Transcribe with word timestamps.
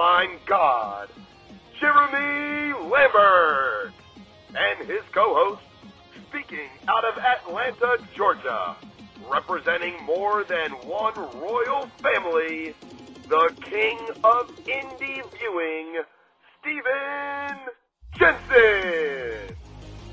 Headline 0.00 0.38
god, 0.46 1.10
Jeremy 1.78 2.72
Lambert, 2.90 3.92
and 4.48 4.88
his 4.88 5.02
co-host, 5.12 5.60
speaking 6.26 6.70
out 6.88 7.04
of 7.04 7.18
Atlanta, 7.18 7.98
Georgia, 8.16 8.76
representing 9.30 10.02
more 10.04 10.44
than 10.44 10.70
one 10.88 11.12
royal 11.38 11.86
family, 12.02 12.74
the 13.28 13.52
king 13.60 13.98
of 14.24 14.48
indie 14.64 15.22
viewing, 15.38 16.02
Stephen 16.60 17.58
Jensen. 18.18 19.54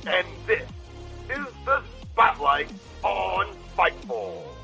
And 0.05 0.27
this 0.45 0.67
is 1.29 1.45
the 1.63 1.81
spotlight 2.11 2.69
on 3.03 3.55
Fightful. 3.77 4.56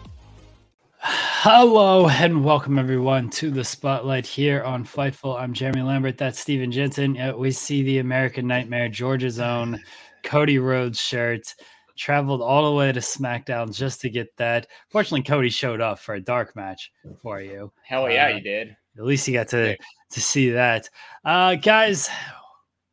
Hello 1.06 2.08
and 2.08 2.46
welcome 2.46 2.80
everyone 2.80 3.30
to 3.32 3.52
the 3.52 3.66
spotlight 3.66 4.26
here 4.26 4.64
on 4.64 4.86
Fightful. 4.86 5.38
I'm 5.38 5.52
Jeremy 5.52 5.82
Lambert. 5.82 6.18
That's 6.18 6.40
Stephen 6.40 6.72
Jensen. 6.72 7.18
We 7.38 7.52
see 7.52 7.84
the 7.84 7.98
American 7.98 8.48
Nightmare, 8.48 8.88
Georgia's 8.88 9.38
own 9.38 9.84
Cody 10.24 10.60
Rhodes 10.60 11.02
shirt. 11.02 11.54
Traveled 11.98 12.42
all 12.42 12.70
the 12.70 12.78
way 12.78 12.94
to 12.94 13.02
SmackDown 13.02 13.76
just 13.76 14.00
to 14.02 14.10
get 14.10 14.34
that. 14.38 14.68
Fortunately, 14.90 15.24
Cody 15.24 15.50
showed 15.50 15.82
up 15.82 16.00
for 16.00 16.16
a 16.16 16.22
dark 16.22 16.56
match 16.56 16.90
for 17.22 17.42
you. 17.42 17.70
Hell 17.84 18.10
yeah, 18.10 18.28
Uh, 18.28 18.38
you 18.38 18.42
did. 18.42 18.78
At 18.98 19.04
least 19.04 19.28
you 19.28 19.34
got 19.34 19.50
to 19.50 19.76
to 20.12 20.22
see 20.22 20.52
that, 20.52 20.90
uh, 21.26 21.56
guys. 21.56 22.10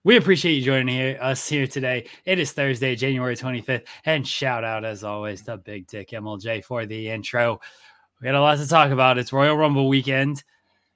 We 0.03 0.17
appreciate 0.17 0.55
you 0.55 0.63
joining 0.63 0.97
here, 0.97 1.19
us 1.21 1.47
here 1.47 1.67
today. 1.67 2.09
It 2.25 2.39
is 2.39 2.53
Thursday, 2.53 2.97
January 2.97 3.37
25th, 3.37 3.87
and 4.07 4.27
shout 4.27 4.65
out 4.65 4.83
as 4.83 5.05
always 5.05 5.43
to 5.43 5.59
Big 5.59 5.87
Dick 5.89 6.09
MLJ 6.13 6.65
for 6.65 6.87
the 6.87 7.11
intro. 7.11 7.61
We 8.21 8.27
got 8.27 8.35
a 8.35 8.41
lot 8.41 8.59
to 8.59 8.69
talk 8.69 8.91
about. 8.91 9.17
It's 9.17 9.33
Royal 9.33 9.57
Rumble 9.57 9.89
weekend. 9.89 10.45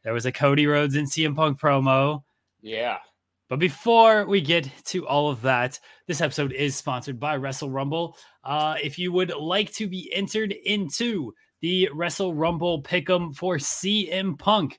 There 0.03 0.13
was 0.13 0.27
a 0.27 0.33
Cody 0.33 0.67
Rhodes 0.67 0.95
and 0.95 1.09
CM 1.09 1.35
Punk 1.35 1.59
promo. 1.59 2.23
Yeah. 2.61 2.99
But 3.49 3.59
before 3.59 4.27
we 4.27 4.43
get 4.43 4.69
to 4.87 5.07
all 5.07 5.31
of 5.31 5.41
that, 5.41 5.81
this 6.07 6.21
episode 6.21 6.53
is 6.53 6.77
sponsored 6.77 7.19
by 7.19 7.37
Wrestle 7.37 7.71
Rumble. 7.71 8.19
Uh, 8.45 8.77
if 8.83 8.99
you 8.99 9.11
would 9.13 9.31
like 9.35 9.73
to 9.73 9.89
be 9.89 10.13
entered 10.13 10.53
into 10.53 11.33
the 11.63 11.89
Wrestle 11.95 12.35
Rumble 12.35 12.83
pick'em 12.83 13.35
for 13.35 13.57
CM 13.57 14.39
Punk, 14.39 14.79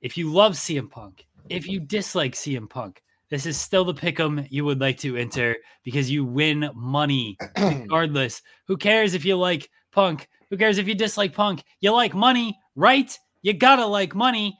if 0.00 0.16
you 0.16 0.32
love 0.32 0.54
CM 0.54 0.90
Punk, 0.90 1.26
if 1.50 1.68
you 1.68 1.78
dislike 1.78 2.32
CM 2.32 2.70
Punk, 2.70 3.02
this 3.28 3.44
is 3.44 3.60
still 3.60 3.84
the 3.84 3.92
pick'em 3.92 4.46
you 4.48 4.64
would 4.64 4.80
like 4.80 4.96
to 5.00 5.18
enter 5.18 5.56
because 5.84 6.10
you 6.10 6.24
win 6.24 6.70
money 6.74 7.36
regardless. 7.58 8.40
Who 8.66 8.78
cares 8.78 9.12
if 9.12 9.26
you 9.26 9.36
like 9.36 9.68
Punk? 9.92 10.26
Who 10.50 10.56
cares 10.56 10.78
if 10.78 10.88
you 10.88 10.94
dislike 10.94 11.34
Punk? 11.34 11.62
You 11.80 11.92
like 11.92 12.14
money, 12.14 12.58
right? 12.74 13.16
You 13.42 13.52
gotta 13.52 13.86
like 13.86 14.14
money. 14.14 14.58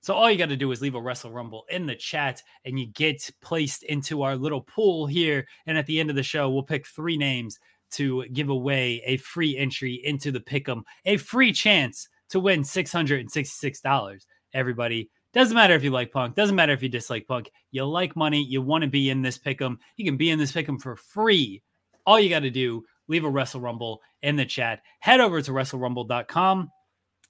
So 0.00 0.12
all 0.12 0.30
you 0.30 0.36
got 0.36 0.50
to 0.50 0.56
do 0.56 0.70
is 0.70 0.82
leave 0.82 0.96
a 0.96 1.00
Wrestle 1.00 1.32
Rumble 1.32 1.64
in 1.70 1.86
the 1.86 1.94
chat, 1.94 2.42
and 2.66 2.78
you 2.78 2.88
get 2.88 3.30
placed 3.40 3.84
into 3.84 4.20
our 4.20 4.36
little 4.36 4.60
pool 4.60 5.06
here. 5.06 5.46
And 5.64 5.78
at 5.78 5.86
the 5.86 5.98
end 5.98 6.10
of 6.10 6.16
the 6.16 6.22
show, 6.22 6.50
we'll 6.50 6.62
pick 6.62 6.86
three 6.86 7.16
names 7.16 7.58
to 7.92 8.26
give 8.34 8.50
away 8.50 9.00
a 9.06 9.16
free 9.16 9.56
entry 9.56 10.02
into 10.04 10.30
the 10.30 10.40
Pick'em, 10.40 10.82
a 11.06 11.16
free 11.16 11.52
chance 11.52 12.06
to 12.28 12.38
win 12.38 12.64
six 12.64 12.92
hundred 12.92 13.20
and 13.20 13.30
sixty-six 13.30 13.80
dollars. 13.80 14.26
Everybody, 14.52 15.08
doesn't 15.32 15.54
matter 15.54 15.72
if 15.72 15.82
you 15.82 15.90
like 15.90 16.12
Punk, 16.12 16.34
doesn't 16.34 16.54
matter 16.54 16.74
if 16.74 16.82
you 16.82 16.90
dislike 16.90 17.26
Punk. 17.26 17.50
You 17.70 17.86
like 17.86 18.14
money, 18.14 18.44
you 18.44 18.60
want 18.60 18.82
to 18.82 18.90
be 18.90 19.08
in 19.08 19.22
this 19.22 19.38
Pick'em. 19.38 19.78
You 19.96 20.04
can 20.04 20.18
be 20.18 20.28
in 20.28 20.38
this 20.38 20.52
Pick'em 20.52 20.78
for 20.82 20.96
free. 20.96 21.62
All 22.04 22.20
you 22.20 22.28
got 22.28 22.40
to 22.40 22.50
do 22.50 22.84
leave 23.08 23.24
a 23.24 23.30
Wrestle 23.30 23.60
Rumble 23.60 24.00
in 24.22 24.36
the 24.36 24.44
chat. 24.44 24.80
Head 25.00 25.20
over 25.20 25.40
to 25.42 25.50
WrestleRumble.com 25.52 26.70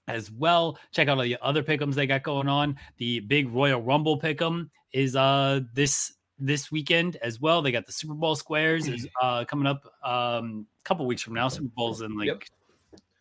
as 0.09 0.31
well. 0.31 0.79
Check 0.93 1.09
out 1.09 1.17
all 1.19 1.25
the 1.25 1.37
other 1.43 1.63
pick'ems 1.63 1.95
they 1.95 2.07
got 2.07 2.23
going 2.23 2.49
on. 2.49 2.77
The 2.99 3.21
big 3.21 3.49
Royal 3.49 3.81
Rumble 3.81 4.21
pick'em 4.21 4.69
is 4.93 5.17
uh 5.17 5.61
this 5.73 6.15
this 6.39 6.71
weekend 6.71 7.17
as 7.17 7.41
well. 7.41 7.63
They 7.63 7.73
got 7.73 7.87
the 7.87 7.93
Super 7.93 8.15
Bowl 8.15 8.37
squares 8.37 8.87
is 8.89 9.09
uh 9.23 9.45
coming 9.47 9.67
up 9.67 9.85
um 10.05 10.67
a 10.85 10.89
couple 10.89 11.07
weeks 11.07 11.23
from 11.23 11.35
now. 11.35 11.49
Super 11.49 11.71
Bowl's 11.75 12.03
in 12.03 12.17
like 12.19 12.27
Yep. 12.29 12.43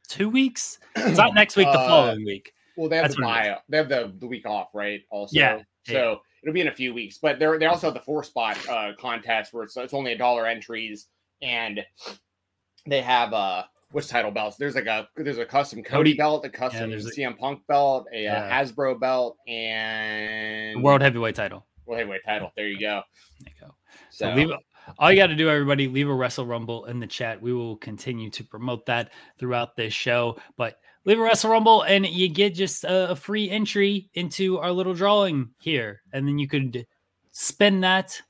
two 0.07 0.29
weeks. 0.29 0.79
It's 0.95 1.17
not 1.17 1.33
next 1.33 1.55
week, 1.55 1.67
the 1.71 1.79
Uh, 1.79 1.87
following 1.87 2.25
week. 2.25 2.53
Well, 2.75 2.89
they 2.89 2.97
have 2.97 3.03
That's 3.05 3.15
the. 3.15 3.57
They 3.69 3.77
have 3.77 3.89
the 3.89 4.13
the 4.19 4.27
week 4.27 4.45
off, 4.47 4.69
right? 4.73 5.01
Also, 5.09 5.37
Yeah, 5.39 5.61
So 5.85 5.93
yeah. 5.93 6.15
it'll 6.41 6.53
be 6.53 6.61
in 6.61 6.67
a 6.67 6.73
few 6.75 6.93
weeks. 6.93 7.17
But 7.19 7.39
they're 7.39 7.57
they 7.59 7.67
also 7.67 7.87
have 7.87 7.93
the 7.93 7.99
four 8.01 8.23
spot 8.23 8.57
uh, 8.67 8.91
contest 8.99 9.53
where 9.53 9.63
it's, 9.63 9.77
it's 9.77 9.93
only 9.93 10.11
a 10.13 10.17
dollar 10.17 10.47
entries, 10.47 11.07
and 11.41 11.85
they 12.85 13.01
have 13.01 13.33
uh 13.33 13.63
which 13.91 14.07
title 14.07 14.31
belts? 14.31 14.57
There's 14.57 14.75
like 14.75 14.87
a 14.87 15.07
there's 15.15 15.37
a 15.37 15.45
custom 15.45 15.83
Cody, 15.83 16.15
belt, 16.15 16.45
a 16.45 16.49
custom 16.49 16.89
there's 16.89 17.05
a- 17.05 17.11
CM 17.11 17.37
Punk 17.37 17.61
belt, 17.67 18.07
a 18.13 18.27
uh, 18.27 18.33
Yeah. 18.33 18.63
Hasbro 18.63 18.99
belt, 18.99 19.37
and 19.47 20.83
World 20.83 21.01
heavyweight 21.01 21.35
title. 21.35 21.65
World 21.85 21.99
heavyweight 21.99 22.23
title. 22.25 22.51
There 22.55 22.67
you 22.67 22.79
go. 22.79 23.01
There 23.41 23.53
you 23.59 23.67
go. 23.67 23.75
So, 24.09 24.29
So 24.29 24.35
leave 24.35 24.51
all 24.97 25.11
you 25.11 25.17
got 25.17 25.27
to 25.27 25.35
do, 25.35 25.49
everybody, 25.49 25.87
leave 25.87 26.09
a 26.09 26.13
Wrestle 26.13 26.45
Rumble 26.45 26.85
in 26.85 26.99
the 26.99 27.07
chat. 27.07 27.41
We 27.41 27.53
will 27.53 27.77
continue 27.77 28.29
to 28.31 28.43
promote 28.43 28.85
that 28.87 29.11
throughout 29.37 29.75
this 29.75 29.93
show. 29.93 30.37
But 30.57 30.79
leave 31.05 31.19
a 31.19 31.21
Wrestle 31.21 31.51
Rumble, 31.51 31.83
and 31.83 32.05
you 32.05 32.29
get 32.29 32.53
just 32.53 32.83
a, 32.83 33.11
a 33.11 33.15
free 33.15 33.49
entry 33.49 34.09
into 34.13 34.59
our 34.59 34.71
little 34.71 34.93
drawing 34.93 35.49
here, 35.59 36.01
and 36.11 36.27
then 36.27 36.37
you 36.37 36.47
could 36.47 36.85
spin 37.31 37.81
that. 37.81 38.21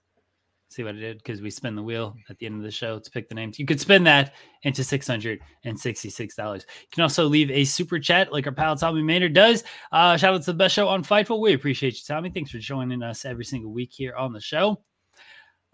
See 0.73 0.83
what 0.83 0.95
I 0.95 0.99
did 0.99 1.19
because 1.19 1.39
we 1.39 1.51
spin 1.51 1.75
the 1.75 1.83
wheel 1.83 2.15
at 2.31 2.39
the 2.39 2.47
end 2.47 2.55
of 2.55 2.63
the 2.63 2.71
show 2.71 2.97
to 2.97 3.11
pick 3.11 3.29
the 3.29 3.35
names. 3.35 3.59
You 3.59 3.65
could 3.67 3.79
spin 3.79 4.03
that 4.05 4.33
into 4.63 4.83
six 4.83 5.05
hundred 5.05 5.39
and 5.65 5.79
sixty-six 5.79 6.35
dollars. 6.35 6.65
You 6.81 6.87
can 6.91 7.03
also 7.03 7.25
leave 7.25 7.51
a 7.51 7.63
super 7.63 7.99
chat 7.99 8.33
like 8.33 8.47
our 8.47 8.53
pal 8.53 8.75
Tommy 8.75 9.03
Maynard 9.03 9.33
does. 9.33 9.63
Uh, 9.91 10.17
shout 10.17 10.33
out 10.33 10.41
to 10.41 10.51
the 10.51 10.57
best 10.57 10.73
show 10.73 10.87
on 10.87 11.03
Fightful. 11.03 11.39
We 11.39 11.53
appreciate 11.53 11.93
you, 11.93 12.01
Tommy. 12.07 12.31
Thanks 12.31 12.49
for 12.49 12.57
joining 12.57 13.03
us 13.03 13.23
every 13.23 13.45
single 13.45 13.71
week 13.71 13.91
here 13.93 14.15
on 14.15 14.33
the 14.33 14.41
show. 14.41 14.81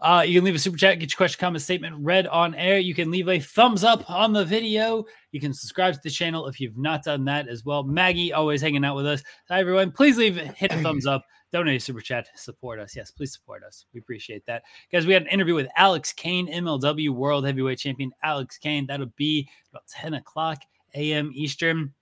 Uh, 0.02 0.24
you 0.28 0.40
can 0.40 0.46
leave 0.46 0.56
a 0.56 0.60
super 0.60 0.78
chat, 0.78 1.00
get 1.00 1.12
your 1.12 1.18
question, 1.18 1.40
comment, 1.40 1.62
statement 1.62 1.96
read 2.00 2.28
on 2.28 2.56
air. 2.56 2.80
You 2.80 2.94
can 2.94 3.10
leave 3.10 3.30
a 3.30 3.40
thumbs 3.40 3.86
up 3.86 4.10
on 4.10 4.34
the 4.34 4.44
video. 4.44 5.06
You 5.32 5.40
can 5.40 5.54
subscribe 5.54 5.94
to 5.94 6.00
the 6.04 6.10
channel 6.10 6.48
if 6.48 6.60
you've 6.60 6.78
not 6.78 7.04
done 7.04 7.24
that 7.26 7.48
as 7.48 7.64
well. 7.64 7.84
Maggie 7.84 8.34
always 8.34 8.62
hanging 8.62 8.84
out 8.84 8.98
with 8.98 9.06
us. 9.06 9.24
Hi 9.50 9.62
everyone. 9.62 9.92
Please 9.92 10.18
leave 10.18 10.38
a 10.38 10.46
hit 10.46 10.74
a 10.74 10.82
thumbs 10.82 11.06
up, 11.06 11.24
donate 11.52 11.82
a 11.82 11.84
super 11.84 12.02
chat, 12.02 12.28
support 12.36 12.80
us. 12.80 12.96
Yes, 12.96 13.12
please 13.12 13.34
support 13.34 13.64
us. 13.64 13.86
We 13.94 14.00
appreciate 14.00 14.46
that. 14.46 14.64
Guys, 14.92 15.06
we 15.06 15.14
had 15.14 15.24
an 15.24 15.30
interview 15.30 15.56
with 15.56 15.68
Alex 15.76 16.14
Kane, 16.14 16.52
MLW 16.52 17.10
World 17.10 17.46
Heavyweight 17.46 17.80
Champion 17.80 18.12
Alex 18.24 18.58
Kane. 18.58 18.86
That'll 18.86 19.14
be 19.16 19.50
about 19.72 19.88
10 19.88 20.16
o'clock 20.16 20.62
a.m. 20.96 21.32
Eastern 21.34 21.94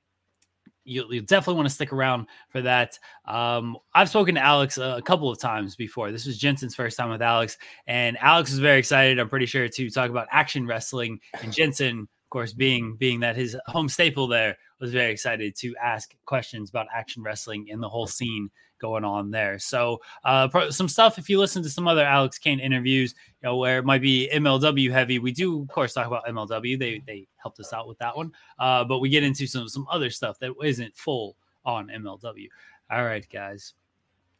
you'll, 0.87 1.13
you'll 1.13 1.25
definitely 1.25 1.55
want 1.55 1.67
to 1.67 1.73
stick 1.73 1.93
around 1.93 2.27
for 2.49 2.61
that. 2.61 2.97
Um, 3.25 3.77
I've 3.93 4.09
spoken 4.09 4.35
to 4.35 4.41
Alex 4.41 4.77
a, 4.77 4.95
a 4.97 5.01
couple 5.01 5.29
of 5.29 5.39
times 5.39 5.75
before. 5.75 6.11
This 6.11 6.25
was 6.25 6.37
Jensen's 6.37 6.73
first 6.73 6.97
time 6.97 7.09
with 7.09 7.21
Alex, 7.21 7.57
and 7.85 8.17
Alex 8.19 8.49
was 8.49 8.59
very 8.59 8.79
excited. 8.79 9.19
I'm 9.19 9.29
pretty 9.29 9.45
sure 9.45 9.67
to 9.67 9.89
talk 9.89 10.09
about 10.09 10.27
action 10.31 10.65
wrestling, 10.65 11.19
and 11.41 11.53
Jensen, 11.53 12.07
of 12.27 12.29
course, 12.29 12.51
being 12.51 12.97
being 12.97 13.21
that 13.21 13.37
his 13.37 13.55
home 13.67 13.87
staple 13.87 14.27
there, 14.27 14.57
was 14.81 14.91
very 14.91 15.13
excited 15.13 15.55
to 15.55 15.73
ask 15.81 16.13
questions 16.25 16.69
about 16.69 16.87
action 16.93 17.23
wrestling 17.23 17.69
and 17.71 17.81
the 17.81 17.87
whole 17.87 18.05
scene 18.05 18.49
going 18.79 19.05
on 19.05 19.31
there. 19.31 19.57
So, 19.57 20.01
uh, 20.25 20.69
some 20.69 20.89
stuff. 20.89 21.17
If 21.17 21.29
you 21.29 21.39
listen 21.39 21.63
to 21.63 21.69
some 21.69 21.87
other 21.87 22.03
Alex 22.03 22.37
Kane 22.37 22.59
interviews, 22.59 23.15
you 23.41 23.47
know 23.47 23.55
where 23.55 23.79
it 23.79 23.85
might 23.85 24.01
be 24.01 24.29
MLW 24.33 24.91
heavy, 24.91 25.19
we 25.19 25.31
do 25.31 25.61
of 25.61 25.69
course 25.69 25.93
talk 25.93 26.05
about 26.05 26.25
MLW. 26.25 26.77
They 26.77 27.01
they 27.07 27.29
helped 27.37 27.61
us 27.61 27.71
out 27.71 27.87
with 27.87 27.97
that 27.99 28.17
one, 28.17 28.33
uh, 28.59 28.83
but 28.83 28.99
we 28.99 29.07
get 29.07 29.23
into 29.23 29.47
some 29.47 29.69
some 29.69 29.87
other 29.89 30.09
stuff 30.09 30.37
that 30.39 30.51
isn't 30.61 30.97
full 30.97 31.37
on 31.63 31.87
MLW. 31.87 32.47
All 32.91 33.05
right, 33.05 33.25
guys, 33.31 33.73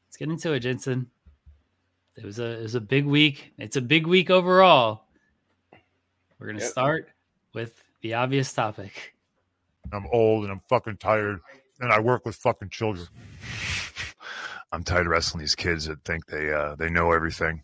let's 0.09 0.17
get 0.17 0.27
into 0.29 0.51
it, 0.51 0.59
Jensen. 0.59 1.09
It 2.17 2.25
was 2.25 2.39
a 2.39 2.59
it 2.59 2.63
was 2.63 2.75
a 2.75 2.81
big 2.81 3.05
week. 3.05 3.53
It's 3.57 3.77
a 3.77 3.81
big 3.81 4.07
week 4.07 4.29
overall. 4.29 5.05
We're 6.37 6.47
gonna 6.47 6.59
Yep. 6.59 6.69
start 6.69 7.09
with 7.57 7.83
the 8.01 8.13
obvious 8.13 8.54
topic. 8.54 9.15
I'm 9.92 10.06
old 10.12 10.44
and 10.44 10.51
I'm 10.54 10.62
fucking 10.69 10.98
tired, 10.98 11.39
and 11.80 11.92
I 11.92 12.00
work 12.00 12.24
with 12.24 12.36
fucking 12.36 12.69
children. 12.69 13.07
I'm 14.71 14.83
tired 14.83 15.07
of 15.07 15.12
wrestling 15.12 15.39
these 15.42 15.56
kids 15.56 15.86
that 15.86 16.04
think 16.06 16.27
they 16.27 16.54
uh, 16.54 16.75
they 16.75 16.89
know 16.89 17.12
everything. 17.13 17.63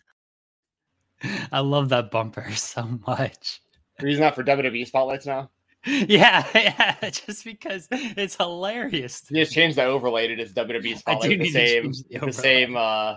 I 1.52 1.60
love 1.60 1.90
that 1.90 2.10
bumper 2.10 2.52
so 2.56 3.00
much. 3.06 3.62
We're 4.02 4.08
using 4.08 4.22
that 4.22 4.34
for 4.36 4.44
WWE 4.44 4.88
spotlights 4.88 5.26
now. 5.26 5.50
Yeah, 5.86 6.48
yeah, 6.56 7.10
just 7.10 7.44
because 7.44 7.90
it's 7.92 8.38
hilarious. 8.38 9.22
You 9.30 9.44
just 9.44 9.52
changed 9.54 9.78
the 9.78 9.84
overlay 9.84 10.28
to 10.28 10.36
just 10.38 10.56
WWE 10.56 10.94
I 10.94 10.96
spotlight. 10.96 11.30
do 11.30 11.38
The 11.38 11.44
need 11.44 11.52
same, 11.52 11.84
change 11.84 12.04
the 12.10 12.20
the 12.20 12.32
same 12.32 12.78
uh, 12.78 13.16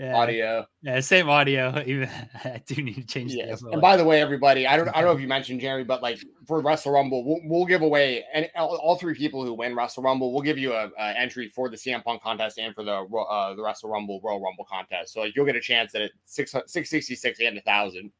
Yeah, 0.00 0.16
audio. 0.16 0.66
yeah, 0.80 0.98
same 1.00 1.28
audio. 1.28 1.82
Even 1.86 2.08
I 2.42 2.62
do 2.64 2.82
need 2.82 2.94
to 2.94 3.04
change 3.04 3.36
overlay. 3.36 3.72
And 3.72 3.82
by 3.82 3.98
the 3.98 4.04
way, 4.04 4.22
everybody, 4.22 4.66
I 4.66 4.78
don't, 4.78 4.88
I 4.88 4.92
don't 5.02 5.04
know 5.04 5.12
if 5.12 5.20
you 5.20 5.28
mentioned 5.28 5.60
Jeremy, 5.60 5.84
but 5.84 6.00
like 6.00 6.18
for 6.46 6.62
Wrestle 6.62 6.92
Rumble, 6.92 7.22
we'll, 7.22 7.40
we'll 7.44 7.66
give 7.66 7.82
away 7.82 8.24
and 8.32 8.48
all, 8.56 8.76
all 8.76 8.96
three 8.96 9.14
people 9.14 9.44
who 9.44 9.52
win 9.52 9.76
Wrestle 9.76 10.02
Rumble, 10.02 10.32
we'll 10.32 10.40
give 10.40 10.56
you 10.56 10.72
a, 10.72 10.90
a 10.98 11.20
entry 11.20 11.50
for 11.54 11.68
the 11.68 11.76
CM 11.76 12.02
Punk 12.02 12.22
contest 12.22 12.58
and 12.58 12.74
for 12.74 12.82
the 12.82 12.92
uh, 12.92 13.54
the 13.54 13.62
Wrestle 13.62 13.90
Rumble 13.90 14.22
Royal 14.24 14.40
Rumble 14.40 14.64
contest. 14.64 15.12
So 15.12 15.20
like 15.20 15.36
you'll 15.36 15.44
get 15.44 15.56
a 15.56 15.60
chance 15.60 15.94
at 15.94 16.00
it 16.00 16.12
six 16.24 16.54
six 16.66 16.88
sixty 16.88 17.14
six 17.14 17.38
and 17.40 17.58
a 17.58 17.60
thousand. 17.60 18.10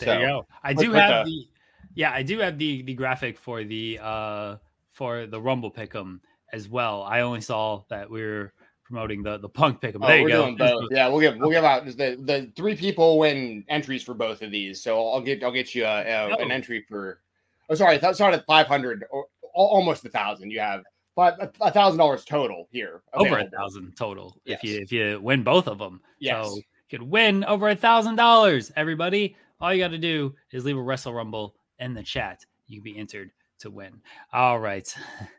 There 0.00 0.18
you 0.20 0.26
go. 0.26 0.46
I 0.64 0.74
do 0.74 0.92
have 0.94 1.26
the- 1.26 1.30
the 1.30 1.48
yeah, 1.94 2.10
I 2.12 2.24
do 2.24 2.38
have 2.40 2.58
the 2.58 2.82
the 2.82 2.94
graphic 2.94 3.38
for 3.38 3.62
the 3.62 4.00
uh 4.02 4.56
for 4.90 5.26
the 5.26 5.40
Rumble 5.40 5.70
pick'em 5.70 6.18
as 6.52 6.68
well. 6.68 7.04
I 7.04 7.20
only 7.20 7.40
saw 7.40 7.84
that 7.88 8.10
we 8.10 8.20
were 8.20 8.52
promoting 8.90 9.22
the 9.22 9.38
the 9.38 9.48
Punk 9.48 9.80
pick'em. 9.80 10.00
Oh, 10.02 10.06
there 10.08 10.20
you 10.20 10.28
go. 10.28 10.54
both. 10.56 10.84
Yeah, 10.90 11.08
we'll 11.08 11.20
give 11.20 11.36
we'll 11.36 11.50
give 11.50 11.64
out 11.64 11.84
the 11.86 11.92
the 12.20 12.50
three 12.56 12.74
people 12.76 13.18
win 13.18 13.64
entries 13.68 14.02
for 14.02 14.14
both 14.14 14.42
of 14.42 14.50
these. 14.50 14.82
So 14.82 15.08
I'll 15.10 15.20
get 15.20 15.42
I'll 15.44 15.52
get 15.52 15.74
you 15.74 15.84
a, 15.84 16.00
a- 16.02 16.28
an 16.36 16.50
Oh. 16.50 16.54
entry 16.54 16.84
for. 16.88 17.20
Oh, 17.68 17.74
sorry, 17.74 17.98
that 17.98 18.14
started 18.16 18.38
at 18.40 18.46
five 18.46 18.66
hundred 18.66 19.04
or 19.10 19.26
almost 19.54 20.04
a 20.04 20.08
thousand. 20.08 20.50
You 20.50 20.60
have 20.60 20.82
five 21.14 21.34
a 21.60 21.70
thousand 21.70 21.98
dollars 21.98 22.24
total 22.24 22.68
here. 22.72 23.02
over 23.14 23.28
a 23.28 23.32
available. 23.32 23.56
thousand 23.56 23.96
total 23.96 24.36
if 24.44 24.62
you 24.64 24.78
if 24.82 24.90
you 24.92 25.20
win 25.22 25.42
both 25.44 25.68
of 25.68 25.78
them. 25.78 26.00
Yes. 26.18 26.46
So 26.46 26.56
you 26.56 26.62
could 26.90 27.02
win 27.02 27.44
over 27.44 27.68
a 27.68 27.76
thousand 27.76 28.16
dollars. 28.16 28.72
Everybody, 28.76 29.36
all 29.60 29.72
you 29.72 29.80
got 29.82 29.92
to 29.92 29.98
do 29.98 30.34
is 30.50 30.64
leave 30.64 30.76
a 30.76 30.82
Wrestle 30.82 31.14
Rumble 31.14 31.54
in 31.78 31.94
the 31.94 32.02
chat. 32.02 32.44
You 32.66 32.78
can 32.78 32.84
be 32.92 32.98
entered 32.98 33.30
to 33.60 33.70
win. 33.70 34.00
All 34.32 34.58
right. 34.58 34.92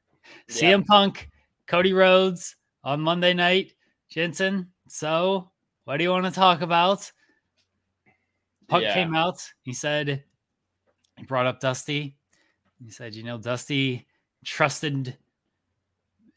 CM 0.50 0.86
Punk, 0.86 1.30
Cody 1.68 1.92
Rhodes 1.94 2.56
on 2.84 3.02
Monday 3.02 3.34
night. 3.34 3.74
Jensen. 4.10 4.72
So, 4.88 5.52
what 5.86 5.98
do 5.98 6.04
you 6.04 6.10
want 6.10 6.26
to 6.26 6.32
talk 6.32 6.62
about? 6.62 7.12
Puck 8.68 8.84
Yeah. 8.84 8.94
came 8.94 9.16
out. 9.16 9.42
He 9.64 9.74
said 9.74 10.24
he 11.18 11.26
brought 11.26 11.48
up 11.48 11.60
Dusty. 11.60 12.16
He 12.84 12.90
said, 12.90 13.16
you 13.16 13.24
know, 13.24 13.38
Dusty 13.38 14.08
trusted 14.44 15.18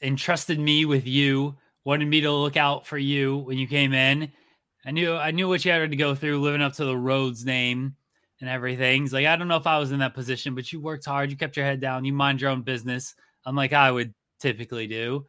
entrusted 0.03 0.59
me 0.59 0.85
with 0.85 1.07
you, 1.07 1.57
wanted 1.85 2.07
me 2.07 2.21
to 2.21 2.31
look 2.31 2.57
out 2.57 2.87
for 2.87 2.99
you 2.99 3.39
when 3.39 3.59
you 3.59 3.67
came 3.67 3.93
in. 3.93 4.31
I 4.85 4.91
knew 4.91 5.15
I 5.15 5.31
knew 5.31 5.49
what 5.49 5.65
you 5.65 5.73
had 5.73 5.91
to 5.91 5.97
go 5.97 6.15
through 6.15 6.41
living 6.41 6.61
up 6.63 6.75
to 6.75 6.85
the 6.85 6.97
Rhodes 6.97 7.45
name 7.45 7.97
and 8.41 8.51
everything. 8.51 9.03
He's 9.03 9.13
like, 9.13 9.27
I 9.27 9.37
don't 9.37 9.49
know 9.49 9.57
if 9.57 9.67
I 9.67 9.79
was 9.79 9.93
in 9.93 10.01
that 10.01 10.15
position, 10.15 10.55
but 10.55 10.71
you 10.73 10.81
worked 10.81 11.07
hard, 11.07 11.31
you 11.31 11.37
kept 11.37 11.57
your 11.57 11.65
head 11.65 11.81
down, 11.81 12.05
you 12.05 12.13
mind 12.13 12.41
your 12.41 12.51
own 12.51 12.63
business, 12.63 13.15
unlike 13.47 13.73
I 13.73 13.91
would 13.91 14.13
typically 14.41 14.87
do. 14.87 15.25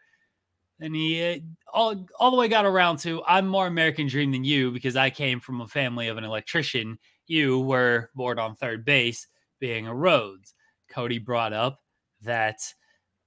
And 0.79 0.95
he 0.95 1.23
uh, 1.23 1.39
all 1.73 2.05
all 2.19 2.31
the 2.31 2.37
way 2.37 2.47
got 2.47 2.65
around 2.65 2.97
to 2.99 3.23
I'm 3.25 3.47
more 3.47 3.67
American 3.67 4.07
dream 4.07 4.31
than 4.31 4.43
you 4.43 4.71
because 4.71 4.95
I 4.95 5.09
came 5.09 5.39
from 5.39 5.61
a 5.61 5.67
family 5.67 6.09
of 6.09 6.17
an 6.17 6.23
electrician. 6.23 6.99
You 7.27 7.61
were 7.61 8.09
born 8.13 8.39
on 8.39 8.55
third 8.55 8.83
base, 8.83 9.27
being 9.59 9.87
a 9.87 9.95
Rhodes. 9.95 10.53
Cody 10.89 11.17
brought 11.17 11.53
up 11.53 11.79
that 12.21 12.59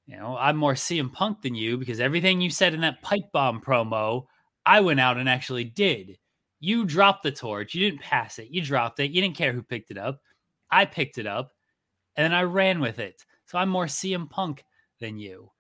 you 0.06 0.16
know 0.16 0.36
I'm 0.36 0.56
more 0.56 0.74
CM 0.74 1.12
Punk 1.12 1.42
than 1.42 1.54
you 1.54 1.78
because 1.78 2.00
everything 2.00 2.40
you 2.40 2.50
said 2.50 2.74
in 2.74 2.82
that 2.82 3.02
pipe 3.02 3.32
bomb 3.32 3.60
promo, 3.60 4.26
I 4.66 4.80
went 4.80 5.00
out 5.00 5.16
and 5.16 5.28
actually 5.28 5.64
did. 5.64 6.18
You 6.60 6.84
dropped 6.84 7.22
the 7.22 7.32
torch. 7.32 7.74
You 7.74 7.88
didn't 7.88 8.02
pass 8.02 8.38
it. 8.38 8.48
You 8.50 8.62
dropped 8.62 9.00
it. 9.00 9.10
You 9.10 9.22
didn't 9.22 9.36
care 9.36 9.52
who 9.52 9.62
picked 9.62 9.90
it 9.90 9.98
up. 9.98 10.20
I 10.70 10.84
picked 10.84 11.16
it 11.16 11.26
up, 11.26 11.52
and 12.16 12.24
then 12.24 12.34
I 12.34 12.42
ran 12.42 12.80
with 12.80 12.98
it. 12.98 13.24
So 13.46 13.56
I'm 13.58 13.70
more 13.70 13.86
CM 13.86 14.28
Punk 14.28 14.62
than 15.00 15.18
you. 15.18 15.50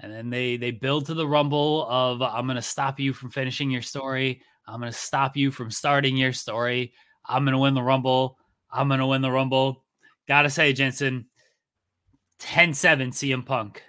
And 0.00 0.12
then 0.12 0.30
they 0.30 0.56
they 0.56 0.70
build 0.70 1.06
to 1.06 1.14
the 1.14 1.26
rumble 1.26 1.86
of 1.88 2.20
I'm 2.20 2.46
going 2.46 2.56
to 2.56 2.62
stop 2.62 2.98
you 2.98 3.12
from 3.12 3.30
finishing 3.30 3.70
your 3.70 3.82
story. 3.82 4.42
I'm 4.66 4.80
going 4.80 4.90
to 4.92 4.98
stop 4.98 5.36
you 5.36 5.50
from 5.50 5.70
starting 5.70 6.16
your 6.16 6.32
story. 6.32 6.92
I'm 7.26 7.44
going 7.44 7.52
to 7.52 7.58
win 7.58 7.74
the 7.74 7.82
rumble. 7.82 8.38
I'm 8.72 8.88
going 8.88 9.00
to 9.00 9.06
win 9.06 9.22
the 9.22 9.30
rumble. 9.30 9.84
Got 10.26 10.42
to 10.42 10.50
say, 10.50 10.72
Jensen, 10.72 11.26
10-7 12.40 13.08
CM 13.08 13.44
Punk. 13.44 13.82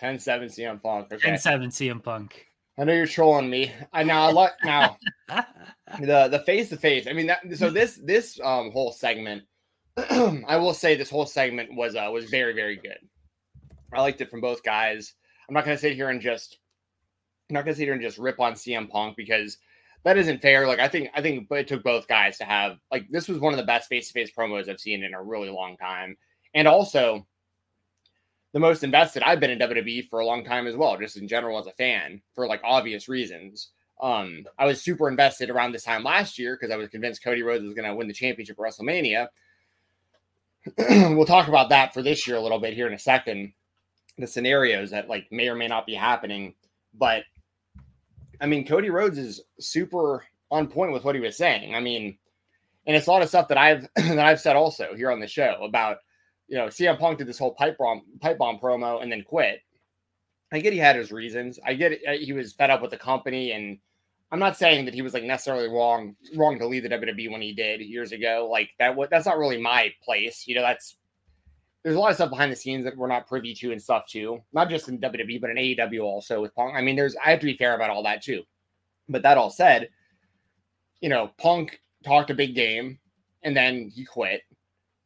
10 0.00 0.18
7 0.18 0.48
CM 0.48 0.82
Punk. 0.82 1.12
Okay. 1.12 1.30
10-7 1.30 1.68
CM 1.68 2.02
Punk. 2.02 2.46
I 2.78 2.84
know 2.84 2.92
you're 2.92 3.06
trolling 3.06 3.50
me. 3.50 3.72
I 3.92 4.04
now 4.04 4.26
I 4.26 4.30
like 4.30 4.52
now 4.64 4.96
the 5.28 6.28
the 6.28 6.42
face 6.46 6.68
to 6.68 6.76
face. 6.76 7.08
I 7.08 7.12
mean 7.12 7.26
that 7.26 7.40
so 7.56 7.70
this 7.70 7.98
this 8.04 8.38
um 8.44 8.70
whole 8.70 8.92
segment 8.92 9.42
I 9.96 10.56
will 10.56 10.74
say 10.74 10.94
this 10.94 11.10
whole 11.10 11.26
segment 11.26 11.74
was 11.74 11.96
uh, 11.96 12.08
was 12.12 12.26
very 12.26 12.54
very 12.54 12.76
good. 12.76 12.98
I 13.92 14.00
liked 14.00 14.20
it 14.20 14.30
from 14.30 14.40
both 14.40 14.62
guys. 14.62 15.14
I'm 15.48 15.54
not 15.54 15.64
to 15.64 15.78
sit 15.78 15.94
here 15.94 16.10
and 16.10 16.20
just 16.20 16.58
I'm 17.48 17.54
not 17.54 17.64
to 17.66 17.74
sit 17.74 17.84
here 17.84 17.94
and 17.94 18.02
just 18.02 18.18
rip 18.18 18.40
on 18.40 18.52
CM 18.52 18.88
Punk 18.88 19.16
because 19.16 19.58
that 20.04 20.18
isn't 20.18 20.42
fair. 20.42 20.66
Like 20.66 20.78
I 20.78 20.88
think 20.88 21.08
I 21.14 21.22
think 21.22 21.48
it 21.50 21.68
took 21.68 21.82
both 21.82 22.08
guys 22.08 22.38
to 22.38 22.44
have 22.44 22.78
like 22.90 23.08
this 23.10 23.28
was 23.28 23.38
one 23.38 23.52
of 23.52 23.58
the 23.58 23.66
best 23.66 23.88
face 23.88 24.08
to 24.08 24.12
face 24.12 24.30
promos 24.36 24.68
I've 24.68 24.80
seen 24.80 25.02
in 25.02 25.14
a 25.14 25.22
really 25.22 25.48
long 25.48 25.76
time, 25.76 26.16
and 26.54 26.68
also 26.68 27.26
the 28.52 28.60
most 28.60 28.84
invested 28.84 29.22
I've 29.22 29.40
been 29.40 29.50
in 29.50 29.58
WWE 29.58 30.08
for 30.08 30.20
a 30.20 30.26
long 30.26 30.44
time 30.44 30.66
as 30.66 30.76
well, 30.76 30.96
just 30.98 31.16
in 31.16 31.28
general 31.28 31.58
as 31.58 31.66
a 31.66 31.72
fan 31.72 32.22
for 32.34 32.46
like 32.46 32.60
obvious 32.64 33.08
reasons. 33.08 33.70
Um, 34.00 34.44
I 34.58 34.66
was 34.66 34.80
super 34.80 35.08
invested 35.08 35.50
around 35.50 35.72
this 35.72 35.82
time 35.82 36.04
last 36.04 36.38
year 36.38 36.56
because 36.56 36.72
I 36.72 36.76
was 36.76 36.88
convinced 36.88 37.24
Cody 37.24 37.42
Rhodes 37.42 37.64
was 37.64 37.74
going 37.74 37.88
to 37.88 37.94
win 37.94 38.06
the 38.06 38.14
championship 38.14 38.56
at 38.58 38.64
WrestleMania. 38.64 39.28
we'll 40.78 41.26
talk 41.26 41.48
about 41.48 41.70
that 41.70 41.92
for 41.92 42.02
this 42.02 42.26
year 42.26 42.36
a 42.36 42.40
little 42.40 42.60
bit 42.60 42.74
here 42.74 42.86
in 42.86 42.94
a 42.94 42.98
second. 42.98 43.52
The 44.18 44.26
scenarios 44.26 44.90
that 44.90 45.08
like 45.08 45.30
may 45.30 45.48
or 45.48 45.54
may 45.54 45.68
not 45.68 45.86
be 45.86 45.94
happening, 45.94 46.54
but 46.94 47.22
I 48.40 48.46
mean, 48.46 48.66
Cody 48.66 48.90
Rhodes 48.90 49.18
is 49.18 49.40
super 49.58 50.24
on 50.50 50.68
point 50.68 50.92
with 50.92 51.04
what 51.04 51.14
he 51.14 51.20
was 51.20 51.36
saying. 51.36 51.74
I 51.74 51.80
mean, 51.80 52.18
and 52.86 52.96
it's 52.96 53.06
a 53.06 53.10
lot 53.10 53.22
of 53.22 53.28
stuff 53.28 53.48
that 53.48 53.58
I've 53.58 53.88
that 53.96 54.18
I've 54.18 54.40
said 54.40 54.56
also 54.56 54.94
here 54.94 55.10
on 55.10 55.20
the 55.20 55.26
show 55.26 55.58
about 55.62 55.98
you 56.48 56.56
know 56.56 56.66
CM 56.66 56.98
Punk 56.98 57.18
did 57.18 57.26
this 57.26 57.38
whole 57.38 57.54
pipe 57.54 57.78
bomb 57.78 58.02
pipe 58.20 58.38
bomb 58.38 58.58
promo 58.58 59.02
and 59.02 59.10
then 59.10 59.22
quit. 59.22 59.60
I 60.50 60.60
get 60.60 60.72
he 60.72 60.78
had 60.78 60.96
his 60.96 61.12
reasons. 61.12 61.58
I 61.64 61.74
get 61.74 61.92
it, 61.92 62.00
uh, 62.08 62.12
he 62.12 62.32
was 62.32 62.54
fed 62.54 62.70
up 62.70 62.80
with 62.80 62.90
the 62.90 62.96
company, 62.96 63.52
and 63.52 63.78
I'm 64.32 64.38
not 64.38 64.56
saying 64.56 64.86
that 64.86 64.94
he 64.94 65.02
was 65.02 65.12
like 65.12 65.24
necessarily 65.24 65.68
wrong 65.68 66.16
wrong 66.36 66.58
to 66.58 66.66
leave 66.66 66.84
the 66.84 66.88
WWE 66.88 67.30
when 67.30 67.42
he 67.42 67.52
did 67.52 67.80
years 67.80 68.12
ago. 68.12 68.48
Like 68.50 68.70
that, 68.78 68.96
that's 69.10 69.26
not 69.26 69.38
really 69.38 69.60
my 69.60 69.92
place. 70.02 70.46
You 70.46 70.54
know, 70.54 70.62
that's 70.62 70.96
there's 71.88 71.96
a 71.96 72.00
lot 72.00 72.10
of 72.10 72.16
stuff 72.16 72.28
behind 72.28 72.52
the 72.52 72.56
scenes 72.56 72.84
that 72.84 72.94
we're 72.94 73.06
not 73.06 73.26
privy 73.26 73.54
to 73.54 73.72
and 73.72 73.80
stuff 73.80 74.06
too. 74.06 74.42
Not 74.52 74.68
just 74.68 74.90
in 74.90 74.98
WWE, 74.98 75.40
but 75.40 75.48
in 75.48 75.56
AEW 75.56 76.02
also 76.02 76.42
with 76.42 76.54
Punk. 76.54 76.74
I 76.76 76.82
mean, 76.82 76.96
there's 76.96 77.16
I 77.16 77.30
have 77.30 77.40
to 77.40 77.46
be 77.46 77.56
fair 77.56 77.74
about 77.74 77.88
all 77.88 78.02
that 78.02 78.22
too. 78.22 78.42
But 79.08 79.22
that 79.22 79.38
all 79.38 79.48
said, 79.48 79.88
you 81.00 81.08
know, 81.08 81.30
Punk 81.38 81.80
talked 82.04 82.28
a 82.28 82.34
big 82.34 82.54
game 82.54 82.98
and 83.42 83.56
then 83.56 83.90
he 83.94 84.04
quit. 84.04 84.42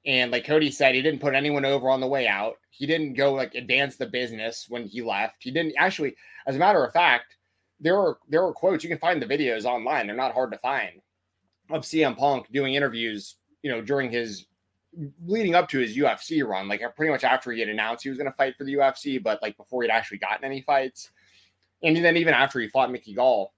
And 0.05 0.33
like 0.33 0.45
Cody 0.45 0.73
said, 0.73 0.97
he 0.97 1.03
didn't 1.03 1.21
put 1.21 1.37
anyone 1.37 1.65
over 1.65 1.89
on 1.89 2.01
the 2.01 2.09
way 2.09 2.27
out. 2.27 2.55
He 2.71 2.85
didn't 2.85 3.15
go 3.15 3.33
like 3.33 3.55
advance 3.55 3.95
the 3.95 4.07
business 4.07 4.67
when 4.69 4.85
he 4.85 5.03
left. 5.03 5.37
He 5.39 5.53
didn't 5.53 5.75
actually, 5.79 6.17
as 6.49 6.57
a 6.57 6.59
matter 6.59 6.85
of 6.85 6.93
fact, 6.93 7.37
there 7.79 7.97
were 7.97 8.19
there 8.29 8.43
were 8.43 8.53
quotes. 8.53 8.83
You 8.83 8.91
can 8.91 8.99
find 8.99 9.23
the 9.23 9.27
videos 9.27 9.65
online. 9.65 10.09
They're 10.09 10.17
not 10.17 10.35
hard 10.35 10.51
to 10.51 10.59
find 10.59 11.01
of 11.71 11.83
CM 11.83 12.17
Punk 12.17 12.51
doing 12.53 12.75
interviews, 12.75 13.37
you 13.63 13.71
know, 13.71 13.81
during 13.81 14.11
his 14.11 14.47
leading 15.25 15.55
up 15.55 15.69
to 15.71 15.79
his 15.79 15.97
UFC 15.97 16.47
run, 16.47 16.69
like 16.69 16.83
pretty 16.97 17.11
much 17.11 17.25
after 17.25 17.51
he 17.51 17.61
had 17.61 17.69
announced 17.69 18.03
he 18.03 18.09
was 18.09 18.19
going 18.19 18.31
to 18.31 18.37
fight 18.37 18.57
for 18.57 18.65
the 18.65 18.75
UFC, 18.75 19.23
but 19.23 19.41
like 19.43 19.57
before 19.57 19.83
he'd 19.83 19.91
actually 19.91 20.19
gotten 20.19 20.45
any 20.45 20.61
fights. 20.61 21.11
And 21.83 21.97
then 21.97 22.17
even 22.17 22.35
after 22.35 22.61
he 22.61 22.69
fought 22.69 22.93
Mickey 22.93 23.15
Gall, 23.15 23.53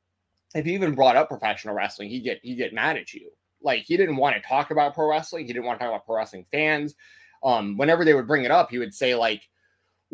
if 0.54 0.64
he 0.64 0.74
even 0.74 0.94
brought 0.94 1.16
up 1.16 1.28
professional 1.28 1.74
wrestling, 1.74 2.08
he'd 2.08 2.20
get 2.20 2.40
he'd 2.42 2.56
get 2.56 2.72
mad 2.72 2.96
at 2.96 3.12
you. 3.12 3.30
Like 3.62 3.82
he 3.82 3.96
didn't 3.96 4.16
want 4.16 4.36
to 4.36 4.42
talk 4.42 4.70
about 4.70 4.94
pro 4.94 5.08
wrestling. 5.08 5.46
He 5.46 5.52
didn't 5.52 5.66
want 5.66 5.78
to 5.78 5.84
talk 5.84 5.92
about 5.92 6.06
pro 6.06 6.16
wrestling 6.16 6.46
fans. 6.52 6.94
Um, 7.42 7.76
whenever 7.76 8.04
they 8.04 8.14
would 8.14 8.26
bring 8.26 8.44
it 8.44 8.50
up, 8.50 8.70
he 8.70 8.78
would 8.78 8.94
say 8.94 9.14
like, 9.14 9.48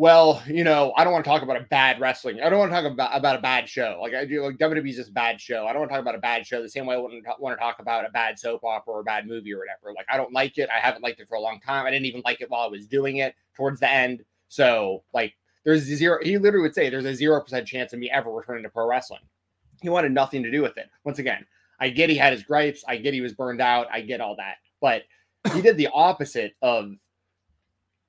well, 0.01 0.43
you 0.47 0.65
know, 0.65 0.95
I 0.97 1.05
don't 1.05 1.13
want 1.13 1.27
to 1.27 1.31
talk 1.31 1.43
about 1.43 1.59
a 1.59 1.65
bad 1.65 2.01
wrestling. 2.01 2.41
I 2.41 2.49
don't 2.49 2.59
want 2.59 2.71
to 2.71 2.75
talk 2.75 2.91
about, 2.91 3.15
about 3.15 3.37
a 3.37 3.43
bad 3.43 3.69
show. 3.69 3.99
Like 4.01 4.15
I 4.15 4.25
do, 4.25 4.43
like 4.43 4.57
WWE's 4.57 4.97
just 4.97 5.13
bad 5.13 5.39
show. 5.39 5.67
I 5.67 5.75
don't 5.75 5.81
want 5.81 5.91
to 5.91 5.95
talk 5.95 6.01
about 6.01 6.15
a 6.15 6.21
bad 6.21 6.47
show 6.47 6.63
the 6.63 6.71
same 6.71 6.87
way 6.87 6.95
I 6.95 6.99
wouldn't 6.99 7.27
want 7.39 7.55
to 7.55 7.63
talk 7.63 7.81
about 7.81 8.07
a 8.07 8.09
bad 8.09 8.39
soap 8.39 8.65
opera 8.65 8.95
or 8.95 9.01
a 9.01 9.05
bad 9.05 9.27
movie 9.27 9.53
or 9.53 9.59
whatever. 9.59 9.93
Like 9.95 10.07
I 10.09 10.17
don't 10.17 10.33
like 10.33 10.57
it. 10.57 10.71
I 10.75 10.81
haven't 10.81 11.03
liked 11.03 11.21
it 11.21 11.29
for 11.29 11.35
a 11.35 11.41
long 11.41 11.61
time. 11.61 11.85
I 11.85 11.91
didn't 11.91 12.07
even 12.07 12.23
like 12.25 12.41
it 12.41 12.49
while 12.49 12.63
I 12.63 12.69
was 12.69 12.87
doing 12.87 13.19
it 13.19 13.35
towards 13.55 13.79
the 13.79 13.93
end. 13.93 14.25
So 14.49 15.03
like 15.13 15.35
there's 15.65 15.83
zero, 15.83 16.19
he 16.23 16.39
literally 16.39 16.63
would 16.63 16.75
say 16.75 16.89
there's 16.89 17.05
a 17.05 17.09
0% 17.09 17.67
chance 17.67 17.93
of 17.93 17.99
me 17.99 18.11
ever 18.11 18.33
returning 18.33 18.63
to 18.63 18.71
pro 18.71 18.87
wrestling. 18.87 19.21
He 19.83 19.91
wanted 19.91 20.13
nothing 20.13 20.43
to 20.45 20.51
do 20.51 20.63
with 20.63 20.79
it. 20.79 20.89
Once 21.05 21.19
again, 21.19 21.45
I 21.79 21.91
get 21.91 22.09
he 22.09 22.17
had 22.17 22.33
his 22.33 22.43
gripes. 22.43 22.83
I 22.89 22.97
get 22.97 23.13
he 23.13 23.21
was 23.21 23.35
burned 23.35 23.61
out. 23.61 23.87
I 23.93 24.01
get 24.01 24.23
all 24.23 24.37
that. 24.37 24.55
But 24.81 25.03
he 25.53 25.61
did 25.61 25.77
the 25.77 25.91
opposite 25.93 26.55
of 26.63 26.95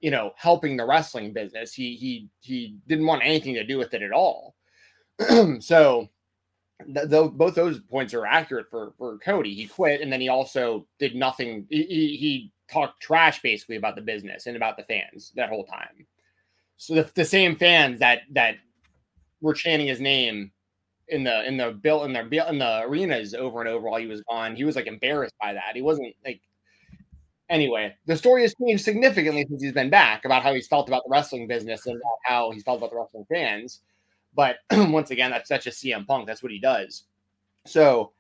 you 0.01 0.12
know, 0.12 0.34
helping 0.36 0.75
the 0.75 0.86
wrestling 0.86 1.31
business. 1.31 1.74
He 1.74 1.96
he 1.96 2.27
he 2.41 2.77
didn't 2.88 3.05
want 3.05 3.22
anything 3.24 3.53
to 3.53 3.63
do 3.63 3.77
with 3.77 3.93
it 3.93 4.01
at 4.01 4.12
all. 4.12 4.55
so 5.60 6.10
th- 6.93 7.10
th- 7.10 7.31
both 7.31 7.55
those 7.55 7.79
points 7.79 8.13
are 8.13 8.25
accurate 8.25 8.67
for 8.70 8.93
for 8.98 9.17
Cody. 9.20 9.53
He 9.53 9.67
quit 9.67 10.01
and 10.01 10.12
then 10.12 10.22
he 10.22 10.29
also 10.29 10.88
did 11.00 11.15
nothing. 11.15 11.67
He, 11.70 11.84
he, 11.84 12.17
he 12.17 12.51
talked 12.72 13.01
trash 13.01 13.41
basically 13.41 13.75
about 13.75 13.96
the 13.96 14.01
business 14.01 14.48
and 14.48 14.55
about 14.55 14.77
the 14.77 14.84
fans 14.84 15.31
that 15.36 15.50
whole 15.50 15.65
time. 15.65 16.08
So 16.77 16.96
the, 16.96 17.12
the 17.13 17.25
same 17.25 17.55
fans 17.55 18.00
that 18.00 18.22
that 18.31 18.55
were 19.41 19.53
chanting 19.53 19.88
his 19.88 20.00
name 20.00 20.51
in 21.10 21.24
the 21.24 21.46
in 21.46 21.58
the 21.58 21.72
bill 21.72 22.05
in 22.05 22.13
the 22.13 22.50
in 22.50 22.58
the 22.58 22.81
arenas 22.81 23.36
over 23.36 23.60
and 23.60 23.70
over 23.70 23.89
while 23.89 24.00
he 24.00 24.08
was 24.08 24.22
gone. 24.22 24.55
He 24.55 24.63
was 24.63 24.75
like 24.75 24.88
embarrassed 24.88 25.36
by 25.39 25.53
that. 25.53 25.75
He 25.75 25.81
wasn't 25.81 26.15
like 26.25 26.41
Anyway, 27.51 27.93
the 28.05 28.15
story 28.15 28.43
has 28.43 28.55
changed 28.55 28.81
significantly 28.81 29.46
since 29.46 29.62
he's 29.62 29.74
been 29.74 29.89
back 29.89 30.24
about 30.24 30.41
how 30.41 30.53
he's 30.53 30.67
felt 30.67 30.88
about 30.88 31.03
the 31.03 31.10
wrestling 31.10 31.48
business 31.48 31.86
and 31.86 32.01
how 32.24 32.50
he's 32.51 32.63
felt 32.63 32.77
about 32.77 32.91
the 32.91 32.96
wrestling 32.96 33.25
fans. 33.29 33.81
But 34.34 34.60
once 34.72 35.12
again, 35.12 35.31
that's 35.31 35.50
such 35.50 35.67
a 35.67 35.70
CM 35.70 36.08
Punk. 36.08 36.25
That's 36.25 36.41
what 36.41 36.53
he 36.53 36.62
does. 36.62 37.03
So, 37.67 38.13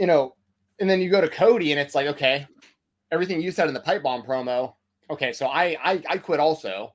you 0.00 0.08
know, 0.08 0.34
and 0.80 0.90
then 0.90 1.00
you 1.00 1.08
go 1.08 1.20
to 1.20 1.28
Cody, 1.28 1.70
and 1.70 1.80
it's 1.80 1.94
like, 1.94 2.08
okay, 2.08 2.44
everything 3.12 3.40
you 3.40 3.52
said 3.52 3.68
in 3.68 3.74
the 3.74 3.80
pipe 3.80 4.02
bomb 4.02 4.24
promo. 4.24 4.74
Okay, 5.08 5.32
so 5.32 5.46
I 5.46 5.76
I, 5.80 6.02
I 6.10 6.18
quit 6.18 6.40
also, 6.40 6.92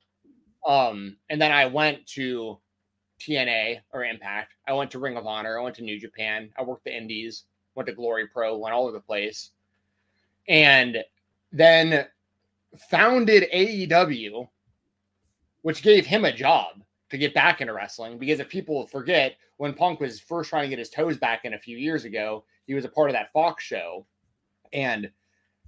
um, 0.68 1.16
and 1.30 1.42
then 1.42 1.54
I 1.54 1.68
went 1.68 2.06
to 2.16 2.60
TNA 3.22 3.80
or 3.94 4.04
Impact. 4.04 4.52
I 4.68 4.74
went 4.74 4.92
to 4.92 5.00
Ring 5.00 5.16
of 5.16 5.26
Honor. 5.26 5.58
I 5.58 5.64
went 5.64 5.78
to 5.78 5.84
New 5.84 5.98
Japan. 5.98 6.50
I 6.58 6.64
worked 6.64 6.84
the 6.84 6.96
Indies. 6.96 7.46
Went 7.76 7.88
to 7.88 7.94
Glory 7.94 8.28
Pro. 8.28 8.58
Went 8.58 8.76
all 8.76 8.84
over 8.84 8.92
the 8.92 9.00
place 9.00 9.52
and 10.50 10.98
then 11.52 12.06
founded 12.90 13.48
AEW, 13.54 14.50
which 15.62 15.84
gave 15.84 16.06
him 16.06 16.26
a 16.26 16.34
job 16.34 16.82
to 17.12 17.18
get 17.18 17.34
back 17.34 17.62
into 17.62 17.74
wrestling. 17.74 18.18
Because 18.18 18.40
if 18.40 18.50
people 18.50 18.86
forget, 18.88 19.36
when 19.58 19.74
Punk 19.74 20.00
was 20.00 20.20
first 20.20 20.50
trying 20.50 20.64
to 20.64 20.70
get 20.70 20.80
his 20.80 20.90
toes 20.90 21.18
back 21.18 21.46
in 21.46 21.54
a 21.54 21.60
few 21.60 21.78
years 21.78 22.04
ago, 22.04 22.44
he 22.66 22.74
was 22.74 22.86
a 22.86 22.90
part 22.90 23.10
of 23.10 23.14
that 23.14 23.32
Fox 23.32 23.64
show. 23.64 24.06
And 24.74 25.10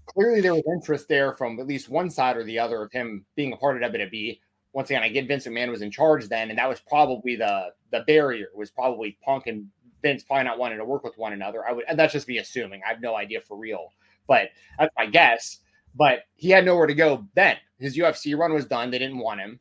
clearly 0.06 0.42
there 0.42 0.54
was 0.54 0.64
interest 0.68 1.08
there 1.08 1.34
from 1.34 1.60
at 1.60 1.68
least 1.68 1.90
one 1.90 2.10
side 2.10 2.38
or 2.38 2.44
the 2.44 2.60
other 2.60 2.82
of 2.82 2.92
him 2.92 3.26
being 3.36 3.54
a 3.54 3.58
part 3.58 3.82
of 3.82 3.92
WWE. 3.92 4.40
Once 4.74 4.90
again, 4.90 5.04
I 5.04 5.10
get 5.10 5.28
Vince 5.28 5.46
McMahon 5.46 5.70
was 5.70 5.82
in 5.82 5.92
charge 5.92 6.28
then, 6.28 6.50
and 6.50 6.58
that 6.58 6.70
was 6.70 6.80
probably 6.80 7.36
the 7.36 7.74
the 7.92 8.06
barrier 8.08 8.48
was 8.56 8.72
probably 8.72 9.18
Punk 9.22 9.48
and 9.48 9.68
Vince 10.02 10.24
probably 10.24 10.46
not 10.46 10.58
wanting 10.58 10.78
to 10.78 10.86
work 10.86 11.04
with 11.04 11.18
one 11.18 11.34
another. 11.34 11.68
I 11.68 11.74
would 11.74 11.84
and 11.90 12.00
that's 12.00 12.14
just 12.14 12.26
be 12.26 12.38
assuming. 12.38 12.82
I 12.86 12.90
have 12.90 13.02
no 13.02 13.16
idea 13.16 13.42
for 13.42 13.58
real 13.58 13.92
but 14.28 14.50
that's 14.80 14.94
my 14.98 15.06
guess. 15.06 15.60
But 15.96 16.24
he 16.36 16.50
had 16.50 16.66
nowhere 16.66 16.88
to 16.88 16.94
go 16.94 17.28
then. 17.36 17.58
His 17.80 17.98
UFC 17.98 18.38
run 18.38 18.54
was 18.54 18.66
done. 18.66 18.92
They 18.92 19.00
didn't 19.00 19.18
want 19.18 19.40
him. 19.40 19.60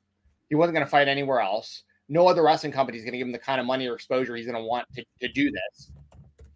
He 0.49 0.55
wasn't 0.55 0.75
going 0.75 0.87
to 0.87 0.91
fight 0.91 1.09
anywhere 1.09 1.41
else. 1.41 1.83
No 2.09 2.27
other 2.27 2.43
wrestling 2.43 2.73
company 2.73 2.99
is 2.99 3.05
going 3.05 3.13
to 3.13 3.19
give 3.19 3.27
him 3.27 3.33
the 3.33 3.39
kind 3.39 3.61
of 3.61 3.67
money 3.67 3.87
or 3.89 3.95
exposure 3.95 4.37
he's 4.37 4.47
going 4.47 4.59
to 4.59 4.65
want 4.65 4.87
to, 4.95 5.05
to 5.21 5.29
do 5.29 5.51
this. 5.51 5.93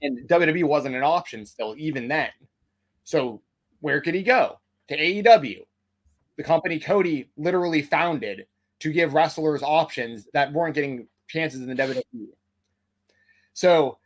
And 0.02 0.28
WWE 0.28 0.64
wasn't 0.64 0.96
an 0.96 1.02
option 1.02 1.46
still, 1.46 1.74
even 1.78 2.08
then. 2.08 2.28
So 3.04 3.40
where 3.80 4.00
could 4.00 4.14
he 4.14 4.22
go? 4.22 4.58
To 4.88 4.98
AEW, 4.98 5.60
the 6.36 6.42
company 6.42 6.78
Cody 6.78 7.30
literally 7.36 7.82
founded 7.82 8.46
to 8.80 8.92
give 8.92 9.14
wrestlers 9.14 9.62
options 9.62 10.28
that 10.34 10.52
weren't 10.52 10.74
getting 10.74 11.06
chances 11.28 11.60
in 11.60 11.68
the 11.68 11.74
WWE. 11.74 12.28
So 13.54 13.98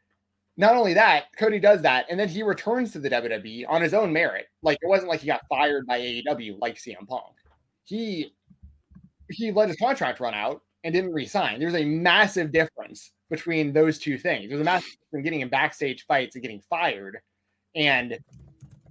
not 0.59 0.75
only 0.75 0.93
that, 0.95 1.27
Cody 1.39 1.61
does 1.61 1.81
that, 1.83 2.07
and 2.11 2.19
then 2.19 2.29
he 2.29 2.43
returns 2.43 2.93
to 2.93 2.99
the 2.99 3.09
WWE 3.09 3.65
on 3.69 3.81
his 3.81 3.95
own 3.95 4.13
merit. 4.13 4.47
Like 4.63 4.77
it 4.83 4.89
wasn't 4.89 5.09
like 5.09 5.21
he 5.21 5.29
got 5.29 5.47
fired 5.49 5.87
by 5.87 6.01
AEW 6.01 6.59
like 6.61 6.75
CM 6.75 7.07
Punk. 7.09 7.37
He 7.85 8.35
he 9.31 9.53
let 9.53 9.69
his 9.69 9.79
contract 9.79 10.19
run 10.19 10.35
out 10.35 10.63
and 10.83 10.93
didn't 10.93 11.13
resign. 11.13 11.61
There's 11.61 11.77
a 11.77 11.85
massive 11.85 12.51
difference 12.51 13.13
between 13.31 13.73
those 13.73 13.99
two 13.99 14.19
things. 14.19 14.49
There's 14.49 14.61
a 14.61 14.65
massive 14.65 14.91
difference 14.91 15.07
between 15.13 15.23
getting 15.23 15.41
in 15.43 15.49
backstage 15.49 16.05
fights 16.07 16.35
and 16.35 16.43
getting 16.43 16.61
fired, 16.69 17.19
and 17.77 18.19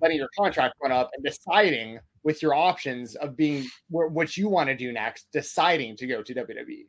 letting 0.01 0.17
your 0.17 0.29
contract 0.39 0.75
run 0.81 0.93
up 0.93 1.09
and 1.15 1.25
deciding 1.25 1.99
with 2.23 2.41
your 2.41 2.53
options 2.53 3.15
of 3.15 3.35
being 3.35 3.67
what 3.89 4.37
you 4.37 4.47
want 4.47 4.69
to 4.69 4.75
do 4.75 4.93
next, 4.93 5.27
deciding 5.33 5.97
to 5.97 6.07
go 6.07 6.23
to 6.23 6.33
WWE. 6.33 6.85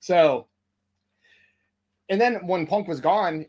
So, 0.00 0.48
and 2.10 2.20
then 2.20 2.46
when 2.46 2.66
Punk 2.66 2.86
was 2.86 3.00
gone, 3.00 3.46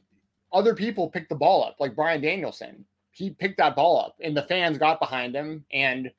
other 0.55 0.73
people 0.73 1.09
picked 1.09 1.29
the 1.29 1.35
ball 1.35 1.63
up, 1.63 1.75
like 1.79 1.95
Bryan 1.95 2.21
Danielson. 2.21 2.85
He 3.11 3.29
picked 3.29 3.57
that 3.57 3.75
ball 3.75 3.99
up, 3.99 4.15
and 4.21 4.35
the 4.35 4.43
fans 4.43 4.77
got 4.77 4.99
behind 4.99 5.35
him. 5.35 5.65
And 5.71 6.09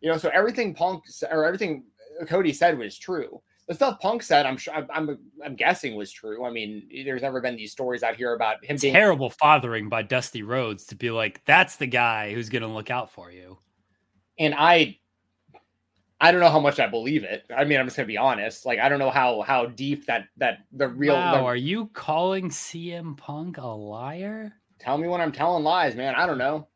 you 0.00 0.10
know, 0.10 0.18
so 0.18 0.28
everything 0.34 0.74
Punk 0.74 1.04
or 1.30 1.44
everything 1.44 1.84
Cody 2.26 2.52
said 2.52 2.76
was 2.76 2.98
true. 2.98 3.40
the 3.68 3.74
stuff 3.74 4.00
Punk 4.00 4.22
said, 4.22 4.44
I'm 4.46 4.56
sure, 4.56 4.74
I'm, 4.74 4.88
I'm, 4.92 5.18
I'm 5.44 5.56
guessing 5.56 5.94
was 5.94 6.10
true. 6.10 6.44
I 6.44 6.50
mean, 6.50 6.88
there's 7.04 7.22
never 7.22 7.40
been 7.40 7.56
these 7.56 7.72
stories 7.72 8.02
out 8.02 8.16
here 8.16 8.34
about 8.34 8.64
him 8.64 8.76
being 8.76 8.92
terrible 8.92 9.30
fathering 9.30 9.88
by 9.88 10.02
Dusty 10.02 10.42
Rhodes 10.42 10.84
to 10.86 10.96
be 10.96 11.10
like, 11.10 11.44
that's 11.44 11.76
the 11.76 11.86
guy 11.86 12.34
who's 12.34 12.48
going 12.48 12.62
to 12.62 12.68
look 12.68 12.90
out 12.90 13.12
for 13.12 13.30
you. 13.30 13.58
And 14.38 14.54
I, 14.56 14.98
I 16.22 16.30
don't 16.30 16.40
know 16.40 16.48
how 16.48 16.60
much 16.60 16.78
I 16.78 16.86
believe 16.86 17.24
it. 17.24 17.44
I 17.54 17.64
mean, 17.64 17.80
I'm 17.80 17.86
just 17.86 17.96
gonna 17.96 18.06
be 18.06 18.16
honest. 18.16 18.64
Like, 18.64 18.78
I 18.78 18.88
don't 18.88 19.00
know 19.00 19.10
how 19.10 19.42
how 19.42 19.66
deep 19.66 20.06
that 20.06 20.28
that 20.36 20.58
the 20.70 20.86
real. 20.86 21.14
Wow, 21.14 21.32
the, 21.32 21.42
are 21.42 21.56
you 21.56 21.90
calling 21.94 22.48
CM 22.48 23.16
Punk 23.16 23.58
a 23.58 23.66
liar? 23.66 24.52
Tell 24.78 24.96
me 24.96 25.08
when 25.08 25.20
I'm 25.20 25.32
telling 25.32 25.64
lies, 25.64 25.96
man. 25.96 26.14
I 26.14 26.26
don't 26.26 26.38
know. 26.38 26.68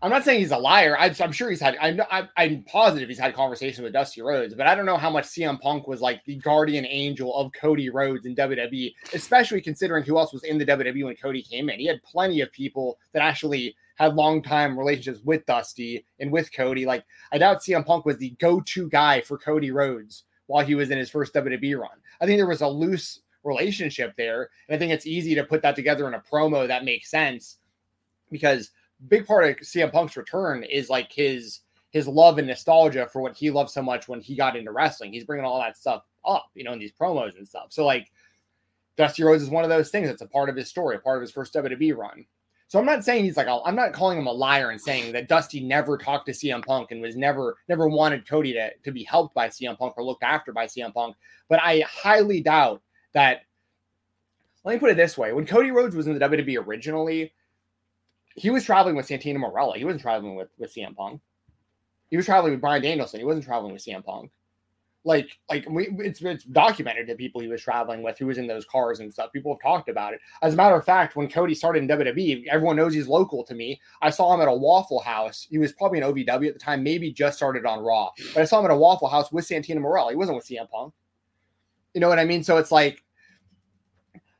I'm 0.00 0.10
not 0.10 0.24
saying 0.24 0.40
he's 0.40 0.50
a 0.50 0.58
liar. 0.58 0.98
I, 0.98 1.14
am 1.18 1.32
sure 1.32 1.48
he's 1.48 1.60
had. 1.60 1.76
I'm, 1.80 2.00
I'm 2.36 2.62
positive 2.64 3.08
he's 3.08 3.18
had 3.18 3.34
conversations 3.34 3.82
with 3.82 3.92
Dusty 3.92 4.20
Rhodes, 4.20 4.54
but 4.54 4.66
I 4.66 4.74
don't 4.74 4.84
know 4.84 4.98
how 4.98 5.08
much 5.08 5.24
CM 5.24 5.60
Punk 5.60 5.86
was 5.86 6.02
like 6.02 6.22
the 6.24 6.36
guardian 6.36 6.84
angel 6.86 7.34
of 7.34 7.52
Cody 7.52 7.88
Rhodes 7.88 8.26
in 8.26 8.34
WWE, 8.34 8.92
especially 9.14 9.62
considering 9.62 10.04
who 10.04 10.18
else 10.18 10.32
was 10.32 10.44
in 10.44 10.58
the 10.58 10.66
WWE 10.66 11.04
when 11.06 11.16
Cody 11.16 11.42
came 11.42 11.70
in. 11.70 11.78
He 11.78 11.86
had 11.86 12.02
plenty 12.02 12.42
of 12.42 12.52
people 12.52 12.98
that 13.12 13.22
actually 13.22 13.76
had 13.94 14.14
long 14.14 14.42
time 14.42 14.78
relationships 14.78 15.20
with 15.24 15.46
Dusty 15.46 16.04
and 16.20 16.32
with 16.32 16.52
Cody. 16.52 16.86
Like 16.86 17.04
I 17.32 17.38
doubt 17.38 17.62
CM 17.62 17.86
Punk 17.86 18.04
was 18.04 18.18
the 18.18 18.30
go 18.40 18.60
to 18.60 18.88
guy 18.88 19.20
for 19.20 19.38
Cody 19.38 19.70
Rhodes 19.70 20.24
while 20.46 20.64
he 20.64 20.74
was 20.74 20.90
in 20.90 20.98
his 20.98 21.10
first 21.10 21.34
WWE 21.34 21.78
run. 21.78 21.98
I 22.20 22.26
think 22.26 22.38
there 22.38 22.46
was 22.46 22.60
a 22.60 22.68
loose 22.68 23.20
relationship 23.42 24.14
there, 24.16 24.50
and 24.68 24.76
I 24.76 24.78
think 24.78 24.92
it's 24.92 25.06
easy 25.06 25.34
to 25.34 25.44
put 25.44 25.62
that 25.62 25.76
together 25.76 26.08
in 26.08 26.14
a 26.14 26.20
promo 26.20 26.66
that 26.66 26.84
makes 26.84 27.10
sense 27.10 27.58
because 28.30 28.70
big 29.08 29.26
part 29.26 29.44
of 29.44 29.56
CM 29.56 29.92
Punk's 29.92 30.16
return 30.16 30.64
is 30.64 30.90
like 30.90 31.12
his 31.12 31.60
his 31.90 32.08
love 32.08 32.38
and 32.38 32.48
nostalgia 32.48 33.06
for 33.06 33.22
what 33.22 33.36
he 33.36 33.50
loved 33.50 33.70
so 33.70 33.80
much 33.80 34.08
when 34.08 34.20
he 34.20 34.34
got 34.34 34.56
into 34.56 34.72
wrestling. 34.72 35.12
He's 35.12 35.24
bringing 35.24 35.46
all 35.46 35.60
that 35.60 35.76
stuff 35.76 36.02
up, 36.26 36.50
you 36.54 36.64
know, 36.64 36.72
in 36.72 36.80
these 36.80 36.92
promos 36.92 37.36
and 37.38 37.46
stuff. 37.46 37.66
So 37.68 37.86
like 37.86 38.10
Dusty 38.96 39.22
Rhodes 39.22 39.44
is 39.44 39.50
one 39.50 39.62
of 39.62 39.70
those 39.70 39.90
things 39.90 40.08
that's 40.08 40.22
a 40.22 40.26
part 40.26 40.48
of 40.48 40.56
his 40.56 40.68
story, 40.68 40.96
a 40.96 40.98
part 40.98 41.18
of 41.18 41.22
his 41.22 41.30
first 41.30 41.54
WWE 41.54 41.96
run. 41.96 42.26
So 42.68 42.78
I'm 42.78 42.86
not 42.86 43.04
saying 43.04 43.24
he's 43.24 43.36
like 43.36 43.46
I'm 43.48 43.76
not 43.76 43.92
calling 43.92 44.18
him 44.18 44.26
a 44.26 44.32
liar 44.32 44.70
and 44.70 44.80
saying 44.80 45.12
that 45.12 45.28
Dusty 45.28 45.60
never 45.60 45.96
talked 45.96 46.26
to 46.26 46.32
CM 46.32 46.64
Punk 46.64 46.90
and 46.90 47.00
was 47.00 47.16
never 47.16 47.56
never 47.68 47.88
wanted 47.88 48.28
Cody 48.28 48.52
to, 48.54 48.70
to 48.84 48.90
be 48.90 49.04
helped 49.04 49.34
by 49.34 49.48
CM 49.48 49.78
Punk 49.78 49.94
or 49.96 50.04
looked 50.04 50.24
after 50.24 50.52
by 50.52 50.66
CM 50.66 50.92
Punk. 50.92 51.16
But 51.48 51.60
I 51.62 51.84
highly 51.88 52.40
doubt 52.40 52.82
that. 53.12 53.42
Let 54.64 54.72
me 54.72 54.78
put 54.78 54.90
it 54.90 54.96
this 54.96 55.18
way: 55.18 55.32
when 55.32 55.46
Cody 55.46 55.70
Rhodes 55.70 55.94
was 55.94 56.06
in 56.06 56.18
the 56.18 56.26
WWE 56.26 56.66
originally, 56.66 57.34
he 58.34 58.50
was 58.50 58.64
traveling 58.64 58.96
with 58.96 59.06
Santino 59.06 59.36
Marella. 59.36 59.76
He 59.76 59.84
wasn't 59.84 60.02
traveling 60.02 60.34
with 60.34 60.48
with 60.58 60.74
CM 60.74 60.96
Punk. 60.96 61.20
He 62.10 62.16
was 62.16 62.26
traveling 62.26 62.52
with 62.52 62.60
Bryan 62.60 62.82
Danielson. 62.82 63.20
He 63.20 63.26
wasn't 63.26 63.44
traveling 63.44 63.72
with 63.72 63.84
CM 63.84 64.04
Punk. 64.04 64.30
Like, 65.06 65.38
like 65.50 65.66
we, 65.68 65.88
it's 65.98 66.22
it's 66.22 66.44
documented 66.44 67.06
that 67.08 67.18
people 67.18 67.42
he 67.42 67.48
was 67.48 67.62
traveling 67.62 68.02
with, 68.02 68.18
who 68.18 68.26
was 68.26 68.38
in 68.38 68.46
those 68.46 68.64
cars 68.64 69.00
and 69.00 69.12
stuff. 69.12 69.32
People 69.32 69.52
have 69.52 69.60
talked 69.60 69.90
about 69.90 70.14
it. 70.14 70.20
As 70.42 70.54
a 70.54 70.56
matter 70.56 70.76
of 70.76 70.84
fact, 70.84 71.14
when 71.14 71.28
Cody 71.28 71.54
started 71.54 71.82
in 71.82 71.88
WWE, 71.88 72.46
everyone 72.50 72.76
knows 72.76 72.94
he's 72.94 73.06
local 73.06 73.44
to 73.44 73.54
me. 73.54 73.78
I 74.00 74.08
saw 74.08 74.34
him 74.34 74.40
at 74.40 74.48
a 74.48 74.54
Waffle 74.54 75.00
House. 75.00 75.46
He 75.50 75.58
was 75.58 75.72
probably 75.72 76.00
an 76.00 76.10
OVW 76.10 76.48
at 76.48 76.54
the 76.54 76.60
time, 76.60 76.82
maybe 76.82 77.12
just 77.12 77.36
started 77.36 77.66
on 77.66 77.80
Raw. 77.80 78.10
But 78.32 78.42
I 78.42 78.44
saw 78.46 78.60
him 78.60 78.64
at 78.64 78.70
a 78.70 78.76
Waffle 78.76 79.08
House 79.08 79.30
with 79.30 79.46
Santino 79.46 79.76
Marella. 79.76 80.10
He 80.10 80.16
wasn't 80.16 80.36
with 80.36 80.46
CM 80.46 80.70
Punk. 80.70 80.94
You 81.92 82.00
know 82.00 82.08
what 82.08 82.18
I 82.18 82.24
mean? 82.24 82.42
So 82.42 82.56
it's 82.56 82.72
like 82.72 83.04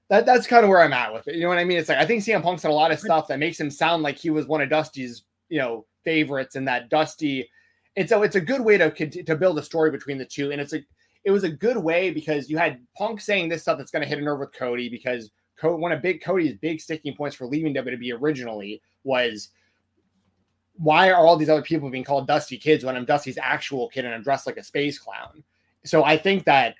that 0.09 0.26
that's 0.26 0.47
kind 0.47 0.64
of 0.64 0.71
where 0.71 0.80
I'm 0.80 0.92
at 0.92 1.12
with 1.12 1.28
it. 1.28 1.35
You 1.35 1.42
know 1.42 1.49
what 1.49 1.59
I 1.59 1.64
mean? 1.64 1.78
It's 1.78 1.88
like 1.88 1.99
I 1.99 2.06
think 2.06 2.23
CM 2.23 2.42
Punk's 2.42 2.62
done 2.62 2.73
a 2.73 2.75
lot 2.75 2.90
of 2.90 3.00
stuff 3.00 3.28
that 3.28 3.38
makes 3.38 3.61
him 3.61 3.71
sound 3.71 4.02
like 4.02 4.16
he 4.16 4.30
was 4.30 4.47
one 4.47 4.61
of 4.61 4.71
Dusty's, 4.71 5.25
you 5.49 5.59
know, 5.59 5.87
favorites, 6.04 6.56
and 6.56 6.66
that 6.68 6.88
Dusty. 6.88 7.49
And 7.96 8.08
so 8.08 8.22
it's 8.22 8.36
a 8.36 8.40
good 8.40 8.60
way 8.60 8.76
to 8.78 8.90
to 9.24 9.36
build 9.36 9.58
a 9.58 9.62
story 9.62 9.90
between 9.90 10.18
the 10.18 10.24
two, 10.24 10.52
and 10.52 10.60
it's 10.60 10.72
a 10.72 10.80
it 11.24 11.30
was 11.30 11.44
a 11.44 11.48
good 11.48 11.76
way 11.76 12.10
because 12.10 12.50
you 12.50 12.58
had 12.58 12.80
Punk 12.96 13.20
saying 13.20 13.48
this 13.48 13.62
stuff 13.62 13.78
that's 13.78 13.90
going 13.90 14.02
to 14.02 14.08
hit 14.08 14.18
a 14.18 14.22
nerve 14.22 14.40
with 14.40 14.52
Cody 14.52 14.88
because 14.88 15.30
one 15.62 15.92
of 15.92 16.02
big 16.02 16.22
Cody's 16.22 16.54
big 16.56 16.80
sticking 16.80 17.14
points 17.14 17.36
for 17.36 17.46
leaving 17.46 17.74
WWE 17.74 18.20
originally 18.20 18.82
was 19.04 19.50
why 20.76 21.10
are 21.10 21.24
all 21.24 21.36
these 21.36 21.48
other 21.48 21.62
people 21.62 21.88
being 21.88 22.04
called 22.04 22.26
Dusty 22.26 22.58
kids 22.58 22.84
when 22.84 22.96
I'm 22.96 23.04
Dusty's 23.04 23.38
actual 23.40 23.88
kid 23.88 24.04
and 24.04 24.14
I'm 24.14 24.22
dressed 24.22 24.46
like 24.46 24.56
a 24.56 24.62
space 24.62 24.98
clown? 24.98 25.42
So 25.84 26.04
I 26.04 26.16
think 26.16 26.44
that 26.44 26.75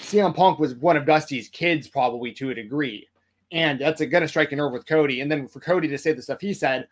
CM 0.00 0.34
Punk 0.34 0.58
was 0.58 0.74
one 0.76 0.96
of 0.96 1.04
Dusty's 1.04 1.48
kids, 1.48 1.86
probably 1.86 2.32
to 2.32 2.50
a 2.50 2.54
degree. 2.54 3.08
And 3.52 3.80
that's 3.80 4.00
going 4.00 4.22
to 4.22 4.28
strike 4.28 4.52
a 4.52 4.56
nerve 4.56 4.72
with 4.72 4.86
Cody. 4.86 5.20
And 5.20 5.30
then 5.30 5.46
for 5.46 5.60
Cody 5.60 5.86
to 5.88 5.98
say 5.98 6.12
the 6.12 6.22
stuff 6.22 6.40
he 6.40 6.54
said, 6.54 6.88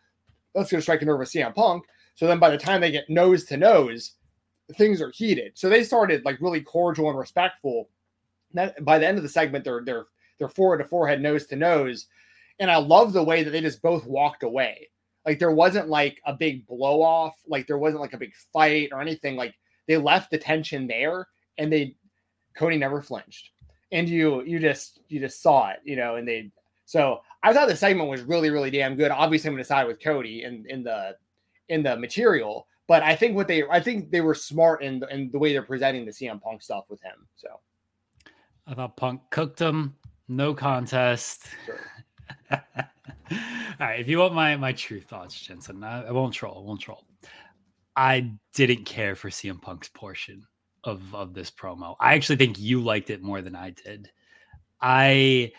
that's 0.54 0.70
going 0.70 0.78
to 0.78 0.82
strike 0.82 1.02
a 1.02 1.04
nerve 1.04 1.18
with 1.18 1.30
CM 1.30 1.54
Punk. 1.54 1.84
So 2.14 2.26
then 2.26 2.38
by 2.38 2.50
the 2.50 2.58
time 2.58 2.80
they 2.80 2.90
get 2.90 3.10
nose 3.10 3.44
to 3.46 3.56
nose, 3.56 4.12
things 4.76 5.00
are 5.00 5.10
heated. 5.10 5.52
So 5.54 5.68
they 5.68 5.82
started 5.82 6.24
like 6.24 6.40
really 6.40 6.60
cordial 6.60 7.10
and 7.10 7.18
respectful. 7.18 7.88
That 8.52 8.84
by 8.84 8.98
the 8.98 9.06
end 9.06 9.18
of 9.18 9.22
the 9.22 9.28
segment, 9.28 9.64
they're 9.64 9.82
they're 9.84 10.06
they're 10.38 10.48
forehead 10.48 10.84
to 10.84 10.88
forehead, 10.88 11.20
nose 11.20 11.46
to 11.46 11.56
nose. 11.56 12.06
And 12.60 12.70
I 12.70 12.76
love 12.76 13.12
the 13.12 13.22
way 13.22 13.42
that 13.42 13.50
they 13.50 13.60
just 13.60 13.82
both 13.82 14.06
walked 14.06 14.42
away. 14.42 14.88
Like 15.26 15.38
there 15.38 15.50
wasn't 15.50 15.88
like 15.88 16.20
a 16.26 16.32
big 16.32 16.66
blow 16.66 17.02
off, 17.02 17.34
like 17.46 17.66
there 17.66 17.78
wasn't 17.78 18.02
like 18.02 18.12
a 18.12 18.18
big 18.18 18.34
fight 18.52 18.90
or 18.92 19.00
anything. 19.00 19.36
Like 19.36 19.54
they 19.88 19.96
left 19.96 20.30
the 20.30 20.38
tension 20.38 20.86
there 20.86 21.26
and 21.58 21.72
they 21.72 21.96
Cody 22.56 22.76
never 22.76 23.02
flinched. 23.02 23.50
And 23.90 24.08
you 24.08 24.42
you 24.44 24.58
just 24.58 25.00
you 25.08 25.20
just 25.20 25.42
saw 25.42 25.70
it, 25.70 25.80
you 25.84 25.96
know, 25.96 26.16
and 26.16 26.28
they 26.28 26.50
so 26.84 27.22
I 27.42 27.52
thought 27.52 27.68
the 27.68 27.76
segment 27.76 28.08
was 28.08 28.22
really, 28.22 28.50
really 28.50 28.70
damn 28.70 28.96
good. 28.96 29.10
Obviously, 29.10 29.48
I'm 29.48 29.54
gonna 29.54 29.64
side 29.64 29.86
with 29.86 30.00
Cody 30.00 30.44
in, 30.44 30.64
in 30.68 30.84
the 30.84 31.16
in 31.68 31.82
the 31.82 31.96
material, 31.96 32.66
but 32.86 33.02
I 33.02 33.16
think 33.16 33.34
what 33.34 33.48
they 33.48 33.64
I 33.64 33.80
think 33.80 34.10
they 34.10 34.20
were 34.20 34.34
smart 34.34 34.82
in 34.82 35.02
in 35.10 35.30
the 35.30 35.38
way 35.38 35.52
they're 35.52 35.62
presenting 35.62 36.04
the 36.04 36.12
CM 36.12 36.40
Punk 36.40 36.62
stuff 36.62 36.84
with 36.88 37.02
him. 37.02 37.26
So 37.36 37.48
I 38.66 38.74
thought 38.74 38.96
Punk 38.96 39.22
cooked 39.30 39.60
him, 39.60 39.96
no 40.28 40.54
contest. 40.54 41.46
Sure. 41.66 41.80
All 43.80 43.88
right, 43.88 44.00
if 44.00 44.08
you 44.08 44.18
want 44.18 44.34
my 44.34 44.56
my 44.56 44.72
true 44.72 45.00
thoughts, 45.00 45.40
Jensen, 45.40 45.82
I, 45.82 46.08
I 46.08 46.12
won't 46.12 46.34
troll. 46.34 46.58
I 46.58 46.66
won't 46.66 46.80
troll. 46.80 47.04
I 47.96 48.32
didn't 48.54 48.84
care 48.84 49.14
for 49.14 49.30
CM 49.30 49.60
Punk's 49.60 49.88
portion 49.88 50.46
of 50.84 51.14
of 51.14 51.34
this 51.34 51.50
promo. 51.50 51.96
I 52.00 52.14
actually 52.14 52.36
think 52.36 52.58
you 52.58 52.80
liked 52.80 53.10
it 53.10 53.22
more 53.22 53.40
than 53.40 53.54
I 53.54 53.70
did. 53.70 54.10
I 54.80 55.52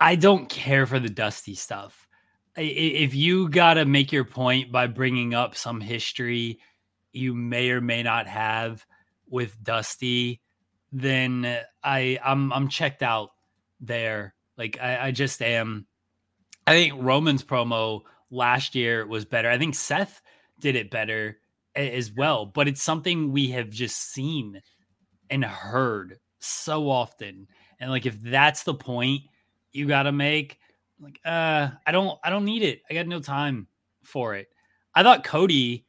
I 0.00 0.16
don't 0.16 0.48
care 0.48 0.86
for 0.86 1.00
the 1.00 1.08
dusty 1.08 1.54
stuff. 1.54 2.07
If 2.56 3.14
you 3.14 3.48
got 3.48 3.74
to 3.74 3.84
make 3.84 4.12
your 4.12 4.24
point 4.24 4.72
by 4.72 4.86
bringing 4.86 5.34
up 5.34 5.54
some 5.56 5.80
history 5.80 6.58
you 7.12 7.34
may 7.34 7.70
or 7.70 7.80
may 7.80 8.02
not 8.02 8.26
have 8.26 8.84
with 9.28 9.62
Dusty, 9.62 10.40
then 10.92 11.58
I 11.82 12.18
I'm 12.24 12.52
I'm 12.52 12.68
checked 12.68 13.02
out 13.02 13.30
there. 13.80 14.34
Like 14.56 14.78
I, 14.80 15.08
I 15.08 15.10
just 15.10 15.42
am. 15.42 15.86
I 16.66 16.72
think 16.72 16.94
Roman's 16.98 17.44
promo 17.44 18.02
last 18.30 18.74
year 18.74 19.06
was 19.06 19.24
better. 19.24 19.50
I 19.50 19.58
think 19.58 19.74
Seth 19.74 20.20
did 20.60 20.76
it 20.76 20.90
better 20.90 21.38
as 21.74 22.12
well, 22.12 22.46
but 22.46 22.68
it's 22.68 22.82
something 22.82 23.32
we 23.32 23.50
have 23.50 23.70
just 23.70 24.12
seen 24.12 24.60
and 25.30 25.44
heard 25.44 26.18
so 26.40 26.90
often. 26.90 27.46
And 27.80 27.90
like 27.90 28.06
if 28.06 28.20
that's 28.20 28.64
the 28.64 28.74
point 28.74 29.22
you 29.72 29.86
got 29.86 30.04
to 30.04 30.12
make, 30.12 30.58
like 31.00 31.20
uh 31.24 31.68
I 31.86 31.92
don't 31.92 32.18
I 32.24 32.30
don't 32.30 32.44
need 32.44 32.62
it. 32.62 32.82
I 32.90 32.94
got 32.94 33.06
no 33.06 33.20
time 33.20 33.66
for 34.04 34.34
it. 34.34 34.48
I 34.94 35.02
thought 35.02 35.24
Cody 35.24 35.86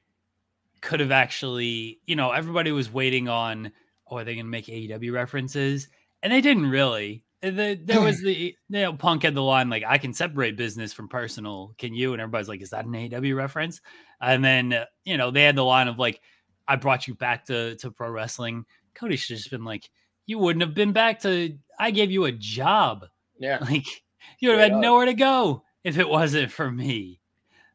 could 0.81 0.99
have 0.99 1.11
actually, 1.11 1.99
you 2.05 2.15
know, 2.15 2.31
everybody 2.31 2.71
was 2.71 2.91
waiting 2.91 3.27
on 3.27 3.71
oh, 4.09 4.17
are 4.17 4.23
they 4.23 4.35
going 4.35 4.45
to 4.45 4.51
make 4.51 4.65
AEW 4.65 5.13
references? 5.13 5.87
And 6.23 6.31
they 6.33 6.41
didn't 6.41 6.69
really. 6.69 7.23
The, 7.41 7.79
there 7.81 8.01
was 8.01 8.21
the 8.23 8.33
you 8.33 8.53
know 8.69 8.93
Punk 8.93 9.23
had 9.23 9.35
the 9.35 9.43
line 9.43 9.69
like 9.69 9.83
I 9.87 9.97
can 9.97 10.13
separate 10.13 10.57
business 10.57 10.91
from 10.91 11.07
personal. 11.07 11.73
Can 11.77 11.93
you? 11.93 12.13
And 12.13 12.21
everybody's 12.21 12.49
like, 12.49 12.61
is 12.61 12.71
that 12.71 12.85
an 12.85 12.91
AEW 12.91 13.35
reference? 13.35 13.81
And 14.21 14.43
then 14.43 14.73
uh, 14.73 14.85
you 15.05 15.17
know 15.17 15.31
they 15.31 15.43
had 15.43 15.55
the 15.55 15.63
line 15.63 15.87
of 15.87 15.97
like, 15.97 16.19
I 16.67 16.75
brought 16.75 17.07
you 17.07 17.15
back 17.15 17.45
to 17.45 17.75
to 17.77 17.91
pro 17.91 18.09
wrestling. 18.09 18.65
Cody 18.93 19.15
should 19.15 19.35
have 19.35 19.39
just 19.39 19.51
been 19.51 19.63
like, 19.63 19.89
you 20.25 20.37
wouldn't 20.37 20.63
have 20.63 20.73
been 20.73 20.91
back 20.91 21.21
to. 21.21 21.57
I 21.79 21.91
gave 21.91 22.11
you 22.11 22.25
a 22.25 22.31
job. 22.31 23.05
Yeah, 23.39 23.59
like 23.61 23.87
you 24.39 24.49
would 24.49 24.59
have 24.59 24.71
had 24.71 24.79
nowhere 24.79 25.05
to 25.05 25.13
go 25.13 25.63
if 25.83 25.97
it 25.97 26.07
wasn't 26.07 26.51
for 26.51 26.69
me. 26.69 27.19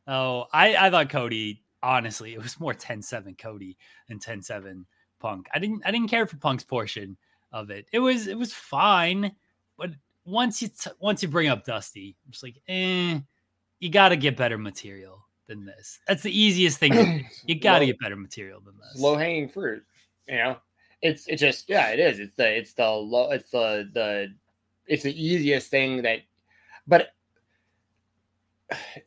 Oh, 0.06 0.44
I 0.52 0.76
I 0.76 0.90
thought 0.90 1.10
Cody 1.10 1.62
honestly 1.82 2.32
it 2.32 2.42
was 2.42 2.58
more 2.58 2.72
10-7 2.72 3.36
Cody 3.36 3.76
than 4.08 4.18
10-7 4.18 4.84
Punk. 5.20 5.48
I 5.52 5.58
didn't 5.58 5.82
I 5.84 5.90
didn't 5.90 6.08
care 6.08 6.26
for 6.26 6.36
Punk's 6.36 6.64
portion 6.64 7.16
of 7.52 7.70
it. 7.70 7.86
It 7.92 7.98
was 7.98 8.26
it 8.26 8.38
was 8.38 8.52
fine 8.52 9.32
but 9.76 9.90
once 10.24 10.62
you 10.62 10.68
t- 10.68 10.90
once 11.00 11.22
you 11.22 11.28
bring 11.28 11.48
up 11.48 11.64
Dusty, 11.64 12.16
I'm 12.24 12.32
just 12.32 12.42
like, 12.42 12.60
eh, 12.68 13.18
you 13.80 13.90
got 13.90 14.10
to 14.10 14.16
get 14.16 14.36
better 14.36 14.58
material 14.58 15.26
than 15.46 15.64
this. 15.64 15.98
That's 16.08 16.22
the 16.22 16.36
easiest 16.38 16.78
thing. 16.78 17.28
you 17.46 17.58
got 17.58 17.80
to 17.80 17.86
get 17.86 17.98
better 17.98 18.16
material 18.16 18.60
than 18.60 18.74
this. 18.78 19.00
Low 19.00 19.16
hanging 19.16 19.48
fruit, 19.48 19.82
you 20.28 20.36
know. 20.36 20.56
It's 21.02 21.26
it's 21.26 21.40
just 21.40 21.68
yeah, 21.68 21.88
it 21.88 22.00
is. 22.00 22.18
It's 22.18 22.34
the 22.34 22.56
it's 22.56 22.72
the 22.72 22.88
low 22.88 23.30
it's 23.30 23.50
the 23.50 23.90
the 23.92 24.34
it's 24.86 25.02
the 25.02 25.22
easiest 25.22 25.70
thing 25.70 26.02
that, 26.02 26.20
but 26.86 27.08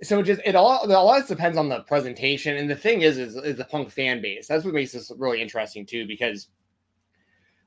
so 0.01 0.19
it 0.19 0.23
just 0.23 0.41
it 0.45 0.55
all 0.55 0.85
a 0.85 0.87
lot 0.87 1.27
depends 1.27 1.57
on 1.57 1.67
the 1.67 1.81
presentation 1.81 2.57
and 2.57 2.69
the 2.69 2.75
thing 2.75 3.01
is 3.01 3.17
is 3.17 3.35
is 3.35 3.57
the 3.57 3.65
punk 3.65 3.91
fan 3.91 4.21
base. 4.21 4.47
That's 4.47 4.63
what 4.63 4.73
makes 4.73 4.91
this 4.91 5.11
really 5.17 5.41
interesting 5.41 5.85
too 5.85 6.07
because 6.07 6.47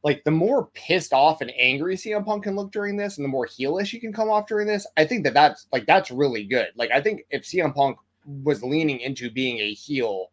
like 0.03 0.25
the 0.25 0.31
more 0.31 0.69
pissed 0.73 1.13
off 1.13 1.41
and 1.41 1.53
angry 1.57 1.97
CM 1.97 2.25
Punk 2.25 2.45
can 2.45 2.57
look 2.57 2.73
during 2.73 2.97
this, 2.97 3.19
and 3.19 3.25
the 3.25 3.29
more 3.29 3.47
heelish 3.47 3.89
he 3.89 4.01
can 4.01 4.13
come 4.13 4.31
off 4.31 4.47
during 4.47 4.67
this, 4.67 4.87
I 4.97 5.05
think 5.05 5.25
that 5.25 5.35
that's 5.35 5.67
like 5.73 5.87
that's 5.87 6.11
really 6.11 6.45
good. 6.45 6.69
Like 6.75 6.91
I 6.91 7.01
think 7.01 7.23
if 7.31 7.43
CM 7.43 7.75
Punk 7.75 7.99
was 8.43 8.63
leaning 8.63 9.01
into 9.01 9.31
being 9.31 9.59
a 9.59 9.75
heel, 9.75 10.31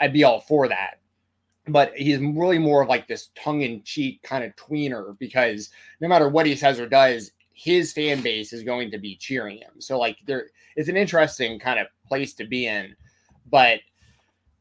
I'd 0.00 0.12
be 0.12 0.24
all 0.24 0.40
for 0.40 0.68
that. 0.68 1.00
But 1.68 1.92
he's 1.94 2.18
really 2.18 2.58
more 2.58 2.82
of 2.82 2.88
like 2.88 3.06
this 3.06 3.30
tongue 3.36 3.60
in 3.62 3.82
cheek 3.84 4.22
kind 4.22 4.44
of 4.44 4.56
tweener 4.56 5.16
because 5.18 5.70
no 6.00 6.08
matter 6.08 6.28
what 6.28 6.46
he 6.46 6.56
says 6.56 6.80
or 6.80 6.88
does, 6.88 7.32
his 7.54 7.92
fan 7.92 8.20
base 8.22 8.52
is 8.52 8.62
going 8.62 8.90
to 8.90 8.98
be 8.98 9.16
cheering 9.16 9.58
him. 9.58 9.80
So 9.80 9.98
like 9.98 10.18
there, 10.26 10.48
it's 10.76 10.88
an 10.88 10.96
interesting 10.96 11.58
kind 11.58 11.78
of 11.78 11.86
place 12.06 12.34
to 12.34 12.44
be 12.44 12.66
in. 12.66 12.94
But 13.50 13.80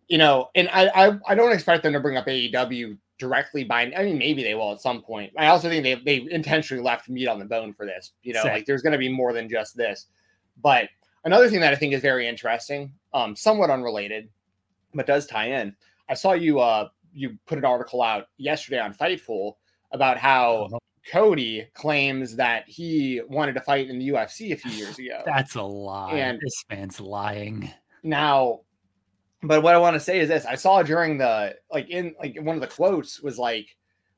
you 0.08 0.18
know, 0.18 0.50
and 0.56 0.70
I 0.70 0.88
I, 0.88 1.20
I 1.28 1.36
don't 1.36 1.52
expect 1.52 1.84
them 1.84 1.94
to 1.94 2.00
bring 2.00 2.18
up 2.18 2.26
AEW 2.28 2.98
directly 3.18 3.64
by 3.64 3.92
I 3.96 4.04
mean 4.04 4.18
maybe 4.18 4.44
they 4.44 4.56
will 4.56 4.72
at 4.74 4.82
some 4.82 5.02
point. 5.02 5.32
I 5.38 5.48
also 5.48 5.70
think 5.70 5.84
they 5.84 5.96
they 5.96 6.28
intentionally 6.32 6.84
left 6.84 7.10
meat 7.10 7.28
on 7.28 7.40
the 7.40 7.46
bone 7.46 7.74
for 7.74 7.86
this. 7.86 8.12
You 8.24 8.34
know, 8.34 8.44
like 8.44 8.66
there's 8.66 8.82
going 8.82 8.94
to 8.94 9.00
be 9.00 9.10
more 9.10 9.34
than 9.34 9.50
just 9.50 9.78
this. 9.78 10.08
But 10.62 10.90
another 11.24 11.50
thing 11.50 11.62
that 11.62 11.72
I 11.72 11.76
think 11.76 11.94
is 11.94 12.02
very 12.02 12.28
interesting, 12.28 12.92
um, 13.14 13.36
somewhat 13.36 13.70
unrelated, 13.70 14.30
but 14.94 15.08
does 15.08 15.28
tie 15.28 15.52
in. 15.62 15.76
I 16.10 16.14
saw 16.14 16.34
you 16.34 16.60
uh 16.60 16.90
you 17.14 17.38
put 17.46 17.58
an 17.58 17.66
article 17.66 18.02
out 18.02 18.28
yesterday 18.38 18.80
on 18.80 18.94
Fightful 18.94 19.56
about 19.92 20.18
how 20.18 20.70
Cody 21.10 21.68
claims 21.74 22.36
that 22.36 22.64
he 22.68 23.22
wanted 23.28 23.54
to 23.54 23.62
fight 23.62 23.90
in 23.90 23.98
the 24.00 24.10
UFC 24.10 24.52
a 24.54 24.56
few 24.56 24.72
years 24.72 24.98
ago. 25.00 25.22
That's 25.26 25.56
a 25.56 25.62
lie. 25.62 26.14
And- 26.14 26.40
this 26.42 26.66
man's 26.70 27.00
lying. 27.00 27.72
Now, 28.04 28.62
but 29.44 29.64
what 29.64 29.74
I 29.76 29.78
want 29.78 29.96
to 29.96 30.00
say 30.00 30.20
is 30.20 30.28
this: 30.30 30.46
I 30.46 30.56
saw 30.56 30.84
during 30.84 31.18
the 31.18 31.56
like 31.72 31.90
in 31.90 32.14
like 32.20 32.38
one 32.42 32.56
of 32.56 32.62
the 32.62 32.68
quotes 32.68 33.22
was 33.22 33.38
like 33.38 33.68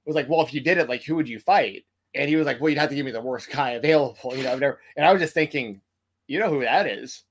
was 0.05 0.15
like, 0.15 0.27
well, 0.29 0.41
if 0.41 0.53
you 0.53 0.59
did 0.61 0.77
it, 0.77 0.89
like 0.89 1.03
who 1.03 1.15
would 1.15 1.29
you 1.29 1.39
fight? 1.39 1.85
And 2.15 2.29
he 2.29 2.35
was 2.35 2.45
like, 2.45 2.59
well, 2.61 2.69
you'd 2.69 2.77
have 2.79 2.89
to 2.89 2.95
give 2.95 3.05
me 3.05 3.11
the 3.11 3.21
worst 3.21 3.49
guy 3.49 3.71
available, 3.71 4.35
you 4.35 4.43
know. 4.43 4.57
Never, 4.57 4.79
and 4.97 5.05
I 5.05 5.11
was 5.13 5.21
just 5.21 5.33
thinking, 5.33 5.81
you 6.27 6.39
know 6.39 6.49
who 6.49 6.61
that 6.61 6.87
is? 6.87 7.23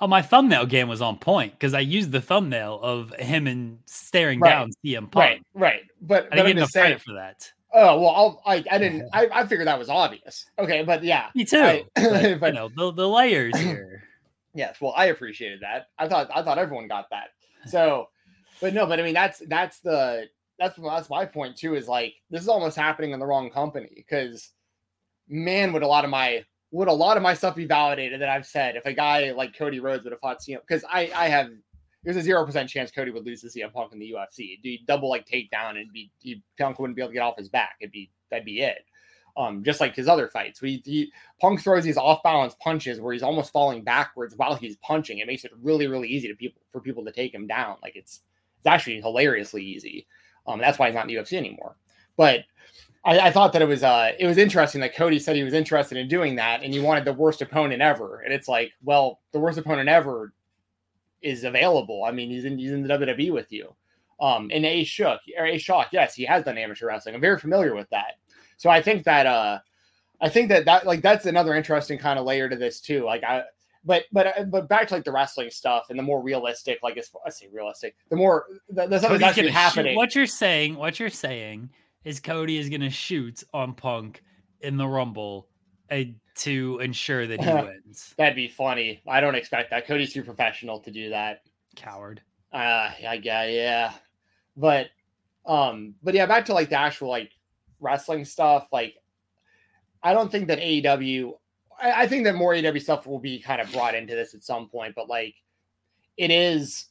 Oh, 0.00 0.06
my 0.06 0.22
thumbnail 0.22 0.66
game 0.66 0.88
was 0.88 1.02
on 1.02 1.18
point 1.18 1.52
because 1.52 1.74
I 1.74 1.80
used 1.80 2.10
the 2.10 2.20
thumbnail 2.20 2.80
of 2.82 3.14
him 3.16 3.46
and 3.46 3.78
staring 3.86 4.40
Right. 4.40 4.50
down 4.50 4.70
CM 4.84 5.10
Punk. 5.10 5.14
Right, 5.14 5.42
right. 5.54 5.80
But, 6.00 6.28
I 6.32 6.36
didn't 6.36 6.38
I'm 6.40 6.46
get 6.46 6.56
enough 6.56 6.70
saying. 6.70 6.84
credit 6.86 7.02
for 7.02 7.12
that. 7.14 7.52
Oh 7.72 8.00
well, 8.00 8.08
I'll, 8.10 8.42
I 8.46 8.64
I 8.70 8.78
didn't. 8.78 9.08
I, 9.12 9.28
I 9.32 9.46
figured 9.46 9.66
that 9.68 9.78
was 9.78 9.88
obvious. 9.88 10.46
Okay, 10.58 10.82
but 10.82 11.02
yeah, 11.04 11.28
Me 11.34 11.44
too. 11.44 11.58
I- 11.58 11.84
but, 11.94 12.40
but- 12.40 12.46
you 12.48 12.52
know 12.54 12.68
the, 12.76 12.92
the 12.92 13.08
layers 13.08 13.56
here. 13.58 14.02
Yes, 14.54 14.80
well, 14.80 14.92
I 14.96 15.06
appreciated 15.06 15.60
that. 15.62 15.86
I 15.98 16.08
thought 16.08 16.28
I 16.34 16.42
thought 16.42 16.58
everyone 16.58 16.88
got 16.88 17.08
that. 17.10 17.28
So, 17.66 18.08
but 18.62 18.72
no, 18.72 18.86
but 18.86 18.98
I 18.98 19.02
mean 19.02 19.12
that's 19.12 19.42
that's 19.46 19.80
the 19.80 20.28
that's 20.58 20.76
that's 20.76 21.10
my 21.10 21.26
point 21.26 21.56
too. 21.56 21.74
Is 21.74 21.86
like 21.88 22.14
this 22.30 22.40
is 22.40 22.48
almost 22.48 22.74
happening 22.74 23.10
in 23.12 23.20
the 23.20 23.26
wrong 23.26 23.50
company 23.50 23.90
because 23.94 24.50
man, 25.28 25.72
would 25.74 25.82
a 25.82 25.86
lot 25.86 26.04
of 26.04 26.10
my 26.10 26.42
would 26.70 26.88
a 26.88 26.92
lot 26.92 27.18
of 27.18 27.22
my 27.22 27.34
stuff 27.34 27.54
be 27.56 27.66
validated 27.66 28.22
that 28.22 28.30
I've 28.30 28.46
said 28.46 28.76
if 28.76 28.86
a 28.86 28.94
guy 28.94 29.32
like 29.32 29.56
Cody 29.58 29.78
Rhodes 29.78 30.04
would 30.04 30.12
have 30.12 30.20
fought 30.20 30.38
CM 30.40 30.60
because 30.66 30.84
I 30.90 31.12
I 31.14 31.28
have 31.28 31.50
there's 32.04 32.16
a 32.16 32.22
zero 32.22 32.44
percent 32.44 32.68
chance 32.68 32.90
Cody 32.90 33.10
would 33.10 33.26
lose 33.26 33.42
to 33.42 33.48
CM 33.48 33.72
Punk 33.72 33.92
in 33.92 33.98
the 33.98 34.12
UFC. 34.12 34.52
It'd 34.52 34.62
be 34.62 34.82
double 34.86 35.08
like 35.08 35.26
takedown 35.26 35.80
and 35.80 35.92
be 35.92 36.10
he, 36.18 36.42
Punk 36.58 36.78
wouldn't 36.78 36.96
be 36.96 37.02
able 37.02 37.10
to 37.10 37.14
get 37.14 37.22
off 37.22 37.36
his 37.36 37.48
back. 37.48 37.76
It'd 37.80 37.92
be 37.92 38.10
that'd 38.30 38.44
be 38.44 38.60
it. 38.60 38.84
Um, 39.36 39.62
just 39.62 39.80
like 39.80 39.94
his 39.94 40.08
other 40.08 40.28
fights, 40.28 40.60
we 40.60 40.82
he, 40.84 41.12
Punk 41.40 41.60
throws 41.60 41.84
these 41.84 41.96
off 41.96 42.22
balance 42.22 42.54
punches 42.60 43.00
where 43.00 43.12
he's 43.12 43.22
almost 43.22 43.52
falling 43.52 43.82
backwards 43.82 44.34
while 44.36 44.54
he's 44.54 44.76
punching. 44.76 45.18
It 45.18 45.26
makes 45.26 45.44
it 45.44 45.52
really 45.62 45.86
really 45.86 46.08
easy 46.08 46.28
to 46.28 46.34
people 46.34 46.62
for 46.72 46.80
people 46.80 47.04
to 47.04 47.12
take 47.12 47.34
him 47.34 47.46
down. 47.46 47.76
Like 47.82 47.96
it's 47.96 48.20
it's 48.58 48.66
actually 48.66 49.00
hilariously 49.00 49.62
easy. 49.62 50.06
Um, 50.46 50.58
that's 50.58 50.78
why 50.78 50.86
he's 50.86 50.94
not 50.94 51.08
in 51.08 51.14
the 51.14 51.20
UFC 51.20 51.34
anymore. 51.34 51.76
But 52.16 52.40
I, 53.04 53.18
I 53.18 53.30
thought 53.30 53.52
that 53.52 53.62
it 53.62 53.68
was 53.68 53.82
uh 53.82 54.12
it 54.18 54.26
was 54.26 54.38
interesting 54.38 54.80
that 54.80 54.94
Cody 54.96 55.18
said 55.18 55.36
he 55.36 55.42
was 55.42 55.54
interested 55.54 55.96
in 55.98 56.08
doing 56.08 56.36
that 56.36 56.62
and 56.62 56.72
he 56.72 56.80
wanted 56.80 57.04
the 57.04 57.12
worst 57.12 57.42
opponent 57.42 57.82
ever. 57.82 58.20
And 58.20 58.32
it's 58.32 58.48
like, 58.48 58.72
well, 58.82 59.20
the 59.32 59.40
worst 59.40 59.58
opponent 59.58 59.88
ever 59.88 60.32
is 61.22 61.44
available. 61.44 62.04
I 62.04 62.12
mean, 62.12 62.30
he's 62.30 62.44
in 62.44 62.58
he's 62.58 62.72
in 62.72 62.82
the 62.82 62.88
WWE 62.88 63.32
with 63.32 63.52
you. 63.52 63.74
Um, 64.20 64.50
and 64.52 64.66
A 64.66 64.84
Shook 64.84 65.20
or 65.38 65.46
A 65.46 65.58
Shock, 65.58 65.88
yes, 65.92 66.14
he 66.14 66.24
has 66.24 66.44
done 66.44 66.58
amateur 66.58 66.86
wrestling. 66.86 67.14
I'm 67.14 67.20
very 67.20 67.38
familiar 67.38 67.74
with 67.74 67.88
that. 67.90 68.18
So 68.58 68.68
I 68.68 68.82
think 68.82 69.04
that 69.04 69.26
uh 69.26 69.58
I 70.20 70.28
think 70.28 70.48
that 70.50 70.64
that 70.66 70.86
like 70.86 71.02
that's 71.02 71.26
another 71.26 71.54
interesting 71.54 71.98
kind 71.98 72.18
of 72.18 72.26
layer 72.26 72.48
to 72.48 72.56
this 72.56 72.80
too. 72.80 73.04
Like 73.04 73.24
I 73.24 73.44
but 73.84 74.04
but 74.12 74.50
but 74.50 74.68
back 74.68 74.88
to 74.88 74.94
like 74.94 75.04
the 75.04 75.12
wrestling 75.12 75.50
stuff 75.50 75.86
and 75.88 75.98
the 75.98 76.02
more 76.02 76.22
realistic, 76.22 76.78
like 76.82 76.98
as 76.98 77.10
I 77.24 77.30
say 77.30 77.48
realistic, 77.50 77.96
the 78.10 78.16
more 78.16 78.46
the, 78.68 78.86
the 78.86 78.98
stuff 78.98 79.12
that's 79.12 79.22
actually 79.22 79.44
gonna 79.44 79.52
shoot- 79.52 79.58
happening. 79.58 79.96
What 79.96 80.14
you're 80.14 80.26
saying, 80.26 80.76
what 80.76 81.00
you're 81.00 81.08
saying 81.08 81.70
is 82.04 82.20
Cody 82.20 82.58
is 82.58 82.68
going 82.68 82.80
to 82.80 82.90
shoot 82.90 83.42
on 83.52 83.74
Punk 83.74 84.22
in 84.60 84.76
the 84.76 84.86
Rumble 84.86 85.48
uh, 85.90 86.02
to 86.40 86.78
ensure 86.80 87.26
that 87.26 87.42
he 87.42 87.52
wins. 87.54 88.14
That'd 88.16 88.36
be 88.36 88.48
funny. 88.48 89.02
I 89.06 89.20
don't 89.20 89.34
expect 89.34 89.70
that. 89.70 89.86
Cody's 89.86 90.12
too 90.12 90.22
professional 90.22 90.80
to 90.80 90.90
do 90.90 91.10
that. 91.10 91.42
Coward. 91.76 92.22
Uh 92.52 92.90
I 93.08 93.18
guess 93.22 93.50
yeah. 93.50 93.92
But 94.56 94.88
um 95.46 95.94
but 96.02 96.14
yeah, 96.14 96.26
back 96.26 96.46
to 96.46 96.54
like 96.54 96.70
the 96.70 96.78
actual 96.78 97.08
like 97.08 97.30
wrestling 97.80 98.24
stuff, 98.24 98.68
like 98.72 98.96
I 100.02 100.12
don't 100.12 100.32
think 100.32 100.48
that 100.48 100.58
AEW 100.58 101.34
I, 101.80 102.02
I 102.02 102.08
think 102.08 102.24
that 102.24 102.34
more 102.34 102.52
AEW 102.52 102.80
stuff 102.82 103.06
will 103.06 103.18
be 103.18 103.40
kind 103.40 103.60
of 103.60 103.72
brought 103.72 103.94
into 103.94 104.14
this 104.14 104.34
at 104.34 104.42
some 104.42 104.68
point, 104.68 104.94
but 104.94 105.08
like 105.08 105.34
it 106.16 106.30
is 106.30 106.86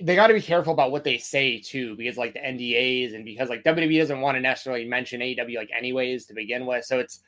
they 0.00 0.16
got 0.16 0.26
to 0.26 0.34
be 0.34 0.42
careful 0.42 0.72
about 0.72 0.90
what 0.90 1.04
they 1.04 1.18
say 1.18 1.60
too, 1.60 1.96
because 1.96 2.16
like 2.16 2.34
the 2.34 2.40
NDAs 2.40 3.14
and 3.14 3.24
because 3.24 3.48
like 3.48 3.62
WWE 3.64 3.98
doesn't 3.98 4.20
want 4.20 4.36
to 4.36 4.40
necessarily 4.40 4.84
mention 4.84 5.20
AEW 5.20 5.56
like 5.56 5.70
anyways 5.76 6.26
to 6.26 6.34
begin 6.34 6.66
with. 6.66 6.84
So 6.84 6.98
it's 6.98 7.20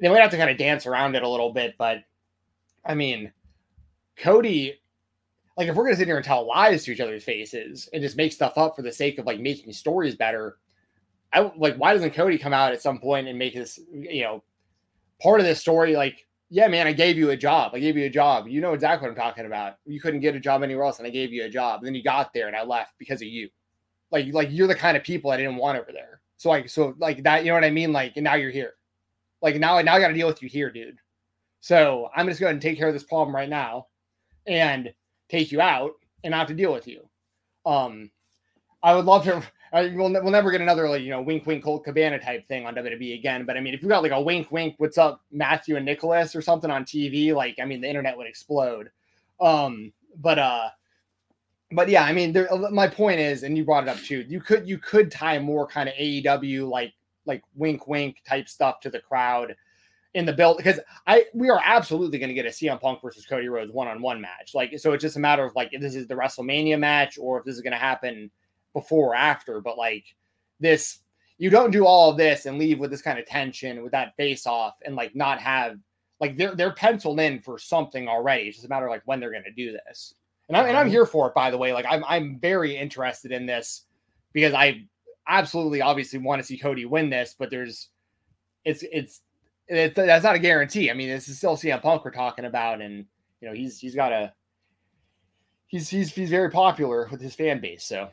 they 0.00 0.08
might 0.08 0.20
have 0.20 0.30
to 0.30 0.36
kind 0.36 0.50
of 0.50 0.58
dance 0.58 0.86
around 0.86 1.14
it 1.14 1.22
a 1.22 1.28
little 1.28 1.52
bit, 1.52 1.74
but 1.78 1.98
I 2.84 2.94
mean, 2.94 3.32
Cody, 4.16 4.80
like 5.56 5.68
if 5.68 5.74
we're 5.74 5.84
gonna 5.84 5.96
sit 5.96 6.06
here 6.06 6.16
and 6.16 6.24
tell 6.24 6.46
lies 6.46 6.84
to 6.84 6.92
each 6.92 7.00
other's 7.00 7.24
faces 7.24 7.88
and 7.92 8.02
just 8.02 8.16
make 8.16 8.32
stuff 8.32 8.56
up 8.56 8.76
for 8.76 8.82
the 8.82 8.92
sake 8.92 9.18
of 9.18 9.26
like 9.26 9.40
making 9.40 9.72
stories 9.72 10.16
better, 10.16 10.58
I 11.32 11.50
like 11.56 11.76
why 11.76 11.92
doesn't 11.92 12.14
Cody 12.14 12.38
come 12.38 12.52
out 12.52 12.72
at 12.72 12.82
some 12.82 12.98
point 12.98 13.28
and 13.28 13.38
make 13.38 13.54
this, 13.54 13.78
you 13.92 14.22
know, 14.22 14.42
part 15.22 15.40
of 15.40 15.46
this 15.46 15.60
story 15.60 15.94
like, 15.94 16.26
yeah, 16.48 16.66
man, 16.66 16.86
I 16.86 16.92
gave 16.92 17.16
you 17.16 17.30
a 17.30 17.36
job. 17.36 17.72
I 17.74 17.78
gave 17.78 17.96
you 17.96 18.06
a 18.06 18.10
job. 18.10 18.48
You 18.48 18.60
know 18.60 18.72
exactly 18.72 19.08
what 19.08 19.16
I'm 19.16 19.22
talking 19.22 19.46
about. 19.46 19.74
You 19.86 20.00
couldn't 20.00 20.20
get 20.20 20.34
a 20.34 20.40
job 20.40 20.64
anywhere 20.64 20.84
else, 20.84 20.98
and 20.98 21.06
I 21.06 21.10
gave 21.10 21.32
you 21.32 21.44
a 21.44 21.48
job. 21.48 21.80
And 21.80 21.86
then 21.86 21.94
you 21.94 22.02
got 22.02 22.32
there 22.34 22.48
and 22.48 22.56
I 22.56 22.64
left 22.64 22.94
because 22.98 23.22
of 23.22 23.28
you. 23.28 23.48
Like, 24.10 24.32
like 24.32 24.48
you're 24.50 24.66
the 24.66 24.74
kind 24.74 24.96
of 24.96 25.04
people 25.04 25.30
I 25.30 25.36
didn't 25.36 25.56
want 25.56 25.78
over 25.78 25.92
there. 25.92 26.20
So 26.38 26.48
like, 26.48 26.68
so 26.68 26.94
like 26.98 27.22
that, 27.22 27.44
you 27.44 27.50
know 27.50 27.54
what 27.54 27.64
I 27.64 27.70
mean? 27.70 27.92
Like, 27.92 28.14
and 28.16 28.24
now 28.24 28.34
you're 28.34 28.50
here. 28.50 28.74
Like 29.42 29.56
now, 29.56 29.78
I 29.78 29.82
now 29.82 29.94
I 29.94 30.00
got 30.00 30.08
to 30.08 30.14
deal 30.14 30.26
with 30.26 30.42
you 30.42 30.48
here, 30.48 30.70
dude. 30.70 30.98
So 31.60 32.08
I'm 32.14 32.26
just 32.26 32.40
going 32.40 32.58
to 32.58 32.60
take 32.60 32.78
care 32.78 32.88
of 32.88 32.94
this 32.94 33.04
problem 33.04 33.34
right 33.34 33.48
now, 33.48 33.86
and 34.46 34.92
take 35.28 35.52
you 35.52 35.60
out 35.60 35.92
and 36.24 36.32
not 36.32 36.38
have 36.38 36.48
to 36.48 36.54
deal 36.54 36.72
with 36.72 36.86
you. 36.86 37.08
Um, 37.66 38.10
I 38.82 38.94
would 38.94 39.04
love 39.04 39.24
to. 39.24 39.42
I, 39.72 39.82
we'll, 39.94 40.10
we'll 40.10 40.32
never 40.32 40.50
get 40.50 40.60
another 40.60 40.88
like 40.88 41.02
you 41.02 41.10
know 41.10 41.22
wink 41.22 41.46
wink 41.46 41.62
Colt 41.62 41.84
Cabana 41.84 42.18
type 42.18 42.44
thing 42.48 42.66
on 42.66 42.74
WWE 42.74 43.14
again. 43.14 43.44
But 43.44 43.56
I 43.56 43.60
mean, 43.60 43.72
if 43.72 43.82
you 43.82 43.88
got 43.88 44.02
like 44.02 44.10
a 44.10 44.20
wink 44.20 44.50
wink, 44.50 44.74
what's 44.78 44.98
up, 44.98 45.22
Matthew 45.30 45.76
and 45.76 45.86
Nicholas 45.86 46.34
or 46.34 46.42
something 46.42 46.70
on 46.70 46.84
TV, 46.84 47.32
like 47.32 47.56
I 47.62 47.64
mean, 47.64 47.80
the 47.80 47.88
internet 47.88 48.16
would 48.16 48.26
explode. 48.26 48.90
Um, 49.40 49.92
but 50.16 50.40
uh, 50.40 50.70
but 51.72 51.88
yeah, 51.88 52.02
I 52.02 52.12
mean, 52.12 52.32
there, 52.32 52.48
my 52.72 52.88
point 52.88 53.20
is, 53.20 53.44
and 53.44 53.56
you 53.56 53.64
brought 53.64 53.84
it 53.84 53.88
up 53.88 53.98
too. 53.98 54.24
You 54.28 54.40
could 54.40 54.68
you 54.68 54.78
could 54.78 55.10
tie 55.10 55.38
more 55.38 55.66
kind 55.66 55.88
of 55.88 55.94
AEW 55.94 56.68
like 56.68 56.92
like 57.30 57.42
wink 57.54 57.86
wink 57.86 58.22
type 58.28 58.48
stuff 58.48 58.80
to 58.80 58.90
the 58.90 59.00
crowd 59.00 59.56
in 60.14 60.26
the 60.26 60.32
build 60.32 60.56
because 60.56 60.80
I 61.06 61.26
we 61.34 61.50
are 61.50 61.60
absolutely 61.64 62.18
going 62.18 62.28
to 62.28 62.34
get 62.34 62.46
a 62.46 62.50
CM 62.50 62.80
Punk 62.80 63.00
versus 63.00 63.26
Cody 63.26 63.48
Rhodes 63.48 63.72
one 63.72 63.88
on 63.88 64.02
one 64.02 64.20
match. 64.20 64.54
Like, 64.54 64.78
so 64.78 64.92
it's 64.92 65.02
just 65.02 65.16
a 65.16 65.20
matter 65.20 65.44
of 65.44 65.54
like 65.54 65.70
if 65.72 65.80
this 65.80 65.94
is 65.94 66.06
the 66.06 66.14
WrestleMania 66.14 66.78
match 66.78 67.16
or 67.18 67.38
if 67.38 67.44
this 67.44 67.54
is 67.54 67.60
going 67.60 67.72
to 67.72 67.78
happen 67.78 68.30
before 68.72 69.12
or 69.12 69.14
after. 69.14 69.60
But 69.60 69.78
like 69.78 70.04
this, 70.58 70.98
you 71.38 71.48
don't 71.48 71.70
do 71.70 71.86
all 71.86 72.10
of 72.10 72.16
this 72.16 72.46
and 72.46 72.58
leave 72.58 72.80
with 72.80 72.90
this 72.90 73.02
kind 73.02 73.18
of 73.18 73.26
tension 73.26 73.82
with 73.82 73.92
that 73.92 74.16
face 74.16 74.46
off 74.46 74.74
and 74.84 74.96
like 74.96 75.14
not 75.14 75.40
have 75.40 75.78
like 76.20 76.36
they're 76.36 76.54
they're 76.56 76.74
penciled 76.74 77.20
in 77.20 77.40
for 77.40 77.58
something 77.58 78.08
already. 78.08 78.44
It's 78.44 78.56
just 78.56 78.66
a 78.66 78.68
matter 78.68 78.86
of 78.86 78.90
like 78.90 79.02
when 79.04 79.20
they're 79.20 79.30
going 79.30 79.44
to 79.44 79.52
do 79.52 79.72
this. 79.72 80.14
And 80.48 80.56
I'm 80.56 80.66
and 80.66 80.76
I'm 80.76 80.86
mm-hmm. 80.86 80.92
here 80.92 81.06
for 81.06 81.28
it. 81.28 81.34
By 81.34 81.52
the 81.52 81.58
way, 81.58 81.72
like 81.72 81.86
I'm 81.88 82.04
I'm 82.08 82.38
very 82.40 82.76
interested 82.76 83.30
in 83.30 83.46
this 83.46 83.84
because 84.32 84.54
I 84.54 84.86
absolutely 85.30 85.80
obviously 85.80 86.18
want 86.18 86.40
to 86.42 86.46
see 86.46 86.58
Cody 86.58 86.84
win 86.84 87.08
this, 87.08 87.34
but 87.38 87.50
there's 87.50 87.88
it's 88.64 88.82
it's 88.92 89.20
it's 89.68 89.94
that's 89.94 90.24
not 90.24 90.34
a 90.34 90.38
guarantee. 90.40 90.90
I 90.90 90.94
mean, 90.94 91.08
this 91.08 91.28
is 91.28 91.38
still 91.38 91.56
CM 91.56 91.80
Punk 91.80 92.04
we're 92.04 92.10
talking 92.10 92.44
about, 92.44 92.82
and 92.82 93.06
you 93.40 93.48
know 93.48 93.54
he's 93.54 93.78
he's 93.78 93.94
got 93.94 94.12
a 94.12 94.32
he's 95.68 95.88
he's 95.88 96.12
he's 96.12 96.30
very 96.30 96.50
popular 96.50 97.08
with 97.10 97.20
his 97.20 97.34
fan 97.34 97.60
base. 97.60 97.84
So 97.84 98.08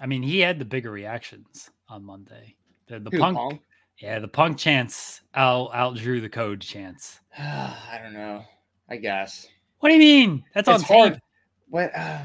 I 0.00 0.06
mean, 0.06 0.22
he 0.22 0.40
had 0.40 0.58
the 0.58 0.64
bigger 0.64 0.90
reactions 0.90 1.70
on 1.88 2.04
Monday. 2.04 2.56
The, 2.88 2.98
the 2.98 3.10
Who, 3.10 3.18
punk, 3.18 3.36
Punk? 3.36 3.60
yeah, 3.98 4.18
the 4.18 4.28
punk 4.28 4.58
chance 4.58 5.20
out 5.34 5.70
outdrew 5.72 6.20
the 6.20 6.28
code 6.28 6.60
chance. 6.60 7.20
I 7.38 8.00
don't 8.02 8.12
know. 8.14 8.44
I 8.88 8.96
guess 8.96 9.46
What 9.78 9.90
do 9.90 9.94
you 9.94 10.00
mean? 10.00 10.44
That's 10.54 10.68
on 10.68 10.74
It's 10.76 10.84
hard. 10.84 11.12
tape. 11.14 11.22
What? 11.68 11.94
Uh, 11.94 12.22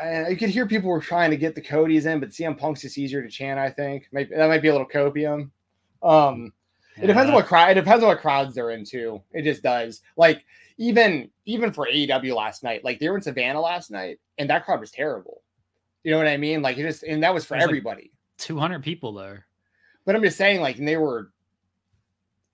I, 0.00 0.28
you 0.28 0.36
could 0.36 0.50
hear 0.50 0.66
people 0.66 0.90
were 0.90 1.00
trying 1.00 1.30
to 1.30 1.36
get 1.36 1.54
the 1.54 1.60
Cody's 1.60 2.06
in, 2.06 2.20
but 2.20 2.30
CM 2.30 2.58
Punk's 2.58 2.82
just 2.82 2.98
easier 2.98 3.22
to 3.22 3.28
chant. 3.28 3.58
I 3.58 3.70
think 3.70 4.08
maybe 4.12 4.34
that 4.34 4.48
might 4.48 4.62
be 4.62 4.68
a 4.68 4.72
little 4.72 4.88
copium. 4.88 5.50
Um, 6.02 6.52
it 6.96 7.06
depends 7.06 7.28
on 7.28 7.34
what 7.34 7.46
crowd. 7.46 7.70
It 7.70 7.74
depends 7.74 8.02
on 8.02 8.08
what 8.08 8.20
crowds 8.20 8.54
they're 8.54 8.70
into. 8.70 9.22
It 9.32 9.42
just 9.42 9.62
does. 9.62 10.02
Like 10.16 10.44
even 10.78 11.30
even 11.46 11.72
for 11.72 11.86
AEW 11.86 12.34
last 12.34 12.62
night, 12.62 12.84
like 12.84 12.98
they 12.98 13.08
were 13.08 13.16
in 13.16 13.22
Savannah 13.22 13.60
last 13.60 13.90
night, 13.90 14.18
and 14.38 14.48
that 14.50 14.64
crowd 14.64 14.80
was 14.80 14.90
terrible. 14.90 15.42
You 16.04 16.10
know 16.10 16.18
what 16.18 16.26
I 16.26 16.36
mean? 16.36 16.62
Like 16.62 16.78
it 16.78 16.82
just 16.82 17.02
and 17.02 17.22
that 17.22 17.32
was 17.32 17.44
for 17.44 17.54
There's 17.54 17.62
like 17.62 17.70
everybody. 17.70 18.12
200 18.38 18.82
people 18.82 19.12
there. 19.12 19.46
But 20.04 20.16
I'm 20.16 20.22
just 20.22 20.36
saying, 20.36 20.60
like, 20.60 20.78
and 20.78 20.88
they 20.88 20.96
were. 20.96 21.30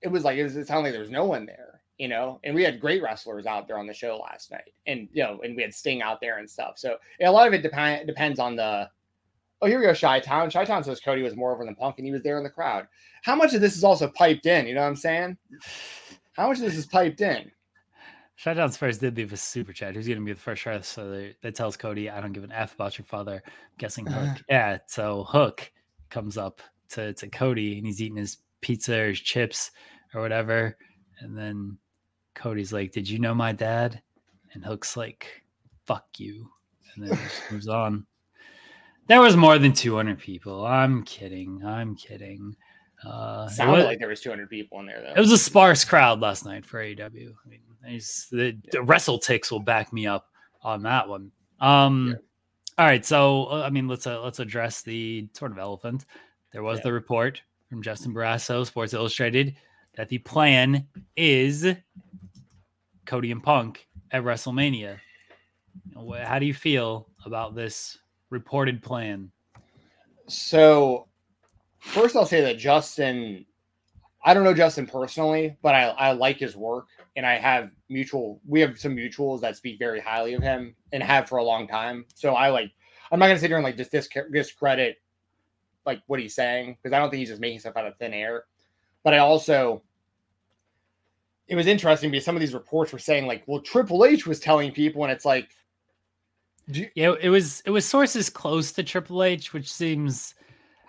It 0.02 0.08
was 0.08 0.24
like 0.24 0.36
it 0.36 0.44
was. 0.44 0.56
It 0.56 0.66
sounded 0.66 0.84
like 0.84 0.92
there 0.92 1.00
was 1.00 1.10
no 1.10 1.24
one 1.24 1.46
there, 1.46 1.67
you 1.98 2.08
know. 2.08 2.40
And 2.44 2.54
we 2.54 2.62
had 2.62 2.80
great 2.80 3.02
wrestlers 3.02 3.46
out 3.46 3.66
there 3.66 3.78
on 3.78 3.86
the 3.86 3.94
show 3.94 4.18
last 4.18 4.50
night, 4.50 4.72
and 4.86 5.08
you 5.12 5.22
know, 5.22 5.40
and 5.42 5.56
we 5.56 5.62
had 5.62 5.74
Sting 5.74 6.02
out 6.02 6.20
there 6.20 6.38
and 6.38 6.48
stuff. 6.48 6.78
So 6.78 6.96
a 7.20 7.30
lot 7.30 7.46
of 7.46 7.54
it 7.54 7.62
depend 7.62 8.06
depends 8.06 8.38
on 8.38 8.56
the. 8.56 8.88
Oh, 9.60 9.66
here 9.66 9.80
we 9.80 9.86
go, 9.86 9.92
Shy 9.92 10.20
Town. 10.20 10.50
Shy 10.50 10.64
Town 10.64 10.84
says 10.84 11.00
Cody 11.00 11.22
was 11.22 11.34
more 11.34 11.52
over 11.52 11.64
than 11.64 11.74
Punk, 11.74 11.96
and 11.98 12.06
he 12.06 12.12
was 12.12 12.22
there 12.22 12.38
in 12.38 12.44
the 12.44 12.50
crowd. 12.50 12.86
How 13.22 13.34
much 13.34 13.54
of 13.54 13.60
this 13.60 13.76
is 13.76 13.82
also 13.82 14.06
piped 14.08 14.46
in? 14.46 14.66
You 14.68 14.74
know 14.74 14.82
what 14.82 14.86
I'm 14.88 14.96
saying? 14.96 15.36
How 16.32 16.46
much 16.46 16.58
of 16.58 16.62
this 16.62 16.76
is 16.76 16.86
piped 16.86 17.20
in? 17.20 17.50
Shutdown's 18.38 18.76
first 18.76 19.00
did 19.00 19.16
leave 19.16 19.32
a 19.32 19.36
super 19.36 19.72
chat. 19.72 19.96
Who's 19.96 20.06
going 20.06 20.20
to 20.20 20.24
be 20.24 20.32
the 20.32 20.38
first 20.38 20.64
wrestler 20.64 21.32
that 21.42 21.56
tells 21.56 21.76
Cody, 21.76 22.08
I 22.08 22.20
don't 22.20 22.32
give 22.32 22.44
an 22.44 22.52
F 22.52 22.72
about 22.74 22.96
your 22.96 23.04
father? 23.04 23.42
I'm 23.44 23.52
guessing 23.78 24.06
Hook. 24.10 24.38
yeah. 24.48 24.78
So 24.86 25.24
Hook 25.24 25.72
comes 26.08 26.38
up 26.38 26.62
to, 26.90 27.12
to 27.14 27.28
Cody 27.28 27.78
and 27.78 27.84
he's 27.84 28.00
eating 28.00 28.18
his 28.18 28.36
pizza 28.60 28.96
or 28.96 29.08
his 29.08 29.18
chips 29.18 29.72
or 30.14 30.20
whatever. 30.20 30.76
And 31.18 31.36
then 31.36 31.78
Cody's 32.38 32.72
like, 32.72 32.92
Did 32.92 33.08
you 33.08 33.18
know 33.18 33.34
my 33.34 33.52
dad? 33.52 34.00
And 34.54 34.64
Hook's 34.64 34.96
like, 34.96 35.42
Fuck 35.86 36.06
you. 36.18 36.48
And 36.94 37.06
then 37.08 37.16
just 37.18 37.42
moves 37.52 37.68
on. 37.68 38.06
There 39.08 39.20
was 39.20 39.36
more 39.36 39.58
than 39.58 39.72
200 39.72 40.18
people. 40.18 40.66
I'm 40.66 41.02
kidding. 41.02 41.64
I'm 41.64 41.96
kidding. 41.96 42.54
Uh, 43.06 43.48
Sounded 43.48 43.72
was- 43.76 43.84
like 43.86 43.98
there 43.98 44.08
was 44.08 44.20
200 44.20 44.50
people 44.50 44.80
in 44.80 44.86
there 44.86 45.00
though. 45.00 45.12
it 45.16 45.20
was 45.20 45.32
a 45.32 45.38
sparse 45.38 45.84
crowd 45.84 46.20
last 46.20 46.44
night 46.44 46.64
for 46.66 46.82
AEW. 46.82 47.00
I 47.44 47.48
mean, 47.48 47.60
the, 48.30 48.58
the 48.72 48.78
WrestleTix 48.78 49.50
will 49.50 49.60
back 49.60 49.92
me 49.92 50.06
up 50.06 50.26
on 50.62 50.82
that 50.82 51.08
one. 51.08 51.30
Um, 51.60 52.16
all 52.76 52.86
right, 52.86 53.04
so 53.04 53.46
uh, 53.46 53.62
I 53.64 53.70
mean, 53.70 53.88
let's 53.88 54.06
uh, 54.06 54.20
let's 54.22 54.40
address 54.40 54.82
the 54.82 55.28
sort 55.32 55.52
of 55.52 55.58
elephant. 55.58 56.04
There 56.52 56.62
was 56.62 56.78
Yeah. 56.78 56.84
the 56.84 56.92
report 56.92 57.40
from 57.70 57.82
Justin 57.82 58.12
Barrasso, 58.14 58.64
Sports 58.66 58.94
Illustrated, 58.94 59.54
that 59.96 60.08
the 60.08 60.18
plan 60.18 60.86
is 61.16 61.66
Cody 63.08 63.32
and 63.32 63.42
Punk 63.42 63.88
at 64.12 64.22
WrestleMania. 64.22 64.98
How 65.96 66.38
do 66.38 66.44
you 66.44 66.52
feel 66.52 67.08
about 67.24 67.54
this 67.54 67.98
reported 68.28 68.82
plan? 68.82 69.32
So, 70.28 71.08
first, 71.78 72.14
I'll 72.14 72.26
say 72.26 72.42
that 72.42 72.58
Justin, 72.58 73.46
I 74.22 74.34
don't 74.34 74.44
know 74.44 74.52
Justin 74.52 74.86
personally, 74.86 75.56
but 75.62 75.74
I, 75.74 75.84
I 75.84 76.12
like 76.12 76.38
his 76.38 76.54
work, 76.54 76.88
and 77.16 77.24
I 77.24 77.38
have 77.38 77.70
mutual. 77.88 78.42
We 78.46 78.60
have 78.60 78.78
some 78.78 78.94
mutuals 78.94 79.40
that 79.40 79.56
speak 79.56 79.78
very 79.78 80.00
highly 80.00 80.34
of 80.34 80.42
him 80.42 80.74
and 80.92 81.02
have 81.02 81.30
for 81.30 81.38
a 81.38 81.44
long 81.44 81.66
time. 81.66 82.04
So 82.14 82.34
I 82.34 82.50
like. 82.50 82.70
I'm 83.10 83.18
not 83.18 83.28
gonna 83.28 83.38
sit 83.38 83.48
here 83.48 83.56
and 83.56 83.64
like 83.64 83.78
just 83.78 83.90
discredit 83.90 84.96
like 85.86 86.02
what 86.08 86.20
he's 86.20 86.34
saying 86.34 86.76
because 86.76 86.94
I 86.94 86.98
don't 86.98 87.08
think 87.08 87.20
he's 87.20 87.30
just 87.30 87.40
making 87.40 87.60
stuff 87.60 87.76
out 87.78 87.86
of 87.86 87.96
thin 87.96 88.12
air. 88.12 88.44
But 89.02 89.14
I 89.14 89.18
also. 89.18 89.82
It 91.48 91.56
was 91.56 91.66
interesting 91.66 92.10
because 92.10 92.24
some 92.24 92.36
of 92.36 92.40
these 92.40 92.54
reports 92.54 92.92
were 92.92 92.98
saying 92.98 93.26
like, 93.26 93.42
well, 93.46 93.60
Triple 93.60 94.04
H 94.04 94.26
was 94.26 94.38
telling 94.38 94.70
people, 94.70 95.02
and 95.02 95.12
it's 95.12 95.24
like, 95.24 95.48
Yeah, 96.66 97.14
it 97.20 97.30
was 97.30 97.62
it 97.64 97.70
was 97.70 97.86
sources 97.86 98.28
close 98.28 98.72
to 98.72 98.82
Triple 98.82 99.22
H, 99.22 99.52
which 99.52 99.72
seems 99.72 100.34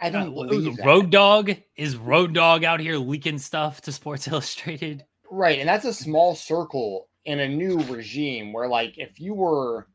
I 0.02 0.10
don't 0.10 0.38
Uh. 0.38 0.84
Road 0.86 1.10
Dog 1.10 1.56
is 1.76 1.98
Road 1.98 2.34
Dog 2.34 2.64
out 2.64 2.80
here 2.80 2.98
leaking 2.98 3.38
stuff 3.38 3.82
to 3.82 3.92
Sports 3.92 4.28
Illustrated. 4.32 5.06
Right, 5.32 5.60
and 5.60 5.70
that's 5.70 5.86
a 5.86 5.94
small 5.94 6.36
circle 6.36 7.08
in 7.26 7.40
a 7.40 7.48
new 7.48 7.80
regime 7.84 8.52
where, 8.52 8.68
like, 8.68 8.98
if 8.98 9.20
you 9.20 9.34
were, 9.34 9.88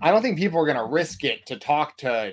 I 0.00 0.10
don't 0.10 0.22
think 0.22 0.38
people 0.38 0.58
are 0.58 0.64
going 0.64 0.78
to 0.78 0.84
risk 0.84 1.24
it 1.24 1.44
to 1.46 1.58
talk 1.58 1.98
to, 1.98 2.32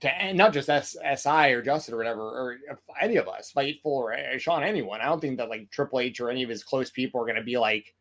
to 0.00 0.34
not 0.34 0.52
just 0.52 0.68
S, 0.68 0.96
SI 1.16 1.52
or 1.52 1.62
Justin 1.62 1.94
or 1.94 1.96
whatever, 1.98 2.20
or 2.20 2.58
any 3.00 3.16
of 3.16 3.28
us, 3.28 3.52
Fightful 3.54 3.80
or 3.84 4.14
uh, 4.14 4.38
Sean, 4.38 4.62
anyone. 4.62 5.00
I 5.00 5.06
don't 5.06 5.20
think 5.20 5.38
that 5.38 5.48
like 5.48 5.70
Triple 5.70 6.00
H 6.00 6.20
or 6.20 6.30
any 6.30 6.42
of 6.42 6.50
his 6.50 6.64
close 6.64 6.90
people 6.90 7.20
are 7.20 7.26
going 7.26 7.36
to 7.36 7.42
be 7.42 7.56
like 7.56 7.94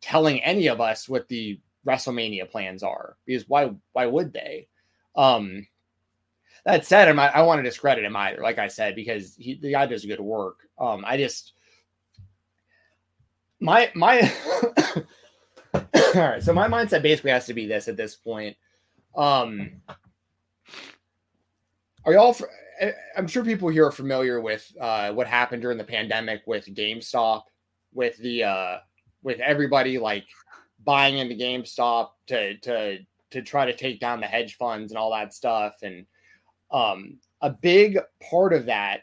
telling 0.00 0.42
any 0.42 0.68
of 0.68 0.80
us 0.80 1.08
what 1.08 1.28
the 1.28 1.60
WrestleMania 1.86 2.50
plans 2.50 2.82
are 2.82 3.16
because 3.26 3.48
why? 3.48 3.70
Why 3.92 4.06
would 4.06 4.32
they? 4.32 4.68
Um, 5.16 5.66
that 6.64 6.86
said, 6.86 7.08
I'm 7.08 7.18
I 7.18 7.42
want 7.42 7.58
to 7.58 7.62
discredit 7.62 8.04
him 8.04 8.16
either. 8.16 8.40
Like 8.40 8.58
I 8.58 8.68
said, 8.68 8.94
because 8.94 9.36
he, 9.36 9.54
the 9.54 9.72
guy 9.72 9.86
does 9.86 10.06
good 10.06 10.20
work. 10.20 10.60
Um, 10.78 11.04
I 11.06 11.18
just 11.18 11.52
my 13.60 13.90
my 13.94 14.20
all 15.74 15.82
right 16.14 16.42
so 16.42 16.52
my 16.52 16.68
mindset 16.68 17.02
basically 17.02 17.30
has 17.30 17.46
to 17.46 17.54
be 17.54 17.66
this 17.66 17.88
at 17.88 17.96
this 17.96 18.14
point 18.14 18.56
um 19.16 19.70
are 22.06 22.12
y'all 22.12 22.36
I'm 23.16 23.26
sure 23.26 23.44
people 23.44 23.68
here 23.68 23.86
are 23.86 23.92
familiar 23.92 24.40
with 24.40 24.70
uh 24.80 25.12
what 25.12 25.26
happened 25.26 25.62
during 25.62 25.78
the 25.78 25.84
pandemic 25.84 26.42
with 26.46 26.66
gamestop 26.66 27.42
with 27.92 28.16
the 28.18 28.44
uh 28.44 28.78
with 29.22 29.40
everybody 29.40 29.98
like 29.98 30.26
buying 30.84 31.18
into 31.18 31.34
gamestop 31.34 32.10
to 32.26 32.56
to 32.58 32.98
to 33.30 33.42
try 33.42 33.64
to 33.64 33.74
take 33.74 34.00
down 34.00 34.20
the 34.20 34.26
hedge 34.26 34.56
funds 34.56 34.92
and 34.92 34.98
all 34.98 35.12
that 35.12 35.32
stuff 35.32 35.76
and 35.82 36.06
um 36.70 37.18
a 37.42 37.50
big 37.50 37.98
part 38.30 38.52
of 38.52 38.66
that 38.66 39.02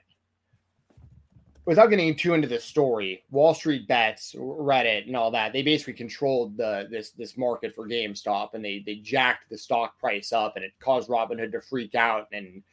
without 1.65 1.87
getting 1.87 2.15
too 2.15 2.33
into 2.33 2.47
the 2.47 2.59
story, 2.59 3.23
Wall 3.29 3.53
Street 3.53 3.87
bets, 3.87 4.33
Reddit, 4.35 5.05
and 5.05 5.15
all 5.15 5.29
that, 5.31 5.53
they 5.53 5.61
basically 5.61 5.93
controlled 5.93 6.57
the 6.57 6.87
this 6.89 7.11
this 7.11 7.37
market 7.37 7.75
for 7.75 7.87
GameStop, 7.87 8.55
and 8.55 8.65
they 8.65 8.83
they 8.85 8.95
jacked 8.95 9.49
the 9.49 9.57
stock 9.57 9.97
price 9.99 10.33
up, 10.33 10.55
and 10.55 10.65
it 10.65 10.73
caused 10.79 11.07
Robinhood 11.07 11.51
to 11.51 11.61
freak 11.61 11.93
out, 11.93 12.27
and 12.31 12.63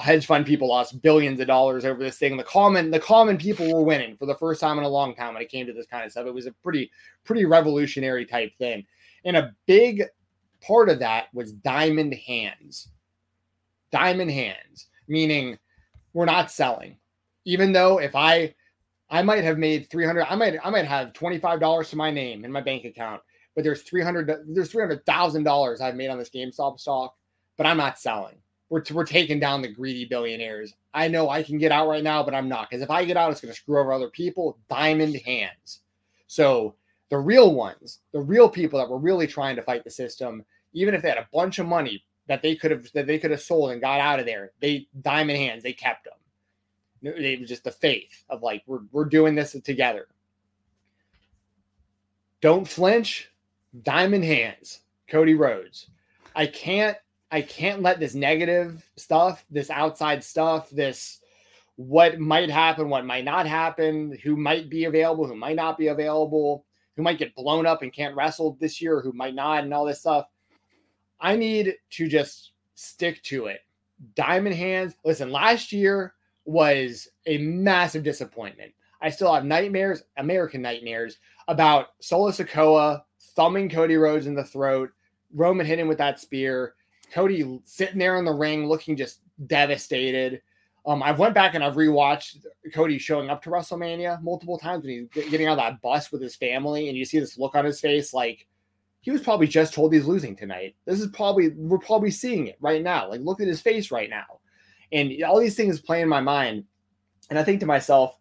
hedge 0.00 0.26
fund 0.26 0.46
people 0.46 0.68
lost 0.68 1.00
billions 1.02 1.40
of 1.40 1.46
dollars 1.46 1.84
over 1.84 2.02
this 2.02 2.18
thing. 2.18 2.36
The 2.36 2.44
common 2.44 2.90
the 2.90 3.00
common 3.00 3.36
people 3.36 3.72
were 3.72 3.82
winning 3.82 4.16
for 4.16 4.26
the 4.26 4.36
first 4.36 4.60
time 4.60 4.78
in 4.78 4.84
a 4.84 4.88
long 4.88 5.14
time 5.14 5.34
when 5.34 5.42
it 5.42 5.50
came 5.50 5.66
to 5.66 5.72
this 5.72 5.86
kind 5.86 6.04
of 6.04 6.10
stuff. 6.10 6.26
It 6.26 6.34
was 6.34 6.46
a 6.46 6.52
pretty 6.52 6.90
pretty 7.24 7.44
revolutionary 7.44 8.26
type 8.26 8.56
thing, 8.58 8.84
and 9.24 9.36
a 9.36 9.54
big 9.66 10.02
part 10.60 10.88
of 10.88 10.98
that 11.00 11.26
was 11.32 11.52
diamond 11.52 12.14
hands. 12.14 12.88
Diamond 13.92 14.30
hands, 14.30 14.88
meaning 15.06 15.56
we're 16.12 16.24
not 16.24 16.50
selling 16.50 16.96
even 17.44 17.72
though 17.72 17.98
if 17.98 18.14
I 18.14 18.54
I 19.10 19.22
might 19.22 19.44
have 19.44 19.58
made 19.58 19.90
300 19.90 20.26
I 20.28 20.34
might 20.34 20.56
I 20.64 20.70
might 20.70 20.86
have 20.86 21.12
$25 21.12 21.90
to 21.90 21.96
my 21.96 22.10
name 22.10 22.44
in 22.44 22.52
my 22.52 22.60
bank 22.60 22.84
account 22.84 23.20
but 23.54 23.64
there's 23.64 23.82
300 23.82 24.46
there's 24.48 24.72
$300,000 24.72 25.80
I've 25.80 25.94
made 25.94 26.08
on 26.08 26.18
this 26.18 26.30
GameStop 26.30 26.80
stock 26.80 27.14
but 27.56 27.66
I'm 27.66 27.76
not 27.76 27.98
selling 27.98 28.36
we're, 28.74 28.82
we're 28.92 29.06
taking 29.06 29.38
down 29.38 29.62
the 29.62 29.72
greedy 29.72 30.04
billionaires. 30.04 30.74
I 30.92 31.08
know 31.08 31.30
I 31.30 31.42
can 31.42 31.58
get 31.58 31.72
out 31.72 31.88
right 31.88 32.02
now 32.02 32.22
but 32.22 32.34
I'm 32.34 32.48
not 32.48 32.68
because 32.68 32.82
if 32.82 32.90
I 32.90 33.04
get 33.04 33.16
out 33.16 33.30
it's 33.30 33.40
going 33.40 33.54
to 33.54 33.60
screw 33.60 33.78
over 33.78 33.92
other 33.92 34.10
people 34.10 34.58
diamond 34.68 35.16
hands. 35.24 35.80
So 36.26 36.74
the 37.10 37.18
real 37.18 37.54
ones 37.54 38.00
the 38.12 38.20
real 38.20 38.48
people 38.48 38.78
that 38.78 38.88
were 38.88 38.98
really 38.98 39.26
trying 39.26 39.56
to 39.56 39.62
fight 39.62 39.84
the 39.84 39.90
system 39.90 40.44
even 40.72 40.94
if 40.94 41.02
they 41.02 41.08
had 41.08 41.18
a 41.18 41.28
bunch 41.32 41.58
of 41.58 41.66
money 41.66 42.04
that 42.26 42.42
they 42.42 42.56
could 42.56 42.70
have 42.72 42.90
that 42.94 43.06
they 43.06 43.18
could 43.18 43.30
have 43.30 43.42
sold 43.42 43.70
and 43.70 43.80
got 43.80 44.00
out 44.00 44.18
of 44.18 44.26
there 44.26 44.50
they 44.60 44.88
diamond 45.02 45.38
hands 45.38 45.62
they 45.62 45.72
kept 45.72 46.04
them 46.04 46.14
it 47.04 47.40
was 47.40 47.48
just 47.48 47.64
the 47.64 47.70
faith 47.70 48.24
of 48.30 48.42
like 48.42 48.62
we're 48.66 48.80
we're 48.90 49.04
doing 49.04 49.34
this 49.34 49.52
together. 49.64 50.06
Don't 52.40 52.66
flinch, 52.66 53.30
diamond 53.82 54.24
hands, 54.24 54.80
Cody 55.08 55.34
Rhodes. 55.34 55.88
I 56.34 56.46
can't 56.46 56.96
I 57.34 57.42
can't 57.42 57.82
let 57.82 57.98
this 57.98 58.14
negative 58.14 58.88
stuff, 58.94 59.44
this 59.50 59.68
outside 59.68 60.22
stuff, 60.22 60.70
this 60.70 61.18
what 61.74 62.20
might 62.20 62.48
happen, 62.48 62.88
what 62.88 63.04
might 63.04 63.24
not 63.24 63.48
happen, 63.48 64.16
who 64.22 64.36
might 64.36 64.70
be 64.70 64.84
available, 64.84 65.26
who 65.26 65.34
might 65.34 65.56
not 65.56 65.76
be 65.76 65.88
available, 65.88 66.64
who 66.94 67.02
might 67.02 67.18
get 67.18 67.34
blown 67.34 67.66
up 67.66 67.82
and 67.82 67.92
can't 67.92 68.14
wrestle 68.14 68.56
this 68.60 68.80
year, 68.80 69.00
who 69.00 69.10
might 69.10 69.34
not, 69.34 69.64
and 69.64 69.74
all 69.74 69.84
this 69.84 69.98
stuff. 69.98 70.28
I 71.18 71.34
need 71.34 71.74
to 71.90 72.06
just 72.06 72.52
stick 72.76 73.20
to 73.24 73.46
it. 73.46 73.62
Diamond 74.14 74.54
hands. 74.54 74.94
Listen, 75.04 75.32
last 75.32 75.72
year 75.72 76.14
was 76.44 77.08
a 77.26 77.38
massive 77.38 78.04
disappointment. 78.04 78.72
I 79.02 79.10
still 79.10 79.34
have 79.34 79.44
nightmares, 79.44 80.04
American 80.18 80.62
nightmares, 80.62 81.18
about 81.48 82.00
Solo 82.00 82.30
Sikoa 82.30 83.02
thumbing 83.34 83.68
Cody 83.68 83.96
Rhodes 83.96 84.28
in 84.28 84.36
the 84.36 84.44
throat, 84.44 84.92
Roman 85.34 85.66
hitting 85.66 85.88
with 85.88 85.98
that 85.98 86.20
spear, 86.20 86.76
Cody 87.14 87.60
sitting 87.64 87.98
there 87.98 88.18
in 88.18 88.24
the 88.24 88.32
ring 88.32 88.66
looking 88.66 88.96
just 88.96 89.20
devastated. 89.46 90.42
Um, 90.84 91.02
I've 91.02 91.18
went 91.18 91.32
back 91.34 91.54
and 91.54 91.62
I've 91.62 91.76
rewatched 91.76 92.44
Cody 92.74 92.98
showing 92.98 93.30
up 93.30 93.40
to 93.44 93.50
WrestleMania 93.50 94.20
multiple 94.20 94.58
times 94.58 94.84
when 94.84 95.08
he's 95.14 95.30
getting 95.30 95.48
of 95.48 95.56
that 95.56 95.80
bus 95.80 96.10
with 96.10 96.20
his 96.20 96.36
family, 96.36 96.88
and 96.88 96.98
you 96.98 97.04
see 97.04 97.20
this 97.20 97.38
look 97.38 97.54
on 97.54 97.64
his 97.64 97.80
face 97.80 98.12
like 98.12 98.46
he 99.00 99.10
was 99.10 99.20
probably 99.20 99.46
just 99.46 99.74
told 99.74 99.92
he's 99.92 100.06
losing 100.06 100.34
tonight. 100.34 100.74
This 100.86 101.00
is 101.00 101.06
probably 101.08 101.50
we're 101.50 101.78
probably 101.78 102.10
seeing 102.10 102.48
it 102.48 102.56
right 102.60 102.82
now. 102.82 103.08
Like 103.08 103.20
look 103.20 103.40
at 103.40 103.46
his 103.46 103.62
face 103.62 103.90
right 103.90 104.10
now. 104.10 104.40
And 104.92 105.22
all 105.22 105.38
these 105.38 105.56
things 105.56 105.80
play 105.80 106.00
in 106.02 106.08
my 106.08 106.20
mind. 106.20 106.64
And 107.30 107.38
I 107.38 107.44
think 107.44 107.60
to 107.60 107.66
myself, 107.66 108.18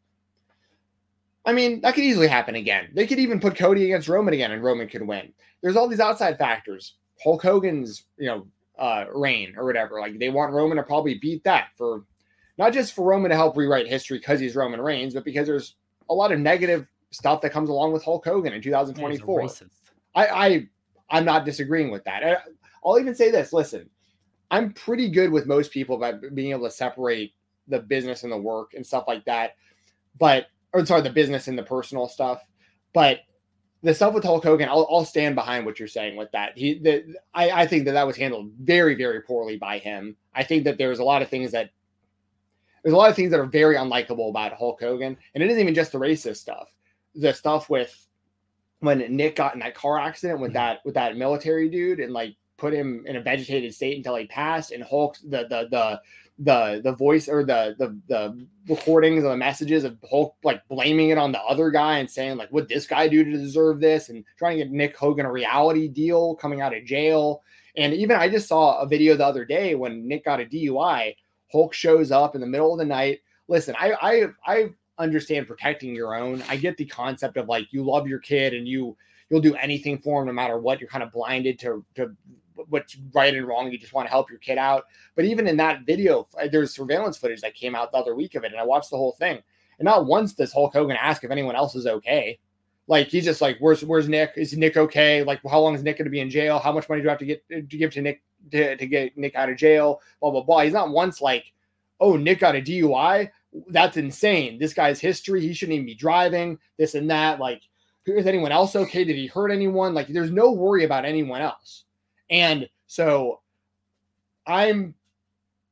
I 1.46 1.54
mean, 1.54 1.82
that 1.82 1.96
could 1.96 2.04
easily 2.04 2.28
happen 2.28 2.56
again. 2.56 2.90
They 2.94 3.08
could 3.08 3.20
even 3.20 3.40
put 3.40 3.58
Cody 3.58 3.86
against 3.86 4.08
Roman 4.08 4.34
again 4.34 4.52
and 4.52 4.64
Roman 4.64 4.88
could 4.88 5.06
win. 5.06 5.34
There's 5.62 5.76
all 5.76 5.88
these 5.88 6.00
outside 6.00 6.38
factors. 6.38 6.96
Hulk 7.24 7.42
Hogan's, 7.42 8.06
you 8.18 8.28
know, 8.28 8.48
uh 8.78 9.06
reign 9.14 9.54
or 9.58 9.66
whatever. 9.66 10.00
Like 10.00 10.20
they 10.20 10.30
want 10.30 10.54
Roman 10.54 10.78
to 10.78 10.84
probably 10.84 11.16
beat 11.16 11.44
that 11.44 11.68
for 11.78 12.04
not 12.58 12.74
just 12.74 12.94
for 12.94 13.06
Roman 13.06 13.30
to 13.30 13.36
help 13.36 13.58
rewrite 13.58 13.88
history 13.88 14.20
because 14.20 14.40
he's 14.40 14.56
Roman 14.56 14.82
Reigns, 14.82 15.14
but 15.14 15.26
because 15.26 15.48
there's 15.48 15.76
a 16.10 16.14
lot 16.14 16.32
of 16.32 16.40
negative 16.40 16.86
stuff 17.12 17.42
that 17.42 17.52
comes 17.52 17.70
along 17.70 17.94
with 17.94 18.04
Hulk 18.04 18.26
Hogan 18.26 18.54
in 18.54 18.62
2024. 18.62 19.50
I, 20.16 20.28
I 20.28 20.70
I'm 21.10 21.26
not 21.26 21.46
disagreeing 21.46 21.92
with 21.92 22.04
that. 22.06 22.24
I, 22.24 22.38
I'll 22.86 23.00
even 23.00 23.16
say 23.16 23.32
this. 23.32 23.54
Listen, 23.54 23.90
I'm 24.52 24.74
pretty 24.74 25.10
good 25.10 25.32
with 25.32 25.48
most 25.48 25.72
people 25.72 25.96
about 25.96 26.22
being 26.34 26.52
able 26.52 26.66
to 26.66 26.72
separate 26.72 27.34
the 27.68 27.80
business 27.80 28.24
and 28.24 28.32
the 28.32 28.38
work 28.38 28.74
and 28.74 28.86
stuff 28.86 29.06
like 29.08 29.26
that. 29.26 29.56
But 30.20 30.48
or 30.74 30.86
sorry, 30.86 31.02
the 31.02 31.10
business 31.10 31.48
and 31.48 31.58
the 31.58 31.64
personal 31.64 32.08
stuff. 32.08 32.42
But 32.94 33.20
the 33.84 33.94
stuff 33.94 34.14
with 34.14 34.24
Hulk 34.24 34.44
Hogan, 34.44 34.70
I'll, 34.70 34.88
I'll 34.90 35.06
stand 35.06 35.36
behind 35.36 35.66
what 35.66 35.78
you're 35.78 35.90
saying 35.90 36.16
with 36.16 36.32
that. 36.32 36.58
He, 36.58 36.80
the, 36.80 37.16
I, 37.34 37.52
I 37.52 37.68
think 37.68 37.86
that 37.86 37.92
that 37.92 38.08
was 38.08 38.16
handled 38.16 38.52
very, 38.62 38.96
very 38.96 39.22
poorly 39.22 39.58
by 39.58 39.78
him. 39.78 40.16
I 40.34 40.44
think 40.44 40.64
that 40.64 40.78
there's 40.78 41.00
a 41.00 41.04
lot 41.04 41.22
of 41.22 41.30
things 41.30 41.52
that 41.52 41.70
there's 42.82 42.94
a 42.94 42.98
lot 42.98 43.10
of 43.10 43.16
things 43.16 43.32
that 43.32 43.40
are 43.40 43.46
very 43.46 43.76
unlikable 43.76 44.30
about 44.30 44.54
Hulk 44.54 44.82
Hogan, 44.82 45.18
and 45.34 45.44
it 45.44 45.50
isn't 45.50 45.62
even 45.62 45.74
just 45.74 45.92
the 45.92 45.98
racist 45.98 46.38
stuff. 46.38 46.74
The 47.16 47.34
stuff 47.34 47.70
with 47.70 48.08
when 48.80 49.00
Nick 49.16 49.38
got 49.38 49.54
in 49.54 49.62
that 49.62 49.76
car 49.76 50.00
accident 50.00 50.40
with 50.40 50.50
mm-hmm. 50.50 50.56
that 50.56 50.80
with 50.86 50.96
that 50.96 51.18
military 51.18 51.70
dude 51.70 52.00
and 52.00 52.12
like 52.12 52.36
put 52.58 52.74
him 52.74 53.04
in 53.06 53.16
a 53.18 53.22
vegetated 53.22 53.74
state 53.74 53.98
until 53.98 54.16
he 54.16 54.26
passed, 54.28 54.72
and 54.72 54.84
Hulk 54.84 55.18
the 55.24 55.46
the 55.50 55.68
the 55.70 56.02
the 56.40 56.82
the 56.84 56.94
voice 56.94 57.30
or 57.30 57.44
the 57.44 57.76
the 57.78 58.00
the 58.08 58.48
recordings 58.68 59.24
of 59.24 59.30
the 59.30 59.38
messages 59.38 59.84
of 59.84 59.98
Hulk 60.10 60.36
like 60.44 60.68
blaming 60.68 61.10
it 61.10 61.18
on 61.18 61.32
the 61.32 61.42
other 61.42 61.70
guy 61.70 62.00
and 62.00 62.10
saying 62.10 62.38
like 62.38 62.52
what 62.52 62.68
this 62.68 62.88
guy 62.88 63.08
do 63.08 63.24
to 63.24 63.32
deserve 63.32 63.80
this 63.80 64.10
and 64.10 64.24
trying 64.38 64.58
to 64.58 64.64
get 64.64 64.72
Nick 64.72 64.98
Hogan 64.98 65.26
a 65.26 65.32
reality 65.32 65.88
deal 65.88 66.36
coming 66.36 66.62
out 66.62 66.76
of 66.76 66.86
jail. 66.86 67.44
And 67.78 67.94
even 67.94 68.18
I 68.18 68.30
just 68.30 68.48
saw 68.48 68.80
a 68.80 68.88
video 68.88 69.16
the 69.16 69.26
other 69.26 69.46
day 69.46 69.76
when 69.76 70.08
Nick 70.08 70.26
got 70.26 70.40
a 70.40 70.46
DUI. 70.46 71.16
Hulk 71.52 71.74
shows 71.74 72.12
up 72.12 72.34
in 72.34 72.42
the 72.42 72.48
middle 72.48 72.72
of 72.74 72.80
the 72.80 72.86
night. 72.86 73.20
Listen, 73.48 73.76
I 73.78 73.94
I 74.02 74.26
I 74.46 74.70
understand 74.98 75.48
protecting 75.48 75.94
your 75.94 76.16
own. 76.16 76.44
I 76.50 76.58
get 76.58 76.78
the 76.78 76.86
concept 76.86 77.38
of 77.38 77.48
like 77.48 77.72
you 77.72 77.84
love 77.84 78.08
your 78.08 78.20
kid 78.20 78.54
and 78.56 78.68
you 78.68 78.98
you'll 79.30 79.42
do 79.42 79.56
anything 79.56 80.00
for 80.00 80.22
him 80.22 80.28
no 80.28 80.34
matter 80.34 80.58
what. 80.58 80.80
You're 80.80 80.90
kind 80.90 81.04
of 81.04 81.12
blinded 81.12 81.60
to 81.60 81.86
to 81.96 82.16
what's 82.70 82.98
right 83.14 83.36
and 83.36 83.48
wrong. 83.48 83.72
You 83.72 83.78
just 83.78 83.94
want 83.94 84.08
to 84.08 84.12
help 84.12 84.30
your 84.30 84.40
kid 84.40 84.58
out. 84.58 84.86
But 85.16 85.26
even 85.26 85.48
in 85.48 85.58
that 85.58 85.86
video, 85.86 86.28
uh, 86.42 86.48
there's 86.52 86.74
surveillance 86.74 87.18
footage 87.18 87.42
that 87.42 87.56
came 87.56 87.76
out 87.76 87.92
the 87.92 87.98
other 87.98 88.16
week 88.16 88.36
of 88.36 88.44
it, 88.44 88.52
and 88.52 88.60
I 88.60 88.64
watched 88.64 88.90
the 88.90 88.98
whole 88.98 89.14
thing. 89.14 89.42
And 89.80 89.86
not 89.86 90.06
once 90.06 90.34
does 90.34 90.54
Hulk 90.54 90.74
Hogan 90.74 90.98
ask 90.98 91.24
if 91.24 91.32
anyone 91.32 91.56
else 91.56 91.76
is 91.76 91.88
okay. 91.88 92.40
Like 92.88 93.08
he's 93.08 93.26
just 93.26 93.42
like, 93.42 93.58
"Where's 93.60 93.84
Where's 93.84 94.10
Nick? 94.10 94.34
Is 94.36 94.56
Nick 94.58 94.76
okay? 94.76 95.24
Like, 95.24 95.40
how 95.50 95.60
long 95.60 95.76
is 95.76 95.84
Nick 95.84 95.98
going 95.98 96.06
to 96.06 96.12
be 96.12 96.20
in 96.20 96.30
jail? 96.30 96.60
How 96.60 96.72
much 96.72 96.90
money 96.90 97.02
do 97.02 97.08
I 97.08 97.12
have 97.12 97.20
to 97.20 97.26
get 97.26 97.48
to 97.50 97.62
give 97.62 97.92
to 97.94 98.02
Nick 98.02 98.22
to, 98.52 98.76
to 98.76 98.88
get 98.88 99.18
Nick 99.18 99.36
out 99.36 99.50
of 99.50 99.58
jail? 99.58 100.02
Blah 100.20 100.32
blah 100.32 100.44
blah." 100.44 100.62
He's 100.62 100.74
not 100.74 100.90
once 100.90 101.22
like, 101.22 101.54
"Oh, 102.02 102.18
Nick 102.18 102.40
got 102.40 102.56
a 102.56 102.62
DUI. 102.62 103.30
That's 103.70 103.98
insane. 103.98 104.60
This 104.60 104.74
guy's 104.74 105.00
history. 105.00 105.42
He 105.42 105.54
shouldn't 105.54 105.76
even 105.76 105.86
be 105.86 105.96
driving. 105.96 106.60
This 106.78 106.96
and 106.96 107.10
that. 107.10 107.40
Like, 107.40 107.62
is 108.06 108.28
anyone 108.28 108.52
else 108.52 108.76
okay? 108.76 109.06
Did 109.06 109.16
he 109.16 109.28
hurt 109.28 109.50
anyone? 109.50 109.94
Like, 109.94 110.08
there's 110.08 110.32
no 110.32 110.52
worry 110.52 110.84
about 110.84 111.06
anyone 111.06 111.42
else." 111.42 111.86
And 112.30 112.70
so 112.88 113.42
I'm, 114.48 114.96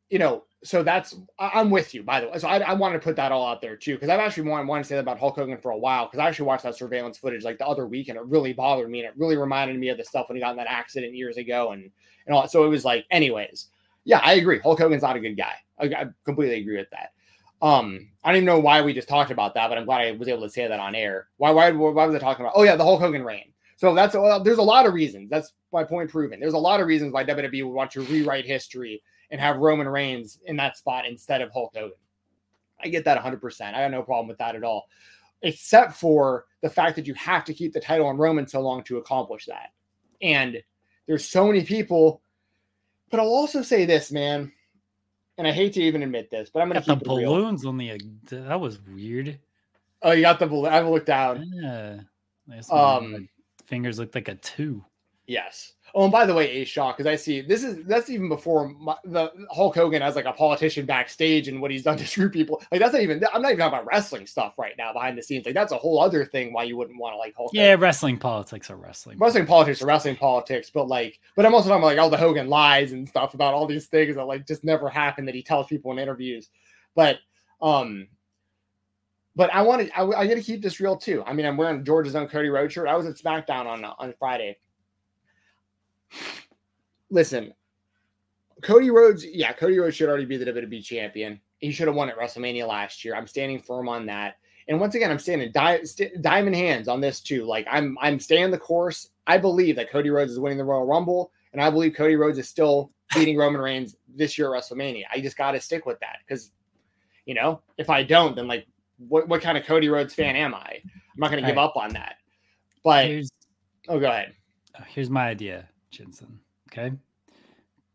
you 0.10 0.20
know, 0.20 0.44
so 0.64 0.84
that's 0.84 1.16
I'm 1.40 1.72
with 1.72 1.94
you 1.94 2.04
by 2.04 2.22
the 2.22 2.28
way. 2.28 2.38
So 2.38 2.48
I, 2.48 2.60
I 2.60 2.74
wanted 2.74 3.00
to 3.00 3.04
put 3.04 3.16
that 3.16 3.32
all 3.32 3.48
out 3.48 3.62
there 3.62 3.76
too 3.76 3.96
because 3.96 4.10
I've 4.10 4.20
actually 4.20 4.48
wanted, 4.48 4.68
wanted 4.68 4.84
to 4.84 4.90
say 4.90 4.96
that 4.96 5.02
about 5.02 5.20
Hulk 5.20 5.36
Hogan 5.36 5.58
for 5.58 5.72
a 5.72 5.78
while 5.78 6.06
because 6.06 6.20
I 6.20 6.28
actually 6.28 6.46
watched 6.46 6.64
that 6.64 6.78
surveillance 6.78 7.18
footage 7.18 7.44
like 7.44 7.58
the 7.58 7.68
other 7.68 7.88
week 7.88 8.10
and 8.10 8.18
it 8.18 8.26
really 8.26 8.54
bothered 8.54 8.90
me 8.90 9.00
and 9.00 9.08
it 9.08 9.16
really 9.18 9.38
reminded 9.38 9.80
me 9.80 9.90
of 9.90 9.98
the 9.98 10.04
stuff 10.04 10.30
when 10.30 10.36
he 10.36 10.42
got 10.42 10.52
in 10.52 10.58
that 10.58 10.68
accident 10.68 11.16
years 11.16 11.38
ago 11.38 11.72
and 11.72 11.90
and 12.28 12.36
all. 12.36 12.44
That. 12.44 12.52
So 12.52 12.64
it 12.64 12.70
was 12.70 12.86
like, 12.86 13.06
anyways, 13.10 13.70
yeah, 14.04 14.20
I 14.24 14.34
agree. 14.34 14.60
Hulk 14.60 14.80
Hogan's 14.80 15.02
not 15.02 15.16
a 15.16 15.20
good 15.20 15.36
guy. 15.36 15.56
I, 15.80 15.86
I 15.86 16.06
completely 16.26 16.60
agree 16.60 16.78
with 16.78 16.90
that. 16.92 17.14
Um, 17.62 18.10
I 18.24 18.30
don't 18.30 18.38
even 18.38 18.46
know 18.46 18.60
why 18.60 18.82
we 18.82 18.94
just 18.94 19.08
talked 19.08 19.32
about 19.32 19.54
that, 19.54 19.70
but 19.70 19.78
I'm 19.78 19.86
glad 19.86 20.02
I 20.02 20.12
was 20.12 20.28
able 20.28 20.42
to 20.42 20.50
say 20.50 20.68
that 20.68 20.80
on 20.80 20.96
air. 20.96 21.28
Why? 21.38 21.52
Why? 21.52 21.72
Why 21.72 22.06
was 22.06 22.16
I 22.16 22.20
talking 22.20 22.44
about? 22.44 22.54
Oh 22.56 22.64
yeah, 22.64 22.76
the 22.76 22.84
Hulk 22.84 23.02
Hogan 23.02 23.24
reign. 23.24 23.52
So 23.82 23.96
that's 23.96 24.14
well, 24.14 24.40
there's 24.40 24.60
a 24.60 24.62
lot 24.62 24.86
of 24.86 24.94
reasons. 24.94 25.28
That's 25.32 25.54
my 25.74 25.84
point 25.84 26.12
proven. 26.12 26.40
There's 26.40 26.54
a 26.54 26.58
lot 26.60 26.80
of 26.80 26.86
reasons 26.86 27.14
why 27.14 27.24
WWE 27.24 27.66
would 27.66 27.74
want 27.74 27.90
to 27.92 28.02
rewrite 28.02 28.46
history 28.46 29.02
and 29.32 29.42
have 29.42 29.58
Roman 29.58 29.88
Reigns 29.90 30.38
in 30.46 30.56
that 30.58 30.78
spot 30.78 31.08
instead 31.08 31.42
of 31.42 31.52
Hulk 31.52 31.72
Hogan. 31.74 31.98
I 32.80 32.90
get 32.90 33.04
that 33.06 33.20
100%. 33.20 33.74
I 33.74 33.82
have 33.82 33.90
no 33.90 34.04
problem 34.04 34.28
with 34.28 34.38
that 34.38 34.56
at 34.56 34.64
all, 34.64 34.86
except 35.42 35.94
for 35.94 36.46
the 36.62 36.70
fact 36.70 36.96
that 36.98 37.08
you 37.08 37.16
have 37.16 37.44
to 37.46 37.56
keep 37.56 37.74
the 37.74 37.80
title 37.80 38.06
on 38.06 38.18
Roman 38.18 38.48
so 38.48 38.62
long 38.62 38.84
to 38.84 38.98
accomplish 38.98 39.48
that. 39.48 39.70
And 40.22 40.62
there's 41.08 41.28
so 41.28 41.48
many 41.48 41.64
people. 41.64 42.22
But 43.10 43.20
I'll 43.20 43.26
also 43.26 43.64
say 43.64 43.86
this, 43.86 44.12
man, 44.12 44.52
and 45.40 45.48
I 45.48 45.52
hate 45.52 45.74
to 45.74 45.82
even 45.82 46.04
admit 46.04 46.30
this, 46.30 46.52
but 46.54 46.60
I'm 46.60 46.70
going 46.70 46.80
to 46.80 46.88
keep 46.88 47.00
the 47.00 47.06
balloons 47.06 47.64
real. 47.64 47.70
on 47.70 47.78
the. 47.80 48.00
That 48.30 48.62
was 48.62 48.80
weird. 48.84 49.40
Oh, 50.04 50.12
you 50.12 50.22
got 50.22 50.38
the 50.38 50.46
balloon. 50.46 50.72
I've 50.72 50.86
looked 50.86 51.08
down. 51.08 51.50
Yeah. 51.52 52.02
Um, 52.70 53.28
fingers 53.72 53.98
looked 53.98 54.14
like 54.14 54.28
a 54.28 54.36
two. 54.36 54.84
Yes. 55.26 55.74
Oh, 55.96 56.04
and 56.04 56.12
by 56.12 56.26
the 56.26 56.34
way, 56.34 56.50
A 56.52 56.66
Shaw, 56.66 56.92
because 56.92 57.08
I 57.08 57.16
see 57.16 57.40
this 57.40 57.64
is 57.64 57.86
that's 57.86 58.10
even 58.10 58.28
before 58.28 58.68
my, 58.70 58.96
the 59.06 59.32
Hulk 59.50 59.76
Hogan 59.76 60.02
as 60.02 60.16
like 60.16 60.26
a 60.26 60.34
politician 60.34 60.86
backstage 60.86 61.48
and 61.48 61.62
what 61.62 61.72
he's 61.72 61.84
done 61.84 61.98
to 61.98 62.06
screw 62.08 62.30
people. 62.30 62.62
Like 62.70 62.82
that's 62.82 62.92
not 62.92 63.02
even. 63.02 63.24
I'm 63.34 63.42
not 63.42 63.52
even 63.52 63.60
talking 63.60 63.80
about 63.80 63.86
wrestling 63.86 64.28
stuff 64.28 64.58
right 64.58 64.74
now 64.78 64.92
behind 64.92 65.18
the 65.18 65.24
scenes. 65.24 65.46
Like 65.46 65.54
that's 65.54 65.72
a 65.72 65.78
whole 65.78 66.02
other 66.02 66.26
thing 66.26 66.52
why 66.52 66.64
you 66.64 66.76
wouldn't 66.76 67.00
want 67.00 67.14
to 67.14 67.18
like 67.18 67.34
Hulk. 67.36 67.52
Yeah, 67.54 67.72
Hogan. 67.72 67.80
wrestling 67.80 68.18
politics 68.18 68.70
are 68.70 68.76
wrestling. 68.76 69.18
Wrestling 69.20 69.46
politics 69.46 69.82
are 69.82 69.86
wrestling 69.86 70.18
politics, 70.18 70.70
but 70.70 70.88
like, 70.88 71.20
but 71.38 71.46
I'm 71.46 71.54
also 71.54 71.70
talking 71.70 71.82
about 71.82 71.88
like 71.88 72.00
all 72.00 72.10
the 72.10 72.18
Hogan 72.18 72.48
lies 72.48 72.92
and 72.92 73.08
stuff 73.08 73.34
about 73.34 73.54
all 73.54 73.68
these 73.68 73.88
things 73.88 74.16
that 74.16 74.26
like 74.26 74.46
just 74.46 74.66
never 74.66 74.90
happened 74.90 75.28
that 75.30 75.36
he 75.36 75.44
tells 75.44 75.68
people 75.68 75.92
in 75.92 76.00
interviews. 76.00 76.50
But 76.94 77.20
um, 77.62 78.08
but 79.36 79.54
I 79.54 79.62
want 79.62 79.88
to. 79.88 79.98
I, 79.98 80.22
I 80.22 80.28
got 80.28 80.36
to 80.36 80.42
keep 80.42 80.62
this 80.62 80.80
real 80.80 80.98
too. 80.98 81.24
I 81.26 81.34
mean, 81.34 81.46
I'm 81.46 81.58
wearing 81.58 81.86
George's 81.86 82.16
own 82.16 82.28
Cody 82.28 82.50
Rhodes 82.50 82.74
shirt. 82.74 82.88
I 82.88 82.96
was 82.96 83.06
at 83.06 83.16
SmackDown 83.16 83.66
on 83.66 83.84
on 83.86 84.14
Friday. 84.20 84.58
Listen, 87.10 87.54
Cody 88.62 88.90
Rhodes. 88.90 89.26
Yeah, 89.26 89.54
Cody 89.54 89.80
Rhodes 89.80 89.96
should 89.96 90.10
already 90.10 90.26
be 90.26 90.38
the 90.38 90.46
WWE 90.46 90.84
champion. 90.84 91.40
He 91.60 91.72
should 91.72 91.88
have 91.88 91.96
won 91.96 92.10
at 92.10 92.18
WrestleMania 92.18 92.68
last 92.68 93.06
year. 93.06 93.16
I'm 93.16 93.28
standing 93.28 93.62
firm 93.62 93.88
on 93.88 94.06
that. 94.08 94.38
And 94.68 94.80
once 94.80 94.96
again, 94.96 95.12
I'm 95.12 95.20
standing 95.20 95.52
di- 95.52 95.84
st- 95.84 96.22
diamond 96.22 96.56
hands 96.56 96.88
on 96.88 97.02
this 97.02 97.20
too. 97.20 97.46
Like 97.46 97.68
I'm, 97.70 97.98
I'm 98.02 98.20
staying 98.20 98.52
the 98.52 98.58
course. 98.58 99.10
I 99.28 99.38
believe 99.38 99.76
that 99.76 99.90
Cody 99.90 100.10
Rhodes 100.10 100.32
is 100.32 100.40
winning 100.40 100.58
the 100.58 100.64
Royal 100.64 100.86
Rumble, 100.86 101.32
and 101.54 101.62
I 101.62 101.70
believe 101.70 101.94
Cody 101.94 102.16
Rhodes 102.16 102.38
is 102.38 102.48
still 102.48 102.92
beating 103.14 103.38
Roman 103.38 103.62
Reigns 103.62 103.96
this 104.16 104.38
year 104.38 104.54
at 104.54 104.62
WrestleMania. 104.62 105.04
I 105.12 105.20
just 105.20 105.38
got 105.38 105.52
to 105.52 105.62
stick 105.62 105.86
with 105.86 106.00
that 106.00 106.18
because, 106.26 106.52
you 107.26 107.34
know, 107.34 107.62
if 107.78 107.90
I 107.90 108.04
don't, 108.04 108.36
then 108.36 108.48
like 108.48 108.68
what, 109.08 109.28
what 109.28 109.42
kind 109.42 109.58
of 109.58 109.66
Cody 109.66 109.90
Rhodes 109.90 110.14
fan 110.14 110.36
am 110.36 110.54
I? 110.54 110.80
I'm 110.84 111.20
not 111.20 111.32
going 111.32 111.44
to 111.44 111.48
give 111.48 111.58
right. 111.58 111.64
up 111.64 111.76
on 111.76 111.94
that. 111.94 112.16
But 112.84 113.06
here's, 113.06 113.30
oh, 113.88 114.00
go 114.00 114.08
ahead. 114.08 114.34
Uh, 114.76 114.84
here's 114.88 115.10
my 115.10 115.28
idea, 115.28 115.68
Jensen. 115.92 116.40
Okay, 116.72 116.94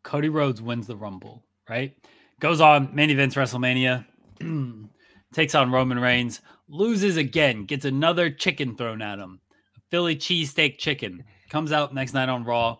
Cody 0.03 0.29
Rhodes 0.29 0.61
wins 0.61 0.87
the 0.87 0.95
Rumble. 0.95 1.43
Right, 1.69 1.97
goes 2.39 2.61
on 2.61 2.95
main 2.95 3.09
events 3.09 3.35
WrestleMania, 3.35 4.05
takes 5.33 5.55
on 5.55 5.71
Roman 5.71 5.99
Reigns, 5.99 6.41
loses 6.69 7.17
again, 7.17 7.65
gets 7.65 7.83
another 7.83 8.29
chicken 8.29 8.77
thrown 8.77 9.01
at 9.01 9.19
him, 9.19 9.41
a 9.75 9.81
Philly 9.89 10.15
cheesesteak 10.15 10.77
chicken. 10.77 11.23
Comes 11.49 11.71
out 11.71 11.93
next 11.93 12.13
night 12.13 12.29
on 12.29 12.45
Raw, 12.45 12.77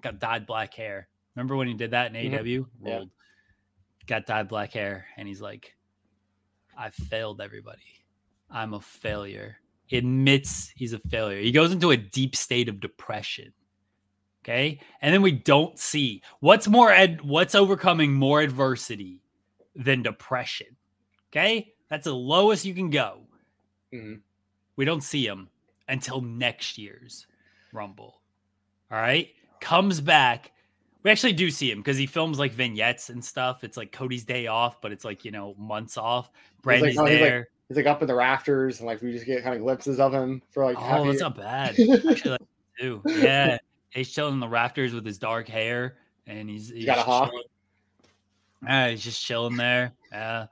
got 0.00 0.18
dyed 0.18 0.46
black 0.46 0.72
hair. 0.74 1.08
Remember 1.34 1.56
when 1.56 1.68
he 1.68 1.74
did 1.74 1.90
that 1.92 2.14
in 2.14 2.30
mm-hmm. 2.30 2.44
AEW? 2.44 2.66
Yeah. 2.84 3.04
Got 4.06 4.26
dyed 4.26 4.48
black 4.48 4.72
hair, 4.72 5.06
and 5.16 5.28
he's 5.28 5.40
like, 5.40 5.74
I 6.76 6.90
failed 6.90 7.40
everybody. 7.40 8.04
I'm 8.50 8.74
a 8.74 8.80
failure. 8.80 9.56
He 9.86 9.98
admits 9.98 10.72
he's 10.74 10.92
a 10.92 10.98
failure. 10.98 11.40
He 11.40 11.52
goes 11.52 11.72
into 11.72 11.90
a 11.90 11.96
deep 11.96 12.36
state 12.36 12.68
of 12.68 12.80
depression. 12.80 13.52
Okay. 14.44 14.80
And 15.00 15.14
then 15.14 15.22
we 15.22 15.32
don't 15.32 15.78
see 15.78 16.22
what's 16.40 16.66
more 16.66 16.90
ed 16.90 17.20
what's 17.22 17.54
overcoming 17.54 18.12
more 18.12 18.40
adversity 18.40 19.22
than 19.76 20.02
depression. 20.02 20.68
Okay. 21.30 21.72
That's 21.88 22.04
the 22.04 22.14
lowest 22.14 22.64
you 22.64 22.74
can 22.74 22.90
go. 22.90 23.20
Mm-hmm. 23.92 24.20
We 24.76 24.84
don't 24.84 25.02
see 25.02 25.26
him 25.26 25.48
until 25.88 26.20
next 26.20 26.78
year's 26.78 27.26
Rumble. 27.72 28.20
All 28.90 28.98
right. 28.98 29.28
Comes 29.60 30.00
back 30.00 30.52
we 31.02 31.10
actually 31.10 31.32
do 31.32 31.50
see 31.50 31.70
him 31.70 31.78
because 31.78 31.96
he 31.96 32.06
films 32.06 32.38
like 32.38 32.52
vignettes 32.52 33.10
and 33.10 33.24
stuff. 33.24 33.64
It's 33.64 33.76
like 33.76 33.92
Cody's 33.92 34.24
day 34.24 34.46
off, 34.46 34.80
but 34.80 34.92
it's 34.92 35.04
like 35.04 35.24
you 35.24 35.30
know 35.30 35.54
months 35.58 35.96
off. 35.96 36.30
Brandi's 36.62 36.96
like, 36.96 37.08
there. 37.08 37.18
He's 37.18 37.32
like, 37.32 37.48
he's 37.68 37.76
like, 37.78 37.86
up 37.86 38.02
in 38.02 38.08
the 38.08 38.14
rafters, 38.14 38.78
and 38.78 38.86
like 38.86 39.02
we 39.02 39.12
just 39.12 39.26
get 39.26 39.42
kind 39.42 39.54
of 39.54 39.62
glimpses 39.62 39.98
of 39.98 40.12
him 40.12 40.42
for 40.50 40.64
like. 40.64 40.76
Oh, 40.78 41.06
that's 41.06 41.20
not 41.20 41.36
bad. 41.36 41.70
actually, 42.10 42.30
like, 42.30 42.40
too. 42.78 43.02
Yeah, 43.06 43.58
he's 43.90 44.10
chilling 44.10 44.34
in 44.34 44.40
the 44.40 44.48
rafters 44.48 44.94
with 44.94 45.04
his 45.04 45.18
dark 45.18 45.48
hair, 45.48 45.96
and 46.26 46.48
he's, 46.48 46.70
he's 46.70 46.86
got 46.86 46.98
a 46.98 47.02
hawk. 47.02 47.32
Yeah, 48.62 48.90
he's 48.90 49.02
just 49.02 49.24
chilling 49.24 49.56
there. 49.56 49.92
Yeah, 50.12 50.46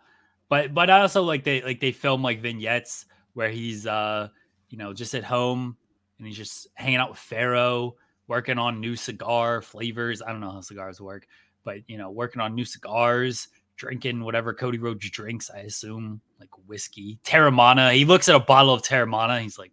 but 0.49 0.75
but 0.75 0.91
I 0.91 1.01
also 1.01 1.23
like 1.23 1.45
they 1.45 1.63
like 1.63 1.81
they 1.81 1.93
film 1.93 2.23
like 2.23 2.41
vignettes 2.41 3.07
where 3.35 3.51
he's 3.51 3.87
uh 3.87 4.29
you 4.69 4.79
know 4.79 4.93
just 4.93 5.15
at 5.15 5.23
home 5.23 5.77
and 6.19 6.27
he's 6.27 6.37
just 6.37 6.67
hanging 6.75 6.97
out 6.97 7.11
with 7.11 7.19
Pharaoh, 7.19 7.97
working 8.31 8.59
on 8.59 8.81
new 8.81 8.95
cigar 8.95 9.61
flavors. 9.61 10.23
I 10.23 10.31
don't 10.31 10.41
know 10.41 10.53
how 10.53 10.61
cigars 10.61 11.01
work, 11.01 11.27
but 11.65 11.79
you 11.89 11.99
know 11.99 12.11
working 12.11 12.41
on 12.41 12.55
new 12.55 12.65
cigars, 12.65 13.49
drinking 13.77 14.23
whatever 14.23 14.55
Cody 14.55 14.79
Rhodes 14.79 15.11
drinks. 15.11 15.51
I 15.51 15.59
assume 15.59 16.21
like 16.39 16.49
whiskey, 16.67 17.19
Terramana. 17.25 17.93
He 17.93 18.05
looks 18.05 18.29
at 18.29 18.37
a 18.37 18.41
bottle 18.41 18.73
of 18.73 18.83
Terramana. 18.83 19.43
He's 19.43 19.59
like. 19.59 19.73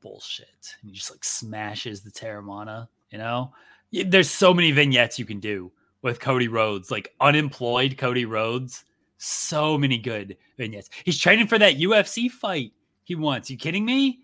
Bullshit. 0.00 0.76
And 0.80 0.90
he 0.90 0.96
just 0.96 1.10
like 1.10 1.22
smashes 1.22 2.00
the 2.00 2.10
Terramana, 2.10 2.88
you 3.10 3.18
know? 3.18 3.52
There's 3.92 4.30
so 4.30 4.54
many 4.54 4.72
vignettes 4.72 5.18
you 5.18 5.26
can 5.26 5.40
do 5.40 5.70
with 6.00 6.20
Cody 6.20 6.48
Rhodes, 6.48 6.90
like 6.90 7.12
unemployed 7.20 7.98
Cody 7.98 8.24
Rhodes. 8.24 8.86
So 9.18 9.76
many 9.76 9.98
good 9.98 10.38
vignettes. 10.56 10.88
He's 11.04 11.18
training 11.18 11.48
for 11.48 11.58
that 11.58 11.76
UFC 11.76 12.30
fight 12.30 12.72
he 13.04 13.14
wants. 13.14 13.50
You 13.50 13.58
kidding 13.58 13.84
me? 13.84 14.20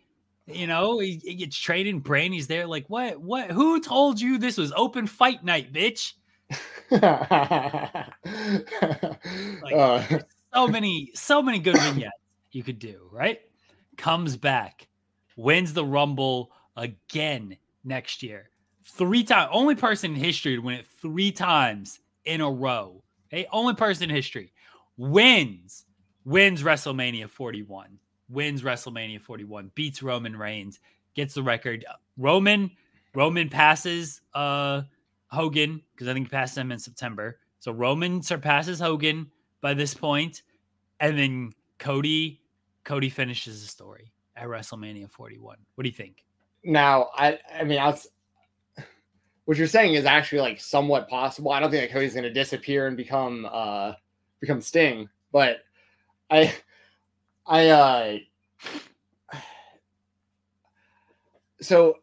You 0.47 0.67
know, 0.67 1.01
he, 1.01 1.21
he 1.23 1.35
gets 1.35 1.57
training. 1.57 2.01
Brandi's 2.01 2.47
there, 2.47 2.67
like, 2.67 2.89
what? 2.89 3.21
What? 3.21 3.51
Who 3.51 3.81
told 3.81 4.21
you 4.21 4.39
this 4.39 4.57
was 4.57 4.73
open 4.77 5.07
fight 5.07 5.45
night, 5.45 5.73
bitch? 5.73 6.13
Uh, 9.75 10.01
So 10.55 10.69
many, 10.69 11.11
so 11.15 11.43
many 11.43 11.59
good 11.59 11.77
vignettes 11.79 12.13
you 12.53 12.63
could 12.63 12.79
do, 12.79 13.09
right? 13.11 13.41
Comes 13.97 14.37
back, 14.37 14.89
wins 15.37 15.73
the 15.73 15.85
Rumble 15.85 16.53
again 16.77 17.57
next 17.85 18.23
year. 18.23 18.51
Three 18.85 19.25
times, 19.25 19.51
only 19.53 19.75
person 19.75 20.13
in 20.13 20.17
history 20.17 20.55
to 20.55 20.63
win 20.63 20.77
it 20.77 20.87
three 21.03 21.33
times 21.33 22.01
in 22.25 22.41
a 22.41 22.51
row. 22.51 23.03
Okay, 23.33 23.47
only 23.53 23.75
person 23.75 24.09
in 24.09 24.15
history 24.15 24.53
wins, 24.97 25.85
wins 26.25 26.63
WrestleMania 26.63 27.29
41, 27.29 27.99
wins 28.29 28.63
WrestleMania 28.63 29.21
41, 29.21 29.71
beats 29.75 30.03
Roman 30.03 30.37
Reigns, 30.37 30.81
gets 31.15 31.35
the 31.35 31.43
record. 31.43 31.85
Roman, 32.17 32.71
Roman 33.15 33.49
passes 33.49 34.21
uh 34.35 34.83
Hogan 35.29 35.83
because 35.93 36.09
I 36.09 36.15
think 36.15 36.27
he 36.27 36.31
passed 36.31 36.57
him 36.57 36.71
in 36.73 36.79
September. 36.79 37.39
So 37.59 37.73
Roman 37.73 38.23
surpasses 38.23 38.79
Hogan 38.79 39.31
by 39.61 39.75
this 39.75 39.95
point, 39.95 40.43
and 41.01 41.19
then 41.19 41.53
Cody, 41.79 42.41
Cody 42.85 43.09
finishes 43.09 43.63
the 43.63 43.69
story 43.69 44.13
at 44.37 44.47
WrestleMania 44.47 45.11
41. 45.11 45.57
What 45.75 45.83
do 45.83 45.89
you 45.89 45.95
think? 45.95 46.27
now, 46.67 47.11
I 47.15 47.39
I 47.55 47.65
mean, 47.65 47.79
was, 47.79 48.09
what 49.45 49.57
you're 49.57 49.67
saying 49.67 49.95
is 49.95 50.05
actually 50.05 50.41
like 50.41 50.61
somewhat 50.61 51.09
possible. 51.09 51.53
I 51.53 51.61
don't 51.61 51.71
think 51.71 51.85
that 51.85 51.93
Cody's 51.93 52.13
going 52.13 52.25
to 52.25 52.33
disappear 52.33 52.89
and 52.89 52.97
become 52.97 53.49
uh 53.51 53.93
become 54.41 54.61
Sting, 54.61 55.09
but 55.33 55.59
I 56.31 56.53
I 57.47 57.69
uh 57.69 58.19
so 61.61 61.99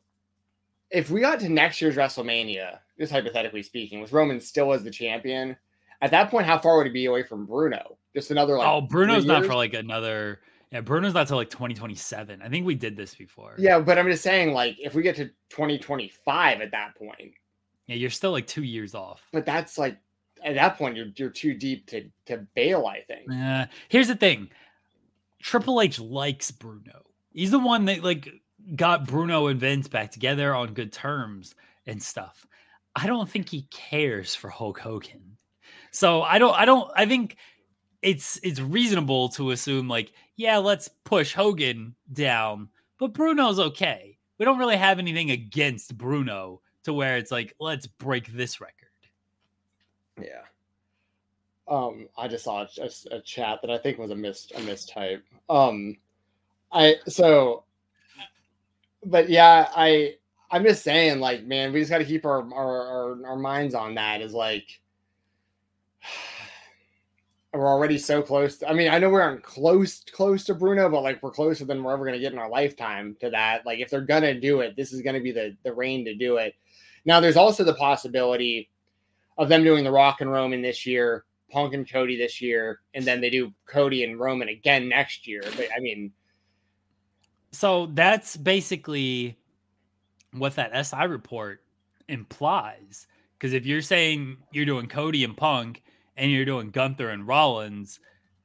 if 0.90 1.10
we 1.10 1.20
got 1.22 1.40
to 1.40 1.50
next 1.50 1.82
year's 1.82 1.96
WrestleMania, 1.96 2.80
just 3.00 3.12
hypothetically 3.12 3.64
speaking, 3.64 4.00
with 4.00 4.14
Roman 4.14 4.40
still 4.40 4.72
as 4.74 4.84
the 4.84 4.92
champion, 4.92 5.58
at 6.02 6.12
that 6.12 6.30
point, 6.30 6.46
how 6.46 6.60
far 6.60 6.78
would 6.78 6.86
he 6.86 6.94
be 6.94 7.06
away 7.06 7.24
from 7.24 7.46
Bruno? 7.46 7.98
Just 8.16 8.30
another 8.30 8.58
like 8.58 8.68
oh, 8.68 8.82
Bruno's 8.82 9.26
not 9.26 9.46
for 9.46 9.56
like 9.56 9.74
another. 9.74 10.42
Yeah, 10.72 10.82
Bruno's 10.82 11.14
not 11.14 11.28
till 11.28 11.38
like 11.38 11.50
2027. 11.50 12.42
I 12.42 12.50
think 12.50 12.66
we 12.66 12.76
did 12.76 12.96
this 12.96 13.16
before. 13.16 13.56
Yeah, 13.58 13.80
but 13.80 13.98
I'm 14.00 14.08
just 14.08 14.24
saying, 14.24 14.54
like, 14.54 14.76
if 14.80 14.96
we 14.96 15.04
get 15.04 15.16
to 15.18 15.26
2025 15.50 16.62
at 16.62 16.72
that 16.72 16.96
point, 16.96 17.34
Yeah, 17.88 17.96
you're 17.96 18.10
still 18.10 18.32
like 18.32 18.48
two 18.48 18.64
years 18.64 18.96
off. 18.96 19.22
but 19.32 19.46
that's 19.46 19.78
like 19.78 19.98
at 20.44 20.56
that 20.56 20.78
point 20.78 20.96
you're 20.96 21.08
you're 21.16 21.30
too 21.30 21.54
deep 21.54 21.88
to 21.88 22.10
to 22.28 22.46
bail. 22.54 22.86
I 22.86 23.02
think. 23.02 23.32
Uh, 23.32 23.66
here's 23.90 24.08
the 24.08 24.16
thing 24.16 24.50
Triple 25.44 25.82
H 25.82 26.00
likes 26.00 26.52
Bruno. 26.52 27.04
He's 27.34 27.52
the 27.52 27.60
one 27.60 27.86
that 27.86 28.02
like 28.02 28.30
got 28.76 29.06
Bruno 29.06 29.48
and 29.48 29.60
Vince 29.60 29.90
back 29.90 30.10
together 30.10 30.56
on 30.56 30.74
good 30.74 30.94
terms 30.94 31.54
and 31.86 32.02
stuff. 32.02 32.48
I 32.96 33.08
don't 33.08 33.30
think 33.30 33.50
he 33.50 33.68
cares 33.70 34.34
for 34.34 34.50
Hulk 34.50 34.80
Hogan. 34.80 35.38
So 35.92 36.22
I 36.22 36.40
don't 36.40 36.56
I 36.56 36.64
don't 36.64 36.90
I 36.96 37.06
think 37.06 37.36
it's 38.02 38.40
it's 38.42 38.62
reasonable 38.62 39.30
to 39.30 39.52
assume 39.52 39.90
like 39.90 40.14
yeah, 40.38 40.58
let's 40.58 40.88
push 41.04 41.34
Hogan 41.34 41.94
down, 42.12 42.70
but 42.98 43.14
Bruno's 43.14 43.60
okay. 43.60 44.18
We 44.40 44.46
don't 44.46 44.58
really 44.58 44.78
have 44.78 44.98
anything 44.98 45.32
against 45.32 45.98
Bruno 45.98 46.62
to 46.86 46.94
where 46.94 47.18
it's 47.18 47.32
like 47.32 47.54
let's 47.60 47.86
break 47.86 48.28
this 48.28 48.62
record. 48.62 48.88
Yeah. 50.22 50.44
Um, 51.68 52.08
I 52.18 52.28
just 52.28 52.44
saw 52.44 52.62
a, 52.64 52.68
a- 52.82 53.16
a 53.18 53.22
chat 53.22 53.60
that 53.62 53.72
I 53.72 53.78
think 53.78 53.98
was 53.98 54.12
a 54.12 54.16
mis 54.16 54.52
a 54.56 54.60
mistype. 54.60 55.22
Um, 55.50 55.98
I 56.72 56.96
so, 57.08 57.64
but 59.06 59.30
yeah, 59.30 59.70
I 59.76 60.16
I'm 60.52 60.64
just 60.64 60.84
saying, 60.84 61.20
like, 61.20 61.44
man, 61.46 61.74
we 61.74 61.80
just 61.80 61.90
got 61.92 61.98
to 62.00 62.06
keep 62.06 62.26
our, 62.26 62.42
our 62.54 62.88
our 62.88 63.26
our 63.28 63.36
minds 63.38 63.74
on 63.76 63.96
that. 63.96 64.22
Is 64.22 64.34
like, 64.34 64.82
we're 67.54 67.68
already 67.68 67.98
so 67.98 68.22
close. 68.22 68.62
I 68.68 68.74
mean, 68.74 68.90
I 68.92 68.98
know 68.98 69.10
we're 69.10 69.22
on 69.22 69.40
close 69.42 70.04
close 70.12 70.44
to 70.46 70.54
Bruno, 70.56 70.90
but 70.90 71.02
like 71.02 71.24
we're 71.24 71.32
closer 71.32 71.66
than 71.66 71.84
we're 71.84 71.94
ever 71.94 72.06
gonna 72.06 72.20
get 72.20 72.34
in 72.34 72.40
our 72.40 72.50
lifetime 72.50 73.16
to 73.22 73.30
that. 73.30 73.66
Like, 73.66 73.80
if 73.80 73.90
they're 73.90 74.02
gonna 74.02 74.40
do 74.40 74.62
it, 74.62 74.76
this 74.76 74.92
is 74.92 75.02
gonna 75.02 75.22
be 75.22 75.32
the 75.32 75.56
the 75.64 75.74
reign 75.74 76.04
to 76.06 76.16
do 76.16 76.38
it. 76.38 76.56
Now, 77.06 77.20
there's 77.20 77.38
also 77.38 77.64
the 77.64 77.74
possibility 77.76 78.70
of 79.38 79.50
them 79.50 79.64
doing 79.64 79.84
the 79.84 79.92
Rock 79.92 80.22
and 80.22 80.32
Roman 80.32 80.62
this 80.62 80.86
year, 80.86 81.26
Punk 81.54 81.74
and 81.74 81.90
Cody 81.90 82.18
this 82.18 82.42
year, 82.42 82.82
and 82.96 83.06
then 83.06 83.22
they 83.22 83.30
do 83.30 83.54
Cody 83.68 84.04
and 84.04 84.20
Roman 84.20 84.50
again 84.50 84.90
next 84.90 85.28
year. 85.28 85.44
But 85.56 85.68
I 85.76 85.80
mean, 85.80 86.12
So 87.52 87.86
that's 87.94 88.36
basically 88.36 89.38
what 90.32 90.56
that 90.56 90.86
SI 90.86 91.06
report 91.06 91.62
implies. 92.08 93.08
Because 93.38 93.54
if 93.54 93.66
you're 93.66 93.82
saying 93.82 94.38
you're 94.52 94.66
doing 94.66 94.88
Cody 94.88 95.24
and 95.24 95.38
Punk 95.38 95.84
and 96.18 96.32
you're 96.32 96.46
doing 96.46 96.72
Gunther 96.72 97.10
and 97.10 97.28
Rollins, 97.28 98.00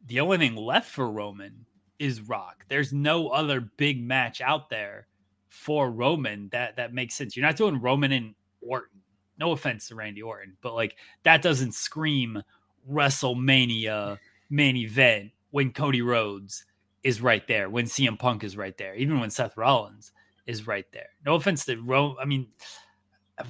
the 0.06 0.20
only 0.20 0.38
thing 0.38 0.56
left 0.56 0.90
for 0.90 1.10
Roman 1.10 1.64
is 1.98 2.20
Rock. 2.20 2.64
There's 2.68 2.92
no 2.92 3.28
other 3.28 3.60
big 3.60 4.02
match 4.02 4.40
out 4.40 4.68
there 4.70 5.06
for 5.48 5.90
Roman 5.90 6.48
that 6.50 6.76
that 6.76 6.92
makes 6.92 7.14
sense. 7.14 7.36
You're 7.36 7.46
not 7.46 7.56
doing 7.56 7.80
Roman 7.80 8.12
and 8.12 8.34
Orton. 8.60 9.00
No 9.38 9.52
offense 9.52 9.88
to 9.88 9.94
Randy 9.94 10.20
Orton, 10.20 10.56
but 10.60 10.74
like 10.74 10.96
that 11.22 11.42
doesn't 11.42 11.72
scream 11.74 12.42
WrestleMania 12.90 14.18
main 14.50 14.76
event 14.76 15.30
when 15.50 15.72
Cody 15.72 16.02
Rhodes 16.02 16.64
is 17.02 17.20
right 17.20 17.46
there, 17.46 17.70
when 17.70 17.86
CM 17.86 18.18
Punk 18.18 18.44
is 18.44 18.56
right 18.56 18.76
there, 18.76 18.94
even 18.94 19.20
when 19.20 19.30
Seth 19.30 19.56
Rollins 19.56 20.12
is 20.46 20.66
right 20.66 20.86
there. 20.92 21.08
No 21.24 21.34
offense 21.34 21.64
to 21.66 21.76
Ro, 21.76 22.16
I 22.20 22.24
mean 22.24 22.48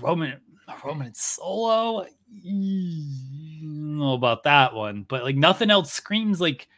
Roman 0.00 0.40
Roman 0.84 1.14
Solo. 1.14 2.02
I 2.02 2.10
don't 2.40 3.98
know 3.98 4.12
about 4.12 4.42
that 4.44 4.74
one, 4.74 5.04
but 5.08 5.22
like 5.22 5.36
nothing 5.36 5.70
else 5.70 5.92
screams 5.92 6.40
like 6.40 6.68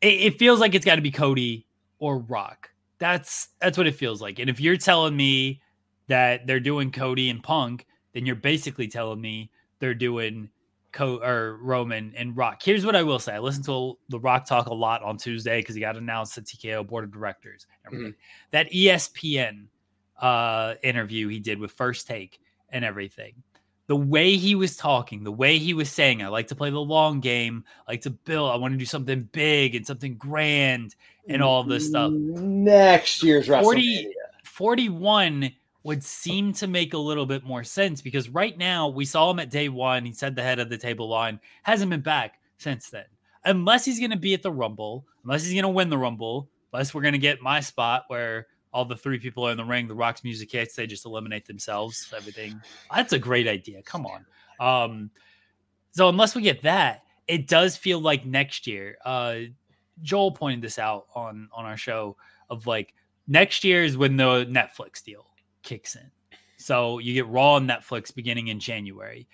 it, 0.00 0.14
it 0.14 0.38
feels 0.38 0.60
like 0.60 0.74
it's 0.74 0.84
got 0.84 0.96
to 0.96 1.02
be 1.02 1.10
Cody 1.10 1.66
or 1.98 2.18
Rock. 2.18 2.70
That's 2.98 3.48
that's 3.60 3.78
what 3.78 3.86
it 3.86 3.94
feels 3.94 4.20
like. 4.20 4.38
And 4.38 4.50
if 4.50 4.60
you're 4.60 4.76
telling 4.76 5.16
me 5.16 5.60
that 6.08 6.46
they're 6.46 6.60
doing 6.60 6.90
Cody 6.90 7.30
and 7.30 7.42
Punk, 7.42 7.86
then 8.12 8.26
you're 8.26 8.34
basically 8.34 8.88
telling 8.88 9.20
me 9.20 9.50
they're 9.78 9.94
doing 9.94 10.48
Co 10.92 11.16
or 11.22 11.58
Roman 11.60 12.14
and 12.16 12.36
Rock. 12.36 12.62
Here's 12.62 12.86
what 12.86 12.96
I 12.96 13.02
will 13.02 13.18
say: 13.18 13.34
I 13.34 13.38
listened 13.38 13.66
to 13.66 13.98
the 14.08 14.18
Rock 14.18 14.46
talk 14.46 14.66
a 14.66 14.74
lot 14.74 15.02
on 15.02 15.16
Tuesday 15.16 15.60
because 15.60 15.74
he 15.74 15.80
got 15.80 15.96
announced 15.96 16.38
at 16.38 16.44
TKO 16.44 16.86
board 16.86 17.04
of 17.04 17.12
directors. 17.12 17.66
everything. 17.86 18.14
That 18.52 18.70
ESPN 18.72 19.66
uh, 20.20 20.74
interview 20.82 21.28
he 21.28 21.40
did 21.40 21.58
with 21.58 21.72
First 21.72 22.06
Take 22.06 22.40
and 22.70 22.84
everything. 22.84 23.34
The 23.86 23.96
way 23.96 24.36
he 24.36 24.54
was 24.54 24.76
talking, 24.76 25.24
the 25.24 25.32
way 25.32 25.56
he 25.58 25.72
was 25.72 25.90
saying, 25.90 26.22
I 26.22 26.28
like 26.28 26.48
to 26.48 26.54
play 26.54 26.68
the 26.68 26.78
long 26.78 27.20
game, 27.20 27.64
I 27.86 27.92
like 27.92 28.02
to 28.02 28.10
build, 28.10 28.50
I 28.50 28.56
want 28.56 28.74
to 28.74 28.78
do 28.78 28.84
something 28.84 29.26
big 29.32 29.74
and 29.74 29.86
something 29.86 30.16
grand 30.16 30.94
and 31.26 31.42
all 31.42 31.64
this 31.64 31.88
stuff. 31.88 32.12
next 32.12 33.22
year's 33.22 33.46
40, 33.46 33.62
WrestleMania. 33.62 34.10
41 34.44 35.52
would 35.82 36.02
seem 36.02 36.52
to 36.52 36.66
make 36.66 36.94
a 36.94 36.98
little 36.98 37.26
bit 37.26 37.44
more 37.44 37.64
sense 37.64 38.00
because 38.02 38.28
right 38.28 38.58
now 38.58 38.88
we 38.88 39.04
saw 39.04 39.30
him 39.30 39.38
at 39.38 39.50
day 39.50 39.68
one. 39.68 40.04
He 40.04 40.12
said 40.12 40.34
the 40.34 40.42
head 40.42 40.58
of 40.58 40.68
the 40.68 40.78
table 40.78 41.08
line 41.08 41.40
hasn't 41.62 41.90
been 41.90 42.00
back 42.00 42.40
since 42.58 42.90
then. 42.90 43.04
Unless 43.44 43.84
he's 43.84 44.00
going 44.00 44.10
to 44.10 44.16
be 44.16 44.34
at 44.34 44.42
the 44.42 44.50
Rumble, 44.50 45.06
unless 45.24 45.44
he's 45.44 45.54
going 45.54 45.62
to 45.62 45.68
win 45.68 45.88
the 45.88 45.98
Rumble, 45.98 46.50
unless 46.72 46.92
we're 46.92 47.02
going 47.02 47.12
to 47.12 47.18
get 47.18 47.40
my 47.40 47.60
spot 47.60 48.04
where 48.08 48.48
all 48.72 48.84
the 48.84 48.96
three 48.96 49.18
people 49.18 49.46
are 49.46 49.52
in 49.52 49.56
the 49.56 49.64
ring, 49.64 49.88
the 49.88 49.94
Rock's 49.94 50.24
music 50.24 50.50
hits, 50.50 50.74
they 50.74 50.86
just 50.86 51.06
eliminate 51.06 51.46
themselves, 51.46 52.12
everything. 52.14 52.60
That's 52.94 53.12
a 53.12 53.18
great 53.18 53.48
idea. 53.48 53.82
Come 53.82 54.06
on. 54.06 54.26
Um, 54.60 55.10
so 55.92 56.08
unless 56.08 56.34
we 56.34 56.42
get 56.42 56.62
that, 56.62 57.04
it 57.28 57.46
does 57.46 57.76
feel 57.76 58.00
like 58.00 58.26
next 58.26 58.66
year. 58.66 58.98
Uh, 59.04 59.36
Joel 60.02 60.32
pointed 60.32 60.62
this 60.62 60.78
out 60.78 61.06
on 61.14 61.48
on 61.52 61.64
our 61.64 61.76
show 61.76 62.16
of 62.50 62.66
like 62.66 62.94
Next 63.30 63.62
year 63.62 63.84
is 63.84 63.96
when 63.98 64.16
the 64.16 64.46
Netflix 64.46 65.04
deal 65.04 65.26
kicks 65.68 65.96
in. 65.96 66.10
So 66.56 66.98
you 66.98 67.14
get 67.14 67.28
Raw 67.28 67.54
on 67.54 67.68
Netflix 67.68 68.12
beginning 68.12 68.48
in 68.48 68.58
January. 68.58 69.28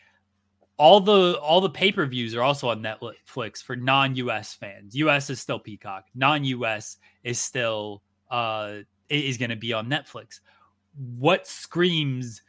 All 0.76 1.00
the 1.00 1.38
all 1.40 1.60
the 1.60 1.70
pay-per-views 1.70 2.34
are 2.34 2.42
also 2.42 2.68
on 2.68 2.82
Netflix 2.82 3.62
for 3.62 3.76
non-US 3.76 4.52
fans. 4.54 4.96
US 4.96 5.30
is 5.30 5.40
still 5.40 5.60
Peacock. 5.60 6.06
Non-US 6.14 6.96
is 7.22 7.38
still 7.38 8.02
uh 8.30 8.78
is 9.08 9.38
going 9.38 9.50
to 9.50 9.56
be 9.56 9.72
on 9.72 9.88
Netflix. 9.88 10.40
What 10.96 11.46
screams 11.46 12.42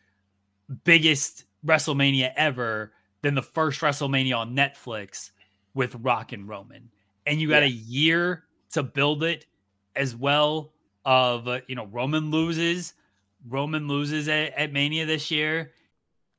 biggest 0.83 1.45
WrestleMania 1.65 2.33
ever 2.35 2.93
than 3.21 3.35
the 3.35 3.43
first 3.43 3.81
WrestleMania 3.81 4.35
on 4.35 4.55
Netflix 4.55 5.29
with 5.75 5.95
Rock 5.95 6.31
and 6.31 6.49
Roman? 6.49 6.89
And 7.27 7.39
you 7.39 7.49
got 7.49 7.61
yeah. 7.61 7.67
a 7.67 7.71
year 7.71 8.43
to 8.71 8.81
build 8.81 9.23
it 9.23 9.45
as 9.95 10.15
well 10.15 10.73
of 11.05 11.47
uh, 11.47 11.61
you 11.67 11.75
know 11.75 11.85
Roman 11.85 12.31
loses 12.31 12.95
Roman 13.47 13.87
loses 13.87 14.27
at, 14.27 14.53
at 14.53 14.73
Mania 14.73 15.05
this 15.05 15.29
year. 15.29 15.71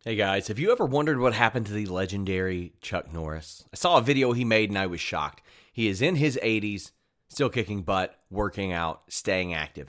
Hey 0.04 0.16
guys, 0.16 0.48
have 0.48 0.58
you 0.58 0.72
ever 0.72 0.84
wondered 0.84 1.18
what 1.18 1.34
happened 1.34 1.66
to 1.66 1.72
the 1.72 1.86
legendary 1.86 2.72
Chuck 2.80 3.12
Norris? 3.12 3.64
I 3.72 3.76
saw 3.76 3.98
a 3.98 4.02
video 4.02 4.32
he 4.32 4.44
made 4.44 4.70
and 4.70 4.78
I 4.78 4.86
was 4.86 5.00
shocked. 5.00 5.42
He 5.72 5.88
is 5.88 6.02
in 6.02 6.16
his 6.16 6.38
80s, 6.42 6.92
still 7.28 7.48
kicking 7.48 7.82
butt, 7.82 8.18
working 8.30 8.72
out, 8.72 9.02
staying 9.08 9.52
active. 9.52 9.88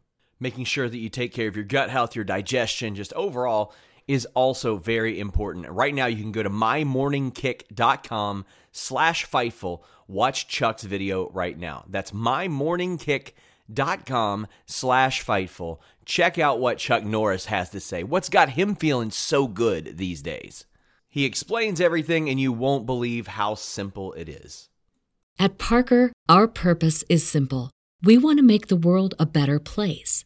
making 0.41 0.65
sure 0.65 0.89
that 0.89 0.97
you 0.97 1.07
take 1.07 1.33
care 1.33 1.47
of 1.47 1.55
your 1.55 1.63
gut 1.63 1.89
health, 1.89 2.13
your 2.15 2.25
digestion, 2.25 2.95
just 2.95 3.13
overall 3.13 3.73
is 4.07 4.25
also 4.33 4.77
very 4.77 5.19
important. 5.19 5.69
Right 5.69 5.93
now, 5.93 6.07
you 6.07 6.21
can 6.21 6.31
go 6.31 6.41
to 6.43 6.49
mymorningkick.com 6.49 8.45
slash 8.71 9.29
Fightful. 9.29 9.81
Watch 10.07 10.47
Chuck's 10.47 10.83
video 10.83 11.29
right 11.29 11.55
now. 11.57 11.85
That's 11.87 12.11
mymorningkick.com 12.11 14.47
slash 14.65 15.25
Fightful. 15.25 15.77
Check 16.03 16.39
out 16.39 16.59
what 16.59 16.79
Chuck 16.79 17.03
Norris 17.03 17.45
has 17.45 17.69
to 17.69 17.79
say. 17.79 18.03
What's 18.03 18.27
got 18.27 18.49
him 18.49 18.75
feeling 18.75 19.11
so 19.11 19.47
good 19.47 19.97
these 19.97 20.21
days? 20.21 20.65
He 21.07 21.23
explains 21.25 21.79
everything, 21.79 22.29
and 22.29 22.37
you 22.39 22.51
won't 22.51 22.85
believe 22.85 23.27
how 23.27 23.55
simple 23.55 24.11
it 24.13 24.27
is. 24.27 24.67
At 25.37 25.57
Parker, 25.57 26.11
our 26.27 26.47
purpose 26.47 27.03
is 27.09 27.27
simple. 27.27 27.69
We 28.03 28.17
want 28.17 28.39
to 28.39 28.43
make 28.43 28.67
the 28.67 28.75
world 28.75 29.13
a 29.19 29.25
better 29.25 29.59
place 29.59 30.25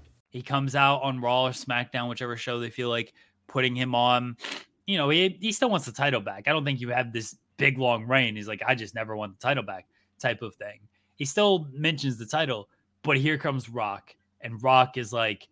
He 0.31 0.41
comes 0.41 0.75
out 0.75 1.03
on 1.03 1.21
Raw 1.21 1.45
or 1.45 1.49
SmackDown, 1.51 2.09
whichever 2.09 2.35
show 2.35 2.59
they 2.59 2.69
feel 2.69 2.89
like 2.89 3.13
putting 3.47 3.75
him 3.75 3.93
on. 3.93 4.37
You 4.87 4.97
know, 4.97 5.09
he, 5.09 5.37
he 5.39 5.51
still 5.51 5.69
wants 5.69 5.85
the 5.85 5.91
title 5.91 6.21
back. 6.21 6.47
I 6.47 6.51
don't 6.51 6.65
think 6.65 6.81
you 6.81 6.89
have 6.89 7.13
this 7.13 7.35
big 7.57 7.77
long 7.77 8.07
reign. 8.07 8.35
He's 8.35 8.47
like, 8.47 8.63
I 8.65 8.73
just 8.73 8.95
never 8.95 9.15
want 9.15 9.37
the 9.37 9.45
title 9.45 9.63
back 9.63 9.87
type 10.19 10.41
of 10.41 10.55
thing. 10.55 10.79
He 11.15 11.25
still 11.25 11.67
mentions 11.71 12.17
the 12.17 12.25
title, 12.25 12.69
but 13.03 13.17
here 13.17 13.37
comes 13.37 13.69
Rock. 13.69 14.15
And 14.39 14.61
Rock 14.63 14.97
is 14.97 15.13
like, 15.13 15.47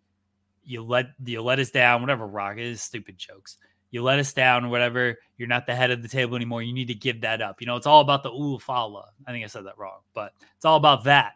you 0.64 0.82
let 0.82 1.06
you 1.24 1.42
let 1.42 1.58
us 1.58 1.70
down, 1.70 2.00
whatever 2.00 2.26
Rock 2.26 2.58
is, 2.58 2.82
stupid 2.82 3.18
jokes. 3.18 3.58
You 3.90 4.02
let 4.02 4.18
us 4.18 4.32
down, 4.32 4.70
whatever. 4.70 5.18
You're 5.36 5.48
not 5.48 5.66
the 5.66 5.74
head 5.74 5.90
of 5.90 6.02
the 6.02 6.08
table 6.08 6.36
anymore. 6.36 6.62
You 6.62 6.72
need 6.72 6.88
to 6.88 6.94
give 6.94 7.20
that 7.22 7.42
up. 7.42 7.60
You 7.60 7.66
know, 7.66 7.76
it's 7.76 7.86
all 7.86 8.00
about 8.00 8.22
the 8.22 8.30
Ulafala. 8.30 9.04
I 9.26 9.32
think 9.32 9.44
I 9.44 9.48
said 9.48 9.66
that 9.66 9.78
wrong, 9.78 10.00
but 10.14 10.32
it's 10.56 10.64
all 10.64 10.76
about 10.76 11.04
that 11.04 11.34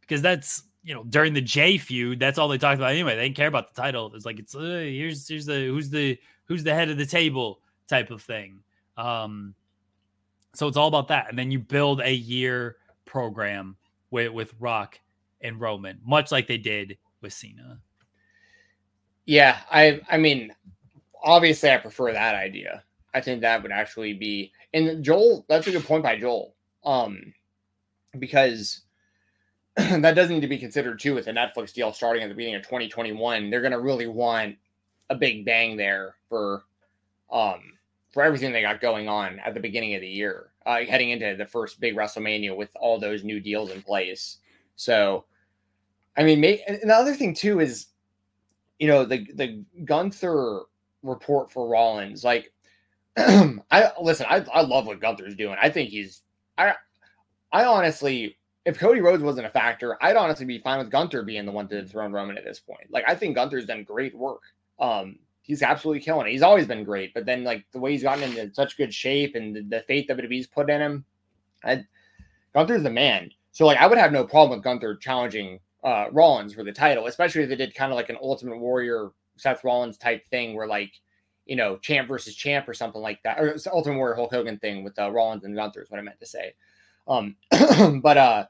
because 0.00 0.20
that's 0.20 0.64
you 0.82 0.94
know, 0.94 1.04
during 1.04 1.32
the 1.32 1.40
Jey 1.40 1.78
feud, 1.78 2.18
that's 2.18 2.38
all 2.38 2.48
they 2.48 2.58
talked 2.58 2.78
about 2.78 2.90
anyway. 2.90 3.14
They 3.14 3.22
didn't 3.22 3.36
care 3.36 3.48
about 3.48 3.74
the 3.74 3.80
title. 3.80 4.12
It's 4.14 4.26
like 4.26 4.38
it's 4.38 4.54
uh, 4.54 4.60
here's 4.60 5.28
here's 5.28 5.46
the 5.46 5.66
who's 5.66 5.90
the 5.90 6.18
who's 6.46 6.64
the 6.64 6.74
head 6.74 6.90
of 6.90 6.98
the 6.98 7.06
table 7.06 7.60
type 7.86 8.10
of 8.10 8.22
thing. 8.22 8.60
Um, 8.96 9.54
so 10.54 10.66
it's 10.68 10.76
all 10.76 10.88
about 10.88 11.08
that, 11.08 11.28
and 11.28 11.38
then 11.38 11.50
you 11.50 11.58
build 11.58 12.00
a 12.00 12.12
year 12.12 12.76
program 13.04 13.76
with 14.10 14.32
with 14.32 14.54
Rock 14.58 14.98
and 15.40 15.60
Roman, 15.60 16.00
much 16.04 16.32
like 16.32 16.46
they 16.46 16.58
did 16.58 16.98
with 17.20 17.32
Cena. 17.32 17.80
Yeah, 19.24 19.58
I 19.70 20.00
I 20.10 20.18
mean, 20.18 20.52
obviously, 21.22 21.70
I 21.70 21.76
prefer 21.76 22.12
that 22.12 22.34
idea. 22.34 22.82
I 23.14 23.20
think 23.20 23.40
that 23.42 23.62
would 23.62 23.72
actually 23.72 24.14
be 24.14 24.52
and 24.74 25.04
Joel. 25.04 25.44
That's 25.48 25.66
a 25.66 25.70
good 25.70 25.84
point 25.84 26.02
by 26.02 26.18
Joel, 26.18 26.54
um, 26.84 27.32
because 28.18 28.80
that 29.76 30.14
doesn't 30.14 30.34
need 30.34 30.40
to 30.40 30.48
be 30.48 30.58
considered 30.58 31.00
too 31.00 31.14
with 31.14 31.24
the 31.24 31.32
Netflix 31.32 31.72
deal 31.72 31.92
starting 31.92 32.22
at 32.22 32.28
the 32.28 32.34
beginning 32.34 32.56
of 32.56 32.62
2021. 32.62 33.50
They're 33.50 33.60
going 33.60 33.72
to 33.72 33.80
really 33.80 34.06
want 34.06 34.56
a 35.10 35.14
big 35.14 35.44
bang 35.44 35.76
there 35.76 36.14
for 36.28 36.64
um 37.30 37.72
for 38.12 38.22
everything 38.22 38.52
they 38.52 38.60
got 38.60 38.80
going 38.80 39.08
on 39.08 39.38
at 39.38 39.54
the 39.54 39.60
beginning 39.60 39.94
of 39.94 40.02
the 40.02 40.08
year, 40.08 40.50
uh, 40.66 40.80
heading 40.86 41.10
into 41.10 41.34
the 41.36 41.46
first 41.46 41.80
big 41.80 41.96
WrestleMania 41.96 42.54
with 42.54 42.68
all 42.78 43.00
those 43.00 43.24
new 43.24 43.40
deals 43.40 43.70
in 43.70 43.80
place. 43.80 44.38
So, 44.76 45.24
I 46.16 46.22
mean, 46.22 46.40
may, 46.40 46.62
and 46.68 46.78
the 46.82 46.94
other 46.94 47.14
thing 47.14 47.34
too 47.34 47.60
is, 47.60 47.86
you 48.78 48.86
know, 48.86 49.04
the 49.04 49.26
the 49.34 49.64
Gunther 49.84 50.62
report 51.02 51.50
for 51.50 51.68
Rollins. 51.68 52.22
Like, 52.22 52.52
I 53.16 53.90
listen, 54.00 54.26
I 54.28 54.44
I 54.52 54.60
love 54.60 54.86
what 54.86 55.00
Gunther's 55.00 55.34
doing. 55.34 55.56
I 55.60 55.70
think 55.70 55.88
he's 55.88 56.22
I 56.58 56.74
I 57.50 57.64
honestly 57.64 58.36
if 58.64 58.78
Cody 58.78 59.00
Rhodes 59.00 59.22
wasn't 59.22 59.46
a 59.46 59.50
factor, 59.50 59.96
I'd 60.02 60.16
honestly 60.16 60.46
be 60.46 60.58
fine 60.58 60.78
with 60.78 60.90
Gunther 60.90 61.22
being 61.24 61.46
the 61.46 61.52
one 61.52 61.68
to 61.68 61.82
dethrone 61.82 62.12
Roman 62.12 62.38
at 62.38 62.44
this 62.44 62.60
point. 62.60 62.90
Like 62.90 63.04
I 63.06 63.14
think 63.14 63.34
Gunther's 63.34 63.66
done 63.66 63.84
great 63.84 64.16
work. 64.16 64.42
Um, 64.78 65.18
he's 65.42 65.62
absolutely 65.62 66.00
killing 66.00 66.26
it. 66.26 66.32
He's 66.32 66.42
always 66.42 66.66
been 66.66 66.84
great, 66.84 67.12
but 67.14 67.26
then 67.26 67.44
like 67.44 67.64
the 67.72 67.80
way 67.80 67.92
he's 67.92 68.02
gotten 68.02 68.24
into 68.24 68.54
such 68.54 68.76
good 68.76 68.94
shape 68.94 69.34
and 69.34 69.54
the, 69.54 69.62
the 69.62 69.80
faith 69.82 70.06
WWE's 70.08 70.46
put 70.46 70.70
in 70.70 70.80
him, 70.80 71.04
I, 71.64 71.84
Gunther's 72.54 72.84
the 72.84 72.90
man. 72.90 73.30
So 73.50 73.66
like 73.66 73.78
I 73.78 73.86
would 73.86 73.98
have 73.98 74.12
no 74.12 74.24
problem 74.24 74.58
with 74.58 74.64
Gunther 74.64 74.96
challenging 74.96 75.58
uh, 75.82 76.06
Rollins 76.12 76.54
for 76.54 76.62
the 76.62 76.72
title, 76.72 77.06
especially 77.06 77.42
if 77.42 77.48
they 77.48 77.56
did 77.56 77.74
kind 77.74 77.90
of 77.90 77.96
like 77.96 78.08
an 78.08 78.18
Ultimate 78.22 78.58
Warrior 78.58 79.10
Seth 79.36 79.64
Rollins 79.64 79.98
type 79.98 80.26
thing, 80.28 80.54
where 80.54 80.68
like 80.68 80.92
you 81.46 81.56
know 81.56 81.76
champ 81.78 82.06
versus 82.06 82.36
champ 82.36 82.68
or 82.68 82.74
something 82.74 83.02
like 83.02 83.20
that, 83.24 83.40
or 83.40 83.56
Ultimate 83.72 83.96
Warrior 83.96 84.14
Hulk 84.14 84.32
Hogan 84.32 84.58
thing 84.58 84.84
with 84.84 84.96
uh, 84.98 85.10
Rollins 85.10 85.44
and 85.44 85.56
Gunther 85.56 85.82
is 85.82 85.90
what 85.90 85.98
I 85.98 86.02
meant 86.02 86.20
to 86.20 86.26
say. 86.26 86.54
Um, 87.08 87.36
but 88.00 88.16
uh, 88.16 88.46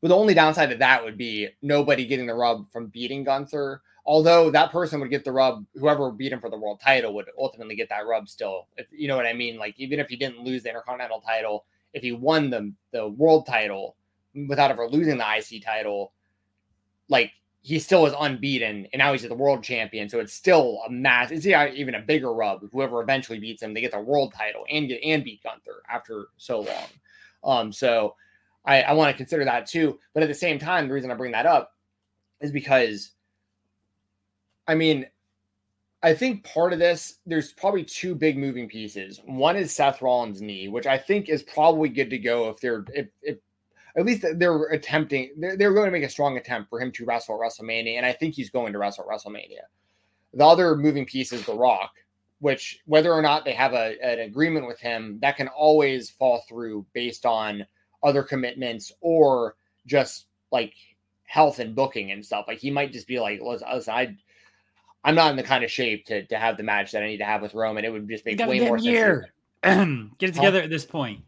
but 0.00 0.08
the 0.08 0.16
only 0.16 0.34
downside 0.34 0.72
of 0.72 0.78
that 0.78 1.04
would 1.04 1.18
be 1.18 1.48
nobody 1.62 2.06
getting 2.06 2.26
the 2.26 2.34
rub 2.34 2.70
from 2.72 2.86
beating 2.86 3.24
Gunther. 3.24 3.82
Although 4.06 4.50
that 4.50 4.72
person 4.72 4.98
would 5.00 5.10
get 5.10 5.24
the 5.24 5.32
rub, 5.32 5.64
whoever 5.74 6.10
beat 6.10 6.32
him 6.32 6.40
for 6.40 6.48
the 6.48 6.58
world 6.58 6.80
title 6.80 7.14
would 7.14 7.26
ultimately 7.38 7.76
get 7.76 7.90
that 7.90 8.06
rub 8.06 8.28
still. 8.28 8.66
If 8.76 8.86
you 8.90 9.08
know 9.08 9.16
what 9.16 9.26
I 9.26 9.34
mean, 9.34 9.58
like 9.58 9.74
even 9.78 10.00
if 10.00 10.08
he 10.08 10.16
didn't 10.16 10.40
lose 10.40 10.62
the 10.62 10.70
Intercontinental 10.70 11.20
title, 11.20 11.66
if 11.92 12.02
he 12.02 12.12
won 12.12 12.50
the 12.50 12.72
the 12.92 13.08
world 13.08 13.46
title 13.46 13.96
without 14.48 14.70
ever 14.70 14.88
losing 14.88 15.18
the 15.18 15.36
IC 15.36 15.62
title, 15.62 16.12
like 17.08 17.32
he 17.62 17.78
still 17.78 18.06
is 18.06 18.14
unbeaten, 18.18 18.86
and 18.92 19.00
now 19.00 19.12
he's 19.12 19.22
the 19.22 19.34
world 19.34 19.62
champion. 19.62 20.08
So 20.08 20.18
it's 20.18 20.32
still 20.32 20.80
a 20.86 20.90
mass. 20.90 21.30
It's 21.30 21.44
even 21.46 21.94
a 21.94 22.00
bigger 22.00 22.32
rub. 22.32 22.62
Whoever 22.72 23.02
eventually 23.02 23.38
beats 23.38 23.62
him, 23.62 23.74
they 23.74 23.82
get 23.82 23.92
the 23.92 24.00
world 24.00 24.32
title 24.34 24.64
and 24.70 24.88
get 24.88 25.02
and 25.04 25.22
beat 25.22 25.42
Gunther 25.42 25.82
after 25.90 26.28
so 26.38 26.60
long. 26.60 26.86
Um, 27.44 27.72
so 27.72 28.14
I, 28.64 28.82
I 28.82 28.92
want 28.92 29.10
to 29.10 29.16
consider 29.16 29.44
that 29.44 29.66
too. 29.66 29.98
But 30.14 30.22
at 30.22 30.28
the 30.28 30.34
same 30.34 30.58
time, 30.58 30.88
the 30.88 30.94
reason 30.94 31.10
I 31.10 31.14
bring 31.14 31.32
that 31.32 31.46
up 31.46 31.72
is 32.40 32.50
because, 32.52 33.12
I 34.66 34.74
mean, 34.74 35.06
I 36.02 36.14
think 36.14 36.44
part 36.44 36.72
of 36.72 36.78
this, 36.78 37.18
there's 37.26 37.52
probably 37.52 37.84
two 37.84 38.14
big 38.14 38.38
moving 38.38 38.68
pieces. 38.68 39.20
One 39.26 39.56
is 39.56 39.74
Seth 39.74 40.00
Rollins' 40.00 40.40
knee, 40.40 40.68
which 40.68 40.86
I 40.86 40.96
think 40.96 41.28
is 41.28 41.42
probably 41.42 41.90
good 41.90 42.10
to 42.10 42.18
go 42.18 42.48
if 42.48 42.60
they're 42.60 42.84
if, 42.94 43.08
if 43.22 43.38
at 43.96 44.06
least 44.06 44.24
they're 44.36 44.64
attempting, 44.66 45.32
they're, 45.36 45.56
they're 45.56 45.74
going 45.74 45.86
to 45.86 45.90
make 45.90 46.04
a 46.04 46.08
strong 46.08 46.36
attempt 46.36 46.70
for 46.70 46.80
him 46.80 46.92
to 46.92 47.04
wrestle 47.04 47.34
at 47.34 47.40
WrestleMania. 47.40 47.96
And 47.96 48.06
I 48.06 48.12
think 48.12 48.34
he's 48.34 48.48
going 48.48 48.72
to 48.72 48.78
wrestle 48.78 49.04
at 49.04 49.10
WrestleMania. 49.10 49.62
The 50.32 50.46
other 50.46 50.76
moving 50.76 51.04
piece 51.04 51.32
is 51.32 51.44
The 51.44 51.54
Rock, 51.54 51.90
which 52.38 52.80
whether 52.86 53.12
or 53.12 53.20
not 53.20 53.44
they 53.44 53.52
have 53.52 53.74
a, 53.74 53.96
an 54.02 54.20
agreement 54.20 54.66
with 54.66 54.78
him, 54.78 55.18
that 55.22 55.36
can 55.36 55.48
always 55.48 56.08
fall 56.08 56.44
through 56.48 56.86
based 56.94 57.26
on 57.26 57.66
other 58.02 58.22
commitments 58.22 58.92
or 59.00 59.56
just 59.86 60.26
like 60.50 60.74
health 61.24 61.58
and 61.58 61.74
booking 61.74 62.10
and 62.12 62.24
stuff. 62.24 62.46
Like 62.48 62.58
he 62.58 62.70
might 62.70 62.92
just 62.92 63.06
be 63.06 63.20
like, 63.20 63.40
listen, 63.40 63.68
listen 63.72 63.94
I 63.94 64.16
I'm 65.04 65.14
not 65.14 65.30
in 65.30 65.36
the 65.36 65.42
kind 65.42 65.64
of 65.64 65.70
shape 65.70 66.06
to 66.06 66.26
to 66.26 66.38
have 66.38 66.56
the 66.56 66.62
match 66.62 66.92
that 66.92 67.02
I 67.02 67.06
need 67.06 67.18
to 67.18 67.24
have 67.24 67.42
with 67.42 67.54
Roman. 67.54 67.84
It 67.84 67.92
would 67.92 68.08
just 68.08 68.26
make 68.26 68.38
way 68.38 68.60
more 68.60 68.78
sense. 68.78 69.26
Get 70.18 70.30
it 70.30 70.34
together 70.34 70.58
huh? 70.58 70.64
at 70.64 70.70
this 70.70 70.84
point. 70.84 71.20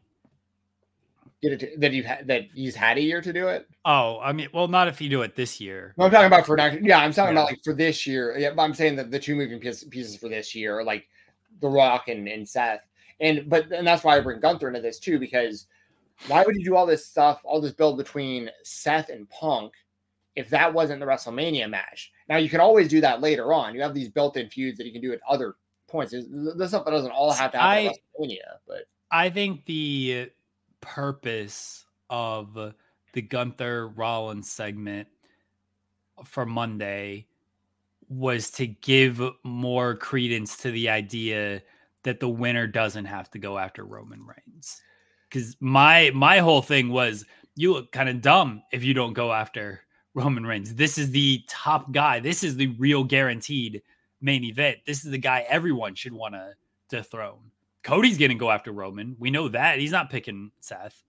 Get 1.43 1.53
it 1.53 1.61
to, 1.61 1.71
that 1.79 1.93
you 1.93 2.03
had 2.03 2.27
that 2.29 2.49
he's 2.55 2.75
had 2.75 2.99
a 2.99 3.01
year 3.01 3.21
to 3.21 3.33
do 3.33 3.49
it. 3.49 3.69
Oh, 3.85 4.21
I 4.21 4.33
mean, 4.33 4.49
well, 4.53 4.69
not 4.69 4.89
if 4.89 5.01
you 5.01 5.09
do 5.09 5.23
it 5.23 5.35
this 5.35 5.61
year. 5.61 5.95
No, 5.97 6.05
I'm 6.05 6.11
talking 6.11 6.27
about 6.27 6.47
for 6.47 6.57
next. 6.57 6.83
Yeah, 6.83 6.99
I'm 6.99 7.13
talking 7.13 7.35
yeah. 7.35 7.43
about 7.43 7.51
like 7.51 7.65
for 7.65 7.73
this 7.73 8.07
year. 8.07 8.37
Yeah, 8.39 8.53
but 8.55 8.63
I'm 8.63 8.75
saying 8.75 8.97
that 8.97 9.11
the 9.11 9.19
two 9.19 9.35
moving 9.35 9.59
pieces 9.59 10.17
for 10.17 10.29
this 10.29 10.55
year 10.55 10.79
are 10.79 10.85
like 10.85 11.09
The 11.61 11.69
Rock 11.69 12.09
and, 12.09 12.29
and 12.29 12.49
Seth. 12.49 12.83
And 13.21 13.49
but 13.49 13.71
and 13.73 13.87
that's 13.87 14.05
why 14.05 14.17
I 14.17 14.21
bring 14.21 14.41
Gunther 14.41 14.69
into 14.69 14.81
this 14.81 14.99
too 14.99 15.19
because 15.19 15.67
why 16.29 16.45
would 16.45 16.57
you 16.57 16.65
do 16.65 16.77
all 16.77 16.87
this 16.87 17.07
stuff, 17.07 17.41
all 17.45 17.61
this 17.61 17.73
build 17.73 17.99
between 17.99 18.51
Seth 18.63 19.09
and 19.09 19.29
Punk 19.29 19.73
if 20.35 20.49
that 20.51 20.73
wasn't 20.73 21.01
the 21.01 21.07
WrestleMania 21.07 21.69
match? 21.69 22.13
Now 22.29 22.37
you 22.37 22.49
can 22.49 22.61
always 22.61 22.89
do 22.89 23.01
that 23.01 23.21
later 23.21 23.53
on. 23.53 23.75
You 23.75 23.83
have 23.83 23.95
these 23.95 24.09
built-in 24.09 24.49
feuds 24.49 24.79
that 24.79 24.87
you 24.87 24.93
can 24.93 25.03
do 25.03 25.13
at 25.13 25.21
other 25.29 25.57
points. 25.89 26.13
This 26.13 26.69
stuff 26.69 26.87
doesn't 26.87 27.11
all 27.11 27.33
have 27.33 27.53
to 27.53 27.59
happen 27.59 27.87
I, 27.87 27.87
at 27.87 27.97
WrestleMania, 28.19 28.59
but 28.67 28.85
I 29.11 29.31
think 29.31 29.67
the 29.67 30.31
purpose 30.81 31.85
of 32.09 32.75
the 33.13 33.23
Gunther 33.23 33.89
Rollins 33.89 34.51
segment 34.51 35.09
for 36.25 36.47
Monday 36.47 37.27
was 38.09 38.51
to 38.53 38.67
give 38.67 39.21
more 39.43 39.97
credence 39.97 40.57
to 40.59 40.71
the 40.71 40.89
idea 40.89 41.63
that 42.05 42.21
the 42.21 42.29
winner 42.29 42.67
doesn't 42.67 43.07
have 43.07 43.31
to 43.31 43.39
go 43.39 43.59
after 43.59 43.85
Roman 43.85 44.25
Reigns 44.27 44.83
because 45.33 45.57
my 45.61 46.11
my 46.15 46.39
whole 46.39 46.63
thing 46.63 46.91
was 46.91 47.25
you 47.57 47.73
look 47.73 47.93
kind 47.93 48.09
of 48.09 48.21
dumb 48.21 48.63
if 48.73 48.85
you 48.85 48.95
don't 48.95 49.13
go 49.13 49.33
after 49.33 49.81
Roman 50.15 50.45
Reigns. 50.45 50.75
This 50.75 50.99
is 50.99 51.11
the 51.11 51.43
top 51.49 51.91
guy. 51.93 52.21
This 52.21 52.45
is 52.45 52.57
the 52.57 52.69
real 52.79 53.03
guaranteed 53.03 53.83
main 54.21 54.45
event. 54.45 54.79
This 54.87 55.05
is 55.05 55.11
the 55.11 55.19
guy 55.19 55.47
everyone 55.49 55.95
should 55.95 56.13
want 56.13 56.35
to 56.35 56.53
dethrone. 56.89 57.51
Cody's 57.83 58.19
going 58.19 58.31
to 58.31 58.37
go 58.37 58.51
after 58.51 58.73
Roman. 58.73 59.17
We 59.19 59.31
know 59.31 59.49
that. 59.49 59.79
He's 59.79 59.91
not 59.91 60.11
picking 60.11 60.53
Seth. 60.61 61.03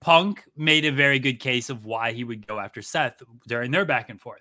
Punk 0.00 0.44
made 0.56 0.86
a 0.86 0.92
very 0.92 1.18
good 1.18 1.40
case 1.40 1.68
of 1.68 1.84
why 1.84 2.12
he 2.12 2.24
would 2.24 2.46
go 2.46 2.58
after 2.58 2.80
Seth 2.80 3.22
during 3.46 3.70
their 3.70 3.84
back 3.84 4.08
and 4.08 4.20
forth. 4.20 4.40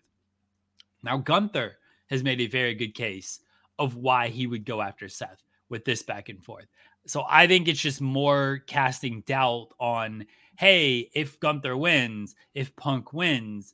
Now, 1.03 1.17
Gunther 1.17 1.77
has 2.09 2.23
made 2.23 2.39
a 2.39 2.47
very 2.47 2.73
good 2.73 2.95
case 2.95 3.41
of 3.77 3.95
why 3.95 4.29
he 4.29 4.47
would 4.47 4.65
go 4.65 4.81
after 4.81 5.09
Seth 5.09 5.43
with 5.67 5.85
this 5.85 6.01
back 6.01 6.29
and 6.29 6.43
forth. 6.43 6.65
So 7.05 7.23
I 7.27 7.47
think 7.47 7.67
it's 7.67 7.79
just 7.79 8.01
more 8.01 8.61
casting 8.67 9.21
doubt 9.21 9.69
on 9.79 10.25
hey, 10.57 11.09
if 11.13 11.39
Gunther 11.39 11.77
wins, 11.77 12.35
if 12.53 12.75
Punk 12.75 13.13
wins, 13.13 13.73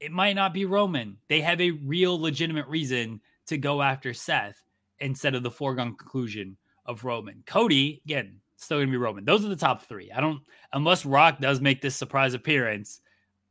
it 0.00 0.10
might 0.10 0.32
not 0.32 0.54
be 0.54 0.64
Roman. 0.64 1.18
They 1.28 1.42
have 1.42 1.60
a 1.60 1.72
real 1.72 2.18
legitimate 2.18 2.66
reason 2.68 3.20
to 3.46 3.58
go 3.58 3.82
after 3.82 4.14
Seth 4.14 4.62
instead 5.00 5.34
of 5.34 5.42
the 5.42 5.50
foregone 5.50 5.94
conclusion 5.94 6.56
of 6.86 7.04
Roman. 7.04 7.42
Cody, 7.46 8.00
again, 8.06 8.40
still 8.56 8.78
gonna 8.78 8.90
be 8.90 8.96
Roman. 8.96 9.24
Those 9.24 9.44
are 9.44 9.48
the 9.48 9.56
top 9.56 9.82
three. 9.82 10.10
I 10.10 10.20
don't 10.20 10.40
unless 10.72 11.04
Rock 11.04 11.38
does 11.40 11.60
make 11.60 11.82
this 11.82 11.96
surprise 11.96 12.34
appearance. 12.34 13.00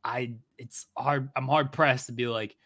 I 0.04 0.34
it's 0.58 0.86
hard. 0.96 1.30
I'm 1.36 1.46
hard 1.46 1.72
pressed 1.72 2.06
to 2.06 2.12
be 2.12 2.26
like 2.26 2.56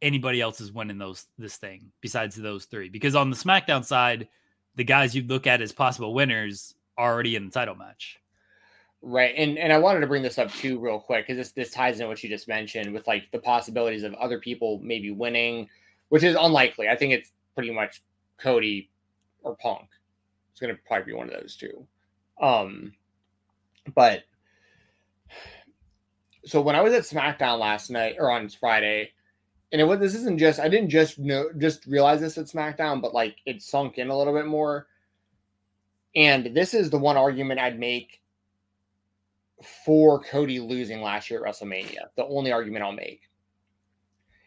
anybody 0.00 0.40
else 0.40 0.60
is 0.60 0.72
winning 0.72 0.98
those 0.98 1.26
this 1.38 1.56
thing 1.56 1.90
besides 2.00 2.36
those 2.36 2.66
three 2.66 2.88
because 2.88 3.14
on 3.14 3.30
the 3.30 3.36
SmackDown 3.36 3.84
side, 3.84 4.28
the 4.78 4.84
guys 4.84 5.14
you'd 5.14 5.28
look 5.28 5.46
at 5.46 5.60
as 5.60 5.72
possible 5.72 6.14
winners 6.14 6.76
already 6.96 7.34
in 7.34 7.46
the 7.46 7.50
title 7.50 7.74
match. 7.74 8.20
Right. 9.02 9.34
And 9.36 9.58
and 9.58 9.72
I 9.72 9.78
wanted 9.78 10.00
to 10.00 10.06
bring 10.06 10.22
this 10.22 10.38
up 10.38 10.52
too 10.52 10.78
real 10.78 11.00
quick 11.00 11.26
because 11.26 11.36
this 11.36 11.52
this 11.52 11.72
ties 11.72 11.96
into 11.96 12.08
what 12.08 12.22
you 12.22 12.30
just 12.30 12.48
mentioned 12.48 12.94
with 12.94 13.06
like 13.06 13.30
the 13.32 13.40
possibilities 13.40 14.04
of 14.04 14.14
other 14.14 14.38
people 14.38 14.80
maybe 14.82 15.10
winning, 15.10 15.68
which 16.08 16.22
is 16.22 16.36
unlikely. 16.38 16.88
I 16.88 16.96
think 16.96 17.12
it's 17.12 17.32
pretty 17.54 17.72
much 17.72 18.02
Cody 18.38 18.88
or 19.42 19.56
Punk. 19.56 19.88
It's 20.52 20.60
gonna 20.60 20.78
probably 20.86 21.06
be 21.06 21.12
one 21.12 21.28
of 21.28 21.34
those 21.40 21.56
two. 21.56 21.84
Um 22.40 22.92
but 23.94 24.22
so 26.44 26.60
when 26.60 26.76
I 26.76 26.82
was 26.82 26.94
at 26.94 27.02
SmackDown 27.02 27.58
last 27.58 27.90
night 27.90 28.16
or 28.18 28.30
on 28.30 28.48
Friday, 28.48 29.10
and 29.72 29.80
it 29.80 29.84
was 29.84 29.98
this 29.98 30.14
isn't 30.14 30.38
just 30.38 30.60
I 30.60 30.68
didn't 30.68 30.90
just 30.90 31.18
know 31.18 31.50
just 31.58 31.86
realize 31.86 32.20
this 32.20 32.38
at 32.38 32.46
SmackDown, 32.46 33.02
but 33.02 33.14
like 33.14 33.36
it 33.44 33.62
sunk 33.62 33.98
in 33.98 34.08
a 34.08 34.16
little 34.16 34.34
bit 34.34 34.46
more. 34.46 34.86
And 36.16 36.56
this 36.56 36.74
is 36.74 36.90
the 36.90 36.98
one 36.98 37.16
argument 37.16 37.60
I'd 37.60 37.78
make 37.78 38.20
for 39.84 40.20
Cody 40.22 40.58
losing 40.60 41.02
last 41.02 41.30
year 41.30 41.44
at 41.44 41.52
WrestleMania. 41.52 42.06
The 42.16 42.24
only 42.24 42.52
argument 42.52 42.84
I'll 42.84 42.92
make. 42.92 43.22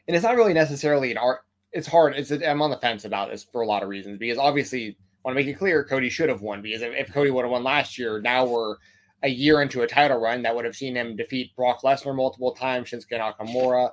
And 0.08 0.16
it's 0.16 0.24
not 0.24 0.36
really 0.36 0.54
necessarily 0.54 1.12
an 1.12 1.18
art. 1.18 1.42
It's 1.72 1.88
hard. 1.88 2.16
It's 2.16 2.32
I'm 2.32 2.62
on 2.62 2.72
the 2.72 2.78
fence 2.78 3.06
about 3.06 3.30
this 3.30 3.44
for 3.44 3.62
a 3.62 3.68
lot 3.68 3.84
of 3.84 3.90
reasons 3.90 4.18
because 4.18 4.38
obviously 4.38 4.90
I 4.90 4.96
want 5.24 5.38
to 5.38 5.44
make 5.44 5.54
it 5.54 5.60
clear 5.60 5.84
Cody 5.84 6.10
should 6.10 6.30
have 6.30 6.42
won 6.42 6.62
because 6.62 6.82
if, 6.82 6.94
if 6.94 7.14
Cody 7.14 7.30
would 7.30 7.46
have 7.46 7.52
won 7.52 7.64
last 7.64 7.98
year, 7.98 8.20
now 8.20 8.44
we're 8.44 8.78
a 9.24 9.30
year 9.30 9.62
into 9.62 9.84
a 9.84 9.88
title 9.88 10.20
run 10.20 10.42
that 10.42 10.56
would 10.56 10.66
have 10.66 10.76
seen 10.76 10.96
him 10.96 11.16
defeat 11.16 11.56
Brock 11.56 11.84
Lesnar 11.84 12.16
multiple 12.16 12.56
times, 12.56 12.90
Shinsuke 12.90 13.20
Nakamura, 13.20 13.92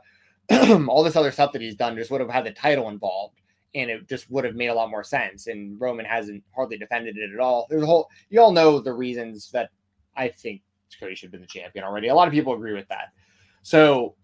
all 0.89 1.03
this 1.03 1.17
other 1.17 1.31
stuff 1.31 1.53
that 1.53 1.63
he's 1.63 1.77
done 1.77 1.97
just 1.97 2.11
would 2.11 2.21
have 2.21 2.31
had 2.31 2.45
the 2.45 2.53
title 2.53 2.89
involved 2.89 3.41
and 3.75 3.91
it 3.91 4.09
just 4.09 4.31
would 4.31 4.45
have 4.45 4.55
made 4.55 4.69
a 4.69 4.75
lot 4.75 4.91
more 4.91 5.05
sense. 5.05 5.47
And 5.47 5.81
Roman 5.81 6.07
hasn't 6.07 6.43
hardly 6.55 6.79
defended 6.79 7.17
it 7.17 7.33
at 7.33 7.41
all. 7.41 7.67
There's 7.69 7.83
a 7.83 7.87
whole, 7.87 8.09
you 8.31 8.41
all 8.41 8.53
know 8.53 8.81
the 8.81 8.93
reasons 8.93 9.51
that 9.51 9.71
I 10.17 10.29
think 10.29 10.63
Cody 10.99 11.15
should 11.15 11.27
have 11.27 11.33
been 11.33 11.43
the 11.43 11.47
champion 11.47 11.85
already. 11.85 12.09
A 12.09 12.15
lot 12.15 12.29
of 12.29 12.35
people 12.35 12.55
agree 12.55 12.73
with 12.73 12.89
that. 12.89 13.13
So, 13.63 14.15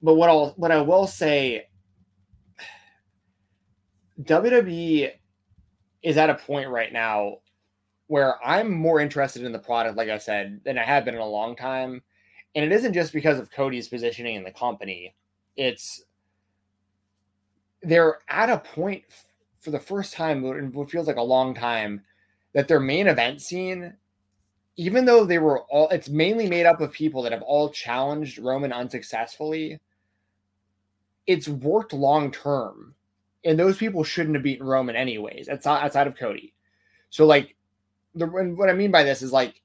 but 0.00 0.14
what 0.14 0.30
I'll, 0.30 0.54
what 0.56 0.72
I 0.72 0.80
will 0.80 1.06
say, 1.06 1.68
WWE 4.22 5.10
is 6.02 6.16
at 6.16 6.30
a 6.30 6.34
point 6.34 6.68
right 6.68 6.92
now 6.92 7.38
where 8.06 8.44
I'm 8.44 8.72
more 8.72 9.00
interested 9.00 9.44
in 9.44 9.52
the 9.52 9.58
product, 9.58 9.96
like 9.96 10.08
I 10.08 10.18
said, 10.18 10.60
than 10.64 10.78
I 10.78 10.84
have 10.84 11.04
been 11.04 11.14
in 11.14 11.20
a 11.20 11.26
long 11.26 11.54
time. 11.54 12.02
And 12.54 12.64
it 12.64 12.72
isn't 12.72 12.92
just 12.92 13.12
because 13.12 13.38
of 13.38 13.50
Cody's 13.50 13.88
positioning 13.88 14.36
in 14.36 14.44
the 14.44 14.50
company. 14.50 15.14
It's 15.56 16.04
they're 17.82 18.18
at 18.28 18.50
a 18.50 18.58
point 18.58 19.04
for 19.60 19.70
the 19.70 19.78
first 19.78 20.12
time 20.12 20.44
in 20.44 20.72
what 20.72 20.90
feels 20.90 21.06
like 21.06 21.16
a 21.16 21.22
long 21.22 21.54
time 21.54 22.02
that 22.52 22.68
their 22.68 22.80
main 22.80 23.06
event 23.06 23.40
scene, 23.40 23.94
even 24.76 25.04
though 25.04 25.24
they 25.24 25.38
were 25.38 25.62
all, 25.62 25.88
it's 25.88 26.08
mainly 26.08 26.48
made 26.48 26.66
up 26.66 26.80
of 26.80 26.92
people 26.92 27.22
that 27.22 27.32
have 27.32 27.42
all 27.42 27.70
challenged 27.70 28.38
Roman 28.38 28.72
unsuccessfully. 28.72 29.80
It's 31.26 31.48
worked 31.48 31.92
long 31.92 32.32
term, 32.32 32.94
and 33.44 33.58
those 33.58 33.76
people 33.76 34.02
shouldn't 34.02 34.34
have 34.34 34.42
beaten 34.42 34.66
Roman 34.66 34.96
anyways. 34.96 35.48
Outside 35.48 35.84
outside 35.84 36.06
of 36.08 36.16
Cody, 36.16 36.52
so 37.10 37.24
like 37.26 37.54
the 38.16 38.28
and 38.28 38.58
what 38.58 38.68
I 38.68 38.72
mean 38.72 38.90
by 38.90 39.04
this 39.04 39.22
is 39.22 39.32
like 39.32 39.62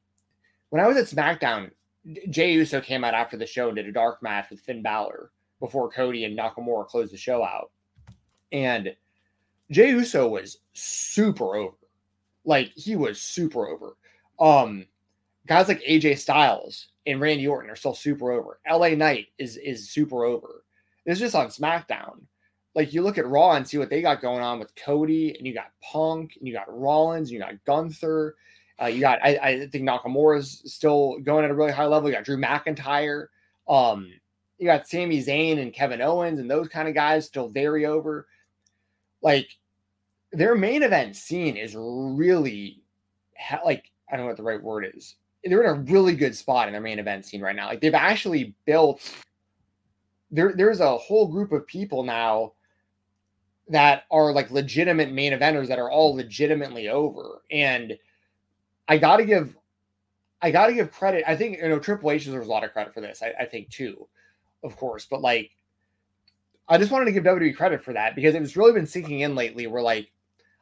when 0.69 0.83
I 0.83 0.87
was 0.87 0.97
at 0.97 1.05
SmackDown, 1.05 1.71
Jey 2.29 2.53
Uso 2.53 2.81
came 2.81 3.03
out 3.03 3.13
after 3.13 3.37
the 3.37 3.45
show 3.45 3.67
and 3.67 3.75
did 3.75 3.87
a 3.87 3.91
dark 3.91 4.21
match 4.23 4.49
with 4.49 4.61
Finn 4.61 4.81
Balor 4.81 5.31
before 5.59 5.89
Cody 5.89 6.25
and 6.25 6.37
Nakamura 6.37 6.87
closed 6.87 7.13
the 7.13 7.17
show 7.17 7.43
out. 7.43 7.71
And 8.51 8.95
Jey 9.71 9.89
Uso 9.89 10.27
was 10.27 10.59
super 10.73 11.55
over. 11.55 11.75
Like 12.45 12.71
he 12.75 12.95
was 12.95 13.21
super 13.21 13.67
over. 13.67 13.97
Um 14.39 14.85
guys 15.47 15.67
like 15.67 15.81
AJ 15.81 16.19
Styles 16.19 16.89
and 17.05 17.19
Randy 17.21 17.47
Orton 17.47 17.69
are 17.69 17.75
still 17.75 17.95
super 17.95 18.31
over. 18.31 18.59
LA 18.69 18.89
Knight 18.89 19.27
is 19.37 19.57
is 19.57 19.89
super 19.89 20.25
over. 20.25 20.63
This 21.05 21.15
is 21.15 21.31
just 21.31 21.35
on 21.35 21.47
SmackDown. 21.47 22.21
Like 22.75 22.93
you 22.93 23.01
look 23.01 23.17
at 23.17 23.27
Raw 23.27 23.53
and 23.53 23.67
see 23.67 23.77
what 23.77 23.89
they 23.89 24.01
got 24.01 24.21
going 24.21 24.43
on 24.43 24.59
with 24.59 24.75
Cody, 24.75 25.35
and 25.35 25.47
you 25.47 25.53
got 25.53 25.71
Punk, 25.81 26.33
and 26.37 26.47
you 26.47 26.53
got 26.53 26.67
Rollins, 26.67 27.29
and 27.29 27.33
you 27.33 27.39
got 27.39 27.63
Gunther, 27.65 28.35
uh, 28.81 28.85
you 28.85 28.99
got, 28.99 29.19
I, 29.23 29.37
I 29.37 29.67
think 29.67 29.87
Nakamura 29.87 30.37
is 30.39 30.61
still 30.65 31.17
going 31.19 31.45
at 31.45 31.51
a 31.51 31.55
really 31.55 31.71
high 31.71 31.85
level. 31.85 32.09
You 32.09 32.15
got 32.15 32.25
Drew 32.25 32.37
McIntyre. 32.37 33.27
Um, 33.67 34.11
you 34.57 34.65
got 34.65 34.87
Sami 34.87 35.23
Zayn 35.23 35.61
and 35.61 35.73
Kevin 35.73 36.01
Owens 36.01 36.39
and 36.39 36.49
those 36.49 36.67
kind 36.67 36.87
of 36.87 36.95
guys 36.95 37.25
still 37.25 37.49
very 37.49 37.85
over. 37.85 38.27
Like 39.21 39.49
their 40.31 40.55
main 40.55 40.83
event 40.83 41.15
scene 41.15 41.57
is 41.57 41.75
really 41.77 42.81
like 43.65 43.91
I 44.11 44.15
don't 44.15 44.25
know 44.25 44.29
what 44.29 44.37
the 44.37 44.43
right 44.43 44.61
word 44.61 44.91
is. 44.95 45.15
They're 45.43 45.63
in 45.63 45.69
a 45.69 45.81
really 45.91 46.15
good 46.15 46.35
spot 46.35 46.67
in 46.67 46.73
their 46.73 46.81
main 46.81 46.99
event 46.99 47.25
scene 47.25 47.41
right 47.41 47.55
now. 47.55 47.67
Like 47.67 47.81
they've 47.81 47.93
actually 47.93 48.55
built 48.65 49.13
there 50.31 50.53
there's 50.55 50.79
a 50.79 50.97
whole 50.97 51.27
group 51.27 51.51
of 51.51 51.67
people 51.67 52.03
now 52.03 52.53
that 53.69 54.03
are 54.11 54.31
like 54.31 54.49
legitimate 54.49 55.11
main 55.11 55.33
eventers 55.33 55.67
that 55.67 55.79
are 55.79 55.91
all 55.91 56.15
legitimately 56.15 56.89
over. 56.89 57.41
And 57.51 57.97
I 58.87 58.97
got 58.97 59.17
to 59.17 59.25
give, 59.25 59.55
I 60.41 60.51
got 60.51 60.67
to 60.67 60.73
give 60.73 60.91
credit. 60.91 61.23
I 61.27 61.35
think 61.35 61.57
you 61.57 61.69
know 61.69 61.79
Triple 61.79 62.11
H 62.11 62.25
deserves 62.25 62.47
a 62.47 62.49
lot 62.49 62.63
of 62.63 62.71
credit 62.71 62.93
for 62.93 63.01
this. 63.01 63.21
I, 63.21 63.33
I, 63.41 63.45
think 63.45 63.69
too, 63.69 64.07
of 64.63 64.75
course. 64.77 65.05
But 65.09 65.21
like, 65.21 65.51
I 66.69 66.77
just 66.77 66.91
wanted 66.91 67.05
to 67.05 67.11
give 67.11 67.23
WWE 67.23 67.55
credit 67.55 67.83
for 67.83 67.93
that 67.93 68.15
because 68.15 68.35
it's 68.35 68.57
really 68.57 68.73
been 68.73 68.87
sinking 68.87 69.21
in 69.21 69.35
lately. 69.35 69.67
We're 69.67 69.81
like, 69.81 70.11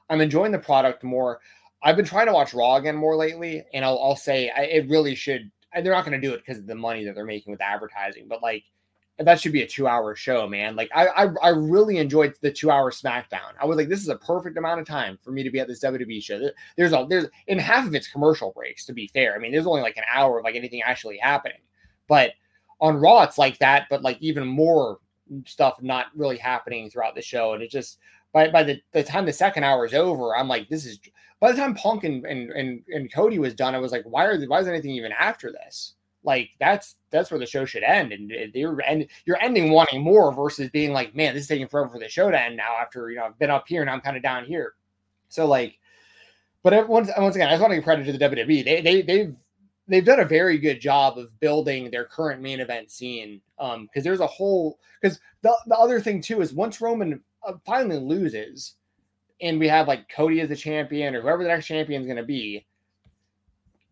I'm 0.10 0.22
enjoying 0.22 0.52
the 0.52 0.60
product 0.60 1.04
more. 1.04 1.40
I've 1.84 1.96
been 1.96 2.06
trying 2.06 2.28
to 2.28 2.34
watch 2.34 2.54
Raw 2.54 2.78
again 2.78 2.96
more 2.96 3.16
lately, 3.16 3.64
and 3.74 3.86
I'll, 3.86 4.00
I'll 4.02 4.16
say 4.16 4.50
I, 4.50 4.64
it 4.64 4.90
really 4.90 5.16
should. 5.16 5.52
They're 5.74 5.94
not 5.94 6.06
going 6.06 6.20
to 6.20 6.28
do 6.28 6.34
it 6.34 6.38
because 6.38 6.58
of 6.58 6.68
the 6.68 6.76
money 6.76 7.04
that 7.06 7.16
they're 7.16 7.26
making 7.26 7.52
with 7.52 7.62
advertising, 7.62 8.28
but 8.28 8.42
like 8.42 8.64
that 9.18 9.40
should 9.40 9.54
be 9.54 9.62
a 9.62 9.68
two 9.68 9.88
hour 9.88 10.14
show, 10.16 10.48
man. 10.48 10.76
Like 10.76 10.90
I, 10.94 11.08
I, 11.08 11.28
I 11.42 11.50
really 11.50 11.98
enjoyed 11.98 12.36
the 12.42 12.52
two 12.52 12.70
hour 12.70 12.92
SmackDown. 12.92 13.54
I 13.60 13.66
was 13.66 13.78
like, 13.78 13.88
this 13.88 14.02
is 14.02 14.10
a 14.10 14.18
perfect 14.18 14.58
amount 14.58 14.82
of 14.82 14.88
time 14.88 15.18
for 15.22 15.32
me 15.32 15.42
to 15.44 15.50
be 15.50 15.60
at 15.60 15.68
this 15.68 15.84
WWE 15.84 16.22
show. 16.22 16.50
There's 16.76 16.92
a 16.92 17.06
there's 17.10 17.28
in 17.48 17.58
half 17.58 17.88
of 17.88 17.96
its 17.96 18.08
commercial 18.08 18.52
breaks. 18.52 18.86
To 18.86 18.94
be 18.94 19.08
fair, 19.08 19.36
I 19.36 19.40
mean, 19.40 19.52
there's 19.52 19.68
only 19.68 19.82
like 19.82 19.98
an 19.98 20.04
hour 20.14 20.40
of 20.40 20.44
like 20.44 20.56
anything 20.56 20.82
actually 20.82 21.18
happening. 21.18 21.60
But 22.08 22.32
on 22.82 22.98
Raw, 22.98 23.24
it's 23.24 23.38
like 23.38 23.58
that, 23.60 23.88
but 23.90 24.02
like 24.02 24.18
even 24.20 24.46
more 24.46 25.00
stuff 25.46 25.82
not 25.82 26.08
really 26.16 26.38
happening 26.38 26.90
throughout 26.90 27.16
the 27.16 27.22
show. 27.22 27.54
And 27.54 27.64
it 27.64 27.72
just 27.72 28.00
by 28.34 28.50
by 28.50 28.64
the, 28.64 28.82
the 28.92 29.04
time 29.04 29.26
the 29.26 29.34
second 29.34 29.64
hour 29.64 29.86
is 29.86 29.94
over, 29.94 30.36
I'm 30.36 30.50
like, 30.50 30.68
this 30.68 30.86
is 30.86 31.00
by 31.40 31.54
the 31.54 31.58
time 31.58 31.74
Punk 31.76 32.04
and 32.04 32.26
and 32.26 32.50
and, 32.52 32.84
and 32.90 33.14
Cody 33.14 33.40
was 33.40 33.56
done, 33.56 33.76
I 33.76 33.80
was 33.80 33.94
like, 33.94 34.04
why 34.04 34.26
are 34.26 34.38
why 34.46 34.60
is 34.60 34.68
anything 34.68 34.92
even 34.92 35.14
after 35.14 35.54
this? 35.54 35.94
Like 36.26 36.50
that's 36.60 36.96
that's 37.12 37.32
where 37.32 37.40
the 37.40 37.46
show 37.46 37.66
should 37.66 37.84
end. 37.84 38.12
And 38.12 38.32
you're 38.54 38.82
and 38.82 39.08
you're 39.26 39.42
ending 39.42 39.72
wanting 39.72 40.02
more 40.02 40.34
versus 40.34 40.70
being 40.72 40.92
like 40.92 41.16
man 41.16 41.34
this 41.34 41.44
is 41.44 41.50
taking 41.50 41.68
forever 41.68 41.90
for 41.90 42.00
the 42.00 42.10
show 42.10 42.30
to 42.32 42.42
end 42.42 42.58
now 42.58 42.76
after 42.82 43.10
you 43.10 43.18
know 43.18 43.26
i've 43.26 43.40
been 43.40 43.50
up 43.50 43.66
here 43.68 43.82
and 43.82 43.90
i'm 43.90 44.02
kind 44.02 44.18
of 44.18 44.24
down 44.24 44.46
here. 44.46 44.74
So 45.30 45.46
like 45.46 45.80
but 46.64 46.90
once 46.90 47.10
once 47.18 47.36
again 47.36 47.48
i 47.48 47.52
just 47.52 47.62
want 47.62 47.72
to 47.72 47.76
give 47.76 47.84
credit 47.84 48.06
to 48.06 48.12
the 48.12 48.18
wwe 48.18 48.66
they, 48.66 48.82
they 48.82 49.02
they've 49.02 49.36
they've 49.88 50.06
done 50.06 50.20
a 50.20 50.26
very 50.26 50.58
good 50.58 50.82
job 50.82 51.18
of 51.18 51.40
building 51.40 51.92
their 51.92 52.06
current 52.06 52.42
main 52.42 52.60
event 52.60 52.92
scene 52.92 53.40
um 53.60 53.86
because 53.86 54.04
there's 54.04 54.20
a 54.20 54.28
whole 54.28 54.80
because 55.00 55.20
the, 55.44 55.56
the 55.68 55.78
other 55.78 56.02
thing 56.02 56.22
too 56.22 56.42
is 56.42 56.54
once 56.54 56.82
roman 56.82 57.22
uh, 57.48 57.54
finally 57.66 58.00
loses 58.00 58.76
and 59.42 59.60
we 59.60 59.68
have 59.68 59.88
like 59.88 60.10
cody 60.10 60.42
as 60.42 60.50
the 60.50 60.56
champion 60.56 61.16
or 61.16 61.22
whoever 61.22 61.44
the 61.44 61.50
next 61.50 61.68
champion 61.68 62.02
is 62.02 62.08
going 62.08 62.18
to 62.18 62.24
be 62.24 62.66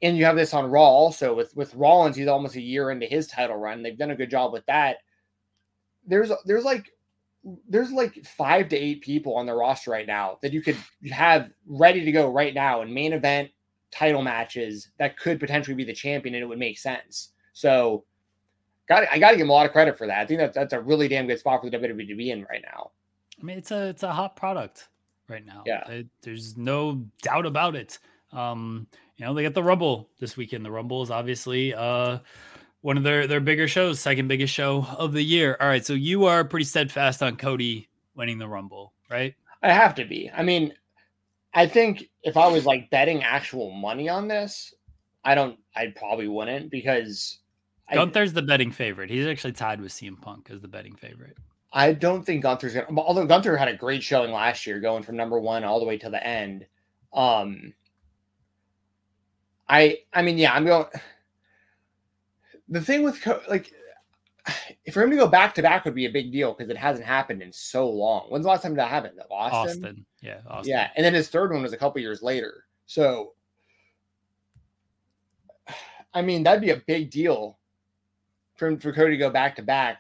and 0.04 0.18
you 0.18 0.26
have 0.26 0.36
this 0.36 0.54
on 0.54 0.70
Raw 0.70 0.84
also 0.84 1.34
with 1.34 1.56
with 1.56 1.74
Rollins. 1.74 2.16
He's 2.16 2.28
almost 2.28 2.56
a 2.56 2.62
year 2.62 2.92
into 2.92 3.08
his 3.08 3.26
title 3.26 3.56
run. 3.56 3.82
They've 3.82 3.98
done 3.98 4.12
a 4.12 4.16
good 4.16 4.30
job 4.30 4.52
with 4.52 4.66
that. 4.68 4.98
There's 6.06 6.30
there's 6.46 6.66
like 6.66 6.92
there's 7.68 7.92
like 7.92 8.24
five 8.26 8.70
to 8.70 8.78
eight 8.78 9.02
people 9.02 9.36
on 9.36 9.46
the 9.46 9.54
roster 9.54 9.92
right 9.92 10.06
now 10.06 10.38
that 10.42 10.54
you 10.54 10.62
could 10.62 10.78
have 11.12 11.50
ready 11.66 12.04
to 12.04 12.12
go 12.12 12.30
right 12.30 12.54
now 12.54 12.82
in 12.82 12.94
main 12.94 13.14
event 13.14 13.50
title 13.92 14.22
matches 14.22 14.90
that 14.98 15.18
could 15.18 15.40
potentially 15.40 15.76
be 15.76 15.86
the 15.86 15.94
champion, 15.94 16.36
and 16.36 16.44
it 16.44 16.48
would 16.48 16.60
make 16.60 16.78
sense. 16.78 17.30
So, 17.54 18.04
got 18.90 19.06
I 19.10 19.20
got 19.20 19.32
to 19.32 19.38
give 19.38 19.46
him 19.46 19.52
a 19.52 19.54
lot 19.54 19.66
of 19.66 19.72
credit 19.72 19.98
for 19.98 20.06
that. 20.08 20.20
I 20.20 20.26
think 20.26 20.40
that's 20.40 20.56
that's 20.56 20.74
a 20.74 20.82
really 20.82 21.08
damn 21.08 21.28
good 21.28 21.40
spot 21.40 21.62
for 21.62 21.70
the 21.70 21.78
WWE 21.78 22.08
to 22.10 22.16
be 22.16 22.32
in 22.32 22.46
right 22.50 22.64
now. 22.74 22.92
I 23.40 23.44
mean, 23.44 23.58
it's 23.58 23.72
a 23.72 23.88
it's 23.88 24.04
a 24.04 24.12
hot 24.12 24.36
product 24.36 24.90
right 25.30 25.46
now. 25.46 25.64
Yeah, 25.66 25.88
it, 25.90 26.08
there's 26.22 26.58
no 26.58 27.06
doubt 27.22 27.46
about 27.46 27.78
it. 27.78 28.00
Um, 28.34 28.88
you 29.18 29.26
know, 29.26 29.34
they 29.34 29.44
get 29.44 29.54
the 29.54 29.64
Rumble 29.64 30.10
this 30.20 30.36
weekend. 30.36 30.66
The 30.66 30.72
Rumble 30.72 31.04
is 31.04 31.12
obviously 31.12 31.74
uh 31.74 32.20
one 32.82 32.98
of 32.98 33.04
their 33.04 33.28
their 33.28 33.40
bigger 33.40 33.68
shows, 33.68 34.00
second 34.00 34.28
biggest 34.28 34.54
show 34.54 34.86
of 34.98 35.14
the 35.14 35.24
year. 35.24 35.58
All 35.60 35.68
right, 35.68 35.86
so 35.86 35.94
you 35.94 36.26
are 36.26 36.44
pretty 36.44 36.66
steadfast 36.66 37.24
on 37.24 37.38
Cody 37.38 37.90
winning 38.16 38.38
the 38.38 38.48
Rumble, 38.48 38.94
right? 39.10 39.34
I 39.62 39.72
have 39.72 39.96
to 39.96 40.06
be. 40.06 40.30
I 40.36 40.44
mean, 40.44 40.74
I 41.54 41.68
think 41.68 42.10
if 42.24 42.36
I 42.36 42.48
was 42.48 42.66
like 42.66 42.90
betting 42.90 43.24
actual 43.24 43.72
money 43.72 44.10
on 44.10 44.28
this, 44.28 44.74
I 45.24 45.36
don't. 45.36 45.58
I 45.76 45.94
probably 45.96 46.28
wouldn't 46.28 46.72
because 46.72 47.40
Gunther's 47.92 48.32
I, 48.32 48.34
the 48.36 48.42
betting 48.42 48.72
favorite. 48.72 49.10
He's 49.10 49.28
actually 49.28 49.54
tied 49.54 49.80
with 49.80 49.92
CM 49.92 50.20
Punk 50.22 50.50
as 50.52 50.62
the 50.62 50.68
betting 50.68 50.96
favorite. 50.96 51.38
I 51.72 51.94
don't 51.94 52.24
think 52.26 52.44
Gunther's 52.44 52.74
gonna. 52.74 53.00
Although 53.00 53.26
Gunther 53.26 53.56
had 53.56 53.70
a 53.70 53.76
great 53.76 54.04
showing 54.04 54.32
last 54.32 54.68
year, 54.68 54.80
going 54.80 55.04
from 55.04 55.16
number 55.16 55.40
one 55.40 55.64
all 55.64 55.80
the 55.80 55.86
way 55.86 55.98
to 56.00 56.10
the 56.10 56.26
end. 56.26 56.66
Um, 57.14 57.74
I 59.74 59.98
I 60.14 60.22
mean, 60.22 60.38
yeah, 60.38 60.54
I'm 60.54 60.66
going. 60.66 60.86
The 62.70 62.80
thing 62.80 63.02
with 63.02 63.26
like, 63.50 63.74
for 64.94 65.02
him 65.02 65.10
to 65.10 65.16
go 65.16 65.28
back 65.28 65.56
to 65.56 65.64
back 65.64 65.84
would 65.84 65.96
be 65.96 66.06
a 66.06 66.12
big 66.12 66.32
deal 66.32 66.54
because 66.54 66.70
it 66.70 66.78
hasn't 66.78 67.08
happened 67.08 67.42
in 67.42 67.52
so 67.52 67.90
long. 67.90 68.28
When's 68.30 68.46
the 68.46 68.50
last 68.50 68.62
time 68.62 68.76
that 68.76 68.90
happened? 68.90 69.20
Austin. 69.32 69.84
Austin. 69.84 70.06
Yeah. 70.22 70.38
Austin. 70.48 70.72
Yeah, 70.72 70.90
and 70.96 71.04
then 71.04 71.16
his 71.16 71.28
third 71.28 71.52
one 71.52 71.64
was 71.64 71.74
a 71.74 71.78
couple 71.78 72.00
years 72.02 72.22
later. 72.22 72.66
So, 72.86 73.34
I 76.14 76.22
mean, 76.22 76.44
that'd 76.44 76.62
be 76.62 76.70
a 76.70 76.84
big 76.86 77.10
deal 77.10 77.58
for 78.56 78.80
for 78.80 78.94
Cody 78.94 79.12
to 79.12 79.18
go 79.18 79.32
back 79.32 79.56
to 79.56 79.64
back. 79.64 79.98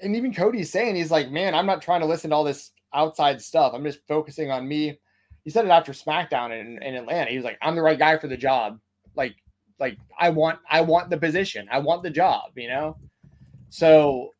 And 0.00 0.16
even 0.16 0.34
Cody's 0.34 0.72
saying 0.72 0.96
he's 0.96 1.12
like, 1.12 1.30
man, 1.30 1.54
I'm 1.54 1.66
not 1.66 1.80
trying 1.80 2.00
to 2.00 2.06
listen 2.06 2.30
to 2.30 2.36
all 2.36 2.44
this 2.44 2.72
outside 2.92 3.40
stuff. 3.40 3.72
I'm 3.72 3.84
just 3.84 4.00
focusing 4.08 4.50
on 4.50 4.66
me 4.66 4.98
he 5.44 5.50
said 5.50 5.64
it 5.64 5.70
after 5.70 5.92
SmackDown 5.92 6.58
in, 6.58 6.82
in 6.82 6.94
Atlanta. 6.94 7.30
He 7.30 7.36
was 7.36 7.44
like, 7.44 7.58
"I'm 7.62 7.74
the 7.74 7.82
right 7.82 7.98
guy 7.98 8.18
for 8.18 8.28
the 8.28 8.36
job. 8.36 8.78
Like, 9.14 9.36
like 9.78 9.98
I 10.18 10.30
want, 10.30 10.58
I 10.70 10.80
want 10.80 11.10
the 11.10 11.16
position. 11.16 11.68
I 11.70 11.78
want 11.78 12.02
the 12.02 12.10
job. 12.10 12.52
You 12.56 12.68
know." 12.68 12.96
So, 13.70 14.30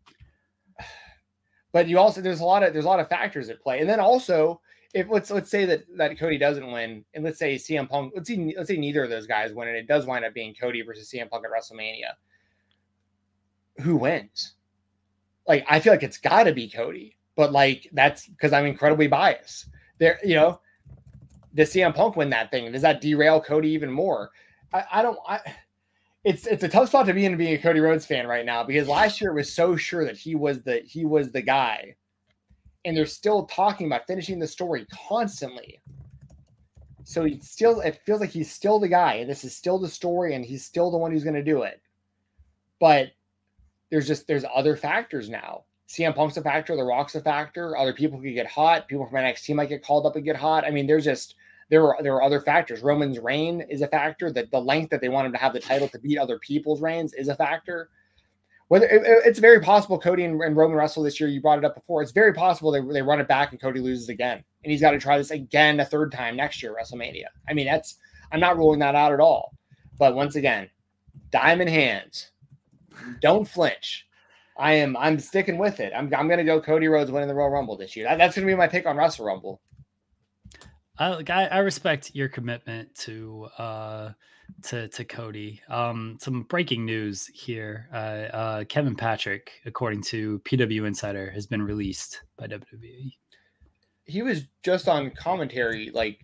but 1.73 1.89
you 1.89 1.99
also 1.99 2.21
there's 2.21 2.41
a 2.41 2.45
lot 2.45 2.63
of 2.63 2.73
there's 2.73 2.85
a 2.85 2.89
lot 2.89 3.01
of 3.01 3.09
factors 3.09 3.49
at 3.49 3.63
play, 3.63 3.81
and 3.81 3.89
then 3.89 4.01
also 4.01 4.61
if 4.93 5.09
let's 5.09 5.31
let's 5.31 5.51
say 5.51 5.65
that 5.67 5.85
that 5.97 6.19
Cody 6.19 6.39
doesn't 6.39 6.71
win, 6.71 7.05
and 7.15 7.25
let's 7.25 7.39
say 7.39 7.55
CM 7.55 7.89
Punk, 7.89 8.13
let's 8.15 8.29
see, 8.29 8.55
let's 8.57 8.69
say 8.69 8.77
neither 8.77 9.05
of 9.05 9.11
those 9.11 9.27
guys 9.27 9.53
win, 9.53 9.69
and 9.69 9.77
it 9.77 9.87
does 9.87 10.07
wind 10.07 10.25
up 10.25 10.35
being 10.35 10.55
Cody 10.55 10.83
versus 10.83 11.11
CM 11.11 11.31
Punk 11.31 11.45
at 11.45 11.51
WrestleMania. 11.51 12.13
Who 13.83 13.97
wins? 13.97 14.55
Like, 15.47 15.65
I 15.69 15.81
feel 15.81 15.93
like 15.93 16.03
it's 16.03 16.19
got 16.19 16.45
to 16.45 16.53
be 16.53 16.69
Cody, 16.69 17.17
but 17.37 17.53
like 17.53 17.89
that's 17.93 18.27
because 18.27 18.53
I'm 18.53 18.67
incredibly 18.67 19.07
biased. 19.07 19.67
There, 19.99 20.19
you 20.25 20.35
know, 20.35 20.61
does 21.55 21.73
CM 21.73 21.95
Punk 21.95 22.17
win 22.17 22.31
that 22.31 22.51
thing? 22.51 22.71
Does 22.73 22.83
that 22.83 23.01
derail 23.01 23.41
Cody 23.41 23.71
even 23.71 23.91
more? 23.91 24.31
I, 24.73 24.85
I 24.93 25.03
don't. 25.03 25.19
I, 25.29 25.41
it's 26.25 26.47
it's 26.47 26.65
a 26.65 26.69
tough 26.69 26.89
spot 26.89 27.07
to 27.07 27.15
be 27.15 27.25
in 27.25 27.37
being 27.37 27.55
a 27.55 27.59
Cody 27.59 27.81
Rhodes 27.81 28.07
fan 28.07 28.27
right 28.27 28.45
now 28.45 28.63
because 28.63 28.89
last 28.89 29.21
year 29.21 29.31
it 29.31 29.35
was 29.35 29.53
so 29.53 29.77
sure 29.77 30.05
that 30.05 30.17
he 30.17 30.35
was 30.35 30.63
the 30.63 30.81
he 30.81 31.05
was 31.05 31.33
the 31.33 31.43
guy, 31.43 31.97
and 32.85 32.97
they're 32.97 33.07
still 33.07 33.47
talking 33.47 33.87
about 33.87 34.07
finishing 34.07 34.39
the 34.39 34.47
story 34.47 34.87
constantly. 35.09 35.81
So 37.05 37.25
he 37.25 37.41
still 37.41 37.81
it 37.81 38.01
feels 38.05 38.21
like 38.21 38.31
he's 38.31 38.53
still 38.53 38.79
the 38.79 38.89
guy, 38.89 39.15
and 39.15 39.31
this 39.31 39.45
is 39.45 39.57
still 39.57 39.79
the 39.79 39.89
story, 39.89 40.35
and 40.35 40.45
he's 40.45 40.65
still 40.65 40.91
the 40.91 40.99
one 40.99 41.11
who's 41.11 41.25
going 41.25 41.35
to 41.35 41.43
do 41.43 41.63
it. 41.63 41.81
But 42.79 43.13
there's 43.91 44.07
just 44.07 44.27
there's 44.27 44.45
other 44.55 44.77
factors 44.77 45.29
now. 45.29 45.65
CM 45.91 46.15
Punk's 46.15 46.37
a 46.37 46.43
factor, 46.43 46.77
The 46.77 46.85
Rock's 46.85 47.17
a 47.17 47.21
factor. 47.21 47.77
Other 47.77 47.93
people 47.93 48.21
could 48.21 48.33
get 48.33 48.47
hot. 48.47 48.87
People 48.87 49.07
from 49.07 49.19
NXT 49.19 49.57
might 49.57 49.69
get 49.69 49.83
called 49.83 50.07
up 50.07 50.15
and 50.15 50.25
get 50.25 50.37
hot. 50.37 50.65
I 50.65 50.71
mean, 50.71 50.87
there's 50.87 51.05
just 51.05 51.35
there 51.69 51.83
are 51.85 52.01
there 52.01 52.15
are 52.15 52.23
other 52.23 52.41
factors. 52.41 52.81
Roman's 52.81 53.19
reign 53.19 53.63
is 53.69 53.83
a 53.83 53.89
factor. 53.89 54.31
That 54.31 54.53
the 54.53 54.61
length 54.61 54.91
that 54.91 55.01
they 55.01 55.09
want 55.09 55.27
him 55.27 55.33
to 55.33 55.39
have 55.39 55.53
the 55.53 55.59
title 55.59 55.89
to 55.89 55.99
beat 55.99 56.17
other 56.17 56.39
people's 56.39 56.81
reigns 56.81 57.13
is 57.15 57.27
a 57.27 57.35
factor. 57.35 57.91
Whether 58.69 58.87
it, 58.87 59.03
it's 59.05 59.41
very 59.41 59.61
possible 59.61 59.99
Cody 59.99 60.25
and, 60.25 60.41
and, 60.41 60.57
Roman 60.57 60.77
wrestle 60.77 61.03
this 61.03 61.19
year. 61.19 61.29
You 61.29 61.41
brought 61.41 61.59
it 61.59 61.65
up 61.65 61.75
before. 61.75 62.03
It's 62.03 62.13
very 62.13 62.33
possible 62.33 62.71
they, 62.71 62.81
they 62.81 63.03
run 63.03 63.19
it 63.21 63.27
back 63.27 63.51
and 63.51 63.61
Cody 63.61 63.81
loses 63.81 64.09
again, 64.09 64.45
and 64.63 64.71
he's 64.71 64.81
got 64.81 64.93
to 64.93 65.01
try 65.01 65.19
this 65.19 65.33
again 65.33 65.81
a 65.81 65.85
third 65.85 66.13
time 66.13 66.37
next 66.37 66.63
year 66.63 66.73
WrestleMania. 66.81 67.27
I 67.49 67.53
mean, 67.53 67.67
that's 67.67 67.97
I'm 68.31 68.39
not 68.39 68.57
ruling 68.57 68.79
that 68.79 68.95
out 68.95 69.13
at 69.13 69.19
all. 69.19 69.57
But 69.99 70.15
once 70.15 70.37
again, 70.37 70.71
diamond 71.33 71.69
hands, 71.69 72.31
don't 73.21 73.47
flinch. 73.47 74.07
I 74.61 74.75
am 74.75 74.97
I'm 74.99 75.19
sticking 75.19 75.57
with 75.57 75.81
it. 75.81 75.93
I'm 75.97 76.13
I'm 76.15 76.29
gonna 76.29 76.45
go 76.45 76.61
Cody 76.61 76.87
Rhodes 76.87 77.11
winning 77.11 77.29
the 77.29 77.35
Royal 77.35 77.51
Rumble 77.51 77.77
this 77.77 77.97
year. 77.97 78.07
That, 78.07 78.19
that's 78.19 78.35
gonna 78.35 78.47
be 78.47 78.55
my 78.55 78.69
pick 78.69 78.87
on 78.87 78.97
Wrestle 78.97 79.25
Rumble. 79.25 79.61
I, 80.99 81.25
I 81.31 81.59
respect 81.61 82.15
your 82.15 82.29
commitment 82.29 82.95
to 82.97 83.49
uh 83.57 84.11
to 84.65 84.89
to 84.89 85.05
Cody. 85.05 85.63
Um, 85.69 86.19
some 86.21 86.43
breaking 86.43 86.85
news 86.85 87.27
here. 87.29 87.89
Uh, 87.93 87.97
uh, 87.97 88.65
Kevin 88.65 88.95
Patrick, 88.95 89.51
according 89.65 90.03
to 90.05 90.41
PW 90.41 90.87
Insider, 90.87 91.31
has 91.31 91.47
been 91.47 91.63
released 91.63 92.21
by 92.37 92.47
WWE. 92.47 93.13
He 94.05 94.23
was 94.23 94.43
just 94.63 94.89
on 94.89 95.11
commentary, 95.13 95.91
like 95.91 96.21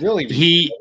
really. 0.00 0.26
He, 0.26 0.72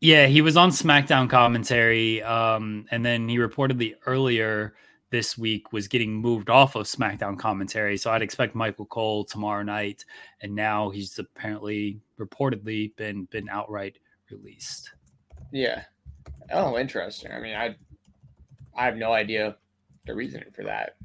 yeah, 0.00 0.26
he 0.26 0.42
was 0.42 0.56
on 0.56 0.70
SmackDown 0.70 1.30
commentary, 1.30 2.22
um, 2.22 2.84
and 2.90 3.06
then 3.06 3.28
he 3.28 3.38
reportedly 3.38 3.94
earlier 4.06 4.74
this 5.12 5.36
week 5.38 5.72
was 5.72 5.86
getting 5.86 6.12
moved 6.12 6.50
off 6.50 6.74
of 6.74 6.86
SmackDown 6.86 7.38
commentary. 7.38 7.96
So 7.98 8.10
I'd 8.10 8.22
expect 8.22 8.54
Michael 8.56 8.86
Cole 8.86 9.24
tomorrow 9.24 9.62
night, 9.62 10.04
and 10.40 10.54
now 10.54 10.88
he's 10.90 11.16
apparently 11.18 12.00
reportedly 12.18 12.96
been 12.96 13.26
been 13.26 13.48
outright 13.48 13.98
released. 14.30 14.90
Yeah. 15.52 15.82
Oh, 16.50 16.78
interesting. 16.78 17.30
I 17.30 17.40
mean, 17.40 17.54
I 17.54 17.76
I 18.74 18.86
have 18.86 18.96
no 18.96 19.12
idea 19.12 19.56
the 20.06 20.14
reasoning 20.14 20.50
for 20.52 20.64
that. 20.64 20.96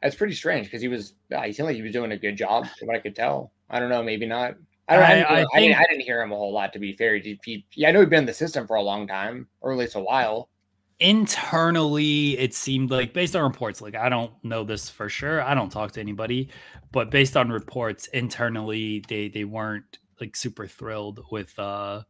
That's 0.00 0.14
pretty 0.14 0.34
strange 0.34 0.68
because 0.68 0.80
he 0.80 0.88
was 0.88 1.14
he 1.44 1.52
seemed 1.52 1.66
like 1.66 1.76
he 1.76 1.82
was 1.82 1.92
doing 1.92 2.12
a 2.12 2.16
good 2.16 2.36
job, 2.36 2.66
from 2.78 2.86
what 2.86 2.96
I 2.96 3.00
could 3.00 3.16
tell. 3.16 3.52
I 3.68 3.80
don't 3.80 3.90
know, 3.90 4.02
maybe 4.02 4.26
not. 4.26 4.54
I 4.88 4.94
don't. 4.94 5.04
I, 5.04 5.08
I- 5.08 5.14
didn't, 5.14 5.26
I 5.26 5.34
I, 5.54 5.60
didn't, 5.60 5.76
I 5.78 5.82
didn't 5.90 6.02
hear 6.02 6.22
him 6.22 6.30
a 6.30 6.36
whole 6.36 6.52
lot. 6.52 6.72
To 6.74 6.78
be 6.78 6.92
fair, 6.92 7.16
he, 7.16 7.36
he, 7.44 7.66
yeah, 7.74 7.88
I 7.88 7.92
know 7.92 7.98
he'd 8.00 8.10
been 8.10 8.20
in 8.20 8.26
the 8.26 8.32
system 8.32 8.68
for 8.68 8.76
a 8.76 8.82
long 8.82 9.08
time, 9.08 9.48
or 9.60 9.72
at 9.72 9.78
least 9.78 9.96
a 9.96 10.00
while. 10.00 10.48
Internally 10.98 12.38
it 12.38 12.54
seemed 12.54 12.90
like 12.90 13.12
based 13.12 13.36
on 13.36 13.42
reports 13.42 13.82
like 13.82 13.94
i 13.94 14.08
don't 14.08 14.32
know 14.42 14.64
this 14.64 14.88
for 14.88 15.10
sure 15.10 15.42
i 15.42 15.54
don't 15.54 15.68
talk 15.68 15.92
to 15.92 16.00
anybody 16.00 16.48
but 16.90 17.10
based 17.10 17.36
on 17.36 17.50
reports 17.50 18.06
internally 18.14 19.04
they 19.08 19.28
they 19.28 19.44
weren't 19.44 19.98
like 20.20 20.34
super 20.34 20.66
thrilled 20.66 21.20
with 21.30 21.56
uh 21.58 22.02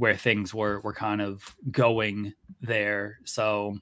where 0.00 0.16
things 0.16 0.54
were 0.54 0.80
were 0.80 0.94
kind 0.94 1.20
of 1.20 1.54
going 1.70 2.32
there. 2.62 3.18
So 3.24 3.76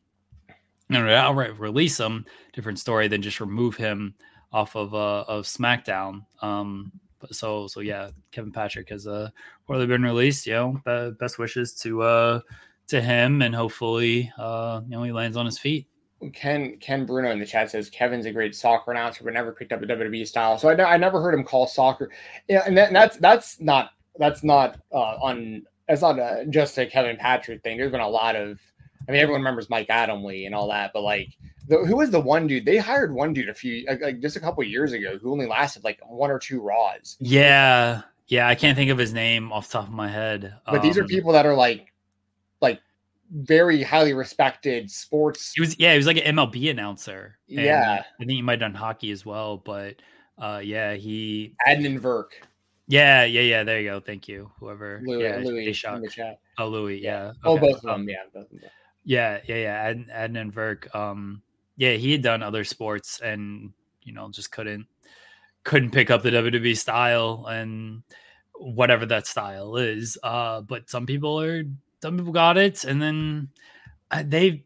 you 0.90 0.98
know 0.98 1.14
outright 1.14 1.58
release 1.58 1.98
him 2.00 2.24
different 2.52 2.78
story 2.78 3.08
than 3.08 3.22
just 3.22 3.40
remove 3.40 3.76
him 3.76 4.14
off 4.52 4.74
of 4.74 4.94
uh 4.94 5.22
of 5.28 5.44
smackdown. 5.44 6.24
Um 6.42 6.92
but 7.20 7.34
so 7.34 7.66
so 7.66 7.80
yeah 7.80 8.10
kevin 8.30 8.52
patrick 8.52 8.88
has 8.88 9.06
uh 9.06 9.28
really 9.68 9.86
been 9.86 10.04
released 10.04 10.46
you 10.46 10.52
know 10.52 10.80
be- 10.84 11.16
best 11.18 11.36
wishes 11.36 11.74
to 11.74 12.00
uh 12.00 12.40
to 12.88 13.00
him 13.00 13.42
and 13.42 13.54
hopefully 13.54 14.32
uh 14.38 14.80
you 14.84 14.90
know 14.90 15.02
he 15.02 15.12
lands 15.12 15.36
on 15.36 15.46
his 15.46 15.58
feet 15.58 15.86
Ken 16.32 16.76
Ken 16.80 17.06
Bruno 17.06 17.30
in 17.30 17.38
the 17.38 17.46
chat 17.46 17.70
says 17.70 17.88
Kevin's 17.88 18.26
a 18.26 18.32
great 18.32 18.52
soccer 18.56 18.90
announcer, 18.90 19.22
but 19.22 19.32
never 19.32 19.52
picked 19.52 19.72
up 19.72 19.80
a 19.82 19.86
WWE 19.86 20.26
style. 20.26 20.58
So 20.58 20.68
I, 20.68 20.94
I 20.94 20.96
never 20.96 21.22
heard 21.22 21.32
him 21.32 21.44
call 21.44 21.68
soccer. 21.68 22.10
Yeah, 22.48 22.64
and, 22.66 22.76
that, 22.76 22.88
and 22.88 22.96
that's 22.96 23.16
that's 23.18 23.60
not 23.60 23.90
that's 24.18 24.42
not 24.42 24.80
uh, 24.92 25.14
on 25.22 25.62
that's 25.86 26.02
not 26.02 26.18
uh 26.18 26.44
just 26.46 26.76
a 26.76 26.86
Kevin 26.86 27.16
Patrick 27.16 27.62
thing. 27.62 27.78
There's 27.78 27.92
been 27.92 28.00
a 28.00 28.08
lot 28.08 28.34
of. 28.34 28.58
I 29.08 29.12
mean, 29.12 29.20
everyone 29.20 29.42
remembers 29.42 29.70
Mike 29.70 29.86
Adamle 29.86 30.44
and 30.44 30.56
all 30.56 30.68
that, 30.70 30.90
but 30.92 31.02
like, 31.02 31.28
the, 31.68 31.78
who 31.78 31.94
was 31.96 32.10
the 32.10 32.18
one 32.18 32.48
dude? 32.48 32.64
They 32.64 32.78
hired 32.78 33.14
one 33.14 33.32
dude 33.32 33.48
a 33.48 33.54
few 33.54 33.86
like, 33.86 34.00
like 34.02 34.18
just 34.20 34.34
a 34.34 34.40
couple 34.40 34.64
years 34.64 34.92
ago 34.92 35.18
who 35.22 35.30
only 35.30 35.46
lasted 35.46 35.84
like 35.84 36.00
one 36.04 36.32
or 36.32 36.40
two 36.40 36.60
Raws. 36.60 37.16
yeah 37.20 38.02
yeah 38.26 38.48
i 38.48 38.54
can't 38.56 38.76
think 38.76 38.90
of 38.90 38.98
his 38.98 39.14
name 39.14 39.52
off 39.52 39.68
the 39.68 39.78
top 39.78 39.86
of 39.86 39.94
my 39.94 40.08
head 40.08 40.52
But 40.66 40.82
these 40.82 40.98
are 40.98 41.02
Um, 41.02 41.06
people 41.06 41.32
that 41.32 41.46
are 41.46 41.54
like, 41.54 41.92
very 43.30 43.82
highly 43.82 44.14
respected 44.14 44.90
sports. 44.90 45.52
he 45.54 45.60
was 45.60 45.78
yeah 45.78 45.92
he 45.92 45.96
was 45.98 46.06
like 46.06 46.16
an 46.24 46.36
mlb 46.36 46.70
announcer 46.70 47.38
and 47.48 47.60
Yeah. 47.64 48.02
i 48.02 48.18
think 48.18 48.30
he 48.30 48.42
might 48.42 48.52
have 48.60 48.72
done 48.72 48.74
hockey 48.74 49.10
as 49.10 49.26
well 49.26 49.58
but 49.58 49.96
uh 50.38 50.60
yeah 50.64 50.94
he 50.94 51.54
Adnan 51.66 52.00
Virk, 52.00 52.28
yeah 52.86 53.24
yeah 53.24 53.42
yeah 53.42 53.64
there 53.64 53.80
you 53.80 53.90
go 53.90 54.00
thank 54.00 54.28
you 54.28 54.50
whoever 54.58 55.02
Louis, 55.04 55.24
yeah, 55.24 55.36
Louis 55.42 55.66
in 55.84 56.00
the 56.02 56.08
chat. 56.08 56.38
oh 56.58 56.68
louis 56.68 56.98
yeah 57.02 57.32
Oh, 57.44 57.52
okay. 57.56 57.68
both 57.68 57.84
of 57.84 57.90
Um, 57.90 58.06
them. 58.06 58.08
Yeah, 58.08 58.22
both 58.32 58.50
of 58.52 58.60
them. 58.60 58.70
Yeah, 59.04 59.40
yeah, 59.46 59.56
yeah. 59.56 59.74
Ad, 59.74 60.06
Adnan 60.32 60.52
Virk. 60.52 60.94
Um, 60.94 61.40
yeah, 61.76 61.92
he 61.94 62.12
had 62.12 62.20
done 62.22 62.42
other 62.42 62.64
sports 62.64 63.20
and 63.20 63.72
you 64.02 64.12
know 64.12 64.30
just 64.30 64.52
couldn't 64.52 64.86
couldn't 65.64 65.90
pick 65.92 66.10
up 66.10 66.22
the 66.22 66.30
WWE 66.30 66.76
style 66.76 67.46
and 67.48 68.02
whatever 68.54 69.06
that 69.06 69.26
style 69.26 69.76
is. 69.76 70.18
Uh, 70.22 70.60
but 70.62 70.88
some 70.90 71.06
people 71.06 71.40
are 71.40 71.64
some 72.02 72.16
people 72.16 72.32
got 72.32 72.56
it, 72.56 72.84
and 72.84 73.00
then 73.00 73.48
uh, 74.10 74.22
they 74.26 74.64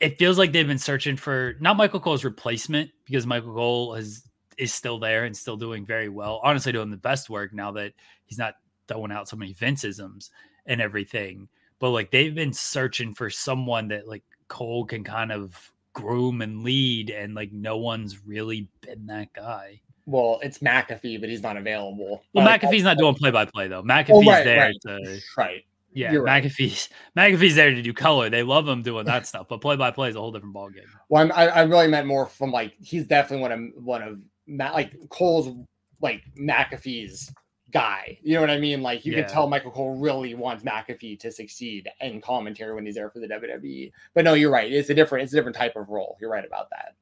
it 0.00 0.18
feels 0.18 0.38
like 0.38 0.52
they've 0.52 0.66
been 0.66 0.78
searching 0.78 1.16
for 1.16 1.54
not 1.60 1.76
Michael 1.76 2.00
Cole's 2.00 2.24
replacement 2.24 2.90
because 3.04 3.26
Michael 3.26 3.54
Cole 3.54 3.94
has 3.94 4.22
is 4.58 4.72
still 4.72 4.98
there 4.98 5.24
and 5.24 5.36
still 5.36 5.56
doing 5.56 5.84
very 5.84 6.08
well. 6.08 6.40
Honestly, 6.42 6.72
doing 6.72 6.90
the 6.90 6.96
best 6.96 7.28
work 7.30 7.52
now 7.52 7.72
that 7.72 7.92
he's 8.24 8.38
not 8.38 8.54
throwing 8.88 9.12
out 9.12 9.28
so 9.28 9.36
many 9.36 9.54
Vinceisms 9.54 10.30
and 10.66 10.80
everything. 10.80 11.48
But 11.78 11.90
like 11.90 12.10
they've 12.10 12.34
been 12.34 12.52
searching 12.52 13.14
for 13.14 13.30
someone 13.30 13.88
that 13.88 14.08
like 14.08 14.22
Cole 14.48 14.84
can 14.84 15.04
kind 15.04 15.32
of 15.32 15.72
groom 15.92 16.42
and 16.42 16.62
lead, 16.62 17.10
and 17.10 17.34
like 17.34 17.52
no 17.52 17.78
one's 17.78 18.24
really 18.26 18.68
been 18.82 19.06
that 19.06 19.32
guy. 19.32 19.80
Well, 20.04 20.38
it's 20.42 20.58
McAfee, 20.58 21.20
but 21.20 21.28
he's 21.28 21.42
not 21.42 21.56
available. 21.56 22.22
Well, 22.32 22.46
Uh, 22.46 22.58
McAfee's 22.58 22.84
not 22.84 22.96
doing 22.96 23.14
play 23.14 23.30
by 23.30 23.44
play 23.44 23.66
though. 23.68 23.78
Oh, 23.78 23.82
McAfee's 23.82 24.26
right, 24.26 24.44
there 24.44 24.58
right, 24.58 24.76
to 24.82 25.20
right. 25.36 25.64
Yeah. 25.96 26.12
You're 26.12 26.22
right. 26.22 26.44
McAfee's 26.44 26.88
McAfee's 27.16 27.54
there 27.54 27.70
to 27.74 27.82
do 27.82 27.92
color. 27.92 28.28
They 28.30 28.42
love 28.42 28.68
him 28.68 28.82
doing 28.82 29.06
that 29.06 29.26
stuff, 29.26 29.46
but 29.48 29.60
play 29.60 29.76
by 29.76 29.90
play 29.90 30.08
is 30.10 30.16
a 30.16 30.20
whole 30.20 30.32
different 30.32 30.54
ballgame. 30.54 30.84
Well, 31.08 31.30
I, 31.34 31.48
I 31.48 31.62
really 31.62 31.88
meant 31.88 32.06
more 32.06 32.26
from 32.26 32.52
like 32.52 32.74
he's 32.80 33.06
definitely 33.06 33.42
one 33.42 33.52
of 33.52 33.84
one 33.84 34.02
of 34.02 34.18
Ma- 34.46 34.72
like 34.72 34.92
Cole's 35.08 35.56
like 36.00 36.22
McAfee's 36.38 37.32
guy. 37.72 38.18
You 38.22 38.34
know 38.34 38.40
what 38.42 38.50
I 38.50 38.58
mean? 38.58 38.82
Like 38.82 39.04
you 39.04 39.12
Yeah. 39.12 39.22
can 39.22 39.30
tell 39.30 39.48
Michael 39.48 39.70
Cole 39.72 39.98
really 39.98 40.34
wants 40.34 40.62
McAfee 40.62 41.18
to 41.20 41.32
succeed 41.32 41.88
in 42.00 42.20
commentary 42.20 42.74
when 42.74 42.86
he's 42.86 42.94
there 42.94 43.10
for 43.10 43.18
the 43.18 43.26
WWE. 43.28 43.90
But 44.14 44.24
no, 44.24 44.34
you're 44.34 44.50
right. 44.52 44.70
It's 44.72 44.90
a 44.90 44.94
different 44.94 45.24
it's 45.24 45.32
a 45.32 45.36
different 45.36 45.56
type 45.56 45.74
of 45.76 45.88
role. 45.88 46.16
You're 46.20 46.30
right 46.30 46.44
about 46.46 46.68
that. 46.70 46.94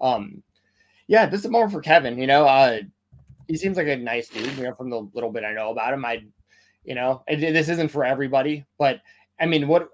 Um, 0.00 0.42
yeah, 1.08 1.26
this 1.26 1.44
is 1.44 1.50
more 1.50 1.68
for 1.68 1.80
Kevin. 1.80 2.18
You 2.18 2.26
know, 2.26 2.46
uh, 2.46 2.78
he 3.48 3.56
seems 3.56 3.76
like 3.76 3.88
a 3.88 3.96
nice 3.96 4.28
dude. 4.28 4.56
You 4.56 4.64
know, 4.64 4.74
from 4.74 4.90
the 4.90 5.00
little 5.12 5.30
bit 5.30 5.44
I 5.44 5.52
know 5.52 5.70
about 5.70 5.92
him, 5.92 6.04
I, 6.04 6.22
you 6.84 6.94
know, 6.94 7.22
this 7.28 7.68
isn't 7.68 7.90
for 7.90 8.04
everybody, 8.04 8.64
but 8.78 9.00
I 9.40 9.46
mean, 9.46 9.68
what 9.68 9.90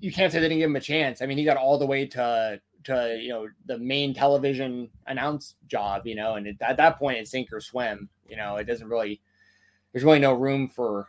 you 0.00 0.12
can't 0.12 0.32
say 0.32 0.40
they 0.40 0.48
didn't 0.48 0.58
give 0.58 0.70
him 0.70 0.76
a 0.76 0.80
chance. 0.80 1.22
I 1.22 1.26
mean, 1.26 1.38
he 1.38 1.44
got 1.44 1.56
all 1.56 1.78
the 1.78 1.86
way 1.86 2.06
to 2.06 2.60
to 2.84 3.18
you 3.20 3.28
know 3.28 3.48
the 3.66 3.78
main 3.78 4.14
television 4.14 4.88
announce 5.06 5.56
job, 5.66 6.06
you 6.06 6.14
know, 6.14 6.34
and 6.34 6.46
it, 6.46 6.56
at 6.60 6.76
that 6.76 6.98
point 6.98 7.18
it's 7.18 7.30
sink 7.30 7.52
or 7.52 7.60
swim. 7.60 8.08
You 8.28 8.36
know, 8.36 8.56
it 8.56 8.64
doesn't 8.64 8.88
really 8.88 9.20
there's 9.92 10.04
really 10.04 10.18
no 10.18 10.34
room 10.34 10.68
for. 10.68 11.08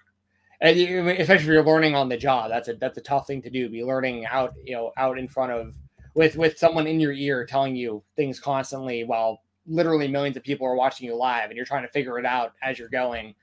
Especially 0.63 1.35
if 1.35 1.45
you're 1.45 1.63
learning 1.63 1.95
on 1.95 2.07
the 2.07 2.17
job, 2.17 2.51
that's 2.51 2.67
a 2.67 2.73
that's 2.75 2.97
a 2.97 3.01
tough 3.01 3.25
thing 3.25 3.41
to 3.41 3.49
do. 3.49 3.67
Be 3.67 3.83
learning 3.83 4.27
out, 4.27 4.53
you 4.63 4.75
know, 4.75 4.91
out 4.95 5.17
in 5.17 5.27
front 5.27 5.51
of 5.51 5.75
with 6.13 6.35
with 6.35 6.57
someone 6.57 6.85
in 6.85 6.99
your 6.99 7.13
ear 7.13 7.45
telling 7.45 7.75
you 7.75 8.03
things 8.15 8.39
constantly 8.39 9.03
while 9.03 9.41
literally 9.65 10.07
millions 10.07 10.37
of 10.37 10.43
people 10.43 10.67
are 10.67 10.75
watching 10.75 11.07
you 11.07 11.15
live, 11.15 11.49
and 11.49 11.55
you're 11.55 11.65
trying 11.65 11.81
to 11.81 11.91
figure 11.91 12.19
it 12.19 12.25
out 12.25 12.53
as 12.61 12.77
you're 12.77 12.89
going 12.89 13.33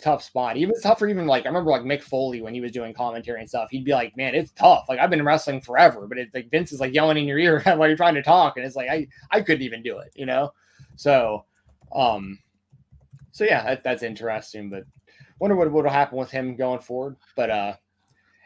tough 0.00 0.22
spot. 0.22 0.56
Even 0.56 0.74
tough 0.80 0.98
for 0.98 1.08
even 1.08 1.26
like 1.26 1.44
I 1.44 1.48
remember 1.48 1.70
like 1.70 1.82
Mick 1.82 2.02
Foley 2.02 2.42
when 2.42 2.54
he 2.54 2.60
was 2.60 2.72
doing 2.72 2.94
commentary 2.94 3.40
and 3.40 3.48
stuff. 3.48 3.68
He'd 3.70 3.84
be 3.84 3.92
like, 3.92 4.16
"Man, 4.16 4.34
it's 4.34 4.52
tough. 4.52 4.86
Like 4.88 4.98
I've 4.98 5.10
been 5.10 5.24
wrestling 5.24 5.60
forever, 5.60 6.06
but 6.06 6.18
it's 6.18 6.34
like 6.34 6.50
Vince 6.50 6.72
is 6.72 6.80
like 6.80 6.94
yelling 6.94 7.16
in 7.18 7.24
your 7.24 7.38
ear 7.38 7.60
while 7.64 7.88
you're 7.88 7.96
trying 7.96 8.14
to 8.14 8.22
talk, 8.22 8.56
and 8.56 8.66
it's 8.66 8.76
like 8.76 8.88
I 8.88 9.06
I 9.30 9.40
couldn't 9.40 9.62
even 9.62 9.82
do 9.82 9.98
it, 9.98 10.12
you 10.14 10.26
know." 10.26 10.52
So, 10.96 11.44
um, 11.94 12.38
so 13.32 13.44
yeah, 13.44 13.64
that, 13.64 13.84
that's 13.84 14.02
interesting. 14.02 14.70
But 14.70 14.84
wonder 15.38 15.56
what 15.56 15.70
what'll 15.70 15.90
happen 15.90 16.18
with 16.18 16.30
him 16.30 16.56
going 16.56 16.80
forward. 16.80 17.16
But 17.36 17.50
uh, 17.50 17.74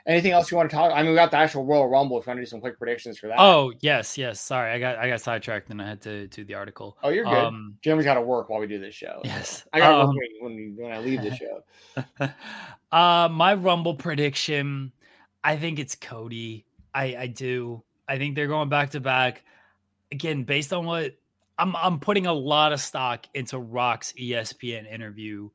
anything 0.07 0.33
else 0.33 0.51
you 0.51 0.57
want 0.57 0.71
to 0.71 0.77
talk? 0.77 0.93
I 0.95 1.03
mean, 1.03 1.11
we 1.11 1.17
got 1.17 1.31
the 1.31 1.37
actual 1.37 1.65
Royal 1.65 1.89
Rumble. 1.89 2.19
If 2.19 2.27
you 2.27 2.31
want 2.31 2.39
to 2.39 2.43
do 2.43 2.47
some 2.47 2.61
quick 2.61 2.79
predictions 2.79 3.19
for 3.19 3.29
that. 3.29 3.37
Oh 3.39 3.73
yes, 3.81 4.17
yes. 4.19 4.41
Sorry, 4.41 4.73
I 4.73 4.79
got 4.79 4.99
I 4.99 5.09
got 5.09 5.21
sidetracked 5.21 5.71
and 5.71 5.81
I 5.81 5.89
had 5.89 6.01
to 6.03 6.27
do 6.29 6.45
the 6.45 6.55
article. 6.55 6.97
oh, 7.03 7.09
you're 7.11 7.25
good. 7.25 7.33
Um, 7.33 7.77
Jim's 7.83 8.05
got 8.05 8.15
to 8.15 8.23
work 8.23 8.49
while 8.49 8.61
we 8.61 8.67
do 8.67 8.79
this 8.79 8.95
show. 8.95 9.21
yes, 9.25 9.65
I 9.73 9.79
got 9.81 9.91
to 9.91 10.01
um, 10.03 10.09
work 10.09 10.17
when, 10.41 10.55
when, 10.55 10.57
we- 10.77 10.83
when 10.85 10.93
I 10.93 11.01
leave 11.01 11.23
the 11.23 11.35
show. 11.35 11.63
uh 12.93 13.29
my 13.31 13.55
rumble 13.55 13.95
prediction 13.95 14.93
i 15.45 15.57
think 15.57 15.79
it's 15.79 15.95
cody 15.95 16.65
i 16.95 17.15
i 17.17 17.27
do 17.27 17.83
i 18.09 18.19
think 18.19 18.35
they're 18.35 18.49
going 18.49 18.69
back 18.69 18.91
to 18.91 19.01
back 19.01 19.45
again 20.13 20.43
based 20.45 20.73
on 20.73 20.85
what 20.85 21.17
i'm 21.59 21.75
i'm 21.77 22.01
putting 22.01 22.27
a 22.27 22.33
lot 22.33 22.73
of 22.73 22.81
stock 22.81 23.27
into 23.35 23.59
rock's 23.59 24.13
espn 24.21 24.91
interview 24.93 25.49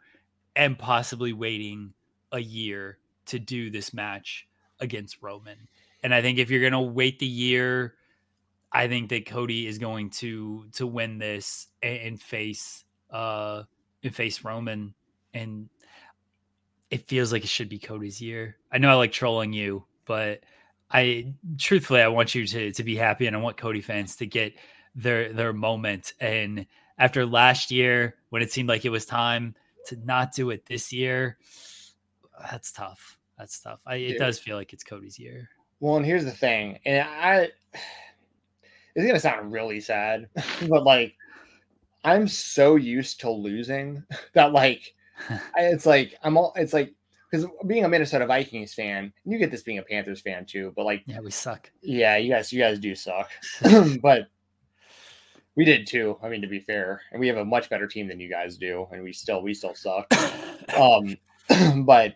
and 0.56 0.78
possibly 0.80 1.34
waiting 1.34 1.93
a 2.32 2.39
year 2.39 2.98
to 3.26 3.39
do 3.39 3.69
this 3.69 3.93
match 3.93 4.47
against 4.80 5.21
roman 5.21 5.57
and 6.03 6.13
i 6.13 6.21
think 6.21 6.38
if 6.38 6.49
you're 6.49 6.61
going 6.61 6.71
to 6.73 6.80
wait 6.80 7.19
the 7.19 7.26
year 7.26 7.95
i 8.71 8.88
think 8.88 9.09
that 9.09 9.26
cody 9.26 9.67
is 9.67 9.78
going 9.78 10.09
to 10.09 10.65
to 10.73 10.86
win 10.86 11.17
this 11.17 11.67
and, 11.82 11.97
and 11.97 12.21
face 12.21 12.84
uh 13.11 13.63
and 14.03 14.15
face 14.15 14.43
roman 14.43 14.93
and 15.34 15.69
it 16.95 17.07
feels 17.07 17.32
like 17.32 17.43
it 17.43 17.49
should 17.49 17.69
be 17.69 17.80
Cody's 17.80 18.21
year. 18.21 18.57
I 18.71 18.78
know 18.78 18.89
I 18.89 18.93
like 18.93 19.11
trolling 19.11 19.53
you, 19.53 19.84
but 20.05 20.43
I 20.89 21.34
truthfully 21.57 22.01
I 22.01 22.07
want 22.07 22.36
you 22.36 22.45
to 22.47 22.71
to 22.71 22.84
be 22.84 22.95
happy 22.95 23.28
and 23.28 23.36
I 23.36 23.39
want 23.39 23.57
Cody 23.57 23.82
fans 23.82 24.15
to 24.17 24.26
get 24.26 24.53
their 24.95 25.34
their 25.34 25.53
moment. 25.53 26.13
And 26.19 26.65
after 26.97 27.26
last 27.26 27.71
year, 27.71 28.15
when 28.30 28.41
it 28.41 28.51
seemed 28.51 28.69
like 28.69 28.86
it 28.86 28.89
was 28.89 29.05
time 29.05 29.55
to 29.88 29.97
not 30.05 30.34
do 30.34 30.51
it 30.51 30.65
this 30.65 30.93
year, 30.93 31.38
that's 32.41 32.71
tough. 32.71 33.17
That's 33.38 33.59
tough. 33.59 33.81
I, 33.86 33.95
it 33.95 34.07
Dude. 34.09 34.17
does 34.17 34.39
feel 34.39 34.55
like 34.57 34.73
it's 34.73 34.83
Cody's 34.83 35.19
year. 35.19 35.49
Well, 35.79 35.97
and 35.97 36.05
here's 36.05 36.25
the 36.25 36.31
thing, 36.31 36.79
and 36.86 37.07
I 37.07 37.49
it's 38.95 39.05
gonna 39.05 39.19
sound 39.19 39.51
really 39.51 39.79
sad, 39.79 40.29
but 40.69 40.83
like 40.83 41.15
I'm 42.03 42.27
so 42.27 42.75
used 42.75 43.19
to 43.21 43.31
losing 43.31 44.03
that 44.33 44.51
like 44.53 44.93
it's 45.57 45.86
like 45.86 46.15
I'm 46.23 46.38
all 46.38 46.53
it's 46.55 46.73
like 46.73 46.93
because 47.31 47.47
being 47.67 47.83
a 47.86 47.89
Minnesota 47.89 48.25
Vikings 48.25 48.73
fan, 48.73 49.11
and 49.23 49.33
you 49.33 49.38
get 49.39 49.51
this 49.51 49.63
being 49.63 49.79
a 49.79 49.83
Panthers 49.83 50.21
fan 50.21 50.45
too, 50.45 50.71
but 50.75 50.86
like 50.86 51.03
Yeah, 51.05 51.19
we 51.19 51.31
suck. 51.31 51.71
yeah, 51.81 52.15
you 52.17 52.29
guys 52.31 52.53
you 52.53 52.59
guys 52.61 52.79
do 52.79 52.95
suck, 52.95 53.29
but 54.01 54.27
We 55.55 55.63
did 55.65 55.88
too. 55.88 56.17
I 56.21 56.27
mean, 56.29 56.41
to 56.41 56.47
be 56.47 56.59
fair, 56.59 57.01
and 57.11 57.19
we 57.19 57.27
have 57.27 57.38
a 57.38 57.45
much 57.45 57.69
better 57.69 57.88
team 57.88 58.07
than 58.07 58.19
you 58.19 58.29
guys 58.29 58.57
do, 58.57 58.88
and 58.91 59.01
we 59.03 59.13
still 59.13 59.41
we 59.41 59.53
still 59.53 59.73
suck. 59.75 60.07
um, 60.77 61.17
but 61.86 62.15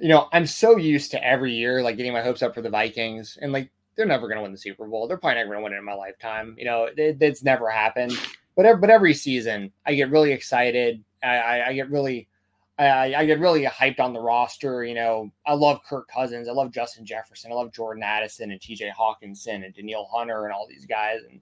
you 0.00 0.08
know, 0.08 0.28
I'm 0.32 0.46
so 0.46 0.76
used 0.76 1.10
to 1.12 1.24
every 1.24 1.52
year 1.52 1.82
like 1.82 1.96
getting 1.96 2.12
my 2.12 2.22
hopes 2.22 2.42
up 2.42 2.54
for 2.54 2.62
the 2.62 2.70
Vikings, 2.70 3.38
and 3.40 3.52
like 3.52 3.70
they're 3.96 4.06
never 4.06 4.26
going 4.26 4.38
to 4.38 4.42
win 4.42 4.52
the 4.52 4.58
Super 4.58 4.86
Bowl. 4.86 5.06
They're 5.06 5.16
probably 5.16 5.36
never 5.36 5.50
going 5.50 5.60
to 5.60 5.64
win 5.64 5.72
it 5.74 5.78
in 5.78 5.84
my 5.84 5.94
lifetime. 5.94 6.54
You 6.58 6.64
know, 6.64 6.88
it, 6.96 7.16
it's 7.20 7.42
never 7.42 7.70
happened. 7.70 8.18
But 8.56 8.66
every, 8.66 8.80
but 8.80 8.90
every 8.90 9.14
season, 9.14 9.72
I 9.86 9.94
get 9.94 10.10
really 10.10 10.32
excited. 10.32 11.02
I, 11.22 11.36
I, 11.36 11.68
I 11.68 11.72
get 11.74 11.90
really 11.90 12.28
I, 12.78 13.14
I, 13.14 13.26
get 13.26 13.38
really 13.38 13.64
hyped 13.64 14.00
on 14.00 14.12
the 14.12 14.20
roster. 14.20 14.84
You 14.84 14.94
know, 14.94 15.30
I 15.46 15.54
love 15.54 15.80
Kirk 15.88 16.08
Cousins. 16.08 16.48
I 16.48 16.52
love 16.52 16.72
Justin 16.72 17.06
Jefferson. 17.06 17.52
I 17.52 17.54
love 17.54 17.72
Jordan 17.72 18.02
Addison 18.02 18.50
and 18.50 18.60
TJ 18.60 18.90
Hockenson 18.92 19.64
and 19.64 19.72
Danielle 19.72 20.08
Hunter 20.12 20.44
and 20.44 20.52
all 20.52 20.66
these 20.68 20.84
guys. 20.84 21.20
And, 21.30 21.40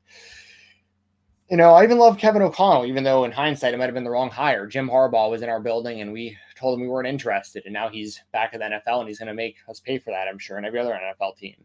you 1.50 1.56
know, 1.56 1.72
I 1.72 1.84
even 1.84 1.98
love 1.98 2.18
Kevin 2.18 2.42
O'Connell, 2.42 2.84
even 2.84 3.02
though 3.02 3.24
in 3.24 3.32
hindsight, 3.32 3.72
it 3.72 3.78
might 3.78 3.86
have 3.86 3.94
been 3.94 4.04
the 4.04 4.10
wrong 4.10 4.30
hire. 4.30 4.66
Jim 4.66 4.88
Harbaugh 4.88 5.30
was 5.30 5.40
in 5.40 5.48
our 5.48 5.60
building 5.60 6.02
and 6.02 6.12
we 6.12 6.36
told 6.62 6.78
him 6.78 6.82
we 6.82 6.88
weren't 6.88 7.08
interested. 7.08 7.64
And 7.66 7.74
now 7.74 7.88
he's 7.90 8.22
back 8.32 8.54
at 8.54 8.60
the 8.60 8.66
NFL 8.66 9.00
and 9.00 9.08
he's 9.08 9.18
going 9.18 9.28
to 9.28 9.34
make 9.34 9.56
us 9.68 9.80
pay 9.80 9.98
for 9.98 10.10
that, 10.10 10.28
I'm 10.28 10.38
sure, 10.38 10.56
and 10.56 10.64
every 10.64 10.80
other 10.80 10.98
NFL 10.98 11.36
team. 11.36 11.56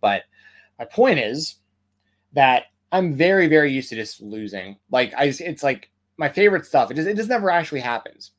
But 0.00 0.24
my 0.78 0.84
point 0.84 1.18
is 1.18 1.56
that 2.34 2.64
I'm 2.92 3.14
very, 3.14 3.46
very 3.46 3.72
used 3.72 3.88
to 3.90 3.96
just 3.96 4.20
losing. 4.20 4.76
Like, 4.90 5.14
I, 5.16 5.32
it's 5.38 5.62
like 5.62 5.90
my 6.18 6.28
favorite 6.28 6.66
stuff. 6.66 6.90
It 6.90 6.94
just, 6.94 7.08
it 7.08 7.16
just 7.16 7.30
never 7.30 7.50
actually 7.50 7.80
happens 7.80 8.32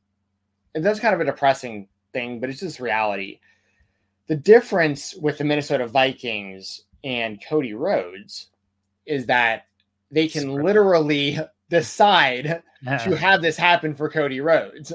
and 0.75 0.85
that's 0.85 0.99
kind 0.99 1.15
of 1.15 1.21
a 1.21 1.25
depressing 1.25 1.87
thing, 2.13 2.39
but 2.39 2.49
it's 2.49 2.59
just 2.59 2.79
reality. 2.79 3.39
The 4.27 4.35
difference 4.35 5.15
with 5.15 5.37
the 5.37 5.43
Minnesota 5.43 5.87
Vikings 5.87 6.83
and 7.03 7.43
Cody 7.47 7.73
Rhodes 7.73 8.47
is 9.05 9.25
that 9.25 9.65
they 10.11 10.27
can 10.27 10.53
literally 10.53 11.39
decide 11.69 12.61
yeah. 12.81 12.97
to 12.99 13.15
have 13.15 13.41
this 13.41 13.57
happen 13.57 13.95
for 13.95 14.09
Cody 14.09 14.41
Rhodes. 14.41 14.93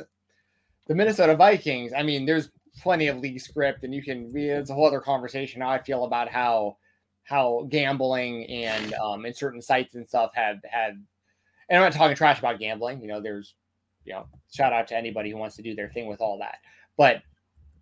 The 0.87 0.95
Minnesota 0.95 1.35
Vikings, 1.35 1.93
I 1.97 2.03
mean, 2.03 2.27
there's 2.27 2.51
plenty 2.81 3.09
of 3.09 3.19
league 3.19 3.41
script, 3.41 3.85
and 3.85 3.95
you 3.95 4.03
can 4.03 4.33
it's 4.35 4.71
a 4.71 4.75
whole 4.75 4.87
other 4.87 5.01
conversation 5.01 5.63
I 5.63 5.79
feel 5.79 6.05
about 6.05 6.29
how 6.29 6.77
how 7.25 7.67
gambling 7.71 8.45
and 8.51 8.93
um 8.95 9.25
and 9.25 9.35
certain 9.35 9.63
sites 9.63 9.95
and 9.95 10.07
stuff 10.07 10.33
have 10.35 10.59
have 10.71 10.93
and 11.69 11.79
I'm 11.79 11.85
not 11.85 11.93
talking 11.93 12.17
trash 12.17 12.39
about 12.39 12.59
gambling. 12.59 13.01
You 13.01 13.09
know, 13.09 13.21
there's 13.21 13.55
you 14.05 14.13
know, 14.13 14.27
shout 14.53 14.73
out 14.73 14.87
to 14.89 14.97
anybody 14.97 15.31
who 15.31 15.39
wants 15.39 15.57
to 15.57 15.63
do 15.63 15.75
their 15.75 15.89
thing 15.89 16.07
with 16.07 16.21
all 16.21 16.39
that. 16.39 16.59
But 16.97 17.23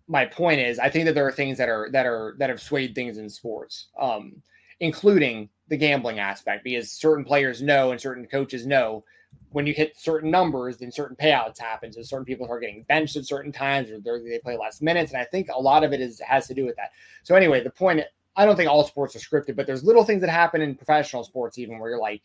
my 0.07 0.25
point 0.25 0.59
is, 0.59 0.79
I 0.79 0.89
think 0.89 1.05
that 1.05 1.15
there 1.15 1.27
are 1.27 1.31
things 1.31 1.57
that 1.57 1.69
are 1.69 1.89
that 1.91 2.05
are 2.05 2.35
that 2.39 2.49
have 2.49 2.61
swayed 2.61 2.95
things 2.95 3.17
in 3.17 3.29
sports, 3.29 3.89
um, 3.99 4.41
including 4.79 5.49
the 5.69 5.77
gambling 5.77 6.19
aspect, 6.19 6.63
because 6.63 6.91
certain 6.91 7.23
players 7.25 7.61
know 7.61 7.91
and 7.91 7.99
certain 7.99 8.25
coaches 8.27 8.65
know 8.65 9.03
when 9.51 9.67
you 9.67 9.73
hit 9.73 9.95
certain 9.97 10.31
numbers, 10.31 10.77
then 10.77 10.91
certain 10.91 11.15
payouts 11.15 11.59
happen. 11.59 11.93
So 11.93 12.01
certain 12.01 12.25
people 12.25 12.47
are 12.49 12.59
getting 12.59 12.83
benched 12.83 13.15
at 13.15 13.25
certain 13.25 13.51
times, 13.51 13.89
or 13.91 13.99
they 13.99 14.39
play 14.39 14.57
less 14.57 14.81
minutes, 14.81 15.11
and 15.11 15.21
I 15.21 15.25
think 15.25 15.47
a 15.53 15.59
lot 15.59 15.83
of 15.83 15.93
it 15.93 16.01
is 16.01 16.19
has 16.21 16.47
to 16.47 16.53
do 16.53 16.65
with 16.65 16.75
that. 16.75 16.91
So 17.23 17.35
anyway, 17.35 17.63
the 17.63 17.69
point 17.69 18.01
I 18.35 18.45
don't 18.45 18.55
think 18.55 18.69
all 18.69 18.83
sports 18.83 19.15
are 19.15 19.19
scripted, 19.19 19.55
but 19.55 19.67
there's 19.67 19.83
little 19.83 20.03
things 20.03 20.21
that 20.21 20.29
happen 20.29 20.61
in 20.61 20.75
professional 20.75 21.23
sports 21.23 21.57
even 21.59 21.77
where 21.77 21.91
you're 21.91 21.99
like, 21.99 22.23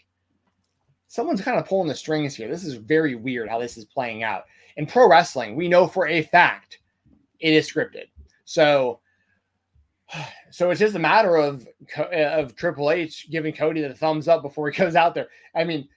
someone's 1.07 1.43
kind 1.43 1.59
of 1.59 1.67
pulling 1.67 1.89
the 1.89 1.95
strings 1.95 2.35
here. 2.35 2.49
This 2.49 2.65
is 2.65 2.75
very 2.75 3.15
weird 3.15 3.49
how 3.49 3.59
this 3.59 3.77
is 3.77 3.85
playing 3.85 4.23
out. 4.23 4.45
In 4.77 4.87
pro 4.87 5.09
wrestling, 5.09 5.55
we 5.55 5.69
know 5.69 5.87
for 5.87 6.07
a 6.07 6.23
fact 6.23 6.79
it 7.41 7.53
is 7.53 7.71
scripted. 7.71 8.07
So, 8.45 9.01
so 10.51 10.71
it's 10.71 10.81
just 10.81 10.95
a 10.95 11.01
matter 11.01 11.37
of 11.37 11.69
of 12.13 12.57
Triple 12.57 12.91
H 12.91 13.29
giving 13.31 13.53
Cody 13.53 13.83
the 13.83 13.95
thumbs 13.95 14.29
up 14.29 14.43
before 14.43 14.71
he 14.71 14.79
goes 14.79 14.97
out 14.97 15.15
there. 15.15 15.29
I 15.55 15.65
mean, 15.65 15.89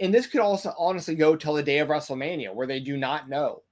and 0.00 0.14
this 0.14 0.26
could 0.26 0.40
also 0.40 0.74
honestly 0.78 1.14
go 1.14 1.36
till 1.36 1.54
the 1.54 1.62
day 1.62 1.78
of 1.78 1.88
WrestleMania, 1.88 2.54
where 2.54 2.66
they 2.66 2.80
do 2.80 2.96
not 2.96 3.28
know 3.28 3.62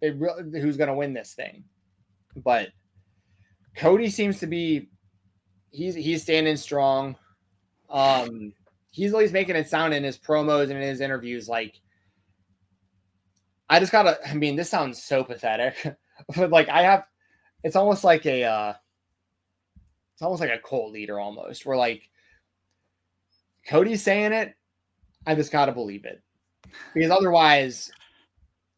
they 0.00 0.10
really, 0.10 0.60
who's 0.60 0.76
going 0.76 0.88
to 0.88 0.94
win 0.94 1.12
this 1.12 1.34
thing. 1.34 1.64
But 2.36 2.68
Cody 3.76 4.10
seems 4.10 4.38
to 4.40 4.46
be 4.46 4.88
he's 5.70 5.94
he's 5.94 6.22
standing 6.22 6.56
strong. 6.56 7.16
Um, 7.90 8.52
he's 8.90 9.12
always 9.12 9.32
making 9.32 9.56
it 9.56 9.68
sound 9.68 9.94
in 9.94 10.04
his 10.04 10.18
promos 10.18 10.64
and 10.64 10.72
in 10.72 10.82
his 10.82 11.00
interviews 11.00 11.48
like 11.48 11.80
I 13.68 13.80
just 13.80 13.92
gotta 13.92 14.18
I 14.28 14.34
mean, 14.34 14.54
this 14.54 14.68
sounds 14.68 15.02
so 15.02 15.24
pathetic. 15.24 15.96
but 16.36 16.50
like 16.50 16.68
I 16.68 16.82
have 16.82 17.06
it's 17.64 17.76
almost 17.76 18.04
like 18.04 18.26
a 18.26 18.44
uh 18.44 18.74
it's 20.14 20.22
almost 20.22 20.40
like 20.40 20.50
a 20.50 20.58
cult 20.58 20.92
leader 20.92 21.18
almost. 21.18 21.64
Where 21.64 21.76
like 21.76 22.08
Cody's 23.66 24.02
saying 24.02 24.32
it, 24.32 24.54
I 25.26 25.34
just 25.34 25.52
gotta 25.52 25.72
believe 25.72 26.04
it. 26.04 26.22
Because 26.94 27.10
otherwise, 27.10 27.90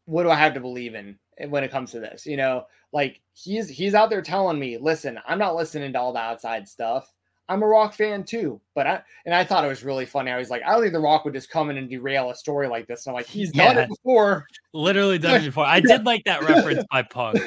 what 0.05 0.23
do 0.23 0.29
I 0.29 0.35
have 0.35 0.53
to 0.53 0.59
believe 0.59 0.95
in 0.95 1.17
when 1.49 1.63
it 1.63 1.71
comes 1.71 1.91
to 1.91 1.99
this? 1.99 2.25
You 2.25 2.37
know, 2.37 2.65
like 2.93 3.21
he's 3.33 3.69
he's 3.69 3.93
out 3.93 4.09
there 4.09 4.21
telling 4.21 4.59
me, 4.59 4.77
listen, 4.77 5.19
I'm 5.27 5.39
not 5.39 5.55
listening 5.55 5.93
to 5.93 5.99
all 5.99 6.13
the 6.13 6.19
outside 6.19 6.67
stuff. 6.67 7.11
I'm 7.47 7.61
a 7.61 7.67
Rock 7.67 7.93
fan 7.93 8.23
too, 8.23 8.59
but 8.73 8.87
I 8.87 9.01
and 9.25 9.35
I 9.35 9.43
thought 9.43 9.63
it 9.63 9.67
was 9.67 9.83
really 9.83 10.05
funny. 10.05 10.31
I 10.31 10.37
was 10.37 10.49
like, 10.49 10.63
I 10.63 10.71
don't 10.71 10.81
think 10.81 10.93
The 10.93 10.99
Rock 10.99 11.25
would 11.25 11.33
just 11.33 11.49
come 11.49 11.69
in 11.69 11.77
and 11.77 11.89
derail 11.89 12.31
a 12.31 12.35
story 12.35 12.67
like 12.67 12.87
this. 12.87 13.05
And 13.05 13.11
I'm 13.11 13.15
like, 13.15 13.27
he's 13.27 13.53
yeah. 13.53 13.73
done 13.73 13.83
it 13.83 13.89
before, 13.89 14.47
literally 14.73 15.19
done 15.19 15.41
it 15.41 15.45
before. 15.45 15.65
I 15.65 15.79
did 15.79 16.05
like 16.05 16.23
that 16.25 16.41
reference 16.41 16.83
by 16.91 17.03
Punk 17.03 17.39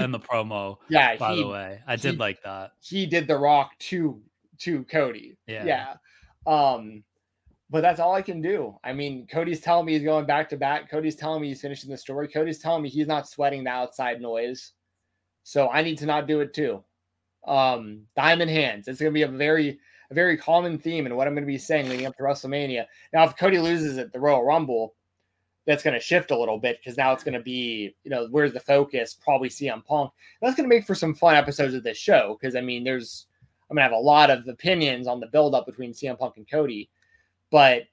in 0.00 0.10
the 0.10 0.18
promo. 0.18 0.78
Yeah, 0.88 1.16
by 1.16 1.34
he, 1.34 1.42
the 1.42 1.48
way, 1.48 1.80
I 1.86 1.96
did 1.96 2.18
like 2.18 2.42
that. 2.42 2.72
He 2.80 3.06
did 3.06 3.28
The 3.28 3.36
Rock 3.36 3.70
to 3.90 4.20
to 4.58 4.84
Cody. 4.84 5.36
Yeah, 5.46 5.64
yeah. 5.64 5.94
Um, 6.46 7.04
but 7.74 7.80
that's 7.80 7.98
all 7.98 8.14
I 8.14 8.22
can 8.22 8.40
do. 8.40 8.78
I 8.84 8.92
mean, 8.92 9.26
Cody's 9.26 9.60
telling 9.60 9.86
me 9.86 9.94
he's 9.94 10.04
going 10.04 10.26
back 10.26 10.48
to 10.50 10.56
back. 10.56 10.88
Cody's 10.88 11.16
telling 11.16 11.42
me 11.42 11.48
he's 11.48 11.60
finishing 11.60 11.90
the 11.90 11.96
story. 11.96 12.28
Cody's 12.28 12.60
telling 12.60 12.84
me 12.84 12.88
he's 12.88 13.08
not 13.08 13.28
sweating 13.28 13.64
the 13.64 13.70
outside 13.70 14.20
noise. 14.20 14.74
So 15.42 15.68
I 15.70 15.82
need 15.82 15.98
to 15.98 16.06
not 16.06 16.28
do 16.28 16.38
it 16.38 16.54
too 16.54 16.84
um, 17.48 18.02
diamond 18.14 18.52
hands. 18.52 18.86
It's 18.86 19.00
going 19.00 19.12
to 19.12 19.14
be 19.14 19.22
a 19.22 19.28
very, 19.28 19.80
a 20.12 20.14
very 20.14 20.36
common 20.36 20.78
theme 20.78 21.04
in 21.04 21.16
what 21.16 21.26
I'm 21.26 21.34
going 21.34 21.42
to 21.42 21.52
be 21.52 21.58
saying 21.58 21.88
leading 21.88 22.06
up 22.06 22.16
to 22.18 22.22
WrestleMania. 22.22 22.84
Now, 23.12 23.24
if 23.24 23.36
Cody 23.36 23.58
loses 23.58 23.98
at 23.98 24.12
the 24.12 24.20
Royal 24.20 24.44
Rumble, 24.44 24.94
that's 25.66 25.82
going 25.82 25.94
to 25.94 26.00
shift 26.00 26.30
a 26.30 26.38
little 26.38 26.58
bit 26.58 26.78
because 26.78 26.96
now 26.96 27.12
it's 27.12 27.24
going 27.24 27.34
to 27.34 27.42
be, 27.42 27.96
you 28.04 28.10
know, 28.12 28.28
where's 28.30 28.52
the 28.52 28.60
focus? 28.60 29.18
Probably 29.20 29.48
CM 29.48 29.84
Punk. 29.84 30.12
That's 30.40 30.54
going 30.54 30.70
to 30.70 30.72
make 30.72 30.86
for 30.86 30.94
some 30.94 31.12
fun 31.12 31.34
episodes 31.34 31.74
of 31.74 31.82
this 31.82 31.98
show 31.98 32.38
because 32.40 32.54
I 32.54 32.60
mean, 32.60 32.84
there's, 32.84 33.26
I'm 33.68 33.74
going 33.74 33.84
to 33.84 33.90
have 33.90 33.98
a 33.98 34.00
lot 34.00 34.30
of 34.30 34.46
opinions 34.46 35.08
on 35.08 35.18
the 35.18 35.26
buildup 35.26 35.66
between 35.66 35.92
CM 35.92 36.16
Punk 36.16 36.36
and 36.36 36.48
Cody, 36.48 36.88
but 37.54 37.84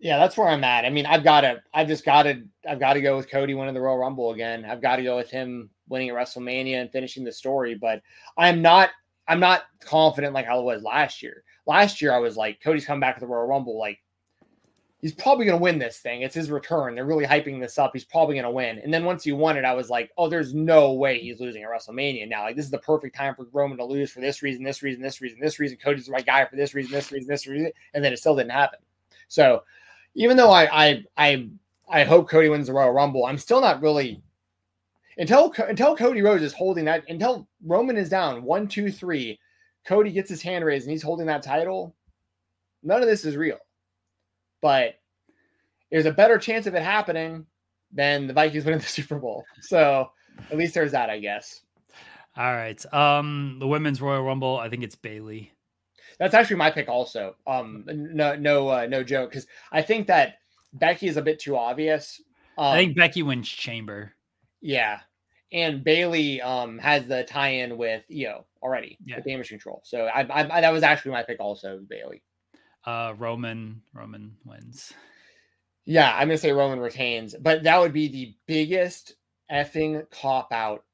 yeah, 0.00 0.18
that's 0.18 0.36
where 0.36 0.48
I'm 0.48 0.64
at. 0.64 0.84
I 0.84 0.90
mean, 0.90 1.06
I've 1.06 1.22
got 1.22 1.42
to, 1.42 1.62
I've 1.72 1.86
just 1.86 2.04
got 2.04 2.24
to, 2.24 2.42
I've 2.68 2.80
got 2.80 2.94
to 2.94 3.00
go 3.00 3.16
with 3.16 3.30
Cody 3.30 3.54
winning 3.54 3.74
the 3.74 3.80
Royal 3.80 3.96
Rumble 3.96 4.32
again. 4.32 4.64
I've 4.64 4.82
got 4.82 4.96
to 4.96 5.04
go 5.04 5.14
with 5.14 5.30
him 5.30 5.70
winning 5.88 6.08
at 6.08 6.16
WrestleMania 6.16 6.80
and 6.80 6.90
finishing 6.90 7.22
the 7.22 7.30
story. 7.30 7.76
But 7.76 8.02
I'm 8.36 8.60
not, 8.60 8.90
I'm 9.28 9.38
not 9.38 9.66
confident 9.78 10.34
like 10.34 10.48
I 10.48 10.56
was 10.56 10.82
last 10.82 11.22
year. 11.22 11.44
Last 11.64 12.02
year, 12.02 12.12
I 12.12 12.18
was 12.18 12.36
like, 12.36 12.60
Cody's 12.60 12.84
come 12.84 12.98
back 12.98 13.14
to 13.14 13.20
the 13.20 13.28
Royal 13.28 13.46
Rumble. 13.46 13.78
Like, 13.78 14.00
he's 15.02 15.12
probably 15.12 15.44
going 15.44 15.58
to 15.58 15.62
win 15.62 15.78
this 15.78 15.98
thing. 15.98 16.22
It's 16.22 16.34
his 16.34 16.50
return. 16.50 16.94
They're 16.94 17.04
really 17.04 17.26
hyping 17.26 17.60
this 17.60 17.76
up. 17.76 17.90
He's 17.92 18.04
probably 18.04 18.36
going 18.36 18.44
to 18.44 18.50
win. 18.50 18.78
And 18.78 18.94
then 18.94 19.04
once 19.04 19.24
he 19.24 19.32
won 19.32 19.58
it, 19.58 19.64
I 19.64 19.74
was 19.74 19.90
like, 19.90 20.12
oh, 20.16 20.28
there's 20.28 20.54
no 20.54 20.92
way 20.92 21.18
he's 21.18 21.40
losing 21.40 21.64
at 21.64 21.68
WrestleMania 21.68 22.28
now. 22.28 22.44
Like, 22.44 22.56
this 22.56 22.64
is 22.64 22.70
the 22.70 22.78
perfect 22.78 23.16
time 23.16 23.34
for 23.34 23.46
Roman 23.52 23.78
to 23.78 23.84
lose 23.84 24.12
for 24.12 24.20
this 24.20 24.42
reason, 24.42 24.62
this 24.62 24.82
reason, 24.82 25.02
this 25.02 25.20
reason, 25.20 25.40
this 25.40 25.58
reason. 25.58 25.76
Cody's 25.82 26.06
the 26.06 26.12
right 26.12 26.24
guy 26.24 26.44
for 26.44 26.56
this 26.56 26.72
reason, 26.72 26.92
this 26.92 27.10
reason, 27.10 27.28
this 27.28 27.46
reason. 27.46 27.72
And 27.94 28.04
then 28.04 28.12
it 28.12 28.18
still 28.18 28.36
didn't 28.36 28.52
happen. 28.52 28.78
So, 29.26 29.64
even 30.14 30.36
though 30.36 30.50
I 30.50 30.84
I 30.84 31.04
I 31.16 31.48
I 31.88 32.04
hope 32.04 32.28
Cody 32.28 32.48
wins 32.48 32.66
the 32.68 32.72
Royal 32.72 32.92
Rumble, 32.92 33.26
I'm 33.26 33.38
still 33.38 33.60
not 33.60 33.82
really 33.82 34.22
until 35.18 35.52
until 35.58 35.96
Cody 35.96 36.22
Rhodes 36.22 36.42
is 36.42 36.52
holding 36.52 36.84
that 36.84 37.04
until 37.08 37.48
Roman 37.64 37.96
is 37.96 38.08
down 38.08 38.42
one 38.42 38.68
two 38.68 38.92
three, 38.92 39.38
Cody 39.84 40.12
gets 40.12 40.30
his 40.30 40.42
hand 40.42 40.64
raised 40.64 40.86
and 40.86 40.92
he's 40.92 41.02
holding 41.02 41.26
that 41.26 41.42
title. 41.42 41.94
None 42.82 43.00
of 43.02 43.08
this 43.08 43.24
is 43.24 43.36
real, 43.36 43.58
but 44.62 44.94
there's 45.90 46.06
a 46.06 46.12
better 46.12 46.38
chance 46.38 46.66
of 46.66 46.74
it 46.74 46.82
happening 46.82 47.44
than 47.92 48.26
the 48.26 48.32
Vikings 48.32 48.64
winning 48.64 48.80
the 48.80 48.86
Super 48.88 49.18
Bowl. 49.18 49.44
So 49.60 50.10
at 50.50 50.56
least 50.56 50.72
there's 50.72 50.92
that, 50.92 51.10
I 51.10 51.18
guess. 51.18 51.60
All 52.36 52.54
right. 52.54 52.94
Um, 52.94 53.58
the 53.60 53.66
women's 53.66 54.00
Royal 54.00 54.22
Rumble, 54.22 54.56
I 54.56 54.70
think 54.70 54.82
it's 54.82 54.96
Bayley. 54.96 55.52
That's 56.18 56.34
actually 56.34 56.56
my 56.56 56.70
pick 56.70 56.88
also. 56.88 57.36
Um, 57.46 57.84
no, 57.86 58.34
no, 58.36 58.68
uh, 58.68 58.86
no 58.86 59.02
joke, 59.02 59.30
because 59.30 59.46
I 59.70 59.82
think 59.82 60.06
that 60.06 60.36
Becky 60.72 61.08
is 61.08 61.16
a 61.16 61.22
bit 61.22 61.38
too 61.38 61.56
obvious. 61.56 62.20
Um, 62.56 62.66
I 62.66 62.76
think 62.78 62.96
Becky 62.96 63.22
wins 63.22 63.48
Chamber. 63.48 64.12
Yeah, 64.60 65.00
and 65.52 65.82
Bayley 65.82 66.40
um 66.40 66.78
has 66.78 67.06
the 67.06 67.24
tie-in 67.24 67.76
with 67.76 68.04
Io 68.14 68.44
already, 68.62 68.98
yeah. 69.04 69.16
the 69.16 69.30
damage 69.30 69.48
control. 69.48 69.80
So 69.84 70.04
I, 70.06 70.20
I, 70.22 70.58
I, 70.58 70.60
that 70.60 70.72
was 70.72 70.82
actually 70.82 71.12
my 71.12 71.22
pick 71.22 71.40
also, 71.40 71.80
Bayley. 71.88 72.22
Uh, 72.84 73.14
Roman, 73.16 73.82
Roman 73.94 74.36
wins. 74.44 74.92
Yeah, 75.84 76.12
I'm 76.14 76.28
gonna 76.28 76.38
say 76.38 76.52
Roman 76.52 76.78
retains, 76.80 77.34
but 77.40 77.64
that 77.64 77.80
would 77.80 77.92
be 77.92 78.08
the 78.08 78.34
biggest 78.46 79.14
effing 79.50 80.08
cop 80.10 80.52
out 80.52 80.84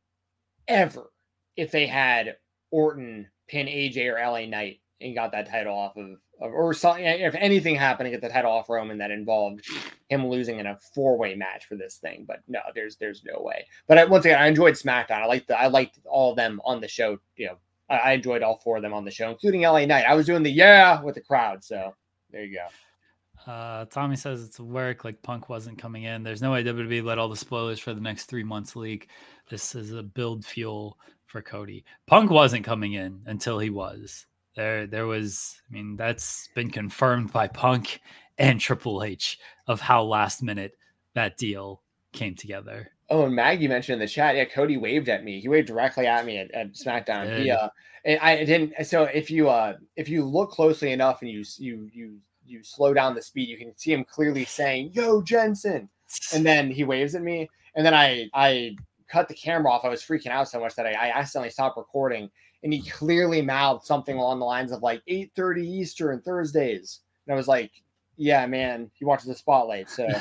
ever 0.66 1.11
if 1.57 1.70
they 1.70 1.86
had 1.86 2.36
Orton 2.70 3.28
pin 3.49 3.66
AJ 3.66 4.07
or 4.07 4.20
LA 4.20 4.47
Knight 4.47 4.80
and 5.01 5.14
got 5.14 5.32
that 5.32 5.49
title 5.49 5.76
off 5.76 5.97
of, 5.97 6.16
or 6.41 6.72
something. 6.74 7.05
If 7.05 7.34
anything 7.34 7.74
happened 7.74 8.07
to 8.07 8.11
get 8.11 8.20
the 8.20 8.28
title 8.28 8.53
off 8.53 8.68
Roman 8.68 8.99
that 8.99 9.11
involved 9.11 9.64
him 10.09 10.26
losing 10.26 10.59
in 10.59 10.66
a 10.66 10.78
four 10.95 11.16
way 11.18 11.34
match 11.34 11.66
for 11.66 11.76
this 11.76 11.97
thing, 11.97 12.24
but 12.26 12.41
no, 12.49 12.61
there's 12.74 12.97
there's 12.97 13.22
no 13.24 13.43
way. 13.43 13.66
But 13.86 13.99
I, 13.99 14.05
once 14.05 14.24
again, 14.24 14.41
I 14.41 14.47
enjoyed 14.47 14.74
SmackDown. 14.74 15.22
I 15.22 15.26
liked 15.26 15.49
the, 15.49 15.59
I 15.59 15.66
liked 15.66 15.99
all 16.05 16.30
of 16.30 16.36
them 16.36 16.61
on 16.64 16.80
the 16.80 16.89
show. 16.89 17.18
You 17.36 17.47
know, 17.49 17.59
I, 17.91 18.12
enjoyed 18.12 18.43
all 18.43 18.59
four 18.59 18.76
of 18.76 18.82
them 18.82 18.93
on 18.93 19.05
the 19.05 19.11
show, 19.11 19.30
including 19.30 19.62
LA 19.62 19.86
Knight. 19.86 20.05
I 20.07 20.14
was 20.14 20.26
doing 20.26 20.43
the 20.43 20.51
yeah 20.51 21.01
with 21.03 21.14
the 21.14 21.20
crowd. 21.20 21.64
So 21.64 21.95
there 22.30 22.45
you 22.45 22.59
go. 22.59 23.53
Uh, 23.53 23.86
Tommy 23.86 24.16
says 24.16 24.45
it's 24.45 24.61
work 24.61 25.05
like 25.05 25.22
Punk 25.22 25.49
wasn't 25.49 25.78
coming 25.78 26.03
in. 26.03 26.22
There's 26.22 26.43
no 26.43 26.53
way 26.53 26.62
WWE 26.62 27.05
let 27.05 27.18
all 27.18 27.28
the 27.28 27.36
spoilers 27.36 27.78
for 27.78 27.95
the 27.95 28.01
next 28.01 28.24
three 28.24 28.45
months 28.45 28.76
leak. 28.76 29.09
This 29.49 29.74
is 29.74 29.93
a 29.93 30.03
build 30.03 30.45
fuel 30.45 30.99
for 31.26 31.41
Cody. 31.41 31.84
Punk 32.07 32.30
wasn't 32.30 32.64
coming 32.64 32.95
in 32.95 33.22
until 33.26 33.59
he 33.59 33.70
was. 33.70 34.26
There 34.57 34.86
there 34.86 35.07
was 35.07 35.61
I 35.70 35.74
mean 35.74 35.97
that's 35.97 36.49
been 36.55 36.70
confirmed 36.70 37.32
by 37.32 37.49
Punk 37.49 38.01
and 38.39 38.61
Triple 38.61 39.03
H 39.03 39.39
of 39.66 39.80
how 39.80 40.03
last 40.03 40.43
minute 40.43 40.72
that 41.14 41.36
deal 41.36 41.82
came 42.12 42.34
together. 42.34 42.91
Oh, 43.11 43.24
and 43.24 43.34
Maggie 43.34 43.68
mentioned 43.68 43.94
in 43.94 44.00
the 44.00 44.06
chat, 44.06 44.36
yeah, 44.36 44.44
Cody 44.44 44.76
waved 44.76 45.09
at 45.09 45.24
me. 45.24 45.40
He 45.40 45.48
waved 45.48 45.68
directly 45.68 46.06
at 46.06 46.26
me 46.26 46.38
at, 46.38 46.50
at 46.50 46.74
SmackDown. 46.74 47.38
He, 47.38 47.50
uh, 47.50 47.68
and 48.04 48.20
I 48.20 48.44
didn't. 48.44 48.74
So 48.86 49.04
if 49.04 49.30
you 49.30 49.48
uh, 49.48 49.76
if 49.96 50.09
you 50.09 50.24
look 50.24 50.50
closely 50.50 50.92
enough 50.92 51.22
and 51.22 51.30
you 51.30 51.44
you 51.59 51.88
you 51.92 52.18
you 52.44 52.62
slow 52.62 52.92
down 52.92 53.14
the 53.14 53.22
speed, 53.22 53.48
you 53.48 53.56
can 53.56 53.76
see 53.76 53.92
him 53.92 54.04
clearly 54.04 54.44
saying 54.44 54.90
"Yo, 54.92 55.22
Jensen," 55.22 55.88
and 56.34 56.44
then 56.44 56.70
he 56.70 56.84
waves 56.84 57.14
at 57.14 57.22
me, 57.22 57.48
and 57.74 57.84
then 57.84 57.94
I 57.94 58.28
I 58.34 58.76
cut 59.09 59.28
the 59.28 59.34
camera 59.34 59.72
off. 59.72 59.84
I 59.84 59.88
was 59.88 60.02
freaking 60.02 60.30
out 60.30 60.48
so 60.48 60.61
much 60.61 60.74
that 60.74 60.86
I, 60.86 60.92
I 60.92 61.18
accidentally 61.18 61.50
stopped 61.50 61.78
recording, 61.78 62.30
and 62.62 62.72
he 62.72 62.82
clearly 62.90 63.40
mouthed 63.40 63.84
something 63.86 64.18
along 64.18 64.38
the 64.38 64.44
lines 64.44 64.70
of 64.70 64.82
like 64.82 65.02
8:30 65.09 65.64
Eastern 65.64 66.20
Thursdays, 66.20 67.00
and 67.26 67.32
I 67.32 67.36
was 67.36 67.48
like, 67.48 67.72
"Yeah, 68.18 68.46
man, 68.46 68.90
he 68.94 69.06
watches 69.06 69.28
the 69.28 69.34
Spotlight." 69.34 69.88
So. 69.88 70.06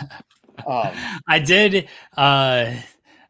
Um, 0.66 0.91
I 1.28 1.39
did. 1.39 1.88
Uh, 2.16 2.74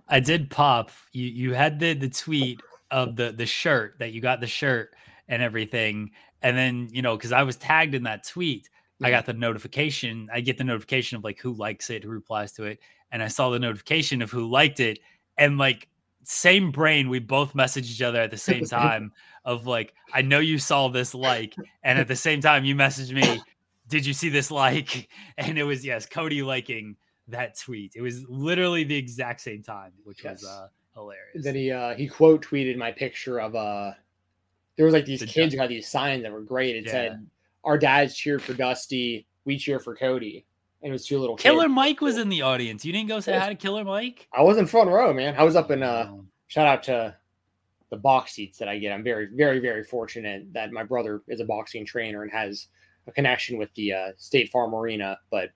I 0.07 0.19
did 0.19 0.49
pop. 0.49 0.91
You 1.11 1.25
you 1.27 1.53
had 1.53 1.79
the 1.79 1.93
the 1.93 2.09
tweet 2.09 2.61
of 2.91 3.15
the 3.15 3.31
the 3.31 3.45
shirt 3.45 3.95
that 3.99 4.11
you 4.11 4.21
got 4.21 4.39
the 4.39 4.47
shirt 4.47 4.93
and 5.27 5.41
everything, 5.41 6.11
and 6.41 6.57
then 6.57 6.89
you 6.91 7.01
know 7.01 7.17
because 7.17 7.31
I 7.31 7.43
was 7.43 7.57
tagged 7.57 7.95
in 7.95 8.03
that 8.03 8.25
tweet, 8.25 8.69
I 9.03 9.09
got 9.09 9.25
the 9.25 9.33
notification. 9.33 10.29
I 10.33 10.41
get 10.41 10.57
the 10.57 10.63
notification 10.63 11.17
of 11.17 11.23
like 11.23 11.39
who 11.39 11.53
likes 11.53 11.89
it, 11.89 12.03
who 12.03 12.09
replies 12.09 12.53
to 12.53 12.63
it, 12.63 12.79
and 13.11 13.21
I 13.21 13.27
saw 13.27 13.49
the 13.49 13.59
notification 13.59 14.21
of 14.21 14.31
who 14.31 14.49
liked 14.49 14.79
it, 14.79 14.99
and 15.37 15.57
like 15.57 15.89
same 16.23 16.71
brain, 16.71 17.09
we 17.09 17.19
both 17.19 17.53
messaged 17.53 17.89
each 17.89 18.01
other 18.01 18.19
at 18.19 18.31
the 18.31 18.37
same 18.37 18.65
time 18.65 19.11
of 19.45 19.65
like, 19.65 19.93
I 20.13 20.21
know 20.21 20.39
you 20.39 20.59
saw 20.59 20.89
this 20.89 21.13
like, 21.13 21.55
and 21.83 21.97
at 21.97 22.07
the 22.07 22.17
same 22.17 22.41
time 22.41 22.65
you 22.65 22.75
messaged 22.75 23.13
me, 23.13 23.41
did 23.87 24.05
you 24.05 24.13
see 24.13 24.29
this 24.29 24.51
like? 24.51 25.09
And 25.37 25.57
it 25.57 25.63
was 25.63 25.85
yes, 25.85 26.05
Cody 26.05 26.41
liking 26.41 26.97
that 27.27 27.57
tweet. 27.57 27.93
It 27.95 28.01
was 28.01 28.23
literally 28.27 28.83
the 28.83 28.95
exact 28.95 29.41
same 29.41 29.63
time, 29.63 29.91
which 30.03 30.23
yes. 30.23 30.41
was 30.41 30.49
uh, 30.49 30.67
hilarious. 30.93 31.43
Then 31.43 31.55
he 31.55 31.71
uh, 31.71 31.95
he 31.95 32.07
quote 32.07 32.45
tweeted 32.45 32.77
my 32.77 32.91
picture 32.91 33.39
of 33.39 33.55
uh 33.55 33.91
there 34.75 34.85
was 34.85 34.93
like 34.93 35.05
these 35.05 35.19
the 35.19 35.25
kids 35.25 35.53
who 35.53 35.59
had 35.59 35.69
these 35.69 35.87
signs 35.87 36.23
that 36.23 36.31
were 36.31 36.41
great. 36.41 36.75
It 36.75 36.85
yeah. 36.85 36.91
said, 36.91 37.27
"Our 37.63 37.77
dads 37.77 38.15
cheered 38.15 38.41
for 38.41 38.53
Dusty, 38.53 39.27
we 39.45 39.57
cheer 39.57 39.79
for 39.79 39.95
Cody." 39.95 40.45
And 40.83 40.89
it 40.89 40.93
was 40.93 41.05
two 41.07 41.19
little 41.19 41.35
Killer 41.35 41.63
kids. 41.63 41.73
Mike 41.73 42.01
was 42.01 42.19
in 42.19 42.29
the 42.29 42.43
audience. 42.43 42.85
You 42.85 42.93
didn't 42.93 43.09
go 43.09 43.19
say 43.19 43.37
hi 43.37 43.49
to 43.49 43.55
Killer 43.55 43.83
Mike. 43.83 44.27
I 44.31 44.43
was 44.43 44.57
in 44.57 44.67
front 44.67 44.89
row, 44.89 45.13
man. 45.13 45.35
I 45.37 45.43
was 45.43 45.55
up 45.55 45.71
in 45.71 45.83
uh. 45.83 46.13
Shout 46.49 46.65
out 46.65 46.83
to 46.83 47.13
the 47.89 47.97
box 47.97 48.33
seats 48.33 48.57
that 48.57 48.67
I 48.67 48.77
get. 48.77 48.93
I'm 48.93 49.03
very, 49.03 49.27
very, 49.33 49.59
very 49.59 49.83
fortunate 49.83 50.51
that 50.53 50.71
my 50.71 50.83
brother 50.83 51.23
is 51.27 51.39
a 51.39 51.45
boxing 51.45 51.85
trainer 51.85 52.23
and 52.23 52.31
has 52.31 52.67
a 53.07 53.11
connection 53.11 53.57
with 53.57 53.73
the 53.75 53.93
uh, 53.93 54.07
State 54.17 54.49
Farm 54.49 54.73
Arena. 54.75 55.17
But 55.29 55.49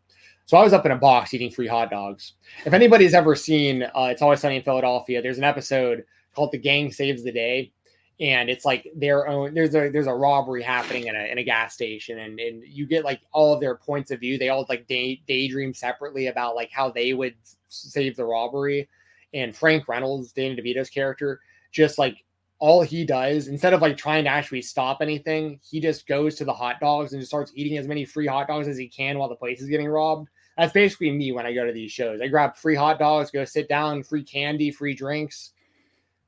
so 0.52 0.58
I 0.58 0.64
was 0.64 0.74
up 0.74 0.86
in 0.86 0.92
a 0.92 0.98
box 0.98 1.34
eating 1.34 1.50
free 1.50 1.66
hot 1.66 1.90
dogs. 1.90 2.34
If 2.66 2.74
anybody's 2.74 3.14
ever 3.14 3.38
seen 3.38 3.84
uh, 3.84 4.10
It's 4.12 4.22
Always 4.22 4.42
Sunny 4.42 4.58
in 4.58 4.64
Philadelphia, 4.64 5.22
there's 5.22 5.38
an 5.38 5.46
episode 5.46 6.04
called 6.36 6.52
The 6.52 6.58
Gang 6.58 6.92
Saves 6.92 7.24
the 7.24 7.32
Day. 7.32 7.72
And 8.20 8.50
it's 8.50 8.66
like 8.66 8.86
their 8.94 9.30
own. 9.30 9.54
There's 9.54 9.74
a 9.76 9.90
there's 9.90 10.08
a 10.08 10.14
robbery 10.14 10.62
happening 10.62 11.08
in 11.08 11.16
a 11.16 11.32
in 11.32 11.38
a 11.38 11.44
gas 11.46 11.74
station, 11.74 12.20
and 12.20 12.38
and 12.38 12.64
you 12.68 12.86
get 12.86 13.06
like 13.06 13.22
all 13.32 13.54
of 13.54 13.62
their 13.62 13.76
points 13.76 14.12
of 14.12 14.20
view. 14.20 14.38
They 14.38 14.50
all 14.50 14.66
like 14.68 14.88
day, 14.88 15.22
daydream 15.26 15.74
separately 15.74 16.28
about 16.28 16.58
like 16.58 16.70
how 16.70 16.92
they 16.92 17.14
would 17.14 17.36
save 17.70 18.18
the 18.18 18.26
robbery. 18.26 18.90
And 19.34 19.56
Frank 19.56 19.88
Reynolds, 19.88 20.34
Danny 20.34 20.58
DeVito's 20.58 20.90
character, 20.90 21.40
just 21.72 21.98
like 21.98 22.26
all 22.60 22.82
he 22.82 23.06
does 23.06 23.48
instead 23.48 23.74
of 23.74 23.82
like 23.82 23.96
trying 23.96 24.26
to 24.26 24.30
actually 24.30 24.62
stop 24.62 25.02
anything, 25.02 25.62
he 25.64 25.80
just 25.80 26.06
goes 26.08 26.36
to 26.36 26.44
the 26.44 26.54
hot 26.54 26.82
dogs 26.82 27.14
and 27.14 27.22
just 27.22 27.32
starts 27.32 27.54
eating 27.56 27.78
as 27.78 27.88
many 27.88 28.04
free 28.04 28.28
hot 28.28 28.48
dogs 28.48 28.68
as 28.68 28.78
he 28.78 28.90
can 28.90 29.18
while 29.18 29.30
the 29.30 29.36
place 29.36 29.62
is 29.62 29.70
getting 29.70 29.88
robbed. 29.88 30.28
That's 30.58 30.74
basically 30.74 31.12
me 31.12 31.32
when 31.32 31.46
I 31.46 31.54
go 31.54 31.66
to 31.66 31.72
these 31.72 31.92
shows. 31.92 32.22
I 32.22 32.28
grab 32.28 32.56
free 32.56 32.76
hot 32.76 33.00
dogs, 33.00 33.32
go 33.32 33.46
sit 33.46 33.70
down, 33.70 34.04
free 34.04 34.24
candy, 34.24 34.70
free 34.70 34.94
drinks, 34.94 35.54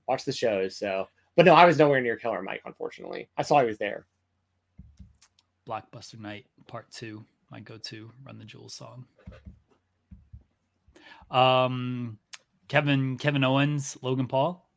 watch 0.08 0.26
the 0.26 0.32
shows. 0.32 0.78
So, 0.78 1.08
but 1.36 1.46
no, 1.46 1.54
I 1.54 1.66
was 1.66 1.78
nowhere 1.78 2.02
near 2.02 2.16
Killer 2.16 2.42
Mike, 2.42 2.62
unfortunately. 2.66 3.30
I 3.38 3.42
saw 3.42 3.60
he 3.60 3.68
was 3.68 3.78
there. 3.78 4.06
Blockbuster 5.68 6.20
Night 6.20 6.46
Part 6.68 6.92
Two, 6.92 7.24
my 7.52 7.60
go-to 7.60 8.12
Run 8.26 8.38
the 8.38 8.46
Jewels 8.46 8.74
song. 8.74 9.06
Um, 11.32 12.18
Kevin 12.68 13.18
Kevin 13.18 13.44
Owens, 13.44 13.98
Logan 14.02 14.28
Paul. 14.28 14.68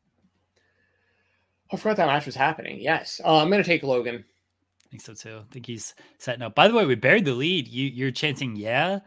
I 1.71 1.75
forgot 1.75 1.97
that 1.97 2.07
match 2.07 2.25
was 2.25 2.35
happening. 2.35 2.79
Yes, 2.79 3.19
uh, 3.23 3.37
I'm 3.41 3.49
going 3.49 3.61
to 3.61 3.67
take 3.67 3.83
Logan. 3.83 4.23
I 4.85 4.89
think 4.89 5.01
so 5.01 5.13
too. 5.13 5.39
I 5.39 5.53
think 5.53 5.65
he's 5.65 5.95
setting 6.17 6.41
up. 6.41 6.55
By 6.55 6.69
the 6.69 6.73
way, 6.73 6.85
we 6.85 6.95
buried 6.95 7.25
the 7.25 7.33
lead. 7.33 7.67
You 7.67 7.87
you're 7.87 8.11
chanting 8.11 8.55
yeah 8.55 8.99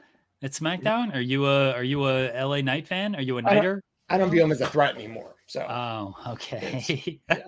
at 0.42 0.52
SmackDown. 0.52 1.14
Are 1.14 1.20
you 1.20 1.46
a 1.46 1.72
are 1.72 1.84
you 1.84 2.06
a 2.06 2.32
LA 2.42 2.60
Knight 2.60 2.86
fan? 2.86 3.14
Are 3.14 3.22
you 3.22 3.38
a 3.38 3.42
Nighter? 3.42 3.82
I 4.08 4.14
don't, 4.14 4.22
I 4.22 4.24
don't 4.24 4.30
view 4.30 4.42
him 4.42 4.52
as 4.52 4.60
a 4.60 4.66
threat 4.66 4.94
anymore. 4.96 5.36
So 5.46 5.66
oh 5.68 6.14
okay. 6.32 7.20
yeah. 7.28 7.38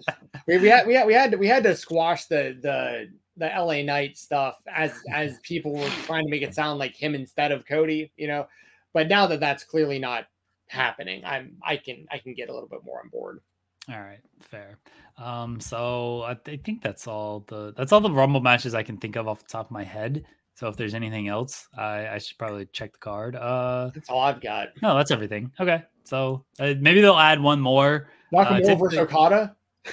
we, 0.47 0.59
we 0.59 0.69
had 0.69 0.87
we 0.87 0.95
had 0.95 1.07
we 1.07 1.15
had 1.15 1.31
to, 1.33 1.37
we 1.37 1.47
had 1.47 1.63
to 1.65 1.77
squash 1.77 2.27
the 2.27 2.59
the 2.61 3.11
the 3.37 3.47
LA 3.47 3.83
Knight 3.83 4.19
stuff 4.19 4.61
as 4.73 4.93
as 5.13 5.39
people 5.41 5.73
were 5.73 5.89
trying 6.05 6.25
to 6.25 6.31
make 6.31 6.43
it 6.43 6.55
sound 6.55 6.79
like 6.79 6.95
him 6.95 7.15
instead 7.15 7.53
of 7.53 7.67
Cody. 7.67 8.13
You 8.17 8.29
know, 8.29 8.47
but 8.93 9.09
now 9.09 9.27
that 9.27 9.41
that's 9.41 9.65
clearly 9.65 9.99
not 9.99 10.27
happening, 10.69 11.25
I'm 11.25 11.57
I 11.63 11.77
can 11.77 12.07
I 12.11 12.19
can 12.19 12.35
get 12.35 12.49
a 12.49 12.53
little 12.53 12.69
bit 12.69 12.85
more 12.85 13.01
on 13.01 13.09
board. 13.09 13.41
All 13.89 14.01
right, 14.01 14.21
fair. 14.41 14.79
Um, 15.19 15.61
so 15.61 16.23
I, 16.23 16.35
th- 16.35 16.59
I, 16.59 16.63
think 16.63 16.83
that's 16.83 17.07
all 17.07 17.45
the 17.49 17.75
that's 17.77 17.93
all 17.93 18.01
the 18.01 18.11
Rumble 18.11 18.41
matches 18.41 18.75
I 18.75 18.83
can 18.83 18.97
think 18.97 19.17
of 19.17 19.29
off 19.29 19.41
the 19.43 19.49
top 19.49 19.67
of 19.67 19.71
my 19.71 19.85
head. 19.85 20.25
So 20.55 20.69
if 20.69 20.77
there's 20.77 20.95
anything 20.95 21.29
else, 21.29 21.67
I, 21.77 22.09
I 22.09 22.19
should 22.19 22.39
probably 22.39 22.67
check 22.73 22.93
the 22.93 22.99
card. 22.99 23.37
Uh, 23.37 23.91
that's 23.95 24.09
all 24.09 24.21
I've 24.21 24.41
got. 24.41 24.69
No, 24.83 24.97
that's 24.97 25.11
everything. 25.11 25.51
Okay, 25.59 25.83
so 26.05 26.45
uh, 26.61 26.75
maybe 26.79 27.01
they'll 27.01 27.17
add 27.17 27.41
one 27.41 27.61
more. 27.61 28.09
Nakamura 28.33 28.71
uh, 28.71 28.77
versus 28.77 28.99
Okada. 28.99 29.57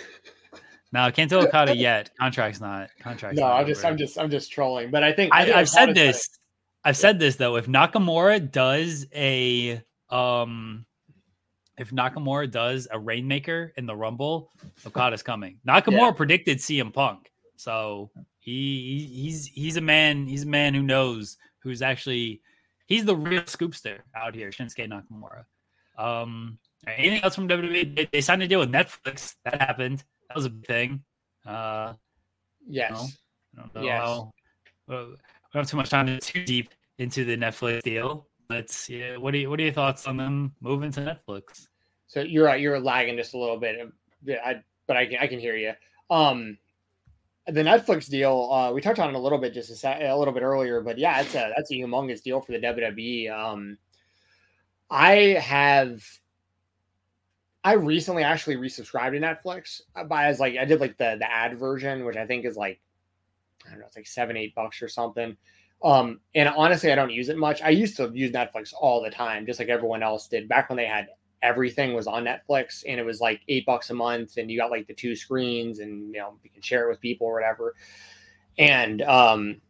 No, 0.91 1.01
I 1.01 1.11
can't 1.11 1.29
tell 1.29 1.45
Okada 1.45 1.75
yet. 1.77 2.09
Contract's 2.19 2.59
not. 2.59 2.89
Contract's. 2.99 3.39
No, 3.39 3.47
not 3.47 3.59
I'm 3.59 3.67
just, 3.67 3.85
I'm 3.85 3.97
just, 3.97 4.17
I'm 4.17 4.29
just 4.29 4.51
trolling. 4.51 4.89
But 4.91 5.03
I 5.03 5.11
think 5.13 5.33
I, 5.33 5.45
have 5.45 5.69
said 5.69 5.93
this. 5.93 6.27
I've 6.83 6.97
said 6.97 7.19
this 7.19 7.35
though. 7.35 7.57
If 7.57 7.67
Nakamura 7.67 8.51
does 8.51 9.05
a 9.13 9.81
um 10.09 10.85
if 11.77 11.91
Nakamura 11.91 12.49
does 12.49 12.87
a 12.91 12.99
Rainmaker 12.99 13.73
in 13.77 13.85
the 13.85 13.95
Rumble, 13.95 14.51
Okada's 14.85 15.23
coming. 15.23 15.59
Nakamura 15.67 15.99
yeah. 15.99 16.11
predicted 16.11 16.57
CM 16.57 16.91
Punk, 16.91 17.31
so 17.55 18.09
he 18.49 19.09
he's 19.13 19.47
he's 19.47 19.77
a 19.77 19.81
man. 19.81 20.27
He's 20.27 20.43
a 20.43 20.47
man 20.47 20.73
who 20.73 20.81
knows 20.81 21.37
who's 21.59 21.81
actually 21.81 22.41
he's 22.87 23.05
the 23.05 23.15
real 23.15 23.43
scoopster 23.43 23.99
out 24.15 24.35
here. 24.35 24.49
Shinsuke 24.49 24.89
Nakamura. 24.89 25.45
Um, 25.97 26.57
anything 26.87 27.23
else 27.23 27.35
from 27.35 27.47
WWE? 27.47 27.95
They, 27.95 28.09
they, 28.11 28.21
signed 28.21 28.41
a 28.41 28.47
deal 28.47 28.59
with 28.59 28.71
Netflix. 28.71 29.35
That 29.43 29.61
happened. 29.61 30.03
That 30.27 30.35
was 30.35 30.45
a 30.45 30.49
big 30.49 30.65
thing. 30.65 31.03
Uh, 31.45 31.93
yes. 32.67 33.17
I 33.57 33.61
don't 33.61 33.75
know. 33.75 33.81
Yes. 33.81 34.01
How, 34.01 34.33
well, 34.87 35.05
we 35.07 35.15
don't 35.53 35.63
have 35.63 35.69
too 35.69 35.77
much 35.77 35.89
time 35.89 36.07
to 36.07 36.19
too 36.19 36.45
deep 36.45 36.69
into 36.97 37.25
the 37.25 37.35
Netflix 37.35 37.81
deal. 37.83 38.27
Let's 38.49 38.89
yeah. 38.89 39.17
What 39.17 39.33
are 39.33 39.37
you, 39.37 39.49
what 39.49 39.59
are 39.59 39.63
your 39.63 39.73
thoughts 39.73 40.07
on 40.07 40.17
them 40.17 40.53
moving 40.61 40.91
to 40.93 41.01
Netflix? 41.01 41.67
So 42.07 42.21
you're 42.21 42.45
right. 42.45 42.59
you're 42.59 42.79
lagging 42.79 43.17
just 43.17 43.33
a 43.33 43.37
little 43.37 43.57
bit. 43.57 43.91
I 44.27 44.63
but 44.87 44.97
I 44.97 45.05
can 45.05 45.17
I 45.19 45.27
can 45.27 45.39
hear 45.39 45.55
you. 45.55 45.73
Um, 46.09 46.57
the 47.51 47.63
Netflix 47.63 48.09
deal 48.09 48.49
uh, 48.51 48.71
we 48.71 48.81
touched 48.81 48.99
on 48.99 49.09
it 49.09 49.15
a 49.15 49.19
little 49.19 49.37
bit 49.37 49.53
just 49.53 49.83
a, 49.83 50.11
a 50.11 50.17
little 50.17 50.33
bit 50.33 50.43
earlier, 50.43 50.81
but 50.81 50.97
yeah, 50.97 51.21
it's 51.21 51.35
a 51.35 51.51
that's 51.55 51.71
a 51.71 51.75
humongous 51.75 52.21
deal 52.21 52.41
for 52.41 52.51
the 52.51 52.59
WWE. 52.59 53.31
Um, 53.31 53.77
I 54.89 55.13
have 55.41 56.01
I 57.63 57.73
recently 57.73 58.23
actually 58.23 58.55
resubscribed 58.55 59.11
to 59.11 59.19
Netflix 59.19 59.81
uh, 59.95 60.03
by 60.03 60.25
as 60.25 60.39
like 60.39 60.57
I 60.57 60.65
did 60.65 60.79
like 60.79 60.97
the 60.97 61.17
the 61.19 61.31
ad 61.31 61.57
version, 61.57 62.05
which 62.05 62.17
I 62.17 62.25
think 62.25 62.45
is 62.45 62.55
like 62.55 62.79
I 63.65 63.71
don't 63.71 63.79
know, 63.79 63.85
it's 63.85 63.95
like 63.95 64.07
seven 64.07 64.37
eight 64.37 64.55
bucks 64.55 64.81
or 64.81 64.87
something. 64.87 65.35
Um, 65.83 66.19
and 66.35 66.49
honestly, 66.49 66.91
I 66.91 66.95
don't 66.95 67.11
use 67.11 67.29
it 67.29 67.37
much. 67.37 67.61
I 67.61 67.69
used 67.69 67.95
to 67.97 68.11
use 68.13 68.31
Netflix 68.31 68.73
all 68.77 69.01
the 69.01 69.09
time, 69.09 69.45
just 69.45 69.59
like 69.59 69.69
everyone 69.69 70.03
else 70.03 70.27
did 70.27 70.49
back 70.49 70.69
when 70.69 70.77
they 70.77 70.85
had 70.85 71.07
everything 71.41 71.93
was 71.93 72.07
on 72.07 72.25
Netflix 72.25 72.83
and 72.87 72.99
it 72.99 73.05
was 73.05 73.21
like 73.21 73.41
eight 73.47 73.65
bucks 73.65 73.89
a 73.89 73.93
month 73.93 74.37
and 74.37 74.51
you 74.51 74.57
got 74.57 74.71
like 74.71 74.87
the 74.87 74.93
two 74.93 75.15
screens 75.15 75.79
and 75.79 76.13
you 76.13 76.19
know 76.19 76.37
you 76.43 76.49
can 76.49 76.61
share 76.61 76.85
it 76.85 76.89
with 76.89 76.99
people 76.99 77.27
or 77.27 77.33
whatever. 77.33 77.75
And 78.57 79.01
um 79.03 79.61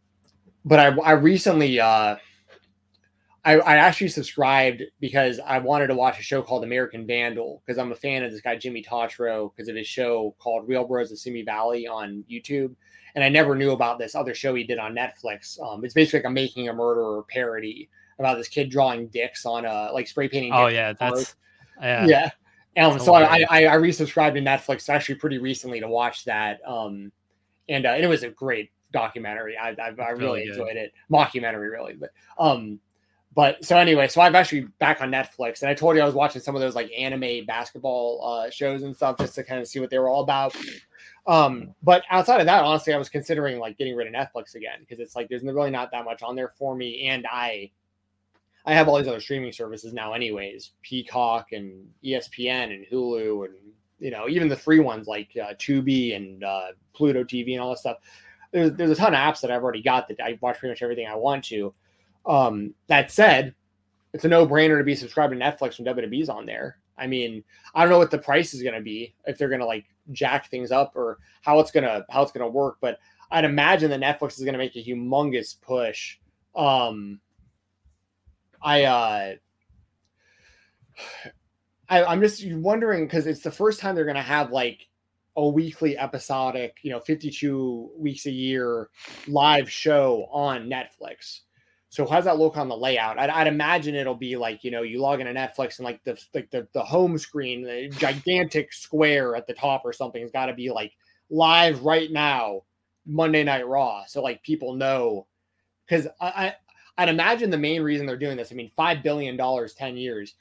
but 0.64 0.80
I 0.80 0.86
I 1.00 1.12
recently 1.12 1.78
uh 1.80 2.16
I, 3.44 3.54
I 3.54 3.76
actually 3.76 4.08
subscribed 4.08 4.82
because 5.00 5.40
I 5.44 5.58
wanted 5.58 5.86
to 5.86 5.94
watch 5.94 6.18
a 6.18 6.22
show 6.22 6.42
called 6.42 6.62
American 6.62 7.06
Vandal 7.06 7.62
because 7.64 7.78
I'm 7.78 7.92
a 7.92 7.96
fan 7.96 8.22
of 8.22 8.30
this 8.30 8.42
guy 8.42 8.56
Jimmy 8.56 8.82
Tatro 8.82 9.52
because 9.54 9.68
of 9.68 9.76
his 9.76 9.86
show 9.86 10.34
called 10.38 10.68
Real 10.68 10.84
Bros 10.84 11.10
of 11.10 11.18
Simi 11.18 11.42
Valley 11.42 11.86
on 11.86 12.22
YouTube. 12.30 12.74
And 13.14 13.24
I 13.24 13.28
never 13.28 13.54
knew 13.54 13.70
about 13.70 13.98
this 13.98 14.14
other 14.14 14.34
show 14.34 14.54
he 14.54 14.64
did 14.64 14.78
on 14.78 14.94
Netflix. 14.94 15.60
Um, 15.60 15.84
it's 15.84 15.94
basically 15.94 16.20
like 16.20 16.26
a 16.26 16.30
Making 16.30 16.68
a 16.68 16.74
Murderer 16.74 17.24
parody 17.28 17.88
about 18.18 18.36
this 18.36 18.48
kid 18.48 18.70
drawing 18.70 19.08
dicks 19.08 19.46
on 19.46 19.64
a 19.64 19.90
like 19.92 20.06
spray 20.06 20.28
painting. 20.28 20.52
Oh 20.52 20.66
yeah, 20.66 20.92
that's 20.92 21.34
yeah. 21.80 22.06
yeah. 22.06 22.30
Um, 22.86 22.98
so 22.98 23.14
I, 23.14 23.44
I, 23.50 23.66
I 23.66 23.76
resubscribed 23.76 24.34
to 24.34 24.40
Netflix 24.40 24.88
actually 24.88 25.16
pretty 25.16 25.38
recently 25.38 25.80
to 25.80 25.88
watch 25.88 26.24
that. 26.24 26.60
Um, 26.66 27.10
and, 27.68 27.84
uh, 27.84 27.90
and 27.90 28.04
it 28.04 28.08
was 28.08 28.22
a 28.22 28.30
great 28.30 28.70
documentary. 28.92 29.56
I, 29.56 29.70
I, 29.70 29.92
I 29.98 30.10
really, 30.10 30.16
really 30.18 30.48
enjoyed 30.48 30.76
it. 30.76 30.92
Mockumentary, 31.10 31.70
really. 31.70 31.94
But 31.94 32.10
um, 32.38 32.80
but 33.34 33.64
so 33.64 33.76
anyway, 33.76 34.08
so 34.08 34.20
I've 34.20 34.34
actually 34.34 34.62
back 34.78 35.00
on 35.00 35.10
Netflix, 35.10 35.62
and 35.62 35.70
I 35.70 35.74
told 35.74 35.96
you 35.96 36.02
I 36.02 36.06
was 36.06 36.14
watching 36.14 36.42
some 36.42 36.56
of 36.56 36.60
those 36.60 36.74
like 36.74 36.90
anime 36.96 37.44
basketball 37.46 38.24
uh, 38.24 38.50
shows 38.50 38.82
and 38.82 38.94
stuff 38.94 39.18
just 39.18 39.34
to 39.36 39.44
kind 39.44 39.60
of 39.60 39.68
see 39.68 39.78
what 39.78 39.90
they 39.90 39.98
were 39.98 40.08
all 40.08 40.22
about. 40.22 40.56
Um, 41.26 41.74
but 41.82 42.02
outside 42.10 42.40
of 42.40 42.46
that, 42.46 42.64
honestly, 42.64 42.92
I 42.92 42.98
was 42.98 43.08
considering 43.08 43.58
like 43.58 43.78
getting 43.78 43.94
rid 43.94 44.08
of 44.08 44.14
Netflix 44.14 44.56
again 44.56 44.80
because 44.80 44.98
it's 44.98 45.14
like 45.14 45.28
there's 45.28 45.42
really 45.42 45.70
not 45.70 45.92
that 45.92 46.04
much 46.04 46.22
on 46.22 46.34
there 46.34 46.52
for 46.58 46.74
me, 46.74 47.06
and 47.08 47.26
I 47.30 47.70
I 48.66 48.74
have 48.74 48.88
all 48.88 48.98
these 48.98 49.08
other 49.08 49.20
streaming 49.20 49.52
services 49.52 49.92
now, 49.92 50.12
anyways, 50.12 50.72
Peacock 50.82 51.52
and 51.52 51.88
ESPN 52.04 52.74
and 52.74 52.86
Hulu, 52.90 53.46
and 53.46 53.54
you 53.98 54.10
know 54.10 54.28
even 54.28 54.48
the 54.48 54.56
free 54.56 54.80
ones 54.80 55.06
like 55.06 55.28
uh, 55.36 55.54
Tubi 55.54 56.16
and 56.16 56.44
uh, 56.44 56.68
Pluto 56.92 57.24
TV 57.24 57.52
and 57.52 57.60
all 57.60 57.70
that 57.70 57.78
stuff. 57.78 57.98
There's 58.52 58.72
there's 58.72 58.90
a 58.90 58.94
ton 58.94 59.14
of 59.14 59.20
apps 59.20 59.40
that 59.40 59.50
I've 59.50 59.62
already 59.62 59.82
got 59.82 60.08
that 60.08 60.20
I 60.20 60.38
watch 60.40 60.58
pretty 60.58 60.72
much 60.72 60.82
everything 60.82 61.06
I 61.06 61.16
want 61.16 61.44
to. 61.46 61.72
Um, 62.26 62.74
that 62.88 63.10
said, 63.10 63.54
it's 64.12 64.24
a 64.24 64.28
no 64.28 64.46
brainer 64.46 64.78
to 64.78 64.84
be 64.84 64.94
subscribed 64.94 65.32
to 65.32 65.38
Netflix 65.38 65.78
when 65.78 65.94
WWE's 65.94 66.28
on 66.28 66.46
there. 66.46 66.78
I 66.98 67.06
mean, 67.06 67.42
I 67.74 67.82
don't 67.82 67.90
know 67.90 67.98
what 67.98 68.10
the 68.10 68.18
price 68.18 68.52
is 68.52 68.62
going 68.62 68.74
to 68.74 68.82
be 68.82 69.14
if 69.24 69.38
they're 69.38 69.48
going 69.48 69.60
to 69.60 69.66
like 69.66 69.86
jack 70.12 70.50
things 70.50 70.70
up 70.70 70.94
or 70.94 71.18
how 71.42 71.58
it's 71.60 71.70
going 71.70 71.84
to 71.84 72.04
how 72.10 72.22
it's 72.22 72.32
to 72.32 72.46
work, 72.46 72.76
but 72.80 72.98
I'd 73.30 73.44
imagine 73.44 73.90
that 73.90 74.00
Netflix 74.00 74.32
is 74.38 74.44
going 74.44 74.52
to 74.52 74.58
make 74.58 74.76
a 74.76 74.84
humongous 74.84 75.60
push. 75.60 76.18
Um, 76.54 77.20
I 78.62 78.84
uh, 78.84 79.34
I, 81.88 82.04
I'm 82.04 82.20
just 82.20 82.46
wondering 82.52 83.06
because 83.06 83.26
it's 83.26 83.42
the 83.42 83.50
first 83.50 83.80
time 83.80 83.94
they're 83.94 84.04
to 84.04 84.22
have 84.22 84.52
like 84.52 84.86
a 85.36 85.48
weekly 85.48 85.98
episodic, 85.98 86.78
you 86.82 86.90
know, 86.90 87.00
52 87.00 87.90
weeks 87.96 88.26
a 88.26 88.30
year 88.30 88.88
live 89.26 89.70
show 89.70 90.28
on 90.30 90.68
Netflix. 90.68 91.40
So 91.88 92.06
how 92.06 92.16
does 92.16 92.26
that 92.26 92.38
look 92.38 92.56
on 92.56 92.68
the 92.68 92.76
layout? 92.76 93.18
I'd, 93.18 93.30
I'd, 93.30 93.48
imagine 93.48 93.96
it'll 93.96 94.14
be 94.14 94.36
like 94.36 94.62
you 94.62 94.70
know 94.70 94.82
you 94.82 95.00
log 95.00 95.20
into 95.20 95.32
Netflix 95.32 95.78
and 95.78 95.84
like 95.84 96.02
the 96.04 96.22
like 96.32 96.48
the, 96.50 96.68
the 96.72 96.84
home 96.84 97.18
screen, 97.18 97.62
the 97.62 97.88
gigantic 97.88 98.72
square 98.72 99.34
at 99.34 99.48
the 99.48 99.54
top 99.54 99.82
or 99.84 99.92
something 99.92 100.22
has 100.22 100.30
got 100.30 100.46
to 100.46 100.54
be 100.54 100.70
like 100.70 100.92
live 101.30 101.82
right 101.82 102.10
now, 102.12 102.62
Monday 103.04 103.42
Night 103.42 103.66
Raw. 103.66 104.04
So 104.06 104.22
like 104.22 104.40
people 104.44 104.76
know 104.76 105.26
because 105.84 106.06
I 106.20 106.54
I'd 106.98 107.08
imagine 107.08 107.50
the 107.50 107.58
main 107.58 107.82
reason 107.82 108.06
they're 108.06 108.16
doing 108.16 108.36
this. 108.36 108.52
I 108.52 108.54
mean, 108.54 108.70
five 108.76 109.02
billion 109.02 109.36
dollars, 109.36 109.74
ten 109.74 109.96
years. 109.96 110.34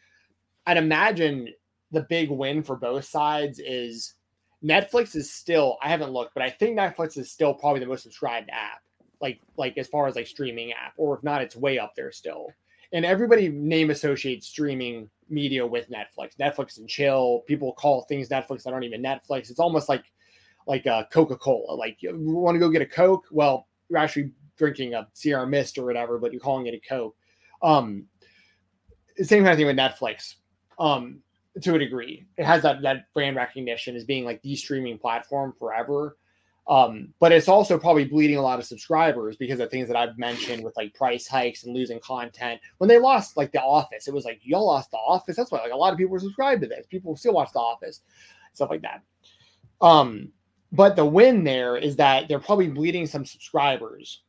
I'd 0.65 0.77
imagine 0.77 1.49
the 1.91 2.05
big 2.09 2.29
win 2.29 2.63
for 2.63 2.75
both 2.75 3.05
sides 3.05 3.59
is 3.59 4.13
Netflix 4.63 5.15
is 5.15 5.31
still. 5.31 5.77
I 5.81 5.89
haven't 5.89 6.11
looked, 6.11 6.33
but 6.33 6.43
I 6.43 6.49
think 6.49 6.77
Netflix 6.77 7.17
is 7.17 7.31
still 7.31 7.53
probably 7.53 7.79
the 7.79 7.85
most 7.85 8.03
subscribed 8.03 8.49
app 8.51 8.81
like 9.21 9.39
like 9.57 9.77
as 9.77 9.87
far 9.87 10.07
as 10.07 10.15
like 10.15 10.27
streaming 10.27 10.71
app, 10.71 10.93
or 10.97 11.17
if 11.17 11.23
not, 11.23 11.41
it's 11.41 11.55
way 11.55 11.79
up 11.79 11.93
there 11.95 12.11
still. 12.11 12.47
And 12.91 13.05
everybody 13.05 13.49
name 13.49 13.91
associates 13.91 14.47
streaming 14.47 15.09
media 15.29 15.65
with 15.65 15.89
Netflix. 15.89 16.35
Netflix 16.39 16.77
and 16.79 16.89
chill. 16.89 17.43
People 17.47 17.73
call 17.73 18.03
things 18.03 18.29
Netflix 18.29 18.63
that 18.63 18.73
aren't 18.73 18.85
even 18.85 19.01
Netflix. 19.01 19.49
It's 19.49 19.59
almost 19.59 19.89
like 19.89 20.05
like 20.67 20.87
uh, 20.87 21.03
a 21.05 21.13
Coca 21.13 21.35
Cola. 21.35 21.73
Like 21.73 21.97
you 22.01 22.13
want 22.15 22.55
to 22.55 22.59
go 22.59 22.69
get 22.69 22.81
a 22.81 22.85
Coke? 22.85 23.25
Well, 23.31 23.67
you're 23.89 23.99
actually 23.99 24.31
drinking 24.59 24.93
a 24.93 25.07
Sierra 25.13 25.47
Mist 25.47 25.79
or 25.79 25.85
whatever, 25.85 26.19
but 26.19 26.31
you're 26.31 26.41
calling 26.41 26.67
it 26.67 26.75
a 26.75 26.79
Coke. 26.87 27.15
Um, 27.63 28.05
same 29.17 29.43
kind 29.43 29.53
of 29.53 29.57
thing 29.57 29.65
with 29.65 29.77
Netflix. 29.77 30.35
Um, 30.77 31.21
to 31.61 31.75
a 31.75 31.79
degree, 31.79 32.25
it 32.37 32.45
has 32.45 32.61
that 32.61 32.81
that 32.83 33.11
brand 33.13 33.35
recognition 33.35 33.95
as 33.95 34.05
being 34.05 34.23
like 34.23 34.41
the 34.43 34.55
streaming 34.55 34.99
platform 34.99 35.53
forever. 35.57 36.17
Um, 36.67 37.15
but 37.19 37.31
it's 37.31 37.47
also 37.47 37.79
probably 37.79 38.05
bleeding 38.05 38.37
a 38.37 38.43
lot 38.43 38.59
of 38.59 38.65
subscribers 38.65 39.35
because 39.35 39.59
of 39.59 39.71
things 39.71 39.87
that 39.87 39.97
I've 39.97 40.19
mentioned 40.19 40.63
with 40.63 40.77
like 40.77 40.93
price 40.93 41.27
hikes 41.27 41.63
and 41.63 41.73
losing 41.73 41.99
content. 41.99 42.61
When 42.77 42.87
they 42.87 42.99
lost 42.99 43.35
like 43.35 43.51
The 43.51 43.61
Office, 43.61 44.07
it 44.07 44.13
was 44.13 44.23
like 44.23 44.39
y'all 44.43 44.67
lost 44.67 44.91
The 44.91 44.97
Office. 44.97 45.35
That's 45.35 45.51
why 45.51 45.59
like 45.61 45.71
a 45.71 45.75
lot 45.75 45.93
of 45.93 45.97
people 45.97 46.11
were 46.11 46.19
subscribed 46.19 46.61
to 46.61 46.67
this. 46.67 46.85
People 46.85 47.15
still 47.15 47.33
watch 47.33 47.51
The 47.51 47.59
Office, 47.59 48.01
stuff 48.53 48.69
like 48.69 48.83
that. 48.83 49.01
Um, 49.81 50.31
but 50.71 50.95
the 50.95 51.05
win 51.05 51.43
there 51.43 51.75
is 51.75 51.95
that 51.95 52.27
they're 52.27 52.39
probably 52.39 52.67
bleeding 52.67 53.07
some 53.07 53.25
subscribers 53.25 54.21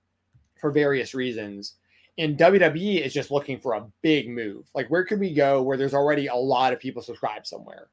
for 0.61 0.71
various 0.71 1.15
reasons. 1.15 1.75
And 2.19 2.37
WWE 2.37 3.01
is 3.01 3.15
just 3.15 3.31
looking 3.31 3.59
for 3.59 3.75
a 3.75 3.87
big 4.03 4.29
move. 4.29 4.69
Like, 4.75 4.91
where 4.91 5.05
could 5.05 5.21
we 5.21 5.33
go 5.33 5.63
where 5.63 5.77
there's 5.77 5.95
already 5.95 6.27
a 6.27 6.35
lot 6.35 6.73
of 6.73 6.81
people 6.81 7.03
subscribed 7.03 7.47
somewhere? 7.47 7.89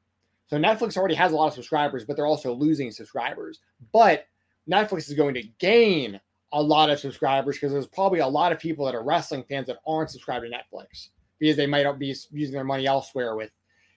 So 0.48 0.56
Netflix 0.56 0.96
already 0.96 1.14
has 1.14 1.32
a 1.32 1.36
lot 1.36 1.48
of 1.48 1.54
subscribers, 1.54 2.04
but 2.04 2.16
they're 2.16 2.26
also 2.26 2.52
losing 2.52 2.90
subscribers. 2.90 3.60
But 3.92 4.26
Netflix 4.70 5.08
is 5.08 5.14
going 5.14 5.34
to 5.34 5.42
gain 5.58 6.20
a 6.52 6.62
lot 6.62 6.90
of 6.90 6.98
subscribers 6.98 7.56
because 7.56 7.72
there's 7.72 7.86
probably 7.86 8.20
a 8.20 8.26
lot 8.26 8.52
of 8.52 8.58
people 8.58 8.86
that 8.86 8.94
are 8.94 9.02
wrestling 9.02 9.44
fans 9.48 9.66
that 9.66 9.78
aren't 9.86 10.10
subscribed 10.10 10.46
to 10.46 10.50
Netflix 10.50 11.10
because 11.38 11.56
they 11.56 11.66
might 11.66 11.84
not 11.84 11.98
be 11.98 12.14
using 12.30 12.54
their 12.54 12.64
money 12.64 12.86
elsewhere 12.86 13.36
with, 13.36 13.50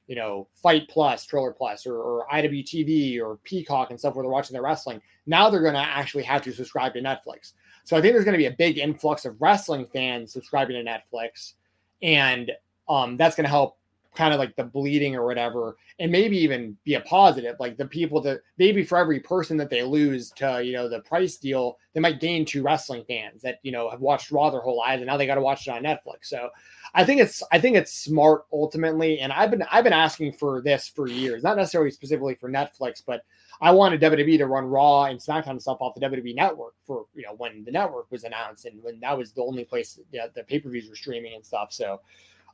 you 0.08 0.16
know, 0.16 0.48
FITE 0.62 0.90
Plus, 0.90 1.26
Triller 1.26 1.54
Plus, 1.54 1.88
or, 1.88 1.96
or 1.96 2.28
IWTV 2.32 3.22
or 3.22 3.38
Peacock 3.44 3.90
and 3.90 4.00
stuff 4.00 4.16
where 4.16 4.24
they're 4.24 4.32
watching 4.32 4.54
their 4.54 4.62
wrestling. 4.62 5.02
Now 5.26 5.50
they're 5.50 5.62
going 5.62 5.74
to 5.74 5.80
actually 5.80 6.24
have 6.24 6.42
to 6.44 6.52
subscribe 6.52 6.94
to 6.94 7.02
Netflix. 7.02 7.54
So 7.84 7.98
I 7.98 8.02
think 8.02 8.14
there's 8.14 8.26
going 8.26 8.34
to 8.34 8.38
be 8.38 8.46
a 8.48 8.52
big 8.52 8.78
influx 8.78 9.26
of 9.26 9.42
wrestling 9.42 9.88
fans 9.92 10.34
subscribing 10.34 10.84
to 10.84 10.92
Netflix, 10.92 11.54
and 12.02 12.52
um, 12.90 13.18
that's 13.18 13.36
going 13.36 13.46
to 13.46 13.50
help 13.50 13.78
kind 14.14 14.34
of 14.34 14.40
like 14.40 14.56
the 14.56 14.64
bleeding 14.64 15.16
or 15.16 15.26
whatever, 15.26 15.78
and 16.00 16.12
maybe 16.12 16.38
even 16.38 16.78
be 16.84 16.96
a 16.96 17.02
positive. 17.02 17.56
Like 17.60 17.78
the 17.78 17.86
people 17.86 18.22
that 18.22 18.42
maybe 18.58 18.84
for 18.84 18.98
every 18.98 19.20
person 19.20 19.56
that 19.58 19.70
they 19.70 19.84
lose 19.84 20.32
to, 20.32 20.62
you 20.64 20.74
know, 20.74 20.90
the 20.90 21.00
price 21.02 21.38
deal, 21.38 21.78
they 21.94 22.02
might 22.02 22.20
gain 22.20 22.46
two 22.46 22.62
wrestling 22.62 23.06
fans 23.08 23.42
that, 23.42 23.60
you 23.64 23.72
know, 23.72 23.90
have 23.90 24.02
watched 24.02 24.32
Raw 24.32 24.50
their 24.50 24.60
whole 24.62 24.78
lives 24.78 25.02
and 25.02 25.08
now 25.08 25.18
they 25.18 25.26
got 25.26 25.36
to 25.36 25.42
watch 25.42 25.68
it 25.68 25.72
on 25.72 25.84
Netflix. 25.84 26.26
So 26.26 26.50
I 26.94 27.06
think 27.06 27.22
it's 27.22 27.42
I 27.52 27.60
think 27.60 27.78
it's 27.78 27.94
smart 27.94 28.46
ultimately. 28.52 29.20
And 29.20 29.32
I've 29.32 29.50
been 29.50 29.64
I've 29.72 29.86
been 29.86 29.94
asking 29.94 30.34
for 30.34 30.62
this 30.62 30.90
for 30.90 31.08
years, 31.08 31.44
not 31.44 31.56
necessarily 31.56 31.92
specifically 31.92 32.36
for 32.36 32.50
Netflix, 32.50 33.02
but 33.06 33.24
I 33.62 33.70
wanted 33.70 34.02
WWE 34.02 34.40
to 34.40 34.48
run 34.48 34.66
Raw 34.66 35.06
and 35.06 35.20
SmackDown 35.20 35.62
stuff 35.62 35.78
off 35.82 35.94
the 35.94 36.02
WWE 36.02 36.36
network 36.36 36.74
for 36.86 37.06
you 37.14 37.24
know 37.24 37.36
when 37.38 37.64
the 37.64 37.72
network 37.72 38.12
was 38.12 38.24
announced 38.24 38.66
and 38.66 38.82
when 38.84 39.00
that 39.02 39.16
was 39.16 39.32
the 39.34 39.44
only 39.44 39.64
place 39.64 40.00
that 40.12 40.34
the 40.34 40.44
pay-per-views 40.44 40.90
were 40.90 40.96
streaming 40.96 41.36
and 41.36 41.46
stuff. 41.46 41.72
So 41.72 42.02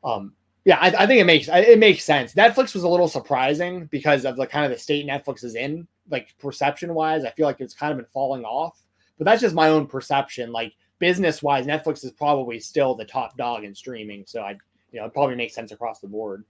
um 0.04 0.34
yeah, 0.66 0.80
I, 0.82 0.88
I, 0.88 1.08
think 1.08 1.22
it 1.22 1.24
makes 1.24 1.48
it 1.48 1.80
makes 1.80 2.04
sense. 2.04 2.34
Netflix 2.34 2.74
was 2.74 2.84
a 2.84 2.90
little 2.90 3.08
surprising 3.08 3.86
because 3.86 4.26
of 4.26 4.36
the 4.36 4.46
kind 4.46 4.66
of 4.66 4.72
the 4.72 4.78
state 4.78 5.08
Netflix 5.08 5.46
is 5.46 5.56
in, 5.56 5.88
like 6.10 6.36
perception 6.40 6.94
wise. 6.94 7.24
I 7.24 7.32
feel 7.32 7.46
like 7.46 7.62
it's 7.62 7.74
kind 7.74 7.94
of 7.94 7.98
been 7.98 8.08
falling 8.08 8.44
off, 8.44 8.84
but 9.18 9.24
that's 9.24 9.42
just 9.42 9.56
my 9.56 9.70
own 9.70 9.88
perception. 9.88 10.52
Like 10.52 10.74
business 11.00 11.42
wise, 11.42 11.66
Netflix 11.66 12.04
is 12.04 12.12
probably 12.12 12.60
still 12.60 12.96
the 12.96 13.06
top 13.06 13.38
dog 13.38 13.64
in 13.64 13.74
streaming, 13.74 14.26
so 14.28 14.42
I, 14.42 14.58
you 14.92 15.00
know, 15.00 15.06
it 15.06 15.14
probably 15.14 15.36
makes 15.38 15.56
sense 15.56 15.72
across 15.72 16.02
the 16.02 16.08
board. 16.10 16.44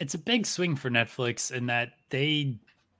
It's 0.00 0.14
a 0.14 0.18
big 0.18 0.46
swing 0.46 0.74
for 0.74 0.88
Netflix 0.88 1.52
in 1.52 1.66
that 1.66 1.92
they 2.08 2.56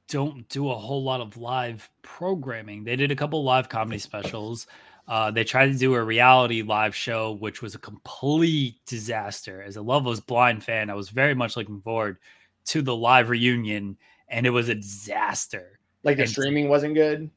don't 0.08 0.48
do 0.48 0.70
a 0.70 0.74
whole 0.74 1.02
lot 1.02 1.20
of 1.20 1.36
live 1.36 1.88
programming. 2.02 2.84
They 2.84 2.96
did 2.96 3.10
a 3.10 3.16
couple 3.16 3.42
live 3.44 3.68
comedy 3.68 3.98
specials. 3.98 4.66
Uh, 5.08 5.30
they 5.30 5.44
tried 5.44 5.66
to 5.66 5.78
do 5.78 5.94
a 5.94 6.02
reality 6.02 6.62
live 6.62 6.94
show, 6.94 7.32
which 7.32 7.60
was 7.60 7.74
a 7.74 7.78
complete 7.78 8.76
disaster. 8.86 9.62
As 9.62 9.76
a 9.76 9.82
Love 9.82 10.26
Blind 10.26 10.62
fan, 10.62 10.90
I 10.90 10.94
was 10.94 11.10
very 11.10 11.34
much 11.34 11.56
looking 11.56 11.80
forward 11.80 12.18
to 12.66 12.82
the 12.82 12.94
live 12.94 13.28
reunion, 13.28 13.96
and 14.28 14.46
it 14.46 14.50
was 14.50 14.68
a 14.68 14.74
disaster. 14.74 15.78
Like 16.04 16.16
the 16.16 16.24
and 16.24 16.30
streaming 16.30 16.68
wasn't 16.68 16.94
good. 16.94 17.30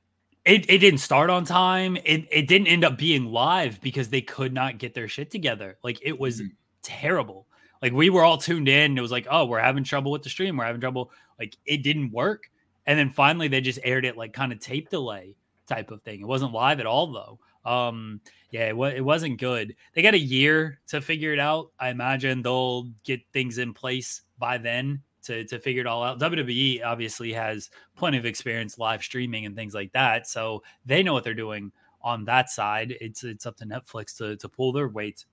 It, 0.45 0.69
it 0.69 0.77
didn't 0.77 0.99
start 0.99 1.31
on 1.31 1.43
time. 1.43 1.97
It 2.05 2.27
it 2.31 2.47
didn't 2.47 2.67
end 2.67 2.83
up 2.83 2.97
being 2.97 3.25
live 3.25 3.81
because 3.81 4.09
they 4.09 4.21
could 4.21 4.53
not 4.53 4.77
get 4.77 4.93
their 4.93 5.07
shit 5.07 5.31
together. 5.31 5.77
Like 5.83 5.99
it 6.03 6.19
was 6.19 6.41
mm-hmm. 6.41 6.53
terrible. 6.83 7.47
Like 7.81 7.93
we 7.93 8.09
were 8.09 8.23
all 8.23 8.37
tuned 8.37 8.67
in. 8.67 8.97
it 8.97 9.01
was 9.01 9.11
like, 9.11 9.27
oh, 9.29 9.45
we're 9.45 9.59
having 9.59 9.83
trouble 9.83 10.11
with 10.11 10.23
the 10.23 10.29
stream. 10.29 10.57
We're 10.57 10.65
having 10.65 10.81
trouble. 10.81 11.11
Like 11.39 11.57
it 11.65 11.83
didn't 11.83 12.11
work. 12.11 12.49
And 12.87 12.97
then 12.97 13.09
finally 13.09 13.47
they 13.47 13.61
just 13.61 13.79
aired 13.83 14.05
it 14.05 14.17
like 14.17 14.33
kind 14.33 14.51
of 14.51 14.59
tape 14.59 14.89
delay 14.89 15.35
type 15.67 15.91
of 15.91 16.01
thing. 16.03 16.21
It 16.21 16.27
wasn't 16.27 16.53
live 16.53 16.79
at 16.79 16.85
all 16.85 17.11
though. 17.11 17.39
Um, 17.69 18.21
yeah, 18.51 18.67
it, 18.67 18.75
it 18.95 19.03
wasn't 19.03 19.39
good. 19.39 19.75
They 19.93 20.01
got 20.01 20.13
a 20.13 20.19
year 20.19 20.79
to 20.87 21.01
figure 21.01 21.33
it 21.33 21.39
out. 21.39 21.71
I 21.79 21.89
imagine 21.89 22.41
they'll 22.41 22.91
get 23.03 23.21
things 23.33 23.57
in 23.57 23.73
place 23.73 24.21
by 24.37 24.57
then 24.57 25.01
to 25.23 25.43
to 25.45 25.59
figure 25.59 25.81
it 25.81 25.87
all 25.87 26.03
out. 26.03 26.19
WWE 26.19 26.85
obviously 26.85 27.33
has 27.33 27.69
plenty 27.95 28.17
of 28.17 28.25
experience 28.25 28.77
live 28.77 29.03
streaming 29.03 29.45
and 29.45 29.55
things 29.55 29.73
like 29.73 29.91
that, 29.93 30.27
so 30.27 30.63
they 30.85 31.03
know 31.03 31.13
what 31.13 31.23
they're 31.23 31.33
doing 31.33 31.71
on 32.01 32.23
that 32.25 32.49
side. 32.49 32.95
It's 33.01 33.23
it's 33.23 33.45
up 33.45 33.57
to 33.57 33.65
Netflix 33.65 34.15
to 34.17 34.37
to 34.37 34.47
pull 34.47 34.71
their 34.71 34.87
weight 34.87 35.25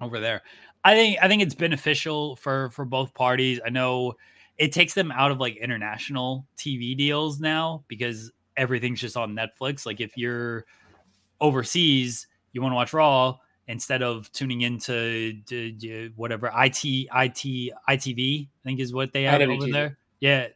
over 0.00 0.20
there. 0.20 0.42
I 0.84 0.94
think 0.94 1.18
I 1.22 1.28
think 1.28 1.42
it's 1.42 1.54
beneficial 1.54 2.36
for 2.36 2.70
for 2.70 2.84
both 2.84 3.14
parties. 3.14 3.60
I 3.64 3.70
know 3.70 4.14
it 4.58 4.72
takes 4.72 4.94
them 4.94 5.12
out 5.12 5.30
of 5.30 5.38
like 5.38 5.56
international 5.56 6.46
TV 6.56 6.96
deals 6.96 7.40
now 7.40 7.84
because 7.88 8.32
everything's 8.56 9.00
just 9.00 9.16
on 9.16 9.36
Netflix. 9.36 9.84
Like 9.84 10.00
if 10.00 10.16
you're 10.16 10.64
overseas, 11.40 12.26
you 12.52 12.62
want 12.62 12.72
to 12.72 12.76
watch 12.76 12.92
Raw 12.92 13.38
instead 13.68 14.02
of 14.02 14.30
tuning 14.32 14.62
into 14.62 15.40
to, 15.46 15.72
to 15.72 16.12
whatever 16.16 16.50
IT 16.56 16.84
IT 16.84 17.72
ITV, 17.88 18.46
I 18.46 18.48
think 18.64 18.80
is 18.80 18.94
what 18.94 19.12
they 19.12 19.24
have 19.24 19.40
IWTV. 19.40 19.62
over 19.62 19.72
there. 19.72 19.98
Yeah. 20.20 20.48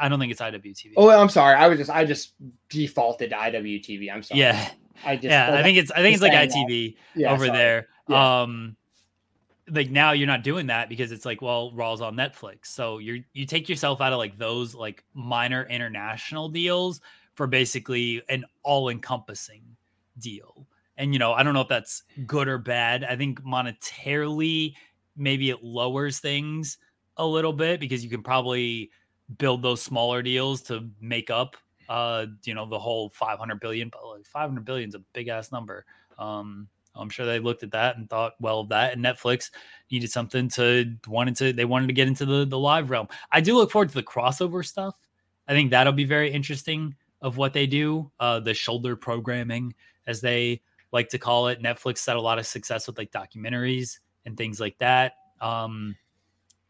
I 0.00 0.08
don't 0.08 0.18
think 0.18 0.32
it's 0.32 0.40
IWTV. 0.40 0.94
Oh, 0.96 1.10
I'm 1.10 1.28
sorry. 1.28 1.54
I 1.54 1.68
was 1.68 1.78
just 1.78 1.90
I 1.90 2.04
just 2.04 2.34
defaulted 2.68 3.30
to 3.30 3.36
IWTV. 3.36 4.12
I'm 4.12 4.22
sorry. 4.22 4.40
Yeah. 4.40 4.70
I 5.04 5.16
just 5.16 5.24
Yeah, 5.26 5.54
I 5.54 5.62
think 5.62 5.78
it's 5.78 5.90
I 5.90 5.96
think 5.96 6.14
it's 6.14 6.22
like 6.22 6.32
ITV 6.32 6.96
over 7.26 7.46
there. 7.46 7.88
Yeah. 8.08 8.42
Um 8.42 8.76
like 9.70 9.90
now 9.90 10.12
you're 10.12 10.26
not 10.26 10.44
doing 10.44 10.66
that 10.68 10.88
because 10.88 11.10
it's 11.10 11.24
like 11.24 11.42
well 11.42 11.72
raw's 11.72 12.00
on 12.00 12.14
netflix. 12.14 12.66
So 12.66 12.98
you're 12.98 13.18
you 13.32 13.46
take 13.46 13.68
yourself 13.68 14.00
out 14.00 14.12
of 14.12 14.18
like 14.18 14.38
those 14.38 14.74
like 14.74 15.04
minor 15.14 15.64
international 15.68 16.48
deals 16.48 17.00
for 17.34 17.46
basically 17.46 18.22
an 18.28 18.44
all-encompassing 18.62 19.62
deal. 20.18 20.66
And 20.96 21.12
you 21.12 21.18
know 21.18 21.32
i 21.32 21.42
don't 21.42 21.54
know 21.54 21.60
if 21.60 21.68
that's 21.68 22.04
good 22.26 22.48
or 22.48 22.58
bad. 22.58 23.04
I 23.04 23.16
think 23.16 23.42
monetarily 23.42 24.74
maybe 25.16 25.50
it 25.50 25.62
lowers 25.62 26.20
things 26.20 26.78
a 27.16 27.26
little 27.26 27.52
bit 27.52 27.80
because 27.80 28.04
you 28.04 28.10
can 28.10 28.22
probably 28.22 28.90
build 29.38 29.62
those 29.62 29.82
smaller 29.82 30.22
deals 30.22 30.62
to 30.62 30.88
make 31.00 31.30
up 31.30 31.56
uh 31.88 32.26
you 32.44 32.54
know 32.54 32.68
the 32.68 32.78
whole 32.78 33.08
500 33.10 33.60
billion 33.60 33.88
but 33.88 34.06
like 34.06 34.26
500 34.26 34.64
billion 34.64 34.88
is 34.88 34.94
a 34.94 35.02
big 35.12 35.28
ass 35.28 35.50
number. 35.50 35.84
Um 36.18 36.68
I'm 37.00 37.10
sure 37.10 37.26
they 37.26 37.38
looked 37.38 37.62
at 37.62 37.72
that 37.72 37.96
and 37.96 38.08
thought 38.08 38.34
well 38.40 38.60
of 38.60 38.68
that. 38.70 38.92
And 38.92 39.04
Netflix 39.04 39.50
needed 39.90 40.10
something 40.10 40.48
to 40.50 40.94
wanted 41.06 41.36
to 41.36 41.52
they 41.52 41.64
wanted 41.64 41.88
to 41.88 41.92
get 41.92 42.08
into 42.08 42.24
the 42.24 42.44
the 42.44 42.58
live 42.58 42.90
realm. 42.90 43.08
I 43.30 43.40
do 43.40 43.54
look 43.54 43.70
forward 43.70 43.88
to 43.88 43.94
the 43.94 44.02
crossover 44.02 44.64
stuff. 44.64 44.96
I 45.48 45.52
think 45.52 45.70
that'll 45.70 45.92
be 45.92 46.04
very 46.04 46.30
interesting 46.30 46.94
of 47.22 47.36
what 47.36 47.52
they 47.52 47.66
do. 47.66 48.10
Uh, 48.18 48.40
the 48.40 48.54
shoulder 48.54 48.96
programming, 48.96 49.74
as 50.06 50.20
they 50.20 50.60
like 50.92 51.08
to 51.10 51.18
call 51.18 51.48
it. 51.48 51.62
Netflix 51.62 52.06
had 52.06 52.16
a 52.16 52.20
lot 52.20 52.38
of 52.38 52.46
success 52.46 52.86
with 52.86 52.98
like 52.98 53.12
documentaries 53.12 53.98
and 54.24 54.36
things 54.36 54.60
like 54.60 54.78
that. 54.78 55.14
Um, 55.40 55.96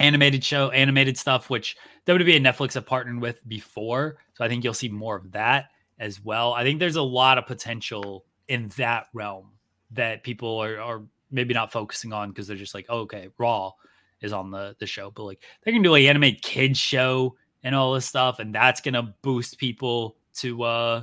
animated 0.00 0.44
show, 0.44 0.70
animated 0.70 1.16
stuff, 1.16 1.48
which 1.48 1.76
WWE 2.06 2.36
and 2.36 2.46
Netflix 2.46 2.74
have 2.74 2.86
partnered 2.86 3.20
with 3.20 3.46
before. 3.48 4.18
So 4.34 4.44
I 4.44 4.48
think 4.48 4.64
you'll 4.64 4.74
see 4.74 4.88
more 4.88 5.16
of 5.16 5.32
that 5.32 5.66
as 5.98 6.22
well. 6.22 6.52
I 6.52 6.62
think 6.62 6.80
there's 6.80 6.96
a 6.96 7.02
lot 7.02 7.38
of 7.38 7.46
potential 7.46 8.24
in 8.48 8.68
that 8.76 9.06
realm 9.14 9.52
that 9.92 10.22
people 10.22 10.58
are, 10.58 10.80
are 10.80 11.02
maybe 11.30 11.54
not 11.54 11.72
focusing 11.72 12.12
on 12.12 12.30
because 12.30 12.46
they're 12.46 12.56
just 12.56 12.74
like, 12.74 12.86
oh, 12.88 13.00
okay, 13.00 13.28
Raw 13.38 13.72
is 14.20 14.32
on 14.32 14.50
the 14.50 14.74
the 14.78 14.86
show, 14.86 15.10
but 15.10 15.24
like 15.24 15.42
they're 15.62 15.72
gonna 15.72 15.84
do 15.84 15.90
like 15.90 16.04
animated 16.04 16.42
kids 16.42 16.78
show 16.78 17.36
and 17.62 17.74
all 17.74 17.94
this 17.94 18.06
stuff, 18.06 18.38
and 18.38 18.54
that's 18.54 18.80
gonna 18.80 19.14
boost 19.22 19.58
people 19.58 20.16
to 20.34 20.62
uh 20.62 21.02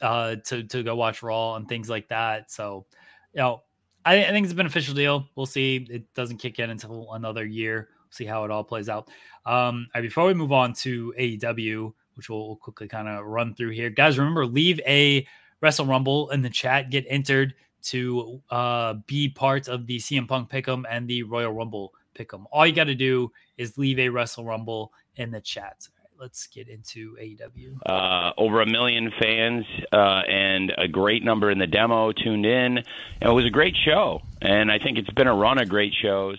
uh 0.00 0.36
to 0.46 0.62
to 0.64 0.82
go 0.82 0.96
watch 0.96 1.22
Raw 1.22 1.56
and 1.56 1.68
things 1.68 1.88
like 1.88 2.08
that. 2.08 2.50
So, 2.50 2.86
you 3.34 3.40
know, 3.40 3.62
I, 4.04 4.24
I 4.24 4.30
think 4.30 4.44
it's 4.44 4.52
a 4.52 4.56
beneficial 4.56 4.94
deal. 4.94 5.28
We'll 5.36 5.46
see. 5.46 5.86
It 5.90 6.12
doesn't 6.14 6.38
kick 6.38 6.58
in 6.58 6.70
until 6.70 7.12
another 7.12 7.44
year. 7.44 7.88
We'll 7.96 8.12
see 8.12 8.24
how 8.24 8.44
it 8.44 8.50
all 8.50 8.64
plays 8.64 8.88
out. 8.88 9.08
Um, 9.46 9.88
before 9.94 10.26
we 10.26 10.34
move 10.34 10.52
on 10.52 10.74
to 10.74 11.14
AEW, 11.18 11.92
which 12.14 12.28
we'll, 12.28 12.48
we'll 12.48 12.56
quickly 12.56 12.88
kind 12.88 13.08
of 13.08 13.24
run 13.24 13.54
through 13.54 13.70
here, 13.70 13.90
guys. 13.90 14.18
Remember, 14.18 14.46
leave 14.46 14.80
a 14.86 15.26
Wrestle 15.60 15.86
Rumble 15.86 16.30
in 16.30 16.42
the 16.42 16.50
chat. 16.50 16.90
Get 16.90 17.04
entered 17.08 17.54
to 17.84 18.40
uh, 18.50 18.94
be 19.06 19.28
part 19.28 19.68
of 19.68 19.86
the 19.86 19.98
CM 19.98 20.28
Punk 20.28 20.50
Pick'em 20.50 20.84
and 20.90 21.08
the 21.08 21.22
Royal 21.22 21.52
Rumble 21.52 21.92
Pick'em. 22.14 22.44
All 22.52 22.66
you 22.66 22.72
got 22.72 22.84
to 22.84 22.94
do 22.94 23.30
is 23.56 23.78
leave 23.78 23.98
a 23.98 24.08
Wrestle 24.08 24.44
Rumble 24.44 24.92
in 25.16 25.30
the 25.30 25.40
chat. 25.40 25.88
let's 26.18 26.46
get 26.46 26.68
into 26.68 27.16
AEW. 27.16 27.78
Uh, 27.86 28.32
over 28.36 28.60
a 28.60 28.66
million 28.66 29.10
fans 29.18 29.64
uh, 29.92 30.22
and 30.28 30.72
a 30.76 30.86
great 30.86 31.24
number 31.24 31.50
in 31.50 31.58
the 31.58 31.66
demo 31.66 32.12
tuned 32.12 32.44
in. 32.44 32.78
And 32.78 32.84
it 33.22 33.32
was 33.32 33.46
a 33.46 33.50
great 33.50 33.74
show, 33.84 34.20
and 34.42 34.70
I 34.70 34.78
think 34.78 34.98
it's 34.98 35.10
been 35.10 35.28
a 35.28 35.34
run 35.34 35.60
of 35.60 35.68
great 35.68 35.94
shows. 36.00 36.38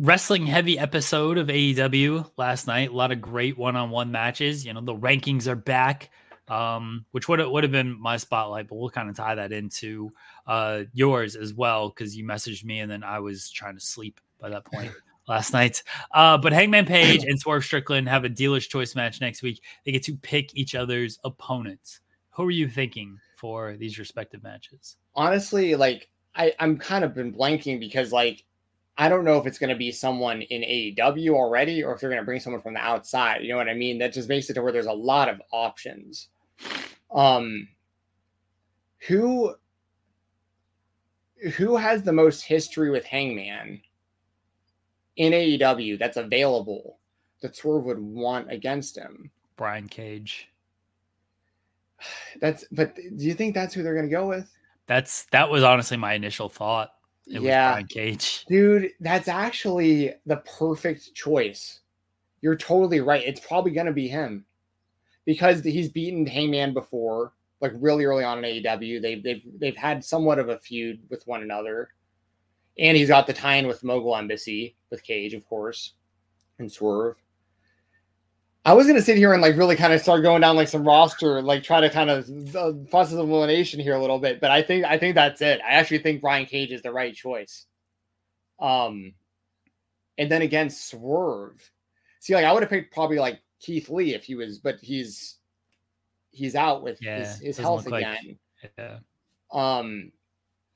Wrestling 0.00 0.46
heavy 0.46 0.78
episode 0.78 1.36
of 1.36 1.48
AEW 1.48 2.30
last 2.38 2.66
night. 2.66 2.88
A 2.88 2.94
lot 2.94 3.12
of 3.12 3.20
great 3.20 3.58
one 3.58 3.76
on 3.76 3.90
one 3.90 4.10
matches. 4.10 4.64
You 4.64 4.72
know, 4.72 4.80
the 4.80 4.94
rankings 4.94 5.46
are 5.46 5.54
back, 5.54 6.10
um, 6.48 7.04
which 7.10 7.28
would 7.28 7.40
would 7.46 7.64
have 7.64 7.70
been 7.70 8.00
my 8.00 8.16
spotlight, 8.16 8.68
but 8.68 8.76
we'll 8.76 8.88
kind 8.88 9.10
of 9.10 9.16
tie 9.16 9.34
that 9.34 9.52
into 9.52 10.10
uh, 10.46 10.84
yours 10.94 11.36
as 11.36 11.52
well 11.52 11.90
because 11.90 12.16
you 12.16 12.24
messaged 12.24 12.64
me 12.64 12.80
and 12.80 12.90
then 12.90 13.04
I 13.04 13.20
was 13.20 13.50
trying 13.50 13.74
to 13.74 13.80
sleep 13.80 14.20
by 14.40 14.48
that 14.48 14.64
point. 14.64 14.90
last 15.28 15.52
night. 15.52 15.84
Uh, 16.12 16.36
but 16.36 16.52
Hangman 16.52 16.86
Page 16.86 17.22
and 17.22 17.38
Swerve 17.38 17.64
Strickland 17.64 18.08
have 18.08 18.24
a 18.24 18.28
dealer's 18.28 18.66
choice 18.66 18.96
match 18.96 19.20
next 19.20 19.42
week. 19.42 19.62
They 19.84 19.92
get 19.92 20.02
to 20.04 20.16
pick 20.16 20.50
each 20.56 20.74
other's 20.74 21.20
opponents. 21.22 22.00
Who 22.30 22.44
are 22.46 22.50
you 22.50 22.68
thinking 22.68 23.16
for 23.36 23.76
these 23.76 23.96
respective 23.96 24.42
matches? 24.42 24.96
Honestly, 25.14 25.76
like 25.76 26.08
I, 26.34 26.52
I'm 26.58 26.76
kind 26.78 27.04
of 27.04 27.14
been 27.14 27.32
blanking 27.32 27.78
because 27.78 28.12
like 28.12 28.44
I 29.00 29.08
don't 29.08 29.24
know 29.24 29.38
if 29.38 29.46
it's 29.46 29.58
going 29.58 29.70
to 29.70 29.76
be 29.76 29.92
someone 29.92 30.42
in 30.42 30.60
AEW 30.60 31.30
already 31.30 31.82
or 31.82 31.94
if 31.94 32.00
they're 32.00 32.10
going 32.10 32.20
to 32.20 32.26
bring 32.26 32.38
someone 32.38 32.60
from 32.60 32.74
the 32.74 32.80
outside. 32.80 33.42
You 33.42 33.48
know 33.48 33.56
what 33.56 33.70
I 33.70 33.72
mean? 33.72 33.96
That 33.96 34.12
just 34.12 34.28
makes 34.28 34.50
it 34.50 34.54
to 34.54 34.62
where 34.62 34.72
there's 34.72 34.84
a 34.84 34.92
lot 34.92 35.30
of 35.30 35.40
options. 35.52 36.28
Um, 37.10 37.66
who 39.08 39.54
who 41.54 41.76
has 41.78 42.02
the 42.02 42.12
most 42.12 42.42
history 42.42 42.90
with 42.90 43.06
Hangman 43.06 43.80
in 45.16 45.32
AEW 45.32 45.98
that's 45.98 46.18
available 46.18 46.98
that 47.40 47.56
Swerve 47.56 47.86
would 47.86 47.98
want 47.98 48.52
against 48.52 48.98
him? 48.98 49.30
Brian 49.56 49.88
Cage. 49.88 50.50
That's 52.42 52.66
but 52.70 52.96
do 52.96 53.24
you 53.24 53.32
think 53.32 53.54
that's 53.54 53.72
who 53.72 53.82
they're 53.82 53.94
going 53.94 54.08
to 54.08 54.14
go 54.14 54.28
with? 54.28 54.54
That's 54.86 55.24
that 55.26 55.48
was 55.48 55.62
honestly 55.62 55.96
my 55.96 56.12
initial 56.12 56.50
thought. 56.50 56.90
It 57.30 57.42
yeah, 57.42 57.80
Cage. 57.82 58.44
Dude, 58.48 58.90
that's 59.00 59.28
actually 59.28 60.14
the 60.26 60.38
perfect 60.58 61.14
choice. 61.14 61.80
You're 62.42 62.56
totally 62.56 63.00
right. 63.00 63.22
It's 63.24 63.40
probably 63.40 63.70
gonna 63.72 63.92
be 63.92 64.08
him 64.08 64.44
because 65.26 65.62
he's 65.62 65.88
beaten 65.88 66.26
Hangman 66.26 66.74
before, 66.74 67.32
like 67.60 67.72
really 67.76 68.04
early 68.04 68.24
on 68.24 68.44
in 68.44 68.62
AEW. 68.62 69.00
They've 69.00 69.22
they've 69.22 69.42
they've 69.58 69.76
had 69.76 70.04
somewhat 70.04 70.38
of 70.38 70.48
a 70.48 70.58
feud 70.58 71.00
with 71.08 71.26
one 71.26 71.42
another, 71.42 71.90
and 72.78 72.96
he's 72.96 73.08
got 73.08 73.26
the 73.26 73.32
tie-in 73.32 73.66
with 73.66 73.84
Mogul 73.84 74.16
Embassy 74.16 74.76
with 74.90 75.02
Cage, 75.02 75.34
of 75.34 75.46
course, 75.46 75.94
and 76.58 76.70
Swerve. 76.70 77.16
I 78.70 78.72
was 78.72 78.86
gonna 78.86 79.02
sit 79.02 79.16
here 79.16 79.32
and 79.32 79.42
like 79.42 79.56
really 79.56 79.74
kind 79.74 79.92
of 79.92 80.00
start 80.00 80.22
going 80.22 80.42
down 80.42 80.54
like 80.54 80.68
some 80.68 80.86
roster, 80.86 81.42
like 81.42 81.64
try 81.64 81.80
to 81.80 81.90
kind 81.90 82.08
of 82.08 82.54
uh, 82.54 82.72
process 82.88 83.14
of 83.14 83.28
elimination 83.28 83.80
here 83.80 83.96
a 83.96 84.00
little 84.00 84.20
bit, 84.20 84.40
but 84.40 84.52
I 84.52 84.62
think 84.62 84.84
I 84.84 84.96
think 84.96 85.16
that's 85.16 85.40
it. 85.40 85.60
I 85.66 85.70
actually 85.72 85.98
think 85.98 86.20
Brian 86.20 86.46
Cage 86.46 86.70
is 86.70 86.80
the 86.80 86.92
right 86.92 87.12
choice. 87.12 87.66
Um, 88.60 89.14
and 90.18 90.30
then 90.30 90.42
against 90.42 90.88
Swerve. 90.88 91.68
See, 92.20 92.32
like 92.32 92.44
I 92.44 92.52
would 92.52 92.62
have 92.62 92.70
picked 92.70 92.94
probably 92.94 93.18
like 93.18 93.40
Keith 93.58 93.90
Lee 93.90 94.14
if 94.14 94.22
he 94.22 94.36
was, 94.36 94.60
but 94.60 94.78
he's 94.80 95.38
he's 96.30 96.54
out 96.54 96.84
with 96.84 97.02
Yeah, 97.02 97.24
his, 97.26 97.40
his 97.40 97.58
health 97.58 97.86
look 97.86 97.92
like- 97.94 98.04
again. 98.04 98.38
Yeah. 98.78 98.98
Um, 99.52 100.12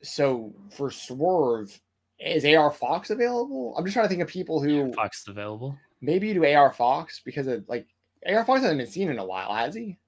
so 0.03 0.53
for 0.73 0.91
Swerve, 0.91 1.81
is 2.19 2.45
AR 2.45 2.73
Fox 2.73 3.11
available? 3.11 3.73
I'm 3.79 3.85
just 3.85 3.95
trying 3.95 4.07
to 4.07 4.09
think 4.09 4.23
of 4.23 4.27
people 4.27 4.61
who 4.61 4.93
Fox 4.95 5.21
is 5.21 5.29
available. 5.29 5.79
Maybe 6.01 6.29
you 6.29 6.35
do 6.35 6.45
AR 6.45 6.73
Fox 6.73 7.21
because 7.25 7.47
of 7.47 7.65
like 7.69 7.87
AR 8.27 8.45
Fox 8.45 8.63
hasn't 8.63 8.79
been 8.79 8.87
seen 8.87 9.11
in 9.11 9.19
a 9.19 9.25
while, 9.25 9.55
has 9.55 9.75
he? 9.75 9.99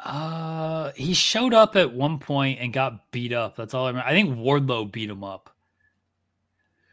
Uh, 0.00 0.92
he 0.96 1.14
showed 1.14 1.54
up 1.54 1.76
at 1.76 1.92
one 1.92 2.18
point 2.18 2.58
and 2.60 2.72
got 2.72 3.10
beat 3.10 3.32
up. 3.32 3.56
That's 3.56 3.74
all 3.74 3.86
I 3.86 3.90
remember. 3.90 4.08
I 4.08 4.12
think 4.12 4.36
Wardlow 4.36 4.90
beat 4.90 5.08
him 5.08 5.24
up. 5.24 5.50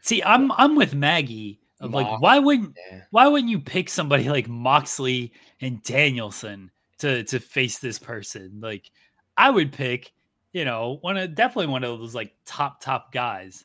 See, 0.02 0.22
I'm 0.22 0.50
I'm 0.52 0.76
with 0.76 0.94
Maggie. 0.94 1.60
Of 1.80 1.92
like, 1.92 2.20
why 2.20 2.38
wouldn't 2.38 2.76
yeah. 2.90 3.02
why 3.10 3.26
wouldn't 3.26 3.50
you 3.50 3.58
pick 3.58 3.88
somebody 3.88 4.28
like 4.28 4.48
Moxley 4.48 5.32
and 5.60 5.82
Danielson 5.82 6.70
to 6.98 7.24
to 7.24 7.40
face 7.40 7.78
this 7.78 7.98
person? 7.98 8.60
Like, 8.62 8.90
I 9.36 9.50
would 9.50 9.72
pick, 9.72 10.12
you 10.52 10.64
know, 10.64 10.98
one 11.00 11.16
of 11.16 11.34
definitely 11.34 11.72
one 11.72 11.82
of 11.82 11.98
those 11.98 12.14
like 12.14 12.32
top 12.44 12.80
top 12.80 13.12
guys. 13.12 13.64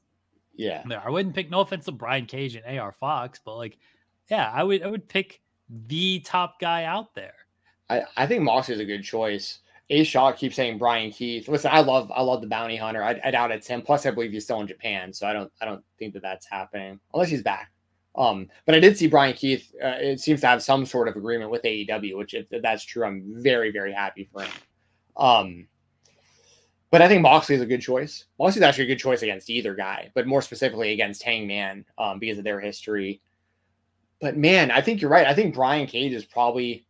Yeah. 0.56 0.84
I 1.06 1.10
wouldn't 1.12 1.36
pick. 1.36 1.52
No 1.52 1.60
offense 1.60 1.86
to 1.86 1.92
Brian 1.92 2.26
Cage 2.26 2.56
and 2.56 2.80
AR 2.80 2.92
Fox, 2.92 3.40
but 3.46 3.56
like, 3.56 3.78
yeah, 4.30 4.52
I 4.54 4.64
would 4.64 4.84
I 4.84 4.88
would 4.88 5.08
pick 5.08 5.42
the 5.88 6.20
top 6.22 6.60
guy 6.60 6.84
out 6.84 7.14
there. 7.16 7.34
I, 7.90 8.04
I 8.16 8.28
think 8.28 8.44
Moxley 8.44 8.76
is 8.76 8.80
a 8.80 8.86
good 8.86 9.04
choice. 9.04 9.60
A 9.90 10.04
Shaw 10.04 10.34
keeps 10.34 10.58
saying 10.58 10.78
Brian 10.78 11.12
Keith. 11.12 11.48
Listen, 11.48 11.72
I 11.74 11.80
love 11.80 12.12
I 12.14 12.22
love 12.22 12.42
the 12.42 12.48
bounty 12.48 12.76
hunter. 12.76 13.04
I, 13.04 13.20
I 13.24 13.32
doubt 13.32 13.52
it's 13.52 13.68
him. 13.68 13.82
Plus, 13.82 14.06
I 14.06 14.12
believe 14.12 14.32
he's 14.32 14.44
still 14.44 14.60
in 14.60 14.68
Japan, 14.68 15.14
so 15.14 15.28
I 15.28 15.34
don't 15.34 15.52
I 15.62 15.66
don't 15.66 15.84
think 15.98 16.14
that 16.14 16.22
that's 16.22 16.46
happening 16.46 17.00
unless 17.14 17.30
he's 17.30 17.44
back. 17.44 17.72
Um, 18.16 18.50
but 18.66 18.74
I 18.74 18.80
did 18.80 18.98
see 18.98 19.08
Brian 19.08 19.36
Keith. 19.36 19.72
Uh, 19.82 19.96
it 20.00 20.20
seems 20.20 20.42
to 20.42 20.48
have 20.48 20.64
some 20.64 20.86
sort 20.86 21.08
of 21.08 21.16
agreement 21.16 21.52
with 21.52 21.62
AEW, 21.64 22.18
which 22.18 22.34
if 22.34 22.48
that's 22.62 22.84
true, 22.84 23.06
I'm 23.06 23.24
very 23.42 23.72
very 23.72 23.94
happy 23.94 24.28
for 24.32 24.42
him. 24.42 24.52
Um, 25.16 25.68
but 26.90 27.02
I 27.02 27.08
think 27.08 27.22
Moxley 27.22 27.56
is 27.56 27.62
a 27.62 27.66
good 27.66 27.82
choice. 27.82 28.26
Moxley's 28.40 28.64
actually 28.64 28.86
a 28.86 28.88
good 28.88 29.00
choice 29.00 29.22
against 29.22 29.50
either 29.50 29.76
guy, 29.76 30.10
but 30.16 30.28
more 30.28 30.42
specifically 30.42 30.94
against 30.94 31.24
Hangman 31.24 31.86
um, 31.98 32.20
because 32.20 32.38
of 32.38 32.44
their 32.44 32.60
history. 32.60 33.22
But 34.20 34.38
man, 34.38 34.72
I 34.72 34.82
think 34.82 35.02
you're 35.02 35.12
right. 35.12 35.28
I 35.28 35.34
think 35.34 35.54
Brian 35.54 35.88
Cage 35.88 36.14
is 36.14 36.26
probably 36.26 36.88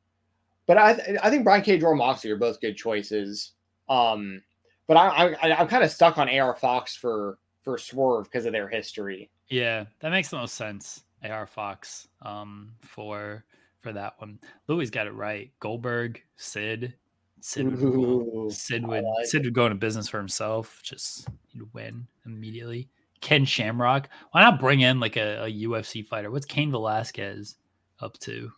but 0.67 0.77
I 0.77 0.91
I 1.23 1.29
think 1.29 1.43
Brian 1.43 1.63
Cage 1.63 1.81
or 1.81 1.95
Moxley 1.95 2.29
are 2.29 2.37
both 2.37 2.61
good 2.61 2.75
choices. 2.75 3.53
Um, 3.89 4.43
but 4.85 4.97
I, 4.97 5.33
I 5.41 5.53
I'm 5.53 5.67
kind 5.67 5.83
of 5.83 5.89
stuck 5.89 6.17
on 6.17 6.29
AR 6.29 6.55
Fox 6.55 6.95
for 6.95 7.39
for 7.63 7.77
Swerve 7.77 8.25
because 8.25 8.45
of 8.45 8.51
their 8.51 8.67
history. 8.67 9.31
Yeah, 9.49 9.85
that 10.01 10.11
makes 10.11 10.29
the 10.29 10.37
most 10.37 10.55
sense. 10.55 11.03
AR 11.23 11.47
Fox, 11.47 12.07
um, 12.21 12.73
for 12.81 13.45
for 13.79 13.93
that 13.93 14.15
one. 14.19 14.39
Louis 14.67 14.89
got 14.89 15.07
it 15.07 15.13
right. 15.13 15.51
Goldberg, 15.59 16.21
Sid, 16.35 16.93
Sid 17.39 17.65
would. 17.65 17.81
Ooh, 17.81 18.49
Sid 18.51 18.85
would 18.85 19.03
like 19.03 19.25
Sid 19.25 19.45
would 19.45 19.53
go 19.53 19.65
into 19.65 19.77
business 19.77 20.09
for 20.09 20.17
himself. 20.17 20.81
Just 20.83 21.29
he'd 21.47 21.61
win 21.73 22.07
immediately. 22.25 22.89
Ken 23.21 23.45
Shamrock. 23.45 24.09
Why 24.31 24.41
not 24.41 24.59
bring 24.59 24.81
in 24.81 24.99
like 24.99 25.17
a, 25.17 25.45
a 25.45 25.51
UFC 25.51 26.05
fighter? 26.05 26.31
What's 26.31 26.45
Cain 26.45 26.71
Velasquez 26.71 27.55
up 28.01 28.17
to? 28.19 28.51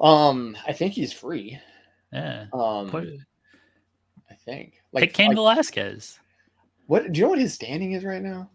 Um, 0.00 0.56
I 0.66 0.72
think 0.72 0.92
he's 0.92 1.12
free. 1.12 1.58
Yeah, 2.12 2.46
Um, 2.52 2.88
put, 2.88 3.08
I 4.30 4.34
think 4.34 4.74
pick 4.94 5.12
Cain 5.12 5.28
like, 5.28 5.36
Velasquez. 5.36 6.18
what 6.86 7.10
do 7.12 7.18
you 7.18 7.24
know 7.24 7.30
what 7.30 7.38
his 7.38 7.52
standing 7.54 7.92
is 7.92 8.04
right 8.04 8.22
now? 8.22 8.50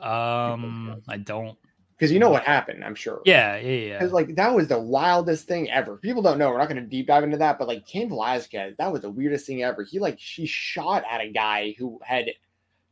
Um, 0.00 1.02
I 1.08 1.16
don't. 1.16 1.56
Because 1.96 2.10
you 2.10 2.18
know 2.18 2.30
what 2.30 2.42
happened, 2.42 2.84
I'm 2.84 2.96
sure. 2.96 3.22
Yeah, 3.24 3.56
yeah, 3.56 3.70
yeah. 3.70 3.98
Because 3.98 4.12
like 4.12 4.34
that 4.34 4.52
was 4.52 4.66
the 4.66 4.80
wildest 4.80 5.46
thing 5.46 5.70
ever. 5.70 5.96
People 5.96 6.20
don't 6.22 6.38
know. 6.38 6.50
We're 6.50 6.58
not 6.58 6.68
going 6.68 6.82
to 6.82 6.88
deep 6.88 7.06
dive 7.06 7.22
into 7.22 7.36
that, 7.36 7.58
but 7.58 7.68
like 7.68 7.86
Cain 7.86 8.08
Velasquez, 8.08 8.74
that 8.78 8.92
was 8.92 9.02
the 9.02 9.10
weirdest 9.10 9.46
thing 9.46 9.62
ever. 9.62 9.84
He 9.84 10.00
like 10.00 10.18
she 10.18 10.44
shot 10.44 11.04
at 11.08 11.20
a 11.20 11.30
guy 11.30 11.76
who 11.78 12.00
had 12.04 12.26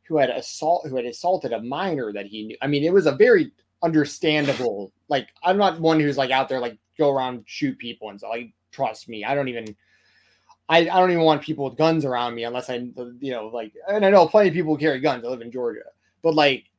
who 0.07 0.17
had 0.17 0.29
assault 0.29 0.87
who 0.87 0.95
had 0.95 1.05
assaulted 1.05 1.53
a 1.53 1.61
minor 1.61 2.11
that 2.13 2.25
he 2.25 2.43
knew. 2.43 2.57
I 2.61 2.67
mean, 2.67 2.83
it 2.83 2.93
was 2.93 3.05
a 3.05 3.11
very 3.13 3.51
understandable. 3.83 4.91
Like 5.09 5.29
I'm 5.43 5.57
not 5.57 5.79
one 5.79 5.99
who's 5.99 6.17
like 6.17 6.31
out 6.31 6.49
there 6.49 6.59
like 6.59 6.77
go 6.97 7.11
around 7.11 7.43
shoot 7.45 7.77
people 7.77 8.09
and 8.09 8.19
so 8.19 8.29
like 8.29 8.51
trust 8.71 9.09
me. 9.09 9.25
I 9.25 9.35
don't 9.35 9.47
even. 9.47 9.75
I, 10.69 10.77
I 10.77 10.99
don't 11.01 11.11
even 11.11 11.23
want 11.25 11.41
people 11.41 11.65
with 11.65 11.77
guns 11.77 12.05
around 12.05 12.33
me 12.33 12.45
unless 12.45 12.69
I, 12.69 12.75
you 13.19 13.31
know, 13.33 13.47
like, 13.47 13.73
and 13.89 14.05
I 14.05 14.09
know 14.09 14.25
plenty 14.25 14.47
of 14.47 14.53
people 14.53 14.77
carry 14.77 15.01
guns. 15.01 15.25
I 15.25 15.27
live 15.27 15.41
in 15.41 15.51
Georgia, 15.51 15.81
but 16.21 16.33
like, 16.33 16.69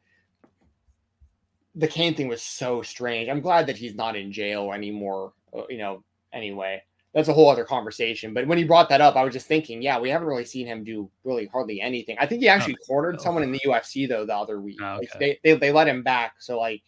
the 1.75 1.89
Cain 1.89 2.15
thing 2.15 2.29
was 2.29 2.41
so 2.41 2.81
strange. 2.81 3.29
I'm 3.29 3.43
glad 3.43 3.67
that 3.67 3.77
he's 3.77 3.95
not 3.95 4.17
in 4.17 4.33
jail 4.33 4.73
anymore. 4.73 5.35
uh, 5.55 5.65
You 5.69 5.77
know, 5.77 6.05
anyway, 6.33 6.83
that's 7.15 7.29
a 7.29 7.33
whole 7.33 7.51
other 7.51 7.65
conversation. 7.65 8.33
But 8.33 8.47
when 8.47 8.59
he 8.59 8.65
brought 8.65 8.89
that 8.89 9.01
up, 9.01 9.17
I 9.17 9.25
was 9.25 9.35
just 9.35 9.47
thinking, 9.47 9.83
yeah, 9.83 9.99
we 9.99 10.09
haven't 10.09 10.29
really 10.29 10.45
seen 10.45 10.67
him 10.67 10.83
do 10.83 11.11
really 11.25 11.47
hardly 11.47 11.81
anything. 11.81 12.17
I 12.19 12.27
think 12.27 12.41
he 12.41 12.49
actually 12.49 12.77
cornered 12.87 13.21
someone 13.21 13.43
in 13.43 13.53
the 13.53 13.61
UFC 13.61 14.09
though 14.09 14.25
the 14.25 14.35
other 14.35 14.61
week. 14.61 14.79
Oh, 14.83 14.99
Like, 14.99 15.19
they, 15.19 15.39
they 15.45 15.55
they 15.55 15.73
let 15.73 15.89
him 15.89 16.03
back, 16.03 16.35
so 16.39 16.59
like 16.59 16.83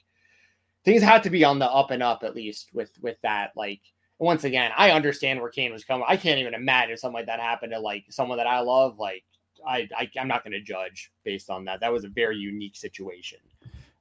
things 0.85 1.03
had 1.03 1.23
to 1.25 1.31
be 1.31 1.45
on 1.45 1.59
the 1.59 1.71
up 1.71 1.91
and 1.91 2.03
up 2.03 2.25
at 2.25 2.35
least 2.35 2.71
with 2.73 2.91
with 3.03 3.17
that. 3.23 3.53
Like 3.55 3.81
once 4.19 4.45
again, 4.45 4.71
I 4.77 4.93
understand 4.93 5.41
where 5.41 5.51
Cain 5.51 5.73
was 5.73 5.85
coming. 5.85 6.07
I 6.09 6.17
can't 6.17 6.39
even 6.39 6.55
imagine 6.55 6.97
something 6.97 7.15
like 7.15 7.27
that 7.27 7.41
happened 7.41 7.73
to 7.73 7.81
like 7.81 8.05
someone 8.11 8.39
that 8.39 8.47
I 8.47 8.61
love. 8.61 8.99
Like 8.99 9.25
I, 9.67 9.89
I 9.97 10.11
I'm 10.19 10.29
not 10.29 10.43
going 10.45 10.53
to 10.53 10.63
judge 10.63 11.11
based 11.25 11.51
on 11.51 11.67
that. 11.67 11.81
That 11.81 11.93
was 11.93 12.05
a 12.05 12.09
very 12.09 12.37
unique 12.37 12.77
situation. 12.77 13.39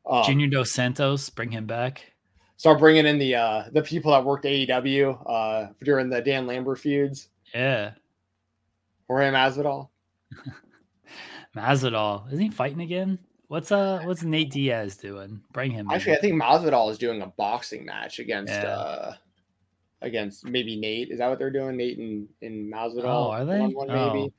Um, 0.06 0.24
Junior 0.24 0.48
Dos 0.48 0.72
Santos, 0.72 1.30
bring 1.30 1.52
him 1.52 1.66
back. 1.66 2.13
Start 2.64 2.80
bringing 2.80 3.06
in 3.06 3.18
the 3.20 3.36
uh 3.36 3.64
the 3.74 3.82
people 3.82 4.10
that 4.14 4.24
worked 4.24 4.46
AEW 4.46 5.22
uh 5.30 5.68
during 5.84 6.10
the 6.10 6.22
Dan 6.22 6.48
Lambert 6.48 6.80
feuds. 6.80 7.28
Yeah, 7.54 7.92
Jorge 9.10 9.32
Masvidal. 9.32 9.90
Masvidal. 11.58 12.26
Isn't 12.28 12.40
he 12.40 12.50
fighting 12.50 12.80
again? 12.80 13.20
What's 13.50 13.74
uh 13.74 14.02
what's 14.06 14.24
Nate 14.24 14.50
Diaz 14.50 14.96
doing? 14.96 15.42
Bring 15.52 15.72
him. 15.72 15.88
in. 15.90 15.94
Actually, 15.94 16.16
I 16.16 16.22
think 16.22 16.42
Masvidal 16.42 16.90
is 16.90 16.98
doing 16.98 17.22
a 17.22 17.28
boxing 17.28 17.84
match 17.86 18.20
against 18.20 18.54
Yeah. 18.54 18.70
uh 18.70 19.14
against 20.02 20.46
maybe 20.46 20.78
Nate. 20.80 21.12
Is 21.12 21.18
that 21.20 21.28
what 21.28 21.40
they're 21.40 21.52
doing? 21.52 21.76
Nate 21.76 21.98
and, 21.98 22.30
and 22.42 22.72
Masvidal. 22.72 23.04
Oh, 23.04 23.30
are 23.32 23.44
they? 23.44 23.60
one-on-one 23.60 23.88
maybe. 23.90 24.20
Oh, 24.32 24.34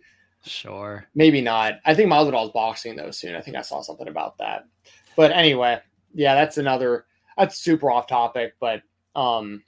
sure. 0.46 1.04
Maybe 1.14 1.42
not. 1.42 1.74
I 1.84 1.92
think 1.94 2.10
Masvidal's 2.10 2.52
boxing 2.52 2.96
though 2.96 3.10
soon. 3.10 3.34
I 3.34 3.42
think 3.42 3.58
I 3.58 3.60
saw 3.62 3.82
something 3.82 4.08
about 4.08 4.38
that. 4.38 4.64
But 5.14 5.30
anyway, 5.30 5.78
yeah, 6.14 6.34
that's 6.34 6.56
another 6.56 7.04
that's 7.36 7.58
super 7.58 7.90
off 7.90 8.06
topic, 8.06 8.54
but 8.60 8.82
um 9.14 9.62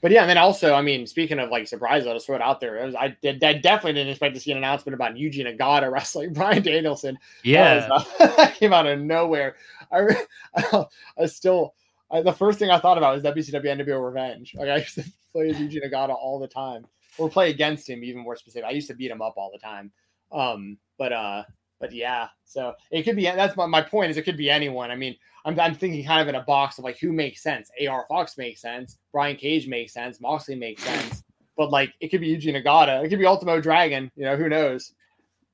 but 0.00 0.12
yeah, 0.12 0.20
and 0.20 0.30
then 0.30 0.38
also, 0.38 0.74
I 0.74 0.82
mean, 0.82 1.06
speaking 1.08 1.40
of 1.40 1.50
like 1.50 1.66
surprises, 1.66 2.06
I'll 2.06 2.14
just 2.14 2.26
throw 2.26 2.36
it 2.36 2.42
out 2.42 2.60
there. 2.60 2.76
It 2.76 2.86
was, 2.86 2.94
I, 2.94 3.16
did, 3.20 3.42
I 3.42 3.54
definitely 3.54 3.94
didn't 3.94 4.10
expect 4.10 4.34
to 4.34 4.40
see 4.40 4.52
an 4.52 4.58
announcement 4.58 4.94
about 4.94 5.14
Yuji 5.14 5.44
Nagata 5.44 5.90
wrestling 5.92 6.32
Bryan 6.32 6.62
Danielson. 6.62 7.18
Yeah. 7.42 7.80
That, 7.80 7.90
was, 7.90 8.06
uh, 8.20 8.26
that 8.36 8.54
came 8.54 8.72
out 8.72 8.86
of 8.86 9.00
nowhere. 9.00 9.56
I, 9.90 9.98
re- 9.98 10.26
I 11.18 11.26
still, 11.26 11.74
I, 12.12 12.22
the 12.22 12.32
first 12.32 12.60
thing 12.60 12.70
I 12.70 12.78
thought 12.78 12.96
about 12.96 13.14
was 13.14 13.24
WCW 13.24 13.64
NWO 13.64 14.04
Revenge. 14.04 14.54
Like 14.54 14.68
I 14.68 14.76
used 14.76 14.94
to 14.94 15.04
play 15.32 15.50
as 15.50 15.56
Yuji 15.56 15.84
Nagata 15.84 16.14
all 16.14 16.38
the 16.38 16.48
time, 16.48 16.86
or 17.18 17.28
play 17.28 17.50
against 17.50 17.90
him, 17.90 18.04
even 18.04 18.22
more 18.22 18.36
specific. 18.36 18.68
I 18.68 18.70
used 18.70 18.88
to 18.88 18.94
beat 18.94 19.10
him 19.10 19.20
up 19.20 19.34
all 19.36 19.50
the 19.52 19.58
time. 19.58 19.90
Um, 20.30 20.78
but 20.96 21.12
uh, 21.12 21.42
but 21.80 21.92
yeah, 21.92 22.28
so 22.44 22.74
it 22.90 23.02
could 23.02 23.16
be. 23.16 23.24
That's 23.24 23.56
my, 23.56 23.66
my 23.66 23.82
point. 23.82 24.10
Is 24.10 24.16
it 24.16 24.22
could 24.22 24.36
be 24.36 24.50
anyone. 24.50 24.90
I 24.90 24.96
mean, 24.96 25.16
I'm, 25.44 25.58
I'm 25.58 25.74
thinking 25.74 26.04
kind 26.04 26.20
of 26.20 26.28
in 26.28 26.34
a 26.34 26.44
box 26.44 26.78
of 26.78 26.84
like 26.84 26.98
who 26.98 27.12
makes 27.12 27.42
sense. 27.42 27.70
AR 27.88 28.04
Fox 28.08 28.36
makes 28.36 28.60
sense. 28.60 28.98
Brian 29.12 29.36
Cage 29.36 29.68
makes 29.68 29.92
sense. 29.92 30.20
Moxley 30.20 30.54
makes 30.56 30.82
sense. 30.82 31.22
But 31.56 31.70
like 31.70 31.92
it 32.00 32.08
could 32.08 32.20
be 32.20 32.36
Yuji 32.36 32.54
Nagata. 32.54 33.04
It 33.04 33.08
could 33.08 33.18
be 33.18 33.26
Ultimo 33.26 33.60
Dragon. 33.60 34.10
You 34.16 34.24
know 34.24 34.36
who 34.36 34.48
knows? 34.48 34.92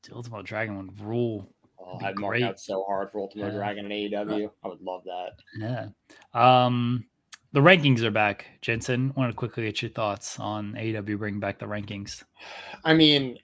The 0.03 0.15
Ultimo 0.15 0.43
Dragon 0.43 0.77
would 0.79 1.01
rule. 1.01 1.49
Oh, 1.79 1.99
I'd 2.03 2.19
mark 2.19 2.41
out 2.41 2.61
so 2.61 2.85
hard 2.85 3.11
for 3.11 3.21
Ultimo 3.21 3.47
Yeah. 3.47 3.53
Dragon 3.53 3.91
and 3.91 3.93
AEW. 3.93 4.51
I 4.63 4.69
would 4.69 4.81
love 4.81 5.03
that. 5.05 5.33
Yeah. 5.59 5.89
Um, 6.33 7.05
the 7.53 7.61
rankings 7.61 8.03
are 8.03 8.11
back. 8.11 8.47
Jensen, 8.63 9.13
want 9.17 9.31
to 9.31 9.37
quickly 9.37 9.65
get 9.65 9.81
your 9.81 9.91
thoughts 9.91 10.41
on 10.41 10.73
AEW 10.73 11.19
bringing 11.19 11.41
back 11.41 11.59
the 11.59 11.67
rankings. 11.67 12.25
I 12.85 12.95
mean, 12.95 13.39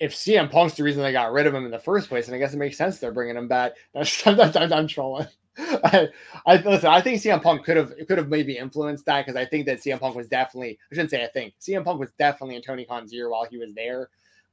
if 0.00 0.14
CM 0.14 0.50
Punk's 0.50 0.74
the 0.74 0.82
reason 0.82 1.02
they 1.02 1.12
got 1.12 1.32
rid 1.32 1.46
of 1.46 1.54
him 1.54 1.66
in 1.66 1.70
the 1.70 1.78
first 1.78 2.08
place, 2.08 2.26
and 2.26 2.34
I 2.34 2.38
guess 2.38 2.54
it 2.54 2.58
makes 2.58 2.78
sense 2.78 2.98
they're 2.98 3.12
bringing 3.12 3.36
him 3.36 3.48
back. 3.48 3.72
I'm, 3.94 4.72
I'm 4.72 4.86
trolling. 4.88 5.26
I, 5.58 6.08
I 6.46 6.56
listen. 6.56 6.88
I 6.88 7.02
think 7.02 7.20
CM 7.20 7.42
Punk 7.42 7.64
could 7.64 7.76
have 7.76 7.92
could 8.08 8.16
have 8.16 8.28
maybe 8.28 8.56
influenced 8.56 9.04
that 9.06 9.26
because 9.26 9.36
I 9.36 9.44
think 9.44 9.66
that 9.66 9.80
CM 9.80 10.00
Punk 10.00 10.16
was 10.16 10.28
definitely. 10.28 10.78
I 10.90 10.94
shouldn't 10.94 11.10
say 11.10 11.22
I 11.22 11.28
think 11.28 11.54
CM 11.60 11.84
Punk 11.84 12.00
was 12.00 12.12
definitely 12.18 12.56
in 12.56 12.62
Tony 12.62 12.84
Khan's 12.84 13.12
ear 13.12 13.28
while 13.28 13.44
he 13.44 13.58
was 13.58 13.74
there, 13.74 14.08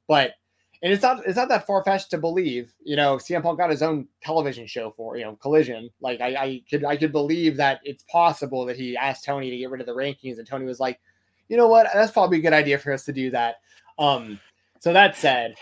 but 0.06 0.34
and 0.82 0.92
it's 0.92 1.02
not 1.02 1.26
it's 1.26 1.36
not 1.36 1.48
that 1.48 1.66
far 1.66 1.82
fetched 1.82 2.10
to 2.10 2.18
believe. 2.18 2.74
You 2.84 2.96
know, 2.96 3.16
CM 3.16 3.42
Punk 3.42 3.58
got 3.58 3.70
his 3.70 3.82
own 3.82 4.06
television 4.22 4.66
show 4.66 4.90
for 4.90 5.16
you 5.16 5.24
know 5.24 5.36
Collision. 5.36 5.88
Like 6.00 6.20
I, 6.20 6.34
I 6.34 6.62
could 6.68 6.84
I 6.84 6.96
could 6.96 7.12
believe 7.12 7.56
that 7.56 7.80
it's 7.84 8.04
possible 8.04 8.66
that 8.66 8.76
he 8.76 8.96
asked 8.96 9.24
Tony 9.24 9.50
to 9.50 9.56
get 9.56 9.70
rid 9.70 9.80
of 9.80 9.86
the 9.86 9.94
rankings, 9.94 10.38
and 10.38 10.46
Tony 10.46 10.66
was 10.66 10.80
like, 10.80 11.00
you 11.48 11.56
know 11.56 11.68
what, 11.68 11.86
that's 11.94 12.12
probably 12.12 12.38
a 12.38 12.42
good 12.42 12.52
idea 12.52 12.78
for 12.78 12.92
us 12.92 13.04
to 13.06 13.12
do 13.12 13.30
that. 13.30 13.56
Um, 13.98 14.38
so 14.80 14.92
that 14.92 15.16
said, 15.16 15.54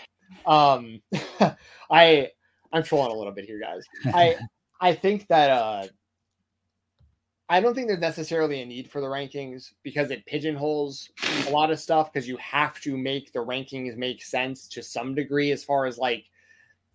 um, 0.45 1.01
I 1.91 2.29
I'm 2.71 2.83
trolling 2.83 3.11
a 3.11 3.15
little 3.15 3.33
bit 3.33 3.45
here, 3.45 3.59
guys. 3.59 3.83
I 4.13 4.37
I 4.81 4.93
think 4.93 5.27
that 5.27 5.49
uh 5.49 5.87
I 7.49 7.61
don't 7.61 7.73
think 7.73 7.87
there's 7.87 7.99
necessarily 7.99 8.61
a 8.61 8.65
need 8.65 8.91
for 8.91 8.99
the 8.99 9.07
rankings 9.07 9.71
because 9.81 10.11
it 10.11 10.25
pigeonholes 10.25 11.09
a 11.47 11.49
lot 11.49 11.71
of 11.71 11.79
stuff 11.79 12.11
because 12.11 12.27
you 12.27 12.35
have 12.37 12.79
to 12.81 12.97
make 12.97 13.31
the 13.31 13.39
rankings 13.39 13.95
make 13.95 14.21
sense 14.21 14.67
to 14.67 14.83
some 14.83 15.15
degree 15.15 15.51
as 15.51 15.63
far 15.63 15.85
as 15.85 15.97
like 15.97 16.25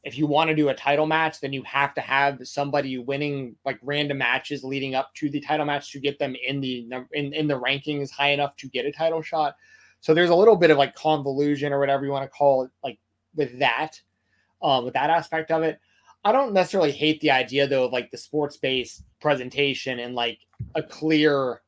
if 0.04 0.18
you 0.18 0.26
want 0.26 0.48
to 0.48 0.56
do 0.56 0.68
a 0.68 0.74
title 0.74 1.06
match, 1.06 1.40
then 1.40 1.52
you 1.52 1.62
have 1.62 1.94
to 1.94 2.00
have 2.00 2.46
somebody 2.46 2.98
winning 2.98 3.54
like 3.64 3.78
random 3.82 4.18
matches 4.18 4.64
leading 4.64 4.94
up 4.94 5.14
to 5.14 5.30
the 5.30 5.40
title 5.40 5.64
match 5.64 5.92
to 5.92 6.00
get 6.00 6.18
them 6.18 6.34
in 6.46 6.60
the 6.60 6.88
in, 7.12 7.32
in 7.32 7.46
the 7.46 7.58
rankings 7.58 8.10
high 8.10 8.30
enough 8.30 8.56
to 8.56 8.68
get 8.68 8.84
a 8.84 8.92
title 8.92 9.22
shot. 9.22 9.54
So 10.02 10.12
there's 10.12 10.30
a 10.30 10.34
little 10.34 10.56
bit 10.56 10.70
of 10.70 10.76
like 10.76 10.94
convolution 10.94 11.72
or 11.72 11.78
whatever 11.78 12.04
you 12.04 12.10
want 12.10 12.24
to 12.24 12.36
call 12.36 12.64
it, 12.64 12.70
like 12.84 12.98
with 13.34 13.58
that, 13.60 14.00
um, 14.60 14.84
with 14.84 14.94
that 14.94 15.10
aspect 15.10 15.50
of 15.50 15.62
it. 15.62 15.80
I 16.24 16.32
don't 16.32 16.52
necessarily 16.52 16.92
hate 16.92 17.20
the 17.20 17.30
idea 17.30 17.66
though 17.66 17.84
of 17.84 17.92
like 17.92 18.10
the 18.10 18.18
sports 18.18 18.56
based 18.56 19.04
presentation 19.20 20.00
and 20.00 20.14
like 20.14 20.40
a 20.74 20.82
clear, 20.82 21.62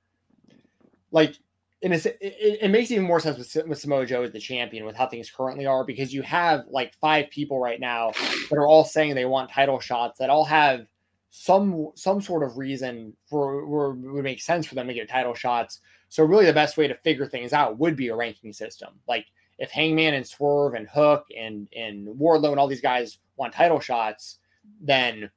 like 1.13 1.37
in 1.81 1.93
a, 1.93 1.97
it, 1.97 2.59
it 2.63 2.71
makes 2.71 2.91
even 2.91 3.05
more 3.05 3.21
sense 3.21 3.39
with, 3.39 3.69
with 3.69 3.79
Samoa 3.79 4.05
Joe 4.05 4.23
as 4.23 4.33
the 4.33 4.41
champion 4.41 4.85
with 4.85 4.97
how 4.97 5.07
things 5.07 5.31
currently 5.31 5.67
are 5.67 5.85
because 5.85 6.13
you 6.13 6.23
have 6.23 6.65
like 6.69 6.93
five 6.95 7.31
people 7.31 7.61
right 7.61 7.79
now 7.79 8.11
that 8.51 8.57
are 8.57 8.67
all 8.67 8.85
saying 8.85 9.15
they 9.15 9.27
want 9.27 9.51
title 9.51 9.79
shots 9.79 10.19
that 10.19 10.31
all 10.31 10.45
have 10.45 10.87
some 11.31 11.91
some 11.95 12.21
sort 12.21 12.43
of 12.43 12.57
reason 12.57 13.13
for 13.29 13.67
where 13.67 13.91
would 13.91 14.25
make 14.25 14.41
sense 14.41 14.67
for 14.67 14.77
them 14.77 14.89
to 14.89 14.95
get 14.95 15.09
title 15.09 15.35
shots. 15.35 15.81
So 16.15 16.23
really, 16.23 16.45
the 16.45 16.53
best 16.53 16.77
way 16.77 16.87
to 16.87 16.95
figure 16.95 17.27
things 17.27 17.53
out 17.53 17.77
would 17.81 17.97
be 17.97 18.07
a 18.07 18.15
ranking 18.15 18.53
system. 18.53 18.91
Like 19.09 19.27
if 19.59 19.73
Hangman 19.73 20.15
and 20.15 20.25
Swerve 20.25 20.75
and 20.75 20.87
Hook 20.87 21.27
and 21.37 21.67
and 21.77 22.07
Wardlow 22.07 22.53
and 22.53 22.61
all 22.61 22.69
these 22.69 22.81
guys 22.81 23.19
want 23.37 23.53
title 23.53 23.81
shots, 23.81 24.39
then 24.81 25.29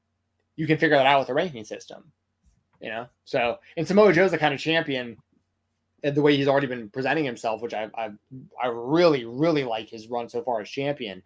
you 0.56 0.68
can 0.68 0.78
figure 0.78 0.96
that 0.96 1.08
out 1.08 1.18
with 1.18 1.30
a 1.30 1.34
ranking 1.34 1.66
system. 1.66 2.12
You 2.80 2.92
know, 2.92 3.08
so 3.26 3.58
and 3.76 3.88
Samoa 3.88 4.14
Joe's 4.14 4.30
the 4.30 4.38
kind 4.38 4.54
of 4.54 4.60
champion 4.60 5.18
the 6.04 6.22
way 6.22 6.38
he's 6.38 6.48
already 6.48 6.68
been 6.68 6.92
presenting 6.92 7.26
himself, 7.26 7.60
which 7.64 7.74
I 7.74 7.90
I, 7.96 8.12
I 8.62 8.68
really 8.68 9.26
really 9.26 9.64
like 9.64 9.90
his 9.90 10.08
run 10.08 10.30
so 10.30 10.44
far 10.44 10.62
as 10.62 10.70
champion. 10.70 11.24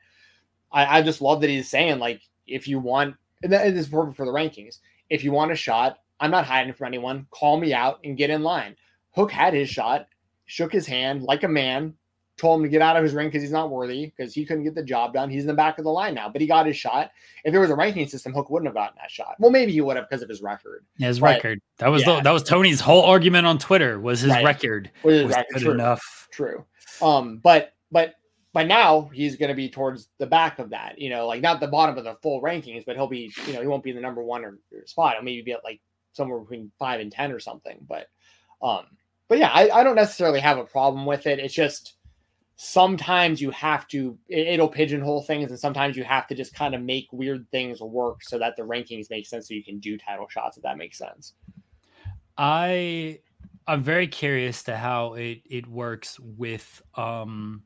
I, 0.72 1.00
I 1.00 1.02
just 1.02 1.20
love 1.20 1.42
that 1.42 1.50
he's 1.50 1.70
saying 1.70 2.00
like 2.00 2.22
if 2.48 2.70
you 2.70 2.80
want, 2.80 3.18
and 3.44 3.52
that 3.52 3.68
is 3.68 3.90
perfect 3.90 4.16
for 4.16 4.26
the 4.26 4.32
rankings. 4.32 4.80
If 5.10 5.26
you 5.26 5.34
want 5.34 5.52
a 5.52 5.56
shot, 5.56 5.98
I'm 6.22 6.32
not 6.32 6.46
hiding 6.46 6.72
from 6.72 6.88
anyone. 6.88 7.28
Call 7.32 7.60
me 7.60 7.74
out 7.74 8.00
and 8.06 8.16
get 8.16 8.30
in 8.30 8.44
line. 8.44 8.78
Hook 9.12 9.32
had 9.32 9.54
his 9.54 9.70
shot, 9.70 10.08
shook 10.46 10.72
his 10.72 10.88
hand 10.88 11.24
like 11.24 11.44
a 11.44 11.48
man, 11.48 11.96
told 12.38 12.60
him 12.60 12.64
to 12.64 12.70
get 12.70 12.82
out 12.82 12.98
of 12.98 13.04
his 13.04 13.14
ring 13.14 13.28
because 13.28 13.44
he's 13.44 13.52
not 13.52 13.70
worthy 13.70 14.08
because 14.08 14.34
he 14.34 14.46
couldn't 14.46 14.64
get 14.64 14.74
the 14.74 14.84
job 14.84 15.14
done. 15.14 15.30
He's 15.30 15.44
in 15.44 15.48
the 15.48 15.54
back 15.54 15.78
of 15.78 15.84
the 15.84 15.92
line 15.92 16.16
now, 16.16 16.28
but 16.28 16.42
he 16.42 16.48
got 16.48 16.66
his 16.66 16.76
shot. 16.76 17.12
If 17.44 17.52
there 17.52 17.62
was 17.62 17.70
a 17.70 17.76
ranking 17.76 18.08
system, 18.08 18.34
Hook 18.34 18.50
wouldn't 18.50 18.68
have 18.68 18.76
gotten 18.76 18.98
that 19.00 19.12
shot. 19.12 19.36
Well, 19.40 19.52
maybe 19.52 19.72
he 19.72 19.82
would 19.82 19.96
have 19.96 20.10
because 20.10 20.24
of 20.24 20.30
his 20.30 20.42
record. 20.42 20.86
Yeah, 20.98 21.10
his 21.10 21.20
but, 21.20 21.36
record. 21.36 21.62
That 21.78 21.90
was 21.90 22.06
yeah. 22.06 22.16
the, 22.16 22.22
that 22.22 22.32
was 22.32 22.44
Tony's 22.44 22.80
whole 22.80 23.04
argument 23.04 23.46
on 23.46 23.60
Twitter 23.60 24.00
was 24.00 24.22
his 24.22 24.32
right. 24.32 24.44
record 24.44 24.92
was, 25.04 25.24
was 25.24 25.36
record. 25.36 25.54
good 25.54 25.62
True. 25.64 25.72
enough. 25.72 26.28
True. 26.32 26.66
Um, 27.02 27.38
but 27.38 27.74
but 27.92 28.16
by 28.54 28.64
now 28.64 29.10
he's 29.14 29.36
going 29.36 29.50
to 29.50 29.56
be 29.56 29.70
towards 29.70 30.10
the 30.18 30.28
back 30.28 30.60
of 30.60 30.72
that. 30.72 30.98
You 30.98 31.10
know, 31.10 31.28
like 31.28 31.42
not 31.42 31.60
the 31.60 31.68
bottom 31.68 31.98
of 31.98 32.04
the 32.04 32.16
full 32.24 32.42
rankings, 32.42 32.86
but 32.86 32.96
he'll 32.96 33.08
be. 33.08 33.32
You 33.46 33.54
know, 33.54 33.62
he 33.62 33.68
won't 33.68 33.84
be 33.84 33.92
in 33.92 33.96
the 33.96 34.02
number 34.02 34.24
one 34.24 34.44
or, 34.44 34.58
or 34.74 34.86
spot. 34.88 35.14
He'll 35.14 35.24
maybe 35.24 35.44
be 35.44 35.52
at 35.52 35.64
like 35.64 35.80
somewhere 36.14 36.40
between 36.40 36.72
five 36.80 37.00
and 37.02 37.12
ten 37.12 37.32
or 37.32 37.40
something. 37.40 37.78
But 37.88 38.08
um, 38.64 38.86
but 39.32 39.40
yeah, 39.40 39.52
I, 39.54 39.80
I 39.80 39.84
don't 39.86 39.96
necessarily 39.96 40.42
have 40.42 40.58
a 40.58 40.66
problem 40.66 41.06
with 41.06 41.26
it. 41.26 41.40
It's 41.40 41.54
just 41.54 41.94
sometimes 42.58 43.40
you 43.40 43.50
have 43.52 43.88
to 43.88 44.18
it'll 44.28 44.68
pigeonhole 44.68 45.22
things 45.22 45.50
and 45.50 45.58
sometimes 45.58 45.96
you 45.96 46.04
have 46.04 46.28
to 46.28 46.36
just 46.36 46.54
kind 46.54 46.76
of 46.76 46.82
make 46.82 47.08
weird 47.14 47.50
things 47.50 47.80
work 47.80 48.22
so 48.24 48.38
that 48.38 48.58
the 48.58 48.62
rankings 48.62 49.10
make 49.10 49.26
sense 49.26 49.48
so 49.48 49.54
you 49.54 49.64
can 49.64 49.80
do 49.80 49.98
title 49.98 50.28
shots 50.30 50.58
if 50.58 50.64
that 50.64 50.78
makes 50.78 50.98
sense 50.98 51.34
i 52.38 53.18
i'm 53.66 53.82
very 53.82 54.06
curious 54.06 54.62
to 54.62 54.78
how 54.78 55.14
it 55.14 55.42
it 55.50 55.66
works 55.66 56.20
with 56.20 56.84
um 56.96 57.64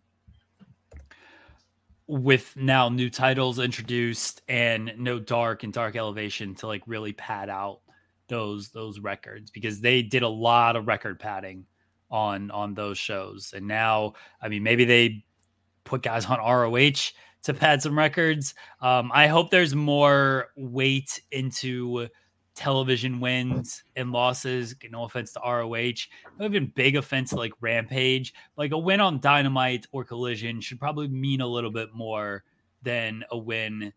with 2.08 2.56
now 2.56 2.88
new 2.88 3.10
titles 3.10 3.60
introduced 3.60 4.44
and 4.48 4.94
no 4.98 5.20
dark 5.20 5.64
and 5.64 5.74
dark 5.74 5.98
elevation 5.98 6.56
to 6.56 6.68
like 6.68 6.84
really 6.86 7.12
pad 7.12 7.50
out 7.50 7.82
those 8.28 8.70
those 8.70 9.00
records 9.00 9.52
because 9.52 9.82
they 9.82 10.02
did 10.02 10.24
a 10.24 10.28
lot 10.28 10.76
of 10.76 10.88
record 10.88 11.20
padding 11.20 11.66
on 12.10 12.52
on 12.52 12.74
those 12.74 12.98
shows. 12.98 13.54
And 13.56 13.68
now, 13.68 14.14
I 14.42 14.50
mean, 14.50 14.64
maybe 14.64 14.86
they 14.86 15.24
put 15.84 16.02
guys 16.02 16.26
on 16.26 16.40
ROH 16.40 17.12
to 17.44 17.54
pad 17.54 17.82
some 17.82 17.98
records. 17.98 18.56
Um, 18.82 19.12
I 19.14 19.28
hope 19.28 19.52
there's 19.52 19.76
more 19.76 20.48
weight 20.56 21.22
into 21.32 22.08
television 22.56 23.20
wins 23.20 23.84
and 23.96 24.12
losses. 24.12 24.76
No 24.90 25.04
offense 25.04 25.34
to 25.34 25.42
ROH, 25.46 26.08
even 26.42 26.72
big 26.76 26.96
offense 26.96 27.34
like 27.34 27.52
Rampage. 27.62 28.34
Like 28.58 28.72
a 28.72 28.78
win 28.78 29.02
on 29.02 29.20
Dynamite 29.20 29.86
or 29.92 30.04
Collision 30.04 30.62
should 30.62 30.80
probably 30.80 31.08
mean 31.08 31.42
a 31.42 31.48
little 31.48 31.72
bit 31.72 31.94
more 31.94 32.44
than 32.82 33.24
a 33.32 33.38
win, 33.38 33.94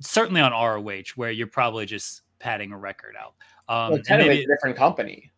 certainly 0.00 0.40
on 0.40 0.52
ROH, 0.52 1.14
where 1.16 1.30
you're 1.30 1.46
probably 1.46 1.86
just 1.86 2.21
padding 2.42 2.72
a 2.72 2.76
record 2.78 3.14
out. 3.18 3.34
Um, 3.68 3.92
well, 3.92 4.18
maybe, 4.18 4.42
a 4.42 4.46
different 4.46 4.76
company. 4.76 5.30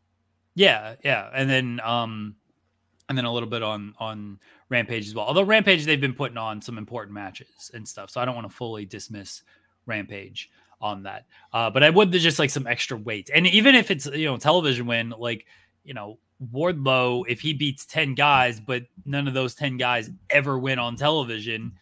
Yeah, 0.54 0.94
yeah, 1.04 1.30
and 1.32 1.48
then 1.48 1.80
um, 1.84 2.34
and 3.08 3.16
then 3.16 3.26
a 3.26 3.32
little 3.32 3.48
bit 3.48 3.62
on 3.62 3.94
on 3.98 4.40
Rampage 4.70 5.06
as 5.06 5.14
well. 5.14 5.26
Although 5.26 5.42
Rampage 5.42 5.84
they've 5.84 6.00
been 6.00 6.14
putting 6.14 6.38
on 6.38 6.60
some 6.62 6.78
important 6.78 7.14
matches 7.14 7.70
and 7.74 7.86
stuff, 7.86 8.10
so 8.10 8.20
I 8.20 8.24
don't 8.24 8.34
want 8.34 8.48
to 8.48 8.54
fully 8.54 8.86
dismiss 8.86 9.42
Rampage 9.86 10.50
on 10.80 11.02
that. 11.04 11.26
Uh, 11.52 11.70
but 11.70 11.82
I 11.82 11.90
would 11.90 12.10
just 12.12 12.38
like 12.38 12.50
some 12.50 12.66
extra 12.66 12.96
weight, 12.96 13.30
and 13.32 13.46
even 13.46 13.74
if 13.74 13.90
it's 13.90 14.06
you 14.06 14.26
know 14.26 14.38
television 14.38 14.86
win, 14.86 15.12
like 15.18 15.46
you 15.84 15.94
know 15.94 16.18
Wardlow, 16.52 17.24
if 17.28 17.40
he 17.40 17.52
beats 17.52 17.84
ten 17.84 18.14
guys, 18.14 18.58
but 18.58 18.84
none 19.04 19.28
of 19.28 19.34
those 19.34 19.54
ten 19.54 19.76
guys 19.76 20.10
ever 20.30 20.58
win 20.58 20.78
on 20.78 20.96
television, 20.96 21.72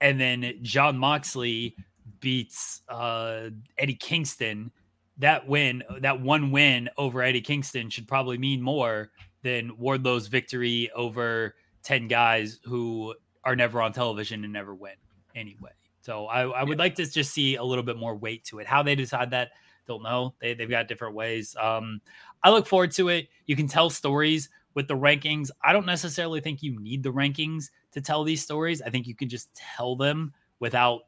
and 0.00 0.20
then 0.20 0.58
Jon 0.62 0.98
Moxley 0.98 1.76
beats 2.22 2.80
uh, 2.88 3.50
Eddie 3.76 3.94
Kingston 3.94 4.70
that 5.18 5.46
win, 5.46 5.82
that 6.00 6.20
one 6.20 6.50
win 6.50 6.88
over 6.96 7.22
Eddie 7.22 7.40
Kingston 7.40 7.90
should 7.90 8.08
probably 8.08 8.38
mean 8.38 8.62
more 8.62 9.10
than 9.42 9.76
Wardlow's 9.78 10.26
victory 10.26 10.90
over 10.94 11.54
10 11.82 12.08
guys 12.08 12.60
who 12.64 13.14
are 13.44 13.56
never 13.56 13.82
on 13.82 13.92
television 13.92 14.44
and 14.44 14.52
never 14.52 14.74
win 14.74 14.94
anyway. 15.34 15.70
So 16.00 16.26
I, 16.26 16.42
I 16.48 16.64
would 16.64 16.78
like 16.78 16.94
to 16.96 17.08
just 17.08 17.32
see 17.32 17.56
a 17.56 17.62
little 17.62 17.84
bit 17.84 17.96
more 17.96 18.16
weight 18.16 18.44
to 18.44 18.58
it. 18.58 18.66
How 18.66 18.82
they 18.82 18.94
decide 18.94 19.30
that, 19.30 19.50
don't 19.86 20.02
know. 20.02 20.34
They, 20.40 20.54
they've 20.54 20.68
got 20.68 20.88
different 20.88 21.14
ways. 21.14 21.54
Um, 21.60 22.00
I 22.42 22.50
look 22.50 22.66
forward 22.66 22.92
to 22.92 23.08
it. 23.08 23.28
You 23.46 23.54
can 23.54 23.68
tell 23.68 23.90
stories 23.90 24.48
with 24.74 24.88
the 24.88 24.96
rankings. 24.96 25.50
I 25.62 25.72
don't 25.72 25.86
necessarily 25.86 26.40
think 26.40 26.62
you 26.62 26.80
need 26.80 27.02
the 27.02 27.12
rankings 27.12 27.66
to 27.92 28.00
tell 28.00 28.24
these 28.24 28.42
stories. 28.42 28.82
I 28.82 28.90
think 28.90 29.06
you 29.06 29.14
can 29.14 29.28
just 29.28 29.54
tell 29.54 29.94
them 29.94 30.32
without 30.58 31.02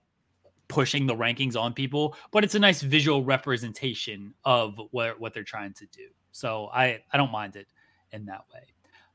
pushing 0.69 1.07
the 1.07 1.15
rankings 1.15 1.57
on 1.57 1.73
people, 1.73 2.17
but 2.31 2.45
it's 2.45 2.55
a 2.55 2.59
nice 2.59 2.83
visual 2.83 3.25
representation 3.25 4.35
of 4.45 4.79
what 4.91 5.21
what 5.21 5.35
they're 5.35 5.43
trying 5.43 5.73
to 5.75 5.87
do. 5.87 6.09
So 6.33 6.69
I 6.73 7.01
I 7.13 7.17
don't 7.17 7.33
mind 7.33 7.57
it 7.57 7.69
in 8.13 8.27
that 8.27 8.43
way. 8.53 8.63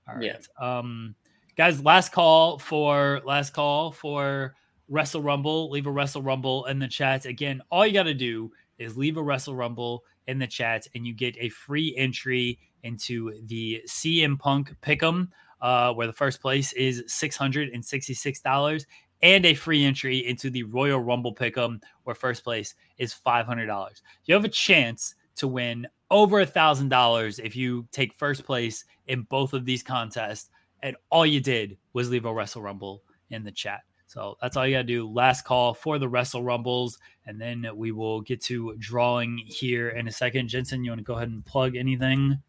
All 0.07 0.15
right. 0.15 0.25
Yeah. 0.25 0.37
Um 0.59 1.15
guys, 1.55 1.83
last 1.83 2.11
call 2.11 2.59
for 2.59 3.21
last 3.25 3.53
call 3.53 3.91
for 3.91 4.55
Wrestle 4.89 5.21
Rumble. 5.21 5.69
Leave 5.69 5.87
a 5.87 5.91
Wrestle 5.91 6.21
Rumble 6.21 6.65
in 6.65 6.79
the 6.79 6.87
chat. 6.87 7.25
Again, 7.25 7.61
all 7.71 7.85
you 7.85 7.93
got 7.93 8.03
to 8.03 8.13
do 8.13 8.51
is 8.77 8.97
leave 8.97 9.17
a 9.17 9.23
Wrestle 9.23 9.55
Rumble 9.55 10.03
in 10.27 10.39
the 10.39 10.47
chat 10.47 10.87
and 10.95 11.05
you 11.05 11.13
get 11.13 11.35
a 11.39 11.49
free 11.49 11.95
entry 11.97 12.59
into 12.83 13.33
the 13.45 13.81
CM 13.87 14.37
Punk 14.39 14.73
Pick'em, 14.81 15.27
uh, 15.61 15.93
where 15.93 16.07
the 16.07 16.13
first 16.13 16.41
place 16.41 16.73
is 16.73 17.03
$666 17.07 18.85
and 19.21 19.45
a 19.45 19.53
free 19.53 19.83
entry 19.83 20.25
into 20.27 20.49
the 20.49 20.63
Royal 20.63 20.99
Rumble 20.99 21.33
Pick'em, 21.35 21.81
where 22.03 22.15
first 22.15 22.43
place 22.43 22.75
is 22.97 23.13
$500. 23.13 24.01
You 24.25 24.33
have 24.33 24.45
a 24.45 24.49
chance 24.49 25.15
to 25.35 25.47
win 25.47 25.87
over 26.11 26.41
a 26.41 26.45
thousand 26.45 26.89
dollars 26.89 27.39
if 27.39 27.55
you 27.55 27.87
take 27.91 28.13
first 28.13 28.45
place 28.45 28.85
in 29.07 29.23
both 29.23 29.53
of 29.53 29.65
these 29.65 29.83
contests. 29.83 30.49
And 30.81 30.95
all 31.09 31.25
you 31.25 31.41
did 31.41 31.77
was 31.93 32.09
leave 32.09 32.25
a 32.25 32.33
Wrestle 32.33 32.61
Rumble 32.61 33.03
in 33.29 33.43
the 33.43 33.51
chat. 33.51 33.81
So 34.07 34.37
that's 34.41 34.57
all 34.57 34.65
you 34.65 34.75
got 34.75 34.81
to 34.81 34.87
do. 34.87 35.07
Last 35.07 35.45
call 35.45 35.73
for 35.73 35.99
the 35.99 36.09
Wrestle 36.09 36.43
Rumbles. 36.43 36.97
And 37.27 37.39
then 37.39 37.65
we 37.75 37.91
will 37.91 38.21
get 38.21 38.41
to 38.45 38.75
drawing 38.79 39.37
here 39.45 39.89
in 39.89 40.07
a 40.07 40.11
second. 40.11 40.47
Jensen, 40.47 40.83
you 40.83 40.91
want 40.91 40.99
to 40.99 41.03
go 41.03 41.13
ahead 41.13 41.29
and 41.29 41.45
plug 41.45 41.75
anything? 41.75 42.41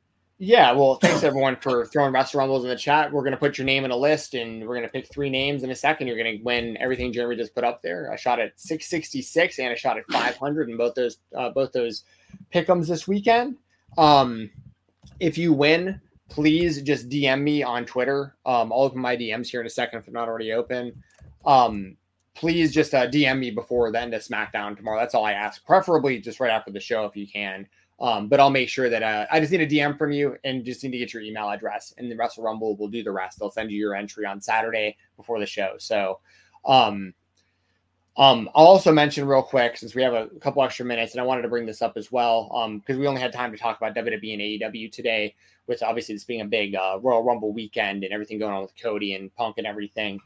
Yeah, 0.42 0.72
well, 0.72 0.94
thanks 0.94 1.22
everyone 1.22 1.56
for 1.56 1.84
throwing 1.84 2.14
Wrestle 2.14 2.38
Rumbles 2.38 2.64
in 2.64 2.70
the 2.70 2.76
chat. 2.76 3.12
We're 3.12 3.20
going 3.20 3.32
to 3.32 3.38
put 3.38 3.58
your 3.58 3.66
name 3.66 3.84
in 3.84 3.90
a 3.90 3.96
list 3.96 4.32
and 4.32 4.66
we're 4.66 4.74
going 4.74 4.86
to 4.86 4.90
pick 4.90 5.12
three 5.12 5.28
names 5.28 5.64
in 5.64 5.70
a 5.70 5.74
second. 5.74 6.06
You're 6.06 6.16
going 6.16 6.38
to 6.38 6.42
win 6.42 6.78
everything 6.80 7.12
Jeremy 7.12 7.36
just 7.36 7.54
put 7.54 7.62
up 7.62 7.82
there. 7.82 8.10
I 8.10 8.16
shot 8.16 8.40
at 8.40 8.58
666 8.58 9.58
and 9.58 9.68
I 9.68 9.74
shot 9.74 9.98
at 9.98 10.10
500 10.10 10.70
in 10.70 10.78
both 10.78 10.94
those 10.94 11.18
uh, 11.36 11.50
both 11.50 11.72
those 11.72 12.04
pick'ems 12.54 12.88
this 12.88 13.06
weekend. 13.06 13.58
Um, 13.98 14.48
if 15.20 15.36
you 15.36 15.52
win, 15.52 16.00
please 16.30 16.80
just 16.80 17.10
DM 17.10 17.42
me 17.42 17.62
on 17.62 17.84
Twitter. 17.84 18.34
Um, 18.46 18.72
I'll 18.72 18.84
open 18.84 19.02
my 19.02 19.18
DMs 19.18 19.48
here 19.48 19.60
in 19.60 19.66
a 19.66 19.70
second 19.70 19.98
if 19.98 20.06
they're 20.06 20.14
not 20.14 20.26
already 20.26 20.54
open. 20.54 21.02
Um, 21.44 21.98
please 22.32 22.72
just 22.72 22.94
uh, 22.94 23.06
DM 23.06 23.40
me 23.40 23.50
before 23.50 23.92
the 23.92 24.00
end 24.00 24.14
of 24.14 24.22
SmackDown 24.22 24.74
tomorrow. 24.74 25.00
That's 25.00 25.14
all 25.14 25.26
I 25.26 25.32
ask. 25.32 25.66
Preferably 25.66 26.18
just 26.18 26.40
right 26.40 26.50
after 26.50 26.70
the 26.70 26.80
show 26.80 27.04
if 27.04 27.14
you 27.14 27.28
can 27.28 27.66
Um, 28.00 28.28
but 28.28 28.40
I'll 28.40 28.50
make 28.50 28.70
sure 28.70 28.88
that 28.88 29.02
uh, 29.02 29.26
I 29.30 29.40
just 29.40 29.52
need 29.52 29.60
a 29.60 29.66
DM 29.66 29.98
from 29.98 30.10
you 30.10 30.36
and 30.44 30.64
just 30.64 30.82
need 30.82 30.92
to 30.92 30.98
get 30.98 31.12
your 31.12 31.22
email 31.22 31.50
address, 31.50 31.92
and 31.98 32.10
the 32.10 32.16
Wrestle 32.16 32.42
Rumble 32.42 32.76
will 32.76 32.88
do 32.88 33.02
the 33.02 33.12
rest. 33.12 33.38
They'll 33.38 33.50
send 33.50 33.70
you 33.70 33.78
your 33.78 33.94
entry 33.94 34.24
on 34.24 34.40
Saturday 34.40 34.96
before 35.16 35.38
the 35.38 35.46
show. 35.46 35.74
So, 35.78 36.20
um, 36.64 37.12
um, 38.16 38.48
I'll 38.54 38.66
also 38.66 38.90
mention 38.90 39.26
real 39.26 39.42
quick 39.42 39.76
since 39.76 39.94
we 39.94 40.02
have 40.02 40.14
a 40.14 40.28
couple 40.40 40.62
extra 40.62 40.84
minutes, 40.86 41.12
and 41.12 41.20
I 41.20 41.24
wanted 41.24 41.42
to 41.42 41.48
bring 41.48 41.66
this 41.66 41.82
up 41.82 41.92
as 41.96 42.10
well, 42.10 42.50
um, 42.54 42.78
because 42.78 42.96
we 42.96 43.06
only 43.06 43.20
had 43.20 43.32
time 43.32 43.52
to 43.52 43.58
talk 43.58 43.76
about 43.76 43.94
WWE 43.94 44.32
and 44.32 44.74
AEW 44.74 44.90
today, 44.90 45.34
with 45.66 45.82
obviously 45.82 46.14
this 46.14 46.24
being 46.24 46.40
a 46.40 46.46
big 46.46 46.74
uh, 46.74 46.98
Royal 47.02 47.22
Rumble 47.22 47.52
weekend 47.52 48.02
and 48.02 48.12
everything 48.12 48.38
going 48.38 48.52
on 48.52 48.62
with 48.62 48.72
Cody 48.80 49.14
and 49.14 49.34
Punk 49.36 49.58
and 49.58 49.66
everything. 49.66 50.18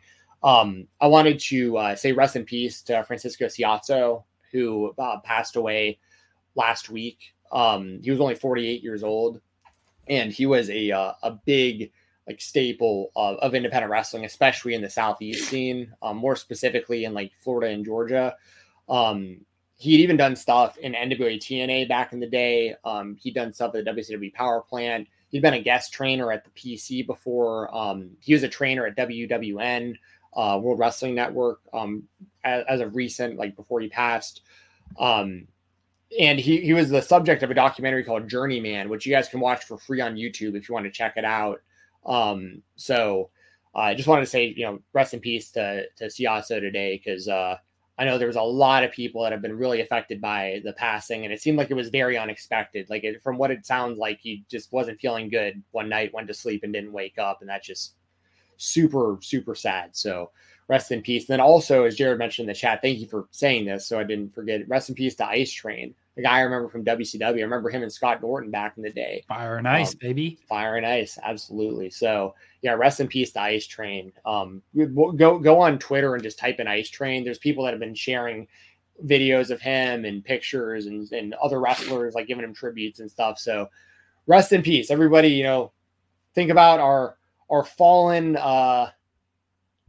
Um, 0.44 0.86
I 1.00 1.08
wanted 1.08 1.40
to 1.40 1.76
uh, 1.76 1.96
say 1.96 2.12
rest 2.12 2.36
in 2.36 2.44
peace 2.44 2.82
to 2.82 3.02
Francisco 3.04 3.46
Ciatso, 3.46 4.24
who 4.52 4.94
uh, 4.98 5.18
passed 5.20 5.56
away 5.56 5.98
last 6.54 6.88
week. 6.88 7.33
Um, 7.52 8.00
he 8.02 8.10
was 8.10 8.20
only 8.20 8.34
48 8.34 8.82
years 8.82 9.02
old, 9.02 9.40
and 10.08 10.32
he 10.32 10.46
was 10.46 10.70
a 10.70 10.90
uh, 10.90 11.12
a 11.22 11.32
big 11.44 11.92
like 12.26 12.40
staple 12.40 13.10
of, 13.16 13.36
of 13.38 13.54
independent 13.54 13.90
wrestling, 13.90 14.24
especially 14.24 14.74
in 14.74 14.82
the 14.82 14.88
southeast 14.88 15.48
scene, 15.48 15.92
um, 16.02 16.16
more 16.16 16.36
specifically 16.36 17.04
in 17.04 17.12
like 17.12 17.32
Florida 17.38 17.72
and 17.72 17.84
Georgia. 17.84 18.34
Um, 18.88 19.40
he'd 19.76 20.00
even 20.00 20.16
done 20.16 20.36
stuff 20.36 20.78
in 20.78 20.92
NWA 20.92 21.36
TNA 21.36 21.88
back 21.88 22.12
in 22.12 22.20
the 22.20 22.26
day. 22.26 22.74
Um, 22.84 23.16
he'd 23.20 23.34
done 23.34 23.52
stuff 23.52 23.74
at 23.74 23.84
the 23.84 23.90
WCW 23.90 24.32
Power 24.32 24.62
Plant. 24.62 25.08
He'd 25.28 25.42
been 25.42 25.54
a 25.54 25.60
guest 25.60 25.92
trainer 25.92 26.30
at 26.32 26.44
the 26.44 26.50
PC 26.50 27.06
before. 27.06 27.74
Um, 27.74 28.10
he 28.20 28.32
was 28.32 28.44
a 28.44 28.48
trainer 28.48 28.86
at 28.86 28.96
WWN, 28.96 29.96
uh, 30.34 30.60
World 30.62 30.78
Wrestling 30.78 31.14
Network, 31.14 31.60
um, 31.72 32.04
as, 32.44 32.64
as, 32.68 32.80
of 32.80 32.94
recent, 32.94 33.36
like 33.36 33.56
before 33.56 33.80
he 33.80 33.88
passed. 33.88 34.42
Um, 34.98 35.48
and 36.18 36.38
he, 36.38 36.60
he 36.60 36.72
was 36.72 36.90
the 36.90 37.02
subject 37.02 37.42
of 37.42 37.50
a 37.50 37.54
documentary 37.54 38.04
called 38.04 38.28
Journeyman, 38.28 38.88
which 38.88 39.06
you 39.06 39.12
guys 39.12 39.28
can 39.28 39.40
watch 39.40 39.64
for 39.64 39.78
free 39.78 40.00
on 40.00 40.14
YouTube 40.14 40.56
if 40.56 40.68
you 40.68 40.74
want 40.74 40.84
to 40.86 40.90
check 40.90 41.14
it 41.16 41.24
out. 41.24 41.60
Um, 42.06 42.62
so 42.76 43.30
uh, 43.74 43.80
I 43.80 43.94
just 43.94 44.08
wanted 44.08 44.22
to 44.22 44.30
say, 44.30 44.54
you 44.56 44.64
know, 44.64 44.80
rest 44.92 45.14
in 45.14 45.20
peace 45.20 45.50
to 45.52 45.84
to 45.96 46.04
Ciatso 46.04 46.60
today 46.60 47.00
because 47.02 47.28
uh, 47.28 47.56
I 47.98 48.04
know 48.04 48.18
there 48.18 48.28
was 48.28 48.36
a 48.36 48.42
lot 48.42 48.84
of 48.84 48.92
people 48.92 49.22
that 49.22 49.32
have 49.32 49.42
been 49.42 49.56
really 49.56 49.80
affected 49.80 50.20
by 50.20 50.60
the 50.64 50.72
passing, 50.74 51.24
and 51.24 51.32
it 51.32 51.40
seemed 51.40 51.58
like 51.58 51.70
it 51.70 51.74
was 51.74 51.88
very 51.88 52.16
unexpected. 52.16 52.88
Like 52.90 53.04
it, 53.04 53.22
from 53.22 53.36
what 53.36 53.50
it 53.50 53.66
sounds 53.66 53.98
like, 53.98 54.20
he 54.20 54.44
just 54.50 54.72
wasn't 54.72 55.00
feeling 55.00 55.28
good 55.28 55.62
one 55.72 55.88
night, 55.88 56.14
went 56.14 56.28
to 56.28 56.34
sleep, 56.34 56.62
and 56.62 56.72
didn't 56.72 56.92
wake 56.92 57.18
up, 57.18 57.40
and 57.40 57.48
that's 57.48 57.66
just 57.66 57.94
super 58.56 59.18
super 59.20 59.54
sad. 59.54 59.96
So 59.96 60.30
rest 60.68 60.92
in 60.92 61.02
peace. 61.02 61.22
And 61.28 61.34
then 61.34 61.40
also, 61.40 61.84
as 61.84 61.96
Jared 61.96 62.18
mentioned 62.18 62.48
in 62.48 62.52
the 62.52 62.58
chat, 62.58 62.80
thank 62.82 62.98
you 62.98 63.08
for 63.08 63.26
saying 63.32 63.64
this, 63.64 63.86
so 63.86 63.98
I 63.98 64.04
didn't 64.04 64.34
forget. 64.34 64.68
Rest 64.68 64.88
in 64.88 64.94
peace 64.94 65.16
to 65.16 65.26
Ice 65.26 65.52
Train 65.52 65.94
the 66.16 66.22
guy 66.22 66.38
I 66.38 66.40
remember 66.42 66.68
from 66.68 66.84
WCW. 66.84 67.38
I 67.38 67.42
remember 67.42 67.70
him 67.70 67.82
and 67.82 67.92
Scott 67.92 68.22
Norton 68.22 68.50
back 68.50 68.76
in 68.76 68.82
the 68.82 68.92
day. 68.92 69.24
Fire 69.26 69.56
and 69.56 69.66
ice, 69.66 69.92
um, 69.92 69.98
baby. 70.00 70.38
Fire 70.48 70.76
and 70.76 70.86
ice, 70.86 71.18
absolutely. 71.22 71.90
So 71.90 72.34
yeah, 72.62 72.74
rest 72.74 73.00
in 73.00 73.08
peace 73.08 73.32
to 73.32 73.40
Ice 73.40 73.66
Train. 73.66 74.12
Um, 74.24 74.62
go 75.16 75.38
go 75.38 75.60
on 75.60 75.78
Twitter 75.78 76.14
and 76.14 76.22
just 76.22 76.38
type 76.38 76.60
in 76.60 76.68
Ice 76.68 76.88
Train. 76.88 77.24
There's 77.24 77.38
people 77.38 77.64
that 77.64 77.72
have 77.72 77.80
been 77.80 77.94
sharing 77.94 78.46
videos 79.06 79.50
of 79.50 79.60
him 79.60 80.04
and 80.04 80.24
pictures 80.24 80.86
and, 80.86 81.10
and 81.10 81.34
other 81.34 81.60
wrestlers 81.60 82.14
like 82.14 82.28
giving 82.28 82.44
him 82.44 82.54
tributes 82.54 83.00
and 83.00 83.10
stuff. 83.10 83.40
So 83.40 83.68
rest 84.28 84.52
in 84.52 84.62
peace, 84.62 84.90
everybody. 84.92 85.28
You 85.28 85.42
know, 85.42 85.72
think 86.34 86.50
about 86.50 86.78
our 86.78 87.16
our 87.50 87.64
fallen, 87.64 88.36
uh, 88.36 88.90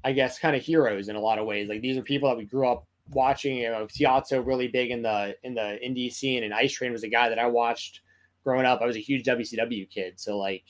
I 0.04 0.12
guess, 0.12 0.40
kind 0.40 0.56
of 0.56 0.64
heroes 0.64 1.08
in 1.08 1.16
a 1.16 1.22
lot 1.22 1.38
of 1.38 1.46
ways. 1.46 1.70
Like 1.70 1.82
these 1.82 1.98
are 1.98 2.02
people 2.02 2.30
that 2.30 2.38
we 2.38 2.46
grew 2.46 2.68
up 2.68 2.88
watching 3.10 3.58
you 3.58 3.70
know 3.70 3.86
Ciatso 3.86 4.46
really 4.46 4.68
big 4.68 4.92
in 4.92 5.02
the 5.02 5.36
in 5.44 5.54
the 5.54 5.80
indie 5.86 6.12
scene 6.12 6.44
and 6.44 6.54
Ice 6.54 6.74
Train 6.74 6.92
was 6.92 7.04
a 7.04 7.08
guy 7.08 7.30
that 7.30 7.40
I 7.40 7.46
watched 7.46 8.02
growing 8.44 8.66
up. 8.66 8.82
I 8.82 8.86
was 8.86 8.96
a 8.96 9.00
huge 9.00 9.26
WCW 9.26 9.90
kid, 9.90 10.20
so 10.20 10.38
like 10.38 10.64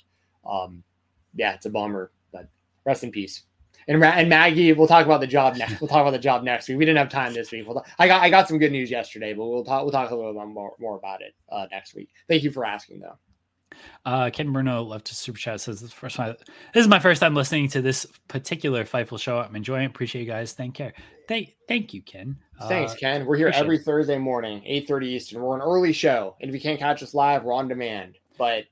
um 0.50 0.84
yeah, 1.34 1.54
it's 1.54 1.66
a 1.66 1.70
bummer, 1.70 2.12
but 2.32 2.48
rest 2.86 3.04
in 3.04 3.12
peace. 3.12 3.44
And, 3.88 4.04
and 4.04 4.30
Maggie, 4.30 4.74
we'll 4.74 4.88
talk 4.88 5.06
about 5.06 5.20
the 5.20 5.28
job 5.28 5.58
next. 5.58 5.80
We'll 5.80 5.88
talk 5.88 6.02
about 6.02 6.12
the 6.12 6.20
job 6.20 6.44
next 6.44 6.68
week. 6.68 6.78
We 6.78 6.86
didn't 6.86 6.98
have 6.98 7.10
time 7.10 7.34
this 7.34 7.52
week. 7.52 7.68
We'll 7.68 7.76
talk, 7.76 7.88
I 8.00 8.08
got 8.08 8.22
I 8.22 8.30
got 8.30 8.48
some 8.48 8.58
good 8.58 8.72
news 8.72 8.90
yesterday, 8.90 9.34
but 9.34 9.46
we'll 9.46 9.64
talk 9.64 9.84
we'll 9.84 9.92
talk 9.92 10.12
a 10.12 10.16
little 10.16 10.34
bit 10.34 10.48
more 10.48 10.74
more 10.80 10.98
about 10.98 11.22
it 11.22 11.36
uh, 11.50 11.68
next 11.72 11.94
week. 11.94 12.10
Thank 12.28 12.44
you 12.44 12.52
for 12.52 12.66
asking, 12.66 13.00
though. 13.00 13.18
Uh, 14.06 14.30
Ken 14.32 14.52
Bruno 14.52 14.84
left 14.84 15.12
a 15.12 15.16
super 15.16 15.38
chat. 15.38 15.62
Says 15.62 15.82
this 15.82 15.92
first 15.92 16.16
time. 16.16 16.36
This 16.74 16.82
is 16.82 16.88
my 16.88 17.00
first 17.00 17.22
time 17.22 17.36
listening 17.36 17.68
to 17.70 17.82
this 17.82 18.06
particular 18.28 18.84
Fightful 18.84 19.20
show. 19.20 19.40
I'm 19.40 19.56
enjoying. 19.56 19.84
it. 19.84 19.88
Appreciate 19.88 20.22
you 20.22 20.28
guys. 20.28 20.54
Thank 20.54 20.80
you. 20.80 20.92
Thank 21.28 21.56
thank 21.68 21.94
you, 21.94 22.02
Ken. 22.02 22.38
Thanks, 22.68 22.94
uh, 22.94 22.98
Ken. 22.98 23.26
We're 23.26 23.38
here 23.38 23.52
every 23.54 23.78
Thursday 23.80 24.18
morning, 24.18 24.62
8:30 24.66 25.08
Eastern. 25.08 25.42
We're 25.42 25.56
an 25.56 25.62
early 25.62 25.94
show, 25.94 26.36
and 26.40 26.50
if 26.50 26.56
you 26.56 26.62
can't 26.62 26.80
catch 26.80 27.02
us 27.04 27.14
live, 27.14 27.44
we're 27.44 27.54
on 27.54 27.68
demand. 27.68 28.18
But 28.38 28.66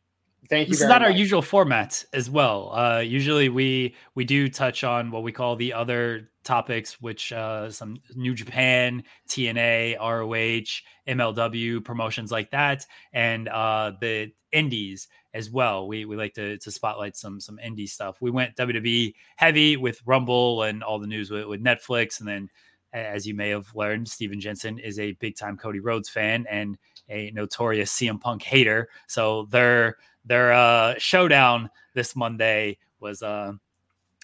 thank 0.49 0.67
you. 0.67 0.73
This 0.73 0.81
is 0.81 0.87
not 0.87 1.01
much. 1.01 1.11
our 1.11 1.15
usual 1.15 1.41
format 1.41 2.03
as 2.13 2.29
well. 2.29 2.71
Uh, 2.73 2.99
usually 2.99 3.49
we 3.49 3.95
we 4.15 4.25
do 4.25 4.49
touch 4.49 4.83
on 4.83 5.11
what 5.11 5.23
we 5.23 5.31
call 5.31 5.55
the 5.55 5.73
other 5.73 6.29
topics, 6.43 7.01
which 7.01 7.31
uh, 7.31 7.69
some 7.69 7.97
New 8.15 8.33
Japan, 8.33 9.03
TNA, 9.29 9.97
ROH, 9.99 10.81
MLW 11.07 11.83
promotions 11.83 12.31
like 12.31 12.51
that, 12.51 12.85
and 13.13 13.47
uh, 13.47 13.93
the 13.99 14.31
indies 14.51 15.07
as 15.33 15.49
well. 15.49 15.87
We 15.87 16.05
we 16.05 16.15
like 16.15 16.33
to 16.35 16.57
to 16.57 16.71
spotlight 16.71 17.15
some 17.15 17.39
some 17.39 17.59
indie 17.63 17.89
stuff. 17.89 18.17
We 18.21 18.31
went 18.31 18.55
WWE 18.55 19.13
heavy 19.35 19.77
with 19.77 20.01
Rumble 20.05 20.63
and 20.63 20.83
all 20.83 20.99
the 20.99 21.07
news 21.07 21.31
with, 21.31 21.45
with 21.45 21.63
Netflix, 21.63 22.19
and 22.19 22.27
then 22.27 22.49
as 22.93 23.25
you 23.25 23.33
may 23.33 23.49
have 23.49 23.73
learned, 23.73 24.07
Stephen 24.07 24.39
Jensen 24.39 24.77
is 24.77 24.99
a 24.99 25.13
big 25.13 25.35
time 25.35 25.57
Cody 25.57 25.79
Rhodes 25.79 26.09
fan 26.09 26.45
and 26.49 26.77
a 27.09 27.31
notorious 27.31 27.91
CM 27.91 28.21
Punk 28.21 28.43
hater. 28.43 28.87
So 29.07 29.47
their 29.49 29.97
their 30.25 30.53
uh, 30.53 30.95
showdown 30.97 31.69
this 31.93 32.15
Monday 32.15 32.77
was 32.99 33.21
uh, 33.21 33.53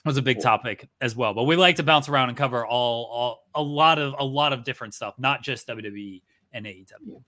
was 0.05 0.17
a 0.17 0.21
big 0.21 0.41
topic 0.41 0.87
as 1.01 1.15
well. 1.15 1.33
But 1.33 1.43
we 1.43 1.55
like 1.55 1.75
to 1.77 1.83
bounce 1.83 2.09
around 2.09 2.29
and 2.29 2.37
cover 2.37 2.65
all, 2.65 3.05
all 3.05 3.45
a 3.55 3.61
lot 3.61 3.99
of 3.99 4.15
a 4.17 4.25
lot 4.25 4.53
of 4.53 4.63
different 4.63 4.93
stuff, 4.93 5.15
not 5.17 5.43
just 5.43 5.67
WWE 5.67 6.21
and 6.53 6.65
AEW. 6.65 7.21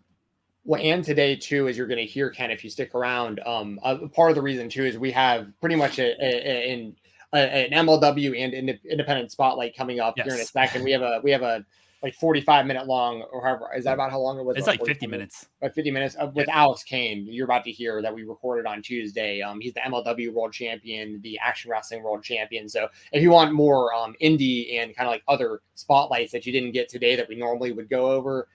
Well, 0.64 0.82
and 0.82 1.04
today 1.04 1.36
too, 1.36 1.68
as 1.68 1.78
you're 1.78 1.88
going 1.88 2.00
to 2.00 2.06
hear, 2.06 2.30
Ken, 2.30 2.52
if 2.52 2.64
you 2.64 2.70
stick 2.70 2.94
around, 2.94 3.40
um, 3.46 3.80
uh, 3.84 4.08
part 4.14 4.30
of 4.30 4.36
the 4.36 4.42
reason 4.42 4.70
too 4.70 4.86
is 4.86 4.98
we 4.98 5.12
have 5.12 5.48
pretty 5.60 5.76
much 5.76 5.98
a, 5.98 6.14
a, 6.24 6.50
a, 6.50 6.72
in 6.72 6.96
an 7.34 7.72
MLW 7.72 8.40
and 8.40 8.54
independent 8.54 9.32
spotlight 9.32 9.76
coming 9.76 10.00
up 10.00 10.16
yes. 10.18 10.26
here 10.26 10.36
in 10.36 10.42
a 10.42 10.46
second. 10.46 10.84
We 10.84 10.92
have 10.92 11.02
a 11.02 11.20
we 11.24 11.32
have 11.32 11.42
a 11.42 11.66
like 12.04 12.16
45 12.16 12.66
minute 12.66 12.88
long 12.88 13.22
or 13.32 13.46
however 13.46 13.70
is 13.76 13.84
that 13.84 13.94
about 13.94 14.12
how 14.12 14.20
long 14.20 14.40
it 14.40 14.44
was 14.44 14.58
it's 14.58 14.68
like 14.68 14.84
50 14.84 15.08
minutes. 15.08 15.48
Like 15.62 15.74
50 15.74 15.92
minutes 15.92 16.16
uh, 16.20 16.32
with 16.34 16.48
yeah. 16.48 16.58
alex 16.58 16.84
kane 16.84 17.26
you're 17.30 17.46
about 17.46 17.64
to 17.66 17.72
hear 17.72 18.02
that 18.02 18.14
we 18.14 18.24
recorded 18.24 18.66
on 18.66 18.82
tuesday. 18.82 19.42
Um 19.42 19.60
he's 19.62 19.74
the 19.74 19.82
mlw 19.82 20.34
world 20.34 20.54
champion 20.54 21.20
the 21.22 21.38
action 21.40 21.72
wrestling 21.72 22.04
world 22.04 22.24
champion. 22.24 22.68
So 22.68 22.88
if 23.12 23.22
you 23.22 23.32
want 23.32 23.54
more 23.54 23.94
um 23.94 24.16
indie 24.22 24.80
and 24.80 24.96
kind 24.96 25.08
of 25.08 25.12
like 25.12 25.24
other 25.28 25.62
spotlights 25.76 26.32
that 26.32 26.46
you 26.46 26.52
didn't 26.52 26.72
get 26.72 26.90
today 26.90 27.16
that 27.16 27.28
we 27.30 27.36
normally 27.36 27.72
would 27.72 27.90
go 27.90 28.12
over 28.12 28.48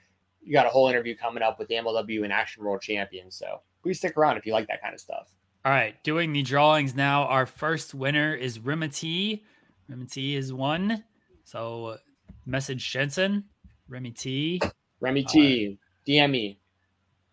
you 0.42 0.52
got 0.52 0.66
a 0.66 0.70
whole 0.70 0.88
interview 0.88 1.16
coming 1.16 1.42
up 1.42 1.58
with 1.58 1.68
the 1.68 1.74
mlw 1.74 2.24
and 2.24 2.32
action 2.32 2.64
world 2.64 2.80
champion 2.80 3.30
so 3.30 3.60
please 3.86 3.98
stick 3.98 4.16
around 4.16 4.36
if 4.36 4.44
you 4.44 4.52
like 4.52 4.66
that 4.66 4.82
kind 4.82 4.92
of 4.94 5.00
stuff. 5.00 5.28
All 5.64 5.72
right, 5.72 6.02
doing 6.02 6.32
the 6.32 6.42
drawings 6.42 6.94
now. 6.94 7.24
Our 7.26 7.46
first 7.46 7.94
winner 7.94 8.34
is 8.34 8.58
Remy 8.58 8.88
T 8.88 9.42
is 9.88 10.52
one. 10.52 11.04
So 11.44 11.98
message 12.46 12.90
Jensen, 12.90 13.44
Remy 13.88 14.12
T. 14.12 14.60
Remy 15.00 15.24
T. 15.24 15.78
Uh, 15.78 16.10
DM 16.10 16.30
me. 16.30 16.58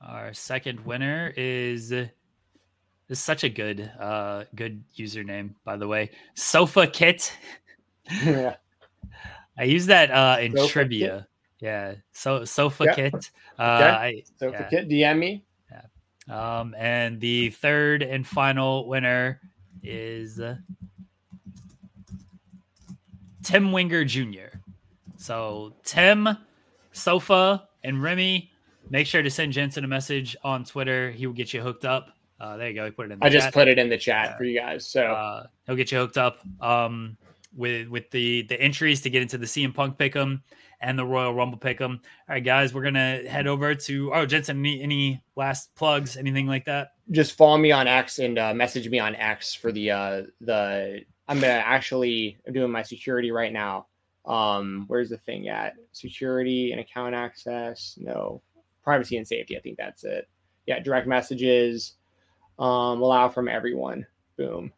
Our 0.01 0.33
second 0.33 0.85
winner 0.85 1.33
is 1.37 1.91
is 1.91 3.19
such 3.19 3.43
a 3.43 3.49
good 3.49 3.89
uh 3.99 4.43
good 4.55 4.83
username, 4.97 5.51
by 5.63 5.77
the 5.77 5.87
way. 5.87 6.11
Sofa 6.33 6.87
Kit. 6.87 7.37
yeah. 8.23 8.55
I 9.57 9.63
use 9.63 9.85
that 9.85 10.11
uh 10.11 10.37
in 10.41 10.57
Sofa 10.57 10.71
trivia. 10.71 11.27
Kit. 11.59 11.65
Yeah. 11.65 11.93
So 12.11 12.43
Sofa 12.43 12.85
yeah. 12.85 12.93
Kit. 12.95 13.31
Uh 13.57 13.61
okay. 13.61 13.89
I, 13.89 14.23
Sofa 14.37 14.57
yeah. 14.59 14.69
Kit, 14.69 14.89
DM 14.89 15.19
me. 15.19 15.43
Um, 16.29 16.73
and 16.77 17.19
the 17.19 17.49
third 17.49 18.01
and 18.01 18.25
final 18.25 18.87
winner 18.87 19.41
is 19.83 20.39
Tim 23.43 23.71
Winger 23.73 24.05
Jr. 24.05 24.57
So 25.23 25.73
Tim, 25.85 26.27
Sofa, 26.91 27.69
and 27.85 28.03
Remy, 28.03 28.51
make 28.89 29.07
sure 29.07 29.21
to 29.21 29.29
send 29.29 29.53
Jensen 29.53 29.85
a 29.85 29.87
message 29.87 30.35
on 30.43 30.65
Twitter. 30.65 31.11
He 31.11 31.25
will 31.25 31.33
get 31.33 31.53
you 31.53 31.61
hooked 31.61 31.85
up. 31.85 32.09
Uh, 32.41 32.57
there 32.57 32.67
you 32.67 32.75
go. 32.75 32.83
He 32.83 32.91
put 32.91 33.05
it 33.05 33.13
in. 33.13 33.19
I 33.21 33.27
chat. 33.27 33.31
just 33.31 33.53
put 33.53 33.69
it 33.69 33.79
in 33.79 33.87
the 33.87 33.97
chat 33.97 34.37
for 34.37 34.43
you 34.43 34.59
guys. 34.59 34.85
So 34.85 35.01
uh, 35.01 35.45
he'll 35.65 35.77
get 35.77 35.93
you 35.93 35.97
hooked 35.97 36.17
up 36.17 36.39
um, 36.59 37.15
with 37.55 37.87
with 37.87 38.11
the 38.11 38.41
the 38.49 38.59
entries 38.59 38.99
to 38.99 39.09
get 39.09 39.21
into 39.21 39.37
the 39.37 39.45
CM 39.45 39.73
Punk 39.73 39.97
pick'em 39.97 40.41
and 40.81 40.99
the 40.99 41.05
Royal 41.05 41.33
Rumble 41.33 41.57
pick 41.57 41.79
'em. 41.79 42.01
All 42.27 42.35
right, 42.35 42.43
guys, 42.43 42.73
we're 42.73 42.83
gonna 42.83 43.21
head 43.25 43.47
over 43.47 43.73
to 43.73 44.13
oh 44.13 44.25
Jensen. 44.25 44.59
Any, 44.59 44.81
any 44.81 45.23
last 45.37 45.73
plugs, 45.75 46.17
anything 46.17 46.47
like 46.47 46.65
that? 46.65 46.89
Just 47.11 47.37
follow 47.37 47.57
me 47.57 47.71
on 47.71 47.87
X 47.87 48.19
and 48.19 48.37
uh, 48.37 48.53
message 48.53 48.89
me 48.89 48.99
on 48.99 49.15
X 49.15 49.53
for 49.53 49.71
the 49.71 49.89
uh, 49.89 50.21
the. 50.41 51.05
I'm 51.29 51.39
gonna 51.39 51.53
actually 51.53 52.37
I'm 52.45 52.51
doing 52.51 52.69
my 52.73 52.83
security 52.83 53.31
right 53.31 53.53
now. 53.53 53.85
Um, 54.25 54.85
where's 54.87 55.09
the 55.09 55.17
thing 55.17 55.49
at? 55.49 55.75
Security 55.91 56.71
and 56.71 56.81
account 56.81 57.15
access? 57.15 57.97
No, 57.99 58.41
privacy 58.83 59.17
and 59.17 59.27
safety. 59.27 59.57
I 59.57 59.61
think 59.61 59.77
that's 59.77 60.03
it. 60.03 60.27
Yeah, 60.65 60.79
direct 60.79 61.07
messages. 61.07 61.95
Um, 62.59 63.01
allow 63.01 63.29
from 63.29 63.47
everyone. 63.47 64.05
Boom. 64.37 64.71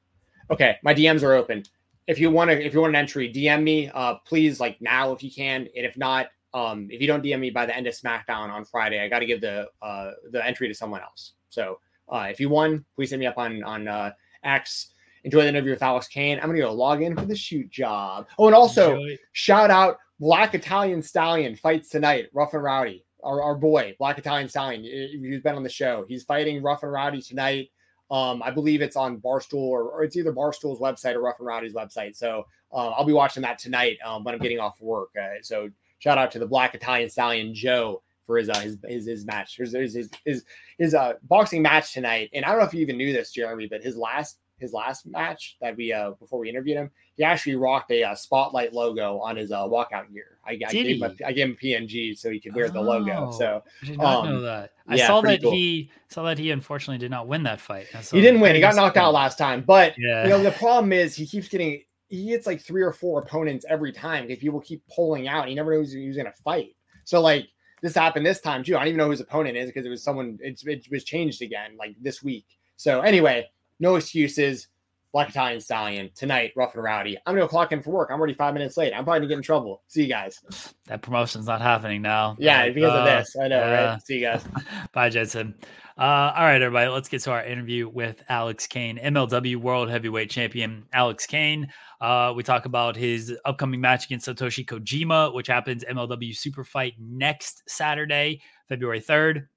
Okay, 0.49 0.77
my 0.84 0.93
DMs 0.93 1.23
are 1.23 1.34
open. 1.34 1.63
If 2.07 2.19
you 2.19 2.30
want 2.30 2.51
to, 2.51 2.63
if 2.63 2.73
you 2.73 2.81
want 2.81 2.91
an 2.91 2.95
entry, 2.95 3.31
DM 3.31 3.63
me. 3.63 3.89
Uh, 3.93 4.15
please, 4.26 4.59
like 4.59 4.80
now 4.81 5.11
if 5.11 5.23
you 5.23 5.31
can, 5.31 5.67
and 5.76 5.85
if 5.85 5.97
not, 5.97 6.27
um, 6.53 6.88
if 6.91 7.01
you 7.01 7.07
don't 7.07 7.23
DM 7.23 7.39
me 7.39 7.49
by 7.49 7.65
the 7.65 7.76
end 7.76 7.88
of 7.88 7.93
SmackDown 7.93 8.49
on 8.49 8.63
Friday, 8.63 9.03
I 9.03 9.09
got 9.09 9.19
to 9.19 9.26
give 9.26 9.41
the 9.41 9.67
uh 9.81 10.11
the 10.31 10.45
entry 10.45 10.67
to 10.67 10.73
someone 10.73 11.01
else. 11.01 11.34
So 11.49 11.80
uh, 12.09 12.27
if 12.30 12.39
you 12.39 12.49
won, 12.49 12.85
please 12.95 13.11
hit 13.11 13.19
me 13.19 13.26
up 13.26 13.38
on 13.38 13.63
on 13.63 13.88
uh, 13.88 14.11
X. 14.43 14.89
Enjoy 15.26 15.41
the 15.41 15.49
interview 15.49 15.72
with 15.72 15.81
Alex 15.81 16.07
Kane. 16.07 16.38
I'm 16.38 16.47
gonna 16.47 16.60
go 16.60 16.72
log 16.72 17.02
in 17.02 17.15
for 17.15 17.26
the 17.26 17.35
shoot 17.35 17.69
job. 17.69 18.27
Oh, 18.38 18.45
and 18.45 18.56
also 18.56 18.93
Enjoy. 18.93 19.18
shout 19.34 19.72
out 19.72 19.97
Black 20.19 20.53
Italian 20.53 21.02
Stallion 21.02 21.56
fights 21.56 21.89
tonight. 21.89 22.27
Rough 22.31 22.53
and 22.53 22.64
Rowdy, 22.64 23.03
our, 23.23 23.41
our 23.41 23.56
boy 23.56 23.95
Black 23.97 24.19
Italian 24.19 24.47
Stallion. 24.47 24.84
He's 24.84 25.41
been 25.41 25.56
on 25.56 25.64
the 25.64 25.69
show. 25.69 26.06
He's 26.07 26.23
fighting 26.23 26.61
Rough 26.61 26.84
and 26.84 26.91
Rowdy 26.91 27.23
tonight. 27.23 27.69
Um, 28.11 28.43
I 28.43 28.52
believe 28.52 28.84
it's 28.84 28.95
on 28.95 29.18
Barstool 29.18 29.56
or, 29.56 29.89
or 29.89 30.03
it's 30.03 30.15
either 30.15 30.31
Barstool's 30.31 30.80
website 30.80 31.15
or 31.15 31.22
Rough 31.22 31.39
and 31.39 31.47
Rowdy's 31.47 31.73
website. 31.73 32.15
So 32.15 32.45
uh, 32.72 32.89
I'll 32.89 33.03
be 33.03 33.14
watching 33.14 33.41
that 33.41 33.57
tonight 33.57 33.97
um, 34.06 34.23
when 34.23 34.35
I'm 34.35 34.41
getting 34.41 34.60
off 34.60 34.80
work. 34.80 35.10
Uh, 35.19 35.41
so 35.41 35.69
shout 35.97 36.19
out 36.19 36.31
to 36.34 36.39
the 36.39 36.45
Black 36.45 36.76
Italian 36.76 37.10
Stallion 37.10 37.56
Joe 37.56 38.03
for 38.27 38.38
his 38.38 38.47
uh, 38.47 38.60
his, 38.60 38.77
his 38.85 39.07
his 39.07 39.26
match. 39.26 39.57
His 39.57 39.73
his 39.73 39.95
his 39.95 40.10
his, 40.23 40.45
his 40.77 40.93
uh, 40.93 41.14
boxing 41.23 41.64
match 41.64 41.93
tonight. 41.93 42.30
And 42.31 42.45
I 42.45 42.49
don't 42.49 42.60
know 42.60 42.65
if 42.65 42.76
you 42.76 42.81
even 42.81 42.97
knew 42.97 43.11
this, 43.11 43.31
Jeremy, 43.31 43.68
but 43.68 43.81
his 43.81 43.97
last 43.97 44.38
his 44.57 44.73
last 44.73 45.06
match 45.06 45.57
that 45.61 45.76
we 45.76 45.91
uh 45.91 46.11
before 46.11 46.40
we 46.40 46.49
interviewed 46.49 46.77
him, 46.77 46.91
he 47.15 47.23
actually 47.23 47.56
rocked 47.56 47.91
a 47.91 48.03
uh, 48.03 48.15
spotlight 48.15 48.73
logo 48.73 49.19
on 49.19 49.36
his 49.36 49.52
uh 49.52 49.64
walkout 49.64 50.11
gear. 50.14 50.38
I, 50.45 50.52
I 50.52 50.56
gave 50.72 51.02
him 51.02 51.03
a, 51.03 51.27
I 51.27 51.34
gave 51.34 51.48
him 51.48 51.57
a 51.60 51.64
PNG 51.65 52.18
so 52.18 52.30
he 52.30 52.40
could 52.40 52.56
wear 52.56 52.69
the 52.69 52.82
logo. 52.82 53.30
Oh, 53.32 53.38
So 53.38 53.64
I 53.82 53.86
did 53.86 53.98
not 53.98 54.26
um, 54.26 54.30
know 54.30 54.41
that. 54.41 54.72
I 54.88 54.95
yeah, 54.95 55.07
saw 55.07 55.22
that 55.22 55.41
cool. 55.41 55.52
he 55.52 55.90
saw 56.10 56.23
that 56.23 56.38
he 56.38 56.52
unfortunately 56.52 56.99
did 56.99 57.11
not 57.11 57.27
win 57.27 57.44
that 57.44 57.60
fight. 57.60 57.88
He 58.11 58.22
didn't 58.22 58.40
win. 58.40 58.56
He 58.56 58.61
got 58.61 58.76
knocked 58.76 58.98
out 58.98 59.14
last 59.14 59.38
time, 59.38 59.61
but 59.61 59.95
Yeah. 59.98 60.23
you 60.23 60.30
know 60.30 60.41
the 60.41 60.52
problem 60.52 60.94
is 60.94 61.15
he 61.15 61.26
keeps 61.26 61.48
getting 61.48 61.82
he 62.07 62.27
gets 62.27 62.45
like 62.48 62.61
three 62.61 62.84
or 62.84 62.94
four 62.94 63.19
opponents 63.22 63.65
every 63.68 63.91
time 63.91 64.27
because 64.27 64.40
people 64.40 64.61
keep 64.61 64.84
pulling 64.88 65.27
out. 65.27 65.48
He 65.48 65.56
never 65.56 65.76
knows 65.76 65.91
who's 65.91 66.15
going 66.15 66.27
to 66.27 66.41
fight. 66.44 66.76
So 67.03 67.19
like 67.19 67.48
this 67.82 67.95
happened 67.95 68.26
this 68.26 68.41
time 68.41 68.64
too. 68.64 68.76
I 68.76 68.80
don't 68.80 68.88
even 68.90 68.98
know 68.99 69.06
who 69.06 69.11
his 69.11 69.22
opponent 69.22 69.57
is 69.57 69.68
because 69.68 69.86
it 69.86 69.90
was 69.90 70.03
someone. 70.03 70.38
It's, 70.41 70.65
it 70.65 70.88
was 70.91 71.03
changed 71.03 71.41
again 71.41 71.76
like 71.77 71.95
this 72.02 72.23
week. 72.23 72.45
So 72.77 73.02
anyway, 73.02 73.48
no 73.80 73.95
excuses. 73.95 74.68
Black 75.15 75.30
Italian 75.30 75.61
Stallion 75.61 76.10
tonight, 76.14 76.52
rough 76.57 76.73
and 76.73 76.84
rowdy. 76.84 77.18
I'm 77.26 77.35
gonna 77.35 77.47
clock 77.47 77.72
in 77.72 77.81
for 77.81 77.91
work. 77.91 78.10
I'm 78.11 78.19
already 78.19 78.34
five 78.34 78.53
minutes 78.53 78.76
late. 78.76 78.91
I'm 78.91 79.06
probably 79.06 79.19
gonna 79.19 79.30
get 79.30 79.38
in 79.38 79.43
trouble. 79.43 79.81
See 79.88 80.02
you 80.03 80.10
guys. 80.10 80.41
That 80.88 81.02
promotion's 81.02 81.45
not 81.45 81.61
happening 81.61 82.02
now. 82.02 82.35
Yeah, 82.38 82.68
because 82.68 82.91
of 82.91 82.99
uh, 82.99 83.06
this. 83.06 83.34
I 83.41 83.47
know, 83.47 83.60
yeah. 83.60 83.91
right? 83.91 84.02
See 84.03 84.15
you 84.15 84.22
guys. 84.22 84.43
Bye, 84.91 85.07
Jensen. 85.07 85.56
Uh, 85.97 86.34
all 86.35 86.43
right, 86.43 86.61
everybody, 86.61 86.89
let's 86.89 87.07
get 87.07 87.22
to 87.22 87.31
our 87.31 87.45
interview 87.45 87.88
with 87.88 88.22
Alex 88.27 88.68
Kane, 88.68 88.97
MLW 88.97 89.56
World 89.56 89.89
Heavyweight 89.89 90.30
Champion 90.30 90.84
Alex 90.91 91.26
Kane. 91.26 91.72
Uh, 92.02 92.34
we 92.35 92.43
talk 92.43 92.65
about 92.65 92.97
his 92.97 93.34
upcoming 93.45 93.80
match 93.80 94.03
against 94.07 94.27
Satoshi 94.27 94.65
Kojima, 94.65 95.34
which 95.34 95.47
happens 95.47 95.85
MLW 95.85 96.35
Super 96.35 96.65
Fight 96.65 96.95
next 96.99 97.64
Saturday, 97.69 98.41
February 98.68 98.99
3rd. 98.99 99.47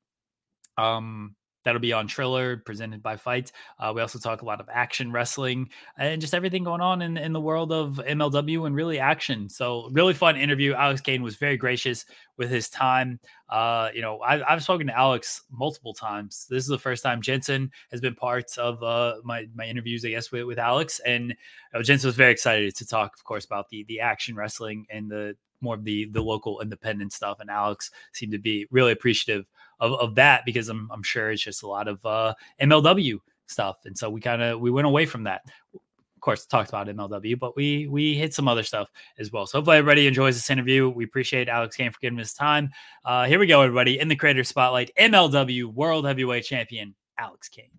Um, 0.76 1.34
that'll 1.64 1.80
be 1.80 1.92
on 1.92 2.06
Triller, 2.06 2.56
presented 2.56 3.02
by 3.02 3.16
FITE. 3.16 3.52
Uh, 3.78 3.92
we 3.94 4.00
also 4.00 4.18
talk 4.18 4.42
a 4.42 4.44
lot 4.44 4.60
of 4.60 4.68
action 4.72 5.12
wrestling 5.12 5.68
and 5.98 6.20
just 6.20 6.34
everything 6.34 6.64
going 6.64 6.80
on 6.80 7.02
in, 7.02 7.16
in 7.16 7.32
the 7.32 7.40
world 7.40 7.72
of 7.72 8.00
MLW 8.06 8.66
and 8.66 8.74
really 8.74 8.98
action. 8.98 9.48
So, 9.48 9.88
really 9.92 10.14
fun 10.14 10.36
interview. 10.36 10.74
Alex 10.74 11.00
Kane 11.00 11.22
was 11.22 11.36
very 11.36 11.56
gracious 11.56 12.04
with 12.36 12.50
his 12.50 12.68
time. 12.68 13.20
Uh, 13.48 13.90
you 13.94 14.00
know, 14.00 14.18
I, 14.20 14.50
I've 14.50 14.62
spoken 14.62 14.86
to 14.86 14.98
Alex 14.98 15.42
multiple 15.50 15.92
times. 15.92 16.46
This 16.48 16.62
is 16.62 16.68
the 16.68 16.78
first 16.78 17.02
time 17.02 17.20
Jensen 17.20 17.70
has 17.90 18.00
been 18.00 18.14
part 18.14 18.56
of 18.56 18.82
uh, 18.82 19.16
my 19.24 19.46
my 19.54 19.64
interviews, 19.64 20.04
I 20.04 20.10
guess, 20.10 20.30
with, 20.30 20.44
with 20.44 20.58
Alex. 20.58 21.00
And 21.04 21.34
uh, 21.74 21.82
Jensen 21.82 22.08
was 22.08 22.16
very 22.16 22.32
excited 22.32 22.74
to 22.76 22.86
talk, 22.86 23.14
of 23.16 23.24
course, 23.24 23.44
about 23.44 23.68
the 23.68 23.84
the 23.88 24.00
action 24.00 24.36
wrestling 24.36 24.86
and 24.90 25.10
the 25.10 25.36
more 25.60 25.74
of 25.74 25.84
the 25.84 26.06
the 26.06 26.22
local 26.22 26.60
independent 26.60 27.12
stuff. 27.12 27.40
And 27.40 27.50
Alex 27.50 27.90
seemed 28.12 28.32
to 28.32 28.38
be 28.38 28.66
really 28.70 28.92
appreciative 28.92 29.46
of, 29.80 29.92
of 29.94 30.14
that 30.16 30.44
because 30.44 30.68
I'm 30.68 30.88
I'm 30.92 31.02
sure 31.02 31.30
it's 31.30 31.42
just 31.42 31.62
a 31.62 31.68
lot 31.68 31.88
of 31.88 32.04
uh, 32.04 32.34
MLW 32.60 33.18
stuff. 33.46 33.78
And 33.84 33.96
so 33.96 34.10
we 34.10 34.20
kind 34.20 34.42
of 34.42 34.60
we 34.60 34.70
went 34.70 34.86
away 34.86 35.06
from 35.06 35.24
that. 35.24 35.42
Of 35.74 36.20
course, 36.20 36.46
talked 36.46 36.68
about 36.70 36.88
MLW, 36.88 37.38
but 37.38 37.56
we 37.56 37.86
we 37.86 38.14
hit 38.14 38.34
some 38.34 38.48
other 38.48 38.62
stuff 38.62 38.88
as 39.18 39.30
well. 39.30 39.46
So 39.46 39.58
hopefully 39.58 39.76
everybody 39.76 40.06
enjoys 40.06 40.34
this 40.34 40.50
interview. 40.50 40.88
We 40.88 41.04
appreciate 41.04 41.48
Alex 41.48 41.76
Kane 41.76 41.92
for 41.92 42.00
giving 42.00 42.20
us 42.20 42.34
time. 42.34 42.70
Uh, 43.04 43.26
here 43.26 43.38
we 43.38 43.46
go, 43.46 43.62
everybody. 43.62 43.98
In 43.98 44.08
the 44.08 44.16
creator 44.16 44.44
spotlight, 44.44 44.90
MLW 44.98 45.72
World 45.72 46.06
Heavyweight 46.06 46.44
Champion 46.44 46.94
Alex 47.18 47.48
Kane. 47.48 47.70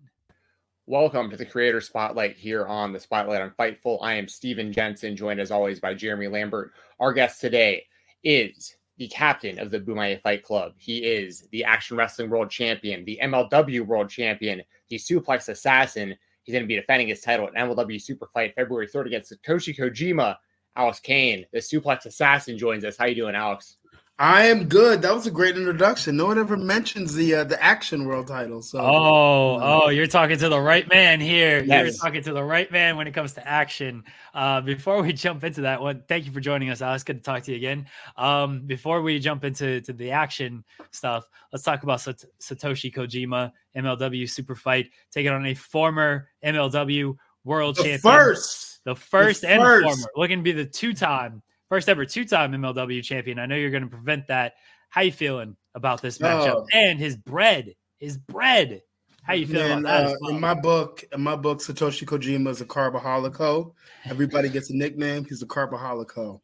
Welcome 0.86 1.30
to 1.30 1.36
the 1.36 1.46
Creator 1.46 1.82
Spotlight 1.82 2.36
here 2.36 2.66
on 2.66 2.92
the 2.92 2.98
Spotlight 2.98 3.40
on 3.40 3.52
Fightful. 3.56 3.98
I 4.02 4.14
am 4.14 4.26
Stephen 4.26 4.72
Jensen, 4.72 5.14
joined 5.14 5.38
as 5.38 5.52
always 5.52 5.78
by 5.78 5.94
Jeremy 5.94 6.26
Lambert. 6.26 6.72
Our 6.98 7.12
guest 7.12 7.40
today 7.40 7.84
is 8.24 8.74
the 9.00 9.08
captain 9.08 9.58
of 9.58 9.70
the 9.70 9.80
Bomaye 9.80 10.20
Fight 10.20 10.42
Club. 10.42 10.74
He 10.76 10.98
is 10.98 11.48
the 11.52 11.64
Action 11.64 11.96
Wrestling 11.96 12.28
World 12.28 12.50
Champion, 12.50 13.02
the 13.06 13.18
MLW 13.22 13.80
World 13.80 14.10
Champion, 14.10 14.62
the 14.90 14.96
Suplex 14.96 15.48
Assassin. 15.48 16.14
He's 16.42 16.52
going 16.52 16.64
to 16.64 16.68
be 16.68 16.76
defending 16.76 17.08
his 17.08 17.22
title 17.22 17.46
at 17.46 17.54
MLW 17.54 17.98
Super 17.98 18.28
Fight 18.34 18.54
February 18.54 18.86
3rd 18.86 19.06
against 19.06 19.32
Satoshi 19.32 19.74
Kojima. 19.74 20.36
Alex 20.76 21.00
Kane, 21.00 21.46
the 21.50 21.60
Suplex 21.60 22.04
Assassin, 22.04 22.58
joins 22.58 22.84
us. 22.84 22.98
How 22.98 23.06
you 23.06 23.14
doing, 23.14 23.34
Alex? 23.34 23.78
I 24.22 24.44
am 24.48 24.64
good. 24.68 25.00
That 25.00 25.14
was 25.14 25.26
a 25.26 25.30
great 25.30 25.56
introduction. 25.56 26.14
No 26.14 26.26
one 26.26 26.38
ever 26.38 26.54
mentions 26.54 27.14
the 27.14 27.36
uh, 27.36 27.44
the 27.44 27.60
action 27.64 28.04
world 28.04 28.26
title. 28.26 28.60
So 28.60 28.78
Oh, 28.78 29.58
oh, 29.62 29.88
you're 29.88 30.06
talking 30.06 30.36
to 30.36 30.50
the 30.50 30.60
right 30.60 30.86
man 30.90 31.20
here. 31.22 31.64
You're 31.64 31.90
talking 31.92 32.22
to 32.24 32.34
the 32.34 32.44
right 32.44 32.70
man 32.70 32.98
when 32.98 33.06
it 33.06 33.14
comes 33.14 33.32
to 33.34 33.48
action. 33.48 34.04
Uh, 34.34 34.60
before 34.60 35.00
we 35.02 35.12
jump 35.14 35.42
into 35.42 35.62
that 35.62 35.80
one, 35.80 36.02
thank 36.06 36.26
you 36.26 36.32
for 36.32 36.40
joining 36.40 36.68
us, 36.68 36.82
Alex. 36.82 37.02
Good 37.02 37.16
to 37.16 37.22
talk 37.22 37.44
to 37.44 37.50
you 37.52 37.56
again. 37.56 37.86
Um, 38.18 38.60
before 38.66 39.00
we 39.00 39.18
jump 39.20 39.42
into 39.42 39.80
to 39.80 39.92
the 39.94 40.10
action 40.10 40.64
stuff, 40.90 41.26
let's 41.50 41.64
talk 41.64 41.82
about 41.82 42.02
Sat- 42.02 42.22
Satoshi 42.42 42.94
Kojima, 42.94 43.52
MLW 43.74 44.28
Super 44.28 44.54
Fight, 44.54 44.90
taking 45.10 45.32
on 45.32 45.46
a 45.46 45.54
former 45.54 46.28
MLW 46.44 47.16
World 47.44 47.76
The 47.76 47.84
Champion. 47.84 48.00
first. 48.00 48.84
the 48.84 48.94
first 48.94 49.46
and 49.46 49.62
first. 49.62 49.84
former, 49.84 50.06
looking 50.14 50.40
to 50.40 50.42
be 50.42 50.52
the 50.52 50.66
two-time, 50.66 51.40
first 51.70 51.88
ever 51.88 52.04
two-time 52.04 52.52
MLW 52.52 53.02
champion. 53.02 53.38
I 53.38 53.46
know 53.46 53.54
you're 53.54 53.70
going 53.70 53.84
to 53.84 53.88
prevent 53.88 54.26
that. 54.26 54.54
How 54.90 55.00
you 55.02 55.12
feeling 55.12 55.56
about 55.74 56.02
this 56.02 56.18
matchup 56.18 56.64
Oh. 56.64 56.66
and 56.74 56.98
his 56.98 57.16
bread? 57.16 57.74
His 57.98 58.18
bread. 58.18 58.82
How 59.22 59.34
you 59.34 59.46
feeling 59.46 59.68
Man, 59.68 59.78
about 59.80 60.06
that? 60.08 60.12
uh, 60.14 60.16
well? 60.20 60.30
in 60.34 60.40
my 60.40 60.54
book, 60.54 61.04
in 61.12 61.20
my 61.22 61.36
book, 61.36 61.60
Satoshi 61.60 62.04
Kojima 62.06 62.48
is 62.48 62.60
a 62.60 62.64
carbaholico. 62.64 63.72
Everybody 64.04 64.48
gets 64.48 64.70
a 64.70 64.76
nickname. 64.76 65.24
He's 65.24 65.42
a 65.42 65.46
carbaholico. 65.46 66.40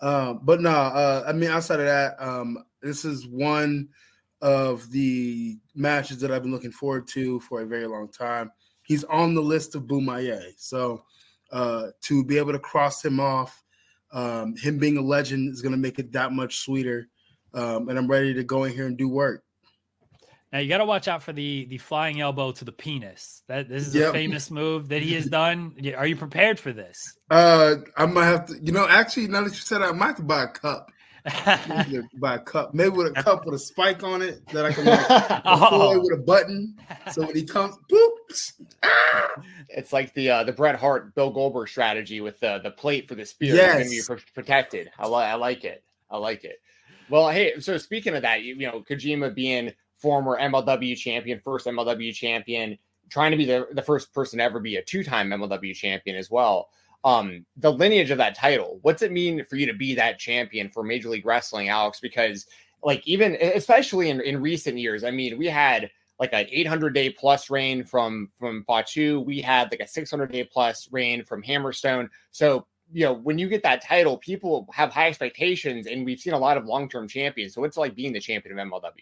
Um, 0.00 0.40
but 0.42 0.62
no, 0.62 0.70
uh, 0.70 1.24
I 1.28 1.32
mean, 1.32 1.50
outside 1.50 1.80
of 1.80 1.86
that, 1.86 2.14
um, 2.18 2.64
this 2.80 3.04
is 3.04 3.26
one 3.26 3.88
of 4.40 4.90
the 4.90 5.58
matches 5.74 6.18
that 6.20 6.30
I've 6.30 6.42
been 6.42 6.52
looking 6.52 6.72
forward 6.72 7.06
to 7.08 7.38
for 7.40 7.60
a 7.60 7.66
very 7.66 7.86
long 7.86 8.08
time. 8.08 8.50
He's 8.82 9.04
on 9.04 9.34
the 9.34 9.42
list 9.42 9.74
of 9.74 9.82
Bomaye. 9.82 10.54
So 10.56 11.04
uh, 11.52 11.88
to 12.02 12.24
be 12.24 12.38
able 12.38 12.52
to 12.52 12.58
cross 12.58 13.04
him 13.04 13.20
off, 13.20 13.62
um, 14.12 14.56
him 14.56 14.78
being 14.78 14.96
a 14.96 15.02
legend 15.02 15.52
is 15.52 15.62
going 15.62 15.72
to 15.72 15.78
make 15.78 15.98
it 15.98 16.12
that 16.12 16.32
much 16.32 16.58
sweeter. 16.58 17.08
Um, 17.52 17.88
and 17.88 17.98
I'm 17.98 18.08
ready 18.08 18.34
to 18.34 18.44
go 18.44 18.64
in 18.64 18.72
here 18.72 18.86
and 18.86 18.96
do 18.96 19.08
work. 19.08 19.42
Now 20.52 20.58
you 20.58 20.68
got 20.68 20.78
to 20.78 20.84
watch 20.84 21.06
out 21.06 21.22
for 21.22 21.32
the 21.32 21.66
the 21.66 21.78
flying 21.78 22.20
elbow 22.20 22.50
to 22.52 22.64
the 22.64 22.72
penis. 22.72 23.42
That 23.46 23.68
this 23.68 23.86
is 23.86 23.94
a 23.94 24.12
famous 24.12 24.50
move 24.50 24.88
that 24.88 25.00
he 25.00 25.14
has 25.14 25.26
done. 25.30 25.76
Are 25.96 26.06
you 26.06 26.16
prepared 26.16 26.58
for 26.58 26.72
this? 26.72 27.16
Uh, 27.30 27.76
I 27.96 28.06
might 28.06 28.24
have 28.24 28.46
to. 28.46 28.58
You 28.60 28.72
know, 28.72 28.86
actually, 28.88 29.28
now 29.28 29.42
that 29.42 29.50
you 29.50 29.60
said, 29.60 29.82
I 29.82 29.92
might 29.92 30.08
have 30.08 30.16
to 30.16 30.22
buy 30.22 30.44
a 30.44 30.48
cup. 30.48 30.90
Buy 31.24 32.34
a 32.34 32.38
cup, 32.38 32.74
maybe 32.74 32.90
with 32.90 33.16
a 33.16 33.22
cup 33.22 33.44
with 33.44 33.54
a 33.54 33.58
spike 33.58 34.02
on 34.02 34.22
it 34.22 34.46
that 34.48 34.64
I 34.66 34.72
can 34.72 34.84
like 34.84 35.42
Oh. 35.44 35.98
with 36.00 36.18
a 36.18 36.22
button. 36.22 36.76
So 37.12 37.26
when 37.26 37.36
he 37.36 37.44
comes, 37.44 37.76
boop. 37.90 38.10
It's 39.68 39.92
like 39.92 40.12
the 40.14 40.30
uh, 40.30 40.44
the 40.44 40.52
Bret 40.52 40.76
Hart 40.76 41.14
Bill 41.14 41.30
Goldberg 41.30 41.68
strategy 41.68 42.20
with 42.20 42.40
the 42.40 42.60
the 42.62 42.70
plate 42.70 43.08
for 43.08 43.14
the 43.14 43.24
spear. 43.26 43.54
It's 43.54 43.72
gonna 43.72 43.84
be 43.84 43.96
Yes. 43.96 44.06
pr- 44.06 44.14
protected. 44.34 44.90
I, 44.98 45.06
li- 45.06 45.14
I 45.24 45.34
like 45.34 45.64
it. 45.64 45.84
I 46.10 46.16
like 46.18 46.44
it. 46.44 46.60
Well, 47.08 47.28
hey, 47.30 47.58
so 47.60 47.76
speaking 47.78 48.14
of 48.14 48.22
that, 48.22 48.42
you, 48.42 48.54
you 48.54 48.66
know, 48.66 48.82
Kojima 48.88 49.34
being 49.34 49.72
former 49.98 50.38
MLW 50.40 50.96
champion, 50.96 51.40
first 51.44 51.66
MLW 51.66 52.14
champion, 52.14 52.78
trying 53.10 53.32
to 53.32 53.36
be 53.36 53.44
the, 53.44 53.66
the 53.72 53.82
first 53.82 54.14
person 54.14 54.38
to 54.38 54.44
ever 54.44 54.60
be 54.60 54.76
a 54.76 54.82
two 54.82 55.02
time 55.04 55.28
MLW 55.30 55.74
champion 55.74 56.16
as 56.16 56.30
well. 56.30 56.68
Um, 57.02 57.46
the 57.56 57.72
lineage 57.72 58.10
of 58.10 58.18
that 58.18 58.34
title, 58.34 58.78
what's 58.82 59.02
it 59.02 59.12
mean 59.12 59.44
for 59.44 59.56
you 59.56 59.66
to 59.66 59.72
be 59.72 59.94
that 59.94 60.18
champion 60.18 60.68
for 60.68 60.82
Major 60.82 61.08
League 61.08 61.24
Wrestling, 61.24 61.68
Alex? 61.68 61.98
Because 62.00 62.46
like 62.82 63.06
even 63.06 63.36
especially 63.40 64.10
in, 64.10 64.20
in 64.20 64.40
recent 64.40 64.78
years, 64.78 65.04
I 65.04 65.10
mean, 65.10 65.38
we 65.38 65.46
had 65.46 65.90
like 66.18 66.32
an 66.34 66.46
800 66.50 66.92
day 66.92 67.10
plus 67.10 67.50
reign 67.50 67.84
from 67.84 68.30
from 68.38 68.64
Fatu. 68.64 69.20
We 69.20 69.40
had 69.40 69.70
like 69.70 69.80
a 69.80 69.86
600 69.86 70.30
day 70.30 70.44
plus 70.44 70.88
reign 70.92 71.24
from 71.24 71.42
Hammerstone. 71.42 72.08
So 72.30 72.66
you 72.92 73.06
know 73.06 73.14
when 73.14 73.38
you 73.38 73.48
get 73.48 73.62
that 73.62 73.82
title, 73.82 74.18
people 74.18 74.68
have 74.72 74.92
high 74.92 75.08
expectations, 75.08 75.86
and 75.86 76.04
we've 76.04 76.20
seen 76.20 76.34
a 76.34 76.38
lot 76.38 76.56
of 76.56 76.66
long 76.66 76.88
term 76.88 77.08
champions. 77.08 77.54
So 77.54 77.64
it's 77.64 77.76
like 77.76 77.94
being 77.94 78.12
the 78.12 78.20
champion 78.20 78.58
of 78.58 78.68
MLW. 78.68 78.92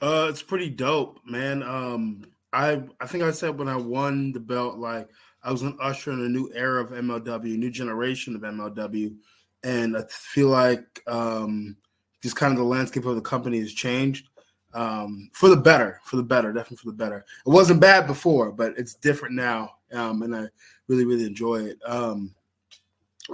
Uh, 0.00 0.26
it's 0.28 0.42
pretty 0.42 0.70
dope, 0.70 1.20
man. 1.26 1.62
Um, 1.62 2.24
I 2.52 2.82
I 3.00 3.06
think 3.06 3.24
I 3.24 3.30
said 3.30 3.58
when 3.58 3.68
I 3.68 3.76
won 3.76 4.32
the 4.32 4.40
belt, 4.40 4.78
like 4.78 5.08
I 5.44 5.52
was 5.52 5.62
an 5.62 5.76
usher 5.80 6.10
in 6.12 6.24
a 6.24 6.28
new 6.28 6.50
era 6.54 6.82
of 6.82 6.90
MLW, 6.90 7.58
new 7.58 7.70
generation 7.70 8.34
of 8.34 8.42
MLW, 8.42 9.14
and 9.62 9.96
I 9.96 10.02
feel 10.08 10.48
like 10.48 11.02
um, 11.06 11.76
just 12.22 12.36
kind 12.36 12.52
of 12.52 12.58
the 12.58 12.64
landscape 12.64 13.04
of 13.04 13.14
the 13.14 13.20
company 13.20 13.60
has 13.60 13.72
changed 13.72 14.28
um, 14.72 15.30
for 15.32 15.48
the 15.50 15.56
better, 15.56 16.00
for 16.04 16.16
the 16.16 16.22
better, 16.22 16.52
definitely 16.52 16.78
for 16.78 16.86
the 16.86 16.96
better. 16.96 17.18
It 17.18 17.50
wasn't 17.50 17.80
bad 17.80 18.06
before, 18.06 18.52
but 18.52 18.72
it's 18.78 18.94
different 18.94 19.34
now, 19.34 19.74
um, 19.92 20.22
and 20.22 20.34
I 20.34 20.46
really 20.88 21.04
really 21.04 21.26
enjoy 21.26 21.56
it. 21.64 21.78
Um, 21.86 22.34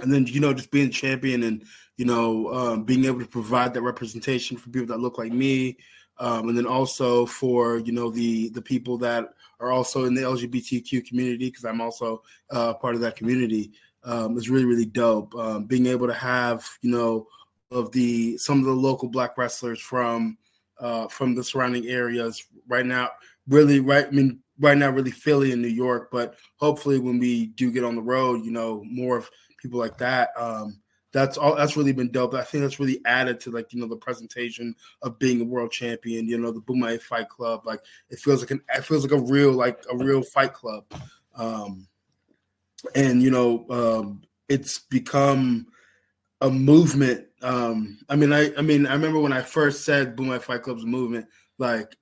and 0.01 0.11
then 0.11 0.25
you 0.27 0.39
know 0.39 0.53
just 0.53 0.71
being 0.71 0.89
champion 0.89 1.43
and 1.43 1.63
you 1.97 2.05
know 2.05 2.53
um, 2.53 2.83
being 2.83 3.05
able 3.05 3.19
to 3.19 3.25
provide 3.25 3.73
that 3.73 3.81
representation 3.81 4.57
for 4.57 4.69
people 4.69 4.87
that 4.87 4.99
look 4.99 5.17
like 5.17 5.31
me 5.31 5.77
um, 6.21 6.47
and 6.47 6.57
then 6.57 6.65
also 6.65 7.25
for 7.25 7.79
you 7.79 7.91
know 7.91 8.09
the 8.09 8.49
the 8.49 8.61
people 8.61 8.97
that 8.97 9.33
are 9.59 9.71
also 9.71 10.05
in 10.05 10.13
the 10.13 10.21
lgbtq 10.21 11.05
community 11.05 11.49
because 11.49 11.65
i'm 11.65 11.81
also 11.81 12.21
uh, 12.51 12.73
part 12.73 12.95
of 12.95 13.01
that 13.01 13.15
community 13.15 13.71
um, 14.03 14.37
is 14.37 14.49
really 14.49 14.65
really 14.65 14.85
dope 14.85 15.35
um, 15.35 15.65
being 15.65 15.87
able 15.87 16.07
to 16.07 16.13
have 16.13 16.65
you 16.81 16.91
know 16.91 17.27
of 17.71 17.91
the 17.91 18.37
some 18.37 18.59
of 18.59 18.65
the 18.65 18.71
local 18.71 19.09
black 19.09 19.37
wrestlers 19.37 19.79
from 19.79 20.37
uh, 20.79 21.07
from 21.07 21.35
the 21.35 21.43
surrounding 21.43 21.87
areas 21.87 22.45
right 22.67 22.85
now 22.85 23.09
really 23.47 23.79
right 23.79 24.07
i 24.07 24.11
mean 24.11 24.39
right 24.59 24.77
now 24.77 24.89
really 24.89 25.11
philly 25.11 25.51
and 25.51 25.61
new 25.61 25.67
york 25.67 26.09
but 26.11 26.35
hopefully 26.57 26.99
when 26.99 27.19
we 27.19 27.47
do 27.47 27.71
get 27.71 27.83
on 27.83 27.95
the 27.95 28.01
road 28.01 28.45
you 28.45 28.51
know 28.51 28.83
more 28.85 29.17
of 29.17 29.29
people 29.61 29.79
like 29.79 29.97
that. 29.97 30.29
Um, 30.37 30.81
that's 31.13 31.37
all. 31.37 31.55
That's 31.55 31.75
really 31.75 31.91
been 31.91 32.11
dope. 32.11 32.33
I 32.33 32.43
think 32.43 32.63
that's 32.63 32.79
really 32.79 33.01
added 33.05 33.39
to 33.41 33.51
like 33.51 33.73
you 33.73 33.79
know 33.79 33.87
the 33.87 33.97
presentation 33.97 34.75
of 35.01 35.19
being 35.19 35.41
a 35.41 35.45
world 35.45 35.71
champion. 35.71 36.27
You 36.27 36.37
know 36.37 36.51
the 36.51 36.61
Bomaye 36.61 37.01
Fight 37.01 37.29
Club. 37.29 37.65
Like 37.65 37.81
it 38.09 38.19
feels 38.19 38.41
like 38.41 38.51
an 38.51 38.61
it 38.73 38.85
feels 38.85 39.03
like 39.03 39.19
a 39.19 39.23
real 39.23 39.51
like 39.51 39.83
a 39.91 39.97
real 39.97 40.21
fight 40.21 40.53
club. 40.53 40.85
Um, 41.35 41.87
and 42.95 43.21
you 43.21 43.31
know 43.31 43.65
um, 43.69 44.21
it's 44.47 44.79
become 44.79 45.67
a 46.39 46.49
movement. 46.49 47.27
Um, 47.41 47.99
I 48.07 48.15
mean, 48.15 48.31
I 48.31 48.53
I 48.57 48.61
mean, 48.61 48.87
I 48.87 48.93
remember 48.93 49.19
when 49.19 49.33
I 49.33 49.41
first 49.41 49.83
said 49.83 50.15
Bomaye 50.15 50.41
Fight 50.41 50.63
Club's 50.63 50.85
movement. 50.85 51.27
Like 51.57 51.95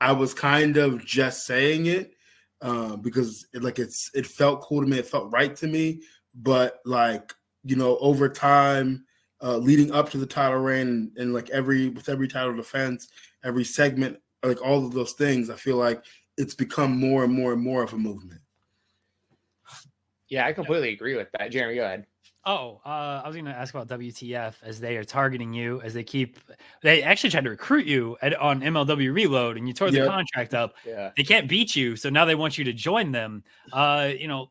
I 0.00 0.12
was 0.12 0.34
kind 0.34 0.76
of 0.76 1.04
just 1.04 1.46
saying 1.46 1.86
it 1.86 2.14
uh, 2.60 2.96
because 2.96 3.46
it, 3.54 3.62
like 3.62 3.78
it's 3.78 4.10
it 4.14 4.26
felt 4.26 4.60
cool 4.60 4.82
to 4.82 4.86
me. 4.86 4.98
It 4.98 5.06
felt 5.06 5.32
right 5.32 5.56
to 5.56 5.66
me 5.66 6.02
but 6.34 6.80
like 6.84 7.32
you 7.64 7.76
know 7.76 7.96
over 7.98 8.28
time 8.28 9.04
uh, 9.42 9.56
leading 9.56 9.90
up 9.92 10.08
to 10.10 10.18
the 10.18 10.26
title 10.26 10.60
reign 10.60 10.86
and, 10.86 11.18
and, 11.18 11.34
like 11.34 11.50
every 11.50 11.88
with 11.88 12.08
every 12.08 12.28
title 12.28 12.54
defense 12.54 13.08
every 13.44 13.64
segment 13.64 14.18
like 14.42 14.60
all 14.62 14.84
of 14.84 14.92
those 14.92 15.12
things 15.12 15.50
i 15.50 15.54
feel 15.54 15.76
like 15.76 16.04
it's 16.36 16.54
become 16.54 16.98
more 16.98 17.24
and 17.24 17.32
more 17.32 17.52
and 17.52 17.62
more 17.62 17.82
of 17.82 17.92
a 17.92 17.98
movement 17.98 18.40
yeah 20.28 20.46
i 20.46 20.52
completely 20.52 20.92
agree 20.92 21.16
with 21.16 21.28
that 21.32 21.50
jeremy 21.50 21.74
go 21.74 21.84
ahead 21.84 22.06
Oh, 22.44 22.80
uh, 22.84 23.22
I 23.24 23.28
was 23.28 23.36
going 23.36 23.44
to 23.44 23.52
ask 23.52 23.72
about 23.72 23.86
WTF 23.86 24.54
as 24.64 24.80
they 24.80 24.96
are 24.96 25.04
targeting 25.04 25.52
you, 25.52 25.80
as 25.82 25.94
they 25.94 26.02
keep. 26.02 26.40
They 26.82 27.02
actually 27.04 27.30
tried 27.30 27.44
to 27.44 27.50
recruit 27.50 27.86
you 27.86 28.16
at, 28.20 28.34
on 28.34 28.60
MLW 28.60 29.14
Reload, 29.14 29.56
and 29.56 29.68
you 29.68 29.72
tore 29.72 29.92
the 29.92 30.06
contract 30.06 30.52
up. 30.52 30.74
Yeah. 30.84 31.12
They 31.16 31.22
can't 31.22 31.48
beat 31.48 31.76
you, 31.76 31.94
so 31.94 32.10
now 32.10 32.24
they 32.24 32.34
want 32.34 32.58
you 32.58 32.64
to 32.64 32.72
join 32.72 33.12
them. 33.12 33.44
Uh, 33.72 34.10
you 34.18 34.26
know, 34.26 34.50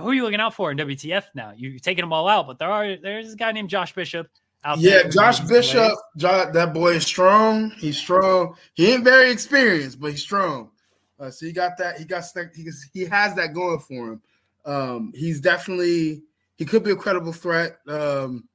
who 0.00 0.10
are 0.10 0.14
you 0.14 0.22
looking 0.22 0.40
out 0.40 0.54
for 0.54 0.70
in 0.70 0.78
WTF 0.78 1.24
now? 1.34 1.52
You're 1.56 1.78
taking 1.78 2.02
them 2.02 2.12
all 2.12 2.28
out, 2.28 2.46
but 2.46 2.58
there 2.58 2.70
are 2.70 2.96
there's 2.96 3.32
a 3.32 3.36
guy 3.36 3.52
named 3.52 3.70
Josh 3.70 3.94
Bishop 3.94 4.28
out. 4.64 4.78
Yeah, 4.78 5.08
Josh 5.08 5.40
Bishop, 5.40 5.92
Josh, 6.16 6.52
that 6.52 6.74
boy 6.74 6.94
is 6.94 7.06
strong. 7.06 7.70
He's 7.78 7.98
strong. 7.98 8.54
He 8.74 8.92
ain't 8.92 9.04
very 9.04 9.30
experienced, 9.30 10.00
but 10.00 10.12
he's 10.12 10.22
strong. 10.22 10.70
Uh, 11.18 11.30
so 11.30 11.46
he 11.46 11.52
got 11.52 11.76
that. 11.78 11.98
He 11.98 12.04
got 12.04 12.24
he 12.54 12.70
he 12.92 13.04
has 13.04 13.34
that 13.34 13.54
going 13.54 13.80
for 13.80 14.12
him. 14.12 14.22
Um, 14.64 15.12
he's 15.14 15.40
definitely 15.40 16.22
he 16.56 16.64
could 16.64 16.82
be 16.82 16.92
a 16.92 16.96
credible 16.96 17.32
threat. 17.32 17.78
Um, 17.86 18.48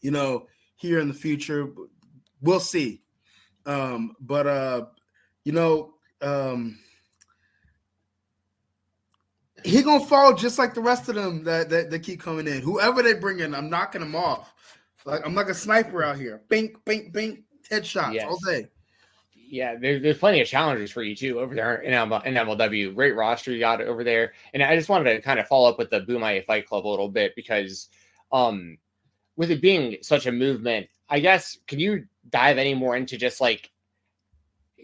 you 0.00 0.10
know, 0.10 0.46
here 0.76 1.00
in 1.00 1.08
the 1.08 1.14
future, 1.14 1.72
we'll 2.40 2.60
see. 2.60 3.02
Um, 3.66 4.14
but 4.20 4.46
uh, 4.46 4.86
you 5.44 5.52
know, 5.52 5.94
um, 6.20 6.78
he 9.64 9.82
gonna 9.82 10.04
fall 10.04 10.34
just 10.34 10.58
like 10.58 10.74
the 10.74 10.80
rest 10.80 11.08
of 11.08 11.14
them 11.14 11.42
that, 11.44 11.70
that, 11.70 11.90
that 11.90 11.98
keep 12.00 12.20
coming 12.20 12.46
in. 12.46 12.60
Whoever 12.60 13.02
they 13.02 13.14
bring 13.14 13.40
in, 13.40 13.54
I'm 13.54 13.70
knocking 13.70 14.02
them 14.02 14.14
off. 14.14 14.52
Like 15.04 15.22
I'm 15.24 15.34
like 15.34 15.48
a 15.48 15.54
sniper 15.54 16.02
out 16.02 16.16
here. 16.16 16.42
Bink, 16.48 16.84
bink, 16.84 17.12
bink, 17.12 17.40
headshots 17.70 18.14
yes. 18.14 18.26
all 18.28 18.38
day. 18.46 18.68
Yeah, 19.48 19.76
there, 19.76 20.00
there's 20.00 20.18
plenty 20.18 20.40
of 20.40 20.48
challenges 20.48 20.90
for 20.90 21.02
you 21.02 21.14
too 21.14 21.38
over 21.40 21.54
there 21.54 21.76
in, 21.76 21.92
ML, 21.92 22.24
in 22.24 22.34
MLW. 22.34 22.94
Great 22.94 23.14
roster 23.14 23.52
you 23.52 23.58
got 23.58 23.80
over 23.80 24.04
there, 24.04 24.32
and 24.52 24.62
I 24.62 24.76
just 24.76 24.88
wanted 24.88 25.12
to 25.12 25.20
kind 25.20 25.38
of 25.38 25.46
follow 25.46 25.68
up 25.68 25.78
with 25.78 25.90
the 25.90 26.00
Bomaye 26.00 26.44
Fight 26.44 26.66
Club 26.66 26.86
a 26.86 26.88
little 26.88 27.08
bit 27.08 27.34
because, 27.36 27.88
um, 28.32 28.78
with 29.36 29.50
it 29.50 29.60
being 29.60 29.98
such 30.02 30.26
a 30.26 30.32
movement, 30.32 30.88
I 31.08 31.20
guess 31.20 31.58
can 31.66 31.78
you 31.78 32.06
dive 32.30 32.58
any 32.58 32.74
more 32.74 32.96
into 32.96 33.16
just 33.16 33.40
like 33.40 33.70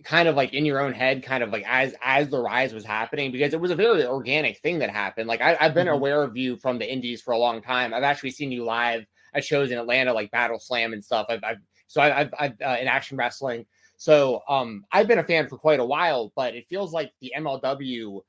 kind 0.05 0.29
of 0.29 0.37
like 0.37 0.53
in 0.53 0.65
your 0.65 0.81
own 0.81 0.93
head, 0.93 1.23
kind 1.23 1.43
of 1.43 1.51
like 1.51 1.65
as 1.67 1.95
as 2.03 2.29
the 2.29 2.41
rise 2.41 2.73
was 2.73 2.85
happening, 2.85 3.33
because 3.33 3.53
it 3.53 3.61
was 3.61 3.71
a 3.71 3.77
very 3.77 4.05
organic 4.07 4.59
thing 4.59 4.79
that 4.79 4.91
happened. 4.91 5.29
Like 5.29 5.41
I, 5.41 5.55
have 5.55 5.75
been 5.75 5.87
mm-hmm. 5.87 5.97
aware 5.97 6.23
of 6.23 6.37
you 6.37 6.57
from 6.57 6.79
the 6.79 6.91
indies 6.91 7.23
for 7.23 7.33
a 7.33 7.39
long 7.39 7.63
time. 7.63 7.93
I've 7.93 8.03
actually 8.03 8.31
seen 8.31 8.53
you 8.53 8.65
live 8.65 9.05
at 9.35 9.45
shows 9.45 9.71
in 9.71 9.79
Atlanta, 9.79 10.13
like 10.13 10.31
Battle 10.31 10.59
Slam 10.59 10.93
and 10.93 11.05
stuff. 11.05 11.27
I've, 11.29 11.45
I've 11.45 11.59
so 11.87 12.01
I've, 12.01 12.33
I've 12.39 12.61
uh, 12.61 12.77
in 12.81 12.89
action 12.89 13.17
wrestling. 13.17 13.67
So 13.97 14.43
um, 14.49 14.85
I've 14.93 15.09
been 15.09 15.19
a 15.19 15.25
fan 15.25 15.49
for 15.49 15.59
quite 15.59 15.81
a 15.81 15.85
while, 15.85 16.33
but 16.35 16.55
it 16.55 16.67
feels 16.69 16.93
like 16.93 17.13
the 17.21 17.35
MLW, 17.37 18.21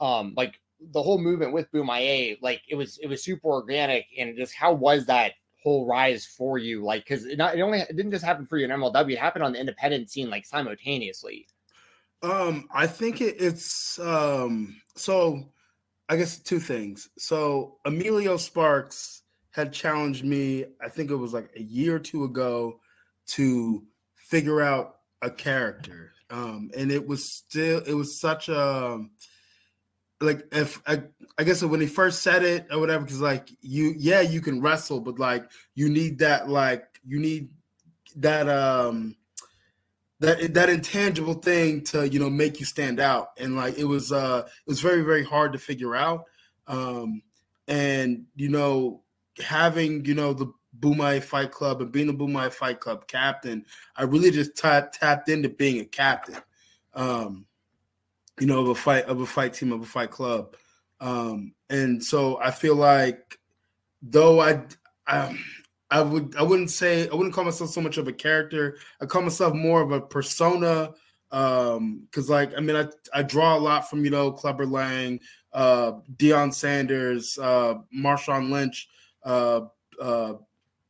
um, 0.00 0.34
like 0.36 0.60
the 0.92 1.02
whole 1.02 1.18
movement 1.18 1.52
with 1.52 1.70
Bomaye, 1.72 2.38
like 2.40 2.62
it 2.68 2.76
was 2.76 2.98
it 2.98 3.08
was 3.08 3.24
super 3.24 3.48
organic. 3.48 4.06
And 4.16 4.36
just 4.36 4.54
how 4.54 4.72
was 4.72 5.06
that 5.06 5.32
whole 5.62 5.86
rise 5.86 6.24
for 6.24 6.58
you? 6.58 6.84
Like, 6.84 7.04
because 7.04 7.24
it, 7.24 7.38
it 7.40 7.60
only 7.60 7.80
it 7.80 7.96
didn't 7.96 8.12
just 8.12 8.24
happen 8.24 8.46
for 8.46 8.58
you 8.58 8.64
in 8.64 8.70
MLW; 8.70 9.12
it 9.12 9.18
happened 9.18 9.44
on 9.44 9.52
the 9.52 9.60
independent 9.60 10.10
scene 10.10 10.30
like 10.30 10.46
simultaneously. 10.46 11.46
Um, 12.22 12.68
I 12.72 12.86
think 12.86 13.20
it, 13.20 13.36
it's 13.40 13.98
um. 13.98 14.80
So, 14.96 15.48
I 16.08 16.16
guess 16.16 16.38
two 16.38 16.58
things. 16.58 17.08
So 17.18 17.76
Emilio 17.84 18.36
Sparks 18.36 19.22
had 19.50 19.72
challenged 19.72 20.24
me. 20.24 20.64
I 20.82 20.88
think 20.88 21.10
it 21.10 21.16
was 21.16 21.32
like 21.32 21.50
a 21.56 21.62
year 21.62 21.96
or 21.96 22.00
two 22.00 22.24
ago 22.24 22.80
to 23.28 23.84
figure 24.16 24.60
out 24.60 24.96
a 25.22 25.30
character. 25.30 26.12
Um, 26.30 26.70
and 26.76 26.92
it 26.92 27.06
was 27.06 27.32
still 27.32 27.82
it 27.86 27.94
was 27.94 28.20
such 28.20 28.48
a 28.48 29.04
like 30.20 30.46
if 30.52 30.80
I, 30.86 31.02
I 31.38 31.44
guess 31.44 31.62
when 31.62 31.80
he 31.80 31.86
first 31.86 32.22
said 32.22 32.42
it 32.42 32.66
or 32.70 32.80
whatever, 32.80 33.04
because 33.04 33.20
like 33.20 33.50
you, 33.60 33.94
yeah, 33.96 34.20
you 34.20 34.40
can 34.40 34.60
wrestle, 34.60 35.00
but 35.00 35.18
like 35.18 35.48
you 35.74 35.88
need 35.88 36.18
that, 36.18 36.48
like 36.48 36.84
you 37.06 37.20
need 37.20 37.50
that, 38.16 38.48
um, 38.48 39.16
that 40.20 40.52
that 40.54 40.68
intangible 40.68 41.34
thing 41.34 41.82
to 41.84 42.08
you 42.08 42.18
know 42.18 42.30
make 42.30 42.58
you 42.58 42.66
stand 42.66 42.98
out, 42.98 43.30
and 43.38 43.56
like 43.56 43.78
it 43.78 43.84
was, 43.84 44.10
uh, 44.10 44.42
it 44.44 44.68
was 44.68 44.80
very 44.80 45.02
very 45.02 45.24
hard 45.24 45.52
to 45.52 45.58
figure 45.58 45.94
out, 45.94 46.24
um, 46.66 47.22
and 47.68 48.24
you 48.34 48.48
know 48.48 49.02
having 49.40 50.04
you 50.04 50.14
know 50.14 50.32
the 50.32 50.52
Bomaye 50.80 51.22
Fight 51.22 51.52
Club 51.52 51.80
and 51.80 51.92
being 51.92 52.08
the 52.08 52.12
Bomaye 52.12 52.52
Fight 52.52 52.80
Club 52.80 53.06
captain, 53.06 53.64
I 53.96 54.04
really 54.04 54.32
just 54.32 54.56
t- 54.56 54.80
tapped 54.92 55.28
into 55.28 55.48
being 55.48 55.80
a 55.80 55.84
captain. 55.84 56.36
Um, 56.94 57.46
you 58.40 58.46
know, 58.46 58.60
of 58.60 58.68
a 58.68 58.74
fight 58.74 59.04
of 59.04 59.20
a 59.20 59.26
fight 59.26 59.54
team 59.54 59.72
of 59.72 59.82
a 59.82 59.86
fight 59.86 60.10
club. 60.10 60.54
Um, 61.00 61.54
and 61.70 62.02
so 62.02 62.38
I 62.40 62.50
feel 62.50 62.74
like 62.74 63.38
though 64.02 64.40
I, 64.40 64.62
I 65.06 65.38
I 65.90 66.02
would 66.02 66.36
I 66.36 66.42
wouldn't 66.42 66.70
say 66.70 67.08
I 67.08 67.14
wouldn't 67.14 67.34
call 67.34 67.44
myself 67.44 67.70
so 67.70 67.80
much 67.80 67.98
of 67.98 68.08
a 68.08 68.12
character. 68.12 68.78
I 69.00 69.06
call 69.06 69.22
myself 69.22 69.54
more 69.54 69.80
of 69.80 69.92
a 69.92 70.00
persona. 70.00 70.92
Um, 71.30 72.06
because 72.06 72.30
like 72.30 72.56
I 72.56 72.60
mean 72.60 72.76
I 72.76 72.86
I 73.12 73.22
draw 73.22 73.56
a 73.56 73.60
lot 73.60 73.88
from 73.88 74.04
you 74.04 74.10
know 74.10 74.32
Clubber 74.32 74.66
Lang, 74.66 75.20
uh 75.52 75.92
Deion 76.16 76.52
Sanders, 76.52 77.38
uh 77.38 77.74
Marshawn 77.94 78.50
Lynch, 78.50 78.88
uh 79.24 79.62
uh 80.00 80.34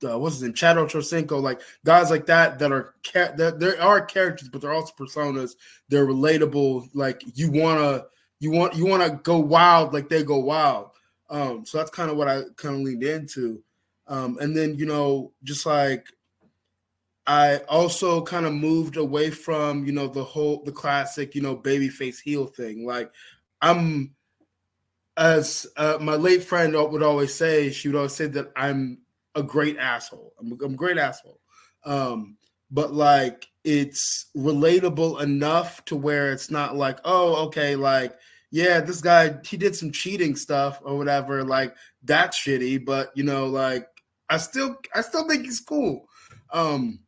uh, 0.05 0.19
what's 0.19 0.37
his 0.37 0.43
name, 0.43 0.55
Chad 0.55 0.77
Ochocinco, 0.77 1.41
like 1.41 1.61
guys 1.85 2.11
like 2.11 2.27
that 2.27 2.59
that 2.59 2.73
are 2.73 2.95
ca- 3.05 3.33
that 3.37 3.59
there 3.61 3.81
are 3.83 4.05
characters, 4.05 4.49
but 4.49 4.61
they're 4.61 4.73
also 4.73 4.93
personas. 4.99 5.57
They're 5.89 6.07
relatable. 6.07 6.89
Like 6.95 7.23
you 7.35 7.51
wanna 7.51 8.05
you 8.41 8.51
want 8.51 8.75
you 8.77 8.87
wanna 8.87 9.21
go 9.23 9.39
wild 9.39 9.93
like 9.93 10.09
they 10.09 10.23
go 10.23 10.39
wild. 10.39 10.91
Um, 11.31 11.67
so 11.67 11.79
that's 11.79 11.91
kind 11.91 12.11
of 12.11 12.17
what 12.17 12.29
I 12.29 12.43
kind 12.57 12.77
of 12.77 12.81
leaned 12.83 13.05
into. 13.05 13.63
Um, 14.07 14.39
and 14.41 14.57
then 14.57 14.75
you 14.77 14.87
know, 14.87 15.33
just 15.45 15.67
like 15.67 16.07
I 17.27 17.59
also 17.69 18.23
kind 18.23 18.47
of 18.47 18.55
moved 18.55 18.97
away 18.97 19.31
from 19.31 19.85
you 19.85 19.93
know 19.93 20.09
the 20.09 20.25
whole 20.25 20.63
the 20.65 20.73
classic 20.73 21.35
you 21.35 21.43
know 21.43 21.57
baby 21.57 21.89
face 21.89 22.21
heel 22.21 22.47
thing. 22.47 22.87
Like 22.87 23.13
I'm 23.61 24.15
as 25.19 25.67
uh, 25.77 25.99
my 26.01 26.15
late 26.15 26.45
friend 26.45 26.75
would 26.75 27.03
always 27.03 27.35
say, 27.35 27.71
she 27.71 27.89
would 27.89 27.97
always 27.97 28.15
say 28.15 28.27
that 28.29 28.53
I'm 28.57 28.99
a 29.39 29.43
great 29.43 29.77
asshole. 29.79 30.35
I'm, 30.41 30.53
I'm 30.65 30.75
a 30.75 30.77
great 30.77 30.99
asshole. 30.99 31.41
Um, 31.85 32.37
but 32.71 32.93
like 32.93 33.47
it's 33.65 34.27
relatable 34.37 35.23
enough 35.23 35.85
to 35.87 35.97
where 35.97 36.33
it's 36.33 36.51
not 36.51 36.77
like, 36.77 36.99
oh, 37.05 37.47
okay, 37.47 37.77
like 37.77 38.15
yeah, 38.51 38.81
this 38.81 39.01
guy 39.01 39.37
he 39.45 39.57
did 39.57 39.77
some 39.77 39.93
cheating 39.93 40.37
stuff 40.37 40.81
or 40.83 40.97
whatever, 40.97 41.45
like 41.45 41.75
that's 42.03 42.39
shitty, 42.39 42.85
but 42.85 43.11
you 43.15 43.25
know, 43.25 43.47
like 43.47 43.87
I 44.29 44.37
still 44.39 44.77
I 44.95 45.01
still 45.01 45.27
think 45.29 45.45
he's 45.45 45.61
cool. 45.61 46.09
Um 46.53 47.01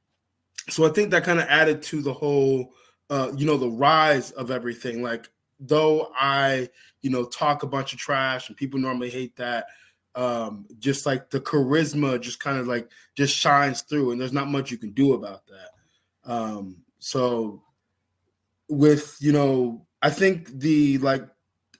so 0.69 0.86
I 0.86 0.90
think 0.90 1.11
that 1.11 1.24
kind 1.24 1.40
of 1.40 1.47
added 1.47 1.82
to 1.82 2.02
the 2.02 2.12
whole 2.12 2.73
uh, 3.11 3.32
you 3.36 3.44
know, 3.44 3.57
the 3.57 3.69
rise 3.69 4.31
of 4.31 4.51
everything. 4.51 5.02
Like, 5.02 5.28
though 5.59 6.12
I, 6.15 6.69
you 7.02 7.11
know, 7.11 7.24
talk 7.24 7.65
a 7.65 7.66
bunch 7.66 7.93
of 7.93 7.98
trash 7.98 8.48
and 8.48 8.57
people 8.57 8.78
normally 8.78 9.11
hate 9.11 9.36
that, 9.36 9.66
um, 10.14 10.66
just 10.78 11.06
like 11.06 11.30
the 11.30 11.40
charisma 11.40 12.20
just 12.20 12.40
kind 12.40 12.58
of 12.58 12.66
like 12.66 12.90
just 13.16 13.34
shines 13.34 13.82
through, 13.82 14.12
and 14.12 14.20
there's 14.20 14.32
not 14.32 14.48
much 14.48 14.70
you 14.70 14.78
can 14.78 14.90
do 14.90 15.14
about 15.14 15.42
that. 15.46 16.32
Um, 16.32 16.76
so 16.98 17.62
with 18.68 19.16
you 19.20 19.32
know, 19.32 19.86
I 20.02 20.10
think 20.10 20.58
the 20.58 20.98
like 20.98 21.26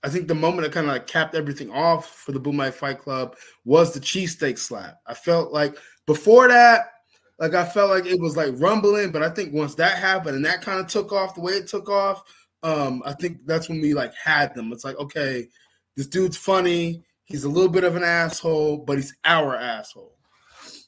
I 0.03 0.09
think 0.09 0.29
the 0.29 0.35
moment 0.35 0.63
that 0.63 0.73
kind 0.73 0.87
of 0.87 0.93
like 0.93 1.07
capped 1.07 1.35
everything 1.35 1.71
off 1.71 2.09
for 2.09 2.33
the 2.33 2.41
Boom 2.41 2.61
Fight 2.73 2.99
Club 2.99 3.37
was 3.65 3.93
the 3.93 4.01
cheesesteak 4.01 4.59
slap. 4.59 5.01
I 5.07 5.15
felt 5.15 5.53
like 5.53 5.77
before 6.07 6.49
that, 6.49 6.93
like 7.39 7.55
I 7.55 7.65
felt 7.65 7.91
like 7.91 8.07
it 8.07 8.19
was 8.21 8.37
like 8.37 8.55
rumbling, 8.57 9.13
but 9.13 9.23
I 9.23 9.31
think 9.31 9.53
once 9.53 9.75
that 9.77 9.99
happened 9.99 10.37
and 10.37 10.45
that 10.45 10.63
kind 10.63 10.81
of 10.81 10.87
took 10.87 11.13
off 11.13 11.35
the 11.35 11.41
way 11.41 11.53
it 11.53 11.67
took 11.67 11.89
off, 11.89 12.23
um, 12.63 13.03
I 13.05 13.13
think 13.15 13.47
that's 13.47 13.69
when 13.69 13.81
we 13.81 13.95
like 13.95 14.15
had 14.15 14.55
them. 14.55 14.73
It's 14.73 14.85
like, 14.85 14.97
okay, 14.97 15.49
this 15.97 16.07
dude's 16.07 16.37
funny. 16.37 17.03
He's 17.31 17.45
a 17.45 17.49
little 17.49 17.71
bit 17.71 17.85
of 17.85 17.95
an 17.97 18.03
asshole, 18.03 18.79
but 18.79 18.97
he's 18.99 19.15
our 19.25 19.57
asshole. 19.57 20.17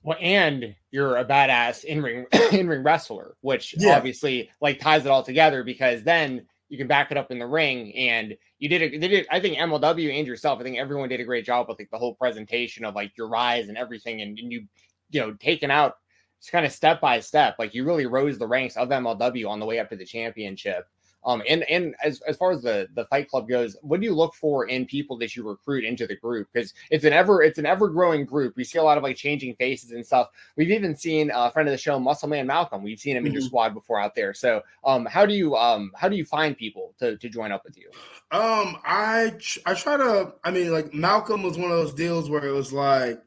Well, 0.02 0.18
and 0.20 0.74
you're 0.90 1.16
a 1.16 1.24
badass 1.24 1.84
in 1.84 2.02
ring 2.02 2.26
in 2.52 2.66
ring 2.68 2.82
wrestler, 2.82 3.36
which 3.40 3.74
Yeah. 3.78 3.96
obviously 3.96 4.50
like 4.60 4.80
ties 4.80 5.04
it 5.06 5.10
all 5.10 5.22
together 5.22 5.62
because 5.62 6.02
then 6.02 6.44
you 6.68 6.76
can 6.78 6.88
back 6.88 7.12
it 7.12 7.16
up 7.16 7.30
in 7.30 7.38
the 7.38 7.46
ring. 7.46 7.94
And 7.94 8.36
you 8.58 8.68
did 8.68 8.82
it. 8.82 9.00
They 9.00 9.06
did. 9.06 9.26
I 9.30 9.38
think 9.38 9.56
MLW 9.58 10.18
and 10.18 10.26
yourself. 10.26 10.58
I 10.58 10.64
think 10.64 10.78
everyone 10.78 11.08
did 11.08 11.20
a 11.20 11.24
great 11.24 11.44
job 11.44 11.68
with 11.68 11.78
like 11.78 11.90
the 11.90 11.98
whole 11.98 12.14
presentation 12.16 12.84
of 12.84 12.96
like 12.96 13.12
your 13.16 13.28
rise 13.28 13.68
and 13.68 13.78
everything, 13.78 14.22
and, 14.22 14.36
and 14.38 14.50
you 14.50 14.64
you 15.10 15.20
know 15.20 15.34
taking 15.34 15.70
out 15.70 15.94
just 16.40 16.50
kind 16.50 16.66
of 16.66 16.72
step 16.72 17.00
by 17.00 17.20
step. 17.20 17.54
Like 17.60 17.72
you 17.72 17.84
really 17.84 18.06
rose 18.06 18.38
the 18.38 18.48
ranks 18.48 18.76
of 18.76 18.88
MLW 18.88 19.48
on 19.48 19.60
the 19.60 19.66
way 19.66 19.78
up 19.78 19.90
to 19.90 19.96
the 19.96 20.04
championship. 20.04 20.86
Um, 21.24 21.42
and 21.48 21.62
and 21.64 21.94
as, 22.02 22.20
as 22.22 22.36
far 22.36 22.50
as 22.50 22.62
the 22.62 22.88
the 22.94 23.04
fight 23.06 23.28
club 23.28 23.48
goes, 23.48 23.76
what 23.82 24.00
do 24.00 24.06
you 24.06 24.14
look 24.14 24.34
for 24.34 24.66
in 24.66 24.86
people 24.86 25.16
that 25.18 25.36
you 25.36 25.48
recruit 25.48 25.84
into 25.84 26.06
the 26.06 26.16
group? 26.16 26.48
Because 26.52 26.74
it's 26.90 27.04
an 27.04 27.12
ever 27.12 27.42
it's 27.42 27.58
an 27.58 27.66
ever 27.66 27.88
growing 27.88 28.24
group. 28.24 28.56
We 28.56 28.64
see 28.64 28.78
a 28.78 28.82
lot 28.82 28.98
of 28.98 29.04
like 29.04 29.16
changing 29.16 29.54
faces 29.56 29.92
and 29.92 30.04
stuff. 30.04 30.28
We've 30.56 30.70
even 30.70 30.96
seen 30.96 31.30
a 31.34 31.50
friend 31.50 31.68
of 31.68 31.72
the 31.72 31.78
show, 31.78 31.98
Muscle 31.98 32.28
Man 32.28 32.46
Malcolm. 32.46 32.82
We've 32.82 32.98
seen 32.98 33.16
him 33.16 33.26
in 33.26 33.32
your 33.32 33.42
Mhm. 33.42 33.46
squad 33.46 33.74
before 33.74 34.00
out 34.00 34.14
there. 34.14 34.34
So 34.34 34.62
um, 34.84 35.06
how 35.06 35.24
do 35.26 35.34
you 35.34 35.54
um 35.56 35.92
how 35.96 36.08
do 36.08 36.16
you 36.16 36.24
find 36.24 36.56
people 36.56 36.94
to 36.98 37.16
to 37.16 37.28
join 37.28 37.52
up 37.52 37.64
with 37.64 37.76
you? 37.78 37.90
Um, 38.32 38.78
I 38.84 39.32
I 39.66 39.74
try 39.74 39.96
to. 39.98 40.32
I 40.42 40.50
mean, 40.50 40.72
like 40.72 40.92
Malcolm 40.94 41.42
was 41.42 41.56
one 41.58 41.70
of 41.70 41.76
those 41.76 41.94
deals 41.94 42.30
where 42.30 42.44
it 42.44 42.50
was 42.52 42.72
like, 42.72 43.20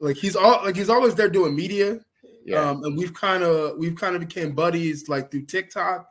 like 0.00 0.16
he's 0.16 0.36
all 0.36 0.64
like 0.64 0.76
he's 0.76 0.88
always 0.88 1.14
there 1.14 1.28
doing 1.28 1.54
media. 1.54 2.00
Yeah. 2.44 2.60
Um, 2.70 2.84
and 2.84 2.96
we've 2.96 3.12
kind 3.12 3.42
of 3.42 3.76
we've 3.76 3.96
kind 3.96 4.14
of 4.14 4.20
became 4.20 4.52
buddies 4.54 5.08
like 5.08 5.30
through 5.32 5.46
TikTok. 5.46 6.06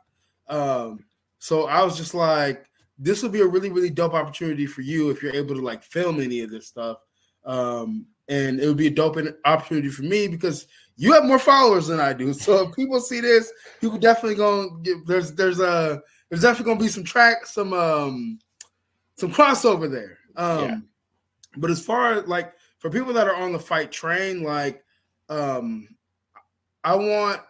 Um, 0.48 1.05
so 1.38 1.66
I 1.66 1.82
was 1.82 1.96
just 1.96 2.14
like, 2.14 2.68
this 2.98 3.22
would 3.22 3.32
be 3.32 3.40
a 3.42 3.46
really 3.46 3.70
really 3.70 3.90
dope 3.90 4.14
opportunity 4.14 4.66
for 4.66 4.80
you 4.80 5.10
if 5.10 5.22
you're 5.22 5.34
able 5.34 5.54
to 5.54 5.60
like 5.60 5.82
film 5.82 6.20
any 6.20 6.40
of 6.40 6.50
this 6.50 6.66
stuff. 6.66 6.98
Um, 7.44 8.06
and 8.28 8.58
it 8.58 8.66
would 8.66 8.76
be 8.76 8.88
a 8.88 8.90
dope 8.90 9.18
opportunity 9.44 9.88
for 9.88 10.02
me 10.02 10.26
because 10.26 10.66
you 10.96 11.12
have 11.12 11.24
more 11.24 11.38
followers 11.38 11.86
than 11.86 12.00
I 12.00 12.12
do. 12.12 12.32
So 12.32 12.68
if 12.68 12.74
people 12.74 13.00
see 13.00 13.20
this, 13.20 13.52
people 13.80 13.98
definitely 13.98 14.36
gonna 14.36 14.68
get 14.82 15.06
there's 15.06 15.32
there's 15.32 15.60
a 15.60 16.02
there's 16.28 16.42
definitely 16.42 16.72
gonna 16.72 16.84
be 16.84 16.88
some 16.90 17.04
track 17.04 17.46
some 17.46 17.72
um 17.72 18.38
some 19.16 19.32
crossover 19.32 19.90
there. 19.90 20.18
Um 20.36 20.60
Yeah. 20.60 20.76
but 21.58 21.70
as 21.70 21.84
far 21.84 22.14
as 22.14 22.26
like 22.26 22.54
for 22.78 22.90
people 22.90 23.12
that 23.12 23.28
are 23.28 23.36
on 23.36 23.52
the 23.52 23.58
fight 23.58 23.92
train, 23.92 24.42
like 24.42 24.82
um 25.28 25.88
I 26.82 26.94
want 26.94 27.40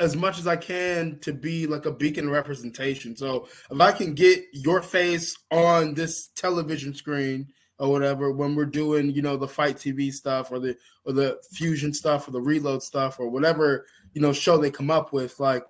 as 0.00 0.16
much 0.16 0.38
as 0.38 0.46
I 0.46 0.56
can 0.56 1.18
to 1.20 1.32
be 1.32 1.66
like 1.66 1.84
a 1.84 1.92
beacon 1.92 2.30
representation. 2.30 3.14
So 3.14 3.48
if 3.70 3.80
I 3.80 3.92
can 3.92 4.14
get 4.14 4.42
your 4.52 4.80
face 4.80 5.36
on 5.50 5.92
this 5.92 6.28
television 6.28 6.94
screen 6.94 7.46
or 7.78 7.90
whatever 7.90 8.32
when 8.32 8.54
we're 8.54 8.64
doing, 8.64 9.10
you 9.10 9.20
know, 9.20 9.36
the 9.36 9.46
fight 9.46 9.76
TV 9.76 10.10
stuff 10.12 10.50
or 10.50 10.58
the 10.58 10.74
or 11.04 11.12
the 11.12 11.38
fusion 11.52 11.92
stuff 11.92 12.26
or 12.26 12.30
the 12.30 12.40
reload 12.40 12.82
stuff 12.82 13.20
or 13.20 13.28
whatever, 13.28 13.86
you 14.14 14.22
know, 14.22 14.32
show 14.32 14.56
they 14.56 14.70
come 14.70 14.90
up 14.90 15.12
with, 15.12 15.38
like 15.38 15.64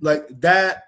like 0.00 0.26
that 0.40 0.84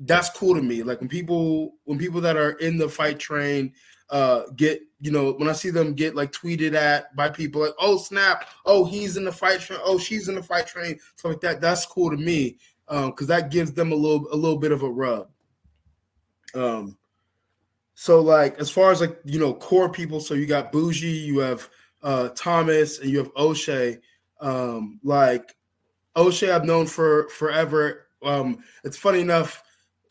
that's 0.00 0.30
cool 0.30 0.54
to 0.56 0.62
me. 0.62 0.82
Like 0.82 0.98
when 0.98 1.08
people 1.08 1.76
when 1.84 1.96
people 1.96 2.20
that 2.22 2.36
are 2.36 2.52
in 2.52 2.76
the 2.76 2.88
fight 2.88 3.20
train 3.20 3.72
uh 4.10 4.42
get 4.56 4.82
you 5.00 5.10
know 5.10 5.32
when 5.32 5.48
I 5.48 5.52
see 5.52 5.70
them 5.70 5.94
get 5.94 6.14
like 6.14 6.32
tweeted 6.32 6.74
at 6.74 7.14
by 7.14 7.28
people 7.28 7.62
like 7.62 7.74
oh 7.78 7.98
snap. 7.98 8.48
Oh 8.64 8.84
he's 8.84 9.16
in 9.16 9.24
the 9.24 9.32
fight 9.32 9.60
train. 9.60 9.78
Oh 9.84 9.98
she's 9.98 10.28
in 10.28 10.34
the 10.34 10.42
fight 10.42 10.66
train. 10.66 10.98
Stuff 11.16 11.32
like 11.32 11.40
that. 11.42 11.60
That's 11.60 11.86
cool 11.86 12.10
to 12.10 12.16
me 12.16 12.58
um 12.88 13.10
because 13.10 13.26
that 13.26 13.50
gives 13.50 13.72
them 13.72 13.92
a 13.92 13.96
little 13.96 14.26
a 14.32 14.36
little 14.36 14.58
bit 14.58 14.72
of 14.72 14.82
a 14.82 14.90
rub. 14.90 15.28
Um 16.54 16.96
so 17.94 18.20
like 18.20 18.58
as 18.58 18.70
far 18.70 18.90
as 18.90 19.00
like 19.00 19.18
you 19.24 19.38
know 19.38 19.54
core 19.54 19.90
people 19.90 20.20
so 20.20 20.34
you 20.34 20.46
got 20.46 20.72
bougie 20.72 21.06
you 21.06 21.38
have 21.38 21.68
uh 22.02 22.30
Thomas 22.30 22.98
and 22.98 23.10
you 23.10 23.18
have 23.18 23.30
O'Shay. 23.36 23.98
Um 24.40 24.98
like 25.02 25.54
O'Shay 26.16 26.50
I've 26.50 26.64
known 26.64 26.86
for 26.86 27.28
forever. 27.30 28.06
Um 28.22 28.60
it's 28.82 28.96
funny 28.96 29.20
enough 29.20 29.62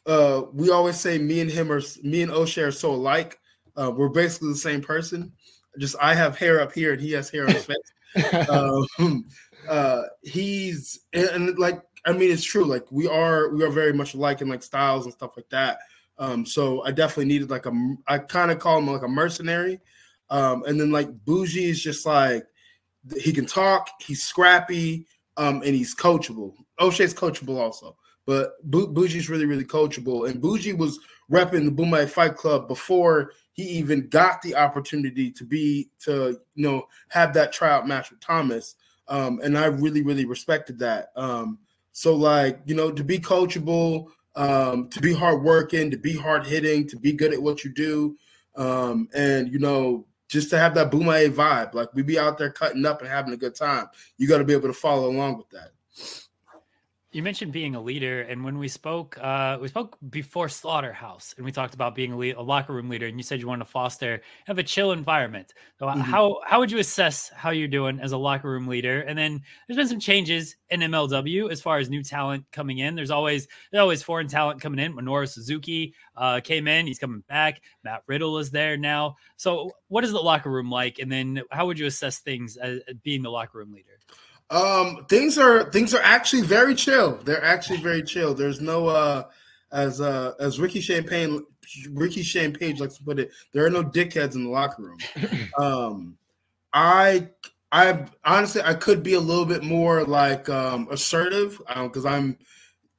uh 0.06 0.44
we 0.53 0.70
always 0.70 0.99
say 0.99 1.18
me 1.18 1.40
and 1.41 1.49
him 1.49 1.72
are 1.72 1.82
me 2.03 2.22
and 2.22 2.32
O'Shay 2.32 2.62
are 2.62 2.72
so 2.72 2.91
alike 2.91 3.40
uh, 3.76 3.91
we're 3.95 4.10
basically 4.10 4.49
the 4.49 4.57
same 4.57 4.81
person. 4.81 5.31
Just 5.80 5.95
I 6.02 6.14
have 6.14 6.38
hair 6.38 6.61
up 6.61 6.72
here 6.73 6.93
and 6.93 7.02
he 7.02 7.11
has 7.11 7.30
hair 7.30 7.45
on 7.45 7.53
his 7.53 7.65
face. 7.65 8.49
um, 8.49 9.26
uh, 9.68 10.03
he's 10.23 10.99
and, 11.14 11.30
and, 11.30 11.60
like 11.60 11.81
I 12.06 12.14
mean 12.14 12.31
it's 12.31 12.43
true. 12.43 12.65
Like 12.65 12.89
we 12.91 13.07
are 13.07 13.49
we 13.49 13.64
are 13.64 13.69
very 13.69 13.93
much 13.93 14.14
alike 14.14 14.41
in 14.41 14.47
like 14.47 14.64
styles 14.64 15.06
and 15.06 15.14
stuff 15.14 15.35
like 15.35 15.49
that. 15.49 15.80
Um, 16.18 16.45
so 16.45 16.84
I 16.84 16.91
definitely 16.91 17.26
needed 17.26 17.49
like 17.49 17.65
a 17.65 17.73
I 18.07 18.19
kind 18.19 18.52
of 18.52 18.60
call 18.60 18.77
him 18.77 18.88
like 18.88 19.03
a 19.03 19.07
mercenary. 19.07 19.80
Um, 20.30 20.64
and 20.65 20.80
then 20.80 20.91
like 20.91 21.10
Bougie 21.26 21.65
is 21.65 21.81
just 21.81 22.06
like 22.06 22.45
he 23.22 23.31
can 23.31 23.45
talk, 23.45 23.89
he's 23.99 24.23
scrappy, 24.23 25.06
um, 25.38 25.61
and 25.64 25.76
he's 25.76 25.95
coachable. 25.95 26.53
O'Shay's 26.80 27.14
coachable 27.14 27.57
also, 27.57 27.95
but 28.26 28.53
Bu- 28.64 28.93
Bougie's 28.93 29.30
really 29.30 29.45
really 29.45 29.65
coachable. 29.65 30.30
And 30.30 30.41
Bougie 30.41 30.73
was 30.73 30.99
repping 31.31 31.65
the 31.65 31.72
Bomaye 31.72 32.10
Fight 32.10 32.35
Club 32.35 32.68
before 32.68 33.31
he 33.56 33.64
even 33.64 34.07
got 34.10 34.41
the 34.41 34.53
opportunity 34.53 35.32
to 35.32 35.45
be 35.45 35.90
to 35.99 36.40
you 36.56 36.64
know 36.64 36.88
have 37.07 37.34
that 37.34 37.52
tryout 37.52 37.88
match 37.88 38.11
with 38.11 38.19
Thomas. 38.19 38.76
Um, 39.07 39.40
and 39.44 39.57
I 39.57 39.68
really 39.68 40.03
really 40.03 40.26
respected 40.26 40.77
that. 40.80 41.11
Um, 41.15 41.60
so 41.94 42.14
like 42.15 42.60
you 42.65 42.76
know 42.76 42.91
to 42.91 43.03
be 43.03 43.18
coachable, 43.18 44.07
um, 44.36 44.90
to 44.90 44.99
be 44.99 45.14
hardworking, 45.14 45.90
to 45.91 45.98
be 45.98 46.15
hard 46.15 46.45
hitting, 46.45 46.88
to 46.90 46.98
be 46.98 47.14
good 47.14 47.34
at 47.34 47.41
what 47.41 47.64
you 47.64 47.73
do, 47.73 48.18
um, 48.57 49.07
and 49.15 49.52
you 49.52 49.60
know 49.60 50.06
just 50.27 50.49
to 50.49 50.57
have 50.57 50.76
that 50.76 50.91
Bomaye 50.91 51.34
vibe. 51.34 51.73
Like 51.73 51.94
we 51.94 52.02
be 52.02 52.19
out 52.19 52.38
there 52.38 52.52
cutting 52.52 52.86
up 52.86 53.02
and 53.02 53.10
having 53.10 53.34
a 53.34 53.38
good 53.38 53.56
time. 53.56 53.88
You 54.18 54.27
got 54.27 54.40
to 54.40 54.44
be 54.44 54.53
able 54.53 54.68
to 54.68 54.73
follow 54.73 55.10
along 55.10 55.38
with 55.38 55.49
that. 55.52 55.72
You 57.15 57.23
mentioned 57.23 57.53
being 57.53 57.75
a 57.75 57.81
leader, 57.81 58.23
and 58.23 58.43
when 58.43 58.57
we 58.57 58.67
spoke, 58.67 59.17
uh, 59.21 59.57
we 59.61 59.69
spoke 59.69 59.97
before 60.09 60.49
Slaughterhouse, 60.49 61.33
and 61.37 61.45
we 61.45 61.51
talked 61.53 61.73
about 61.73 61.95
being 61.95 62.11
a, 62.11 62.17
le- 62.17 62.33
a 62.35 62.41
locker 62.43 62.73
room 62.73 62.89
leader. 62.89 63.05
And 63.05 63.15
you 63.17 63.23
said 63.23 63.39
you 63.39 63.47
wanted 63.47 63.63
to 63.63 63.71
foster 63.71 64.21
have 64.47 64.57
a 64.57 64.63
chill 64.63 64.91
environment. 64.91 65.53
So, 65.79 65.87
uh, 65.87 65.95
Mhm. 65.95 66.01
how 66.01 66.41
how 66.45 66.59
would 66.59 66.69
you 66.69 66.79
assess 66.79 67.29
how 67.29 67.51
you're 67.51 67.69
doing 67.69 68.01
as 68.01 68.11
a 68.11 68.17
locker 68.17 68.49
room 68.49 68.67
leader? 68.67 68.99
And 69.03 69.17
then 69.17 69.41
there's 69.65 69.77
been 69.77 69.87
some 69.87 69.97
changes 69.97 70.57
in 70.71 70.81
MLW 70.81 71.49
as 71.49 71.61
far 71.61 71.77
as 71.77 71.89
new 71.89 72.03
talent 72.03 72.43
coming 72.51 72.79
in. 72.79 72.95
There's 72.95 73.11
always 73.11 73.47
there's 73.71 73.79
always 73.81 74.03
foreign 74.03 74.27
talent 74.27 74.59
coming 74.59 74.79
in. 74.85 74.93
Minoru 74.93 75.25
Suzuki 75.25 75.93
uh, 76.17 76.41
came 76.41 76.67
in; 76.67 76.85
he's 76.85 76.99
coming 76.99 77.23
back. 77.29 77.61
Matt 77.85 78.03
Riddle 78.07 78.39
is 78.39 78.51
there 78.51 78.75
now. 78.75 79.15
So, 79.37 79.71
what 79.87 80.03
is 80.03 80.11
the 80.11 80.19
locker 80.19 80.51
room 80.51 80.69
like? 80.69 80.99
And 80.99 81.09
then, 81.09 81.43
how 81.49 81.65
would 81.65 81.79
you 81.79 81.85
assess 81.85 82.19
things 82.19 82.57
as, 82.57 82.81
as 82.89 82.95
being 83.03 83.21
the 83.21 83.31
locker 83.31 83.59
room 83.59 83.71
leader? 83.71 83.99
Um, 84.49 85.05
things 85.09 85.38
are 85.38 85.72
things 85.72 85.93
are 85.93 86.01
actually 86.03 86.43
very 86.43 86.76
chill. 86.76 87.17
They're 87.23 87.43
actually 87.43 87.81
very 87.81 88.03
chill. 88.03 88.34
There's 88.34 88.61
no 88.61 88.88
uh 88.88 89.23
as 89.72 90.01
uh 90.01 90.34
as 90.39 90.59
Ricky 90.59 90.81
Champagne 90.81 91.43
Ricky 91.91 92.22
Champagne 92.22 92.72
Page 92.72 92.80
likes 92.80 92.97
to 92.97 93.03
put 93.03 93.19
it, 93.19 93.31
there 93.53 93.65
are 93.65 93.72
no 93.72 93.84
dickheads 93.84 94.35
in 94.35 94.43
the 94.43 94.49
locker 94.49 94.84
room. 94.84 94.97
um 95.57 96.17
I 96.73 97.30
I 97.72 98.05
honestly 98.23 98.61
I 98.61 98.76
could 98.76 99.01
be 99.01 99.15
a 99.15 99.19
little 99.19 99.45
bit 99.45 99.63
more 99.63 100.03
like 100.03 100.47
um 100.49 100.88
assertive 100.91 101.59
because 101.67 102.05
I'm 102.05 102.38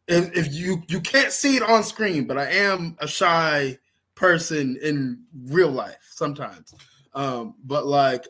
if, 0.09 0.36
if 0.36 0.52
you 0.52 0.82
you 0.89 1.01
can't 1.01 1.32
see 1.32 1.56
it 1.56 1.62
on 1.62 1.85
screen, 1.85 2.27
but 2.27 2.39
I 2.39 2.51
am 2.51 2.97
a 2.98 3.06
shy 3.06 3.78
person 4.16 4.78
in 4.82 5.23
real 5.44 5.70
life 5.70 6.09
sometimes. 6.10 6.74
Um, 7.14 7.55
but 7.64 7.86
like 7.86 8.27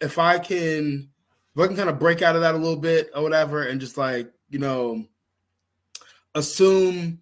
if 0.00 0.18
I 0.18 0.38
can 0.38 1.08
if 1.54 1.60
I 1.60 1.66
can 1.66 1.76
kind 1.76 1.90
of 1.90 1.98
break 1.98 2.22
out 2.22 2.36
of 2.36 2.42
that 2.42 2.54
a 2.54 2.58
little 2.58 2.76
bit 2.76 3.10
or 3.14 3.22
whatever, 3.22 3.64
and 3.64 3.80
just 3.80 3.96
like 3.96 4.30
you 4.48 4.58
know, 4.58 5.04
assume 6.34 7.20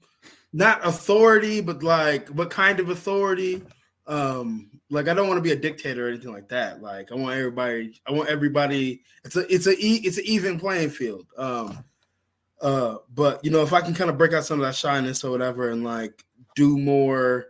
not 0.53 0.87
authority, 0.87 1.61
but 1.61 1.83
like 1.83 2.29
what 2.29 2.51
kind 2.51 2.81
of 2.81 2.91
authority. 2.91 3.63
Um, 4.07 4.71
like 4.91 5.09
I 5.09 5.15
don't 5.15 5.29
want 5.29 5.39
to 5.39 5.43
be 5.43 5.53
a 5.53 5.57
dictator 5.57 6.07
or 6.07 6.09
anything 6.09 6.33
like 6.33 6.49
that. 6.49 6.83
Like 6.83 7.13
I 7.13 7.15
want 7.15 7.37
everybody, 7.37 8.01
I 8.07 8.13
want 8.13 8.29
everybody. 8.29 9.03
It's 9.25 9.37
a 9.37 9.53
it's 9.53 9.67
a 9.67 9.75
it's 9.79 10.19
an 10.19 10.25
even 10.27 10.59
playing 10.59 10.91
field. 10.91 11.27
Um, 11.37 11.85
uh, 12.61 12.97
but 13.15 13.45
you 13.45 13.51
know, 13.51 13.63
if 13.63 13.73
I 13.73 13.81
can 13.81 13.95
kind 13.95 14.11
of 14.11 14.19
break 14.19 14.33
out 14.33 14.45
some 14.45 14.61
of 14.61 14.67
that 14.67 14.75
shyness 14.75 15.25
or 15.25 15.31
whatever, 15.31 15.71
and 15.71 15.85
like 15.85 16.25
do 16.55 16.79
more 16.79 17.49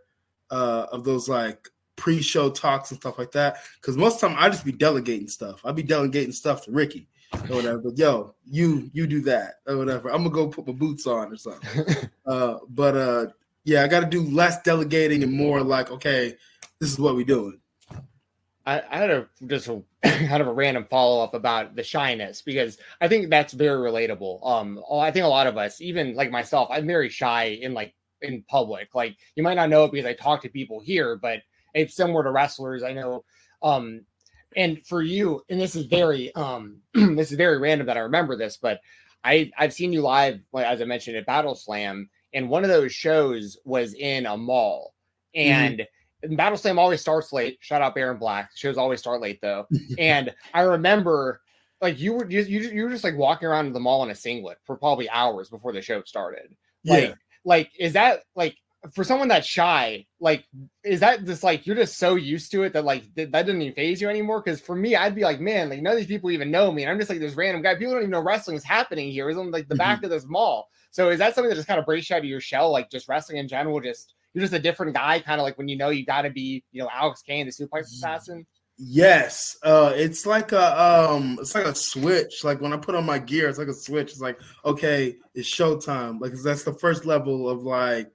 uh 0.50 0.86
of 0.90 1.04
those 1.04 1.28
like 1.28 1.68
pre-show 1.98 2.50
talks 2.50 2.90
and 2.90 2.98
stuff 2.98 3.18
like 3.18 3.32
that, 3.32 3.58
because 3.80 3.96
most 3.96 4.14
of 4.14 4.20
the 4.22 4.28
time 4.28 4.36
I 4.38 4.48
just 4.48 4.64
be 4.64 4.72
delegating 4.72 5.28
stuff. 5.28 5.60
I'll 5.64 5.74
be 5.74 5.82
delegating 5.82 6.32
stuff 6.32 6.64
to 6.64 6.70
Ricky 6.70 7.08
or 7.50 7.56
whatever. 7.56 7.78
But 7.78 7.98
yo, 7.98 8.34
you 8.46 8.90
you 8.94 9.06
do 9.06 9.20
that 9.22 9.56
or 9.66 9.76
whatever. 9.76 10.08
I'm 10.08 10.22
gonna 10.22 10.30
go 10.30 10.48
put 10.48 10.66
my 10.66 10.72
boots 10.72 11.06
on 11.06 11.32
or 11.32 11.36
something. 11.36 12.08
uh, 12.26 12.56
but 12.70 12.96
uh, 12.96 13.26
yeah, 13.64 13.82
I 13.82 13.88
got 13.88 14.00
to 14.00 14.06
do 14.06 14.22
less 14.22 14.62
delegating 14.62 15.22
and 15.22 15.32
more 15.32 15.62
like, 15.62 15.90
okay, 15.90 16.36
this 16.80 16.90
is 16.90 16.98
what 16.98 17.16
we 17.16 17.24
doing. 17.24 17.60
I, 18.64 18.82
I 18.90 18.96
had 18.98 19.10
a 19.10 19.28
just 19.46 19.68
a 19.68 19.82
kind 20.04 20.40
of 20.40 20.46
a 20.46 20.52
random 20.52 20.86
follow 20.88 21.22
up 21.22 21.34
about 21.34 21.74
the 21.74 21.82
shyness 21.82 22.42
because 22.42 22.78
I 23.00 23.08
think 23.08 23.30
that's 23.30 23.52
very 23.52 23.78
relatable. 23.78 24.46
Um, 24.46 24.82
I 24.92 25.10
think 25.10 25.24
a 25.24 25.28
lot 25.28 25.46
of 25.46 25.56
us, 25.56 25.80
even 25.80 26.14
like 26.14 26.30
myself, 26.30 26.68
I'm 26.70 26.86
very 26.86 27.08
shy 27.08 27.58
in 27.62 27.74
like 27.74 27.94
in 28.22 28.42
public. 28.48 28.94
Like 28.94 29.16
you 29.36 29.42
might 29.42 29.54
not 29.54 29.70
know 29.70 29.84
it 29.84 29.92
because 29.92 30.06
I 30.06 30.12
talk 30.12 30.42
to 30.42 30.48
people 30.48 30.80
here, 30.80 31.16
but 31.16 31.40
it's 31.78 31.94
similar 31.96 32.22
to 32.24 32.30
wrestlers. 32.30 32.82
I 32.82 32.92
know 32.92 33.24
um 33.62 34.02
and 34.56 34.84
for 34.86 35.02
you, 35.02 35.42
and 35.48 35.60
this 35.60 35.76
is 35.76 35.86
very 35.86 36.34
um 36.34 36.78
this 36.94 37.30
is 37.30 37.36
very 37.36 37.58
random 37.58 37.86
that 37.86 37.96
I 37.96 38.00
remember 38.00 38.36
this, 38.36 38.56
but 38.56 38.80
I 39.24 39.50
I've 39.58 39.72
seen 39.72 39.92
you 39.92 40.02
live 40.02 40.40
as 40.56 40.80
I 40.80 40.84
mentioned 40.84 41.16
at 41.16 41.26
Battle 41.26 41.54
Slam, 41.54 42.08
and 42.32 42.48
one 42.48 42.64
of 42.64 42.70
those 42.70 42.92
shows 42.92 43.58
was 43.64 43.94
in 43.94 44.26
a 44.26 44.36
mall, 44.36 44.94
Mm-hmm. 45.36 45.50
and. 45.50 45.86
Battle 46.36 46.58
Slam 46.58 46.80
always 46.80 47.00
starts 47.00 47.32
late. 47.32 47.58
Shout 47.60 47.80
out 47.80 47.94
Baron 47.94 48.18
Black. 48.18 48.50
Shows 48.56 48.76
always 48.76 48.98
start 48.98 49.20
late 49.20 49.38
though. 49.40 49.68
and 50.00 50.34
I 50.52 50.62
remember, 50.62 51.40
like 51.80 52.00
you 52.00 52.12
were 52.12 52.24
just 52.24 52.50
you, 52.50 52.58
you 52.62 52.82
were 52.82 52.90
just 52.90 53.04
like 53.04 53.16
walking 53.16 53.46
around 53.46 53.72
the 53.72 53.78
mall 53.78 54.02
in 54.02 54.10
a 54.10 54.16
singlet 54.16 54.58
for 54.64 54.76
probably 54.76 55.08
hours 55.10 55.48
before 55.48 55.72
the 55.72 55.80
show 55.80 56.02
started. 56.02 56.56
Like, 56.84 57.10
Yeah. 57.10 57.14
like 57.44 57.70
is 57.78 57.92
that 57.92 58.22
like 58.34 58.56
for 58.94 59.04
someone 59.04 59.28
that's 59.28 59.46
shy, 59.46 60.06
like 60.20 60.44
is 60.84 61.00
that 61.00 61.24
just 61.24 61.42
like 61.42 61.66
you're 61.66 61.76
just 61.76 61.98
so 61.98 62.14
used 62.14 62.52
to 62.52 62.62
it 62.62 62.72
that 62.72 62.84
like 62.84 63.02
th- 63.14 63.30
that 63.32 63.46
doesn't 63.46 63.60
even 63.60 63.74
phase 63.74 64.00
you 64.00 64.08
anymore? 64.08 64.40
Because 64.40 64.60
for 64.60 64.76
me, 64.76 64.94
I'd 64.94 65.14
be 65.14 65.22
like, 65.22 65.40
man, 65.40 65.68
like 65.68 65.82
none 65.82 65.92
of 65.92 65.98
these 65.98 66.06
people 66.06 66.30
even 66.30 66.50
know 66.50 66.70
me, 66.70 66.82
and 66.82 66.90
I'm 66.90 66.98
just 66.98 67.10
like 67.10 67.18
this 67.18 67.34
random 67.34 67.62
guy. 67.62 67.74
People 67.74 67.94
don't 67.94 68.02
even 68.02 68.10
know 68.10 68.20
wrestling 68.20 68.56
is 68.56 68.64
happening 68.64 69.10
here. 69.10 69.28
It's 69.28 69.38
on 69.38 69.50
like 69.50 69.68
the 69.68 69.74
back 69.74 70.02
of 70.04 70.10
this 70.10 70.26
mall. 70.26 70.68
So 70.90 71.10
is 71.10 71.18
that 71.18 71.34
something 71.34 71.50
that 71.50 71.56
just 71.56 71.68
kind 71.68 71.80
of 71.80 71.86
breaks 71.86 72.08
you 72.08 72.16
out 72.16 72.20
of 72.20 72.24
your 72.24 72.40
shell, 72.40 72.70
like 72.70 72.90
just 72.90 73.08
wrestling 73.08 73.38
in 73.38 73.48
general? 73.48 73.80
Just 73.80 74.14
you're 74.32 74.42
just 74.42 74.54
a 74.54 74.58
different 74.58 74.94
guy, 74.94 75.20
kind 75.20 75.40
of 75.40 75.44
like 75.44 75.58
when 75.58 75.68
you 75.68 75.76
know 75.76 75.90
you 75.90 76.06
got 76.06 76.22
to 76.22 76.30
be, 76.30 76.64
you 76.72 76.82
know, 76.82 76.88
Alex 76.92 77.22
Kane, 77.22 77.46
the 77.46 77.52
suplex 77.52 77.82
assassin. 77.82 78.46
Yes, 78.80 79.56
uh, 79.64 79.92
it's 79.96 80.24
like 80.24 80.52
a 80.52 80.80
um, 80.80 81.38
it's 81.40 81.52
like 81.54 81.64
a 81.64 81.74
switch. 81.74 82.44
Like 82.44 82.60
when 82.60 82.72
I 82.72 82.76
put 82.76 82.94
on 82.94 83.04
my 83.04 83.18
gear, 83.18 83.48
it's 83.48 83.58
like 83.58 83.66
a 83.66 83.74
switch. 83.74 84.12
It's 84.12 84.20
like 84.20 84.38
okay, 84.64 85.16
it's 85.34 85.52
showtime. 85.52 86.20
Like 86.20 86.32
that's 86.44 86.62
the 86.62 86.74
first 86.74 87.04
level 87.04 87.48
of 87.48 87.64
like, 87.64 88.12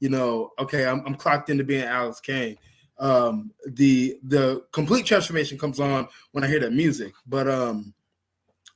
you 0.00 0.08
know, 0.08 0.50
okay, 0.58 0.86
I'm, 0.86 1.02
I'm 1.06 1.14
clocked 1.14 1.50
into 1.50 1.64
being 1.64 1.84
Alex 1.84 2.20
Kane. 2.20 2.56
Um, 2.98 3.52
the 3.66 4.18
the 4.22 4.64
complete 4.72 5.04
transformation 5.04 5.58
comes 5.58 5.80
on 5.80 6.08
when 6.32 6.44
I 6.44 6.48
hear 6.48 6.60
that 6.60 6.72
music. 6.72 7.12
But 7.26 7.48
um, 7.48 7.94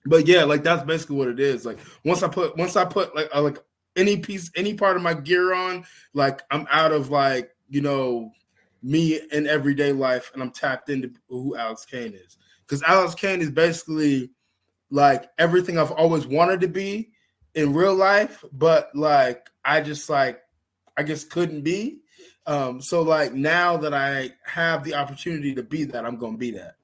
but 0.07 0.27
yeah, 0.27 0.45
like 0.45 0.63
that's 0.63 0.85
basically 0.85 1.17
what 1.17 1.29
it 1.29 1.41
is. 1.41 1.65
Like 1.65 1.79
once 2.05 2.23
I 2.23 2.29
put 2.29 2.57
once 2.57 2.77
I 2.77 2.85
put 2.85 3.15
like 3.15 3.29
uh, 3.35 3.43
like 3.43 3.59
any 3.97 4.19
piece 4.19 4.51
any 4.57 4.75
part 4.75 4.97
of 4.97 5.03
my 5.03 5.15
gear 5.15 5.55
on, 5.55 5.85
like 6.15 6.43
I'm 6.51 6.67
out 6.71 6.93
of 6.93 7.11
like 7.11 7.51
you 7.69 7.81
know 7.81 8.31
me 8.83 9.21
in 9.33 9.47
everyday 9.47 9.93
life 9.93 10.31
and 10.33 10.43
I'm 10.43 10.51
tapped 10.51 10.89
into 10.89 11.13
who 11.29 11.57
Alex 11.57 11.85
Kane 11.85 12.15
is. 12.15 12.39
Because 12.67 12.83
Alex 12.83 13.15
Kane 13.15 13.41
is 13.41 13.51
basically 13.51 14.31
like 14.91 15.29
everything 15.39 15.79
I've 15.79 15.91
always 15.93 16.27
wanted 16.27 16.61
to 16.61 16.69
be 16.69 17.11
in 17.55 17.75
real 17.75 17.95
life, 17.95 18.45
but 18.53 18.91
like 18.95 19.49
I 19.65 19.81
just 19.81 20.09
like 20.09 20.41
I 21.01 21.03
guess 21.03 21.25
couldn't 21.25 21.63
be. 21.63 22.01
Um, 22.47 22.83
so 22.83 23.01
like 23.01 23.33
now 23.33 23.79
that 23.79 23.95
I 23.95 24.33
have 24.45 24.85
the 24.85 24.95
opportunity 24.95 25.55
to 25.55 25.63
be 25.63 25.85
that, 25.85 26.05
I'm 26.05 26.17
gonna 26.17 26.37
be 26.37 26.51
that. 26.53 26.75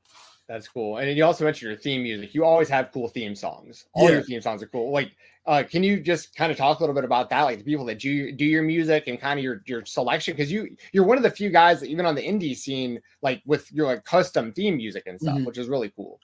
That's 0.48 0.68
cool. 0.68 0.96
And 0.96 1.14
you 1.14 1.22
also 1.24 1.44
mentioned 1.44 1.70
your 1.70 1.78
theme 1.78 2.02
music. 2.02 2.34
You 2.34 2.44
always 2.44 2.68
have 2.70 2.92
cool 2.92 3.08
theme 3.08 3.34
songs. 3.34 3.84
All 3.92 4.04
Yeah. 4.04 4.16
your 4.16 4.22
theme 4.22 4.40
songs 4.40 4.62
are 4.62 4.68
cool. 4.68 4.90
Like, 4.90 5.10
uh, 5.44 5.64
can 5.68 5.82
you 5.82 6.00
just 6.00 6.34
kind 6.34 6.50
of 6.50 6.56
talk 6.56 6.78
a 6.78 6.82
little 6.82 6.94
bit 6.94 7.04
about 7.04 7.28
that? 7.30 7.42
Like 7.42 7.58
the 7.58 7.64
people 7.64 7.84
that 7.86 7.98
do 7.98 8.32
do 8.32 8.44
your 8.46 8.62
music 8.62 9.06
and 9.06 9.20
kind 9.20 9.38
of 9.38 9.44
your 9.44 9.62
your 9.66 9.84
selection, 9.84 10.34
because 10.34 10.50
you 10.50 10.76
you're 10.92 11.04
one 11.04 11.18
of 11.18 11.22
the 11.22 11.30
few 11.30 11.50
guys 11.50 11.80
that 11.80 11.88
even 11.90 12.06
on 12.06 12.14
the 12.14 12.22
indie 12.26 12.56
scene, 12.56 13.00
like 13.20 13.42
with 13.44 13.70
your 13.70 13.86
like 13.86 14.04
custom 14.06 14.50
theme 14.52 14.78
music 14.78 15.02
and 15.06 15.20
stuff, 15.20 15.36
Mhm. 15.36 15.44
which 15.44 15.58
is 15.58 15.68
really 15.68 15.90
cool. 15.94 16.20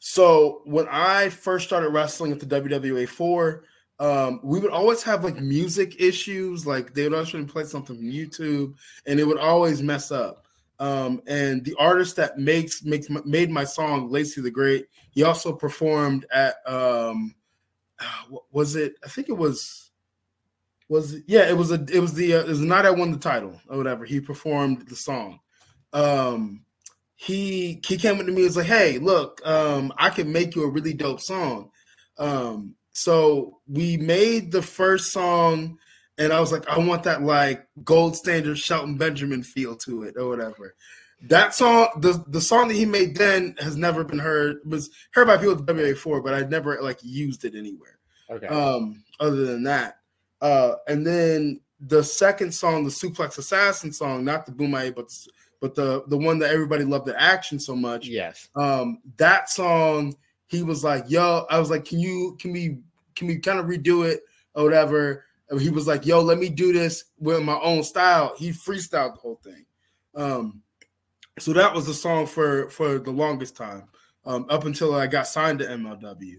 So 0.00 0.62
when 0.64 0.88
I 0.88 1.28
first 1.28 1.66
started 1.66 1.90
wrestling 1.90 2.32
at 2.32 2.40
the 2.40 2.46
WWA 2.46 3.06
four, 3.06 3.64
um, 3.98 4.40
we 4.42 4.60
would 4.60 4.70
always 4.70 5.02
have 5.02 5.24
like 5.24 5.40
music 5.40 6.00
issues. 6.00 6.66
Like 6.66 6.94
they 6.94 7.04
would 7.04 7.14
always 7.14 7.50
play 7.50 7.64
something 7.64 7.96
from 7.96 8.10
YouTube, 8.10 8.74
and 9.06 9.18
it 9.18 9.24
would 9.24 9.38
always 9.38 9.82
mess 9.82 10.10
up. 10.10 10.46
Um, 10.78 11.22
and 11.26 11.64
the 11.64 11.74
artist 11.78 12.16
that 12.16 12.38
makes 12.38 12.84
makes 12.84 13.08
made 13.24 13.50
my 13.50 13.64
song 13.64 14.10
Lacey 14.10 14.42
the 14.42 14.50
Great, 14.50 14.86
he 15.10 15.22
also 15.22 15.52
performed 15.52 16.26
at 16.30 16.56
um, 16.66 17.34
was 18.50 18.76
it? 18.76 18.96
I 19.04 19.08
think 19.08 19.28
it 19.28 19.36
was 19.36 19.90
was 20.88 21.14
it, 21.14 21.24
yeah, 21.26 21.48
it 21.48 21.56
was 21.56 21.72
a 21.72 21.84
it 21.90 22.00
was 22.00 22.14
the 22.14 22.34
uh, 22.34 22.40
it 22.40 22.48
was 22.48 22.60
night 22.60 22.84
I 22.84 22.90
won 22.90 23.12
the 23.12 23.18
title 23.18 23.58
or 23.68 23.78
whatever. 23.78 24.04
He 24.04 24.20
performed 24.20 24.86
the 24.88 24.96
song. 24.96 25.40
Um, 25.92 26.64
he 27.14 27.80
he 27.86 27.96
came 27.96 28.20
up 28.20 28.26
to 28.26 28.32
me 28.32 28.36
and 28.36 28.44
was 28.44 28.56
like, 28.56 28.66
"Hey, 28.66 28.98
look, 28.98 29.40
um, 29.46 29.92
I 29.96 30.10
can 30.10 30.30
make 30.30 30.54
you 30.54 30.64
a 30.64 30.70
really 30.70 30.92
dope 30.92 31.20
song." 31.20 31.70
Um, 32.18 32.74
so 32.96 33.58
we 33.68 33.98
made 33.98 34.50
the 34.50 34.62
first 34.62 35.12
song, 35.12 35.78
and 36.16 36.32
I 36.32 36.40
was 36.40 36.50
like, 36.50 36.66
"I 36.66 36.78
want 36.78 37.02
that 37.02 37.22
like 37.22 37.66
gold 37.84 38.16
standard 38.16 38.58
Shelton 38.58 38.96
Benjamin 38.96 39.42
feel 39.42 39.76
to 39.76 40.04
it, 40.04 40.14
or 40.16 40.30
whatever." 40.30 40.74
That 41.28 41.54
song, 41.54 41.88
the 42.00 42.24
the 42.28 42.40
song 42.40 42.68
that 42.68 42.74
he 42.74 42.86
made 42.86 43.14
then, 43.14 43.54
has 43.58 43.76
never 43.76 44.02
been 44.02 44.18
heard. 44.18 44.60
Was 44.64 44.88
heard 45.10 45.26
by 45.26 45.36
people 45.36 45.52
at 45.52 45.66
WA4, 45.66 46.24
but 46.24 46.32
I 46.32 46.48
never 46.48 46.80
like 46.80 46.98
used 47.02 47.44
it 47.44 47.54
anywhere. 47.54 47.98
Okay. 48.30 48.46
Um, 48.46 49.04
other 49.20 49.44
than 49.44 49.62
that, 49.64 49.98
uh, 50.40 50.76
and 50.88 51.06
then 51.06 51.60
the 51.80 52.02
second 52.02 52.52
song, 52.52 52.84
the 52.84 52.90
Suplex 52.90 53.36
Assassin 53.36 53.92
song, 53.92 54.24
not 54.24 54.46
the 54.46 54.52
Bomaye, 54.52 54.94
but 54.94 55.12
but 55.60 55.74
the 55.74 56.02
the 56.06 56.16
one 56.16 56.38
that 56.38 56.50
everybody 56.50 56.84
loved 56.84 57.04
the 57.04 57.20
action 57.20 57.60
so 57.60 57.76
much. 57.76 58.06
Yes. 58.06 58.48
Um, 58.56 59.00
that 59.18 59.50
song, 59.50 60.16
he 60.48 60.62
was 60.62 60.84
like, 60.84 61.04
"Yo," 61.08 61.46
I 61.50 61.58
was 61.58 61.70
like, 61.70 61.84
"Can 61.84 62.00
you 62.00 62.36
can 62.40 62.52
we 62.52 62.78
can 63.14 63.26
we 63.26 63.38
kind 63.38 63.58
of 63.58 63.66
redo 63.66 64.08
it 64.08 64.22
or 64.54 64.64
whatever?" 64.64 65.24
And 65.48 65.60
he 65.60 65.70
was 65.70 65.86
like, 65.86 66.06
"Yo, 66.06 66.20
let 66.20 66.38
me 66.38 66.48
do 66.48 66.72
this 66.72 67.04
with 67.18 67.42
my 67.42 67.58
own 67.60 67.82
style." 67.82 68.34
He 68.36 68.50
freestyled 68.50 69.14
the 69.14 69.20
whole 69.20 69.40
thing. 69.42 69.64
Um, 70.14 70.62
so 71.38 71.52
that 71.52 71.74
was 71.74 71.86
the 71.86 71.94
song 71.94 72.26
for 72.26 72.70
for 72.70 72.98
the 72.98 73.10
longest 73.10 73.56
time, 73.56 73.88
um, 74.24 74.46
up 74.48 74.64
until 74.64 74.94
I 74.94 75.06
got 75.06 75.26
signed 75.26 75.58
to 75.60 75.66
MLW. 75.66 76.36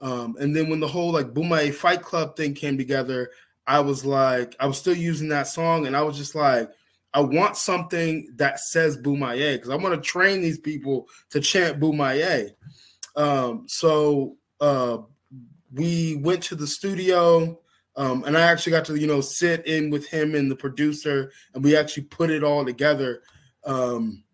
Um, 0.00 0.36
and 0.38 0.54
then 0.54 0.68
when 0.68 0.80
the 0.80 0.88
whole 0.88 1.12
like 1.12 1.32
Bomaye 1.32 1.72
Fight 1.72 2.02
Club 2.02 2.36
thing 2.36 2.54
came 2.54 2.76
together, 2.76 3.30
I 3.66 3.80
was 3.80 4.04
like, 4.04 4.54
I 4.60 4.66
was 4.66 4.78
still 4.78 4.96
using 4.96 5.28
that 5.28 5.48
song, 5.48 5.86
and 5.86 5.96
I 5.96 6.02
was 6.02 6.16
just 6.16 6.34
like, 6.34 6.70
I 7.14 7.20
want 7.20 7.56
something 7.56 8.28
that 8.36 8.58
says 8.60 8.98
Bomaye 8.98 9.54
because 9.54 9.70
I 9.70 9.76
want 9.76 9.94
to 9.94 10.00
train 10.08 10.42
these 10.42 10.58
people 10.58 11.06
to 11.30 11.40
chant 11.40 11.80
Bomaye. 11.80 12.50
Um, 13.16 13.64
so 13.68 14.36
uh, 14.60 14.98
we 15.72 16.16
went 16.16 16.42
to 16.44 16.54
the 16.54 16.66
studio, 16.66 17.58
um, 17.96 18.24
and 18.24 18.36
I 18.36 18.42
actually 18.42 18.72
got 18.72 18.84
to 18.86 18.96
you 18.96 19.06
know 19.06 19.20
sit 19.20 19.66
in 19.66 19.90
with 19.90 20.06
him 20.08 20.34
and 20.34 20.50
the 20.50 20.56
producer, 20.56 21.32
and 21.54 21.62
we 21.62 21.76
actually 21.76 22.04
put 22.04 22.30
it 22.30 22.44
all 22.44 22.64
together. 22.64 23.22
Um, 23.64 24.24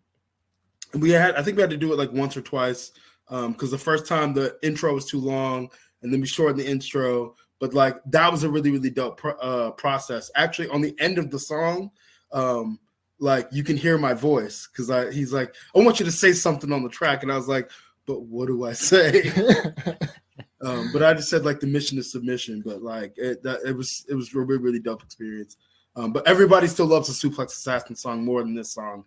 we 0.93 1.11
had, 1.11 1.35
I 1.35 1.43
think 1.43 1.57
we 1.57 1.61
had 1.61 1.69
to 1.69 1.77
do 1.77 1.93
it 1.93 1.97
like 1.97 2.11
once 2.11 2.35
or 2.35 2.41
twice 2.41 2.91
because 3.29 3.71
the 3.71 3.77
first 3.77 4.07
time 4.07 4.33
the 4.33 4.57
intro 4.61 4.93
was 4.93 5.05
too 5.05 5.19
long, 5.19 5.69
and 6.01 6.11
then 6.11 6.21
we 6.21 6.27
shortened 6.27 6.59
the 6.59 6.69
intro. 6.69 7.35
But 7.59 7.73
like 7.73 7.97
that 8.07 8.31
was 8.31 8.43
a 8.43 8.49
really 8.49 8.71
really 8.71 8.89
dope 8.89 9.21
uh, 9.23 9.71
process. 9.71 10.31
Actually, 10.35 10.69
on 10.69 10.81
the 10.81 10.95
end 10.99 11.17
of 11.17 11.29
the 11.29 11.39
song, 11.39 11.91
um, 12.33 12.79
like 13.19 13.47
you 13.51 13.63
can 13.63 13.77
hear 13.77 13.97
my 13.97 14.13
voice 14.13 14.67
because 14.67 14.89
I 14.89 15.11
he's 15.11 15.31
like, 15.31 15.53
I 15.75 15.79
want 15.79 15.99
you 15.99 16.05
to 16.05 16.11
say 16.11 16.33
something 16.33 16.71
on 16.71 16.83
the 16.83 16.89
track, 16.89 17.23
and 17.23 17.31
I 17.31 17.37
was 17.37 17.47
like, 17.47 17.69
but 18.05 18.23
what 18.23 18.47
do 18.47 18.65
I 18.65 18.73
say? 18.91 19.29
um, 20.61 20.89
but 20.93 21.03
I 21.03 21.13
just 21.13 21.29
said 21.29 21.45
like 21.45 21.59
the 21.59 21.67
mission 21.67 21.97
is 21.97 22.11
submission, 22.11 22.61
but 22.65 22.81
like 22.81 23.13
it 23.17 23.41
that, 23.43 23.59
it 23.65 23.75
was 23.75 24.05
it 24.09 24.15
was 24.15 24.33
a 24.33 24.39
really 24.39 24.61
really 24.61 24.79
dope 24.79 25.03
experience. 25.03 25.57
Um, 25.95 26.13
but 26.13 26.25
everybody 26.27 26.67
still 26.67 26.85
loves 26.85 27.07
the 27.07 27.29
Suplex 27.29 27.47
Assassin 27.47 27.95
song 27.95 28.23
more 28.23 28.41
than 28.43 28.55
this 28.55 28.73
song. 28.73 29.03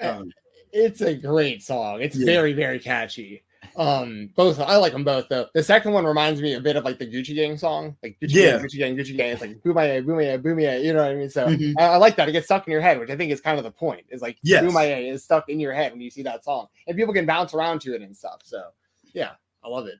Um, 0.00 0.30
It's 0.72 1.00
a 1.00 1.14
great 1.14 1.62
song. 1.62 2.00
It's 2.00 2.14
Yeah. 2.16 2.26
very, 2.26 2.52
very 2.52 2.78
catchy. 2.78 3.42
Um, 3.78 4.30
both 4.34 4.58
I 4.58 4.76
like 4.76 4.92
them 4.92 5.04
both 5.04 5.28
though. 5.28 5.46
The 5.54 5.62
second 5.62 5.92
one 5.92 6.04
reminds 6.04 6.42
me 6.42 6.54
a 6.54 6.60
bit 6.60 6.74
of 6.76 6.84
like 6.84 6.98
the 6.98 7.06
Gucci 7.06 7.34
Gang 7.34 7.56
song, 7.56 7.96
like 8.02 8.18
Gucci 8.20 8.30
Yeah. 8.34 8.50
Gang, 8.56 8.60
Gucci 8.64 8.78
Gang, 8.78 8.96
Gucci 8.96 9.16
Gang. 9.16 9.30
It's 9.32 9.40
like 9.40 9.60
Bomaye, 9.62 10.04
Bomaye, 10.04 10.42
Bomaye. 10.42 10.84
You 10.84 10.92
know 10.92 11.02
what 11.02 11.12
I 11.12 11.14
mean? 11.14 11.30
So 11.30 11.46
Mhm. 11.46 11.74
I, 11.78 11.84
I 11.84 11.96
like 11.96 12.16
that. 12.16 12.28
It 12.28 12.32
gets 12.32 12.46
stuck 12.46 12.66
in 12.66 12.72
your 12.72 12.80
head, 12.80 12.98
which 12.98 13.08
I 13.10 13.16
think 13.16 13.30
is 13.30 13.40
kind 13.40 13.56
of 13.56 13.62
the 13.64 13.70
point. 13.70 14.04
Is 14.10 14.20
like 14.20 14.36
Yes. 14.42 14.64
Bomaye 14.64 15.12
is 15.12 15.22
stuck 15.22 15.48
in 15.48 15.60
your 15.60 15.72
head 15.72 15.92
when 15.92 16.00
you 16.00 16.10
see 16.10 16.22
that 16.24 16.42
song, 16.44 16.66
and 16.88 16.96
people 16.96 17.14
can 17.14 17.24
bounce 17.24 17.54
around 17.54 17.80
to 17.82 17.94
it 17.94 18.02
and 18.02 18.16
stuff. 18.16 18.40
So 18.42 18.60
yeah, 19.14 19.30
I 19.64 19.68
love 19.68 19.86
it. 19.86 19.98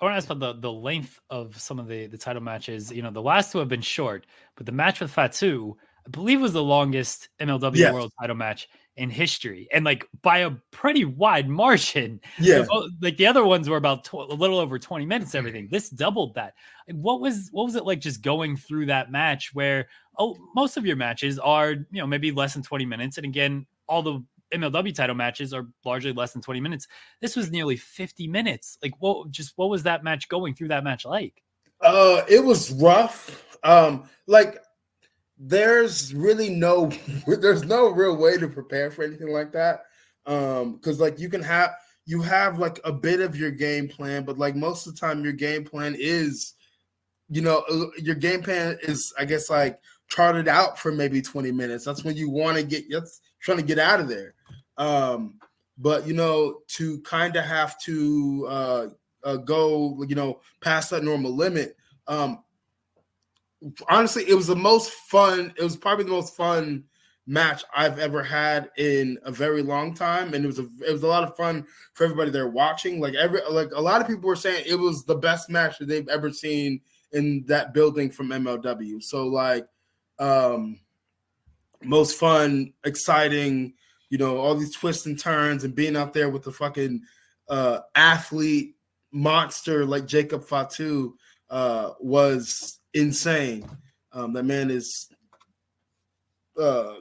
I 0.00 0.04
want 0.04 0.14
to 0.14 0.16
ask 0.16 0.30
about 0.30 0.54
the, 0.62 0.68
the 0.68 0.72
length 0.72 1.20
of 1.28 1.60
some 1.60 1.78
of 1.78 1.86
the, 1.86 2.06
the 2.06 2.16
title 2.16 2.40
matches. 2.40 2.90
You 2.90 3.02
know, 3.02 3.10
the 3.10 3.20
last 3.20 3.52
two 3.52 3.58
have 3.58 3.68
been 3.68 3.82
short, 3.82 4.24
but 4.56 4.64
the 4.64 4.72
match 4.72 5.00
with 5.00 5.10
Fatu, 5.10 5.76
I 6.06 6.10
believe, 6.10 6.40
was 6.40 6.54
the 6.54 6.62
longest 6.62 7.28
MLW 7.38 7.76
Yes. 7.76 7.92
World 7.92 8.10
Title 8.18 8.36
match 8.36 8.68
in 8.96 9.10
history, 9.10 9.68
and 9.72 9.84
like 9.84 10.06
by 10.22 10.38
a 10.38 10.50
pretty 10.70 11.04
wide 11.04 11.48
margin. 11.48 12.20
Yeah. 12.38 12.58
They're 12.58 12.88
like 13.00 13.16
the 13.16 13.26
other 13.26 13.44
ones 13.44 13.68
were 13.68 13.76
about 13.76 14.04
tw- 14.04 14.14
a 14.14 14.34
little 14.34 14.58
over 14.58 14.78
twenty 14.78 15.06
minutes. 15.06 15.34
Everything 15.34 15.68
this 15.70 15.90
doubled 15.90 16.34
that. 16.34 16.54
What 16.92 17.20
was 17.20 17.48
what 17.52 17.64
was 17.64 17.76
it 17.76 17.84
like 17.84 18.00
just 18.00 18.22
going 18.22 18.56
through 18.56 18.86
that 18.86 19.10
match 19.10 19.50
where 19.54 19.88
oh 20.18 20.36
most 20.54 20.76
of 20.76 20.84
your 20.84 20.96
matches 20.96 21.38
are 21.38 21.72
you 21.72 21.86
know 21.92 22.06
maybe 22.06 22.30
less 22.32 22.54
than 22.54 22.62
twenty 22.62 22.86
minutes, 22.86 23.16
and 23.16 23.24
again 23.24 23.66
all 23.86 24.02
the 24.02 24.22
MLW 24.52 24.94
title 24.94 25.14
matches 25.14 25.52
are 25.52 25.66
largely 25.84 26.12
less 26.12 26.32
than 26.32 26.42
20 26.42 26.60
minutes. 26.60 26.88
This 27.20 27.36
was 27.36 27.50
nearly 27.50 27.76
50 27.76 28.26
minutes. 28.28 28.78
Like 28.82 28.92
what 28.98 29.30
just 29.30 29.52
what 29.56 29.70
was 29.70 29.82
that 29.84 30.04
match 30.04 30.28
going 30.28 30.54
through 30.54 30.68
that 30.68 30.84
match 30.84 31.04
like? 31.04 31.42
Uh, 31.80 32.22
it 32.28 32.44
was 32.44 32.70
rough. 32.72 33.58
Um, 33.62 34.08
like 34.26 34.58
there's 35.40 36.14
really 36.14 36.50
no, 36.50 36.90
there's 37.26 37.64
no 37.64 37.88
real 37.88 38.16
way 38.16 38.36
to 38.36 38.48
prepare 38.48 38.90
for 38.90 39.02
anything 39.02 39.32
like 39.32 39.52
that. 39.52 39.84
Um, 40.26 40.74
because 40.74 41.00
like 41.00 41.18
you 41.18 41.28
can 41.28 41.42
have, 41.42 41.74
you 42.04 42.22
have 42.22 42.58
like 42.58 42.78
a 42.84 42.92
bit 42.92 43.20
of 43.20 43.36
your 43.36 43.50
game 43.50 43.88
plan, 43.88 44.24
but 44.24 44.38
like 44.38 44.54
most 44.54 44.86
of 44.86 44.94
the 44.94 45.00
time, 45.00 45.24
your 45.24 45.32
game 45.32 45.64
plan 45.64 45.96
is, 45.98 46.54
you 47.28 47.40
know, 47.40 47.64
uh, 47.70 47.86
your 47.98 48.14
game 48.14 48.42
plan 48.42 48.76
is, 48.82 49.12
I 49.18 49.24
guess, 49.24 49.48
like 49.48 49.80
charted 50.08 50.48
out 50.48 50.78
for 50.78 50.92
maybe 50.92 51.22
20 51.22 51.52
minutes. 51.52 51.84
That's 51.84 52.04
when 52.04 52.16
you 52.16 52.28
want 52.28 52.58
to 52.58 52.64
get, 52.64 52.84
that's 52.90 53.20
trying 53.40 53.58
to 53.58 53.64
get 53.64 53.78
out 53.78 54.00
of 54.00 54.08
there. 54.08 54.34
Um, 54.76 55.38
but 55.80 56.06
you 56.06 56.12
know, 56.12 56.58
to 56.68 57.00
kind 57.00 57.34
of 57.36 57.44
have 57.44 57.80
to 57.82 58.46
uh, 58.48 58.86
uh, 59.24 59.36
go, 59.36 60.02
you 60.06 60.14
know, 60.14 60.40
past 60.60 60.90
that 60.90 61.02
normal 61.02 61.34
limit. 61.34 61.76
Um, 62.06 62.44
honestly, 63.88 64.24
it 64.28 64.34
was 64.34 64.46
the 64.46 64.56
most 64.56 64.90
fun. 64.92 65.52
It 65.56 65.62
was 65.62 65.76
probably 65.76 66.04
the 66.04 66.10
most 66.10 66.36
fun 66.36 66.84
match 67.26 67.62
I've 67.74 67.98
ever 67.98 68.22
had 68.22 68.70
in 68.76 69.18
a 69.24 69.30
very 69.30 69.62
long 69.62 69.94
time, 69.94 70.34
and 70.34 70.44
it 70.44 70.46
was 70.46 70.58
a 70.58 70.68
it 70.86 70.92
was 70.92 71.02
a 71.02 71.08
lot 71.08 71.24
of 71.24 71.36
fun 71.36 71.66
for 71.94 72.04
everybody 72.04 72.30
there 72.30 72.48
watching. 72.48 73.00
Like 73.00 73.14
every 73.14 73.40
like 73.50 73.70
a 73.74 73.80
lot 73.80 74.00
of 74.00 74.06
people 74.06 74.28
were 74.28 74.36
saying 74.36 74.64
it 74.66 74.78
was 74.78 75.04
the 75.04 75.14
best 75.14 75.50
match 75.50 75.78
that 75.78 75.86
they've 75.86 76.08
ever 76.08 76.30
seen 76.30 76.80
in 77.12 77.44
that 77.46 77.74
building 77.74 78.10
from 78.10 78.28
MLW. 78.28 79.02
So 79.02 79.26
like, 79.26 79.66
um, 80.18 80.78
most 81.82 82.18
fun, 82.18 82.72
exciting. 82.84 83.74
You 84.08 84.18
know, 84.18 84.38
all 84.38 84.56
these 84.56 84.74
twists 84.74 85.06
and 85.06 85.18
turns, 85.18 85.62
and 85.62 85.74
being 85.74 85.96
out 85.96 86.12
there 86.12 86.30
with 86.30 86.42
the 86.42 86.52
fucking 86.52 87.02
uh, 87.48 87.80
athlete 87.94 88.74
monster 89.12 89.84
like 89.84 90.06
Jacob 90.06 90.44
Fatu 90.44 91.14
uh, 91.48 91.92
was 92.00 92.79
insane. 92.94 93.64
Um, 94.12 94.32
that 94.34 94.44
man 94.44 94.70
is. 94.70 95.08
Uh, 96.58 96.94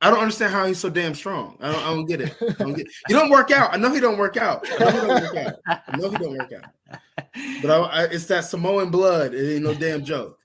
I 0.00 0.10
don't 0.10 0.20
understand 0.20 0.52
how 0.52 0.64
he's 0.66 0.78
so 0.78 0.88
damn 0.88 1.14
strong. 1.14 1.56
I 1.60 1.72
don't, 1.72 1.82
I 1.82 1.94
don't 1.94 2.06
get 2.06 2.20
it. 2.20 2.36
I 2.40 2.62
don't 2.62 2.74
get, 2.74 2.86
he 3.08 3.14
don't 3.14 3.30
work 3.30 3.50
out. 3.50 3.74
I 3.74 3.78
know 3.78 3.92
he 3.92 3.98
don't 3.98 4.16
work 4.16 4.36
out. 4.36 4.64
I 4.80 4.84
know 4.84 4.90
he 4.90 5.00
don't 5.00 5.22
work 5.22 5.36
out. 5.36 5.54
I 5.66 5.96
know 5.96 6.10
he 6.10 6.16
don't 6.18 6.38
work 6.38 6.52
out. 6.52 7.00
But 7.62 7.70
I, 7.70 7.76
I, 7.78 8.02
it's 8.04 8.26
that 8.26 8.44
Samoan 8.44 8.90
blood. 8.90 9.34
It 9.34 9.54
ain't 9.56 9.64
no 9.64 9.74
damn 9.74 10.04
joke. 10.04 10.38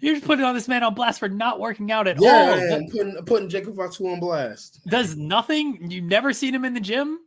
You're 0.00 0.14
just 0.14 0.26
putting 0.26 0.44
on 0.44 0.54
this 0.54 0.68
man 0.68 0.84
on 0.84 0.94
blast 0.94 1.18
for 1.18 1.28
not 1.28 1.58
working 1.58 1.90
out 1.90 2.06
at 2.06 2.20
Yeah, 2.20 2.50
all. 2.50 2.56
man, 2.56 2.88
putting 2.90 3.16
putting 3.24 3.48
Jacob 3.48 3.74
Fatu 3.76 4.06
on 4.08 4.20
blast. 4.20 4.80
Does 4.86 5.16
nothing? 5.16 5.90
You've 5.90 6.04
never 6.04 6.32
seen 6.32 6.54
him 6.54 6.64
in 6.64 6.74
the 6.74 6.80
gym? 6.80 7.18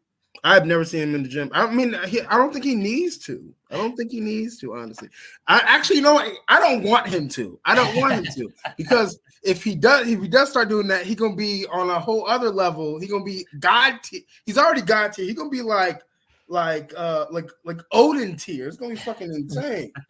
I've 0.45 0.67
never 0.67 0.85
seen 0.85 1.01
him 1.01 1.15
in 1.15 1.23
the 1.23 1.29
gym. 1.29 1.49
I 1.53 1.65
mean, 1.71 1.97
he, 2.07 2.21
I 2.21 2.37
don't 2.37 2.53
think 2.53 2.63
he 2.63 2.75
needs 2.75 3.17
to. 3.19 3.51
I 3.71 3.77
don't 3.77 3.95
think 3.95 4.11
he 4.11 4.19
needs 4.19 4.59
to, 4.59 4.75
honestly. 4.75 5.09
I 5.47 5.59
actually, 5.65 5.95
you 5.95 6.01
know 6.03 6.13
what? 6.13 6.31
I 6.47 6.59
don't 6.59 6.83
want 6.83 7.07
him 7.07 7.27
to. 7.29 7.59
I 7.65 7.73
don't 7.73 7.95
want 7.95 8.13
him 8.13 8.25
to 8.25 8.53
because 8.77 9.19
if 9.41 9.63
he 9.63 9.73
does, 9.73 10.07
if 10.07 10.21
he 10.21 10.27
does 10.27 10.51
start 10.51 10.69
doing 10.69 10.87
that, 10.89 11.03
he 11.03 11.15
gonna 11.15 11.35
be 11.35 11.65
on 11.71 11.89
a 11.89 11.99
whole 11.99 12.27
other 12.27 12.51
level. 12.51 12.99
He 12.99 13.07
gonna 13.07 13.23
be 13.23 13.47
God. 13.57 14.03
T- 14.03 14.27
he's 14.45 14.59
already 14.59 14.83
God 14.83 15.13
tier. 15.13 15.25
He 15.25 15.33
gonna 15.33 15.49
be 15.49 15.63
like, 15.63 16.03
like, 16.47 16.93
uh, 16.95 17.25
like, 17.31 17.49
like 17.63 17.81
Odin 17.91 18.35
tier. 18.35 18.67
It's 18.67 18.77
gonna 18.77 18.93
be 18.93 18.99
fucking 18.99 19.33
insane. 19.33 19.91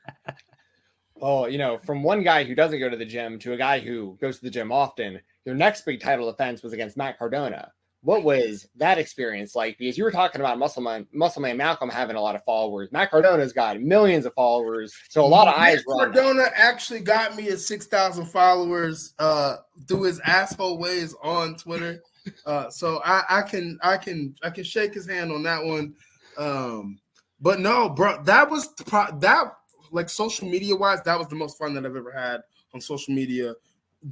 Oh, 1.21 1.45
you 1.45 1.57
know, 1.57 1.77
from 1.77 2.03
one 2.03 2.23
guy 2.23 2.43
who 2.43 2.55
doesn't 2.55 2.77
go 2.77 2.89
to 2.89 2.97
the 2.97 3.05
gym 3.05 3.39
to 3.39 3.53
a 3.53 3.57
guy 3.57 3.79
who 3.79 4.17
goes 4.19 4.37
to 4.37 4.43
the 4.43 4.49
gym 4.49 4.69
often, 4.69 5.21
your 5.45 5.55
next 5.55 5.85
big 5.85 6.01
title 6.01 6.29
defense 6.29 6.61
was 6.61 6.73
against 6.73 6.97
Matt 6.97 7.17
Cardona. 7.17 7.71
What 8.05 8.23
was 8.23 8.67
that 8.75 8.99
experience 8.99 9.55
like? 9.55 9.79
Because 9.79 9.97
you 9.97 10.03
were 10.03 10.11
talking 10.11 10.39
about 10.39 10.59
Muscleman, 10.59 11.07
Muscleman 11.11 11.57
Malcolm 11.57 11.89
having 11.89 12.15
a 12.15 12.21
lot 12.21 12.35
of 12.35 12.43
followers. 12.43 12.91
Matt 12.91 13.09
Cardona's 13.09 13.51
got 13.51 13.81
millions 13.81 14.27
of 14.27 14.33
followers, 14.35 14.93
so 15.09 15.25
a 15.25 15.27
lot 15.27 15.47
of 15.47 15.55
eyes 15.55 15.83
were 15.87 16.07
on 16.07 16.39
actually 16.55 16.99
got 16.99 17.35
me 17.35 17.49
at 17.49 17.57
six 17.59 17.87
thousand 17.87 18.27
followers 18.27 19.15
uh, 19.17 19.55
through 19.87 20.03
his 20.03 20.19
asshole 20.19 20.77
ways 20.77 21.15
on 21.23 21.55
Twitter. 21.55 22.03
Uh, 22.45 22.69
so 22.69 23.01
I, 23.03 23.23
I 23.27 23.41
can 23.41 23.79
I 23.81 23.97
can 23.97 24.35
I 24.43 24.51
can 24.51 24.63
shake 24.63 24.93
his 24.93 25.07
hand 25.07 25.31
on 25.31 25.41
that 25.41 25.65
one. 25.65 25.95
Um, 26.37 26.99
but 27.41 27.59
no, 27.59 27.89
bro, 27.89 28.21
that 28.25 28.47
was 28.47 28.67
pro- 28.85 29.17
that 29.17 29.45
like 29.91 30.09
social 30.09 30.47
media 30.47 30.75
wise, 30.75 31.01
that 31.05 31.17
was 31.17 31.27
the 31.27 31.35
most 31.35 31.57
fun 31.57 31.73
that 31.73 31.87
I've 31.87 31.95
ever 31.95 32.11
had 32.11 32.41
on 32.75 32.81
social 32.81 33.15
media 33.15 33.55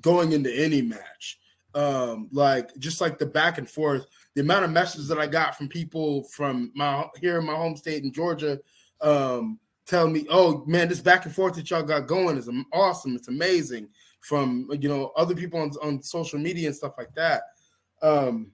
going 0.02 0.32
into 0.32 0.52
any 0.52 0.82
match. 0.82 1.38
Um, 1.76 2.30
like 2.32 2.76
just 2.78 3.02
like 3.02 3.18
the 3.18 3.26
back 3.26 3.58
and 3.58 3.70
forth, 3.70 4.06
the 4.36 4.42
amount 4.42 4.66
of 4.66 4.72
messages 4.72 5.08
that 5.08 5.18
I 5.18 5.26
got 5.26 5.58
from 5.58 5.68
people 5.68 6.24
from 6.26 6.72
my 6.76 7.06
here 7.20 7.40
in 7.40 7.46
my 7.46 7.56
home 7.56 7.76
state 7.76 8.04
in 8.04 8.12
Georgia, 8.12 8.60
um, 9.02 9.60
telling 9.88 10.14
me, 10.14 10.28
"Oh 10.30 10.64
man, 10.66 10.88
this 10.88 11.02
back 11.02 11.26
and 11.26 11.34
forth 11.34 11.56
that 11.56 11.70
y'all 11.70 11.82
got 11.82 12.08
going 12.08 12.38
is 12.38 12.50
awesome. 12.72 13.16
It's 13.16 13.28
amazing." 13.28 13.90
From 14.20 14.70
you 14.80 14.88
know 14.88 15.12
other 15.18 15.36
people 15.36 15.60
on 15.60 15.72
on 15.82 16.02
social 16.02 16.40
media 16.40 16.68
and 16.68 16.76
stuff 16.76 16.94
like 16.98 17.14
that. 17.16 17.44
Um, 18.02 18.52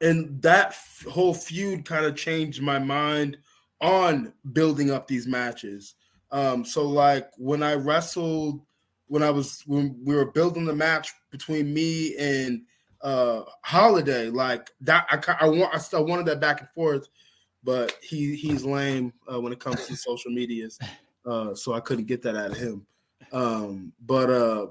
and 0.00 0.40
that 0.42 0.68
f- 0.68 1.06
whole 1.08 1.34
feud 1.34 1.84
kind 1.84 2.04
of 2.04 2.16
changed 2.16 2.62
my 2.62 2.78
mind 2.78 3.38
on 3.80 4.32
building 4.52 4.90
up 4.90 5.06
these 5.06 5.26
matches. 5.26 5.94
Um, 6.30 6.64
so 6.64 6.86
like 6.86 7.30
when 7.36 7.62
I 7.62 7.74
wrestled, 7.74 8.62
when 9.06 9.22
I 9.22 9.30
was 9.30 9.62
when 9.66 9.98
we 10.04 10.14
were 10.14 10.32
building 10.32 10.64
the 10.64 10.74
match 10.74 11.12
between 11.36 11.72
me 11.72 12.16
and 12.16 12.62
uh 13.02 13.42
Holliday, 13.62 14.30
like 14.30 14.70
that, 14.82 15.06
I 15.10 15.46
I 15.46 15.48
want 15.48 15.74
I 15.74 15.78
still 15.78 16.06
wanted 16.06 16.26
that 16.26 16.40
back 16.40 16.60
and 16.60 16.70
forth, 16.70 17.08
but 17.62 17.94
he 18.02 18.34
he's 18.36 18.64
lame 18.64 19.12
uh, 19.32 19.40
when 19.40 19.52
it 19.52 19.60
comes 19.60 19.86
to 19.86 19.96
social 19.96 20.30
medias, 20.30 20.78
uh, 21.26 21.54
so 21.54 21.74
I 21.74 21.80
couldn't 21.80 22.06
get 22.06 22.22
that 22.22 22.36
out 22.36 22.52
of 22.52 22.56
him. 22.56 22.86
Um, 23.32 23.92
but 24.00 24.30
uh, 24.30 24.66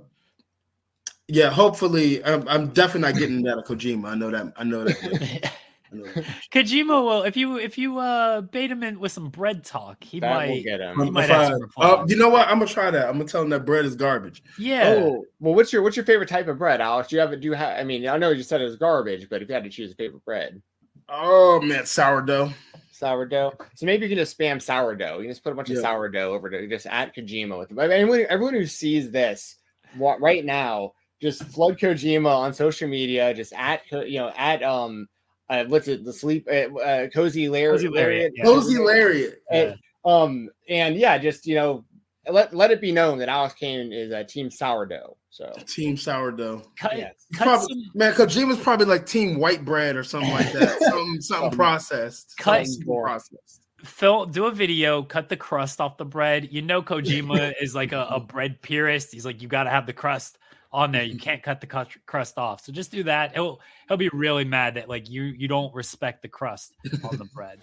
yeah, 1.27 1.49
hopefully, 1.49 2.23
I'm, 2.23 2.47
I'm 2.47 2.67
definitely 2.69 3.11
not 3.11 3.19
getting 3.19 3.41
that 3.43 3.57
of 3.57 3.65
Kojima. 3.65 4.11
I 4.11 4.15
know 4.15 4.31
that. 4.31 4.53
I 4.57 4.63
know 4.63 4.83
that. 4.85 5.51
I 6.03 6.19
know. 6.19 6.25
Kojima 6.51 7.03
will 7.03 7.23
if 7.23 7.37
you 7.37 7.57
if 7.57 7.77
you 7.77 7.97
uh 7.99 8.41
bait 8.41 8.71
him 8.71 8.83
in 8.83 8.99
with 8.99 9.11
some 9.11 9.29
bread 9.29 9.63
talk, 9.63 10.03
he 10.03 10.19
That 10.19 10.33
might 10.35 10.63
get 10.63 10.79
him. 10.79 10.99
he 11.03 11.09
might 11.11 11.25
If 11.25 11.29
have 11.29 11.41
I- 11.41 11.49
some 11.51 11.69
uh, 11.77 12.05
you 12.07 12.15
know 12.17 12.29
what? 12.29 12.47
I'm 12.47 12.59
gonna 12.59 12.71
try 12.71 12.91
that. 12.91 13.07
I'm 13.07 13.13
gonna 13.17 13.25
tell 13.25 13.41
him 13.41 13.49
that 13.49 13.65
bread 13.65 13.85
is 13.85 13.95
garbage. 13.95 14.43
Yeah. 14.59 14.95
Oh, 14.97 15.25
well, 15.39 15.53
what's 15.55 15.71
your 15.73 15.81
what's 15.83 15.95
your 15.95 16.05
favorite 16.05 16.29
type 16.29 16.47
of 16.47 16.57
bread, 16.57 16.81
Alex? 16.81 17.09
Do 17.09 17.15
you 17.15 17.21
have 17.21 17.31
do 17.39 17.45
you 17.47 17.53
have? 17.53 17.79
I 17.79 17.83
mean, 17.83 18.07
I 18.07 18.17
know 18.17 18.29
you 18.31 18.43
said 18.43 18.61
it 18.61 18.65
was 18.65 18.75
garbage, 18.77 19.29
but 19.29 19.41
if 19.41 19.47
you 19.49 19.53
had 19.55 19.63
to 19.63 19.69
choose 19.69 19.91
a 19.91 19.95
favorite 19.95 20.25
bread, 20.25 20.61
Oh 21.09 21.61
man, 21.61 21.85
sourdough. 21.85 22.51
sourdough. 22.91 23.53
So 23.75 23.85
maybe 23.85 24.03
you 24.05 24.09
can 24.09 24.17
just 24.17 24.37
spam 24.37 24.61
sourdough. 24.61 25.17
You 25.17 25.23
can 25.23 25.31
just 25.31 25.43
put 25.43 25.53
a 25.53 25.55
bunch 25.55 25.69
of 25.69 25.77
sourdough 25.77 26.33
over 26.33 26.49
to 26.49 26.67
just 26.67 26.85
at 26.87 27.15
Kojima 27.15 27.57
with. 27.59 27.71
I 27.77 27.87
mean, 27.87 27.91
everyone, 27.91 28.25
everyone 28.29 28.53
who 28.53 28.65
sees 28.65 29.11
this 29.11 29.57
wa- 29.97 30.17
right 30.19 30.43
now, 30.45 30.93
just 31.21 31.43
flood 31.45 31.77
Kojima 31.77 32.33
on 32.33 32.53
social 32.53 32.87
media. 32.87 33.33
Just 33.33 33.53
at 33.53 33.81
you 33.91 34.19
know 34.19 34.31
at 34.37 34.63
um. 34.63 35.07
Uh, 35.49 35.65
what's 35.65 35.87
it? 35.87 36.03
The 36.03 36.13
sleep, 36.13 36.47
uh, 36.49 36.75
uh, 36.79 37.07
cozy 37.09 37.49
Larry, 37.49 37.73
Cozy 37.73 37.89
Lariat, 37.89 38.31
yeah. 38.35 38.43
Cozy 38.43 38.77
Lariat. 38.79 39.41
And, 39.51 39.75
um, 40.03 40.49
and 40.67 40.95
yeah, 40.95 41.17
just 41.17 41.45
you 41.45 41.55
know, 41.55 41.85
let 42.29 42.53
let 42.53 42.71
it 42.71 42.81
be 42.81 42.91
known 42.91 43.19
that 43.19 43.29
Alex 43.29 43.53
Kane 43.53 43.93
is 43.93 44.11
a 44.11 44.23
team 44.23 44.49
sourdough. 44.49 45.15
So 45.29 45.51
Team 45.67 45.97
sourdough. 45.97 46.63
Cut, 46.79 46.97
yes. 46.97 47.13
He's 47.29 47.37
cut 47.37 47.45
probably, 47.45 47.67
some- 47.67 47.91
man, 47.93 48.13
Kojima's 48.13 48.59
probably 48.59 48.85
like 48.85 49.05
team 49.05 49.37
white 49.37 49.65
bread 49.65 49.97
or 49.97 50.03
something 50.03 50.31
like 50.31 50.51
that. 50.53 50.79
something, 50.81 51.21
something 51.21 51.51
processed. 51.51 52.35
Cut- 52.37 52.65
Something 52.65 53.01
processed. 53.01 53.61
Phil, 53.83 54.25
do 54.25 54.45
a 54.45 54.51
video, 54.51 55.03
cut 55.03 55.29
the 55.29 55.37
crust 55.37 55.79
off 55.81 55.97
the 55.97 56.05
bread. 56.05 56.47
You 56.51 56.61
know 56.61 56.81
Kojima 56.81 57.53
is 57.61 57.75
like 57.75 57.91
a, 57.91 58.07
a 58.09 58.19
bread 58.19 58.61
purist. 58.61 59.11
He's 59.11 59.25
like, 59.25 59.41
you 59.41 59.47
got 59.47 59.65
to 59.65 59.69
have 59.69 59.85
the 59.85 59.93
crust 59.93 60.37
on 60.75 60.91
there. 60.91 61.03
You 61.03 61.17
can't 61.19 61.41
cut 61.41 61.61
the 61.61 61.87
crust 62.05 62.37
off. 62.37 62.63
So 62.63 62.71
just 62.71 62.91
do 62.91 63.03
that. 63.03 63.33
He'll 63.33 63.59
he'll 63.87 63.97
be 63.97 64.09
really 64.09 64.45
mad 64.45 64.75
that 64.75 64.89
like 64.89 65.09
you 65.09 65.23
you 65.23 65.47
don't 65.47 65.73
respect 65.73 66.21
the 66.21 66.27
crust 66.27 66.75
on 67.03 67.17
the 67.17 67.25
bread. 67.33 67.59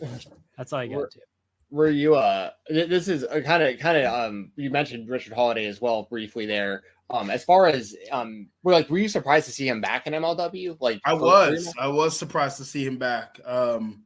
That's 0.56 0.72
all 0.72 0.82
you 0.82 0.97
got 0.97 1.10
to 1.10 1.18
do. 1.18 1.24
Were 1.70 1.89
you 1.89 2.16
uh 2.16 2.51
this 2.68 3.09
is 3.09 3.24
kind 3.44 3.62
of 3.62 3.78
kind 3.78 3.98
of 3.98 4.12
um 4.12 4.52
you 4.56 4.70
mentioned 4.70 5.09
Richard 5.09 5.32
Holliday 5.32 5.66
as 5.66 5.80
well 5.80 6.05
briefly 6.05 6.47
there. 6.47 6.82
Um, 7.10 7.28
as 7.28 7.44
far 7.44 7.66
as 7.66 7.94
um, 8.10 8.48
we're 8.62 8.72
like, 8.72 8.89
were 8.89 8.97
you 8.97 9.09
surprised 9.09 9.44
to 9.44 9.52
see 9.52 9.68
him 9.68 9.82
back 9.82 10.06
in 10.06 10.14
MLW? 10.14 10.78
Like, 10.80 10.98
I 11.05 11.12
was, 11.12 11.70
I 11.78 11.86
was 11.86 12.18
surprised 12.18 12.56
to 12.56 12.64
see 12.64 12.86
him 12.86 12.97
back. 12.97 13.39
Um, 13.44 14.05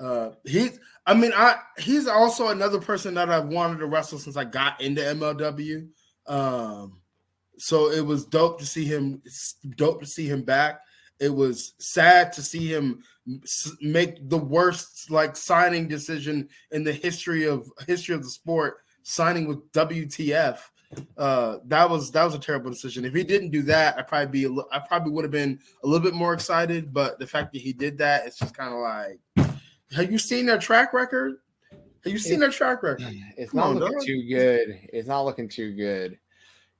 uh, 0.00 0.30
he's, 0.42 0.80
I 1.06 1.14
mean, 1.14 1.32
I 1.32 1.58
he's 1.78 2.08
also 2.08 2.48
another 2.48 2.80
person 2.80 3.14
that 3.14 3.30
I've 3.30 3.46
wanted 3.46 3.78
to 3.78 3.86
wrestle 3.86 4.18
since 4.18 4.36
I 4.36 4.42
got 4.44 4.80
into 4.80 5.00
MLW. 5.00 5.88
Um, 6.26 7.00
so 7.58 7.90
it 7.90 8.04
was 8.04 8.24
dope 8.26 8.58
to 8.60 8.66
see 8.66 8.84
him. 8.84 9.22
Dope 9.76 10.00
to 10.00 10.06
see 10.06 10.26
him 10.26 10.42
back. 10.42 10.80
It 11.20 11.34
was 11.34 11.74
sad 11.78 12.32
to 12.34 12.42
see 12.42 12.66
him 12.66 13.02
make 13.80 14.28
the 14.28 14.38
worst 14.38 15.10
like 15.10 15.36
signing 15.36 15.88
decision 15.88 16.48
in 16.72 16.84
the 16.84 16.92
history 16.92 17.46
of 17.46 17.70
history 17.86 18.14
of 18.14 18.22
the 18.22 18.30
sport, 18.30 18.78
signing 19.02 19.46
with 19.46 19.70
WTF 19.72 20.58
uh, 21.16 21.58
that 21.66 21.88
was 21.88 22.10
that 22.12 22.24
was 22.24 22.34
a 22.34 22.38
terrible 22.38 22.70
decision. 22.70 23.04
If 23.04 23.14
he 23.14 23.24
didn't 23.24 23.50
do 23.50 23.62
that, 23.62 23.98
I 23.98 24.02
probably 24.02 24.46
be 24.46 24.62
I 24.72 24.78
probably 24.80 25.12
would 25.12 25.24
have 25.24 25.30
been 25.30 25.58
a 25.82 25.86
little 25.86 26.04
bit 26.04 26.14
more 26.14 26.34
excited. 26.34 26.92
But 26.92 27.18
the 27.18 27.26
fact 27.26 27.52
that 27.52 27.60
he 27.62 27.72
did 27.72 27.98
that, 27.98 28.26
it's 28.26 28.38
just 28.38 28.54
kind 28.54 28.72
of 28.72 28.80
like, 28.80 29.48
have 29.92 30.10
you 30.10 30.18
seen 30.18 30.46
their 30.46 30.58
track 30.58 30.92
record? 30.92 31.36
Have 32.04 32.12
you 32.12 32.18
seen 32.18 32.38
their 32.38 32.50
track 32.50 32.82
record? 32.82 33.02
It's 33.36 33.50
Come 33.50 33.60
not 33.60 33.66
on, 33.68 33.74
looking 33.76 33.98
dog. 33.98 34.06
too 34.06 34.28
good. 34.28 34.80
It's 34.92 35.08
not 35.08 35.22
looking 35.22 35.48
too 35.48 35.74
good. 35.74 36.18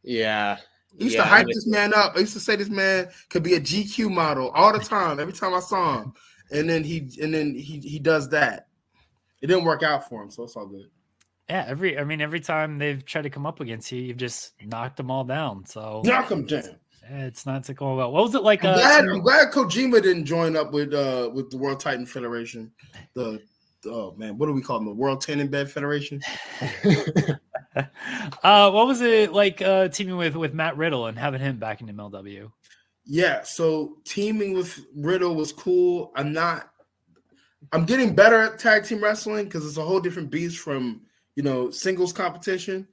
Yeah. 0.05 0.59
I 1.01 1.03
used 1.03 1.17
yeah, 1.17 1.23
to 1.23 1.29
hype 1.29 1.47
this 1.47 1.67
man 1.67 1.93
up. 1.93 2.13
I 2.15 2.21
used 2.21 2.35
to 2.35 2.41
say 2.41 2.55
this 2.55 2.69
man 2.69 3.09
could 3.29 3.43
be 3.43 3.55
a 3.55 3.61
GQ 3.61 4.13
model 4.13 4.51
all 4.51 4.73
the 4.73 4.79
time. 4.79 5.19
Every 5.19 5.33
time 5.33 5.53
I 5.53 5.61
saw 5.61 6.03
him, 6.03 6.13
and 6.53 6.71
then 6.71 6.85
he 6.85 7.11
and 7.21 7.35
then 7.35 7.55
he 7.55 7.81
he 7.81 7.99
does 7.99 8.29
that. 8.29 8.69
It 9.43 9.49
didn't 9.49 9.65
work 9.65 9.83
out 9.83 10.09
for 10.09 10.23
him, 10.23 10.31
so 10.31 10.45
it's 10.45 10.55
all 10.57 10.67
good. 10.67 10.89
Yeah, 11.51 11.65
every 11.67 11.99
I 11.99 12.05
mean, 12.05 12.21
every 12.21 12.41
time 12.41 12.79
they've 12.79 13.05
tried 13.05 13.23
to 13.23 13.31
come 13.31 13.45
up 13.45 13.61
against 13.61 13.91
you, 13.91 14.01
you've 14.01 14.17
just 14.19 14.53
knocked 14.65 14.97
them 14.97 15.11
all 15.11 15.25
down. 15.25 15.67
So 15.67 16.03
knock 16.05 16.29
them 16.29 16.47
down. 16.47 16.77
It's 17.11 17.45
not 17.45 17.65
to 17.65 17.75
go 17.75 17.97
well. 17.97 18.13
What 18.13 18.23
was 18.23 18.35
it 18.35 18.43
like? 18.43 18.65
I'm, 18.65 18.71
uh, 18.71 18.77
glad, 18.77 19.05
I'm 19.05 19.21
glad 19.21 19.53
Kojima 19.53 20.03
didn't 20.03 20.25
join 20.25 20.57
up 20.57 20.73
with 20.73 20.95
uh 20.95 21.31
with 21.35 21.51
the 21.51 21.59
World 21.59 21.81
Titan 21.81 22.07
Federation. 22.07 22.73
The 23.15 23.43
oh 23.87 24.15
man, 24.17 24.39
what 24.39 24.47
do 24.47 24.53
we 24.53 24.63
call 24.63 24.79
them? 24.79 24.87
The 24.87 24.95
World 24.95 25.21
Ten 25.21 25.41
in 25.41 25.49
Bed 25.49 25.71
Federation. 25.71 26.23
uh, 28.43 28.71
what 28.71 28.87
was 28.87 29.01
it 29.01 29.33
like 29.33 29.61
uh 29.63 29.89
teaming 29.89 30.17
with 30.17 30.37
with 30.37 30.55
Matt 30.55 30.77
Riddle 30.77 31.07
and 31.07 31.19
having 31.19 31.41
him 31.41 31.59
back 31.59 31.81
in 31.81 31.89
MLW? 31.89 32.51
Yeah, 33.07 33.43
so 33.43 33.99
teaming 34.05 34.55
with 34.55 34.81
Riddle 34.95 35.35
was 35.35 35.53
cool. 35.53 36.13
I'm 36.17 36.33
not. 36.33 36.71
I'm 37.73 37.85
getting 37.85 38.15
better 38.15 38.41
at 38.41 38.59
tag 38.59 38.85
team 38.85 39.03
wrestling 39.03 39.45
because 39.45 39.67
it's 39.67 39.79
a 39.79 39.83
whole 39.83 40.01
different 40.01 40.31
beast 40.31 40.59
from 40.59 41.03
you 41.37 41.43
know, 41.43 41.71
singles 41.71 42.13
competition. 42.13 42.87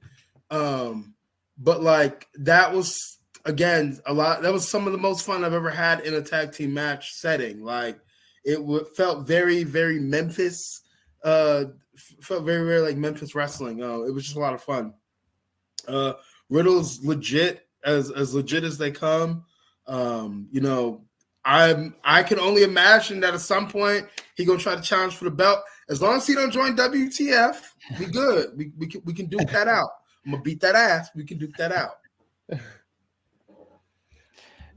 Um, 0.50 1.14
but 1.58 1.82
like 1.82 2.28
that 2.34 2.72
was 2.72 3.18
again 3.44 3.98
a 4.06 4.12
lot. 4.12 4.42
That 4.42 4.52
was 4.52 4.68
some 4.68 4.86
of 4.86 4.92
the 4.92 4.98
most 4.98 5.24
fun 5.24 5.44
I've 5.44 5.52
ever 5.52 5.70
had 5.70 6.00
in 6.00 6.14
a 6.14 6.22
tag 6.22 6.52
team 6.52 6.74
match 6.74 7.12
setting. 7.14 7.62
Like 7.62 7.98
it 8.44 8.56
w- 8.56 8.84
felt 8.96 9.26
very, 9.26 9.64
very 9.64 9.98
Memphis. 9.98 10.82
Uh, 11.24 11.64
felt 11.96 12.44
very, 12.44 12.64
very 12.66 12.80
like 12.80 12.96
Memphis 12.96 13.34
wrestling. 13.34 13.82
Uh, 13.82 14.02
it 14.02 14.14
was 14.14 14.24
just 14.24 14.36
a 14.36 14.40
lot 14.40 14.54
of 14.54 14.62
fun. 14.62 14.94
Uh, 15.86 16.14
Riddle's 16.48 17.04
legit 17.04 17.66
as 17.84 18.10
as 18.10 18.34
legit 18.34 18.64
as 18.64 18.78
they 18.78 18.90
come. 18.90 19.44
Um, 19.86 20.48
you 20.50 20.60
know, 20.60 21.04
I'm 21.44 21.94
I 22.04 22.22
can 22.22 22.38
only 22.38 22.62
imagine 22.62 23.20
that 23.20 23.34
at 23.34 23.40
some 23.40 23.68
point 23.68 24.06
he 24.36 24.44
gonna 24.44 24.58
try 24.58 24.74
to 24.74 24.82
challenge 24.82 25.16
for 25.16 25.24
the 25.24 25.30
belt. 25.30 25.60
As 25.88 26.00
long 26.00 26.16
as 26.16 26.26
he 26.26 26.34
don't 26.34 26.52
join 26.52 26.76
WTF, 26.76 27.56
we 27.98 28.06
good. 28.06 28.50
We, 28.56 28.72
we 28.78 28.86
can 28.86 29.02
we 29.04 29.12
can 29.12 29.26
duke 29.26 29.50
that 29.50 29.68
out. 29.68 29.88
I'm 30.24 30.32
gonna 30.32 30.42
beat 30.42 30.60
that 30.60 30.74
ass. 30.74 31.10
We 31.14 31.24
can 31.24 31.38
duke 31.38 31.56
that 31.58 31.72
out. 31.72 31.98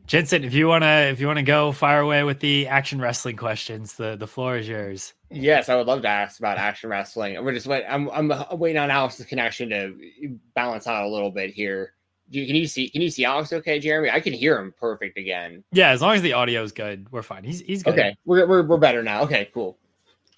Jensen, 0.07 0.43
if 0.43 0.53
you 0.53 0.67
wanna 0.67 1.07
if 1.11 1.19
you 1.19 1.27
wanna 1.27 1.43
go 1.43 1.71
fire 1.71 1.99
away 1.99 2.23
with 2.23 2.39
the 2.39 2.67
action 2.67 3.01
wrestling 3.01 3.37
questions, 3.37 3.93
the 3.93 4.15
the 4.15 4.27
floor 4.27 4.57
is 4.57 4.67
yours. 4.67 5.14
Yes, 5.31 5.69
I 5.69 5.75
would 5.75 5.87
love 5.87 6.01
to 6.03 6.07
ask 6.07 6.39
about 6.39 6.57
action 6.57 6.89
wrestling. 6.89 7.43
We're 7.43 7.53
just 7.53 7.67
wait. 7.67 7.83
I'm 7.89 8.09
I'm 8.11 8.31
waiting 8.59 8.79
on 8.79 8.91
Alex's 8.91 9.25
connection 9.25 9.69
to 9.69 10.37
balance 10.53 10.87
out 10.87 11.03
a 11.03 11.09
little 11.09 11.31
bit 11.31 11.51
here. 11.51 11.93
Do 12.29 12.39
you, 12.39 12.47
can 12.47 12.55
you 12.55 12.67
see 12.67 12.89
can 12.89 13.01
you 13.01 13.09
see 13.09 13.25
Alex 13.25 13.51
okay, 13.53 13.79
Jeremy? 13.79 14.09
I 14.09 14.19
can 14.19 14.33
hear 14.33 14.59
him 14.59 14.73
perfect 14.79 15.17
again. 15.17 15.63
Yeah, 15.71 15.89
as 15.89 16.01
long 16.01 16.15
as 16.15 16.21
the 16.21 16.33
audio 16.33 16.63
is 16.63 16.71
good, 16.71 17.11
we're 17.11 17.23
fine. 17.23 17.43
He's 17.43 17.61
he's 17.61 17.83
good. 17.83 17.93
Okay, 17.93 18.15
we're, 18.25 18.47
we're 18.47 18.63
we're 18.63 18.77
better 18.77 19.03
now. 19.03 19.23
Okay, 19.23 19.49
cool. 19.53 19.77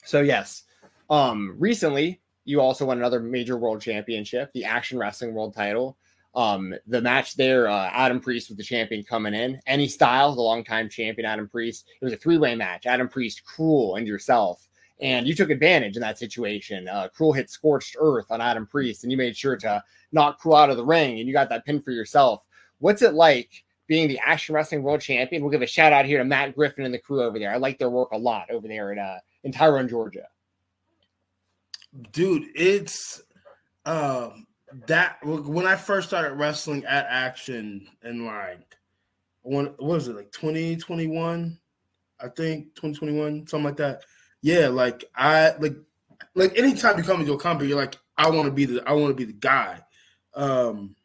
So 0.03 0.21
yes, 0.21 0.63
um, 1.09 1.55
recently 1.57 2.21
you 2.45 2.61
also 2.61 2.85
won 2.85 2.97
another 2.97 3.19
major 3.19 3.57
world 3.57 3.81
championship, 3.81 4.51
the 4.53 4.63
Action 4.63 4.97
Wrestling 4.97 5.33
World 5.33 5.53
Title. 5.53 5.97
Um, 6.33 6.73
the 6.85 7.01
match 7.01 7.35
there, 7.35 7.67
uh, 7.67 7.89
Adam 7.91 8.19
Priest 8.19 8.49
was 8.49 8.57
the 8.57 8.63
champion 8.63 9.03
coming 9.03 9.33
in. 9.33 9.59
Any 9.65 9.87
style, 9.87 10.35
the 10.35 10.41
longtime 10.41 10.87
champion 10.87 11.25
Adam 11.25 11.49
Priest. 11.49 11.87
It 12.01 12.05
was 12.05 12.13
a 12.13 12.17
three-way 12.17 12.55
match. 12.55 12.85
Adam 12.85 13.09
Priest, 13.09 13.41
Krule, 13.43 13.97
and 13.97 14.07
yourself. 14.07 14.66
And 14.99 15.27
you 15.27 15.35
took 15.35 15.49
advantage 15.49 15.95
in 15.95 16.01
that 16.01 16.17
situation. 16.17 16.87
Uh, 16.87 17.09
Krule 17.15 17.35
hit 17.35 17.49
scorched 17.49 17.95
earth 17.99 18.27
on 18.31 18.41
Adam 18.41 18.65
Priest, 18.65 19.03
and 19.03 19.11
you 19.11 19.17
made 19.17 19.37
sure 19.37 19.55
to 19.57 19.83
knock 20.11 20.41
Krule 20.41 20.59
out 20.59 20.69
of 20.69 20.77
the 20.77 20.85
ring, 20.85 21.19
and 21.19 21.27
you 21.27 21.33
got 21.33 21.49
that 21.49 21.65
pin 21.65 21.81
for 21.81 21.91
yourself. 21.91 22.45
What's 22.79 23.01
it 23.01 23.13
like 23.13 23.63
being 23.87 24.07
the 24.07 24.19
Action 24.25 24.55
Wrestling 24.55 24.81
World 24.81 25.01
Champion? 25.01 25.43
We'll 25.43 25.51
give 25.51 25.61
a 25.61 25.67
shout 25.67 25.93
out 25.93 26.05
here 26.05 26.17
to 26.17 26.25
Matt 26.25 26.55
Griffin 26.55 26.85
and 26.85 26.93
the 26.93 26.99
crew 26.99 27.21
over 27.21 27.37
there. 27.37 27.53
I 27.53 27.57
like 27.57 27.77
their 27.77 27.89
work 27.89 28.11
a 28.11 28.17
lot 28.17 28.49
over 28.49 28.67
there 28.67 28.91
in 28.91 28.99
uh, 28.99 29.19
in 29.43 29.51
Tyrone, 29.51 29.87
Georgia 29.87 30.27
dude 32.11 32.47
it's 32.55 33.21
um 33.85 34.45
that 34.85 35.17
when 35.23 35.65
i 35.65 35.75
first 35.75 36.07
started 36.07 36.33
wrestling 36.33 36.83
at 36.85 37.05
action 37.09 37.87
and 38.03 38.25
like 38.25 38.75
when 39.43 39.65
what 39.65 39.95
was 39.95 40.07
it 40.07 40.15
like 40.15 40.31
2021 40.31 41.57
i 42.19 42.27
think 42.27 42.65
2021 42.75 43.47
something 43.47 43.65
like 43.65 43.77
that 43.77 44.03
yeah 44.41 44.67
like 44.67 45.05
i 45.15 45.53
like 45.59 45.75
like 46.35 46.57
anytime 46.57 46.97
you 46.97 47.03
come 47.03 47.19
into 47.19 47.33
a 47.33 47.39
company 47.39 47.69
you're 47.69 47.79
like 47.79 47.97
i 48.17 48.29
want 48.29 48.45
to 48.45 48.51
be 48.51 48.65
the 48.65 48.81
i 48.87 48.93
want 48.93 49.09
to 49.09 49.15
be 49.15 49.25
the 49.25 49.39
guy 49.39 49.79
um 50.35 50.95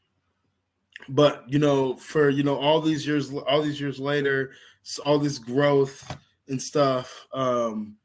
but 1.09 1.45
you 1.49 1.59
know 1.59 1.97
for 1.97 2.29
you 2.29 2.43
know 2.43 2.57
all 2.57 2.81
these 2.81 3.07
years 3.07 3.33
all 3.33 3.63
these 3.63 3.81
years 3.81 3.99
later 3.99 4.53
all 5.05 5.19
this 5.19 5.39
growth 5.39 6.17
and 6.49 6.61
stuff 6.61 7.27
um 7.33 7.97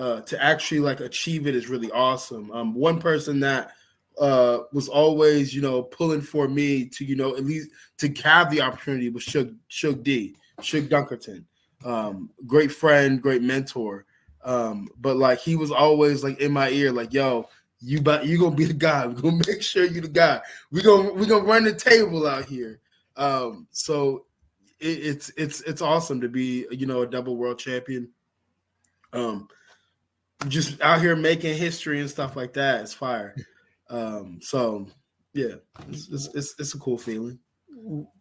uh, 0.00 0.22
to 0.22 0.42
actually 0.42 0.80
like 0.80 1.00
achieve 1.00 1.46
it 1.46 1.54
is 1.54 1.68
really 1.68 1.90
awesome. 1.90 2.50
Um, 2.52 2.74
one 2.74 2.98
person 2.98 3.38
that 3.40 3.72
uh, 4.18 4.60
was 4.72 4.88
always, 4.88 5.54
you 5.54 5.60
know, 5.60 5.82
pulling 5.82 6.22
for 6.22 6.48
me 6.48 6.86
to, 6.86 7.04
you 7.04 7.16
know, 7.16 7.36
at 7.36 7.44
least 7.44 7.68
to 7.98 8.10
have 8.22 8.50
the 8.50 8.62
opportunity 8.62 9.10
was 9.10 9.22
Shug, 9.22 9.54
Shug 9.68 10.02
D, 10.02 10.34
Shug 10.62 10.84
Dunkerton. 10.84 11.44
Um, 11.84 12.30
great 12.46 12.72
friend, 12.72 13.20
great 13.20 13.42
mentor. 13.42 14.06
Um, 14.42 14.88
but 14.98 15.16
like 15.16 15.38
he 15.40 15.56
was 15.56 15.70
always 15.70 16.24
like 16.24 16.40
in 16.40 16.52
my 16.52 16.70
ear, 16.70 16.92
like, 16.92 17.12
yo, 17.12 17.48
you 17.80 18.00
but 18.00 18.26
you 18.26 18.38
gonna 18.38 18.54
be 18.54 18.64
the 18.64 18.74
guy. 18.74 19.06
We're 19.06 19.20
gonna 19.20 19.42
make 19.46 19.62
sure 19.62 19.84
you 19.84 20.00
the 20.00 20.08
guy. 20.08 20.40
We're 20.70 20.82
gonna 20.82 21.12
we're 21.12 21.26
gonna 21.26 21.44
run 21.44 21.64
the 21.64 21.74
table 21.74 22.26
out 22.26 22.46
here. 22.46 22.80
Um, 23.16 23.66
so 23.70 24.26
it, 24.78 24.86
it's 24.86 25.32
it's 25.36 25.60
it's 25.62 25.82
awesome 25.82 26.20
to 26.20 26.28
be, 26.28 26.66
you 26.70 26.86
know, 26.86 27.02
a 27.02 27.06
double 27.06 27.36
world 27.36 27.58
champion. 27.58 28.10
Um, 29.12 29.48
just 30.48 30.80
out 30.80 31.00
here 31.00 31.16
making 31.16 31.56
history 31.56 32.00
and 32.00 32.08
stuff 32.08 32.36
like 32.36 32.54
that. 32.54 32.82
It's 32.82 32.94
fire. 32.94 33.34
Um, 33.92 34.38
so 34.40 34.86
yeah, 35.34 35.54
it's, 35.88 36.08
it's, 36.10 36.28
it's, 36.32 36.54
it's 36.60 36.74
a 36.74 36.78
cool 36.78 36.96
feeling. 36.96 37.40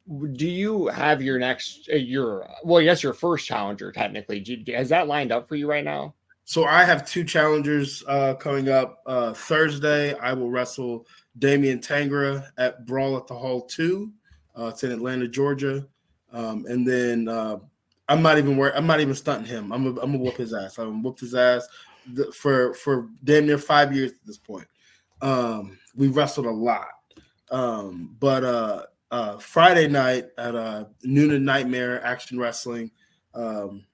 Do 0.10 0.48
you 0.48 0.88
have 0.88 1.22
your 1.22 1.38
next 1.38 1.88
uh, 1.92 1.96
your 1.96 2.48
well, 2.64 2.82
yes, 2.82 3.04
your 3.04 3.14
first 3.14 3.46
challenger 3.46 3.92
technically? 3.92 4.40
Do, 4.40 4.58
has 4.74 4.90
that 4.90 5.08
lined 5.08 5.32
up 5.32 5.48
for 5.48 5.56
you 5.56 5.70
right 5.70 5.84
now? 5.84 6.16
So 6.46 6.66
I 6.66 6.84
have 6.84 7.08
two 7.08 7.24
challengers 7.24 8.04
uh, 8.08 8.34
coming 8.34 8.70
up. 8.70 9.04
Uh, 9.06 9.34
Thursday, 9.34 10.16
I 10.16 10.34
will 10.34 10.50
wrestle 10.50 11.06
Damian 11.38 11.80
Tangra 11.80 12.50
at 12.58 12.88
Brawl 12.88 13.18
at 13.18 13.28
the 13.28 13.36
Hall 13.36 13.62
Two. 13.62 14.12
Uh, 14.58 14.66
it's 14.68 14.84
in 14.84 14.92
Atlanta, 14.92 15.28
Georgia. 15.28 15.86
Um, 16.32 16.66
and 16.68 16.88
then 16.88 17.28
uh, 17.28 17.58
I'm 18.08 18.24
not 18.24 18.40
even 18.40 18.58
worried. 18.58 18.74
I'm 18.76 18.88
not 18.88 19.00
even 19.00 19.14
stunting 19.14 19.46
him. 19.46 19.72
I'm 19.72 19.94
gonna, 19.94 20.18
whoop 20.18 20.38
his 20.38 20.54
ass. 20.54 20.80
I'm 20.80 20.90
gonna 20.90 21.04
whoop 21.04 21.20
his 21.20 21.36
ass 21.36 21.68
for 22.34 22.74
for 22.74 23.10
damn 23.24 23.46
near 23.46 23.60
five 23.60 23.96
years 23.96 24.12
at 24.12 24.26
this 24.26 24.40
point. 24.40 24.68
Um, 25.22 25.78
we 25.96 26.08
wrestled 26.08 26.48
a 26.48 26.52
lot, 26.52 26.88
um, 27.52 28.16
but 28.20 28.90
uh, 29.12 29.38
Friday 29.38 29.88
night 29.88 30.28
at 30.38 30.56
uh, 30.56 30.86
Newnan 31.06 31.42
Nightmare 31.42 32.04
Action 32.06 32.40
Wrestling. 32.40 32.92
Um, 33.34 33.86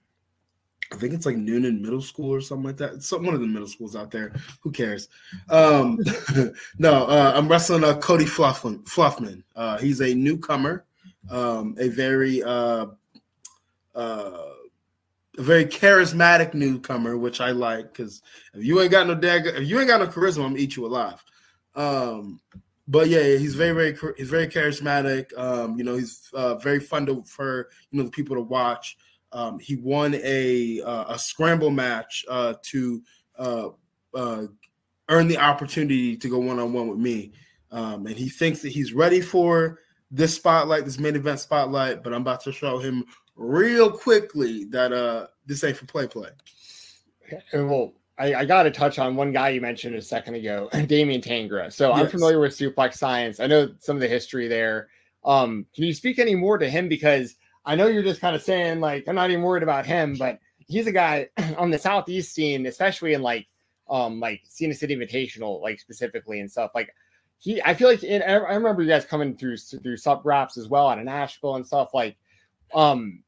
I 0.94 0.98
think 0.98 1.14
it's 1.14 1.26
like 1.26 1.36
Newnan 1.36 1.82
Middle 1.82 2.02
School 2.02 2.32
or 2.32 2.42
something 2.42 2.66
like 2.66 2.78
that. 2.78 2.94
It's 2.94 3.08
some, 3.08 3.26
one 3.26 3.34
of 3.34 3.42
the 3.42 3.48
middle 3.48 3.68
schools 3.68 3.96
out 3.96 4.12
there. 4.12 4.34
Who 4.62 4.72
cares? 4.72 5.10
Um, 5.50 6.00
no, 6.78 7.08
uh, 7.08 7.34
I'm 7.36 7.48
wrestling 7.48 7.84
uh, 7.84 7.98
Cody 7.98 8.26
Fluffman. 8.26 8.84
Fluffman. 8.84 9.44
Uh, 9.56 9.78
he's 9.80 10.02
a 10.02 10.14
newcomer 10.14 10.86
um, 11.30 11.76
a 11.80 11.88
very 11.88 12.44
uh, 12.44 12.88
uh, 13.96 14.50
a 15.38 15.42
very 15.42 15.66
charismatic 15.66 16.54
newcomer, 16.54 17.18
which 17.18 17.42
I 17.42 17.52
like 17.52 17.92
because 17.92 18.22
if 18.54 18.64
you 18.64 18.82
ain't 18.82 18.92
got 18.92 19.08
no 19.08 19.16
dag, 19.16 19.48
if 19.48 19.68
you 19.68 19.80
ain't 19.80 19.88
got 19.88 20.02
no 20.02 20.08
charisma, 20.08 20.44
I'm 20.46 20.52
gonna 20.52 20.60
eat 20.60 20.76
you 20.76 20.86
alive. 20.86 21.24
Um, 21.76 22.40
but 22.88 23.08
yeah, 23.08 23.24
he's 23.38 23.56
very, 23.56 23.72
very, 23.94 24.14
he's 24.18 24.30
very 24.30 24.48
charismatic. 24.48 25.36
Um, 25.38 25.78
you 25.78 25.84
know, 25.84 25.96
he's 25.96 26.30
uh, 26.34 26.56
very 26.56 26.80
fun 26.80 27.06
to 27.08 27.24
for 27.24 27.70
you 27.92 27.98
know 27.98 28.06
the 28.06 28.12
people 28.12 28.36
to 28.36 28.42
watch. 28.42 28.98
Um, 29.32 29.60
he 29.60 29.76
won 29.76 30.16
a 30.24 30.82
uh, 30.82 31.14
a 31.14 31.20
scramble 31.20 31.72
match 31.72 32.26
uh, 32.30 32.54
to 32.64 33.02
uh, 33.38 33.70
uh, 34.14 34.44
earn 35.10 35.28
the 35.28 35.38
opportunity 35.38 36.16
to 36.16 36.30
go 36.30 36.40
one 36.40 36.60
on 36.60 36.74
one 36.74 36.88
with 36.88 37.00
me, 37.00 37.34
um, 37.72 38.06
and 38.06 38.16
he 38.16 38.30
thinks 38.30 38.62
that 38.62 38.72
he's 38.72 38.94
ready 38.94 39.20
for 39.20 39.80
this 40.12 40.36
spotlight, 40.36 40.86
this 40.86 41.00
main 41.00 41.16
event 41.16 41.40
spotlight. 41.40 42.04
But 42.04 42.14
I'm 42.14 42.22
about 42.22 42.44
to 42.44 42.52
show 42.52 42.78
him 42.78 43.04
real 43.36 43.92
quickly 43.92 44.66
that 44.66 44.94
uh 44.94 45.28
this 45.46 45.64
ain't 45.64 45.78
for 45.78 45.86
play 45.86 46.08
play. 46.08 46.30
And 47.52 47.70
well, 47.70 47.94
I, 48.18 48.34
I 48.34 48.46
got 48.46 48.64
to 48.64 48.72
touch 48.72 48.98
on 48.98 49.16
one 49.16 49.32
guy 49.32 49.50
you 49.50 49.62
mentioned 49.62 49.96
a 49.96 50.02
second 50.02 50.36
ago, 50.36 50.70
Damian 50.88 51.22
Tangra. 51.22 51.72
So 51.72 51.90
yes. 51.90 52.00
I'm 52.00 52.08
familiar 52.08 52.40
with 52.40 52.58
Suplex 52.58 52.96
Science. 52.96 53.40
I 53.40 53.48
know 53.48 53.74
some 53.80 53.98
of 53.98 54.02
the 54.02 54.08
history 54.08 54.48
there. 54.48 54.88
Um, 55.24 55.66
can 55.74 55.84
you 55.84 55.94
speak 55.94 56.20
any 56.20 56.36
more 56.36 56.58
to 56.58 56.70
him? 56.70 56.88
Because 56.88 57.36
I 57.66 57.76
know 57.76 57.88
you're 57.88 58.04
just 58.04 58.22
kind 58.22 58.36
of 58.36 58.42
saying 58.42 58.80
like 58.80 59.08
I'm 59.08 59.16
not 59.16 59.32
even 59.32 59.44
worried 59.44 59.64
about 59.64 59.86
him, 59.86 60.16
but 60.18 60.40
he's 60.68 60.88
a 60.88 60.92
guy 60.92 61.30
on 61.58 61.72
the 61.72 61.80
southeast 61.80 62.34
scene, 62.34 62.66
especially 62.66 63.14
in 63.14 63.22
like 63.22 63.48
um 63.90 64.20
like 64.20 64.42
Scenic 64.48 64.78
City 64.78 64.96
Invitational, 64.96 65.62
like 65.62 65.80
specifically 65.80 66.40
and 66.40 66.50
stuff. 66.52 66.72
Like 66.76 66.94
he, 67.38 67.62
I 67.64 67.74
feel 67.74 67.90
like 67.90 68.04
in, 68.04 68.22
I 68.22 68.34
remember 68.34 68.82
you 68.82 68.90
guys 68.90 69.06
coming 69.06 69.36
through 69.36 69.58
through 69.58 69.98
sub 69.98 70.26
raps 70.26 70.58
as 70.58 70.68
well 70.68 70.88
out 70.88 71.00
of 71.00 71.06
Nashville 71.06 71.56
and 71.56 71.66
stuff. 71.66 71.94
Like 71.94 72.18
um, 72.74 73.24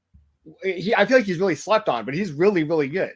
he, 0.63 0.95
I 0.95 1.05
feel 1.05 1.17
like 1.17 1.25
he's 1.25 1.39
really 1.39 1.55
slept 1.55 1.89
on, 1.89 2.05
but 2.05 2.13
he's 2.13 2.31
really 2.31 2.63
really 2.63 2.87
good. 2.87 3.13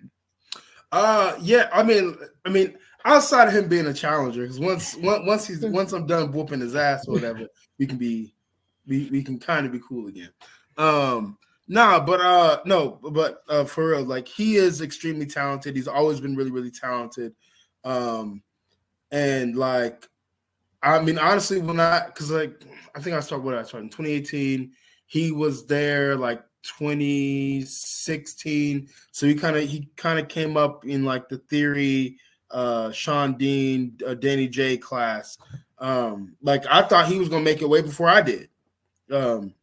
Uh, 0.92 1.36
yeah. 1.42 1.70
I 1.72 1.84
mean, 1.84 2.16
I 2.46 2.50
mean, 2.50 2.78
outside 3.06 3.48
of 3.48 3.54
him 3.54 3.68
being 3.68 3.88
a 3.88 3.94
challenger, 3.94 4.42
because 4.42 4.60
once 4.60 4.96
once 4.98 5.24
once 5.26 5.48
he's 5.48 5.60
once 5.66 5.94
I'm 5.94 6.06
done 6.06 6.32
whooping 6.32 6.62
his 6.62 6.76
ass 6.76 7.08
or 7.08 7.14
whatever, 7.14 7.48
we 7.80 7.86
can 7.86 7.98
be 7.98 8.34
we, 8.88 9.10
we 9.12 9.24
can 9.24 9.40
kind 9.40 9.66
of 9.66 9.72
be 9.72 9.80
cool 9.88 10.08
again. 10.08 10.30
Um, 10.78 11.38
nah, 11.68 12.00
but 12.00 12.22
uh, 12.22 12.62
no, 12.66 13.00
but 13.12 13.44
uh, 13.48 13.66
for 13.66 13.90
real, 13.90 14.04
like 14.04 14.28
he 14.28 14.56
is 14.56 14.82
extremely 14.82 15.26
talented. 15.26 15.76
He's 15.76 15.88
always 15.88 16.20
been 16.20 16.36
really 16.36 16.52
really 16.52 16.72
talented. 16.72 17.34
Um, 17.84 18.44
and 19.12 19.56
like, 19.56 20.08
I 20.84 21.02
mean, 21.02 21.18
honestly, 21.18 21.60
when 21.60 21.80
I 21.80 22.06
because 22.08 22.32
like 22.32 22.64
I 22.96 23.00
think 23.00 23.16
I 23.16 23.20
started 23.20 23.46
what 23.46 23.56
I 23.56 23.64
started 23.64 23.86
in 23.86 23.90
2018. 23.92 24.72
He 25.06 25.32
was 25.32 25.66
there 25.66 26.16
like 26.16 26.42
2016. 26.64 28.90
So 29.12 29.28
he 29.28 29.36
kind 29.36 29.56
of 29.56 29.64
he 29.64 29.90
kind 29.96 30.20
of 30.20 30.28
came 30.28 30.58
up 30.58 30.86
in 30.86 31.06
like 31.06 31.30
the 31.30 31.38
theory, 31.38 32.18
uh, 32.50 32.92
Shawn 32.92 33.38
Dean, 33.38 33.98
uh, 34.06 34.16
Danny 34.16 34.48
J 34.48 34.78
class. 34.78 35.38
Um, 35.80 36.36
like 36.42 36.66
I 36.70 36.82
thought 36.84 37.08
he 37.08 37.18
was 37.18 37.30
gonna 37.30 37.44
make 37.44 37.62
it 37.62 37.70
way 37.70 37.82
before 37.82 38.10
I 38.10 38.22
did. 38.22 38.50
Um, 39.12 39.54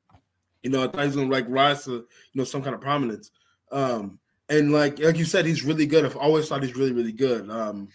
you 0.62 0.70
know, 0.70 0.84
I 0.84 0.88
thought 0.88 1.00
he 1.00 1.06
was 1.06 1.16
gonna 1.16 1.30
like 1.30 1.46
rise 1.48 1.84
to 1.84 1.92
you 1.92 2.06
know 2.34 2.44
some 2.44 2.62
kind 2.62 2.74
of 2.74 2.80
prominence. 2.80 3.30
Um, 3.70 4.18
and 4.48 4.72
like 4.72 4.98
like 4.98 5.18
you 5.18 5.24
said, 5.24 5.46
he's 5.46 5.64
really 5.64 5.86
good. 5.86 6.04
I've 6.04 6.16
always 6.16 6.48
thought 6.48 6.62
he's 6.62 6.76
really 6.76 6.92
really 6.92 7.12
good. 7.12 7.50
Um, 7.50 7.88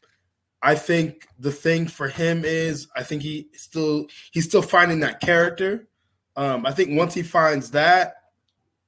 I 0.61 0.75
think 0.75 1.27
the 1.39 1.51
thing 1.51 1.87
for 1.87 2.07
him 2.07 2.45
is 2.45 2.87
I 2.95 3.03
think 3.03 3.21
he 3.21 3.49
still 3.53 4.07
he's 4.31 4.45
still 4.45 4.61
finding 4.61 5.01
that 5.01 5.19
character. 5.19 5.87
Um, 6.35 6.65
I 6.65 6.71
think 6.71 6.97
once 6.97 7.13
he 7.13 7.21
finds 7.21 7.71
that, 7.71 8.15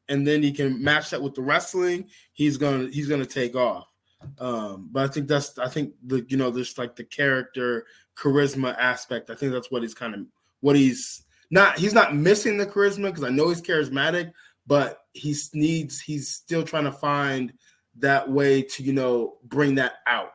and 0.09 0.25
then 0.25 0.43
he 0.43 0.51
can 0.51 0.83
match 0.83 1.09
that 1.09 1.21
with 1.21 1.33
the 1.33 1.41
wrestling, 1.41 2.09
he's 2.33 2.57
gonna 2.57 2.89
he's 2.89 3.07
gonna 3.07 3.25
take 3.25 3.55
off. 3.55 3.87
Um, 4.39 4.89
but 4.91 5.03
I 5.03 5.07
think 5.11 5.27
that's 5.27 5.57
I 5.57 5.67
think 5.67 5.93
the 6.05 6.25
you 6.27 6.37
know 6.37 6.49
there's 6.49 6.77
like 6.77 6.95
the 6.95 7.03
character 7.03 7.85
charisma 8.17 8.75
aspect. 8.77 9.29
I 9.29 9.35
think 9.35 9.51
that's 9.51 9.71
what 9.71 9.81
he's 9.81 9.93
kind 9.93 10.13
of 10.13 10.21
what 10.61 10.75
he's 10.75 11.23
not 11.51 11.77
he's 11.77 11.93
not 11.93 12.15
missing 12.15 12.57
the 12.57 12.65
charisma 12.65 13.05
because 13.05 13.23
I 13.23 13.29
know 13.29 13.49
he's 13.49 13.61
charismatic, 13.61 14.31
but 14.67 15.03
he 15.13 15.35
needs 15.53 16.01
he's 16.01 16.29
still 16.29 16.63
trying 16.63 16.85
to 16.85 16.91
find 16.91 17.53
that 17.97 18.29
way 18.29 18.61
to 18.61 18.83
you 18.83 18.93
know 18.93 19.37
bring 19.43 19.75
that 19.75 19.93
out. 20.07 20.31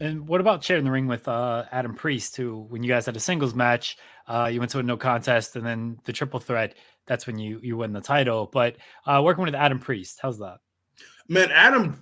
And 0.00 0.26
what 0.26 0.40
about 0.40 0.64
sharing 0.64 0.84
the 0.84 0.90
ring 0.90 1.06
with 1.06 1.28
uh, 1.28 1.64
Adam 1.70 1.94
Priest, 1.94 2.36
who, 2.36 2.66
when 2.70 2.82
you 2.82 2.88
guys 2.88 3.06
had 3.06 3.14
a 3.14 3.20
singles 3.20 3.54
match, 3.54 3.96
uh, 4.26 4.50
you 4.52 4.58
went 4.58 4.72
to 4.72 4.80
a 4.80 4.82
no 4.82 4.96
contest, 4.96 5.54
and 5.54 5.64
then 5.64 5.96
the 6.04 6.12
triple 6.12 6.40
threat. 6.40 6.74
That's 7.06 7.26
when 7.26 7.38
you 7.38 7.58
you 7.62 7.76
win 7.76 7.92
the 7.92 8.00
title. 8.00 8.48
But 8.52 8.76
uh, 9.06 9.20
working 9.24 9.44
with 9.44 9.54
Adam 9.54 9.78
Priest, 9.78 10.18
how's 10.22 10.38
that? 10.38 10.58
Man, 11.28 11.50
Adam. 11.50 12.00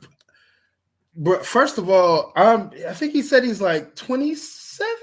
First 1.43 1.79
of 1.79 1.91
all, 1.91 2.33
um, 2.37 2.71
I 2.89 2.95
think 2.95 3.13
he 3.13 3.21
said 3.21 3.43
he's 3.43 3.61
like 3.61 3.97
27, 3.97 4.97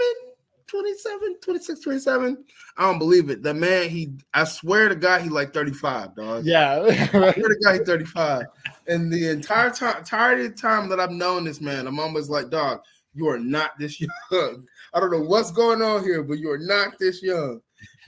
27, 0.67 1.35
26, 1.41 1.79
27. 1.81 2.45
I 2.77 2.81
don't 2.83 2.97
believe 2.97 3.29
it. 3.29 3.43
The 3.43 3.53
man, 3.53 3.89
he, 3.89 4.13
I 4.33 4.45
swear 4.45 4.89
to 4.89 4.95
God, 4.95 5.21
he 5.21 5.29
like 5.29 5.53
35, 5.53 6.15
dog. 6.15 6.45
Yeah. 6.45 6.81
I 6.81 7.07
swear 7.09 7.33
to 7.33 7.59
God, 7.63 7.73
he 7.73 7.79
35. 7.79 8.45
And 8.87 9.11
the 9.11 9.29
entire 9.29 9.69
time, 9.69 9.97
entirety 9.97 10.45
of 10.45 10.59
time 10.59 10.87
that 10.89 10.99
I've 10.99 11.11
known 11.11 11.43
this 11.43 11.61
man, 11.61 11.87
I'm 11.87 11.99
always 11.99 12.29
like, 12.29 12.49
dog, 12.49 12.79
you 13.13 13.27
are 13.27 13.39
not 13.39 13.71
this 13.77 13.99
young. 14.31 14.65
I 14.93 14.99
don't 14.99 15.11
know 15.11 15.21
what's 15.21 15.51
going 15.51 15.81
on 15.81 16.03
here, 16.03 16.23
but 16.23 16.39
you 16.39 16.51
are 16.51 16.57
not 16.57 16.97
this 16.99 17.21
young. 17.21 17.61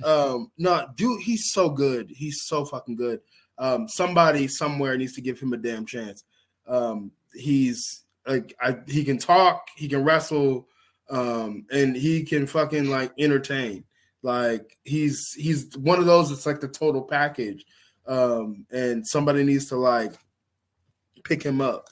Um, 0.04 0.52
no, 0.58 0.88
dude, 0.96 1.22
he's 1.22 1.52
so 1.52 1.70
good. 1.70 2.10
He's 2.10 2.44
so 2.44 2.66
fucking 2.66 2.96
good. 2.96 3.22
Um, 3.58 3.88
somebody 3.88 4.48
somewhere 4.48 4.98
needs 4.98 5.14
to 5.14 5.22
give 5.22 5.40
him 5.40 5.54
a 5.54 5.58
damn 5.58 5.86
chance. 5.86 6.24
Um, 6.68 7.12
he's 7.34 8.04
like, 8.26 8.56
I, 8.62 8.78
he 8.88 9.04
can 9.04 9.18
talk, 9.18 9.68
he 9.76 9.88
can 9.88 10.04
wrestle, 10.04 10.68
um, 11.10 11.66
and 11.72 11.96
he 11.96 12.24
can 12.24 12.48
fucking 12.48 12.90
like 12.90 13.12
entertain. 13.18 13.84
Like 14.22 14.78
he's 14.84 15.34
he's 15.34 15.76
one 15.78 16.00
of 16.00 16.06
those. 16.06 16.32
It's 16.32 16.46
like 16.46 16.60
the 16.60 16.68
total 16.68 17.02
package, 17.02 17.66
um, 18.06 18.66
and 18.72 19.08
somebody 19.08 19.44
needs 19.44 19.68
to 19.68 19.78
like 19.78 20.14
pick 21.24 21.42
him 21.42 21.62
up. 21.62 21.88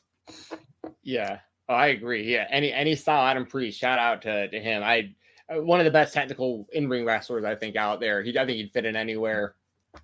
Yeah, 1.04 1.40
oh, 1.70 1.74
I 1.74 1.88
agree. 1.88 2.32
Yeah, 2.32 2.46
any 2.50 2.74
any 2.74 2.96
style 2.96 3.26
Adam 3.26 3.46
Priest. 3.46 3.80
Shout 3.80 3.98
out 3.98 4.22
to 4.24 4.50
to 4.50 4.60
him. 4.60 4.84
I 4.84 5.16
one 5.50 5.80
of 5.80 5.86
the 5.86 5.92
best 5.92 6.14
technical 6.14 6.68
in 6.74 6.90
ring 6.90 7.06
wrestlers 7.06 7.46
I 7.46 7.56
think 7.56 7.76
out 7.76 8.00
there. 8.00 8.22
He 8.22 8.38
I 8.38 8.46
think 8.46 8.58
he'd 8.58 8.72
fit 8.72 8.86
in 8.86 8.96
anywhere. 8.96 9.56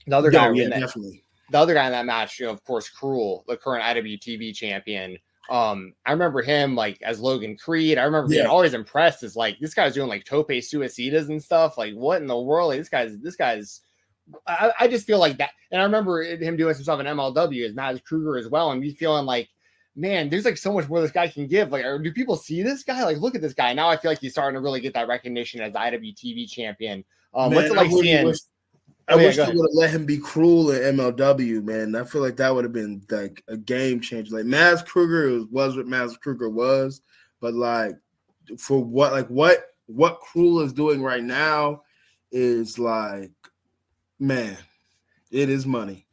The 0.08 0.18
other 0.18 0.32
guy, 0.32 0.52
yeah, 0.52 0.70
that, 0.70 0.80
definitely. 0.80 1.24
The 1.52 1.60
other 1.60 1.74
guy 1.74 1.86
in 1.86 1.92
that 1.92 2.06
match, 2.06 2.40
you 2.40 2.46
know, 2.46 2.52
of 2.52 2.64
course, 2.64 2.90
Krule, 2.90 3.46
the 3.48 3.58
current 3.58 3.84
IWTV 3.84 4.56
champion. 4.56 5.18
Um, 5.50 5.94
I 6.06 6.12
remember 6.12 6.42
him 6.42 6.74
like 6.74 7.02
as 7.02 7.20
Logan 7.20 7.58
Creed. 7.58 7.98
I 7.98 8.04
remember 8.04 8.30
being 8.30 8.46
always 8.46 8.74
impressed 8.74 9.24
as 9.24 9.36
like 9.36 9.60
this 9.60 9.74
guy's 9.74 9.94
doing 9.94 10.08
like 10.08 10.24
tope 10.24 10.50
suicidas 10.50 11.28
and 11.28 11.44
stuff. 11.44 11.78
Like, 11.78 11.94
what 11.94 12.22
in 12.22 12.28
the 12.28 12.40
world? 12.40 12.70
Like, 12.70 12.80
this 12.80 12.90
guy's 12.90 13.20
this 13.20 13.36
guy's. 13.36 13.82
I, 14.48 14.72
I, 14.80 14.88
just 14.88 15.06
feel 15.06 15.20
like 15.20 15.38
that, 15.40 15.50
and 15.70 15.82
I 15.82 15.84
remember 15.84 16.24
him 16.24 16.56
doing 16.56 16.74
some 16.74 16.84
stuff 16.84 17.02
in 17.02 17.06
MLW 17.06 17.68
as 17.68 17.76
Mads 17.76 18.00
Krügger 18.10 18.40
as 18.40 18.48
well, 18.48 18.72
and 18.72 18.80
me 18.80 18.94
feeling 18.94 19.26
like, 19.26 19.50
man, 19.96 20.30
there's 20.30 20.46
like 20.46 20.58
so 20.58 20.74
much 20.74 20.88
more 20.88 21.02
this 21.02 21.12
guy 21.12 21.28
can 21.28 21.48
give. 21.48 21.72
Like, 21.72 21.84
do 22.04 22.12
people 22.12 22.36
see 22.36 22.64
this 22.64 22.84
guy? 22.84 23.04
Like, 23.04 23.18
look 23.18 23.36
at 23.36 23.42
this 23.42 23.54
guy. 23.54 23.74
Now 23.74 23.90
I 23.90 23.98
feel 23.98 24.12
like 24.12 24.20
he's 24.20 24.32
starting 24.32 24.56
to 24.56 24.62
really 24.62 24.82
get 24.82 24.94
that 24.94 25.08
recognition 25.08 25.62
as 25.62 25.74
the 25.74 25.80
IWTV 25.80 26.50
champion. 26.50 27.04
Um, 27.34 27.50
Man, 27.50 27.56
what's 27.56 27.72
it 27.72 27.78
like 27.78 27.92
seeing? 27.92 28.26
Wish, 28.26 28.40
I 29.08 29.14
Oh, 29.14 29.18
wish 29.18 29.36
they 29.36 29.44
would 29.44 29.56
have 29.56 29.74
let 29.74 29.90
him 29.90 30.06
be 30.06 30.18
Krule 30.18 30.74
in 30.74 30.96
MLW, 30.96 31.64
man. 31.64 31.96
I 31.96 32.06
feel 32.06 32.22
like 32.22 32.38
that 32.38 32.54
would 32.54 32.64
have 32.64 32.72
been 32.72 33.04
like 33.10 33.44
a 33.50 33.58
game 33.58 34.00
changer. 34.00 34.38
Like 34.38 34.46
Mads 34.46 34.82
Krügger 34.84 35.34
was, 35.34 35.46
was 35.48 35.78
what 35.78 35.88
Mads 35.88 36.18
Krügger 36.18 36.52
was, 36.52 37.02
but 37.42 37.54
like 37.54 37.96
for 38.58 38.82
what 38.84 39.12
like 39.12 39.28
what 39.28 39.66
what 39.88 40.22
Krule 40.22 40.64
is 40.64 40.72
doing 40.72 41.02
right 41.02 41.24
now 41.24 41.82
is 42.32 42.80
like, 42.80 43.32
man, 44.20 44.58
it 45.32 45.50
is 45.50 45.66
money. 45.66 46.06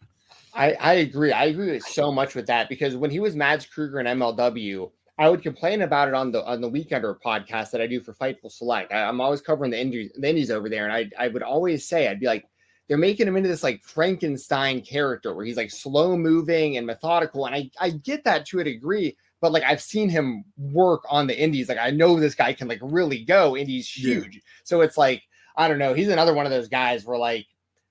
I, 0.54 0.72
I 0.74 0.92
agree. 0.94 1.32
I 1.32 1.44
agree 1.46 1.72
with 1.72 1.84
so 1.84 2.10
much 2.12 2.34
with 2.34 2.46
that 2.46 2.68
because 2.68 2.96
when 2.96 3.10
he 3.10 3.20
was 3.20 3.36
Mads 3.36 3.66
Krügger 3.66 4.00
in 4.00 4.18
MLW, 4.18 4.90
I 5.18 5.28
would 5.28 5.42
complain 5.42 5.82
about 5.82 6.08
it 6.08 6.14
on 6.14 6.32
the 6.32 6.44
on 6.44 6.60
the 6.60 6.70
Weekender 6.70 7.16
podcast 7.24 7.70
that 7.72 7.80
I 7.80 7.86
do 7.86 8.00
for 8.00 8.14
Fightful 8.14 8.50
Select. 8.50 8.92
I, 8.92 9.08
am 9.08 9.20
always 9.20 9.40
covering 9.40 9.70
the 9.70 9.80
indies, 9.80 10.10
the 10.16 10.28
indies 10.28 10.50
over 10.50 10.68
there, 10.68 10.84
and 10.88 10.92
I 10.92 11.10
I 11.22 11.28
would 11.28 11.42
always 11.42 11.86
say 11.86 12.08
I'd 12.08 12.20
be 12.20 12.26
like, 12.26 12.46
they're 12.88 12.96
making 12.98 13.28
him 13.28 13.36
into 13.36 13.48
this 13.48 13.62
like 13.62 13.82
Frankenstein 13.84 14.80
character 14.80 15.34
where 15.34 15.44
he's 15.44 15.56
like 15.58 15.70
slow 15.70 16.16
moving 16.16 16.76
and 16.76 16.86
methodical, 16.86 17.46
and 17.46 17.54
I 17.54 17.70
I 17.78 17.90
get 17.90 18.24
that 18.24 18.46
to 18.46 18.60
a 18.60 18.64
degree. 18.64 19.16
But 19.42 19.52
like 19.52 19.62
I've 19.62 19.80
seen 19.82 20.08
him 20.08 20.44
work 20.58 21.02
on 21.08 21.26
the 21.26 21.38
indies, 21.38 21.68
like 21.68 21.78
I 21.78 21.90
know 21.90 22.18
this 22.18 22.34
guy 22.34 22.52
can 22.52 22.68
like 22.68 22.80
really 22.82 23.24
go, 23.24 23.56
and 23.56 23.68
he's 23.68 23.94
Yeah. 23.96 24.14
huge. 24.14 24.40
So 24.64 24.80
it's 24.80 24.96
like 24.96 25.22
I 25.56 25.68
don't 25.68 25.78
know. 25.78 25.92
He's 25.94 26.08
another 26.08 26.32
one 26.34 26.46
of 26.46 26.52
those 26.52 26.68
guys 26.68 27.04
where 27.04 27.18
like 27.18 27.46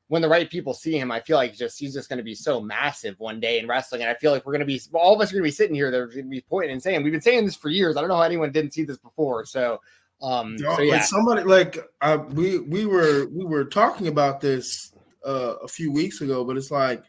when 0.09 0.21
the 0.21 0.27
right 0.27 0.49
people 0.49 0.73
see 0.73 0.97
him, 0.97 1.11
I 1.11 1.21
feel 1.21 1.37
like 1.37 1.55
just 1.55 1.79
he's 1.79 1.93
just 1.93 2.09
going 2.09 2.17
to 2.17 2.23
be 2.23 2.35
so 2.35 2.59
massive 2.59 3.17
one 3.19 3.39
day 3.39 3.59
in 3.59 3.67
wrestling. 3.67 4.01
And 4.01 4.09
I 4.09 4.15
feel 4.15 4.31
like 4.31 4.45
we're 4.45 4.53
going 4.53 4.59
to 4.59 4.65
be 4.65 4.81
all 4.93 5.15
of 5.15 5.21
us 5.21 5.31
are 5.31 5.35
going 5.35 5.43
to 5.43 5.47
be 5.47 5.51
sitting 5.51 5.75
here. 5.75 5.91
They're 5.91 6.07
going 6.07 6.23
to 6.23 6.29
be 6.29 6.41
pointing 6.41 6.71
and 6.71 6.83
saying, 6.83 7.03
"We've 7.03 7.13
been 7.13 7.21
saying 7.21 7.45
this 7.45 7.55
for 7.55 7.69
years." 7.69 7.95
I 7.95 8.01
don't 8.01 8.09
know 8.09 8.17
how 8.17 8.23
anyone 8.23 8.51
didn't 8.51 8.73
see 8.73 8.83
this 8.83 8.97
before. 8.97 9.45
So 9.45 9.79
Um, 10.21 10.57
Dog, 10.57 10.75
so 10.75 10.81
yeah, 10.81 10.93
like 10.93 11.03
somebody 11.03 11.43
like 11.43 11.77
uh, 12.01 12.17
we 12.31 12.59
we 12.59 12.85
were 12.85 13.27
we 13.27 13.45
were 13.45 13.63
talking 13.65 14.07
about 14.07 14.41
this 14.41 14.91
uh, 15.25 15.55
a 15.63 15.67
few 15.67 15.91
weeks 15.91 16.21
ago, 16.21 16.43
but 16.43 16.57
it's 16.57 16.71
like 16.71 17.03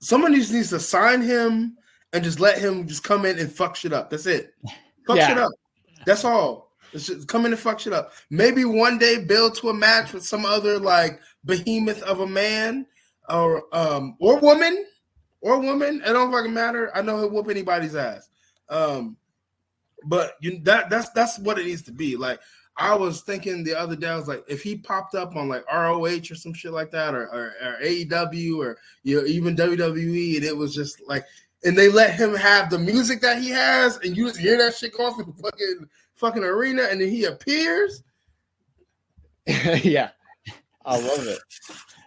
somebody 0.00 0.36
just 0.36 0.52
needs 0.52 0.70
to 0.70 0.78
sign 0.78 1.22
him 1.22 1.76
and 2.12 2.22
just 2.22 2.38
let 2.38 2.58
him 2.58 2.86
just 2.86 3.02
come 3.02 3.24
in 3.24 3.38
and 3.38 3.50
fuck 3.50 3.74
shit 3.76 3.92
up. 3.92 4.10
That's 4.10 4.26
it. 4.26 4.54
Fuck 5.06 5.16
Yeah. 5.16 5.28
shit 5.28 5.38
up. 5.38 5.50
That's 6.04 6.24
all. 6.24 6.66
It's 6.92 7.06
just 7.08 7.26
come 7.26 7.46
in 7.46 7.52
and 7.52 7.60
fuck 7.60 7.80
shit 7.80 7.92
up. 7.92 8.12
Maybe 8.30 8.64
one 8.64 8.96
day 8.96 9.18
build 9.18 9.56
to 9.56 9.70
a 9.70 9.74
match 9.74 10.12
with 10.12 10.24
some 10.24 10.46
other 10.46 10.78
like 10.78 11.18
behemoth 11.46 12.02
of 12.02 12.20
a 12.20 12.26
man 12.26 12.86
or 13.28 13.64
um 13.74 14.16
or 14.20 14.38
woman 14.38 14.84
or 15.40 15.58
woman. 15.58 16.02
It 16.04 16.12
don't 16.12 16.32
fucking 16.32 16.52
matter. 16.52 16.94
I 16.94 17.02
know 17.02 17.18
he'll 17.18 17.30
whoop 17.30 17.48
anybody's 17.48 17.94
ass. 17.94 18.28
Um, 18.68 19.16
but 20.04 20.34
you 20.40 20.60
that 20.64 20.90
that's 20.90 21.10
that's 21.10 21.38
what 21.38 21.58
it 21.58 21.66
needs 21.66 21.82
to 21.82 21.92
be. 21.92 22.16
Like 22.16 22.40
I 22.76 22.94
was 22.94 23.22
thinking 23.22 23.64
the 23.64 23.74
other 23.74 23.96
day, 23.96 24.08
I 24.08 24.16
was 24.16 24.28
like, 24.28 24.44
if 24.48 24.62
he 24.62 24.76
popped 24.76 25.14
up 25.14 25.34
on 25.34 25.48
like 25.48 25.64
ROH 25.72 26.30
or 26.30 26.34
some 26.34 26.52
shit 26.52 26.72
like 26.72 26.90
that, 26.90 27.14
or, 27.14 27.26
or, 27.28 27.54
or 27.62 27.78
AEW, 27.82 28.58
or 28.58 28.78
you 29.02 29.16
know, 29.16 29.26
even 29.26 29.56
WWE, 29.56 30.36
and 30.36 30.44
it 30.44 30.54
was 30.54 30.74
just 30.74 31.00
like, 31.06 31.24
and 31.64 31.76
they 31.76 31.88
let 31.88 32.14
him 32.14 32.34
have 32.34 32.68
the 32.68 32.78
music 32.78 33.22
that 33.22 33.40
he 33.40 33.48
has, 33.48 33.96
and 33.98 34.14
you 34.14 34.26
just 34.28 34.38
hear 34.38 34.58
that 34.58 34.74
shit 34.74 34.94
go 34.94 35.06
off 35.06 35.18
in 35.18 35.26
the 35.26 35.42
fucking 35.42 35.88
fucking 36.16 36.44
arena, 36.44 36.82
and 36.90 37.00
then 37.00 37.08
he 37.08 37.24
appears 37.24 38.02
yeah, 39.82 40.10
I 40.86 40.98
love 40.98 41.26
it. 41.26 41.38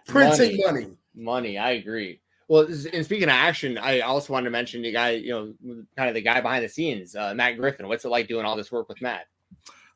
printing 0.06 0.60
money. 0.64 0.86
money. 1.14 1.58
I 1.58 1.72
agree. 1.72 2.20
Well, 2.48 2.62
and 2.62 3.04
speaking 3.04 3.24
of 3.24 3.30
action, 3.30 3.78
I 3.78 4.00
also 4.00 4.32
wanted 4.32 4.46
to 4.46 4.50
mention 4.50 4.82
the 4.82 4.90
guy, 4.90 5.10
you 5.10 5.30
know, 5.30 5.84
kind 5.96 6.08
of 6.08 6.14
the 6.16 6.20
guy 6.20 6.40
behind 6.40 6.64
the 6.64 6.68
scenes, 6.68 7.14
uh, 7.14 7.32
Matt 7.32 7.56
Griffin. 7.56 7.86
What's 7.86 8.04
it 8.04 8.08
like 8.08 8.26
doing 8.26 8.44
all 8.44 8.56
this 8.56 8.72
work 8.72 8.88
with 8.88 9.00
Matt? 9.00 9.26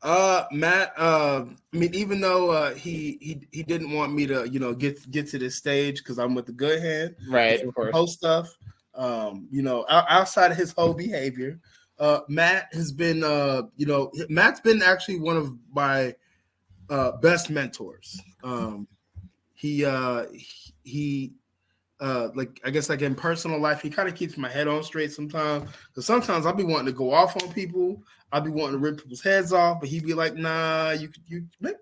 Uh, 0.02 0.44
Matt. 0.52 0.92
Uh, 0.96 1.46
I 1.72 1.76
mean, 1.76 1.94
even 1.94 2.20
though 2.20 2.50
uh, 2.50 2.74
he 2.74 3.18
he 3.20 3.40
he 3.50 3.62
didn't 3.64 3.90
want 3.90 4.12
me 4.14 4.26
to, 4.28 4.48
you 4.48 4.60
know, 4.60 4.72
get 4.72 5.10
get 5.10 5.26
to 5.30 5.38
this 5.38 5.56
stage 5.56 5.98
because 5.98 6.18
I'm 6.18 6.34
with 6.34 6.46
the 6.46 6.52
good 6.52 6.80
hand, 6.80 7.16
Right, 7.28 7.60
of 7.60 7.74
course. 7.74 7.92
Whole 7.92 8.06
stuff. 8.06 8.54
Um, 8.94 9.48
you 9.50 9.62
know, 9.62 9.84
outside 9.88 10.52
of 10.52 10.56
his 10.56 10.70
whole 10.70 10.94
behavior, 10.94 11.58
uh, 11.98 12.20
Matt 12.28 12.68
has 12.72 12.92
been, 12.92 13.24
uh, 13.24 13.62
you 13.76 13.86
know, 13.86 14.12
Matt's 14.28 14.60
been 14.60 14.82
actually 14.82 15.18
one 15.18 15.36
of 15.36 15.52
my 15.72 16.14
uh 16.90 17.12
best 17.18 17.50
mentors. 17.50 18.20
Um, 18.42 18.86
he 19.54 19.84
uh 19.84 20.26
he- 20.82 21.32
uh 22.00 22.28
like 22.34 22.60
I 22.64 22.70
guess 22.70 22.88
like 22.88 23.02
in 23.02 23.14
personal 23.14 23.58
life, 23.58 23.80
he 23.80 23.88
kind 23.90 24.08
of 24.08 24.14
keeps 24.14 24.36
my 24.36 24.48
head 24.48 24.68
on 24.68 24.82
straight 24.82 25.12
sometimes. 25.12 25.70
Because 25.88 26.06
sometimes 26.06 26.44
I'll 26.44 26.52
be 26.52 26.64
wanting 26.64 26.86
to 26.86 26.92
go 26.92 27.12
off 27.12 27.40
on 27.42 27.52
people, 27.52 28.02
I'll 28.32 28.40
be 28.40 28.50
wanting 28.50 28.72
to 28.72 28.78
rip 28.78 28.98
people's 28.98 29.22
heads 29.22 29.52
off, 29.52 29.80
but 29.80 29.88
he'd 29.88 30.04
be 30.04 30.12
like, 30.12 30.34
nah, 30.34 30.90
you 30.90 31.08
could 31.08 31.22
you 31.28 31.46
maybe 31.60 31.76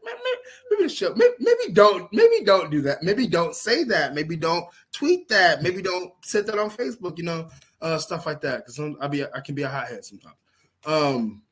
maybe, 0.70 0.88
show, 0.88 1.14
maybe, 1.14 1.32
maybe 1.40 1.72
don't 1.72 2.12
maybe 2.12 2.44
don't 2.44 2.70
do 2.70 2.82
that. 2.82 3.02
Maybe 3.02 3.26
don't 3.26 3.54
say 3.54 3.84
that. 3.84 4.14
Maybe 4.14 4.36
don't 4.36 4.66
tweet 4.92 5.28
that. 5.28 5.62
Maybe 5.62 5.80
don't 5.80 6.12
set 6.22 6.46
that 6.46 6.58
on 6.58 6.70
Facebook, 6.70 7.16
you 7.16 7.24
know, 7.24 7.48
uh 7.80 7.98
stuff 7.98 8.26
like 8.26 8.40
that. 8.42 8.58
Because 8.66 8.78
I'll 9.00 9.08
be 9.08 9.24
I 9.24 9.40
can 9.40 9.54
be 9.54 9.62
a 9.62 9.68
hothead 9.68 10.04
sometimes. 10.04 10.36
Um 10.84 11.42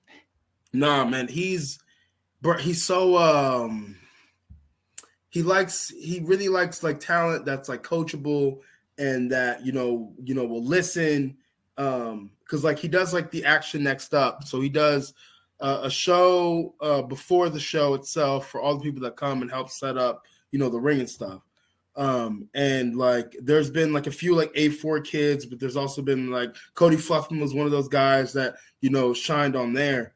nah 0.72 1.04
man, 1.04 1.28
he's 1.28 1.79
bro, 2.42 2.56
he's 2.56 2.84
so 2.84 3.16
um 3.16 3.96
he 5.30 5.42
likes 5.42 5.88
he 5.88 6.20
really 6.20 6.48
likes 6.48 6.82
like 6.82 7.00
talent 7.00 7.44
that's 7.44 7.68
like 7.68 7.82
coachable 7.82 8.58
and 8.98 9.30
that 9.30 9.64
you 9.64 9.72
know 9.72 10.12
you 10.22 10.34
know 10.34 10.44
will 10.44 10.64
listen 10.64 11.36
um 11.78 12.30
because 12.44 12.64
like 12.64 12.78
he 12.78 12.88
does 12.88 13.14
like 13.14 13.30
the 13.30 13.44
action 13.44 13.82
next 13.82 14.12
up. 14.12 14.44
So 14.44 14.60
he 14.60 14.68
does 14.68 15.14
uh, 15.60 15.80
a 15.84 15.90
show 15.90 16.74
uh 16.80 17.02
before 17.02 17.48
the 17.48 17.60
show 17.60 17.94
itself 17.94 18.50
for 18.50 18.60
all 18.60 18.76
the 18.76 18.82
people 18.82 19.02
that 19.02 19.16
come 19.16 19.42
and 19.42 19.50
help 19.50 19.70
set 19.70 19.96
up 19.96 20.24
you 20.50 20.58
know 20.58 20.68
the 20.68 20.80
ring 20.80 21.00
and 21.00 21.10
stuff. 21.10 21.42
Um 21.96 22.48
and 22.54 22.96
like 22.96 23.36
there's 23.40 23.70
been 23.70 23.92
like 23.92 24.06
a 24.06 24.12
few 24.12 24.34
like 24.34 24.52
a4 24.54 25.04
kids 25.04 25.46
but 25.46 25.60
there's 25.60 25.76
also 25.76 26.02
been 26.02 26.30
like 26.30 26.54
cody 26.74 26.96
fluffman 26.96 27.40
was 27.40 27.54
one 27.54 27.66
of 27.66 27.72
those 27.72 27.88
guys 27.88 28.32
that 28.32 28.54
you 28.80 28.90
know 28.90 29.14
shined 29.14 29.54
on 29.54 29.72
there. 29.72 30.14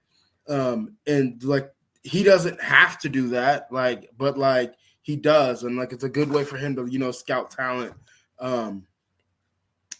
Um 0.49 0.97
and 1.07 1.43
like 1.45 1.71
he 2.05 2.23
doesn't 2.23 2.61
have 2.63 2.99
to 2.99 3.09
do 3.09 3.29
that 3.29 3.67
like 3.73 4.11
but 4.17 4.39
like 4.39 4.75
he 5.01 5.17
does 5.17 5.65
and 5.65 5.77
like 5.77 5.93
it's 5.93 6.05
a 6.05 6.09
good 6.09 6.31
way 6.31 6.45
for 6.45 6.57
him 6.57 6.77
to 6.77 6.87
you 6.87 6.99
know 6.99 7.11
scout 7.11 7.51
talent 7.51 7.95
um 8.39 8.87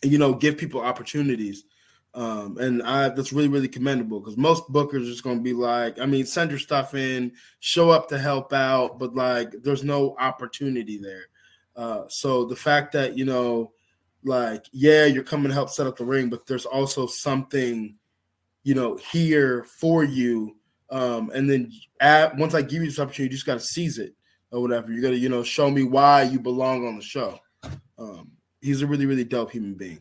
and 0.03 0.13
you 0.13 0.19
know 0.19 0.35
give 0.35 0.57
people 0.57 0.81
opportunities 0.81 1.65
um 2.13 2.59
and 2.59 2.83
i 2.83 3.09
that's 3.09 3.33
really 3.33 3.49
really 3.49 3.69
commendable 3.69 4.21
because 4.21 4.37
most 4.37 4.65
bookers 4.71 5.03
are 5.03 5.11
just 5.11 5.25
to 5.25 5.43
be 5.43 5.55
like 5.55 5.99
i 5.99 6.07
mean 6.07 6.27
send 6.27 6.51
your 6.51 6.61
stuff 6.61 6.95
in 6.95 7.33
show 7.61 7.91
up 7.91 8.07
to 8.09 8.19
help 8.19 8.53
out 8.53 8.99
but 8.99 9.15
like 9.15 9.51
there's 9.63 9.83
no 9.83 10.15
opportunity 10.21 10.99
there 10.99 11.25
uh 11.77 12.03
so 12.09 12.45
the 12.45 12.55
fact 12.55 12.93
that 12.93 13.17
you 13.17 13.25
know 13.25 13.73
like 14.25 14.67
yeah 14.73 15.07
you're 15.07 15.25
coming 15.25 15.49
to 15.49 15.55
help 15.55 15.71
set 15.71 15.87
up 15.87 15.97
the 15.97 16.05
ring 16.05 16.29
but 16.29 16.47
there's 16.47 16.67
also 16.67 17.07
something 17.07 17.97
you 18.63 18.75
know 18.75 18.97
here 18.97 19.65
for 19.65 20.05
you 20.05 20.55
um 20.95 21.31
and 21.35 21.51
then 21.51 21.71
at, 22.01 22.35
once 22.37 22.55
i 22.55 22.63
give 22.63 22.81
you 22.81 22.87
this 22.87 22.99
opportunity 22.99 23.25
you 23.25 23.37
just 23.37 23.47
got 23.47 23.55
to 23.55 23.61
seize 23.61 23.99
it 23.99 24.15
or 24.55 24.63
whatever. 24.63 24.93
You 24.93 25.03
got 25.03 25.11
to 25.11 25.17
you 25.17 25.29
know 25.29 25.43
show 25.43 25.69
me 25.69 25.83
why 25.83 26.23
you 26.23 26.39
belong 26.39 26.87
on 26.87 26.97
the 26.97 27.03
show. 27.03 27.39
Um 27.99 28.31
he's 28.63 28.83
a 28.83 28.87
really 28.87 29.07
really 29.07 29.25
dope 29.25 29.51
human 29.51 29.75
being. 29.75 30.01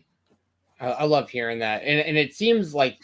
I, 0.80 0.88
I 0.90 1.04
love 1.06 1.30
hearing 1.30 1.60
that, 1.60 1.82
and 1.84 2.00
and 2.00 2.18
it 2.18 2.34
seems 2.34 2.74
like 2.74 3.00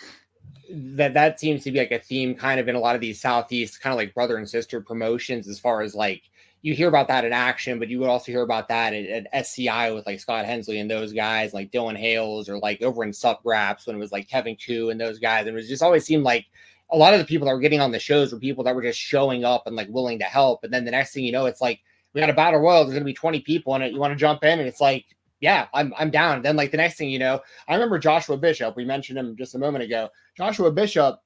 that 0.72 1.16
that 1.16 1.40
seems 1.40 1.64
to 1.64 1.72
be 1.72 1.80
like 1.80 1.91
a 1.91 1.99
theme 1.99 2.36
kind 2.36 2.60
of 2.60 2.68
in 2.68 2.76
a 2.76 2.80
lot 2.80 2.94
of 2.94 3.02
these 3.02 3.20
southeast 3.20 3.82
kind 3.82 3.91
of 3.91 3.98
like 3.98 4.14
brother 4.14 4.38
and 4.38 4.48
sister 4.48 4.80
promotions 4.80 5.48
as 5.48 5.60
far 5.60 5.82
as 5.82 5.95
like 5.95 6.22
you 6.61 6.76
hear 6.76 6.90
about 6.90 7.07
that 7.07 7.24
in 7.24 7.32
action, 7.32 7.80
but 7.80 7.88
you 7.88 7.99
would 7.99 8.10
also 8.10 8.34
hear 8.34 8.41
about 8.41 8.68
that 8.68 8.94
at, 8.94 9.06
at 9.06 9.28
SCI 9.32 9.91
with 9.91 10.06
like 10.06 10.20
Scott 10.20 10.45
Hensley 10.45 10.80
and 10.80 10.91
those 10.91 11.14
guys, 11.14 11.53
like 11.53 11.72
Dylan 11.72 11.95
Hales, 11.95 12.49
or 12.49 12.60
like 12.60 12.82
over 12.82 13.03
in 13.03 13.14
Sup 13.14 13.40
when 13.44 13.56
it 13.88 13.95
was 13.95 14.11
like 14.11 14.28
Kevin 14.28 14.57
Koo 14.57 14.90
and 14.90 14.99
those 14.99 15.20
guys. 15.20 15.48
And 15.48 15.49
it 15.49 15.53
was 15.53 15.70
just 15.70 15.82
always 15.82 16.06
seemed 16.06 16.26
like 16.26 16.45
a 16.91 16.98
lot 16.98 17.14
of 17.14 17.20
the 17.20 17.26
people 17.26 17.45
that 17.45 17.53
were 17.53 17.60
getting 17.60 17.82
on 17.82 17.91
the 17.91 17.99
shows 17.99 18.32
were 18.32 18.40
people 18.40 18.64
that 18.64 18.76
were 18.76 18.82
just 18.82 18.99
showing 18.99 19.45
up 19.45 19.68
and 19.68 19.76
like 19.76 19.88
willing 19.90 20.20
to 20.20 20.26
help. 20.26 20.64
And 20.64 20.74
then 20.74 20.86
the 20.86 20.91
next 20.91 21.14
thing 21.14 21.24
you 21.24 21.32
know, 21.32 21.45
it's 21.45 21.61
like 21.61 21.80
we 22.14 22.22
got 22.22 22.30
a 22.30 22.34
battle 22.34 22.60
royal. 22.60 22.84
There's 22.84 22.95
gonna 22.95 23.06
be 23.06 23.14
20 23.14 23.41
people 23.41 23.76
in 23.76 23.82
it. 23.82 23.94
You 23.94 23.99
want 23.99 24.11
to 24.11 24.18
jump 24.18 24.44
in? 24.44 24.60
And 24.60 24.68
it's 24.68 24.82
like, 24.82 25.06
yeah, 25.40 25.68
I'm 25.74 25.94
I'm 25.98 26.10
down. 26.10 26.41
then 26.41 26.56
like 26.56 26.72
the 26.72 26.78
next 26.78 26.98
thing 26.98 27.10
you 27.10 27.20
know, 27.20 27.40
I 27.68 27.74
remember 27.74 27.99
Joshua 27.99 28.38
Bishop. 28.38 28.76
We 28.76 28.86
mentioned 28.86 29.18
him 29.20 29.36
just 29.38 29.56
a 29.56 29.60
moment 29.60 29.84
ago. 29.84 30.10
Joshua 30.36 30.72
Bishop 30.72 31.20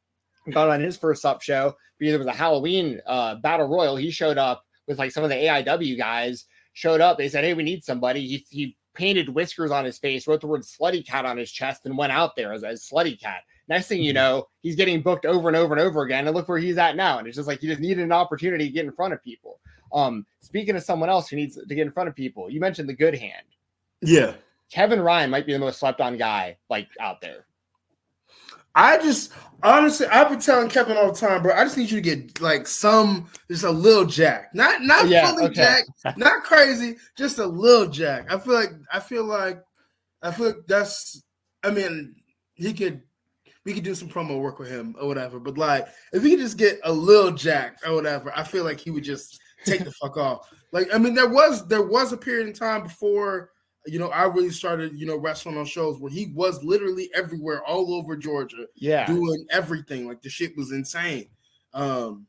got 0.51 0.69
on 0.69 0.81
his 0.81 0.97
first 0.97 1.25
up 1.25 1.41
show. 1.41 1.75
Because 1.99 2.15
it 2.15 2.17
was 2.17 2.27
a 2.27 2.33
Halloween 2.33 2.99
uh, 3.05 3.35
battle 3.35 3.67
royal. 3.67 3.95
He 3.95 4.11
showed 4.11 4.37
up 4.37 4.65
with 4.87 4.99
like 4.99 5.11
some 5.11 5.23
of 5.23 5.29
the 5.29 5.35
AIW 5.35 5.97
guys. 5.97 6.45
Showed 6.73 7.01
up. 7.01 7.17
They 7.17 7.29
said, 7.29 7.43
"Hey, 7.43 7.53
we 7.53 7.63
need 7.63 7.83
somebody." 7.83 8.27
He 8.27 8.45
he 8.49 8.77
painted 8.93 9.29
whiskers 9.29 9.71
on 9.71 9.85
his 9.85 9.99
face, 9.99 10.27
wrote 10.27 10.41
the 10.41 10.47
word 10.47 10.63
"slutty 10.63 11.05
cat" 11.05 11.25
on 11.25 11.37
his 11.37 11.51
chest, 11.51 11.85
and 11.85 11.97
went 11.97 12.11
out 12.11 12.35
there 12.35 12.51
as, 12.51 12.63
as 12.63 12.83
slutty 12.83 13.19
cat. 13.19 13.43
Next 13.67 13.87
thing 13.87 14.01
you 14.03 14.13
know, 14.13 14.47
he's 14.61 14.75
getting 14.75 15.01
booked 15.01 15.25
over 15.25 15.47
and 15.47 15.55
over 15.57 15.73
and 15.73 15.81
over 15.81 16.01
again. 16.03 16.27
And 16.27 16.35
look 16.35 16.49
where 16.49 16.57
he's 16.59 16.77
at 16.77 16.95
now. 16.95 17.17
And 17.19 17.27
it's 17.27 17.37
just 17.37 17.47
like 17.47 17.61
he 17.61 17.67
just 17.67 17.79
needed 17.79 18.03
an 18.03 18.11
opportunity 18.11 18.67
to 18.67 18.73
get 18.73 18.85
in 18.85 18.91
front 18.91 19.13
of 19.13 19.23
people. 19.23 19.59
Um, 19.93 20.25
speaking 20.41 20.75
of 20.75 20.83
someone 20.83 21.09
else 21.09 21.29
who 21.29 21.35
needs 21.35 21.55
to 21.55 21.75
get 21.75 21.85
in 21.87 21.91
front 21.91 22.09
of 22.09 22.15
people, 22.15 22.49
you 22.49 22.59
mentioned 22.59 22.89
the 22.89 22.93
good 22.93 23.15
hand. 23.15 23.45
yeah 24.01 24.33
Kevin 24.71 24.99
Ryan 25.01 25.29
might 25.29 25.45
be 25.45 25.53
the 25.53 25.59
most 25.59 25.79
slept 25.79 26.01
on 26.01 26.17
guy 26.17 26.57
like 26.69 26.87
out 26.99 27.21
there. 27.21 27.45
I 28.75 28.97
just 28.97 29.31
honestly, 29.61 30.07
I've 30.07 30.29
been 30.29 30.39
telling 30.39 30.67
Kevin 30.67 30.97
all 30.97 31.11
the 31.11 31.19
time, 31.19 31.43
bro. 31.43 31.53
I 31.55 31.63
just 31.63 31.77
need 31.77 31.91
you 31.91 32.01
to 32.01 32.15
get 32.15 32.41
like 32.41 32.65
some, 32.65 33.29
just 33.49 33.63
a 33.63 33.69
little 33.69 34.05
jack, 34.05 34.49
not 34.55 34.81
not 34.81 35.07
Yeah, 35.07 35.29
fully 35.29 35.45
okay. 35.45 35.53
jack, 35.53 35.83
not 36.17 36.43
crazy, 36.43 36.95
just 37.15 37.37
a 37.37 37.45
little 37.45 37.87
jack. 37.87 38.31
I 38.33 38.39
feel 38.39 38.55
like 38.55 38.71
I 38.91 38.99
feel 38.99 39.25
like 39.25 39.61
I 40.23 40.31
feel 40.31 40.47
like 40.47 40.65
that's. 40.67 41.21
I 41.63 41.69
mean, 41.69 42.15
he 42.55 42.73
could. 42.73 43.03
We 43.65 43.73
could 43.73 43.83
do 43.83 43.95
some 43.95 44.09
promo 44.09 44.39
work 44.41 44.59
with 44.59 44.69
him 44.69 44.95
or 44.99 45.07
whatever, 45.07 45.39
but 45.39 45.57
like 45.57 45.87
if 46.11 46.21
he 46.23 46.31
could 46.31 46.39
just 46.39 46.57
get 46.57 46.79
a 46.83 46.91
little 46.91 47.31
jack 47.31 47.77
or 47.85 47.93
whatever, 47.95 48.31
I 48.35 48.43
feel 48.43 48.63
like 48.65 48.79
he 48.79 48.91
would 48.91 49.03
just 49.05 49.39
take 49.65 49.83
the 49.85 49.91
fuck 49.91 50.17
off. 50.17 50.49
Like 50.73 50.93
I 50.93 50.97
mean, 50.97 51.13
there 51.13 51.29
was 51.29 51.65
there 51.67 51.85
was 51.85 52.11
a 52.11 52.17
period 52.17 52.47
in 52.47 52.53
time 52.53 52.83
before 52.83 53.51
you 53.85 53.99
know 53.99 54.07
I 54.09 54.23
really 54.25 54.49
started 54.49 54.97
you 54.99 55.05
know 55.05 55.17
wrestling 55.17 55.57
on 55.57 55.65
shows 55.65 55.99
where 55.99 56.11
he 56.11 56.33
was 56.35 56.61
literally 56.63 57.09
everywhere, 57.15 57.63
all 57.63 57.93
over 57.93 58.17
Georgia, 58.17 58.65
Yeah. 58.75 59.05
doing 59.07 59.45
everything. 59.49 60.07
Like 60.07 60.21
the 60.21 60.29
shit 60.29 60.57
was 60.57 60.71
insane. 60.73 61.27
Um, 61.73 62.27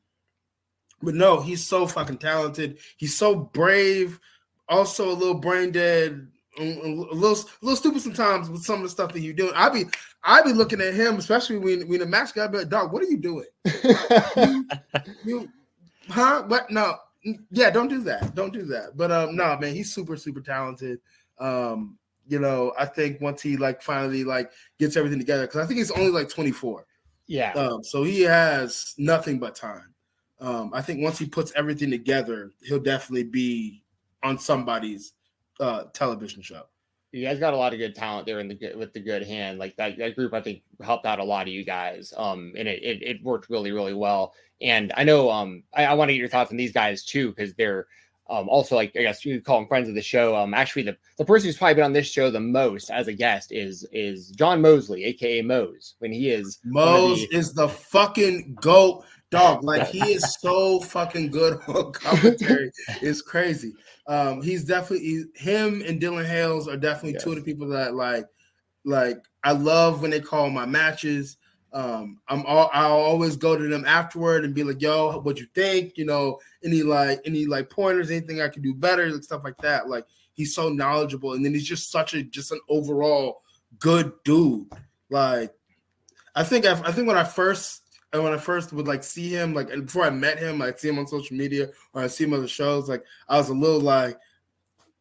but 1.02 1.14
no, 1.14 1.40
he's 1.40 1.66
so 1.66 1.86
fucking 1.86 2.18
talented. 2.18 2.78
He's 2.96 3.16
so 3.16 3.34
brave. 3.34 4.20
Also 4.68 5.10
a 5.10 5.12
little 5.12 5.34
brain 5.34 5.70
dead, 5.72 6.28
a 6.58 6.62
little, 6.62 7.10
a 7.12 7.14
little 7.62 7.76
stupid 7.76 8.00
sometimes 8.00 8.48
with 8.48 8.62
some 8.62 8.76
of 8.76 8.82
the 8.82 8.88
stuff 8.88 9.12
that 9.12 9.20
you're 9.20 9.34
doing. 9.34 9.52
I 9.54 9.68
be, 9.68 9.84
I 10.22 10.42
be 10.42 10.52
looking 10.52 10.80
at 10.80 10.94
him, 10.94 11.16
especially 11.16 11.58
when 11.58 11.88
when 11.88 12.00
the 12.00 12.06
match 12.06 12.34
guy 12.34 12.46
be 12.46 12.58
like, 12.58 12.68
"Dog, 12.68 12.92
what 12.92 13.02
are 13.02 13.06
you 13.06 13.16
doing? 13.18 13.46
you, 14.36 14.66
you, 15.24 15.48
huh? 16.08 16.44
What? 16.46 16.70
No, 16.70 16.96
yeah, 17.50 17.70
don't 17.70 17.88
do 17.88 18.02
that. 18.02 18.34
Don't 18.34 18.52
do 18.52 18.62
that." 18.66 18.96
But 18.96 19.10
um, 19.10 19.36
no, 19.36 19.56
man, 19.58 19.74
he's 19.74 19.92
super, 19.92 20.16
super 20.16 20.40
talented. 20.40 21.00
Um, 21.38 21.98
you 22.26 22.38
know, 22.38 22.72
I 22.78 22.86
think 22.86 23.20
once 23.20 23.42
he 23.42 23.56
like 23.56 23.82
finally 23.82 24.24
like 24.24 24.50
gets 24.78 24.96
everything 24.96 25.18
together, 25.18 25.46
because 25.46 25.64
I 25.64 25.66
think 25.66 25.78
he's 25.78 25.90
only 25.90 26.10
like 26.10 26.28
24. 26.28 26.86
Yeah. 27.26 27.52
Um, 27.52 27.82
so 27.82 28.02
he 28.04 28.22
has 28.22 28.94
nothing 28.98 29.38
but 29.38 29.54
time. 29.54 29.94
um, 30.40 30.70
I 30.74 30.82
think 30.82 31.02
once 31.02 31.18
he 31.18 31.26
puts 31.26 31.52
everything 31.56 31.90
together, 31.90 32.52
he'll 32.62 32.78
definitely 32.80 33.24
be 33.24 33.82
on 34.22 34.38
somebody's 34.38 35.13
uh, 35.60 35.84
television 35.92 36.42
show. 36.42 36.62
You 37.12 37.24
guys 37.24 37.38
got 37.38 37.54
a 37.54 37.56
lot 37.56 37.72
of 37.72 37.78
good 37.78 37.94
talent 37.94 38.26
there 38.26 38.40
in 38.40 38.48
the 38.48 38.54
good 38.54 38.76
with 38.76 38.92
the 38.92 39.00
good 39.00 39.24
hand. 39.24 39.58
Like 39.58 39.76
that, 39.76 39.98
that 39.98 40.16
group, 40.16 40.34
I 40.34 40.40
think 40.40 40.62
helped 40.82 41.06
out 41.06 41.20
a 41.20 41.24
lot 41.24 41.46
of 41.46 41.52
you 41.52 41.64
guys. 41.64 42.12
Um, 42.16 42.54
and 42.56 42.66
it, 42.66 42.82
it, 42.82 43.02
it 43.02 43.22
worked 43.22 43.48
really, 43.48 43.70
really 43.70 43.94
well. 43.94 44.34
And 44.60 44.92
I 44.96 45.04
know 45.04 45.30
um 45.30 45.62
I, 45.72 45.84
I 45.84 45.94
want 45.94 46.08
to 46.08 46.14
get 46.14 46.18
your 46.18 46.28
thoughts 46.28 46.50
on 46.50 46.56
these 46.56 46.72
guys 46.72 47.04
too, 47.04 47.28
because 47.28 47.54
they're 47.54 47.86
um 48.28 48.48
also 48.48 48.74
like 48.74 48.96
I 48.96 49.02
guess 49.02 49.24
you 49.24 49.40
call 49.40 49.60
them 49.60 49.68
friends 49.68 49.88
of 49.88 49.94
the 49.94 50.02
show. 50.02 50.34
Um 50.34 50.54
actually 50.54 50.82
the, 50.82 50.96
the 51.18 51.24
person 51.24 51.48
who's 51.48 51.56
probably 51.56 51.74
been 51.74 51.84
on 51.84 51.92
this 51.92 52.10
show 52.10 52.30
the 52.30 52.40
most 52.40 52.90
as 52.90 53.06
a 53.06 53.12
guest 53.12 53.52
is 53.52 53.86
is 53.92 54.30
John 54.30 54.60
Mosley, 54.60 55.04
aka 55.04 55.42
Mose, 55.42 55.94
when 55.98 56.12
he 56.12 56.30
is 56.30 56.58
Mose 56.64 57.20
the, 57.30 57.36
is 57.36 57.52
the 57.52 57.68
fucking 57.68 58.56
goat 58.60 59.04
dog. 59.30 59.64
Like 59.64 59.88
he 59.88 60.00
is 60.00 60.36
so 60.40 60.80
fucking 60.80 61.30
good 61.30 61.60
on 61.68 61.92
commentary. 61.92 62.70
it's 63.02 63.22
crazy. 63.22 63.74
Um, 64.06 64.42
he's 64.42 64.64
definitely 64.64 65.24
him 65.34 65.82
and 65.86 66.00
Dylan 66.00 66.26
Hales 66.26 66.68
are 66.68 66.76
definitely 66.76 67.14
yes. 67.14 67.24
two 67.24 67.30
of 67.30 67.36
the 67.36 67.42
people 67.42 67.68
that 67.68 67.94
like 67.94 68.26
like 68.84 69.18
I 69.42 69.52
love 69.52 70.02
when 70.02 70.10
they 70.10 70.20
call 70.20 70.50
my 70.50 70.66
matches. 70.66 71.36
Um, 71.72 72.20
I'm 72.28 72.46
all 72.46 72.70
I'll 72.72 72.92
always 72.92 73.36
go 73.36 73.56
to 73.56 73.66
them 73.66 73.84
afterward 73.84 74.44
and 74.44 74.54
be 74.54 74.62
like, 74.62 74.80
yo, 74.80 75.18
what 75.20 75.40
you 75.40 75.46
think? 75.54 75.96
You 75.96 76.04
know, 76.04 76.38
any 76.62 76.82
like 76.82 77.20
any 77.24 77.46
like 77.46 77.70
pointers, 77.70 78.10
anything 78.10 78.40
I 78.40 78.48
can 78.48 78.62
do 78.62 78.74
better, 78.74 79.10
like 79.10 79.24
stuff 79.24 79.42
like 79.42 79.58
that. 79.58 79.88
Like 79.88 80.06
he's 80.34 80.54
so 80.54 80.68
knowledgeable, 80.68 81.32
and 81.32 81.44
then 81.44 81.52
he's 81.52 81.66
just 81.66 81.90
such 81.90 82.14
a 82.14 82.22
just 82.22 82.52
an 82.52 82.60
overall 82.68 83.42
good 83.78 84.12
dude. 84.24 84.68
Like 85.10 85.52
I 86.34 86.44
think 86.44 86.66
I, 86.66 86.72
I 86.84 86.92
think 86.92 87.08
when 87.08 87.16
I 87.18 87.24
first 87.24 87.83
and 88.14 88.22
when 88.22 88.32
I 88.32 88.38
first 88.38 88.72
would 88.72 88.86
like 88.86 89.02
see 89.02 89.28
him, 89.28 89.54
like 89.54 89.68
before 89.68 90.04
I 90.04 90.10
met 90.10 90.38
him, 90.38 90.62
I'd 90.62 90.78
see 90.78 90.88
him 90.88 91.00
on 91.00 91.06
social 91.08 91.36
media 91.36 91.70
or 91.92 92.02
I'd 92.02 92.12
see 92.12 92.24
him 92.24 92.32
on 92.32 92.42
the 92.42 92.48
shows, 92.48 92.88
like 92.88 93.04
I 93.28 93.36
was 93.36 93.48
a 93.48 93.54
little 93.54 93.80
like 93.80 94.18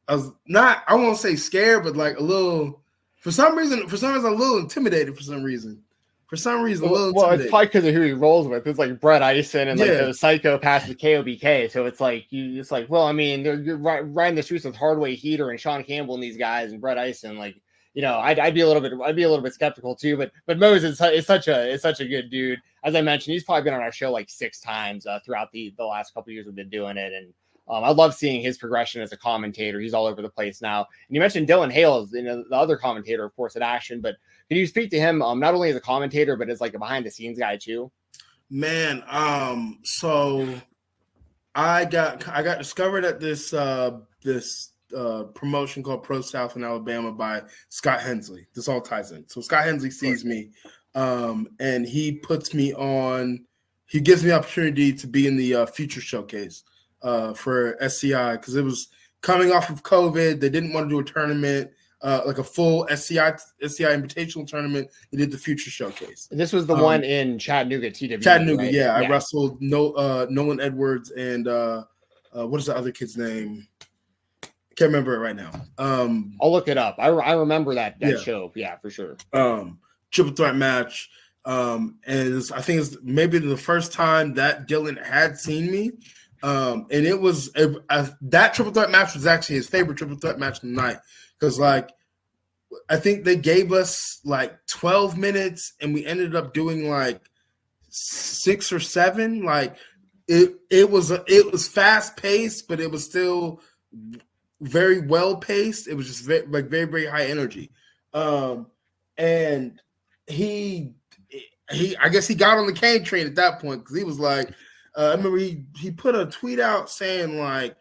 I 0.08 0.16
was 0.16 0.32
not 0.48 0.84
I 0.88 0.96
won't 0.96 1.20
say 1.20 1.36
scared, 1.36 1.84
but 1.84 1.96
like 1.96 2.18
a 2.18 2.24
little 2.24 2.82
for 3.22 3.32
some 3.32 3.56
reason, 3.56 3.88
for 3.88 3.98
some 3.98 4.14
reason, 4.14 4.34
a 4.34 4.36
little 4.36 4.58
intimidated 4.58 5.16
for 5.16 5.22
some 5.22 5.44
reason. 5.44 5.82
For 6.28 6.38
some 6.38 6.64
reason, 6.64 6.90
well, 6.90 7.14
well 7.14 7.30
it's 7.32 7.48
probably 7.48 7.68
because 7.68 7.86
of 7.86 7.94
who 7.94 8.02
he 8.02 8.14
rolls 8.14 8.48
with. 8.48 8.66
It's 8.66 8.80
like 8.80 9.00
Brett 9.00 9.22
Ison 9.22 9.68
and 9.68 9.80
like 9.80 9.88
yeah. 9.88 10.06
the 10.06 10.12
psychopaths 10.12 10.88
with 10.88 10.98
KOBK. 10.98 11.70
So 11.72 11.86
it's 11.86 12.02
like 12.02 12.26
you, 12.32 12.60
it's 12.60 12.72
like, 12.72 12.90
well, 12.90 13.04
I 13.04 13.12
mean, 13.12 13.44
they're, 13.44 13.62
you're 13.62 13.78
riding 13.78 14.36
the 14.36 14.42
streets 14.42 14.66
with 14.66 14.76
Hardway 14.76 15.16
Heater 15.16 15.52
and 15.52 15.60
Sean 15.60 15.84
Campbell 15.84 16.16
and 16.16 16.24
these 16.24 16.38
guys 16.38 16.72
and 16.72 16.82
Brett 16.82 16.98
Ison. 16.98 17.38
Like, 17.38 17.62
you 17.94 18.02
know, 18.02 18.18
I'd, 18.18 18.40
I'd 18.40 18.54
be 18.54 18.62
a 18.62 18.68
little 18.68 18.82
bit, 18.82 18.94
I'd 19.04 19.16
be 19.16 19.24
a 19.24 19.30
little 19.30 19.44
bit 19.44 19.54
skeptical 19.54 19.96
too. 19.96 20.18
But 20.18 20.32
but 20.46 20.58
Moses 20.58 21.00
is 21.02 21.26
such 21.26 21.48
a 21.48 21.72
is 21.72 21.82
such 21.82 22.00
a 22.00 22.08
good 22.08 22.30
dude. 22.30 22.60
As 22.84 22.96
I 22.96 23.02
mentioned, 23.02 23.34
he's 23.34 23.44
probably 23.44 23.64
been 23.64 23.74
on 23.74 23.82
our 23.82 23.92
show 23.92 24.12
like 24.12 24.30
six 24.30 24.60
times 24.60 25.06
uh, 25.06 25.20
throughout 25.26 25.52
the 25.52 25.74
the 25.78 25.86
last 25.86 26.14
couple 26.14 26.34
years 26.34 26.46
we've 26.46 26.56
been 26.56 26.70
doing 26.70 26.98
it, 26.98 27.14
and 27.14 27.34
um, 27.70 27.84
I 27.84 27.92
love 27.92 28.14
seeing 28.14 28.42
his 28.42 28.58
progression 28.58 29.02
as 29.02 29.12
a 29.14 29.18
commentator. 29.18 29.80
He's 29.80 29.94
all 29.94 30.06
over 30.06 30.22
the 30.22 30.30
place 30.30 30.62
now. 30.62 30.80
And 30.80 31.16
you 31.16 31.22
mentioned 31.22 31.48
Dylan 31.48 31.72
Hales, 31.72 32.12
you 32.12 32.24
know, 32.24 32.44
the 32.50 32.56
other 32.56 32.76
commentator, 32.76 33.24
of 33.24 33.34
course, 33.36 33.56
at 33.56 33.62
Action, 33.62 34.02
but 34.02 34.16
can 34.50 34.58
you 34.58 34.68
speak 34.68 34.90
to 34.92 35.00
him 35.00 35.22
um, 35.22 35.40
not 35.40 35.54
only 35.54 35.70
as 35.70 35.76
a 35.76 35.82
commentator 35.82 36.36
but 36.36 36.50
as 36.50 36.60
like 36.60 36.74
a 36.74 36.80
behind 36.80 37.06
the 37.06 37.12
scenes 37.12 37.40
guy 37.40 37.56
too? 37.56 37.92
Man, 38.50 39.04
um, 39.08 39.80
so 39.84 40.48
I 41.56 41.86
got 41.86 42.28
I 42.28 42.44
got 42.44 42.58
discovered 42.58 43.06
at 43.06 43.20
this 43.20 43.54
uh 43.54 44.00
this 44.22 44.73
uh 44.96 45.24
promotion 45.36 45.84
called 45.84 46.04
Pro 46.04 46.22
South 46.22 46.56
in 46.56 46.64
Alabama 46.64 47.12
by 47.12 47.42
Scott 47.70 48.02
Hensley. 48.02 48.48
This 48.54 48.68
all 48.68 48.82
ties 48.82 49.12
in. 49.12 49.28
So 49.28 49.42
Scott 49.42 49.66
Hensley 49.66 49.92
sees 49.92 50.26
me 50.26 50.52
um 50.96 51.48
and 51.60 51.86
he 51.86 52.14
puts 52.14 52.54
me 52.54 52.74
on 52.74 53.46
he 53.88 54.00
gives 54.00 54.24
me 54.24 54.32
opportunity 54.32 54.94
to 54.94 55.08
be 55.08 55.28
in 55.28 55.36
the 55.36 55.56
uh, 55.56 55.66
future 55.66 56.02
showcase 56.02 56.64
uh 57.02 57.34
for 57.34 57.82
SCI 57.82 58.38
because 58.38 58.56
it 58.56 58.64
was 58.64 58.90
coming 59.22 59.52
off 59.52 59.70
of 59.70 59.84
COVID. 59.84 60.40
They 60.40 60.50
didn't 60.50 60.74
want 60.74 60.90
to 60.90 60.90
do 60.90 61.00
a 61.00 61.04
tournament 61.04 61.72
uh, 62.04 62.22
like 62.26 62.38
a 62.38 62.44
full 62.44 62.86
SCI 62.90 63.34
SCI 63.62 63.96
Invitational 63.96 64.46
tournament. 64.46 64.90
He 65.10 65.18
did 65.18 65.32
the 65.32 65.38
Future 65.38 65.72
Showcase. 65.72 66.28
And 66.32 66.40
this 66.40 66.52
was 66.52 66.68
the 66.68 66.76
um, 66.76 66.82
one 66.82 67.04
in 67.04 67.40
Chattanooga, 67.40 67.90
TW. 67.90 68.22
Chattanooga, 68.22 68.64
right? 68.64 68.74
yeah. 68.74 69.00
yeah. 69.00 69.08
I 69.08 69.10
wrestled 69.10 69.62
no 69.62 69.94
uh, 69.94 70.28
Nolan 70.30 70.60
Edwards 70.60 71.12
and 71.12 71.48
uh, 71.48 71.86
uh, 72.38 72.46
what 72.46 72.60
is 72.60 72.68
the 72.68 72.76
other 72.76 72.92
kid's 72.92 73.18
name? 73.18 73.68
Can't 74.76 74.90
remember 74.90 75.16
it 75.16 75.20
right 75.20 75.36
now. 75.36 75.52
Um, 75.78 76.36
I'll 76.42 76.52
look 76.52 76.68
it 76.68 76.78
up. 76.78 76.96
I, 76.98 77.08
I 77.08 77.34
remember 77.34 77.76
that 77.76 78.00
that 78.00 78.12
yeah. 78.12 78.18
show. 78.18 78.52
Yeah, 78.56 78.78
for 78.78 78.90
sure. 78.90 79.18
Um, 79.32 79.80
triple 80.10 80.34
threat 80.34 80.56
match. 80.56 81.10
Um, 81.46 82.00
and 82.08 82.42
I 82.56 82.62
think 82.62 82.82
it's 82.82 82.98
maybe 83.04 83.38
the 83.38 83.58
first 83.58 83.94
time 83.94 84.36
that 84.36 84.68
Dylan 84.68 85.04
had 85.04 85.38
seen 85.38 85.70
me. 85.70 85.92
Um, 86.42 86.88
and 86.92 87.06
it 87.06 87.20
was 87.20 87.52
a, 87.56 87.76
a, 87.90 88.10
that 88.22 88.54
triple 88.54 88.74
threat 88.74 88.92
match 88.92 89.14
was 89.14 89.26
actually 89.26 89.56
his 89.56 89.70
favorite 89.70 89.98
triple 89.98 90.18
threat 90.18 90.40
match 90.40 90.58
of 90.58 90.62
the 90.62 90.68
night 90.76 90.98
because 91.40 91.60
like 91.60 91.90
I 92.90 92.98
think 92.98 93.24
they 93.24 93.38
gave 93.38 93.72
us 93.72 94.20
like 94.26 94.54
12 94.68 95.18
minutes 95.18 95.74
and 95.80 95.94
we 95.94 96.06
ended 96.06 96.36
up 96.36 96.54
doing 96.54 96.90
like 96.90 97.22
six 97.90 98.72
or 98.74 98.80
seven. 98.80 99.44
Like 99.44 99.76
it 100.28 100.56
it 100.70 100.90
was 100.90 101.12
a, 101.12 101.24
it 101.28 101.52
was 101.52 101.68
fast 101.68 102.18
paced, 102.18 102.68
but 102.68 102.80
it 102.80 102.92
was 102.92 103.06
still 103.06 103.62
very 104.64 105.02
well 105.02 105.38
paced. 105.38 105.88
It 105.88 105.96
was 105.96 106.08
just 106.08 106.26
very, 106.26 106.46
like 106.48 106.68
very 106.68 106.86
very 106.86 107.06
high 107.06 107.26
energy. 107.26 107.72
Um 108.14 108.68
and 109.18 109.82
he 110.28 110.94
he 111.72 111.96
I 111.98 112.10
guess 112.10 112.28
he 112.28 112.36
got 112.36 112.58
on 112.58 112.68
the 112.68 112.74
Kane 112.74 113.04
train 113.04 113.28
at 113.28 113.36
that 113.36 113.60
point 113.60 113.82
because 113.82 113.98
he 113.98 114.04
was 114.04 114.20
like 114.20 114.50
uh, 114.96 115.08
I 115.08 115.16
remember 115.16 115.38
he 115.38 115.64
he 115.78 115.92
put 115.92 116.16
a 116.16 116.26
tweet 116.26 116.60
out 116.60 116.90
saying 116.90 117.40
like 117.40 117.76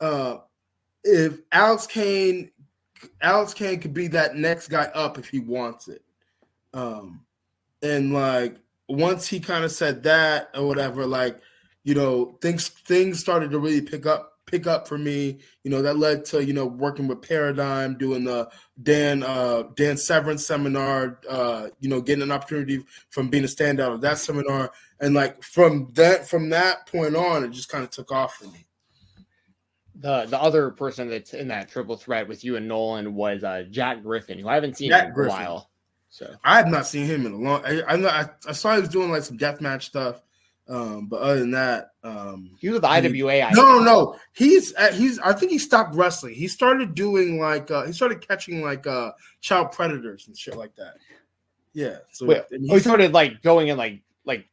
uh 0.00 0.38
if 1.04 1.38
Alex 1.52 1.86
Kane 1.86 2.50
Alex 3.22 3.54
Kane 3.54 3.80
could 3.80 3.94
be 3.94 4.08
that 4.08 4.36
next 4.36 4.68
guy 4.68 4.84
up 4.94 5.18
if 5.18 5.28
he 5.28 5.40
wants 5.40 5.88
it. 5.88 6.02
Um, 6.74 7.24
and 7.82 8.12
like 8.12 8.56
once 8.88 9.26
he 9.26 9.40
kind 9.40 9.64
of 9.64 9.72
said 9.72 10.02
that 10.04 10.50
or 10.54 10.66
whatever, 10.66 11.06
like 11.06 11.40
you 11.84 11.94
know, 11.94 12.38
things 12.42 12.68
things 12.68 13.20
started 13.20 13.50
to 13.50 13.58
really 13.58 13.80
pick 13.80 14.06
up 14.06 14.38
pick 14.50 14.66
up 14.66 14.88
for 14.88 14.98
me. 14.98 15.38
You 15.64 15.70
know, 15.70 15.82
that 15.82 15.98
led 15.98 16.24
to 16.26 16.44
you 16.44 16.52
know 16.52 16.66
working 16.66 17.06
with 17.08 17.22
Paradigm, 17.22 17.96
doing 17.96 18.24
the 18.24 18.48
Dan 18.82 19.22
uh, 19.22 19.64
Dan 19.76 19.96
Severance 19.96 20.46
seminar. 20.46 21.20
Uh, 21.28 21.68
you 21.80 21.88
know, 21.88 22.00
getting 22.00 22.22
an 22.22 22.32
opportunity 22.32 22.84
from 23.10 23.28
being 23.28 23.44
a 23.44 23.48
standout 23.48 23.94
of 23.94 24.00
that 24.00 24.18
seminar, 24.18 24.72
and 25.00 25.14
like 25.14 25.42
from 25.42 25.88
that 25.94 26.28
from 26.28 26.50
that 26.50 26.86
point 26.86 27.16
on, 27.16 27.44
it 27.44 27.50
just 27.50 27.68
kind 27.68 27.84
of 27.84 27.90
took 27.90 28.12
off 28.12 28.34
for 28.36 28.46
me 28.46 28.66
the 30.00 30.24
the 30.26 30.40
other 30.40 30.70
person 30.70 31.08
that's 31.08 31.34
in 31.34 31.48
that 31.48 31.68
triple 31.68 31.96
threat 31.96 32.26
with 32.26 32.42
you 32.42 32.56
and 32.56 32.66
Nolan 32.66 33.14
was 33.14 33.44
uh, 33.44 33.64
Jack 33.70 34.02
Griffin, 34.02 34.38
who 34.38 34.48
I 34.48 34.54
haven't 34.54 34.76
seen 34.76 34.90
Jack 34.90 35.06
in 35.06 35.10
a 35.10 35.14
Griffin. 35.14 35.36
while. 35.36 35.70
So 36.08 36.34
I 36.42 36.56
have 36.56 36.68
not 36.68 36.86
seen 36.86 37.06
him 37.06 37.26
in 37.26 37.32
a 37.32 37.36
long. 37.36 37.62
I 37.64 37.82
I, 37.82 38.28
I 38.48 38.52
saw 38.52 38.74
he 38.74 38.80
was 38.80 38.88
doing 38.88 39.10
like 39.10 39.22
some 39.22 39.38
deathmatch 39.38 39.82
stuff, 39.82 40.22
um, 40.70 41.06
but 41.06 41.20
other 41.20 41.40
than 41.40 41.50
that, 41.50 41.90
um, 42.04 42.50
he 42.60 42.68
was 42.68 42.80
the 42.80 42.88
IWA. 42.88 43.48
He, 43.48 43.54
no, 43.54 43.78
no, 43.78 43.80
no. 43.80 44.16
He's 44.32 44.74
uh, 44.76 44.92
he's. 44.92 45.18
I 45.18 45.32
think 45.32 45.50
he 45.50 45.58
stopped 45.58 45.96
wrestling. 45.96 46.34
He 46.34 46.46
started 46.46 46.94
doing 46.94 47.40
like 47.40 47.70
uh, 47.70 47.84
he 47.86 47.92
started 47.92 48.26
catching 48.26 48.62
like 48.62 48.86
uh 48.86 49.10
child 49.40 49.72
predators 49.72 50.28
and 50.28 50.38
shit 50.38 50.56
like 50.56 50.74
that. 50.76 50.94
Yeah. 51.72 51.98
So 52.12 52.26
Wait, 52.26 52.42
oh, 52.52 52.58
he 52.60 52.78
started 52.78 53.12
like 53.12 53.42
going 53.42 53.68
in 53.68 53.76
like 53.76 54.00
like 54.24 54.46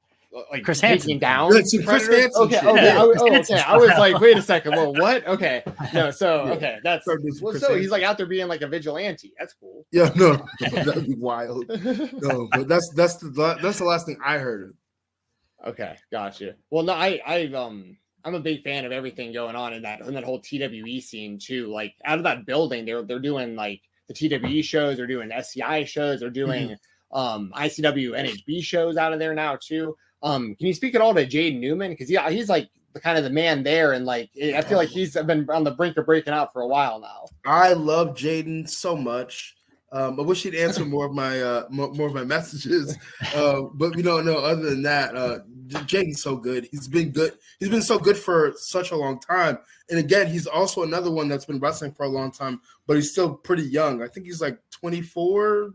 like 0.52 0.64
Chris 0.64 0.82
Hansen 0.82 1.20
down. 1.20 1.52
Chris 1.52 1.72
Hansen. 1.74 2.32
Okay, 2.36 2.60
okay, 2.60 2.86
yeah. 2.86 2.98
I, 2.98 3.02
oh, 3.02 3.38
okay. 3.40 3.60
I 3.60 3.78
was 3.78 3.90
like, 3.98 4.20
wait 4.20 4.38
a 4.38 4.42
second. 4.42 4.72
Well, 4.72 4.94
what? 4.94 5.26
Okay, 5.28 5.64
no. 5.94 6.12
So 6.12 6.40
okay, 6.56 6.80
that's 6.84 7.06
well, 7.42 7.54
so 7.56 7.76
he's 7.76 7.92
like 7.92 8.04
out 8.04 8.18
there 8.18 8.26
being 8.26 8.48
like 8.48 8.62
a 8.62 8.68
vigilante. 8.68 9.34
That's 9.38 9.54
cool. 9.54 9.86
Yeah, 9.92 10.12
no, 10.16 10.44
that'd 10.60 11.06
be 11.06 11.16
wild. 11.16 11.66
No, 12.20 12.48
but 12.52 12.68
that's 12.68 12.92
that's 12.96 13.18
the 13.18 13.58
that's 13.62 13.80
the 13.80 13.86
last 13.86 14.06
thing 14.06 14.18
I 14.24 14.38
heard. 14.40 14.76
Okay, 15.66 15.96
gotcha. 16.12 16.56
Well, 16.70 16.84
no, 16.84 16.94
I 16.94 17.22
I 17.26 17.46
um 17.54 17.98
I'm 18.24 18.36
a 18.36 18.40
big 18.40 18.64
fan 18.64 18.86
of 18.86 18.92
everything 18.92 19.34
going 19.34 19.56
on 19.56 19.74
in 19.74 19.84
that 19.84 20.02
in 20.02 20.14
that 20.14 20.24
whole 20.24 20.40
TWE 20.40 21.00
scene 21.02 21.40
too. 21.40 21.68
Like 21.68 21.96
out 22.06 22.18
of 22.18 22.24
that 22.26 22.46
building, 22.46 22.86
they're 22.86 23.04
they're 23.04 23.20
doing 23.20 23.56
like 23.56 23.82
the 24.08 24.14
TWE 24.14 24.62
shows, 24.62 24.98
they're 24.98 25.08
doing 25.08 25.32
SCI 25.32 25.84
shows, 25.86 26.20
they're 26.20 26.30
doing 26.30 26.70
mm-hmm. 26.70 27.18
um 27.18 27.52
ICW 27.56 28.12
NHB 28.12 28.64
shows 28.64 28.98
out 28.98 29.14
of 29.14 29.20
there 29.20 29.34
now 29.34 29.58
too. 29.60 29.96
Um, 30.24 30.56
can 30.56 30.68
you 30.68 30.74
speak 30.74 30.96
at 30.96 31.02
all 31.02 31.14
to 31.14 31.26
Jaden 31.26 31.60
Newman? 31.60 31.92
Because 31.92 32.10
yeah, 32.10 32.30
he's 32.30 32.50
like 32.50 32.70
the 32.94 33.00
kind 33.00 33.18
of 33.18 33.24
the 33.24 33.30
man 33.30 33.64
there, 33.64 33.94
and 33.94 34.06
like 34.06 34.30
I 34.42 34.62
feel 34.62 34.78
like 34.78 34.90
he's 34.90 35.14
been 35.14 35.48
on 35.50 35.64
the 35.64 35.72
brink 35.72 35.98
of 35.98 36.06
breaking 36.06 36.34
out 36.34 36.54
for 36.54 36.62
a 36.62 36.68
while 36.68 37.00
now. 37.00 37.26
I 37.46 37.74
love 37.74 38.16
Jaden 38.16 38.68
so 38.68 38.96
much. 38.96 39.57
Um, 39.92 40.20
I 40.20 40.24
wish 40.24 40.44
he'd 40.44 40.56
answer 40.56 40.84
more 40.84 41.06
of 41.06 41.14
my 41.14 41.42
uh, 41.42 41.66
more, 41.70 42.08
of 42.08 42.14
my 42.14 42.24
messages. 42.24 42.98
Uh, 43.36 43.64
but 43.74 43.96
you 43.96 44.04
know, 44.04 44.22
no. 44.22 44.38
Other 44.38 44.70
than 44.70 44.82
that, 44.84 45.16
uh, 45.16 45.40
Jaden's 45.68 46.22
so 46.22 46.36
good. 46.36 46.68
He's 46.72 46.88
been 46.88 47.12
good. 47.12 47.34
He's 47.60 47.70
been 47.70 47.82
so 47.82 47.98
good 48.00 48.18
for 48.18 48.54
such 48.58 48.92
a 48.92 48.96
long 48.96 49.20
time. 49.20 49.58
And 49.90 50.00
again, 50.00 50.28
he's 50.28 50.48
also 50.48 50.84
another 50.84 51.12
one 51.12 51.28
that's 51.28 51.46
been 51.46 51.60
wrestling 51.60 51.94
for 51.94 52.04
a 52.04 52.10
long 52.10 52.32
time, 52.32 52.62
but 52.86 52.96
he's 52.96 53.12
still 53.12 53.34
pretty 53.34 53.64
young. 53.64 54.02
I 54.02 54.08
think 54.08 54.26
he's 54.26 54.42
like 54.42 54.60
24, 54.72 55.74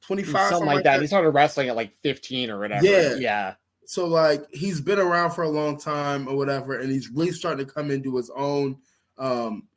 25, 0.00 0.32
something, 0.32 0.50
something 0.50 0.66
like, 0.66 0.84
that. 0.84 0.94
that. 0.94 1.00
He 1.00 1.06
started 1.06 1.30
wrestling 1.30 1.68
at 1.68 1.76
like 1.76 1.94
15 2.02 2.50
or 2.50 2.58
whatever. 2.58 2.84
Yeah, 2.84 3.14
yeah 3.14 3.54
so 3.86 4.06
like 4.06 4.44
he's 4.52 4.80
been 4.80 4.98
around 4.98 5.30
for 5.30 5.44
a 5.44 5.48
long 5.48 5.78
time 5.78 6.28
or 6.28 6.36
whatever, 6.36 6.80
and 6.80 6.90
he's 6.90 7.08
really 7.08 7.32
starting 7.32 7.64
to 7.64 7.72
come 7.72 7.90
into 7.90 8.16
his 8.16 8.30
own. 8.36 8.76
Um, 9.16 9.68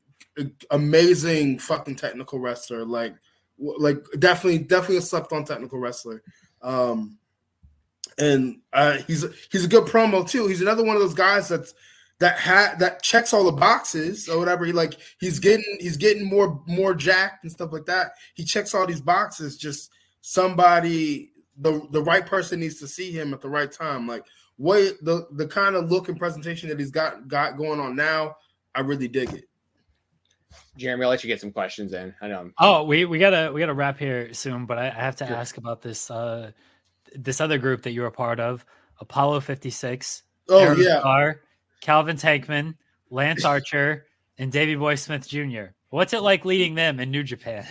amazing 0.71 1.59
fucking 1.59 1.95
technical 1.95 2.39
wrestler, 2.39 2.85
like 2.85 3.15
like 3.59 4.03
definitely 4.19 4.59
definitely 4.59 4.97
a 4.97 5.01
slept 5.01 5.31
on 5.33 5.45
technical 5.45 5.79
wrestler. 5.79 6.23
Um, 6.61 7.17
and 8.17 8.59
uh, 8.73 8.97
he's 9.07 9.25
he's 9.51 9.65
a 9.65 9.69
good 9.69 9.85
promo 9.85 10.27
too. 10.27 10.47
He's 10.47 10.61
another 10.61 10.83
one 10.83 10.95
of 10.95 11.01
those 11.01 11.13
guys 11.13 11.47
that's 11.47 11.73
that 12.19 12.37
had 12.37 12.79
that 12.79 13.01
checks 13.01 13.33
all 13.33 13.45
the 13.45 13.51
boxes 13.51 14.27
or 14.27 14.37
whatever. 14.37 14.65
He 14.65 14.73
like 14.73 14.97
he's 15.19 15.39
getting 15.39 15.77
he's 15.79 15.97
getting 15.97 16.27
more 16.27 16.61
more 16.67 16.93
jacked 16.93 17.43
and 17.43 17.51
stuff 17.51 17.71
like 17.71 17.85
that. 17.85 18.11
He 18.35 18.43
checks 18.43 18.75
all 18.75 18.85
these 18.85 19.01
boxes. 19.01 19.57
Just 19.57 19.91
somebody 20.21 21.31
the 21.57 21.87
the 21.91 22.01
right 22.01 22.25
person 22.25 22.59
needs 22.59 22.79
to 22.79 22.87
see 22.87 23.11
him 23.11 23.33
at 23.33 23.41
the 23.41 23.49
right 23.49 23.71
time. 23.71 24.07
Like 24.07 24.25
what 24.57 24.95
the 25.01 25.27
the 25.31 25.47
kind 25.47 25.75
of 25.75 25.89
look 25.89 26.09
and 26.09 26.19
presentation 26.19 26.69
that 26.69 26.79
he's 26.79 26.91
got 26.91 27.27
got 27.27 27.57
going 27.57 27.79
on 27.79 27.95
now, 27.95 28.35
I 28.75 28.81
really 28.81 29.07
dig 29.07 29.33
it. 29.33 29.48
Jeremy, 30.77 31.03
I'll 31.03 31.09
let 31.09 31.23
you 31.23 31.27
get 31.27 31.41
some 31.41 31.51
questions 31.51 31.93
in. 31.93 32.13
I 32.21 32.27
know. 32.27 32.37
I'm- 32.37 32.53
Oh, 32.59 32.83
we 32.83 33.05
we 33.05 33.19
gotta 33.19 33.51
we 33.53 33.59
gotta 33.59 33.73
wrap 33.73 33.97
here 33.97 34.33
soon, 34.33 34.65
but 34.65 34.77
I, 34.77 34.87
I 34.87 34.91
have 34.91 35.15
to 35.17 35.27
sure. 35.27 35.35
ask 35.35 35.57
about 35.57 35.81
this 35.81 36.09
uh 36.09 36.51
this 37.15 37.41
other 37.41 37.57
group 37.57 37.81
that 37.83 37.91
you 37.91 38.01
were 38.01 38.07
a 38.07 38.11
part 38.11 38.39
of, 38.39 38.65
Apollo 38.99 39.41
fifty 39.41 39.69
six. 39.69 40.23
Oh 40.47 40.59
Aaron 40.59 40.79
yeah, 40.81 40.99
Starr, 40.99 41.41
Calvin 41.81 42.15
Tankman, 42.17 42.75
Lance 43.09 43.45
Archer, 43.45 44.05
and 44.37 44.51
Davey 44.51 44.75
Boy 44.75 44.95
Smith 44.95 45.27
Jr. 45.27 45.65
What's 45.89 46.13
it 46.13 46.21
like 46.21 46.45
leading 46.45 46.75
them 46.75 46.99
in 46.99 47.11
New 47.11 47.23
Japan? 47.23 47.65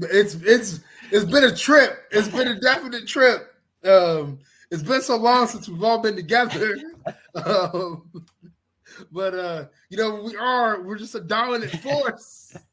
it's 0.00 0.34
it's 0.36 0.80
it's 1.10 1.24
been 1.24 1.44
a 1.44 1.54
trip. 1.54 2.04
It's 2.10 2.28
been 2.28 2.48
a 2.48 2.60
definite 2.60 3.06
trip. 3.06 3.54
Um, 3.84 4.38
it's 4.70 4.82
been 4.82 5.02
so 5.02 5.16
long 5.16 5.46
since 5.46 5.68
we've 5.68 5.82
all 5.84 5.98
been 5.98 6.16
together. 6.16 6.76
Um, 7.34 8.24
but 9.10 9.34
uh, 9.34 9.64
you 9.90 9.96
know, 9.96 10.22
we 10.22 10.36
are 10.36 10.82
we're 10.82 10.98
just 10.98 11.14
a 11.14 11.20
dominant 11.20 11.72
force. 11.80 12.56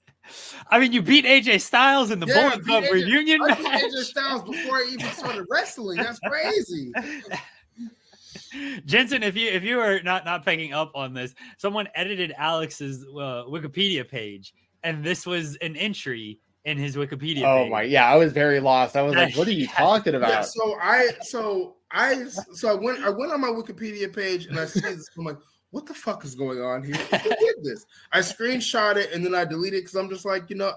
I 0.69 0.79
mean, 0.79 0.91
you 0.91 1.01
beat 1.01 1.25
AJ 1.25 1.61
Styles 1.61 2.11
in 2.11 2.19
the 2.19 2.27
yeah, 2.27 2.49
Bullet 2.49 2.65
Club 2.65 2.83
AJ, 2.83 2.91
reunion 2.91 3.41
I 3.41 3.59
match. 3.61 3.83
AJ 3.83 4.03
Styles 4.03 4.43
before 4.43 4.77
I 4.77 4.89
even 4.91 5.09
started 5.11 5.45
wrestling. 5.49 5.97
That's 5.97 6.19
crazy. 6.19 6.91
Jensen, 8.85 9.23
if 9.23 9.35
you 9.35 9.49
if 9.49 9.63
you 9.63 9.79
are 9.79 10.01
not 10.01 10.25
not 10.25 10.45
picking 10.45 10.73
up 10.73 10.91
on 10.95 11.13
this, 11.13 11.33
someone 11.57 11.87
edited 11.95 12.33
Alex's 12.37 13.03
uh, 13.03 13.45
Wikipedia 13.47 14.07
page, 14.07 14.53
and 14.83 15.03
this 15.03 15.25
was 15.25 15.55
an 15.57 15.75
entry 15.75 16.39
in 16.65 16.77
his 16.77 16.95
Wikipedia. 16.95 17.43
Oh 17.43 17.63
page. 17.63 17.71
my, 17.71 17.81
yeah, 17.83 18.07
I 18.07 18.15
was 18.15 18.31
very 18.33 18.59
lost. 18.59 18.95
I 18.95 19.01
was 19.01 19.15
like, 19.15 19.35
"What 19.37 19.47
are 19.47 19.51
you 19.51 19.67
talking 19.67 20.15
about?" 20.15 20.29
Yeah, 20.29 20.41
so 20.41 20.75
I, 20.81 21.09
so 21.21 21.75
I, 21.91 22.25
so 22.25 22.69
I 22.69 22.73
went, 22.73 23.03
I 23.03 23.09
went 23.09 23.31
on 23.31 23.41
my 23.41 23.49
Wikipedia 23.49 24.13
page 24.13 24.45
and 24.45 24.59
I 24.59 24.65
see 24.65 24.81
this. 24.81 25.07
I'm 25.17 25.25
like, 25.25 25.37
"What 25.71 25.85
the 25.85 25.93
fuck 25.93 26.25
is 26.25 26.35
going 26.35 26.61
on 26.61 26.83
here? 26.83 26.95
Who 27.23 27.29
did 27.29 27.63
this?" 27.63 27.85
I 28.11 28.19
screenshot 28.19 28.95
it 28.95 29.11
and 29.13 29.25
then 29.25 29.35
I 29.35 29.45
deleted 29.45 29.79
it 29.79 29.81
because 29.83 29.95
I'm 29.95 30.09
just 30.09 30.25
like, 30.25 30.49
you 30.49 30.55
know, 30.55 30.73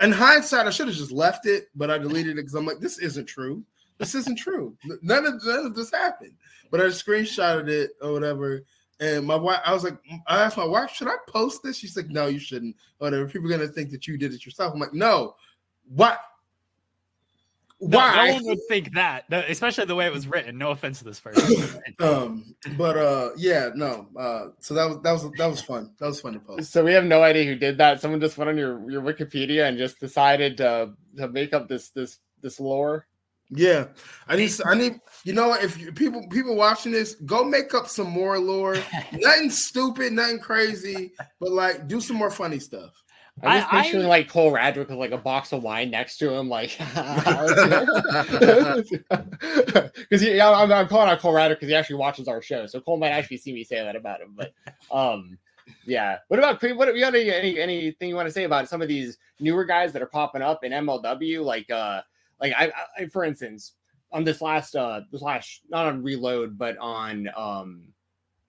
in 0.00 0.12
hindsight, 0.12 0.66
I 0.66 0.70
should 0.70 0.88
have 0.88 0.96
just 0.96 1.12
left 1.12 1.46
it, 1.46 1.68
but 1.74 1.90
I 1.90 1.98
deleted 1.98 2.32
it 2.32 2.42
because 2.42 2.54
I'm 2.54 2.66
like, 2.66 2.80
this 2.80 2.98
isn't 2.98 3.26
true. 3.26 3.64
This 3.98 4.14
isn't 4.14 4.36
true. 4.38 4.76
None 5.02 5.26
of 5.26 5.44
none 5.44 5.66
of 5.66 5.74
this 5.74 5.90
happened. 5.90 6.34
But 6.70 6.80
I 6.80 6.84
screenshotted 6.84 7.68
it 7.68 7.90
or 8.00 8.12
whatever. 8.12 8.62
And 9.00 9.26
my 9.26 9.36
wife, 9.36 9.60
I 9.64 9.72
was 9.72 9.84
like, 9.84 9.96
I 10.26 10.42
asked 10.42 10.56
my 10.56 10.64
wife, 10.64 10.90
should 10.92 11.08
I 11.08 11.16
post 11.28 11.62
this? 11.62 11.76
She's 11.76 11.96
like, 11.96 12.08
no, 12.08 12.26
you 12.26 12.38
shouldn't. 12.38 12.76
Whatever. 12.98 13.28
People 13.28 13.48
are 13.52 13.56
gonna 13.56 13.68
think 13.68 13.90
that 13.90 14.06
you 14.06 14.16
did 14.16 14.32
it 14.32 14.44
yourself. 14.44 14.72
I'm 14.72 14.80
like, 14.80 14.94
no. 14.94 15.34
What? 15.88 16.20
Why? 17.80 18.16
No, 18.16 18.26
no 18.26 18.34
one 18.34 18.46
would 18.46 18.58
think 18.68 18.94
that, 18.94 19.24
especially 19.30 19.84
the 19.84 19.94
way 19.94 20.06
it 20.06 20.12
was 20.12 20.26
written. 20.26 20.58
No 20.58 20.70
offense 20.70 20.98
to 20.98 21.04
this 21.04 21.20
person. 21.20 21.80
um, 22.00 22.54
but 22.76 22.96
uh, 22.96 23.30
yeah, 23.36 23.70
no. 23.74 24.08
Uh, 24.18 24.48
so 24.58 24.74
that 24.74 24.88
was 24.88 25.00
that 25.02 25.12
was 25.12 25.30
that 25.38 25.46
was 25.46 25.62
fun. 25.62 25.92
That 26.00 26.06
was 26.06 26.20
fun 26.20 26.32
to 26.32 26.40
post. 26.40 26.72
So 26.72 26.84
we 26.84 26.92
have 26.92 27.04
no 27.04 27.22
idea 27.22 27.44
who 27.44 27.54
did 27.54 27.78
that. 27.78 28.00
Someone 28.00 28.20
just 28.20 28.36
went 28.36 28.50
on 28.50 28.58
your 28.58 28.90
your 28.90 29.02
Wikipedia 29.02 29.68
and 29.68 29.78
just 29.78 30.00
decided 30.00 30.56
to 30.56 30.92
to 31.18 31.28
make 31.28 31.54
up 31.54 31.68
this 31.68 31.90
this 31.90 32.18
this 32.42 32.58
lore. 32.58 33.06
Yeah, 33.50 33.86
I 34.26 34.36
need. 34.36 34.50
I 34.66 34.74
need. 34.74 35.00
You 35.24 35.32
know, 35.32 35.54
if 35.54 35.78
you, 35.78 35.92
people 35.92 36.26
people 36.28 36.56
watching 36.56 36.90
this, 36.90 37.14
go 37.14 37.44
make 37.44 37.74
up 37.74 37.86
some 37.88 38.10
more 38.10 38.38
lore. 38.40 38.76
nothing 39.12 39.50
stupid, 39.50 40.12
nothing 40.12 40.40
crazy, 40.40 41.12
but 41.40 41.52
like 41.52 41.86
do 41.86 42.00
some 42.00 42.16
more 42.16 42.30
funny 42.30 42.58
stuff. 42.58 42.90
I'm 43.42 43.60
just 43.60 43.70
picturing 43.70 44.04
I, 44.04 44.08
like 44.08 44.28
Cole 44.28 44.52
Radrick 44.52 44.88
with 44.88 44.98
like 44.98 45.12
a 45.12 45.18
box 45.18 45.52
of 45.52 45.62
wine 45.62 45.90
next 45.90 46.18
to 46.18 46.32
him, 46.32 46.48
like 46.48 46.76
because 49.94 50.22
yeah, 50.22 50.50
I'm, 50.50 50.72
I'm 50.72 50.88
calling 50.88 51.08
out 51.08 51.20
Cole 51.20 51.34
Radrick 51.34 51.50
because 51.50 51.68
he 51.68 51.74
actually 51.74 51.96
watches 51.96 52.28
our 52.28 52.42
show, 52.42 52.66
so 52.66 52.80
Cole 52.80 52.96
might 52.98 53.10
actually 53.10 53.36
see 53.38 53.52
me 53.52 53.64
say 53.64 53.76
that 53.76 53.96
about 53.96 54.20
him. 54.20 54.36
But 54.36 54.52
um, 54.90 55.38
yeah. 55.86 56.18
What 56.28 56.38
about 56.38 56.62
What 56.62 56.94
you 56.94 57.00
got 57.00 57.14
any, 57.14 57.30
any 57.30 57.58
anything 57.58 58.08
you 58.08 58.14
want 58.14 58.28
to 58.28 58.32
say 58.32 58.44
about 58.44 58.68
some 58.68 58.82
of 58.82 58.88
these 58.88 59.18
newer 59.40 59.64
guys 59.64 59.92
that 59.92 60.02
are 60.02 60.06
popping 60.06 60.42
up 60.42 60.64
in 60.64 60.72
MLW, 60.72 61.44
like 61.44 61.70
uh 61.70 62.02
like 62.40 62.52
I, 62.56 62.72
I 62.96 63.06
for 63.06 63.24
instance, 63.24 63.72
on 64.12 64.24
this 64.24 64.40
last 64.40 64.76
uh 64.76 65.00
this 65.10 65.22
last 65.22 65.62
not 65.68 65.86
on 65.86 66.02
reload, 66.02 66.58
but 66.58 66.76
on 66.78 67.28
um 67.36 67.82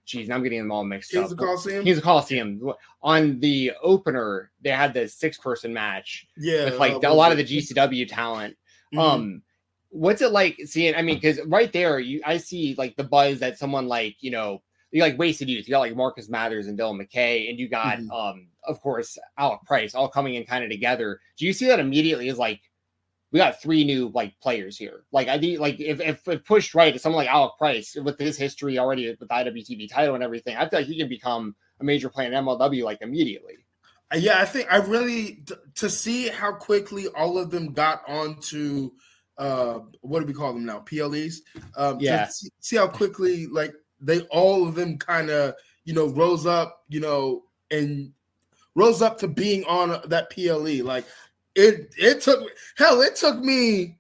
geez, 0.09 0.29
I'm 0.29 0.43
getting 0.43 0.59
them 0.59 0.71
all 0.71 0.83
mixed 0.83 1.11
Kings 1.11 1.25
up. 1.25 1.31
Of 1.31 1.38
Coliseum? 1.38 1.83
Kings 1.83 1.97
of 1.97 2.03
Coliseum. 2.03 2.73
On 3.01 3.39
the 3.39 3.71
opener, 3.81 4.51
they 4.61 4.71
had 4.71 4.93
the 4.93 5.07
six 5.07 5.38
person 5.38 5.73
match. 5.73 6.27
Yeah. 6.35 6.65
With 6.65 6.79
like 6.79 6.93
uh, 6.95 7.09
a 7.09 7.13
lot 7.13 7.31
of 7.31 7.38
the 7.38 7.43
GCW 7.45 8.07
talent. 8.09 8.57
Mm-hmm. 8.93 8.99
Um 8.99 9.41
what's 9.91 10.21
it 10.21 10.31
like 10.31 10.59
seeing 10.65 10.95
I 10.95 11.01
mean, 11.01 11.15
because 11.15 11.39
right 11.45 11.71
there 11.71 11.99
you 11.99 12.21
I 12.25 12.38
see 12.38 12.75
like 12.77 12.95
the 12.95 13.03
buzz 13.03 13.39
that 13.39 13.57
someone 13.57 13.88
like, 13.88 14.17
you 14.19 14.31
know, 14.31 14.61
you 14.91 15.01
like 15.01 15.17
wasted 15.17 15.49
youth. 15.49 15.67
You 15.67 15.73
got 15.73 15.79
like 15.79 15.95
Marcus 15.95 16.29
Mathers 16.29 16.67
and 16.67 16.77
Dylan 16.77 16.99
McKay, 16.99 17.49
and 17.49 17.59
you 17.59 17.69
got 17.69 17.99
mm-hmm. 17.99 18.11
um, 18.11 18.47
of 18.67 18.81
course, 18.81 19.17
Alec 19.38 19.61
Price 19.65 19.93
all 19.93 20.07
coming 20.07 20.35
in 20.35 20.45
kind 20.45 20.63
of 20.63 20.71
together. 20.71 21.19
Do 21.38 21.45
you 21.45 21.53
see 21.53 21.67
that 21.67 21.79
immediately 21.79 22.29
as 22.29 22.38
like 22.38 22.61
we 23.32 23.38
got 23.38 23.61
three 23.61 23.83
new 23.83 24.11
like 24.14 24.40
players 24.40 24.77
here. 24.77 25.03
Like 25.11 25.27
I 25.27 25.38
think 25.40 25.59
like 25.59 25.80
if, 25.80 25.99
if, 25.99 26.27
if 26.27 26.45
pushed 26.45 26.74
right 26.74 26.93
to 26.93 26.99
someone 26.99 27.25
like 27.25 27.33
Alec 27.33 27.53
Price 27.58 27.95
with 27.95 28.17
his 28.17 28.38
history 28.38 28.80
already 28.80 29.09
with 29.09 29.19
the 29.19 29.25
IWTV 29.27 29.91
title 29.91 30.16
and 30.16 30.24
everything, 30.24 30.58
I 30.58 30.67
feel 30.67 30.80
like 30.80 30.88
he 30.88 30.98
can 30.98 31.09
become 31.09 31.56
a 31.80 31.83
major 31.83 32.09
player 32.09 32.27
in 32.27 32.33
MLW 32.33 32.83
like 32.83 33.01
immediately. 33.01 33.66
Uh, 34.11 34.17
yeah, 34.17 34.40
I 34.40 34.45
think 34.45 34.67
I 34.72 34.77
really 34.77 35.43
to 35.75 35.90
see 35.90 36.27
how 36.30 36.53
quickly 36.53 37.08
all 37.09 37.38
of 37.38 37.51
them 37.51 37.74
got 37.74 38.01
onto 38.08 38.91
uh 39.38 39.80
what 40.01 40.22
do 40.22 40.25
we 40.25 40.33
call 40.33 40.53
them 40.53 40.66
now? 40.66 40.80
PLEs. 40.80 41.43
Um 41.77 41.99
yeah. 41.99 42.27
See, 42.27 42.49
see 42.59 42.77
how 42.77 42.88
quickly 42.88 43.45
like 43.48 43.74
they 44.01 44.22
all 44.32 44.67
of 44.67 44.75
them 44.75 44.98
kind 44.98 45.30
of 45.30 45.53
you 45.85 45.93
know 45.93 46.08
rose 46.08 46.48
up, 46.48 46.83
you 46.90 46.99
know, 46.99 47.43
and 47.69 48.11
rose 48.74 49.03
up 49.03 49.19
to 49.19 49.27
being 49.27 49.64
on 49.66 50.01
that 50.08 50.32
PLE. 50.32 50.83
Like 50.83 51.06
it 51.59 51.93
it 51.97 52.21
took 52.21 52.49
hell 52.77 53.01
it 53.01 53.15
took 53.15 53.39
me 53.39 53.97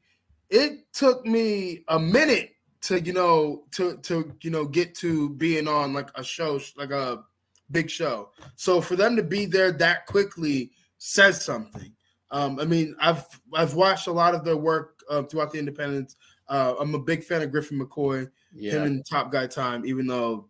it 0.49 0.91
took 0.93 1.25
me 1.25 1.83
a 1.89 1.99
minute 1.99 2.51
to 2.81 2.99
you 3.01 3.13
know 3.13 3.63
to 3.71 3.97
to 3.97 4.33
you 4.41 4.49
know 4.49 4.65
get 4.65 4.95
to 4.95 5.29
being 5.31 5.67
on 5.67 5.93
like 5.93 6.09
a 6.15 6.23
show 6.23 6.59
like 6.77 6.91
a 6.91 7.23
big 7.71 7.89
show. 7.89 8.29
So 8.55 8.81
for 8.81 8.95
them 8.95 9.15
to 9.15 9.23
be 9.23 9.45
there 9.45 9.71
that 9.73 10.07
quickly 10.07 10.71
says 10.97 11.43
something. 11.43 11.93
Um 12.31 12.59
i 12.59 12.65
mean 12.65 12.95
i've 12.99 13.25
i've 13.53 13.73
watched 13.73 14.07
a 14.07 14.11
lot 14.11 14.35
of 14.35 14.43
their 14.43 14.57
work 14.57 15.01
uh, 15.09 15.23
throughout 15.23 15.51
the 15.51 15.59
independence. 15.59 16.15
Uh, 16.47 16.73
i'm 16.79 16.95
a 16.95 16.99
big 16.99 17.23
fan 17.23 17.43
of 17.43 17.51
griffin 17.51 17.79
mccoy 17.79 18.27
yeah. 18.55 18.71
him 18.71 18.83
and 18.83 19.05
top 19.05 19.31
guy 19.31 19.45
time 19.45 19.85
even 19.85 20.07
though 20.07 20.49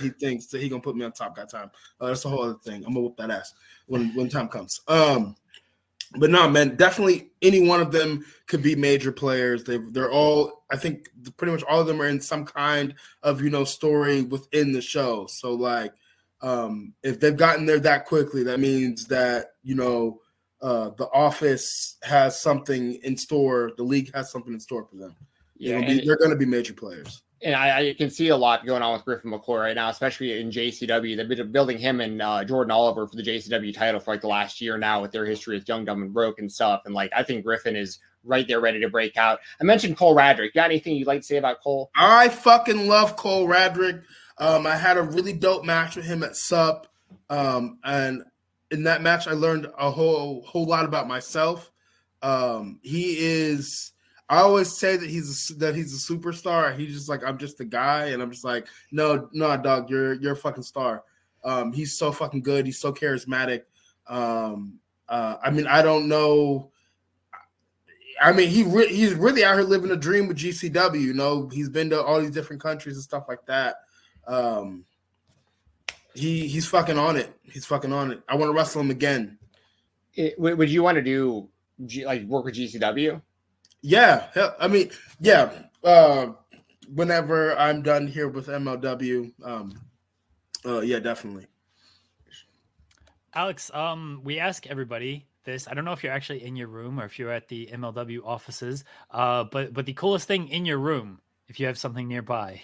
he 0.00 0.08
thinks 0.20 0.46
that 0.46 0.60
he 0.60 0.68
gonna 0.68 0.82
put 0.82 0.96
me 0.96 1.04
on 1.04 1.12
top 1.12 1.36
guy 1.36 1.44
time. 1.44 1.70
Uh, 2.00 2.08
that's 2.08 2.24
a 2.24 2.28
whole 2.28 2.42
other 2.42 2.58
thing. 2.64 2.84
I'm 2.84 2.94
gonna 2.94 3.00
whoop 3.00 3.16
that 3.16 3.30
ass 3.30 3.54
when 3.86 4.14
when 4.14 4.28
time 4.28 4.48
comes. 4.48 4.80
Um 4.88 5.36
but 6.16 6.30
no, 6.30 6.48
man, 6.48 6.76
definitely 6.76 7.30
any 7.42 7.66
one 7.66 7.80
of 7.80 7.92
them 7.92 8.24
could 8.46 8.62
be 8.62 8.74
major 8.74 9.12
players. 9.12 9.64
They 9.64 9.78
they're 9.78 10.10
all 10.10 10.64
I 10.70 10.76
think 10.76 11.08
pretty 11.36 11.52
much 11.52 11.62
all 11.64 11.80
of 11.80 11.86
them 11.86 12.00
are 12.00 12.08
in 12.08 12.20
some 12.20 12.44
kind 12.44 12.94
of 13.22 13.42
you 13.42 13.50
know 13.50 13.64
story 13.64 14.22
within 14.22 14.72
the 14.72 14.80
show. 14.80 15.26
So 15.26 15.52
like 15.52 15.92
um 16.40 16.94
if 17.02 17.20
they've 17.20 17.36
gotten 17.36 17.66
there 17.66 17.80
that 17.80 18.06
quickly, 18.06 18.42
that 18.44 18.60
means 18.60 19.06
that 19.06 19.48
you 19.62 19.74
know 19.74 20.20
uh 20.62 20.90
the 20.96 21.08
office 21.12 21.98
has 22.02 22.40
something 22.40 22.94
in 23.02 23.16
store, 23.16 23.72
the 23.76 23.82
league 23.82 24.14
has 24.14 24.30
something 24.30 24.52
in 24.52 24.60
store 24.60 24.84
for 24.84 24.96
them. 24.96 25.14
Yeah, 25.56 25.80
they're 25.80 26.16
going 26.16 26.30
to 26.30 26.36
be 26.36 26.46
major 26.46 26.72
players 26.72 27.22
and 27.42 27.54
I, 27.54 27.90
I, 27.90 27.94
can 27.94 28.10
see 28.10 28.28
a 28.28 28.36
lot 28.36 28.66
going 28.66 28.82
on 28.82 28.92
with 28.92 29.04
Griffin 29.04 29.30
McCoy 29.30 29.60
right 29.60 29.74
now, 29.74 29.88
especially 29.90 30.40
in 30.40 30.50
GCW. 30.50 31.16
They've 31.16 31.28
been 31.28 31.52
building 31.52 31.78
him 31.78 32.00
and 32.00 32.20
uh, 32.20 32.44
Jordan 32.44 32.70
Oliver 32.72 33.06
for 33.06 33.16
the 33.16 33.22
GCW 33.22 33.72
title 33.74 34.00
for 34.00 34.12
like 34.12 34.20
the 34.20 34.28
last 34.28 34.60
year 34.60 34.76
now 34.76 35.00
with 35.00 35.12
their 35.12 35.24
history 35.24 35.56
with 35.56 35.68
Young, 35.68 35.84
Dumb, 35.84 36.02
and 36.02 36.12
Broke 36.12 36.38
and 36.38 36.50
stuff. 36.50 36.82
And 36.84 36.94
like, 36.94 37.10
I 37.14 37.22
think 37.22 37.44
Griffin 37.44 37.76
is 37.76 37.98
right 38.24 38.46
there 38.48 38.60
ready 38.60 38.80
to 38.80 38.88
break 38.88 39.16
out. 39.16 39.38
I 39.60 39.64
mentioned 39.64 39.96
Cole 39.96 40.16
Radrick. 40.16 40.52
got 40.52 40.66
anything 40.66 40.96
you'd 40.96 41.06
like 41.06 41.20
to 41.20 41.26
say 41.26 41.36
about 41.36 41.60
Cole? 41.60 41.90
I 41.96 42.28
fucking 42.28 42.88
love 42.88 43.16
Cole 43.16 43.46
Radrick. 43.46 44.02
Um, 44.38 44.66
I 44.66 44.76
had 44.76 44.96
a 44.96 45.02
really 45.02 45.32
dope 45.32 45.64
match 45.64 45.96
with 45.96 46.06
him 46.06 46.22
at 46.22 46.36
SUP. 46.36 46.86
Um, 47.30 47.78
and 47.84 48.22
in 48.70 48.84
that 48.84 49.02
match, 49.02 49.26
I 49.26 49.32
learned 49.32 49.66
a 49.78 49.90
whole 49.90 50.42
whole 50.42 50.66
lot 50.66 50.84
about 50.84 51.08
myself. 51.08 51.70
Um, 52.22 52.80
he 52.82 53.16
is 53.18 53.92
I 54.30 54.38
always 54.38 54.76
say 54.76 54.96
that 54.96 55.08
he's 55.08 55.50
a, 55.50 55.54
that 55.54 55.74
he's 55.74 55.94
a 55.94 56.12
superstar. 56.12 56.76
He's 56.78 56.92
just 56.92 57.08
like 57.08 57.24
I'm 57.24 57.38
just 57.38 57.60
a 57.60 57.64
guy, 57.64 58.06
and 58.06 58.22
I'm 58.22 58.30
just 58.30 58.44
like, 58.44 58.66
no, 58.90 59.28
no, 59.32 59.56
dog, 59.56 59.88
you're 59.88 60.14
you're 60.14 60.32
a 60.32 60.36
fucking 60.36 60.62
star. 60.62 61.04
Um, 61.44 61.72
he's 61.72 61.94
so 61.94 62.12
fucking 62.12 62.42
good. 62.42 62.66
He's 62.66 62.78
so 62.78 62.92
charismatic. 62.92 63.62
Um, 64.06 64.80
uh, 65.08 65.36
I 65.42 65.50
mean, 65.50 65.66
I 65.66 65.82
don't 65.82 66.08
know. 66.08 66.70
I 68.20 68.32
mean, 68.32 68.48
he 68.48 68.64
re- 68.64 68.92
he's 68.92 69.14
really 69.14 69.44
out 69.44 69.54
here 69.54 69.64
living 69.64 69.92
a 69.92 69.96
dream 69.96 70.28
with 70.28 70.38
GCW. 70.38 71.00
You 71.00 71.14
know, 71.14 71.48
he's 71.48 71.68
been 71.68 71.88
to 71.90 72.02
all 72.02 72.20
these 72.20 72.30
different 72.30 72.60
countries 72.60 72.96
and 72.96 73.04
stuff 73.04 73.24
like 73.28 73.46
that. 73.46 73.76
Um, 74.26 74.84
he 76.14 76.46
he's 76.48 76.66
fucking 76.66 76.98
on 76.98 77.16
it. 77.16 77.32
He's 77.44 77.64
fucking 77.64 77.92
on 77.92 78.12
it. 78.12 78.20
I 78.28 78.34
want 78.34 78.50
to 78.50 78.54
wrestle 78.54 78.82
him 78.82 78.90
again. 78.90 79.38
It, 80.14 80.38
would 80.38 80.68
you 80.68 80.82
want 80.82 80.96
to 80.96 81.02
do 81.02 81.48
like 82.04 82.24
work 82.24 82.44
with 82.44 82.56
GCW? 82.56 83.22
Yeah, 83.82 84.52
I 84.60 84.68
mean, 84.68 84.90
yeah. 85.20 85.50
Uh, 85.84 86.32
whenever 86.92 87.56
I'm 87.56 87.82
done 87.82 88.06
here 88.06 88.28
with 88.28 88.48
MLW, 88.48 89.32
um, 89.44 89.80
uh, 90.66 90.80
yeah, 90.80 90.98
definitely. 90.98 91.46
Alex, 93.34 93.70
um, 93.72 94.20
we 94.24 94.40
ask 94.40 94.66
everybody 94.66 95.26
this. 95.44 95.68
I 95.68 95.74
don't 95.74 95.84
know 95.84 95.92
if 95.92 96.02
you're 96.02 96.12
actually 96.12 96.44
in 96.44 96.56
your 96.56 96.68
room 96.68 96.98
or 96.98 97.04
if 97.04 97.18
you're 97.18 97.32
at 97.32 97.48
the 97.48 97.68
MLW 97.72 98.20
offices. 98.24 98.84
Uh, 99.10 99.44
but 99.44 99.72
but 99.72 99.86
the 99.86 99.92
coolest 99.92 100.26
thing 100.26 100.48
in 100.48 100.64
your 100.64 100.78
room, 100.78 101.20
if 101.46 101.60
you 101.60 101.66
have 101.66 101.78
something 101.78 102.08
nearby. 102.08 102.60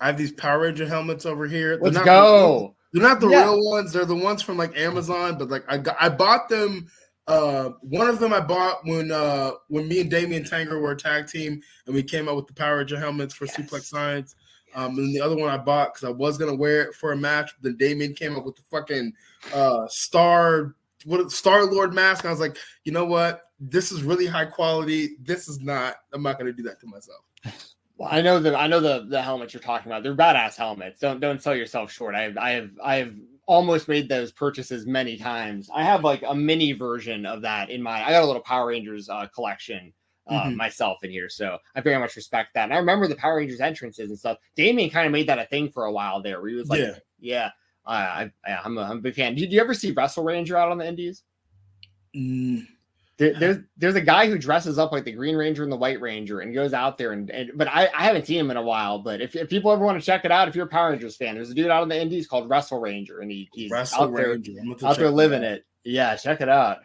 I 0.00 0.06
have 0.06 0.16
these 0.16 0.32
Power 0.32 0.60
Ranger 0.60 0.86
helmets 0.86 1.26
over 1.26 1.46
here. 1.46 1.78
Let's 1.80 1.96
they're 1.96 2.04
go. 2.04 2.74
The, 2.92 3.00
they're 3.00 3.08
not 3.08 3.20
the 3.20 3.28
yeah. 3.28 3.44
real 3.44 3.70
ones. 3.70 3.92
They're 3.92 4.04
the 4.04 4.14
ones 4.14 4.42
from 4.42 4.56
like 4.56 4.76
Amazon, 4.78 5.36
but 5.38 5.48
like 5.48 5.64
I 5.68 5.78
got, 5.78 5.96
I 6.00 6.08
bought 6.08 6.48
them 6.48 6.88
uh, 7.28 7.72
one 7.82 8.08
of 8.08 8.18
them 8.18 8.32
I 8.32 8.40
bought 8.40 8.84
when 8.84 9.12
uh, 9.12 9.52
when 9.68 9.86
me 9.86 10.00
and 10.00 10.10
Damian 10.10 10.44
Tanger 10.44 10.80
were 10.80 10.92
a 10.92 10.96
tag 10.96 11.28
team 11.28 11.60
and 11.86 11.94
we 11.94 12.02
came 12.02 12.28
out 12.28 12.36
with 12.36 12.46
the 12.46 12.54
Power 12.54 12.78
Ranger 12.78 12.98
helmets 12.98 13.34
for 13.34 13.44
yes. 13.44 13.56
Suplex 13.56 13.84
Science. 13.84 14.34
Um, 14.74 14.98
and 14.98 15.14
the 15.14 15.20
other 15.20 15.36
one 15.36 15.50
I 15.50 15.58
bought 15.58 15.94
because 15.94 16.08
I 16.08 16.10
was 16.10 16.38
gonna 16.38 16.54
wear 16.54 16.82
it 16.82 16.94
for 16.94 17.12
a 17.12 17.16
match. 17.16 17.52
But 17.54 17.62
then 17.62 17.76
Damian 17.76 18.14
came 18.14 18.36
up 18.36 18.44
with 18.44 18.56
the 18.56 18.62
fucking 18.70 19.12
uh, 19.54 19.86
Star 19.88 20.74
what 21.04 21.30
Star 21.30 21.64
Lord 21.64 21.94
mask. 21.94 22.24
I 22.24 22.30
was 22.30 22.40
like, 22.40 22.56
you 22.84 22.92
know 22.92 23.04
what? 23.04 23.42
This 23.60 23.92
is 23.92 24.02
really 24.02 24.26
high 24.26 24.46
quality. 24.46 25.16
This 25.22 25.48
is 25.48 25.60
not. 25.60 25.96
I'm 26.12 26.22
not 26.22 26.38
gonna 26.38 26.52
do 26.52 26.62
that 26.64 26.80
to 26.80 26.86
myself. 26.86 27.24
Well, 27.98 28.08
I 28.10 28.22
know 28.22 28.38
the 28.38 28.56
I 28.56 28.68
know 28.68 28.80
the 28.80 29.06
the 29.08 29.20
helmets 29.20 29.52
you're 29.52 29.62
talking 29.62 29.90
about. 29.90 30.02
They're 30.02 30.14
badass 30.14 30.56
helmets. 30.56 31.00
Don't 31.00 31.20
don't 31.20 31.42
sell 31.42 31.54
yourself 31.54 31.90
short. 31.92 32.14
I 32.14 32.22
have 32.22 32.38
I 32.38 32.50
have 32.50 32.70
I 32.82 32.96
have 32.96 33.14
almost 33.48 33.88
made 33.88 34.08
those 34.08 34.30
purchases 34.30 34.86
many 34.86 35.16
times. 35.16 35.68
I 35.74 35.82
have 35.82 36.04
like 36.04 36.22
a 36.26 36.34
mini 36.34 36.72
version 36.72 37.26
of 37.26 37.42
that 37.42 37.70
in 37.70 37.82
my. 37.82 38.06
I 38.06 38.10
got 38.10 38.22
a 38.22 38.26
little 38.26 38.42
Power 38.42 38.68
Rangers 38.68 39.08
uh, 39.08 39.26
collection 39.34 39.92
uh, 40.28 40.44
mm-hmm. 40.44 40.56
myself 40.56 41.02
in 41.02 41.10
here, 41.10 41.28
so 41.30 41.58
I 41.74 41.80
very 41.80 41.98
much 41.98 42.14
respect 42.14 42.50
that. 42.54 42.64
And 42.64 42.74
I 42.74 42.76
remember 42.76 43.08
the 43.08 43.16
Power 43.16 43.38
Rangers 43.38 43.60
entrances 43.60 44.10
and 44.10 44.18
stuff. 44.18 44.36
Damien 44.54 44.90
kind 44.90 45.06
of 45.06 45.12
made 45.12 45.26
that 45.28 45.38
a 45.38 45.46
thing 45.46 45.70
for 45.70 45.86
a 45.86 45.92
while 45.92 46.22
there, 46.22 46.40
where 46.40 46.50
he 46.50 46.56
was 46.56 46.68
like, 46.68 46.80
"Yeah, 46.80 46.98
yeah, 47.18 47.50
uh, 47.86 48.26
I, 48.46 48.62
am 48.64 48.76
a, 48.76 48.82
I'm 48.82 48.98
a 48.98 49.00
big 49.00 49.14
fan." 49.14 49.34
Did 49.34 49.50
you 49.50 49.60
ever 49.60 49.74
see 49.74 49.92
Wrestle 49.92 50.24
Ranger 50.24 50.56
out 50.56 50.70
on 50.70 50.78
the 50.78 50.86
Indies? 50.86 51.22
Mm, 52.14 52.66
there, 53.18 53.34
there's 53.34 53.56
there's 53.76 53.94
a 53.96 54.00
guy 54.00 54.28
who 54.28 54.38
dresses 54.38 54.78
up 54.78 54.92
like 54.92 55.04
the 55.04 55.12
Green 55.12 55.36
Ranger 55.36 55.64
and 55.64 55.72
the 55.72 55.76
White 55.76 56.00
Ranger 56.00 56.40
and 56.40 56.54
goes 56.54 56.72
out 56.72 56.96
there 56.96 57.12
and, 57.12 57.28
and 57.30 57.50
but 57.54 57.68
I, 57.68 57.88
I 57.94 58.04
haven't 58.04 58.26
seen 58.26 58.38
him 58.38 58.50
in 58.50 58.56
a 58.56 58.62
while. 58.62 59.00
But 59.00 59.20
if, 59.20 59.34
if 59.34 59.48
people 59.50 59.72
ever 59.72 59.84
want 59.84 59.98
to 59.98 60.06
check 60.06 60.24
it 60.24 60.30
out, 60.30 60.48
if 60.48 60.54
you're 60.54 60.66
a 60.66 60.68
Power 60.68 60.90
Rangers 60.90 61.16
fan, 61.16 61.34
there's 61.34 61.50
a 61.50 61.54
dude 61.54 61.68
out 61.68 61.82
in 61.82 61.88
the 61.88 62.00
Indies 62.00 62.26
called 62.26 62.48
Wrestle 62.48 62.80
Ranger, 62.80 63.20
and 63.20 63.30
he, 63.30 63.48
he's 63.52 63.70
Wrestle 63.70 64.04
out 64.04 64.14
there 64.14 64.38
out 64.84 64.96
there 64.96 65.10
living 65.10 65.42
it. 65.42 65.66
Yeah, 65.84 66.16
check 66.16 66.40
it 66.40 66.48
out. 66.48 66.78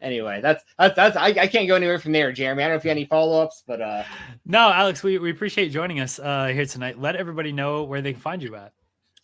Anyway, 0.00 0.40
that's 0.40 0.64
that's 0.78 0.96
that's 0.96 1.16
I, 1.16 1.26
I 1.26 1.46
can't 1.46 1.68
go 1.68 1.74
anywhere 1.74 1.98
from 1.98 2.12
there, 2.12 2.32
Jeremy. 2.32 2.62
I 2.62 2.68
don't 2.68 2.74
know 2.74 2.78
if 2.78 2.84
you 2.84 2.88
have 2.90 2.96
any 2.96 3.06
follow 3.06 3.42
ups, 3.42 3.64
but 3.66 3.82
uh 3.82 4.04
no, 4.46 4.70
Alex, 4.70 5.02
we, 5.02 5.18
we 5.18 5.30
appreciate 5.30 5.68
joining 5.68 6.00
us 6.00 6.18
uh 6.18 6.46
here 6.46 6.66
tonight. 6.66 6.98
Let 6.98 7.16
everybody 7.16 7.52
know 7.52 7.82
where 7.82 8.00
they 8.00 8.12
can 8.12 8.22
find 8.22 8.42
you 8.42 8.56
at. 8.56 8.72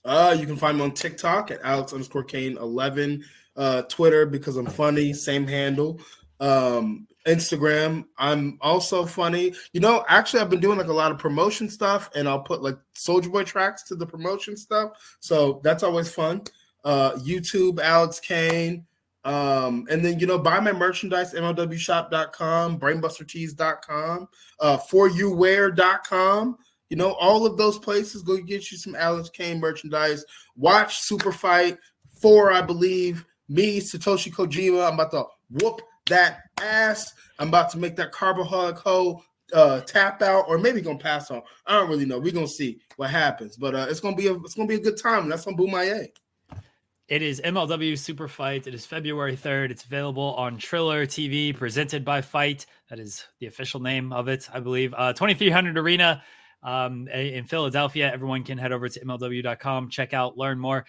Uh, 0.05 0.37
you 0.39 0.47
can 0.47 0.57
find 0.57 0.79
me 0.79 0.85
on 0.85 0.93
TikTok 0.93 1.51
at 1.51 1.61
Alex 1.63 1.93
underscore 1.93 2.25
Kane 2.25 2.59
eleven. 2.59 3.25
Uh, 3.57 3.81
Twitter 3.83 4.27
because 4.27 4.59
I'm 4.59 4.67
funny, 4.67 5.15
same 5.15 5.47
handle. 5.47 5.99
Um, 6.41 7.07
Instagram. 7.27 8.05
I'm 8.19 8.59
also 8.61 9.05
funny. 9.05 9.53
You 9.73 9.81
know, 9.81 10.05
actually, 10.09 10.41
I've 10.41 10.51
been 10.51 10.61
doing 10.61 10.79
like 10.79 10.87
a 10.87 10.93
lot 10.93 11.11
of 11.11 11.19
promotion 11.19 11.69
stuff, 11.69 12.09
and 12.15 12.29
I'll 12.29 12.41
put 12.41 12.63
like 12.63 12.79
Soldier 12.95 13.31
Boy 13.31 13.45
tracks 13.45 13.83
to 13.85 13.97
the 13.97 14.07
promotion 14.07 14.57
stuff. 14.57 14.93
So 15.21 15.61
that's 15.65 15.83
always 15.83 16.11
fun. 16.11 16.43
Uh, 16.85 17.13
YouTube, 17.15 17.81
Alex 17.81 18.21
Kane. 18.21 18.87
Um, 19.25 19.87
and 19.91 20.05
then 20.05 20.21
you 20.21 20.27
know, 20.27 20.39
buy 20.39 20.61
my 20.61 20.71
merchandise, 20.71 21.35
MLWshop.com, 21.35 22.79
brainbustertees.com, 22.79 24.29
uh, 24.61 24.79
foryouwear.com. 24.79 26.59
You 26.91 26.97
know, 26.97 27.13
all 27.15 27.45
of 27.45 27.57
those 27.57 27.81
places 27.81 28.23
go 28.23 28.37
get 28.37 28.71
you 28.71 28.79
some 28.79 28.95
Alex 28.95 29.29
Kane 29.31 29.59
merchandise. 29.59 30.25
Watch 30.55 31.01
Super 31.01 31.33
Fight 31.33 31.77
4, 32.21 32.53
I 32.53 32.63
believe. 32.63 33.27
Me, 33.49 33.81
Satoshi 33.81 34.33
Kojima. 34.33 34.87
I'm 34.87 34.95
about 34.95 35.11
to 35.11 35.25
whoop 35.51 35.81
that 36.07 36.43
ass. 36.61 37.13
I'm 37.39 37.49
about 37.49 37.71
to 37.71 37.79
make 37.79 37.97
that 37.97 38.13
Carbaholic 38.13 38.79
hoe 38.79 39.23
uh, 39.53 39.81
tap 39.81 40.23
out, 40.23 40.47
or 40.49 40.59
maybe 40.59 40.81
gonna 40.81 40.99
pass 40.99 41.31
on. 41.31 41.43
I 41.67 41.75
don't 41.75 41.89
really 41.89 42.07
know. 42.07 42.19
We're 42.19 42.33
gonna 42.33 42.49
see 42.49 42.81
what 42.97 43.11
happens, 43.11 43.57
but 43.57 43.75
uh, 43.75 43.87
it's 43.89 44.01
gonna 44.01 44.17
be 44.17 44.29
a 44.29 44.35
it's 44.35 44.55
gonna 44.55 44.69
be 44.69 44.77
a 44.77 44.81
good 44.81 45.01
time. 45.01 45.29
That's 45.29 45.47
on 45.47 45.57
Bomaye. 45.57 46.09
It 47.09 47.23
is 47.23 47.41
MLW 47.45 47.97
Super 47.97 48.27
Fight. 48.27 48.67
It 48.67 48.75
is 48.75 48.85
February 48.85 49.37
3rd. 49.37 49.71
It's 49.71 49.85
available 49.85 50.35
on 50.35 50.59
Triller 50.59 51.07
TV, 51.07 51.55
presented 51.57 52.05
by 52.05 52.21
Fight. 52.21 52.67
That 52.91 52.99
is 52.99 53.25
the 53.39 53.47
official 53.47 53.79
name 53.79 54.13
of 54.13 54.27
it, 54.27 54.49
I 54.53 54.59
believe. 54.59 54.93
Uh, 54.93 55.13
2300 55.13 55.79
Arena 55.79 56.25
um, 56.65 57.07
in 57.07 57.45
Philadelphia. 57.45 58.13
Everyone 58.13 58.43
can 58.43 58.59
head 58.59 58.73
over 58.73 58.89
to 58.89 59.05
MLW.com, 59.05 59.89
check 59.89 60.15
out, 60.15 60.37
learn 60.37 60.59
more. 60.59 60.85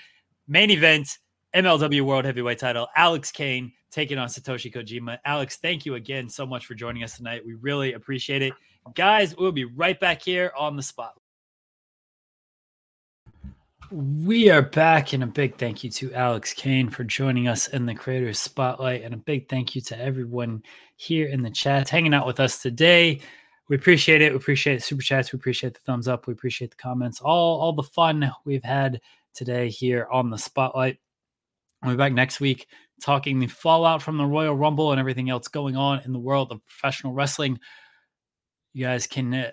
Main 0.48 0.72
event 0.72 1.20
MLW 1.54 2.02
World 2.02 2.26
Heavyweight 2.26 2.58
title, 2.58 2.88
Alex 2.96 3.32
Kane 3.32 3.72
taking 3.92 4.18
on 4.18 4.28
Satoshi 4.28 4.74
Kojima. 4.74 5.18
Alex, 5.26 5.58
thank 5.58 5.86
you 5.86 5.96
again 5.96 6.30
so 6.30 6.46
much 6.46 6.66
for 6.66 6.76
joining 6.76 7.04
us 7.04 7.18
tonight. 7.18 7.46
We 7.46 7.54
really 7.56 7.94
appreciate 7.94 8.42
it. 8.42 8.54
Guys, 8.96 9.36
we'll 9.36 9.52
be 9.52 9.66
right 9.66 10.00
back 10.00 10.22
here 10.22 10.52
on 10.58 10.76
the 10.76 10.84
spot. 10.84 11.14
We 13.90 14.50
are 14.50 14.62
back, 14.62 15.14
and 15.14 15.24
a 15.24 15.28
big 15.28 15.58
thank 15.58 15.82
you 15.82 15.90
to 15.92 16.14
Alex 16.14 16.54
Kane 16.54 16.90
for 16.90 17.06
joining 17.06 17.48
us 17.48 17.70
in 17.70 17.86
the 17.86 17.96
Creators 17.96 18.38
Spotlight, 18.38 19.04
and 19.04 19.14
a 19.14 19.18
big 19.18 19.48
thank 19.48 19.76
you 19.76 19.82
to 19.84 19.98
everyone 19.98 20.62
here 20.98 21.30
in 21.30 21.42
the 21.42 21.50
chat 21.50 21.88
hanging 21.88 22.14
out 22.14 22.28
with 22.28 22.42
us 22.42 22.62
today. 22.62 23.22
We 23.70 23.78
appreciate 23.78 24.22
it. 24.22 24.32
We 24.32 24.38
appreciate 24.38 24.84
super 24.84 25.02
chats. 25.02 25.32
We 25.32 25.38
appreciate 25.38 25.74
the 25.74 25.80
thumbs 25.86 26.10
up. 26.10 26.28
We 26.28 26.34
appreciate 26.34 26.72
the 26.72 26.78
comments. 26.78 27.22
All 27.22 27.62
all 27.62 27.72
the 27.72 27.84
fun 27.84 28.30
we've 28.44 28.64
had 28.64 29.00
today 29.34 29.70
here 29.70 30.08
on 30.12 30.30
the 30.30 30.38
Spotlight. 30.38 30.98
We'll 31.84 31.94
be 31.94 31.98
back 31.98 32.14
next 32.14 32.40
week 32.40 32.68
talking 33.02 33.40
the 33.40 33.48
fallout 33.48 34.02
from 34.02 34.18
the 34.18 34.26
Royal 34.26 34.56
Rumble 34.56 34.92
and 34.92 35.00
everything 35.00 35.30
else 35.30 35.48
going 35.48 35.76
on 35.76 36.02
in 36.04 36.14
the 36.14 36.20
world 36.20 36.52
of 36.52 36.66
professional 36.66 37.14
wrestling. 37.14 37.60
You 38.74 38.86
guys 38.86 39.08
can 39.08 39.34
uh, 39.34 39.52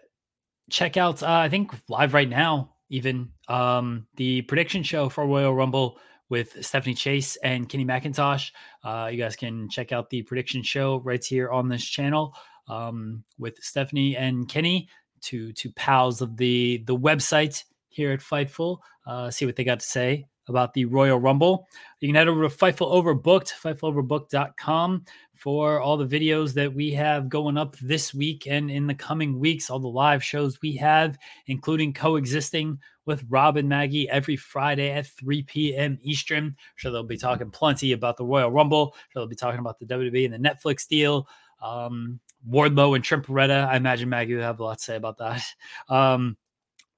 check 0.71 0.97
out, 0.97 1.23
uh, 1.23 1.31
I 1.31 1.49
think, 1.49 1.73
live 1.89 2.15
right 2.15 2.29
now, 2.29 2.75
even 2.89 3.31
um, 3.49 4.07
the 4.17 4.43
prediction 4.43 4.83
show 4.83 5.09
for 5.09 5.27
Royal 5.27 5.55
Rumble 5.55 5.99
with 6.31 6.65
Stephanie 6.65 6.95
Chase 6.95 7.37
and 7.37 7.69
Kenny 7.69 7.85
McIntosh. 7.85 8.51
Uh, 8.83 9.09
you 9.13 9.19
guys 9.19 9.37
can 9.37 9.69
check 9.69 9.93
out 9.93 10.11
the 10.11 10.23
prediction 10.23 10.63
show 10.63 11.01
right 11.01 11.23
here 11.23 11.51
on 11.51 11.69
this 11.69 11.85
channel 11.85 12.35
um, 12.69 13.25
with 13.39 13.63
Stephanie 13.63 14.17
and 14.17 14.49
Kenny, 14.49 14.89
two 15.21 15.53
two 15.53 15.71
pals 15.73 16.23
of 16.23 16.37
the 16.39 16.83
the 16.87 16.97
website 16.97 17.63
here 17.89 18.13
at 18.13 18.21
Fightful. 18.21 18.79
Uh, 19.07 19.31
see 19.31 19.45
what 19.45 19.57
they 19.57 19.65
got 19.65 19.81
to 19.81 19.87
say 19.87 20.27
about 20.49 20.75
the 20.75 20.85
Royal 20.85 21.19
Rumble. 21.19 21.67
You 22.01 22.09
can 22.09 22.17
head 22.17 22.29
over 22.29 22.49
to 22.49 22.55
Fightful 22.55 22.93
Overbooked, 22.93 23.53
FightfulOverbooked.com 23.63 25.05
for 25.35 25.81
all 25.81 25.97
the 25.97 26.07
videos 26.07 26.55
that 26.55 26.73
we 26.73 26.93
have 26.93 27.29
going 27.29 27.59
up 27.59 27.77
this 27.79 28.15
week 28.15 28.47
and 28.47 28.71
in 28.71 28.87
the 28.87 28.95
coming 28.95 29.39
weeks, 29.39 29.69
all 29.69 29.79
the 29.79 29.89
live 29.89 30.23
shows 30.23 30.61
we 30.63 30.77
have, 30.77 31.19
including 31.47 31.93
coexisting 31.93 32.79
with 33.07 33.25
Rob 33.29 33.57
and 33.57 33.69
Maggie 33.69 34.09
every 34.09 34.37
Friday 34.37 34.91
at 34.91 35.07
3 35.07 35.43
p.m. 35.43 35.99
Eastern. 36.03 36.45
I'm 36.45 36.57
sure 36.77 36.93
they'll 36.93 37.03
be 37.03 37.19
talking 37.19 37.51
plenty 37.51 37.93
about 37.93 38.17
the 38.17 38.25
Royal 38.25 38.51
Rumble. 38.51 38.95
I'm 38.95 39.01
sure 39.13 39.21
they'll 39.21 39.29
be 39.29 39.37
talking 39.37 39.61
about 39.61 39.79
the 39.79 39.87
WWE 39.87 40.25
and 40.25 40.35
the 40.35 40.49
Netflix 40.49 40.87
deal. 40.87 41.29
Um, 41.63 42.21
Wardlow 42.49 42.95
and 42.95 43.05
Trent 43.05 43.27
Beretta. 43.27 43.67
I 43.67 43.77
imagine 43.77 44.09
Maggie 44.09 44.35
will 44.35 44.43
have 44.43 44.61
a 44.61 44.65
lot 44.65 44.79
to 44.79 44.85
say 44.85 44.97
about 44.97 45.19
that. 45.19 45.43
Um, 45.89 46.37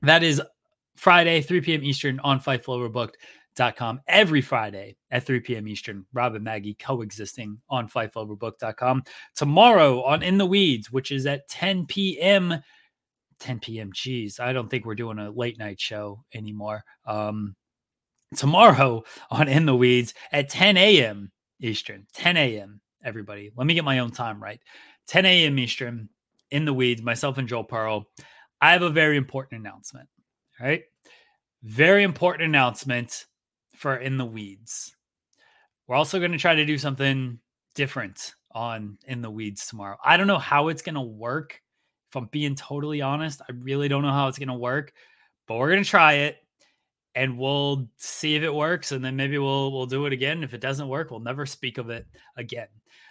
that 0.03 0.23
is 0.23 0.41
Friday, 0.97 1.41
3 1.41 1.61
p.m. 1.61 1.85
Eastern 1.85 2.21
on 2.21 2.41
FightfulOverbooked.com 2.41 4.01
every 4.09 4.41
Friday 4.41 4.97
at 5.11 5.25
3 5.25 5.41
p.m. 5.41 5.69
Eastern. 5.69 6.05
Rob 6.13 6.35
and 6.35 6.45
Maggie 6.45 6.75
coexisting 6.75 7.59
on 7.69 7.89
FightfulOverbooked.com. 7.89 9.03
Tomorrow 9.35 10.03
on 10.03 10.23
In 10.23 10.39
the 10.39 10.47
Weeds, 10.47 10.91
which 10.91 11.13
is 11.13 11.27
at 11.27 11.49
10 11.49 11.87
p.m. 11.87 12.55
10 13.39 13.61
p.m. 13.61 13.91
Geez, 13.93 14.41
I 14.41 14.53
don't 14.53 14.69
think 14.69 14.87
we're 14.87 14.95
doing 14.95 15.19
a 15.19 15.31
late 15.31 15.59
night 15.59 15.79
show 15.79 16.25
anymore. 16.33 16.85
Um, 17.07 17.55
tomorrow 18.35 19.05
on 19.31 19.49
In 19.49 19.67
the 19.67 19.77
Weeds 19.77 20.15
at 20.33 20.49
10 20.49 20.77
a.m. 20.77 21.31
Eastern. 21.61 22.07
10 22.15 22.37
a.m. 22.37 22.81
Everybody, 23.05 23.53
let 23.55 23.67
me 23.67 23.75
get 23.75 23.85
my 23.85 23.99
own 23.99 24.11
time 24.11 24.43
right. 24.43 24.61
10 25.09 25.27
a.m. 25.27 25.59
Eastern. 25.59 26.09
in 26.51 26.65
the 26.65 26.75
weeds, 26.75 27.03
myself 27.03 27.39
and 27.39 27.49
Joel 27.49 27.65
Pearl, 27.65 28.07
I 28.61 28.73
have 28.73 28.83
a 28.83 28.91
very 28.91 29.17
important 29.17 29.61
announcement. 29.61 30.09
Right. 30.61 30.85
Very 31.63 32.03
important 32.03 32.49
announcement 32.49 33.27
for 33.75 33.97
In 33.97 34.17
the 34.17 34.25
Weeds. 34.25 34.95
We're 35.87 35.97
also 35.97 36.19
going 36.19 36.33
to 36.33 36.39
try 36.39 36.55
to 36.55 36.65
do 36.65 36.79
something 36.79 37.39
different 37.75 38.35
on 38.53 38.99
In 39.07 39.21
the 39.21 39.31
Weeds 39.31 39.67
tomorrow. 39.67 39.97
I 40.05 40.17
don't 40.17 40.27
know 40.27 40.39
how 40.39 40.69
it's 40.69 40.83
going 40.83 40.95
to 40.95 41.03
work. 41.03 41.61
If 42.11 42.17
I'm 42.17 42.27
being 42.27 42.55
totally 42.55 43.03
honest, 43.03 43.43
I 43.43 43.53
really 43.53 43.89
don't 43.89 44.03
know 44.03 44.13
how 44.13 44.29
it's 44.29 44.39
going 44.39 44.49
to 44.49 44.55
work, 44.55 44.93
but 45.47 45.57
we're 45.57 45.71
going 45.71 45.83
to 45.83 45.89
try 45.89 46.15
it 46.15 46.39
and 47.15 47.39
we'll 47.39 47.89
see 47.99 48.37
if 48.37 48.43
it 48.43 48.55
works 48.55 48.93
and 48.93 49.05
then 49.05 49.17
maybe 49.17 49.39
we'll 49.39 49.73
we'll 49.73 49.87
do 49.87 50.07
it 50.07 50.13
again. 50.13 50.43
If 50.43 50.55
it 50.55 50.61
doesn't 50.61 50.89
work, 50.89 51.11
we'll 51.11 51.21
never 51.21 51.45
speak 51.47 51.79
of 51.79 51.91
it 51.91 52.07
again. 52.37 52.69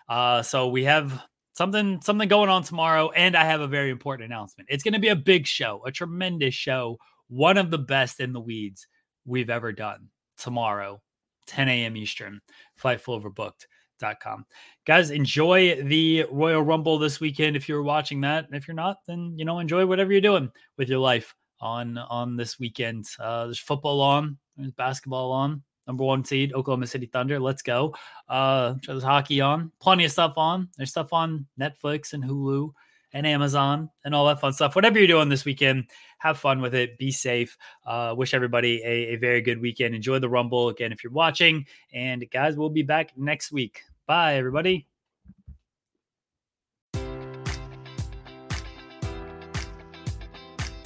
Uh, 0.08 0.42
so 0.42 0.68
we 0.70 0.84
have 0.86 1.22
something 1.56 2.02
something 2.02 2.28
going 2.28 2.50
on 2.50 2.62
tomorrow 2.64 3.10
and 3.12 3.36
i 3.36 3.44
have 3.46 3.62
a 3.62 3.68
very 3.68 3.90
important 3.90 4.26
announcement 4.26 4.68
it's 4.70 4.84
going 4.84 4.94
to 4.94 5.00
be 5.00 5.08
a 5.08 5.16
big 5.16 5.48
show 5.48 5.82
a 5.86 5.92
tremendous 5.92 6.54
show 6.54 6.98
one 7.28 7.58
of 7.58 7.72
the 7.72 7.78
best 7.78 8.20
in 8.20 8.34
the 8.34 8.40
weeds 8.40 8.88
we've 9.26 9.50
ever 9.50 9.72
done 9.72 10.08
tomorrow 10.38 11.02
10 11.48 11.70
a.m 11.70 11.98
eastern 11.98 12.42
fightfuloverbooked.com 12.82 14.46
guys 14.86 15.12
enjoy 15.12 15.82
the 15.84 16.26
royal 16.32 16.62
rumble 16.62 16.98
this 16.98 17.20
weekend 17.20 17.56
if 17.56 17.70
you're 17.70 17.84
watching 17.84 18.22
that 18.22 18.48
if 18.52 18.68
you're 18.68 18.76
not 18.76 18.98
then 19.08 19.34
you 19.38 19.46
know 19.46 19.60
enjoy 19.60 19.86
whatever 19.86 20.12
you're 20.12 20.22
doing 20.22 20.50
with 20.78 20.90
your 20.90 21.00
life 21.00 21.36
on 21.62 21.98
on 21.98 22.36
this 22.36 22.60
weekend 22.60 23.06
uh 23.20 23.46
there's 23.46 23.60
football 23.60 24.02
on 24.02 24.38
there's 24.58 24.72
basketball 24.72 25.32
on 25.32 25.64
number 25.88 26.04
one 26.04 26.24
seed, 26.24 26.54
Oklahoma 26.54 26.88
City 26.88 27.06
Thunder. 27.06 27.40
Let's 27.40 27.62
go. 27.62 27.96
Uh, 28.28 28.76
there's 28.86 29.04
hockey 29.04 29.42
on, 29.42 29.72
plenty 29.80 30.06
of 30.06 30.12
stuff 30.12 30.34
on. 30.38 30.70
There's 30.78 30.90
stuff 30.90 31.14
on 31.14 31.46
Netflix 31.60 32.14
and 32.14 32.24
Hulu 32.24 32.72
and 33.16 33.26
Amazon 33.26 33.90
and 34.04 34.14
all 34.14 34.28
that 34.28 34.42
fun 34.42 34.52
stuff. 34.52 34.76
Whatever 34.76 35.00
you're 35.00 35.08
doing 35.08 35.30
this 35.30 35.46
weekend, 35.46 35.86
have 36.20 36.38
fun 36.38 36.62
with 36.62 36.76
it. 36.76 36.98
Be 36.98 37.12
safe. 37.12 37.58
Uh, 37.88 38.14
wish 38.16 38.34
everybody 38.34 38.82
a, 38.84 39.14
a 39.14 39.16
very 39.16 39.42
good 39.42 39.62
weekend. 39.62 39.96
Enjoy 39.96 40.20
the 40.20 40.30
Rumble 40.30 40.68
again 40.68 40.92
if 40.92 41.02
you're 41.02 41.14
watching. 41.14 41.66
And 41.94 42.30
guys, 42.30 42.58
we'll 42.58 42.70
be 42.70 42.84
back 42.84 43.18
next 43.18 43.54
week. 43.54 43.82
Bye, 44.06 44.36
everybody. 44.36 44.86